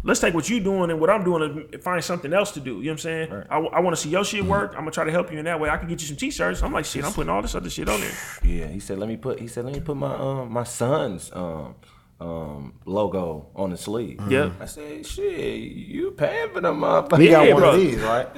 Let's 0.02 0.18
take 0.18 0.32
what 0.32 0.48
you 0.48 0.60
doing 0.60 0.90
and 0.90 0.98
what 0.98 1.10
I'm 1.10 1.24
doing 1.24 1.68
and 1.74 1.82
find 1.82 2.02
something 2.02 2.32
else 2.32 2.52
to 2.52 2.60
do. 2.60 2.76
You 2.76 2.76
know 2.76 2.80
what 2.82 2.90
I'm 2.92 2.98
saying? 2.98 3.32
I, 3.50 3.58
I 3.58 3.80
want 3.80 3.94
to 3.94 4.00
see 4.00 4.08
your 4.08 4.24
shit 4.24 4.42
work. 4.44 4.70
I'm 4.72 4.78
gonna 4.80 4.92
try 4.92 5.04
to 5.04 5.10
help 5.10 5.30
you 5.30 5.38
in 5.38 5.44
that 5.44 5.60
way. 5.60 5.68
I 5.68 5.76
can 5.76 5.88
get 5.88 6.00
you 6.00 6.06
some 6.06 6.16
t-shirts. 6.16 6.62
I'm 6.62 6.72
like, 6.72 6.86
shit, 6.86 7.04
I'm 7.04 7.12
putting 7.12 7.28
all 7.28 7.42
this 7.42 7.54
other 7.54 7.68
shit 7.68 7.88
on 7.88 8.00
there. 8.00 8.10
Yeah, 8.42 8.66
he 8.68 8.80
said 8.80 8.98
let 8.98 9.08
me 9.10 9.16
put 9.18 9.38
he 9.40 9.46
said 9.46 9.64
let 9.66 9.74
me 9.74 9.80
put 9.80 9.96
my 9.96 10.14
um 10.14 10.50
my 10.52 10.64
son's 10.64 11.30
um 11.34 11.74
um 12.18 12.74
logo 12.86 13.48
on 13.54 13.70
the 13.70 13.76
sleeve. 13.76 14.20
Yep. 14.30 14.52
I 14.60 14.64
said, 14.66 15.06
shit, 15.06 15.60
you 15.60 16.10
paying 16.12 16.50
for 16.50 16.60
them 16.62 16.80
motherfuckers. 16.80 17.20
He 17.20 17.28
got 17.28 17.46
Yeah, 17.46 17.52
one 17.54 17.62
bro. 17.62 17.70
of 17.72 17.76
these, 17.80 17.98
right? 18.00 18.28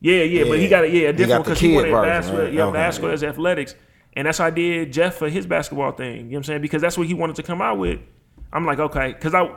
Yeah, 0.00 0.22
yeah, 0.24 0.44
but 0.44 0.58
he 0.58 0.68
got 0.68 0.84
a 0.84 0.88
yeah 0.90 1.08
a 1.08 1.12
different 1.14 1.44
because 1.44 1.58
he 1.60 1.74
wanted 1.74 1.90
version, 1.90 2.08
basketball. 2.08 2.44
right? 2.44 2.52
Yeah, 2.52 2.64
Okay. 2.66 2.72
basketball 2.74 3.10
as 3.12 3.24
athletics, 3.24 3.74
and 4.18 4.26
that's 4.26 4.38
how 4.38 4.46
I 4.46 4.50
did 4.50 4.92
Jeff 4.92 5.14
for 5.14 5.28
his 5.28 5.46
basketball 5.46 5.92
thing. 5.92 6.16
You 6.16 6.22
know 6.22 6.28
what 6.30 6.36
I'm 6.38 6.44
saying? 6.44 6.62
Because 6.62 6.82
that's 6.82 6.98
what 6.98 7.06
he 7.06 7.14
wanted 7.14 7.36
to 7.36 7.44
come 7.44 7.62
out 7.62 7.78
with. 7.78 8.00
I'm 8.52 8.66
like, 8.66 8.80
okay, 8.80 9.12
because 9.12 9.32
I 9.32 9.48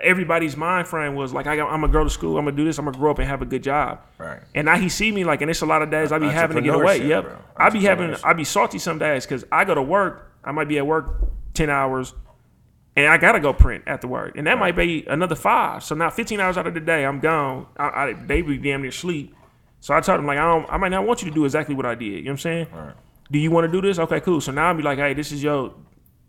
everybody's 0.00 0.56
mind 0.56 0.86
frame 0.86 1.16
was 1.16 1.34
like, 1.34 1.48
I 1.48 1.56
got, 1.56 1.70
I'm 1.72 1.80
gonna 1.80 1.92
go 1.92 2.04
to 2.04 2.08
school, 2.08 2.38
I'm 2.38 2.44
gonna 2.44 2.56
do 2.56 2.64
this, 2.64 2.78
I'm 2.78 2.84
gonna 2.84 2.96
grow 2.96 3.10
up 3.10 3.18
and 3.18 3.28
have 3.28 3.42
a 3.42 3.46
good 3.46 3.64
job. 3.64 4.00
Right. 4.16 4.38
And 4.54 4.66
now 4.66 4.76
he 4.76 4.88
see 4.88 5.10
me 5.10 5.24
like, 5.24 5.42
and 5.42 5.50
it's 5.50 5.60
a 5.60 5.66
lot 5.66 5.82
of 5.82 5.90
days 5.90 6.12
I 6.12 6.20
be 6.20 6.28
having 6.28 6.56
to 6.56 6.62
get 6.62 6.76
away. 6.76 7.04
Yep. 7.04 7.52
I 7.56 7.68
be 7.70 7.80
having. 7.80 8.14
I 8.22 8.32
be 8.32 8.44
salty 8.44 8.78
some 8.78 9.00
days 9.00 9.26
because 9.26 9.44
I 9.50 9.64
go 9.64 9.74
to 9.74 9.82
work. 9.82 10.32
I 10.44 10.52
might 10.52 10.68
be 10.68 10.78
at 10.78 10.86
work 10.86 11.24
ten 11.52 11.68
hours. 11.68 12.14
And 12.94 13.08
I 13.08 13.18
gotta 13.18 13.40
go 13.40 13.52
print 13.52 13.84
after 13.88 14.06
work, 14.06 14.38
and 14.38 14.46
that 14.46 14.56
might 14.56 14.76
be 14.76 15.04
another 15.08 15.34
five. 15.34 15.82
So 15.82 15.94
now, 15.94 16.08
15 16.08 16.40
hours 16.40 16.56
out 16.56 16.66
of 16.66 16.72
the 16.72 16.80
day, 16.80 17.04
I'm 17.04 17.20
gone. 17.20 17.66
I, 17.76 17.88
I, 17.88 18.12
they 18.14 18.40
be 18.40 18.56
damn 18.56 18.80
near 18.80 18.92
sleep. 18.92 19.34
So 19.80 19.94
I 19.94 20.00
told 20.00 20.20
him 20.20 20.26
like, 20.26 20.38
I 20.38 20.46
don't, 20.46 20.66
I 20.72 20.78
might 20.78 20.88
not 20.88 21.06
want 21.06 21.22
you 21.22 21.28
to 21.28 21.34
do 21.34 21.44
exactly 21.44 21.74
what 21.74 21.84
I 21.84 21.94
did. 21.94 22.04
You 22.04 22.22
know 22.22 22.22
what 22.22 22.32
I'm 22.32 22.38
saying? 22.38 22.66
Do 23.30 23.38
you 23.38 23.50
want 23.50 23.66
to 23.66 23.72
do 23.72 23.86
this? 23.86 23.98
Okay, 23.98 24.20
cool. 24.20 24.40
So 24.40 24.52
now 24.52 24.68
I'll 24.68 24.74
be 24.76 24.82
like, 24.82 24.98
hey, 24.98 25.14
this 25.14 25.32
is 25.32 25.42
your, 25.42 25.74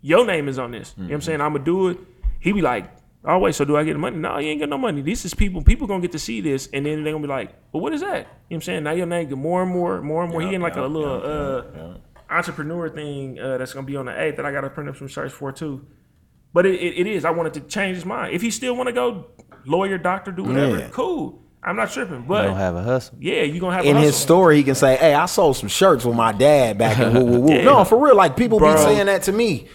your 0.02 0.26
name 0.26 0.48
is 0.48 0.58
on 0.58 0.72
this. 0.72 0.94
You 0.98 1.04
know 1.04 1.08
what 1.10 1.16
I'm 1.16 1.22
saying? 1.22 1.42
I'm 1.42 1.54
gonna 1.54 1.64
do 1.66 1.90
it. 1.90 1.98
He 2.40 2.52
be 2.54 2.62
like, 2.62 2.90
oh 3.26 3.38
wait, 3.40 3.56
so 3.56 3.66
do 3.66 3.78
I 3.78 3.84
get 3.84 3.94
the 3.94 4.00
money? 4.00 4.18
No, 4.18 4.38
you 4.38 4.50
ain't 4.50 4.60
get 4.60 4.70
no 4.70 4.78
money. 4.78 5.02
This 5.02 5.26
is 5.26 5.34
people. 5.34 5.62
People 5.62 5.86
gonna 5.88 6.02
get 6.02 6.12
to 6.14 6.20
see 6.20 6.42
this, 6.42 6.70
and 6.74 6.86
then 6.86 7.04
they 7.04 7.12
gonna 7.12 7.22
be 7.22 7.28
like, 7.28 7.54
well, 7.72 7.82
what 7.82 7.94
is 7.94 8.02
that? 8.02 8.08
You 8.08 8.16
know 8.16 8.24
what 8.24 8.56
I'm 8.56 8.62
saying? 8.62 8.84
Now 8.84 8.92
your 8.92 9.06
name 9.06 9.28
get 9.30 9.38
more 9.38 9.64
and 9.64 9.72
more, 9.72 10.02
more 10.02 10.24
and 10.24 10.32
more. 10.32 10.42
he 10.42 10.48
getting 10.48 10.62
like 10.62 10.76
a 10.76 10.82
little 10.86 11.22
uh, 11.24 11.98
entrepreneur 12.30 12.90
thing 12.90 13.40
uh, 13.40 13.58
that's 13.58 13.74
gonna 13.74 13.86
be 13.88 13.96
on 13.96 14.06
the 14.06 14.20
eighth 14.22 14.38
that 14.38 14.46
I 14.46 14.52
gotta 14.52 14.70
print 14.70 14.90
up 14.90 14.98
some 14.98 15.08
shirts 15.08 15.34
for 15.34 15.52
too. 15.52 15.86
But 16.54 16.66
it, 16.66 16.76
it, 16.76 17.00
it 17.02 17.08
is. 17.08 17.26
I 17.26 17.30
wanted 17.32 17.54
to 17.56 17.62
change 17.62 17.96
his 17.96 18.06
mind. 18.06 18.34
If 18.34 18.42
he 18.42 18.50
still 18.52 18.76
want 18.76 18.88
to 18.88 18.94
go 18.94 19.28
lawyer, 19.66 19.98
doctor, 19.98 20.32
do 20.32 20.44
whatever, 20.44 20.80
Yeah. 20.80 20.90
cool. 20.92 21.44
I'm 21.68 21.76
not 21.76 21.92
tripping. 21.92 22.16
You 22.22 22.26
But 22.28 22.44
don't 22.44 22.56
have 22.58 22.76
a 22.76 22.84
hustle. 22.84 23.18
yeah, 23.20 23.44
you 23.44 23.60
gonna 23.60 23.76
have 23.76 23.84
a 23.84 23.88
hustle. 23.88 23.98
in 23.98 24.04
his 24.04 24.16
story, 24.16 24.58
he 24.58 24.64
can 24.64 24.76
say, 24.76 24.96
"Hey, 24.96 25.14
I 25.14 25.26
sold 25.26 25.58
some 25.58 25.70
shirts 25.70 26.06
with 26.06 26.16
my 26.16 26.32
dad 26.32 26.78
back 26.78 26.98
in 27.00 27.14
woo 27.14 27.26
woo 27.26 27.40
woo." 27.42 27.50
Yeah. 27.54 27.64
No, 27.64 27.84
for 27.84 28.04
real. 28.04 28.16
Like 28.16 28.36
people 28.38 28.58
Bro. 28.60 28.74
be 28.76 28.80
saying 28.82 29.06
that 29.08 29.24
to 29.24 29.32
me. 29.32 29.68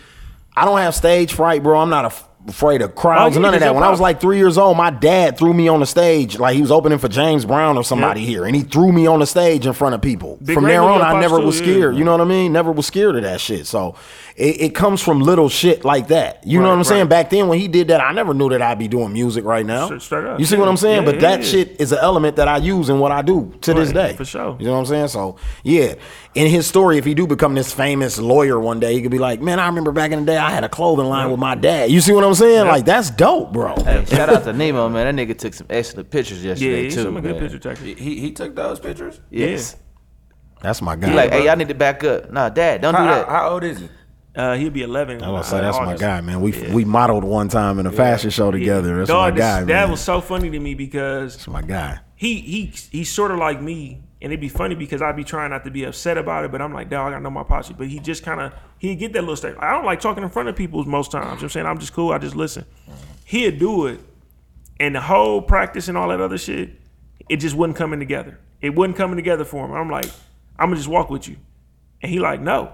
I 0.56 0.64
don't 0.64 0.78
have 0.78 0.94
stage 0.94 1.32
fright, 1.32 1.62
bro. 1.62 1.78
I'm 1.78 1.89
not 1.90 2.05
af- 2.05 2.28
afraid 2.47 2.82
of 2.82 2.94
crowds 2.94 3.36
Oh, 3.36 3.40
none 3.40 3.55
of 3.55 3.60
that. 3.60 3.74
When 3.74 3.85
I 3.85 3.89
was 3.89 4.01
like 4.01 4.20
three 4.20 4.36
years 4.36 4.59
old, 4.59 4.77
my 4.77 4.90
dad 4.90 5.39
threw 5.39 5.55
me 5.55 5.69
on 5.69 5.81
the 5.81 5.86
stage 5.86 6.39
like 6.39 6.55
he 6.56 6.60
was 6.60 6.70
opening 6.70 6.98
for 6.98 7.09
James 7.09 7.44
Brown 7.47 7.77
or 7.78 7.85
somebody 7.85 8.20
Yeah. 8.20 8.27
here, 8.27 8.44
and 8.44 8.55
he 8.56 8.62
threw 8.62 8.90
me 8.93 9.06
on 9.06 9.20
the 9.20 9.27
stage 9.27 9.66
in 9.66 9.73
front 9.73 9.94
of 9.94 10.02
people. 10.02 10.39
Big 10.44 10.55
From 10.55 10.64
there 10.64 10.82
on, 10.82 11.01
I 11.01 11.19
never 11.20 11.39
too, 11.39 11.47
was 11.47 11.59
yeah. 11.60 11.66
scared. 11.66 11.97
You 11.97 12.05
know 12.05 12.12
what 12.12 12.20
I 12.20 12.24
mean? 12.24 12.52
Never 12.52 12.70
was 12.73 12.86
scared 12.86 13.16
of 13.16 13.23
that 13.23 13.40
shit. 13.40 13.66
So 13.66 13.94
it, 14.36 14.60
it 14.60 14.74
comes 14.74 15.02
from 15.02 15.20
little 15.20 15.48
shit 15.48 15.84
like 15.84 16.09
that. 16.09 16.46
You 16.46 16.60
know 16.60 16.68
what 16.70 16.78
I'm 16.78 16.84
saying? 16.84 17.09
Back 17.09 17.30
then, 17.30 17.48
when 17.48 17.59
he 17.59 17.68
did 17.68 17.88
that, 17.88 18.00
I 18.00 18.12
never 18.12 18.32
knew 18.32 18.48
that 18.50 18.62
I'd 18.62 18.78
be 18.78 18.88
doing 18.88 19.12
music 19.12 19.44
right 19.44 19.64
now. 19.64 19.86
Straight- 19.86 20.02
straight 20.02 20.24
up. 20.24 20.40
You 20.40 20.46
see 20.46 20.56
what 20.56 20.68
I'm 20.68 20.76
saying? 20.76 21.00
Yeah, 21.00 21.04
but 21.04 21.14
yeah, 21.16 21.20
that 21.20 21.40
yeah. 21.40 21.44
shit 21.46 21.80
is 21.80 21.92
an 21.92 21.98
element 22.00 22.36
that 22.36 22.48
I 22.48 22.56
use 22.56 22.88
in 22.88 22.98
what 22.98 23.12
I 23.12 23.22
do 23.22 23.52
to 23.62 23.74
this 23.74 23.92
day. 23.92 24.14
for 24.16 24.24
sure. 24.24 24.56
You 24.59 24.66
know 24.66 24.72
what 24.72 24.78
I'm 24.78 24.86
saying? 24.86 25.09
So 25.09 25.36
yeah, 25.64 25.94
in 26.34 26.46
his 26.48 26.66
story, 26.66 26.98
if 26.98 27.04
he 27.04 27.14
do 27.14 27.26
become 27.26 27.54
this 27.54 27.72
famous 27.72 28.18
lawyer 28.18 28.59
one 28.59 28.80
day, 28.80 28.94
he 28.94 29.02
could 29.02 29.10
be 29.10 29.18
like, 29.18 29.40
"Man, 29.42 29.60
I 29.60 29.66
remember 29.66 29.92
back 29.92 30.12
in 30.12 30.20
the 30.20 30.26
day, 30.26 30.38
I 30.38 30.50
had 30.50 30.64
a 30.64 30.68
clothing 30.68 31.06
line 31.06 31.30
with 31.30 31.40
my 31.40 31.54
dad." 31.54 31.90
You 31.90 32.00
see 32.00 32.12
what 32.12 32.24
I'm 32.24 32.34
saying? 32.34 32.66
Like 32.66 32.84
that's 32.86 33.10
dope, 33.10 33.52
bro. 33.52 33.74
Hey, 33.84 34.04
shout 34.06 34.28
out 34.30 34.44
to 34.44 34.52
Nemo, 34.52 34.88
man. 34.88 35.14
That 35.14 35.28
nigga 35.28 35.36
took 35.38 35.52
some 35.52 35.66
excellent 35.68 36.10
pictures 36.10 36.42
Yeah, 36.42 36.50
yesterday 36.52 36.84
he's 36.84 36.94
too. 36.94 37.02
some 37.02 37.20
good 37.20 37.38
picture 37.38 37.59
taker. 37.59 37.84
He, 37.84 37.94
he 37.94 38.20
he 38.20 38.32
took 38.32 38.54
those 38.56 38.80
pictures. 38.80 39.20
Yes. 39.30 39.76
That's 40.62 40.80
my 40.80 40.94
guy. 40.94 41.10
He 41.10 41.16
like, 41.16 41.32
hey, 41.32 41.44
y'all 41.46 41.56
need 41.56 41.68
to 41.68 41.74
back 41.74 42.04
up. 42.04 42.30
Nah, 42.30 42.48
dad, 42.48 42.82
don't 42.82 42.94
do 42.94 42.98
How, 42.98 43.06
that. 43.06 43.28
how 43.28 43.48
old 43.50 43.64
is 43.64 43.80
he? 43.80 43.88
Uh, 44.34 44.54
he'll 44.56 44.70
be 44.70 44.82
11. 44.82 45.22
I 45.22 45.30
was 45.30 45.46
say 45.46 45.60
that's 45.60 45.78
my 45.78 45.94
guy, 45.96 46.20
man. 46.22 46.40
We 46.40 46.52
we 46.72 46.84
modeled 46.86 47.22
one 47.24 47.48
time 47.48 47.78
in 47.78 47.86
a 47.86 47.92
fashion 47.92 48.30
show 48.30 48.50
together. 48.50 48.96
That's 48.96 49.09
Dog, 49.09 49.34
my 49.34 49.36
this- 49.36 49.40
guy, 49.44 49.64
That 49.64 49.90
was 49.90 50.00
so 50.00 50.20
funny 50.22 50.50
to 50.50 50.59
me 50.59 50.74
because 50.74 51.34
That's 51.36 51.48
my 51.48 51.60
guy. 51.62 51.98
he 52.14 52.40
he 52.40 52.72
he's 52.90 53.10
sort 53.10 53.30
of 53.30 53.36
like 53.38 53.60
me, 53.60 54.00
and 54.22 54.32
it'd 54.32 54.40
be 54.40 54.48
funny 54.48 54.74
because 54.74 55.02
I'd 55.02 55.16
be 55.16 55.24
trying 55.24 55.50
not 55.50 55.64
to 55.64 55.70
be 55.70 55.84
upset 55.84 56.16
about 56.16 56.46
it, 56.46 56.50
but 56.52 56.62
I'm 56.62 56.72
like, 56.72 56.88
dog, 56.88 57.12
I 57.12 57.18
know 57.18 57.28
my 57.28 57.42
posse. 57.42 57.74
But 57.76 57.88
he 57.88 57.98
just 57.98 58.22
kind 58.22 58.40
of 58.40 58.54
he'd 58.78 58.96
get 58.98 59.12
that 59.12 59.20
little 59.20 59.36
state. 59.36 59.54
I 59.59 59.70
don't 59.72 59.84
like 59.84 60.00
talking 60.00 60.22
in 60.22 60.30
front 60.30 60.48
of 60.48 60.56
people 60.56 60.82
most 60.84 61.10
times. 61.10 61.24
You 61.24 61.28
know 61.28 61.34
what 61.34 61.42
I'm 61.42 61.48
saying 61.50 61.66
I'm 61.66 61.78
just 61.78 61.92
cool. 61.92 62.12
I 62.12 62.18
just 62.18 62.34
listen. 62.34 62.64
He'd 63.26 63.59
do 63.59 63.84
it, 63.86 64.00
and 64.80 64.94
the 64.94 65.00
whole 65.02 65.42
practice 65.42 65.88
and 65.88 65.98
all 65.98 66.09
that 66.09 66.22
other 66.22 66.38
shit, 66.38 66.70
it 67.28 67.36
just 67.36 67.54
wasn't 67.54 67.76
coming 67.76 68.00
together. 68.00 68.38
It 68.62 68.74
wasn't 68.74 68.96
coming 68.96 69.16
together 69.16 69.44
for 69.44 69.66
him. 69.66 69.72
I'm 69.72 69.90
like, 69.90 70.06
I'm 70.59 70.68
gonna 70.68 70.76
just 70.76 70.88
walk 70.88 71.10
with 71.10 71.28
you, 71.28 71.36
and 72.00 72.10
he 72.10 72.18
like, 72.18 72.40
no. 72.40 72.72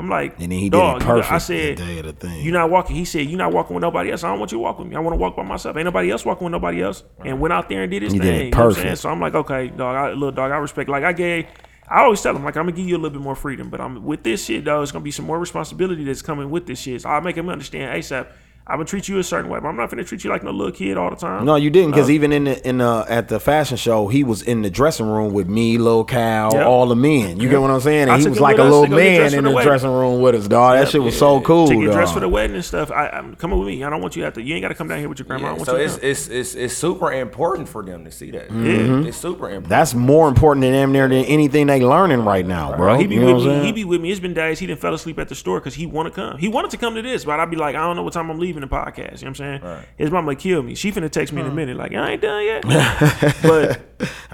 I'm 0.00 0.08
like, 0.08 0.32
And 0.40 0.50
then 0.50 0.58
he 0.58 0.70
did 0.70 0.72
dog, 0.72 1.02
it 1.02 1.04
perfect 1.04 1.30
I 1.32 1.38
said, 1.38 1.76
the 1.76 1.84
day 1.84 1.98
of 1.98 2.06
the 2.06 2.12
thing. 2.14 2.42
you're 2.42 2.52
not 2.54 2.70
walking. 2.70 2.96
He 2.96 3.04
said, 3.04 3.26
you're 3.26 3.38
not 3.38 3.52
walking 3.52 3.74
with 3.74 3.82
nobody 3.82 4.10
else. 4.10 4.24
I 4.24 4.28
don't 4.30 4.38
want 4.38 4.50
you 4.50 4.56
to 4.58 4.62
walk 4.62 4.78
with 4.78 4.88
me. 4.88 4.96
I 4.96 5.00
want 5.00 5.12
to 5.14 5.18
walk 5.20 5.36
by 5.36 5.42
myself. 5.42 5.76
Ain't 5.76 5.84
nobody 5.84 6.10
else 6.10 6.24
walking 6.24 6.46
with 6.46 6.52
nobody 6.52 6.82
else. 6.82 7.04
And 7.24 7.38
went 7.38 7.52
out 7.52 7.68
there 7.68 7.82
and 7.82 7.90
did 7.90 8.02
his 8.02 8.12
He 8.14 8.18
thing. 8.18 8.26
did 8.28 8.40
it 8.40 8.44
you 8.46 8.50
know 8.52 8.70
I'm. 8.70 8.96
So 8.96 9.08
I'm 9.10 9.20
like, 9.20 9.34
okay, 9.34 9.68
dog, 9.68 9.94
I, 9.96 10.08
little 10.12 10.32
dog, 10.32 10.50
I 10.50 10.56
respect. 10.56 10.88
Like 10.88 11.04
I 11.04 11.12
gave, 11.12 11.46
I 11.88 12.00
always 12.02 12.20
tell 12.22 12.34
him, 12.34 12.44
like 12.44 12.56
I'm 12.56 12.64
gonna 12.64 12.76
give 12.76 12.86
you 12.88 12.96
a 12.96 12.98
little 12.98 13.10
bit 13.18 13.22
more 13.22 13.34
freedom, 13.36 13.68
but 13.68 13.80
I'm 13.80 14.04
with 14.04 14.22
this 14.22 14.44
shit, 14.44 14.64
though. 14.64 14.80
It's 14.82 14.92
gonna 14.92 15.02
be 15.04 15.10
some 15.10 15.26
more 15.26 15.38
responsibility 15.38 16.04
that's 16.04 16.22
coming 16.22 16.50
with 16.50 16.66
this 16.66 16.80
shit. 16.80 17.02
So 17.02 17.08
I 17.10 17.20
make 17.20 17.36
him 17.36 17.48
understand 17.48 17.96
ASAP. 17.98 18.28
I'm 18.70 18.76
gonna 18.76 18.84
treat 18.86 19.08
you 19.08 19.18
a 19.18 19.24
certain 19.24 19.50
way, 19.50 19.58
but 19.60 19.68
I'm 19.68 19.76
not 19.76 19.90
gonna 19.90 20.04
treat 20.04 20.22
you 20.24 20.30
like 20.30 20.42
no 20.44 20.50
little 20.50 20.72
kid 20.72 20.96
all 20.96 21.10
the 21.10 21.16
time. 21.16 21.44
No, 21.44 21.56
you 21.56 21.70
didn't, 21.70 21.90
because 21.90 22.08
No. 22.08 22.14
even 22.14 22.32
in 22.32 22.44
the 22.44 22.68
in 22.68 22.78
the 22.78 23.04
at 23.08 23.28
the 23.28 23.40
fashion 23.40 23.76
show, 23.76 24.08
he 24.08 24.24
was 24.24 24.42
in 24.42 24.62
the 24.62 24.70
dressing 24.70 25.06
room 25.06 25.32
with 25.32 25.48
me, 25.48 25.76
Lil 25.78 26.04
Cal, 26.04 26.52
Yep. 26.54 26.66
all 26.66 26.86
the 26.86 26.96
men. 26.96 27.40
You 27.40 27.48
get 27.48 27.60
what 27.60 27.70
I'm 27.70 27.80
saying? 27.80 28.02
And 28.02 28.12
I 28.12 28.18
he 28.18 28.28
was 28.28 28.40
like 28.40 28.58
a 28.58 28.62
little 28.62 28.84
to 28.84 28.90
go 28.90 28.96
get 28.96 29.20
man 29.20 29.34
in 29.34 29.44
the 29.44 29.50
the 29.52 29.60
dressing 29.62 29.90
room 29.90 30.20
with 30.20 30.34
us, 30.34 30.46
dog. 30.48 30.76
That 30.78 30.88
shit 30.88 31.02
was 31.02 31.18
so 31.18 31.40
cool, 31.40 31.66
to 31.68 31.74
get 31.74 31.84
dog. 31.86 31.94
dressed 31.94 32.14
for 32.14 32.20
the 32.20 32.28
wedding 32.28 32.54
and 32.56 32.64
stuff. 32.64 32.90
I, 32.90 33.08
I'm 33.08 33.34
coming 33.36 33.58
with 33.58 33.66
me. 33.68 33.82
I 33.84 33.90
don't 33.90 34.00
want 34.00 34.14
you 34.16 34.20
to 34.22 34.26
have 34.26 34.34
to. 34.34 34.42
You 34.42 34.54
ain't 34.54 34.62
got 34.62 34.68
to 34.68 34.74
come 34.74 34.88
down 34.88 34.98
here 35.00 35.08
with 35.08 35.18
your 35.18 35.26
grandma. 35.26 35.48
I 35.48 35.50
Yeah, 35.50 35.56
want 35.56 35.66
so 35.66 35.76
you 35.76 35.84
it's, 35.84 35.96
it's 35.98 36.28
it's 36.28 36.54
it's 36.54 36.76
super 36.76 37.12
important 37.12 37.68
for 37.68 37.82
them 37.82 38.04
to 38.04 38.10
see 38.10 38.30
that. 38.30 38.48
Mhm. 38.50 39.06
It's 39.06 39.16
super 39.16 39.46
important. 39.46 39.68
That's 39.68 39.94
more 39.94 40.28
important 40.28 40.62
than 40.62 40.72
damn 40.72 40.92
near 40.92 41.08
than 41.08 41.24
anything 41.24 41.66
they 41.66 41.80
learning 41.80 42.24
right 42.24 42.46
now, 42.46 42.76
bro. 42.76 42.96
he 42.98 43.06
be 43.06 43.16
you 43.16 43.34
with 43.34 43.44
me. 43.46 43.64
He 43.64 43.72
be 43.72 43.84
with 43.84 44.00
me. 44.00 44.10
It's 44.10 44.20
been 44.20 44.34
days 44.34 44.58
he 44.60 44.66
didn't 44.66 44.80
fell 44.80 44.94
asleep 44.94 45.18
at 45.18 45.28
the 45.28 45.34
store 45.34 45.58
because 45.58 45.74
he 45.74 45.86
want 45.86 46.06
to 46.06 46.10
come. 46.14 46.38
He 46.38 46.48
wanted 46.48 46.70
to 46.72 46.76
come 46.76 46.94
to 46.94 47.02
this, 47.02 47.24
but 47.24 47.40
I'd 47.40 47.50
be 47.50 47.56
like, 47.56 47.74
I 47.74 47.80
don't 47.80 47.96
know 47.96 48.02
what 48.02 48.12
time 48.12 48.30
I'm 48.30 48.38
leaving 48.38 48.59
the 48.60 48.66
podcast. 48.68 48.96
You 48.96 49.26
know 49.26 49.30
what 49.30 49.40
I'm 49.40 49.60
saying? 49.62 49.84
His 49.96 50.10
mama 50.10 50.34
kill 50.34 50.62
me. 50.62 50.74
She 50.74 50.92
finna 50.92 51.10
text 51.10 51.32
me 51.32 51.40
in 51.40 51.46
a 51.46 51.54
minute, 51.54 51.76
like 51.76 51.92
I 51.94 52.12
ain't 52.12 52.22
done 52.22 52.44
yet. 52.44 52.62
but 53.42 53.80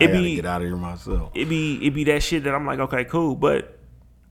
it 0.01 0.12
be 0.12 0.36
get 0.36 0.47
out 0.47 0.62
of 0.62 0.69
here 0.69 0.77
myself. 0.77 1.31
it 1.35 1.48
be 1.48 1.85
it 1.86 1.94
be 1.94 2.05
that 2.05 2.23
shit 2.23 2.44
that 2.44 2.55
I'm 2.55 2.66
like, 2.66 2.78
okay, 2.78 3.05
cool. 3.05 3.35
But 3.35 3.78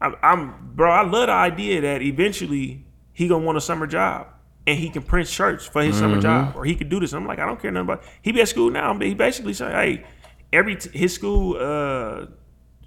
I'm, 0.01 0.15
I'm 0.21 0.71
bro. 0.75 0.91
I 0.91 1.03
love 1.03 1.27
the 1.27 1.33
idea 1.33 1.81
that 1.81 2.01
eventually 2.01 2.85
he 3.13 3.27
gonna 3.27 3.45
want 3.45 3.57
a 3.57 3.61
summer 3.61 3.87
job 3.87 4.27
and 4.67 4.77
he 4.77 4.89
can 4.89 5.03
print 5.03 5.27
shirts 5.27 5.65
for 5.65 5.81
his 5.83 5.97
summer 5.97 6.17
Mhm. 6.17 6.21
job, 6.21 6.55
or 6.55 6.65
he 6.65 6.75
could 6.75 6.89
do 6.89 6.99
this. 6.99 7.13
I'm 7.13 7.25
like, 7.27 7.39
I 7.39 7.45
don't 7.45 7.61
care 7.61 7.71
nothing 7.71 7.85
about. 7.89 8.03
He 8.21 8.31
be 8.31 8.41
at 8.41 8.49
school 8.49 8.71
now. 8.71 8.93
But 8.93 9.07
he 9.07 9.13
basically 9.13 9.53
say, 9.53 9.69
hey, 9.71 10.05
every 10.51 10.75
t- 10.75 10.97
his 10.97 11.13
school. 11.13 11.55
uh 11.59 12.25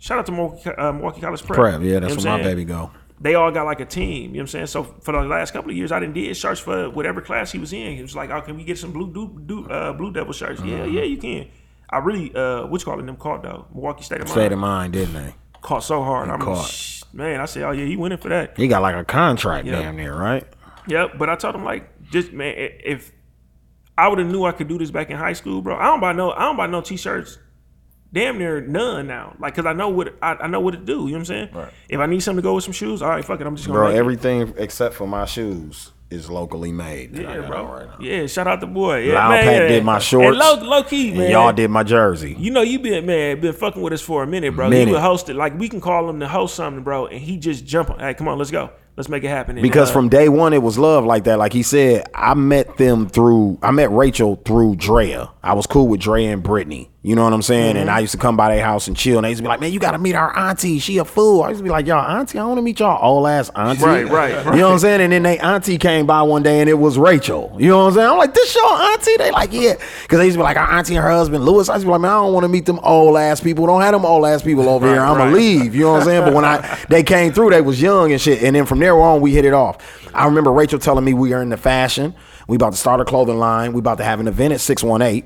Shout 0.01 0.19
out 0.21 0.27
to 0.27 0.33
Milwaukee, 0.33 0.71
uh, 0.71 0.93
Milwaukee 0.93 1.21
College 1.21 1.43
Prep. 1.45 1.59
Prep, 1.59 1.81
yeah, 1.81 1.87
You 1.87 1.93
know 1.95 2.01
that's 2.09 2.25
where 2.25 2.35
I'm 2.35 2.41
my 2.41 2.45
baby 2.47 2.65
go. 2.65 2.93
They 3.21 3.35
all 3.35 3.51
got 3.51 3.65
like 3.67 3.81
a 3.81 3.85
team. 3.85 4.23
You 4.23 4.29
know 4.29 4.33
what 4.35 4.41
I'm 4.43 4.47
saying? 4.47 4.67
So 4.67 4.85
for 4.85 5.13
the 5.13 5.23
last 5.23 5.53
couple 5.53 5.71
of 5.71 5.77
years, 5.77 5.91
I 5.91 5.99
didn't 6.01 6.15
did 6.15 6.37
shirts 6.37 6.61
for 6.61 6.89
whatever 6.91 7.21
class 7.21 7.51
he 7.51 7.59
was 7.59 7.73
in. 7.73 7.97
He 7.97 8.03
was 8.03 8.15
like, 8.15 8.31
"Oh, 8.31 8.41
can 8.41 8.57
we 8.57 8.63
get 8.65 8.79
some 8.79 8.93
blue 8.93 9.13
do, 9.13 9.41
do, 9.45 9.67
uh, 9.69 9.93
blue 9.93 10.13
devil 10.13 10.33
shirts?" 10.33 10.61
Yeah, 10.65 10.79
Mhm. 10.81 10.93
yeah, 10.93 11.03
you 11.03 11.17
can. 11.17 11.49
I 11.91 11.99
really, 11.99 12.33
uh, 12.35 12.67
what 12.67 12.81
you 12.81 12.85
calling 12.85 13.07
them 13.07 13.17
caught 13.17 13.43
though? 13.43 13.67
Milwaukee 13.73 14.05
State 14.05 14.21
of 14.21 14.27
Mind. 14.29 14.31
State 14.31 14.53
of 14.53 14.59
mind, 14.59 14.93
didn't 14.93 15.15
they? 15.15 15.35
Caught 15.63 15.83
so 15.83 16.03
hard. 16.03 16.29
I'm 16.31 16.39
caught. 16.41 16.67
Shh, 16.69 17.03
man. 17.13 17.41
I 17.41 17.47
said, 17.47 17.65
oh 17.65 17.73
yeah, 17.73 17.87
he 17.87 17.97
winning 17.97 18.19
for 18.19 18.29
that. 18.29 18.57
He 18.57 18.69
got 18.69 18.83
like 18.83 18.95
a 18.95 19.05
contract 19.05 19.67
Yeah. 19.67 19.81
damn 19.81 19.97
near, 19.97 20.15
right? 20.15 20.45
Yep. 20.87 21.19
But 21.19 21.29
I 21.29 21.35
told 21.35 21.55
him 21.57 21.65
like, 21.65 21.91
just 22.11 22.33
man, 22.33 22.55
if 22.57 23.11
I 23.97 24.07
would 24.07 24.19
have 24.21 24.29
knew 24.29 24.45
I 24.45 24.53
could 24.53 24.69
do 24.69 24.79
this 24.79 24.91
back 24.93 25.11
in 25.11 25.17
high 25.17 25.33
school, 25.33 25.61
bro. 25.61 25.77
I 25.77 25.85
don't 25.87 26.01
buy 26.01 26.13
no, 26.13 26.31
I 26.31 26.43
don't 26.43 26.57
buy 26.57 26.69
no 26.69 26.81
t-shirts. 26.83 27.39
Damn 28.13 28.39
near 28.39 28.61
none 28.61 29.07
now. 29.07 29.37
Like, 29.39 29.55
cause 29.55 29.67
I 29.67 29.75
know 29.75 29.91
what 29.91 30.15
I, 30.23 30.35
I 30.35 30.47
know 30.47 30.61
what 30.61 30.71
to 30.73 30.79
do. 30.79 30.93
You 30.93 30.99
know 30.99 31.05
what 31.05 31.19
I'm 31.19 31.25
saying? 31.27 31.49
Right. 31.53 31.73
If 31.91 32.01
I 32.01 32.07
need 32.07 32.21
something 32.21 32.43
to 32.43 32.47
go 32.47 32.55
with 32.55 32.65
some 32.65 32.73
shoes, 32.73 33.03
all 33.03 33.11
right, 33.11 33.25
fuck 33.25 33.41
it. 33.41 33.47
I'm 33.47 33.55
just 33.57 33.69
gonna 33.69 33.79
Bro, 33.81 33.89
make 33.89 33.97
it. 33.97 33.99
everything 33.99 34.55
except 34.57 34.95
for 34.95 35.07
my 35.07 35.27
shoes 35.27 35.93
is 36.11 36.31
locally 36.31 36.73
made. 36.73 37.15
Yeah, 37.15 37.47
bro. 37.47 37.67
right. 37.67 38.01
Yeah, 38.01 38.27
shout 38.27 38.47
out 38.47 38.61
the 38.61 38.67
boy. 38.67 39.01
Yeah, 39.01 39.13
Loud 39.17 39.29
man, 39.29 39.45
Pack 39.45 39.61
yeah. 39.61 39.69
did 39.69 39.85
my 39.85 39.95
And 39.97 40.03
shorts. 40.03 40.39
low, 40.39 40.55
low 40.63 40.83
key, 40.85 41.09
and 41.11 41.19
man. 41.19 41.31
y'all 41.31 41.53
did 41.53 41.69
my 41.71 41.83
jersey. 41.83 42.35
You 42.39 42.51
know, 42.51 42.63
you 42.63 42.79
been 42.79 43.05
man, 43.05 43.41
been 43.43 43.53
fucking 43.53 43.83
with 43.83 43.93
us 43.93 44.01
for 44.01 44.23
a 44.23 44.27
minute, 44.27 44.57
bro. 44.57 44.71
Minute. 44.71 44.87
You 44.89 44.95
would 44.95 45.03
host 45.03 45.29
it. 45.29 45.35
Like 45.37 45.59
we 45.59 45.69
can 45.69 45.83
call 45.83 46.09
him 46.09 46.19
to 46.21 46.29
host 46.29 46.55
something, 46.55 46.83
bro, 46.83 47.09
and 47.09 47.21
he 47.21 47.37
just 47.37 47.67
jump 47.67 47.91
on. 47.91 47.99
Hey, 47.99 48.15
come 48.15 48.27
on, 48.27 48.39
let's 48.39 48.51
go. 48.51 48.71
Let's 48.97 49.09
make 49.09 49.23
it 49.23 49.29
happen. 49.29 49.57
And, 49.59 49.63
Because 49.63 49.91
uh, 49.91 49.93
from 49.93 50.09
day 50.09 50.29
one, 50.29 50.53
it 50.53 50.61
was 50.61 50.77
love 50.77 51.05
like 51.05 51.23
that. 51.25 51.39
Like 51.39 51.53
he 51.53 51.63
said, 51.63 52.09
I 52.17 52.35
met 52.35 52.79
them 52.79 53.09
through, 53.09 53.59
I 53.63 53.71
met 53.71 53.93
Rachel 53.93 54.35
through 54.45 54.75
Drea. 54.75 55.31
I 55.41 55.53
was 55.53 55.69
cool 55.69 55.87
with 55.87 56.01
Drea 56.01 56.33
and 56.33 56.43
Brittany. 56.43 56.91
You 57.01 57.15
know 57.15 57.23
what 57.23 57.33
I'm 57.33 57.43
saying? 57.43 57.77
And 57.77 57.89
Mhm. 57.89 57.93
I 57.93 58.01
used 58.01 58.11
to 58.11 58.19
come 58.19 58.37
by 58.37 58.53
their 58.53 58.65
house 58.65 58.89
and 58.89 58.97
chill. 58.97 59.19
And 59.19 59.25
they 59.25 59.29
used 59.29 59.39
to 59.39 59.43
be 59.45 59.49
like, 59.49 59.61
man, 59.61 59.73
you 59.73 59.79
got 59.79 59.93
to 59.93 59.99
meet 59.99 60.17
our 60.17 60.37
auntie. 60.37 60.81
She 60.81 60.99
a 60.99 61.05
fool. 61.05 61.45
I 61.45 61.51
used 61.51 61.61
to 61.61 61.65
be 61.65 61.71
like, 61.71 61.87
y'all, 61.87 62.05
auntie, 62.05 62.41
I 62.41 62.45
want 62.45 62.59
to 62.59 62.63
meet 62.63 62.81
y'all 62.81 62.99
old 63.01 63.29
ass 63.29 63.51
auntie. 63.55 63.85
Right, 63.85 64.09
right, 64.09 64.31
You 64.47 64.61
know 64.61 64.67
what 64.67 64.73
I'm 64.73 64.79
saying? 64.81 65.01
And 65.03 65.13
then 65.13 65.23
they 65.23 65.39
auntie 65.39 65.79
came 65.79 66.07
by 66.07 66.23
one 66.23 66.43
day 66.43 66.59
and 66.59 66.69
it 66.69 66.77
was 66.77 66.99
Rachel. 66.99 67.55
You 67.57 67.69
know 67.69 67.79
what 67.79 67.85
I'm 67.91 67.95
saying? 67.95 68.09
I'm 68.09 68.19
like, 68.19 68.35
this 68.35 68.53
your 68.53 68.73
auntie? 68.73 69.17
They 69.17 69.31
like, 69.31 69.53
yeah. 69.53 69.75
Because 70.03 70.19
they 70.19 70.25
used 70.25 70.35
to 70.35 70.39
be 70.41 70.43
like, 70.43 70.57
our 70.57 70.73
auntie 70.73 70.97
and 70.97 71.05
her 71.05 71.11
husband, 71.11 71.45
Lewis. 71.45 71.69
I 71.69 71.75
used 71.75 71.85
to 71.85 71.87
be 71.87 71.93
like, 71.93 72.01
man, 72.01 72.11
I 72.11 72.15
don't 72.15 72.33
want 72.35 72.43
to 72.45 72.49
meet 72.49 72.67
them 72.67 72.81
old 72.83 73.17
ass 73.17 73.39
people. 73.41 73.65
Don't 73.67 73.81
have 73.81 73.93
them 73.93 74.05
old 74.05 74.27
ass 74.27 74.43
people 74.43 74.69
over 74.69 74.93
here. 74.93 75.01
I'm 75.01 75.17
going 75.17 75.21
right. 75.21 75.31
to 75.31 75.37
leave. 75.37 75.77
You 75.77 75.83
know 75.83 75.93
what 75.93 76.01
I'm 76.01 76.07
saying? 76.07 76.25
But 76.25 76.35
when 76.35 76.45
I 76.45 76.79
they 76.89 77.05
came 77.05 77.33
through, 77.33 77.51
they 77.51 77.61
was 77.61 77.81
young 77.81 78.11
and 78.11 78.21
shit. 78.21 78.43
And 78.43 78.57
then 78.57 78.67
from 78.67 78.81
there 78.81 79.01
on, 79.01 79.21
we 79.21 79.33
hit 79.33 79.45
it 79.45 79.55
off. 79.55 79.79
I 80.15 80.25
remember 80.25 80.51
Rachel 80.51 80.81
telling 80.81 81.05
me 81.05 81.15
we 81.15 81.33
are 81.33 81.43
in 81.43 81.51
the 81.51 81.57
fashion. 81.57 82.13
We 82.49 82.57
about 82.57 82.73
to 82.73 82.79
start 82.79 83.01
a 83.01 83.05
clothing 83.05 83.39
line. 83.39 83.73
We 83.73 83.79
about 83.79 83.99
to 83.99 84.05
have 84.05 84.19
an 84.19 84.27
event 84.27 84.53
at 84.53 84.61
618 84.61 85.23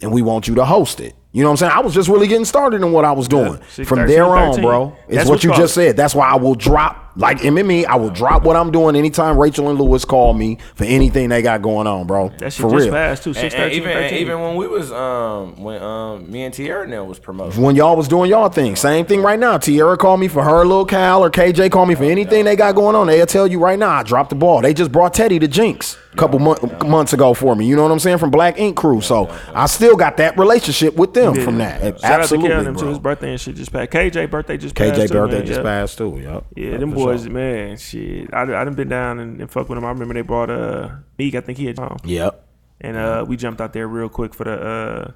and 0.00 0.12
we 0.12 0.22
want 0.22 0.48
you 0.48 0.54
to 0.56 0.64
host 0.64 1.00
it. 1.00 1.14
You 1.32 1.42
know 1.42 1.48
what 1.48 1.52
I'm 1.62 1.68
saying? 1.68 1.72
I 1.72 1.80
was 1.80 1.94
just 1.94 2.08
really 2.08 2.28
getting 2.28 2.44
started 2.44 2.82
in 2.82 2.92
what 2.92 3.04
I 3.04 3.12
was 3.12 3.26
doing. 3.26 3.58
Six, 3.70 3.88
From 3.88 3.98
13, 3.98 4.14
there 4.14 4.24
on, 4.26 4.50
13. 4.52 4.64
bro, 4.64 4.96
it's 5.08 5.16
That's 5.16 5.28
what 5.28 5.42
you 5.42 5.50
called. 5.50 5.60
just 5.62 5.74
said. 5.74 5.96
That's 5.96 6.14
why 6.14 6.28
I 6.28 6.36
will 6.36 6.54
drop, 6.54 7.03
like 7.16 7.38
MME, 7.38 7.86
I 7.86 7.96
will 7.96 8.10
drop 8.10 8.42
what 8.44 8.56
I'm 8.56 8.70
doing 8.72 8.96
anytime 8.96 9.38
Rachel 9.38 9.68
and 9.70 9.80
Lewis 9.80 10.04
call 10.04 10.34
me 10.34 10.58
for 10.74 10.84
anything 10.84 11.28
they 11.28 11.42
got 11.42 11.62
going 11.62 11.86
on, 11.86 12.06
bro. 12.06 12.30
That 12.38 12.52
shit 12.52 12.62
for 12.62 12.70
just 12.72 12.84
real. 12.84 12.92
passed 12.92 13.22
too. 13.24 13.30
And- 13.30 13.36
Six, 13.38 13.54
and 13.54 13.62
13, 13.64 13.76
even 13.76 13.90
and 13.90 14.00
13. 14.00 14.18
even 14.18 14.40
when 14.40 14.56
we 14.56 14.66
was 14.66 14.90
um 14.92 15.62
when 15.62 15.82
um 15.82 16.30
me 16.30 16.42
and 16.44 16.52
Tierra 16.54 16.86
now 16.86 17.04
was 17.04 17.18
promoted. 17.18 17.58
When 17.60 17.76
y'all 17.76 17.96
was 17.96 18.08
doing 18.08 18.30
y'all 18.30 18.48
thing, 18.48 18.76
same 18.76 19.06
thing 19.06 19.22
right 19.22 19.38
now. 19.38 19.58
Tierra 19.58 19.96
called 19.96 20.20
me 20.20 20.28
for 20.28 20.42
her 20.42 20.64
little 20.64 20.84
Cal 20.86 21.22
or 21.22 21.30
KJ 21.30 21.70
called 21.70 21.88
me 21.88 21.94
for 21.94 22.04
anything 22.04 22.44
they 22.44 22.56
got 22.56 22.74
going 22.74 22.96
on. 22.96 23.06
They'll 23.06 23.26
tell 23.26 23.46
you 23.46 23.58
right 23.60 23.78
now, 23.78 23.90
I 23.90 24.02
dropped 24.02 24.30
the 24.30 24.36
ball. 24.36 24.60
They 24.62 24.74
just 24.74 24.90
brought 24.92 25.14
Teddy 25.14 25.38
to 25.38 25.46
Jinx 25.48 25.96
a 26.12 26.16
couple 26.16 26.38
mon- 26.38 26.56
months 26.86 27.12
ago 27.12 27.34
for 27.34 27.56
me. 27.56 27.66
You 27.66 27.74
know 27.76 27.82
what 27.82 27.90
I'm 27.92 27.98
saying? 27.98 28.18
From 28.18 28.30
Black 28.30 28.58
Ink 28.58 28.76
Crew. 28.76 29.00
So 29.00 29.28
I 29.52 29.66
still 29.66 29.96
got 29.96 30.16
that 30.18 30.38
relationship 30.38 30.94
with 30.96 31.12
them 31.14 31.34
Yeah. 31.34 31.44
from 31.44 31.58
that. 31.58 31.80
Shout 31.80 31.92
out 31.92 31.98
to 32.00 32.06
Absolutely, 32.06 32.48
Kel 32.50 32.58
and 32.58 32.66
them 32.68 32.76
too. 32.76 32.86
His 32.86 32.98
birthday 32.98 33.30
and 33.32 33.40
shit 33.40 33.56
just 33.56 33.72
passed. 33.72 33.90
KJ 33.90 34.26
birthday 34.30 34.56
just 34.56 34.74
KJ 34.74 34.90
passed. 34.96 35.08
too, 35.12 35.14
birthday 35.18 35.36
man. 35.38 35.46
just 35.46 35.58
Yeah. 35.58 35.62
passed 35.64 35.98
too. 35.98 36.20
Yep. 36.22 36.44
Yeah, 36.56 36.70
Yep, 36.70 36.80
them 36.80 36.92
for 36.92 37.03
boys, 37.04 37.22
sure. 37.22 37.32
man, 37.32 37.76
shit. 37.76 38.32
I, 38.34 38.42
I 38.42 38.64
done 38.64 38.74
been 38.74 38.88
down 38.88 39.18
and, 39.20 39.40
and 39.40 39.50
fuck 39.50 39.68
with 39.68 39.76
them. 39.76 39.84
I 39.84 39.90
remember 39.90 40.14
they 40.14 40.22
brought 40.22 40.50
uh 40.50 40.90
Meek. 41.18 41.34
I 41.34 41.40
think 41.40 41.58
he 41.58 41.66
had 41.66 41.78
home. 41.78 41.98
Yep. 42.04 42.40
And 42.80 42.96
uh, 42.96 43.24
we 43.26 43.36
jumped 43.36 43.60
out 43.60 43.72
there 43.72 43.86
real 43.88 44.08
quick 44.08 44.34
for 44.34 44.44
the 44.44 44.52
uh 44.52 45.12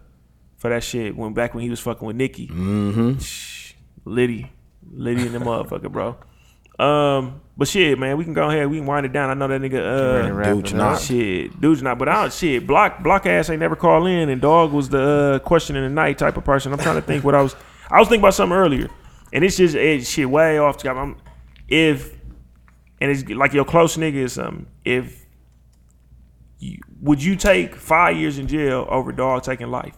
for 0.56 0.70
that 0.70 0.82
shit. 0.84 1.16
When 1.16 1.34
back 1.34 1.54
when 1.54 1.62
he 1.64 1.70
was 1.70 1.80
fucking 1.80 2.06
with 2.06 2.16
Nicki, 2.16 2.46
Mm-hmm. 2.48 4.10
Liddy, 4.10 4.50
Liddy 4.90 5.22
and 5.26 5.34
the 5.34 5.38
motherfucker, 5.38 5.90
bro. 5.92 6.16
Um, 6.78 7.40
but 7.56 7.66
shit, 7.66 7.98
man, 7.98 8.16
we 8.16 8.24
can 8.24 8.34
go 8.34 8.48
ahead. 8.48 8.70
We 8.70 8.76
can 8.78 8.86
wind 8.86 9.04
it 9.04 9.12
down. 9.12 9.30
I 9.30 9.34
know 9.34 9.48
that 9.48 9.60
nigga. 9.60 10.14
ready 10.14 10.28
Uh, 10.30 10.32
wrap 10.32 10.54
Dude's 10.54 10.72
not. 10.72 11.00
shit. 11.00 11.60
Dude's 11.60 11.82
not. 11.82 11.98
But 11.98 12.08
I 12.08 12.22
don't 12.22 12.32
shit. 12.32 12.66
Block 12.66 13.02
block 13.02 13.26
ass 13.26 13.50
ain't 13.50 13.58
never 13.60 13.74
call 13.76 14.06
in, 14.06 14.28
and 14.28 14.40
dog 14.40 14.72
was 14.72 14.88
the 14.88 15.00
uh, 15.02 15.38
question 15.40 15.74
in 15.76 15.82
the 15.82 15.90
night 15.90 16.18
type 16.18 16.36
of 16.36 16.44
person. 16.44 16.72
I'm 16.72 16.78
trying 16.78 16.94
to 16.96 17.02
think 17.02 17.24
what 17.24 17.34
I 17.34 17.42
was. 17.42 17.56
I 17.90 17.98
was 17.98 18.08
thinking 18.08 18.20
about 18.22 18.34
something 18.34 18.56
earlier, 18.56 18.88
and 19.32 19.44
it's 19.44 19.56
just 19.56 19.74
it's 19.74 20.08
shit 20.08 20.30
way 20.30 20.58
off. 20.58 20.84
I'm 20.84 21.16
if 21.68 22.14
and 23.00 23.10
it's 23.10 23.28
like 23.30 23.52
your 23.52 23.64
close 23.64 23.96
nigga 23.96 24.24
or 24.24 24.28
something. 24.28 24.66
If 24.84 25.26
you, 26.58 26.78
would 27.00 27.22
you 27.22 27.36
take 27.36 27.76
five 27.76 28.16
years 28.16 28.38
in 28.38 28.48
jail 28.48 28.86
over 28.88 29.12
dog 29.12 29.42
taking 29.42 29.68
life? 29.70 29.94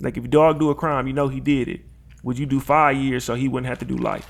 Like 0.00 0.16
if 0.16 0.24
your 0.24 0.30
dog 0.30 0.58
do 0.58 0.70
a 0.70 0.74
crime, 0.74 1.06
you 1.06 1.12
know 1.12 1.28
he 1.28 1.40
did 1.40 1.68
it. 1.68 1.82
Would 2.22 2.38
you 2.38 2.46
do 2.46 2.58
five 2.60 2.96
years 2.96 3.24
so 3.24 3.34
he 3.34 3.48
wouldn't 3.48 3.68
have 3.68 3.78
to 3.78 3.84
do 3.84 3.96
life? 3.96 4.26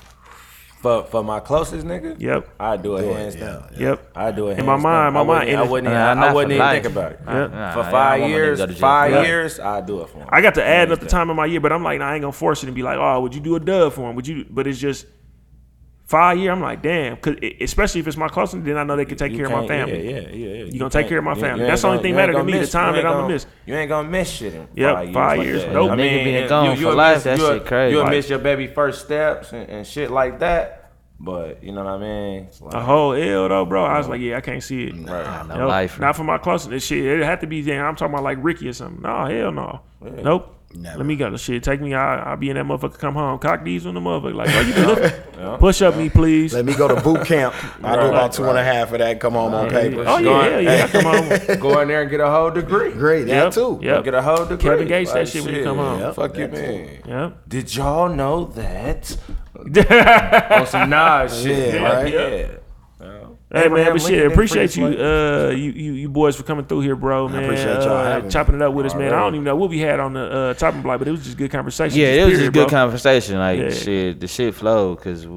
For 0.83 1.05
for 1.05 1.25
my 1.25 1.41
closest 1.41 1.87
nigga, 1.87 2.21
Yep. 2.21 2.51
I 2.61 2.77
do 2.77 2.97
it 2.97 3.03
Do 3.03 3.11
it, 3.11 3.17
hands 3.17 3.35
yeah, 3.37 3.41
down. 3.47 3.69
Yep. 3.79 4.11
I 4.15 4.31
do 4.31 4.49
it. 4.49 4.59
In 4.59 4.67
my 4.67 4.73
hands 4.73 4.83
mind, 4.85 5.07
down. 5.07 5.13
my 5.15 5.21
I 5.21 5.23
wouldn't- 5.23 5.47
mind, 5.49 5.59
I 5.59 5.71
wouldn't. 5.71 5.93
Nah, 5.95 6.13
even, 6.13 6.23
I 6.23 6.33
wouldn't 6.35 6.53
even 6.53 6.69
think 6.69 6.85
about 6.85 7.13
it. 7.13 7.21
Yep. 7.27 7.51
Nah, 7.53 7.73
For 7.73 7.83
five 7.85 8.21
want 8.21 8.33
niggas 8.33 8.37
years, 8.37 8.59
to 8.59 8.63
go 8.63 8.67
to 8.67 8.73
jail 8.75 8.81
five 8.81 9.11
for 9.11 9.17
life. 9.17 9.27
years, 9.27 9.61
I 9.61 9.81
do 9.81 10.01
it 10.03 10.09
for 10.11 10.19
him. 10.19 10.29
I 10.31 10.41
got 10.43 10.55
to 10.57 10.65
add 10.65 10.93
up 10.93 11.01
the 11.01 11.07
time 11.07 11.31
of 11.31 11.37
my 11.37 11.47
year, 11.47 11.61
but 11.61 11.73
I'm 11.73 11.83
like, 11.83 11.99
nah, 11.99 12.11
I 12.11 12.15
ain't 12.15 12.21
gonna 12.21 12.33
force 12.33 12.63
it 12.63 12.67
and 12.67 12.75
be 12.77 12.83
like, 12.83 12.99
oh, 12.99 13.21
would 13.23 13.35
you 13.35 13.41
do 13.41 13.57
a 13.57 13.61
dub 13.61 13.95
for 13.95 14.11
him? 14.11 14.17
Would 14.17 14.29
you? 14.29 14.45
But 14.51 14.67
it's 14.67 14.79
just 14.79 15.07
five 16.07 16.39
year. 16.39 16.51
I'm 16.53 16.61
like, 16.63 16.83
damn, 16.83 17.17
cause 17.19 17.35
it, 17.43 17.61
especially 17.61 18.01
if 18.01 18.07
it's 18.09 18.17
my 18.17 18.29
closest, 18.29 18.65
then 18.65 18.77
I 18.79 18.85
know 18.85 18.97
they 18.97 19.05
can 19.05 19.17
take 19.19 19.33
You 19.33 19.39
care 19.39 19.47
of 19.47 19.53
my 19.53 19.67
family. 19.67 20.09
Yeah, 20.11 20.21
yeah, 20.21 20.29
yeah. 20.29 20.49
yeah. 20.59 20.65
You 20.65 20.79
gonna 20.79 20.91
take 20.91 21.09
care 21.09 21.19
of 21.19 21.25
my 21.25 21.35
family. 21.35 21.65
That's 21.67 21.83
the 21.83 21.89
only 21.89 22.03
thing 22.03 22.11
you 22.13 22.17
matter 22.17 22.33
to 22.33 22.43
me, 22.45 22.53
gonna 22.53 22.65
the 22.65 22.71
time 22.71 22.95
you 22.97 23.03
that 23.03 23.09
ain't 23.09 23.17
I'ma 23.19 23.29
miss. 23.29 23.47
You 23.67 23.75
ain't 23.75 23.89
gonna 23.89 24.09
miss 24.09 24.31
shit 24.31 24.55
in 24.55 24.69
Yep, 24.75 24.95
five 24.95 25.05
years. 25.05 25.15
five 25.15 25.39
like 25.39 25.47
years. 25.47 25.63
that. 25.65 25.73
Nope. 25.73 25.91
A 25.91 25.95
nigga 25.95 26.25
being 26.25 26.49
gone 26.49 26.75
for 26.77 26.81
you'll 26.81 26.95
life, 26.95 27.17
miss- 27.17 27.25
that 27.25 27.39
shit 27.39 27.67
crazy. 27.67 27.93
You'll 27.95 28.03
Like- 28.05 28.11
miss 28.13 28.29
your 28.31 28.39
baby 28.39 28.67
first 28.67 29.05
steps 29.05 29.53
and, 29.53 29.69
and 29.69 29.87
shit 29.87 30.11
like 30.11 30.39
that. 30.41 30.83
But 31.19 31.65
you 31.65 31.73
know 31.73 31.83
what 31.83 31.95
I 31.95 31.99
mean? 31.99 32.43
It's 32.45 32.61
like- 32.61 32.75
A 32.75 32.81
whole 32.83 33.15
L 33.15 33.49
though, 33.49 33.65
bro. 33.65 33.85
I 33.85 33.97
was 33.97 34.07
like, 34.07 34.21
yeah, 34.21 34.37
I 34.37 34.43
can't 34.43 34.63
see 34.63 34.85
it. 34.89 34.95
Nah, 34.95 35.45
no 35.45 35.57
Nope. 35.61 35.69
life. 35.69 35.99
Not 35.99 36.15
for 36.15 36.25
my 36.25 36.37
closest. 36.37 36.69
This 36.71 36.85
shit, 36.85 37.03
it 37.05 37.25
had 37.25 37.41
to 37.41 37.47
be. 37.47 37.63
Damn, 37.63 37.87
I'm 37.87 37.97
talking 37.97 38.13
about 38.15 38.23
like 38.25 38.37
Ricky 38.43 38.69
or 38.69 38.75
something. 38.75 39.01
No, 39.03 39.25
hell 39.25 39.51
no. 39.51 39.81
Nope. 40.03 40.53
Never. 40.77 40.99
Let 40.99 41.07
me 41.07 41.17
go. 41.17 41.31
To 41.31 41.39
shit, 41.39 41.63
take 41.63 41.81
me. 41.81 41.95
I, 41.95 42.31
I'll 42.31 42.37
be 42.37 42.51
in 42.51 42.57
that 42.57 42.65
motherfucker. 42.67 42.99
Come 42.99 43.15
home. 43.15 43.39
Cock 43.39 43.65
these 43.65 43.87
on 43.87 43.95
the 43.95 44.01
motherfucker. 44.01 44.35
Like, 44.35 44.51
bro, 44.51 44.61
you 44.61 44.73
can 44.75 44.87
lift. 44.89 45.33
Push 45.59 45.83
up 45.83 45.97
me, 45.97 46.09
please. 46.11 46.53
Let 46.55 46.65
me 46.65 46.75
go 46.75 46.89
to 46.89 47.01
boot 47.01 47.25
camp. 47.27 47.55
I 47.85 47.95
do 47.95 48.01
Right, 48.01 48.09
about 48.09 48.33
two 48.33 48.45
and 48.45 48.59
a 48.59 48.65
half 48.65 48.93
of 48.93 48.99
that. 48.99 49.19
Come 49.21 49.35
home 49.35 49.55
on 49.55 49.69
paper. 49.71 50.05
Oh 50.07 50.19
yeah, 50.19 50.49
hell 50.49 50.61
yeah. 50.61 50.89
Come 50.89 51.07
on. 51.07 51.59
Go 51.61 51.81
in 51.81 51.89
there 51.89 52.03
and 52.03 52.11
get 52.11 52.21
a 52.21 52.31
whole 52.31 52.51
degree. 52.51 52.93
Great, 52.93 53.25
that 53.25 53.45
Yep. 53.45 53.53
too. 53.55 53.79
Yep. 53.83 54.05
Get 54.05 54.15
a 54.15 54.23
whole 54.23 54.45
degree. 54.47 54.59
Kevin 54.71 54.89
Gates 54.89 55.13
that 55.13 55.21
Like, 55.21 55.29
shit 55.29 55.45
when 55.45 55.55
you 55.55 55.65
come 55.65 55.77
home. 55.79 56.01
Yep, 56.01 56.15
Fuck 56.15 56.37
you, 56.39 56.49
man. 56.49 56.99
Yep. 57.07 57.49
Did 57.49 57.75
y'all 57.75 58.09
know 58.09 58.45
that 58.47 59.17
on 60.51 60.67
some 60.67 60.91
Nas 60.91 61.43
shit. 61.43 61.75
Yeah, 61.75 61.81
Yeah, 61.81 61.93
right. 61.95 62.13
yeah. 62.13 62.47
Hey 63.53 63.69
man, 63.69 63.79
Abraham 63.79 63.93
but 63.93 64.03
shit, 64.03 64.33
appreciate 64.33 64.77
you, 64.77 64.87
uh, 64.87 65.51
you, 65.51 65.71
you, 65.71 65.93
you 65.93 66.09
boys 66.09 66.35
for 66.35 66.43
coming 66.43 66.65
through 66.65 66.81
here, 66.81 66.97
bro, 66.97 67.29
man. 67.29 67.39
I 67.39 67.43
appreciate 67.45 67.85
y'all 67.85 67.93
uh, 67.99 68.05
having 68.05 68.29
chopping 68.29 68.57
it 68.57 68.63
up 68.63 68.75
with 68.75 68.87
us, 68.87 68.95
man. 68.97 69.13
I 69.15 69.19
don't 69.21 69.35
even 69.37 69.45
know 69.45 69.55
what 69.55 69.71
we 69.71 69.79
had 69.79 70.01
on 70.01 70.15
the 70.15 70.21
uh, 70.21 70.55
chopping 70.55 70.83
block, 70.83 70.99
but 70.99 71.07
it 71.07 71.13
was 71.13 71.23
just 71.25 71.37
good 71.37 71.53
conversation. 71.53 71.97
Yeah, 71.97 72.07
it 72.09 72.25
was 72.25 72.35
period, 72.35 72.39
just 72.41 72.53
good 72.55 72.69
bro. 72.69 72.79
conversation. 72.79 73.39
Like 73.39 73.61
Yeah. 73.61 73.71
shit, 73.71 74.21
the 74.21 74.27
shit 74.27 74.53
flowed 74.53 74.97
because 74.97 75.29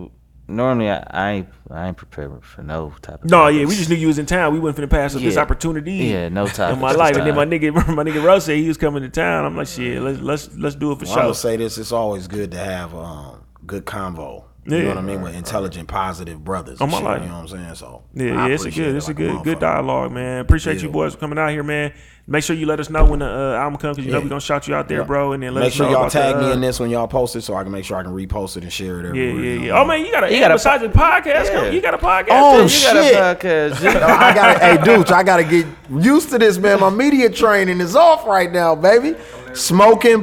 normally 0.48 0.90
I, 0.90 1.04
I 1.12 1.32
ain't 1.34 1.50
I 1.70 1.88
ain't 1.90 1.98
prepared 1.98 2.44
for 2.44 2.64
no 2.64 2.96
type 3.04 3.24
of. 3.24 3.30
No, 3.30 3.48
yeah, 3.48 3.66
we 3.66 3.76
just 3.76 3.92
knew 3.92 3.96
you 3.96 4.08
was 4.08 4.18
in 4.18 4.26
town. 4.26 4.54
We 4.54 4.60
wasn't 4.60 4.88
finna 4.88 4.90
pass 4.90 5.16
up 5.16 5.22
this 5.22 5.38
opportunity. 5.38 5.92
Yeah, 5.94 6.30
no 6.30 6.48
time 6.48 6.74
In 6.74 6.80
my 6.80 6.90
this 6.94 6.98
life, 6.98 7.16
and 7.16 7.28
then 7.28 7.36
my 7.36 7.46
nigga, 7.46 7.72
my 7.96 8.04
nigga 8.04 8.24
Rose 8.24 8.46
said 8.46 8.58
he 8.58 8.68
was 8.68 8.78
coming 8.78 9.04
to 9.04 9.10
town. 9.10 9.46
I'm 9.46 9.56
like, 9.56 9.68
shit, 9.68 10.02
let's 10.02 10.20
let's 10.20 10.58
let's 10.58 10.76
do 10.76 10.92
it 10.94 10.98
for 10.98 11.06
Well, 11.06 11.14
I'm 11.14 11.18
sure. 11.18 11.24
gonna 11.26 11.36
say 11.36 11.58
this: 11.58 11.78
it's 11.78 11.92
always 11.92 12.28
good 12.28 12.50
to 12.52 12.58
have 12.58 12.96
um, 12.96 13.44
good 13.68 13.86
convo. 13.86 14.46
You 14.66 14.76
Yeah. 14.78 14.84
know 14.84 14.90
what 14.90 14.98
I 14.98 15.02
mean? 15.02 15.22
With 15.22 15.36
intelligent, 15.36 15.88
positive 15.88 16.44
brothers. 16.44 16.80
On 16.82 16.90
my 16.92 16.98
shit, 16.98 17.06
life. 17.06 17.22
You 17.22 17.28
know 17.30 17.34
what 17.36 17.42
I'm 17.42 17.48
saying? 17.48 17.76
So 17.76 18.04
Yeah, 18.14 18.26
yeah, 18.26 18.46
it's 18.48 18.64
a 18.64 18.68
appreciate 18.68 18.84
good, 18.86 18.94
it 18.94 18.98
it's 18.98 19.06
a 19.06 19.10
like 19.10 19.18
good, 19.18 19.44
good 19.44 19.60
dialogue, 19.60 20.12
man. 20.12 20.40
Appreciate 20.42 20.82
you 20.82 20.90
boys 20.90 21.14
for 21.14 21.20
coming 21.20 21.40
out 21.40 21.50
here, 21.50 21.64
man. 21.64 21.94
Make 22.28 22.44
sure 22.44 22.56
you 22.56 22.68
let 22.68 22.80
us 22.80 22.92
know 22.92 23.06
when 23.06 23.20
the 23.20 23.26
uh, 23.26 23.56
album 23.56 23.80
comes, 23.80 23.98
cause 23.98 24.06
you 24.06 24.12
know 24.12 24.20
Yeah. 24.20 24.24
we 24.26 24.30
gonna 24.30 24.40
shout 24.42 24.68
you 24.68 24.76
out 24.76 24.88
there, 24.88 25.04
bro. 25.04 25.32
And 25.32 25.42
then 25.42 25.56
let 25.56 25.62
Make 25.62 25.68
us 25.70 25.74
sure 25.74 25.88
know 25.88 25.94
y'all 25.94 26.02
about 26.02 26.12
tag 26.12 26.36
the, 26.36 26.42
me 26.42 26.48
uh, 26.50 26.54
in 26.54 26.62
this 26.62 26.80
when 26.80 26.92
y'all 26.92 27.08
post 27.08 27.36
it, 27.36 27.42
so 27.42 27.56
I 27.56 27.64
can 27.64 27.72
make 27.72 27.86
sure 27.86 27.98
I 27.98 28.04
can 28.04 28.12
repost 28.14 28.56
it 28.58 28.62
and 28.62 28.72
share 28.72 29.00
it. 29.00 29.04
Yeah, 29.06 29.10
Everywhere, 29.10 29.44
yeah, 29.44 29.52
you 29.54 29.60
know 29.62 29.66
yeah. 29.66 29.80
Oh 29.82 29.86
man, 29.86 30.06
you 30.06 30.12
got 30.12 30.24
a, 30.26 30.32
You 30.34 30.40
got 30.40 30.52
a 30.52 30.56
besides 30.56 30.84
the 30.84 30.90
podcast, 30.90 31.46
Yeah. 31.46 31.70
you 31.72 31.82
got 31.82 31.94
a 31.96 31.98
podcast. 31.98 32.28
Oh, 32.30 32.58
too. 32.58 32.62
You 32.64 32.70
shit. 32.70 32.94
got 33.14 33.36
a 33.44 33.48
podcast. 33.48 33.82
G. 33.82 33.86
No, 34.00 34.06
I 34.06 34.34
gotta, 34.36 34.60
hey, 34.60 34.78
dude, 34.84 35.12
I 35.12 35.24
gotta 35.24 35.44
get 35.44 35.66
used 35.90 36.30
to 36.30 36.38
this, 36.38 36.60
man. 36.60 36.80
My 36.82 36.92
media 36.92 37.32
training 37.32 37.80
is 37.82 37.96
off 37.96 38.28
right 38.28 38.52
now, 38.52 38.76
baby. 38.76 39.16
Smoking 39.54 40.22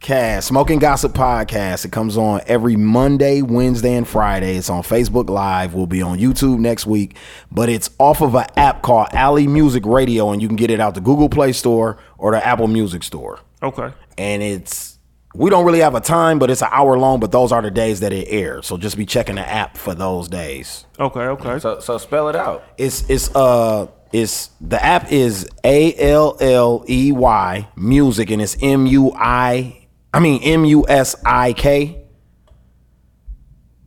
Podcast, 0.00 0.44
Smoking 0.44 0.78
Gossip 0.78 1.12
Podcast. 1.12 1.84
It 1.84 1.92
comes 1.92 2.16
on 2.16 2.40
every 2.46 2.74
Monday, 2.74 3.42
Wednesday, 3.42 3.94
and 3.94 4.08
Friday. 4.08 4.56
It's 4.56 4.70
on 4.70 4.82
Facebook 4.82 5.28
Live. 5.28 5.74
We'll 5.74 5.86
be 5.86 6.00
on 6.00 6.18
YouTube 6.18 6.58
next 6.58 6.86
week, 6.86 7.16
but 7.50 7.68
it's 7.68 7.90
off 7.98 8.22
of 8.22 8.34
an 8.34 8.46
app 8.56 8.80
called 8.80 9.08
Alley 9.12 9.46
Musik 9.46 9.84
Radio, 9.84 10.30
and 10.30 10.40
you 10.40 10.48
can 10.48 10.56
get 10.56 10.70
it 10.70 10.80
out 10.80 10.94
the 10.94 11.02
Google 11.02 11.28
Play 11.28 11.52
Store 11.52 11.98
or 12.16 12.32
the 12.32 12.44
Apple 12.44 12.66
Music 12.66 13.02
Store. 13.02 13.40
Okay. 13.62 13.92
And 14.16 14.42
it's 14.42 14.98
we 15.34 15.50
don't 15.50 15.66
really 15.66 15.80
have 15.80 15.94
a 15.94 16.00
time, 16.00 16.38
but 16.38 16.50
it's 16.50 16.62
an 16.62 16.68
hour 16.72 16.98
long. 16.98 17.20
But 17.20 17.30
those 17.30 17.52
are 17.52 17.60
the 17.60 17.70
days 17.70 18.00
that 18.00 18.12
it 18.12 18.26
airs, 18.28 18.66
so 18.66 18.78
just 18.78 18.96
be 18.96 19.04
checking 19.04 19.34
the 19.34 19.46
app 19.46 19.76
for 19.76 19.94
those 19.94 20.28
days. 20.28 20.86
Okay, 20.98 21.20
okay. 21.20 21.58
So 21.58 21.78
so 21.80 21.98
spell 21.98 22.30
it 22.30 22.36
out. 22.36 22.64
It's 22.78 23.08
it's 23.10 23.34
uh 23.36 23.88
it's 24.12 24.50
the 24.62 24.82
app 24.82 25.12
is 25.12 25.46
A 25.62 25.94
L 25.96 26.38
L 26.40 26.84
E 26.88 27.12
Y 27.12 27.68
music 27.76 28.30
and 28.30 28.40
it's 28.40 28.56
M 28.62 28.86
U 28.86 29.12
I 29.14 29.79
I 30.12 30.20
mean 30.20 30.42
M 30.42 30.64
U 30.64 30.86
S 30.88 31.16
I 31.24 31.52
K. 31.52 31.96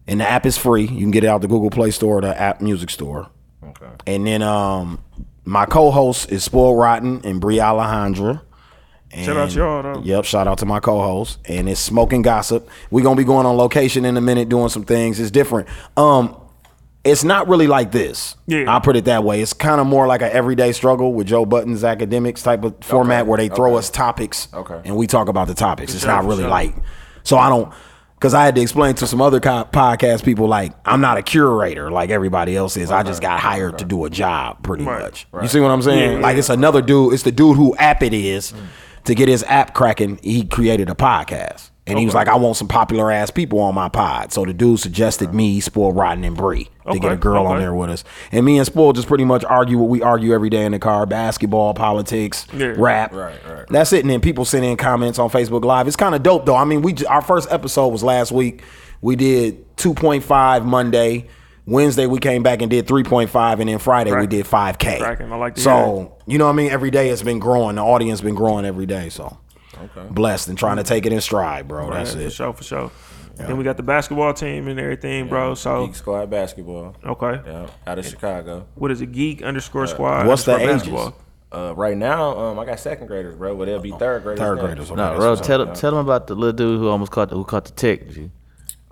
And 0.06 0.20
the 0.20 0.30
app 0.30 0.46
is 0.46 0.58
free. 0.58 0.84
You 0.84 1.00
can 1.00 1.12
get 1.12 1.24
it 1.24 1.28
out 1.28 1.42
the 1.42 1.48
Google 1.48 1.70
Play 1.70 1.90
Store 1.92 2.18
or 2.18 2.22
the 2.22 2.38
App 2.40 2.60
Music 2.62 2.90
Store. 2.90 3.30
Okay. 3.64 3.90
And 4.06 4.28
then 4.28 4.42
um 4.42 5.02
my 5.46 5.66
co-host 5.66 6.32
is 6.32 6.44
Spoil 6.44 6.76
Rotten 6.76 7.22
and 7.26 7.40
Brie 7.42 7.58
Alejandra. 7.58 8.42
And, 9.12 9.26
Shout 9.26 9.38
out 9.38 9.50
to 9.52 9.56
y'all, 9.58 9.84
though. 9.84 10.02
Yep, 10.02 10.26
shout 10.26 10.48
out 10.48 10.58
to 10.60 10.66
my 10.66 10.80
co-host. 10.80 11.38
And 11.46 11.70
it's 11.70 11.80
Smoking 11.80 12.22
Gossip. 12.24 12.68
We're 12.90 13.04
gonna 13.04 13.16
be 13.16 13.24
going 13.24 13.46
on 13.46 13.56
location 13.58 14.06
in 14.06 14.18
a 14.18 14.22
minute 14.22 14.50
doing 14.50 14.70
some 14.70 14.84
things. 14.84 15.20
It's 15.20 15.32
different. 15.32 15.68
Um 15.96 16.36
it's 17.04 17.24
not 17.24 17.48
really 17.50 17.68
like 17.68 17.92
this. 17.92 18.36
Yeah. 18.48 18.72
I'll 18.72 18.80
put 18.82 18.96
it 18.96 19.06
that 19.06 19.24
way. 19.24 19.42
It's 19.42 19.54
kind 19.54 19.82
of 19.82 19.88
more 19.88 20.08
like 20.08 20.22
an 20.22 20.32
everyday 20.32 20.72
struggle 20.72 21.14
with 21.14 21.28
Joe 21.28 21.46
Budden's 21.46 21.84
Akademiks 21.84 22.44
type 22.44 22.64
of 22.64 22.76
format 22.82 23.28
where 23.28 23.38
they 23.38 23.50
throw 23.50 23.72
okay. 23.72 23.80
us 23.80 23.90
topics 23.90 24.48
Okay. 24.54 24.82
and 24.86 24.96
we 24.96 25.06
talk 25.08 25.28
about 25.28 25.48
the 25.48 25.54
topics. 25.54 25.94
It's 25.94 26.06
not 26.06 26.26
really 26.26 26.46
like 26.46 26.74
so 27.24 27.38
I 27.38 27.50
don't 27.50 27.74
because 28.16 28.34
I 28.34 28.46
had 28.46 28.56
to 28.56 28.62
explain 28.62 28.96
to 28.96 29.08
some 29.08 29.22
other 29.22 29.42
co- 29.42 29.66
podcast 29.66 30.24
people 30.24 30.48
like 30.48 30.72
I'm 30.86 31.02
not 31.02 31.18
a 31.18 31.22
curator 31.22 31.92
like 31.92 32.10
everybody 32.10 32.56
else 32.56 32.78
is. 32.78 32.90
I 32.90 33.04
just 33.04 33.22
got 33.22 33.38
hired 33.42 33.80
to 33.80 33.86
do 33.86 34.06
a 34.06 34.10
job 34.10 34.64
pretty 34.64 34.86
Right, 34.86 35.02
much. 35.02 35.28
You 35.42 35.50
see 35.50 35.60
what 35.60 35.72
I'm 35.72 35.82
saying? 35.82 36.14
Yeah, 36.14 36.20
like 36.20 36.36
yeah. 36.36 36.40
it's 36.40 36.50
another 36.50 36.82
dude. 36.82 37.14
It's 37.14 37.24
the 37.24 37.34
dude 37.34 37.58
who 37.58 37.76
app 37.76 38.02
it 38.02 38.14
is 38.14 38.54
to 39.04 39.14
get 39.14 39.28
his 39.28 39.44
app 39.44 39.74
cracking. 39.74 40.20
He 40.24 40.46
created 40.46 40.90
a 40.90 40.96
podcast. 40.96 41.70
And 41.86 42.00
he 42.00 42.06
was 42.06 42.16
like, 42.16 42.30
I 42.30 42.38
want 42.38 42.56
some 42.56 42.70
popular 42.70 43.12
ass 43.12 43.30
people 43.30 43.60
on 43.60 43.76
my 43.76 43.90
pod. 43.90 44.32
So 44.32 44.46
the 44.46 44.54
dude 44.54 44.80
suggested 44.80 45.34
me, 45.34 45.60
Spoil, 45.60 45.92
Rotten, 45.92 46.24
and 46.24 46.36
Bree 46.38 46.70
to 46.90 46.98
get 46.98 47.12
a 47.12 47.18
girl 47.18 47.46
on 47.46 47.60
there 47.60 47.74
with 47.76 47.90
us. 47.90 48.06
And 48.32 48.46
me 48.46 48.58
and 48.58 48.66
Spoil 48.66 48.94
just 48.94 49.08
pretty 49.10 49.26
much 49.26 49.44
argue 49.44 49.78
what 49.78 49.90
we 49.90 50.02
argue 50.02 50.34
every 50.34 50.50
day 50.50 50.64
in 50.64 50.72
the 50.72 50.80
car 50.80 51.06
basketball, 51.06 51.74
politics, 51.74 52.48
Yeah. 52.54 52.74
rap. 52.78 53.14
Right, 53.14 53.36
right. 53.50 53.66
That's 53.70 53.92
it. 53.92 54.00
And 54.00 54.10
then 54.10 54.22
people 54.22 54.46
send 54.46 54.64
in 54.64 54.78
comments 54.78 55.20
on 55.20 55.30
Facebook 55.30 55.66
Live. 55.66 55.88
It's 55.88 55.98
kind 55.98 56.16
of 56.16 56.24
dope 56.24 56.46
though. 56.46 56.56
I 56.56 56.64
mean, 56.64 56.84
we 56.84 56.94
j- 56.94 57.06
our 57.06 57.22
first 57.22 57.52
episode 57.52 57.90
was 57.90 58.02
last 58.02 58.32
week. 58.32 58.64
We 59.02 59.18
did 59.18 59.76
2.5 59.76 60.64
Monday. 60.64 61.28
Wednesday 61.66 62.06
we 62.08 62.20
came 62.20 62.44
back 62.44 62.62
and 62.62 62.70
did 62.70 62.88
3.5, 62.88 63.60
and 63.60 63.70
then 63.70 63.78
Friday 63.80 64.14
we 64.14 64.28
did 64.28 64.46
5K. 64.46 65.00
Cracking. 65.00 65.32
I 65.32 65.36
like 65.38 65.56
to 65.56 65.62
hear 65.62 65.64
So 65.64 66.14
you 66.28 66.38
know 66.38 66.46
what 66.46 66.52
I 66.54 66.56
mean. 66.56 66.72
Every 66.72 66.92
day 66.92 67.10
it's 67.10 67.24
been 67.24 67.40
growing. 67.40 67.76
The 67.76 67.82
audience 67.84 68.22
been 68.22 68.36
growing 68.36 68.66
every 68.66 68.86
day. 68.86 69.08
So 69.10 69.38
Okay. 69.78 70.08
blessed 70.12 70.50
and 70.50 70.58
trying 70.58 70.78
to 70.78 70.84
take 70.84 71.06
it 71.06 71.14
in 71.14 71.22
stride, 71.22 71.68
bro. 71.68 71.88
Right, 71.88 72.00
That's 72.06 72.14
For 72.14 72.22
it. 72.22 72.32
sure, 72.32 72.54
for 72.54 72.64
sure. 72.64 72.92
Then 73.36 73.58
we 73.58 73.64
got 73.64 73.78
the 73.78 73.84
basketball 73.84 74.34
team 74.36 74.68
and 74.68 74.80
everything, 74.80 75.28
bro. 75.28 75.56
So 75.56 75.88
Geek 75.88 75.96
Squad 75.96 76.30
basketball. 76.30 76.96
okay. 77.04 77.42
Yeah, 77.46 77.68
out 77.88 77.98
of 78.00 78.06
Chicago. 78.06 78.68
What 78.76 78.92
is 78.92 79.02
it? 79.02 79.12
Geek 79.12 79.42
underscore 79.42 79.88
squad. 79.88 80.28
What's 80.28 80.44
the 80.44 80.54
underscore 80.54 80.76
ages? 80.76 80.88
basketball. 80.92 81.16
Uh, 81.52 81.74
right 81.76 81.98
now, 81.98 82.38
um, 82.38 82.60
I 82.60 82.66
got 82.66 82.80
second 82.80 83.08
graders, 83.08 83.36
bro, 83.36 83.56
but 83.56 83.66
they'll 83.66 83.80
be 83.80 83.92
third 83.92 84.22
graders. 84.24 84.40
Third 84.40 84.56
next. 84.58 84.66
graders. 84.68 84.92
Okay, 84.92 85.02
No, 85.02 85.16
bro, 85.18 85.36
tell 85.36 85.66
them 85.66 85.76
tell 85.76 85.92
them 85.92 86.00
about 86.00 86.28
the 86.28 86.36
little 86.36 86.54
dude 86.54 86.80
who 86.80 86.88
almost 86.90 87.12
caught 87.12 87.30
the, 87.30 87.36
who 87.36 87.44
caught 87.44 87.66
the 87.66 87.72
tick. 87.72 88.10
G. 88.12 88.30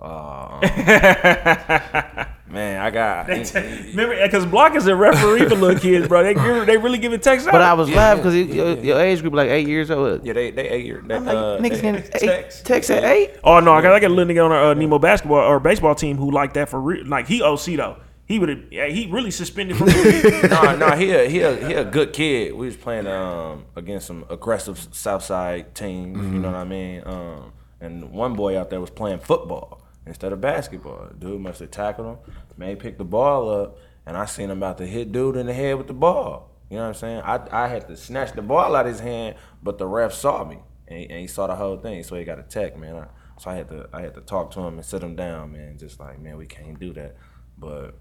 Man, 2.52 2.82
I 2.82 2.90
got. 2.90 3.28
Remember, 3.28 4.14
because 4.22 4.44
Block 4.44 4.74
is 4.76 4.86
a 4.86 4.94
referee 4.94 5.48
for 5.48 5.54
little 5.54 5.78
kids, 5.80 6.06
bro. 6.06 6.22
They 6.22 6.34
give- 6.34 6.66
they 6.66 6.76
really 6.76 6.98
giving 6.98 7.18
texts 7.18 7.48
out. 7.48 7.52
But 7.52 7.62
I 7.62 7.72
was 7.72 7.88
laughing 7.90 8.22
because 8.22 8.36
your, 8.54 8.78
your 8.78 9.00
age 9.00 9.22
group 9.22 9.32
like 9.32 9.48
eight 9.48 9.66
years 9.66 9.90
old. 9.90 10.24
yeah, 10.26 10.34
they 10.34 10.50
they 10.50 10.68
eight 10.68 10.84
year. 10.84 11.02
They, 11.04 11.14
I'm 11.14 11.24
like, 11.24 11.34
uh, 11.36 11.58
niggas 11.58 11.80
getting 11.80 11.94
eight, 11.96 12.10
text. 12.12 12.66
text 12.66 12.90
at 12.90 13.04
eight. 13.04 13.36
Oh 13.42 13.58
no, 13.60 13.72
I 13.72 13.80
got 13.80 13.92
I 13.94 14.00
got 14.00 14.10
a 14.10 14.14
little 14.14 14.32
nigga 14.32 14.44
on 14.44 14.52
our 14.52 14.64
uh, 14.72 14.74
Nemo 14.74 14.98
basketball 14.98 15.38
or 15.38 15.58
baseball 15.60 15.94
team 15.94 16.18
who 16.18 16.30
like 16.30 16.52
that 16.52 16.68
for 16.68 16.78
real. 16.78 17.06
Like 17.06 17.26
he 17.26 17.40
OC 17.42 17.64
though. 17.76 17.96
He 18.26 18.38
would 18.38 18.48
have. 18.50 18.60
Yeah, 18.70 18.86
he 18.86 19.08
really 19.10 19.30
suspended 19.30 19.76
for 19.78 19.84
real. 19.86 20.42
no, 20.50 20.76
no, 20.76 20.90
he 20.90 21.10
a, 21.10 21.28
he 21.28 21.40
a, 21.40 21.56
he 21.66 21.72
a 21.74 21.84
good 21.84 22.12
kid. 22.12 22.52
We 22.54 22.66
was 22.66 22.76
playing 22.76 23.06
um 23.06 23.64
against 23.76 24.06
some 24.06 24.26
aggressive 24.28 24.78
South 24.92 25.24
Side 25.24 25.74
teams. 25.74 26.18
You 26.18 26.38
know 26.38 26.48
what 26.50 26.56
I 26.56 26.64
mean? 26.64 27.02
Um, 27.06 27.52
and 27.80 28.12
one 28.12 28.34
boy 28.34 28.58
out 28.58 28.68
there 28.70 28.80
was 28.80 28.90
playing 28.90 29.18
football 29.20 29.80
instead 30.06 30.32
of 30.32 30.40
basketball. 30.40 31.08
Dude 31.18 31.40
must 31.40 31.60
have 31.60 31.70
tackled 31.70 32.06
him. 32.08 32.16
Man, 32.56 32.70
he 32.70 32.76
picked 32.76 32.98
the 32.98 33.04
ball 33.04 33.50
up, 33.50 33.78
and 34.06 34.16
I 34.16 34.24
seen 34.26 34.50
him 34.50 34.58
about 34.58 34.78
to 34.78 34.86
hit 34.86 35.12
dude 35.12 35.36
in 35.36 35.46
the 35.46 35.54
head 35.54 35.76
with 35.78 35.86
the 35.86 35.94
ball. 35.94 36.50
You 36.70 36.76
know 36.76 36.82
what 36.84 36.88
I'm 36.88 36.94
saying? 36.94 37.20
I 37.24 37.64
I 37.64 37.68
had 37.68 37.86
to 37.88 37.96
snatch 37.96 38.32
the 38.32 38.42
ball 38.42 38.74
out 38.76 38.86
of 38.86 38.92
his 38.92 39.00
hand, 39.00 39.36
but 39.62 39.78
the 39.78 39.86
ref 39.86 40.12
saw 40.12 40.44
me, 40.44 40.58
and 40.88 40.98
he, 40.98 41.04
and 41.10 41.18
he 41.20 41.26
saw 41.26 41.46
the 41.46 41.54
whole 41.56 41.76
thing, 41.76 42.02
so 42.02 42.16
he 42.16 42.24
got 42.24 42.38
a 42.38 42.42
tech, 42.42 42.78
man. 42.78 42.96
I, 42.96 43.06
so 43.38 43.50
I 43.50 43.54
had 43.56 43.68
to 43.68 43.88
I 43.92 44.00
had 44.02 44.14
to 44.14 44.20
talk 44.20 44.50
to 44.52 44.60
him 44.60 44.74
and 44.74 44.84
sit 44.84 45.02
him 45.02 45.14
down, 45.16 45.52
man. 45.52 45.76
Just 45.78 46.00
like, 46.00 46.18
man, 46.20 46.36
we 46.36 46.46
can't 46.46 46.78
do 46.80 46.92
that, 46.94 47.16
but 47.58 47.98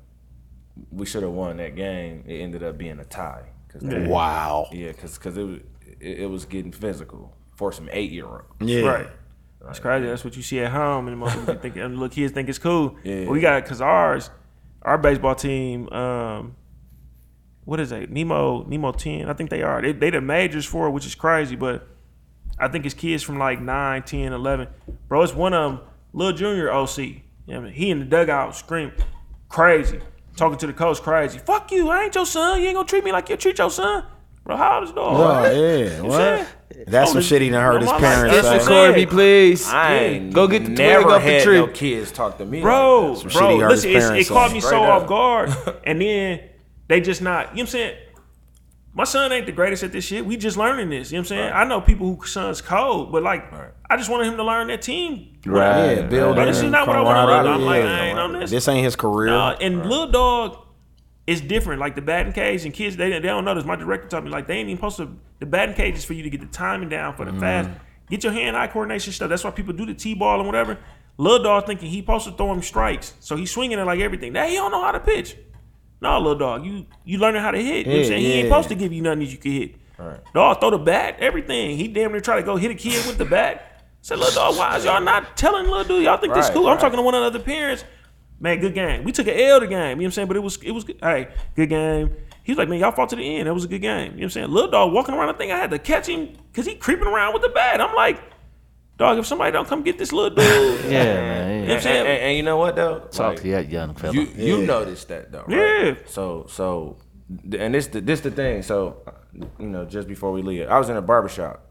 we 0.92 1.06
should 1.06 1.24
have 1.24 1.32
won 1.34 1.58
that 1.58 1.76
game. 1.76 2.24
It 2.28 2.40
ended 2.42 2.64
up 2.64 2.78
being 2.78 3.00
a 3.00 3.06
tie. 3.06 3.44
Cause 3.70 3.82
they- 3.82 4.08
Wow. 4.08 4.68
Yeah, 4.72 4.92
because 4.92 5.18
cause 5.18 5.38
it 5.38 5.44
was 5.44 5.60
it, 6.00 6.20
it 6.22 6.30
was 6.30 6.46
getting 6.46 6.72
physical 6.72 7.36
for 7.56 7.72
some 7.72 7.90
eight 7.92 8.12
year 8.12 8.26
old. 8.26 8.42
Yeah. 8.62 8.82
Right. 8.88 9.08
That's 9.64 9.80
crazy. 9.80 10.08
That's 10.08 10.24
what 10.24 10.36
you 10.36 10.42
see 10.42 10.60
at 10.62 10.72
home, 10.72 11.08
and 11.08 11.18
most 11.20 11.36
people 11.40 11.56
think, 11.56 11.76
and 11.76 11.94
little 11.94 12.10
kids 12.10 12.34
think 12.34 12.50
it's 12.50 12.58
cool. 12.58 12.96
Yeah. 13.04 13.26
But 13.26 13.32
we 13.32 13.42
got 13.42 13.64
because 13.64 13.80
ours, 13.82 14.30
our 14.82 14.98
baseball 14.98 15.36
team, 15.36 15.88
um, 15.90 16.56
what 17.66 17.80
is 17.80 17.92
it? 17.92 18.10
Nemo 18.10 18.64
Nemo 18.64 18.92
ten. 18.92 19.30
I 19.30 19.34
think 19.34 19.50
they 19.50 19.62
are. 19.62 19.82
They 19.82 19.92
they 19.92 20.10
the 20.10 20.22
majors 20.22 20.66
for 20.66 20.88
it, 20.88 20.92
which 20.92 21.06
is 21.06 21.16
crazy. 21.16 21.56
But 21.56 21.88
I 22.60 22.68
think 22.68 22.86
it's 22.86 22.96
kids 22.96 23.24
from 23.24 23.40
like 23.40 23.60
9, 23.60 24.04
10, 24.04 24.34
11. 24.34 24.68
Bro, 25.08 25.24
it's 25.24 25.34
one 25.34 25.54
of 25.54 25.72
them, 25.72 25.82
Lil 26.14 26.34
Junior 26.34 26.72
OC. 26.72 26.98
You 26.98 27.22
know 27.48 27.58
I 27.58 27.60
mean? 27.62 27.74
He 27.74 27.90
in 27.90 28.00
the 28.00 28.06
dugout 28.06 28.56
scream 28.56 28.92
crazy, 29.50 30.00
talking 30.36 30.58
to 30.60 30.68
the 30.68 30.74
coach 30.74 31.02
crazy. 31.02 31.40
Fuck 31.40 31.72
you! 31.72 31.90
I 31.90 32.04
ain't 32.04 32.16
your 32.16 32.26
son. 32.26 32.62
You 32.62 32.68
ain't 32.68 32.76
gonna 32.76 32.88
treat 32.88 33.04
me 33.04 33.12
like 33.12 33.30
you 33.30 33.38
treat 33.38 33.58
your 33.58 33.72
son. 33.72 34.06
Bro, 34.44 34.58
how 34.58 34.80
old 34.80 34.84
is 34.88 34.92
dog? 34.94 35.06
Oh, 35.46 35.52
yeah. 35.52 36.02
What? 36.02 36.18
saying? 36.18 36.46
That's 36.88 37.12
some 37.12 37.22
shit 37.22 37.42
he 37.44 37.50
done 37.50 37.62
heard 37.64 37.82
his 37.82 37.92
I'm 37.92 38.02
like, 38.02 38.14
parents 38.14 38.36
that's 38.36 38.66
say. 38.66 38.72
what 38.74 38.88
Corby, 38.88 39.06
please. 39.06 39.68
I 39.70 39.94
ain't 39.96 40.34
Go 40.34 40.48
get 40.48 40.64
the 40.64 40.70
never 40.72 41.04
twig 41.04 41.14
off 41.16 41.24
the 41.24 41.30
had 41.32 41.44
tree. 41.44 41.58
no 41.58 41.68
kids 41.68 42.12
talk 42.12 42.38
to 42.40 42.46
me, 42.46 42.62
bro, 42.62 43.12
like 43.12 43.24
that. 43.24 43.32
shit 43.32 43.32
he 43.32 43.38
bro. 43.38 43.60
heard 43.60 43.72
his 43.72 43.86
Listen, 43.86 43.92
it's, 43.98 44.06
parents 44.06 44.30
it 44.30 44.34
caught 44.34 44.48
say. 44.50 44.54
me 44.56 44.60
Straight 44.62 44.72
so 44.72 44.84
up. 44.84 45.02
off 45.04 45.08
guard, 45.08 45.50
and 45.86 46.02
then 46.02 46.40
they 46.88 47.00
just 47.02 47.22
not. 47.22 47.50
You 47.50 47.50
know 47.50 47.52
what 47.54 47.60
I'm 47.62 47.68
saying? 47.68 47.98
My 48.94 49.04
son 49.06 49.32
ain't 49.32 49.46
the 49.46 49.52
greatest 49.54 49.84
at 49.84 49.92
this 49.92 50.04
shit. 50.06 50.26
We 50.26 50.36
just 50.38 50.58
learning 50.58 50.90
this. 50.90 51.12
You 51.12 51.18
know 51.18 51.22
what 51.22 51.32
I'm 51.32 51.38
saying? 51.38 51.54
I 51.54 51.64
know 51.64 51.80
people 51.80 52.14
who 52.16 52.26
sons 52.26 52.62
cold, 52.62 53.12
but 53.12 53.24
like, 53.24 53.46
I 53.90 53.96
just 53.96 54.10
wanted 54.10 54.28
him 54.28 54.36
to 54.38 54.44
learn 54.44 54.68
that 54.68 54.82
team. 54.82 55.38
Right. 55.46 55.96
Yeah, 55.98 56.02
building. 56.08 56.36
Bro, 56.36 56.46
this 56.46 56.58
is 56.58 56.64
not 56.64 56.88
what 56.88 56.96
I 56.98 57.02
wanna 57.02 57.26
learn. 57.28 57.48
I'm 57.48 57.62
like. 57.62 57.84
I 57.84 58.08
ain't 58.08 58.20
on 58.20 58.34
this. 58.34 58.50
This 58.50 58.68
ain't 58.68 58.84
his 58.84 58.96
career. 58.96 59.34
Uh, 59.34 59.54
and 59.62 59.86
little 59.86 60.12
dog 60.12 60.58
is 61.32 61.42
different. 61.42 61.80
Like 61.80 61.96
the 61.96 62.02
batting 62.02 62.34
cage 62.34 62.66
and 62.66 62.74
kids, 62.74 62.98
they, 62.98 63.10
they 63.10 63.20
don't 63.20 63.46
know 63.46 63.56
this. 63.56 63.66
My 63.66 63.76
director 63.76 64.08
told 64.08 64.24
me 64.24 64.30
like 64.30 64.48
they 64.48 64.56
ain't 64.56 64.70
even 64.70 64.78
supposed 64.78 64.98
to. 64.98 65.18
The 65.40 65.46
batting 65.46 65.76
cage 65.76 65.96
is 65.96 66.06
for 66.06 66.14
you 66.14 66.24
to 66.24 66.30
get 66.30 66.42
the 66.42 66.48
timing 66.48 66.90
down 66.90 67.16
for 67.16 67.26
the 67.26 67.32
mm-hmm. 67.32 67.40
fast. 67.40 67.70
Get 68.10 68.24
your 68.24 68.34
hand 68.34 68.58
eye 68.58 68.68
coordination 68.68 69.14
stuff. 69.14 69.30
That's 69.30 69.44
why 69.44 69.52
people 69.52 69.74
do 69.74 69.86
the 69.86 69.94
t 69.94 70.14
ball 70.14 70.40
and 70.40 70.46
whatever. 70.46 70.78
Lil 71.18 71.44
dog 71.44 71.66
thinking 71.66 71.90
he 71.90 72.00
supposed 72.00 72.26
to 72.26 72.32
throw 72.32 72.52
him 72.52 72.62
strikes, 72.62 73.14
so 73.20 73.36
he's 73.36 73.52
swinging 73.52 73.80
it 73.80 73.84
like 73.84 74.00
everything. 74.00 74.34
Now 74.34 74.48
he 74.48 74.56
don't 74.56 74.72
know 74.72 74.84
how 74.84 74.92
to 74.92 75.00
pitch. 75.00 75.38
No, 76.02 76.18
little 76.18 76.38
dog, 76.38 76.66
you 76.66 76.88
you 77.04 77.20
learning 77.20 77.42
how 77.42 77.52
to 77.52 77.62
hit. 77.62 77.86
You 77.86 77.94
know 77.94 78.00
what 78.00 78.06
I'm 78.06 78.12
Yeah. 78.12 78.18
He 78.18 78.34
ain't 78.34 78.48
supposed 78.48 78.70
to 78.70 78.76
give 78.76 78.92
you 78.92 79.02
nothing 79.02 79.20
that 79.20 79.26
you 79.26 79.38
can 79.38 79.52
hit. 79.52 79.76
Dog, 80.34 80.60
throw 80.60 80.72
the 80.72 80.80
bat, 80.80 81.18
everything. 81.20 81.78
He 81.78 81.88
damn 81.88 82.12
near 82.12 82.22
try 82.22 82.38
to 82.38 82.44
go 82.44 82.56
hit 82.58 82.72
a 82.72 82.76
kid 82.76 83.06
with 83.06 83.18
the 83.18 83.26
bat. 83.26 83.84
Said, 84.02 84.18
little 84.18 84.34
dog, 84.34 84.58
why 84.58 84.78
is 84.78 84.86
y'all 84.86 85.00
not 85.00 85.38
telling 85.38 85.68
little 85.68 85.84
dude? 85.84 86.04
Y'all 86.04 86.18
think 86.18 86.34
this 86.34 86.48
Right, 86.48 86.56
cool? 86.56 86.68
I'm 86.68 86.80
talking 86.80 86.98
to 86.98 87.04
one 87.04 87.14
of 87.14 87.22
the 87.22 87.28
other 87.28 87.40
parents. 87.40 87.84
Man, 88.42 88.60
good 88.60 88.74
game. 88.74 89.04
We 89.04 89.12
took 89.12 89.28
an 89.28 89.40
L 89.40 89.60
the 89.60 89.68
game. 89.68 89.78
You 89.78 89.86
know 89.96 89.96
what 89.98 90.06
I'm 90.06 90.12
saying? 90.12 90.28
But 90.28 90.36
it 90.38 90.42
was 90.44 90.58
it 90.64 90.72
was 90.72 90.84
good. 90.84 90.98
Hey, 91.02 91.30
good 91.56 91.70
game. 91.70 92.16
He's 92.44 92.58
like, 92.58 92.68
man, 92.68 92.80
y'all 92.80 92.92
fought 92.92 93.10
to 93.10 93.16
the 93.16 93.38
end. 93.38 93.48
That 93.48 93.54
was 93.54 93.66
a 93.66 93.68
good 93.68 93.82
game. 93.82 94.00
You 94.00 94.08
know 94.12 94.16
what 94.16 94.24
I'm 94.24 94.30
saying? 94.32 94.50
Little 94.50 94.72
dog 94.72 94.92
walking 94.94 95.14
around, 95.14 95.30
I 95.30 95.38
think 95.38 95.52
I 95.52 95.58
had 95.58 95.70
to 95.70 95.78
catch 95.80 96.08
him 96.08 96.34
because 96.52 96.66
he 96.66 96.74
creeping 96.76 97.06
around 97.08 97.34
with 97.34 97.44
the 97.44 97.50
bat. 97.50 97.80
I'm 97.80 97.94
like, 97.96 98.20
dog, 98.98 99.20
if 99.20 99.28
somebody 99.28 99.52
don't 99.52 99.68
come 99.68 99.84
get 99.84 100.00
this 100.00 100.12
little 100.12 100.36
dude, 100.36 100.86
Yeah, 100.86 100.90
man. 100.90 101.14
you 101.14 101.22
man. 101.22 101.62
know 101.62 101.68
what 101.68 101.76
I'm 101.78 101.82
saying? 101.84 102.08
and- 102.08 102.22
and 102.24 102.38
you 102.38 102.44
know 102.44 102.58
what 102.58 102.76
though? 102.76 103.00
Talk 103.12 103.34
Like, 103.36 103.42
to 103.44 103.52
that 103.52 103.70
young 103.70 103.94
fella. 103.94 104.14
You 104.16 104.28
you 104.36 104.66
noticed 104.66 105.08
that 105.10 105.32
though, 105.32 105.44
right? 105.48 105.50
Yeah. 105.88 105.94
So 106.08 106.48
so, 106.50 106.98
and 107.30 107.76
this 107.76 107.88
the 107.88 108.02
this 108.02 108.22
the 108.22 108.32
thing. 108.32 108.64
So, 108.64 109.04
you 109.60 109.68
know, 109.70 109.86
just 109.86 110.08
before 110.08 110.32
we 110.32 110.42
leave, 110.42 110.68
I 110.68 110.80
was 110.80 110.90
in 110.90 110.98
a 110.98 111.02
barbershop, 111.02 111.64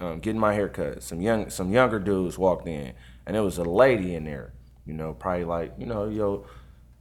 um, 0.00 0.20
getting 0.20 0.40
my 0.40 0.54
hair 0.54 0.70
cut. 0.70 1.02
Some 1.02 1.20
young 1.20 1.50
some 1.50 1.70
younger 1.72 1.98
dudes 1.98 2.38
walked 2.38 2.66
in, 2.66 2.94
and 3.26 3.36
there 3.36 3.42
was 3.42 3.58
a 3.58 3.64
lady 3.64 4.14
in 4.14 4.24
there. 4.24 4.54
You 4.86 4.94
know, 4.94 5.14
probably 5.14 5.44
like 5.44 5.74
you 5.78 5.86
know 5.86 6.08
your 6.08 6.46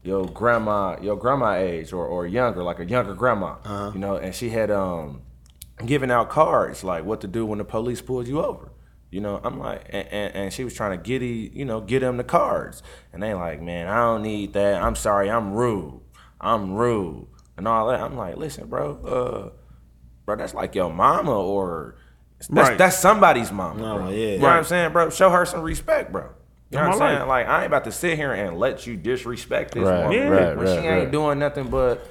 your 0.03 0.25
grandma 0.27 0.97
your 1.01 1.15
grandma 1.15 1.55
age 1.55 1.93
or 1.93 2.05
or 2.05 2.25
younger, 2.27 2.63
like 2.63 2.79
a 2.79 2.85
younger 2.85 3.13
grandma. 3.13 3.91
You 3.93 3.99
know, 3.99 4.15
and 4.17 4.33
she 4.33 4.49
had 4.49 4.71
um 4.71 5.21
giving 5.85 6.09
out 6.11 6.29
cards 6.29 6.83
like 6.83 7.03
what 7.05 7.21
to 7.21 7.27
do 7.27 7.45
when 7.45 7.59
the 7.59 7.65
police 7.65 8.01
pulls 8.01 8.27
you 8.27 8.41
over. 8.41 8.71
You 9.11 9.21
know, 9.21 9.39
I'm 9.43 9.59
like, 9.59 9.85
and, 9.91 10.07
and, 10.09 10.35
and 10.35 10.53
she 10.53 10.63
was 10.65 10.73
trying 10.73 10.91
to 10.91 11.01
get 11.01 11.21
he, 11.21 11.49
you 11.53 11.63
know, 11.63 11.79
get 11.79 12.03
him 12.03 12.17
the 12.17 12.23
cards, 12.23 12.83
and 13.13 13.23
they 13.23 13.33
like, 13.33 13.61
man, 13.61 13.87
I 13.87 13.97
don't 13.97 14.23
need 14.23 14.53
that. 14.53 14.81
I'm 14.81 14.95
sorry, 14.95 15.29
I'm 15.29 15.53
rude. 15.53 16.01
I'm 16.41 16.73
rude, 16.73 17.27
and 17.55 17.67
all 17.67 17.87
that. 17.87 18.01
I'm 18.01 18.17
like, 18.17 18.35
listen, 18.35 18.67
bro, 18.67 18.97
uh, 19.05 19.49
bro, 20.25 20.35
that's 20.35 20.53
like 20.53 20.75
your 20.75 20.91
mama 20.91 21.31
or 21.39 21.95
that's 22.49 22.49
Right. 22.69 22.77
that's 22.77 22.97
somebody's 22.97 23.51
mama. 23.51 23.79
No, 23.81 23.97
bro. 23.99 24.09
yeah. 24.09 24.15
You 24.33 24.37
know 24.39 24.43
what 24.43 24.53
I'm 24.57 24.63
saying, 24.65 24.91
bro? 24.91 25.09
Show 25.11 25.29
her 25.29 25.45
some 25.45 25.61
respect, 25.61 26.11
bro. 26.11 26.31
You 26.75 26.81
know 26.81 26.91
I'm 26.93 26.99
what 26.99 27.01
I'm 27.01 27.09
saying? 27.17 27.19
right. 27.21 27.27
Like, 27.27 27.47
I 27.47 27.57
ain't 27.59 27.67
about 27.67 27.83
to 27.85 27.91
sit 27.91 28.17
here 28.17 28.31
and 28.33 28.57
let 28.57 28.85
you 28.87 28.95
disrespect 28.97 29.73
this 29.73 29.83
Right, 29.87 29.99
woman 30.03 30.13
Yeah. 30.13 30.27
right, 30.27 30.57
when 30.57 30.65
right, 30.67 30.79
she 30.81 30.85
ain't 30.87 31.03
right. 31.05 31.11
doing 31.11 31.39
nothing 31.39 31.69
but 31.69 32.05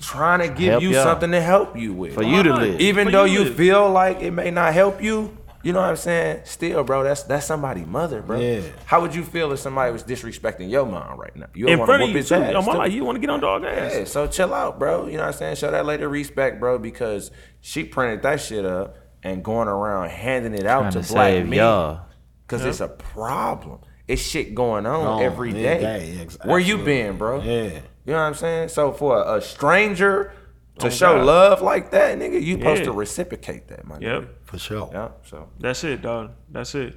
trying 0.00 0.40
to 0.40 0.48
give 0.48 0.72
Help 0.72 0.82
you 0.82 0.90
y'all. 0.90 1.02
something 1.04 1.30
to 1.30 1.40
help 1.40 1.76
you 1.78 1.92
with 1.94 2.14
For 2.14 2.22
you 2.22 2.42
to 2.42 2.50
Why 2.50 2.56
not? 2.58 2.62
live. 2.68 2.80
even 2.80 3.06
For 3.06 3.12
though 3.12 3.24
you 3.24 3.44
you 3.44 3.52
feel 3.54 3.88
like 3.90 4.20
it 4.20 4.30
may 4.30 4.50
not 4.50 4.74
help 4.74 5.02
you, 5.02 5.36
you 5.62 5.72
know 5.72 5.80
what 5.80 5.88
I'm 5.90 5.96
saying? 5.96 6.42
Still, 6.44 6.84
bro, 6.84 7.02
that's 7.02 7.22
that's 7.24 7.46
somebody's 7.46 7.86
mother, 7.86 8.22
bro. 8.22 8.38
Yeah. 8.38 8.60
How 8.84 9.00
would 9.00 9.14
you 9.14 9.24
feel 9.24 9.50
if 9.52 9.58
somebody 9.58 9.90
was 9.92 10.04
disrespecting 10.04 10.70
your 10.70 10.86
mom 10.86 11.18
right 11.18 11.34
now? 11.34 11.46
You 11.54 11.66
in 11.66 11.78
wanna 11.78 11.86
front 11.86 12.02
of 12.02 12.06
whoop 12.08 12.12
you, 12.12 12.18
his 12.18 12.28
too. 12.28 12.34
ass, 12.36 12.52
Yo, 12.52 12.62
my 12.62 12.72
too. 12.72 12.78
life, 12.78 12.92
you 12.92 13.04
want 13.04 13.16
to 13.16 13.20
get 13.20 13.30
on 13.30 13.40
dog 13.40 13.64
ass. 13.64 13.92
Yeah, 13.94 14.04
so 14.04 14.26
chill 14.28 14.54
out, 14.54 14.78
bro. 14.78 15.06
You 15.06 15.14
know 15.16 15.20
what 15.20 15.26
I'm 15.28 15.32
saying? 15.32 15.56
Show 15.56 15.70
that 15.72 15.84
lady 15.86 16.04
respect, 16.04 16.60
bro, 16.60 16.78
because 16.78 17.30
she 17.62 17.82
printed 17.84 18.22
that 18.22 18.40
shit 18.40 18.64
up 18.64 18.96
and 19.24 19.42
going 19.42 19.66
around 19.66 20.10
handing 20.10 20.54
it 20.54 20.66
out 20.66 20.80
Trying 20.82 20.92
to 20.92 21.02
to 21.02 21.12
black 21.12 21.30
save 21.32 21.48
men. 21.48 21.58
y'all. 21.58 22.00
Cause 22.48 22.64
it's 22.64 22.80
a 22.80 22.86
problem. 22.88 23.80
It's 24.08 24.22
shit 24.22 24.54
going 24.54 24.86
on 24.86 25.06
On 25.06 25.22
every 25.22 25.50
every 25.50 25.62
day. 25.62 25.80
day, 25.80 26.18
ex- 26.22 26.38
Where 26.44 26.58
you 26.60 26.78
been, 26.78 27.16
bro? 27.18 27.40
Yeah. 27.42 27.62
You 27.64 28.12
know 28.12 28.14
what 28.14 28.18
I'm 28.20 28.34
saying? 28.34 28.68
So 28.68 28.92
for 28.92 29.20
a, 29.20 29.36
a 29.36 29.40
stranger 29.40 30.32
to 30.78 30.86
Oh, 30.86 30.90
show 30.90 31.16
God. 31.16 31.26
love 31.26 31.62
like 31.62 31.90
that, 31.90 32.16
nigga, 32.18 32.40
you 32.40 32.56
supposed 32.58 32.80
Yeah. 32.80 32.84
to 32.86 32.92
reciprocate 32.92 33.66
that, 33.68 33.84
my 33.86 33.98
Yep. 33.98 34.22
nigga. 34.22 34.28
For 34.44 34.58
sure. 34.58 34.90
Yeah. 34.92 35.08
So 35.24 35.48
That's 35.58 35.82
it, 35.84 36.02
dog. 36.02 36.30
That's 36.50 36.74
it. 36.76 36.94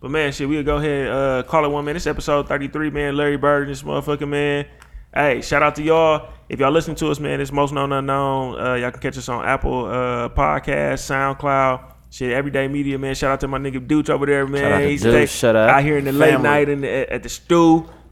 But 0.00 0.10
man, 0.10 0.32
shit, 0.32 0.48
we'll 0.48 0.62
go 0.62 0.76
ahead 0.76 1.08
uh 1.10 1.42
call 1.44 1.64
it 1.64 1.68
one 1.68 1.84
man. 1.84 1.94
This 1.94 2.06
episode 2.06 2.48
33, 2.48 2.90
man. 2.90 3.16
Larry 3.16 3.36
Bird 3.36 3.62
and 3.62 3.70
this 3.70 3.82
motherfucker, 3.82 4.28
man. 4.28 4.66
Hey, 5.14 5.40
shout 5.40 5.62
out 5.62 5.74
to 5.76 5.82
y'all. 5.82 6.28
If 6.48 6.60
y'all 6.60 6.70
listen 6.70 6.94
to 6.96 7.08
us, 7.10 7.18
man, 7.20 7.40
it's 7.40 7.52
most 7.52 7.72
known 7.72 7.90
unknown. 7.92 8.60
Uh, 8.60 8.74
y'all 8.74 8.90
can 8.90 9.00
catch 9.00 9.16
us 9.18 9.28
on 9.28 9.44
Apple 9.46 9.86
uh 9.86 10.28
Podcast, 10.28 11.00
SoundCloud, 11.10 11.89
shit, 12.10 12.32
everyday 12.32 12.68
media, 12.68 12.98
man. 12.98 13.14
Shout 13.14 13.30
out 13.32 13.40
to 13.40 13.48
my 13.48 13.58
nigga 13.58 13.86
Dooch 13.86 14.10
over 14.10 14.26
there, 14.26 14.46
man. 14.46 14.72
out 14.72 14.78
to 14.80 14.88
He's 14.88 15.02
Dooch, 15.02 15.10
stay- 15.12 15.26
shout 15.26 15.56
out. 15.56 15.68
out 15.70 15.82
here 15.82 15.96
in 15.98 16.04
the 16.04 16.12
late 16.12 16.40
night 16.40 16.68
in 16.68 16.82
the, 16.82 16.88
at, 16.90 17.08
at 17.10 17.22
the 17.22 17.28
stew. 17.28 17.54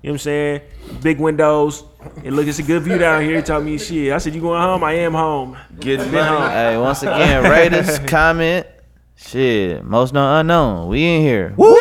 You 0.01 0.11
know 0.11 0.13
what 0.13 0.13
I'm 0.13 0.19
saying? 0.19 0.61
Big 1.03 1.19
windows. 1.19 1.83
And 2.25 2.37
look, 2.37 2.47
it's 2.47 2.61
a 2.61 2.63
good 2.63 2.83
view 2.85 2.99
down 2.99 3.23
here. 3.23 3.37
He 3.37 3.43
told 3.43 3.65
me 3.65 3.77
shit. 3.79 4.13
I 4.13 4.19
said, 4.19 4.33
You 4.35 4.41
going 4.41 4.63
home? 4.63 4.85
I 4.85 4.93
am 4.93 5.13
home. 5.13 5.57
getting 5.81 6.11
Been 6.13 6.25
home. 6.25 6.49
Hey, 6.51 6.77
once 6.79 7.03
again, 7.03 7.43
rate 7.51 7.75
us, 7.75 7.99
comment. 8.09 8.67
Shit, 9.17 9.85
most 9.85 10.15
known 10.15 10.41
unknown. 10.41 10.89
We 10.89 11.03
in 11.05 11.23
here. 11.23 11.53
Woo! 11.57 11.75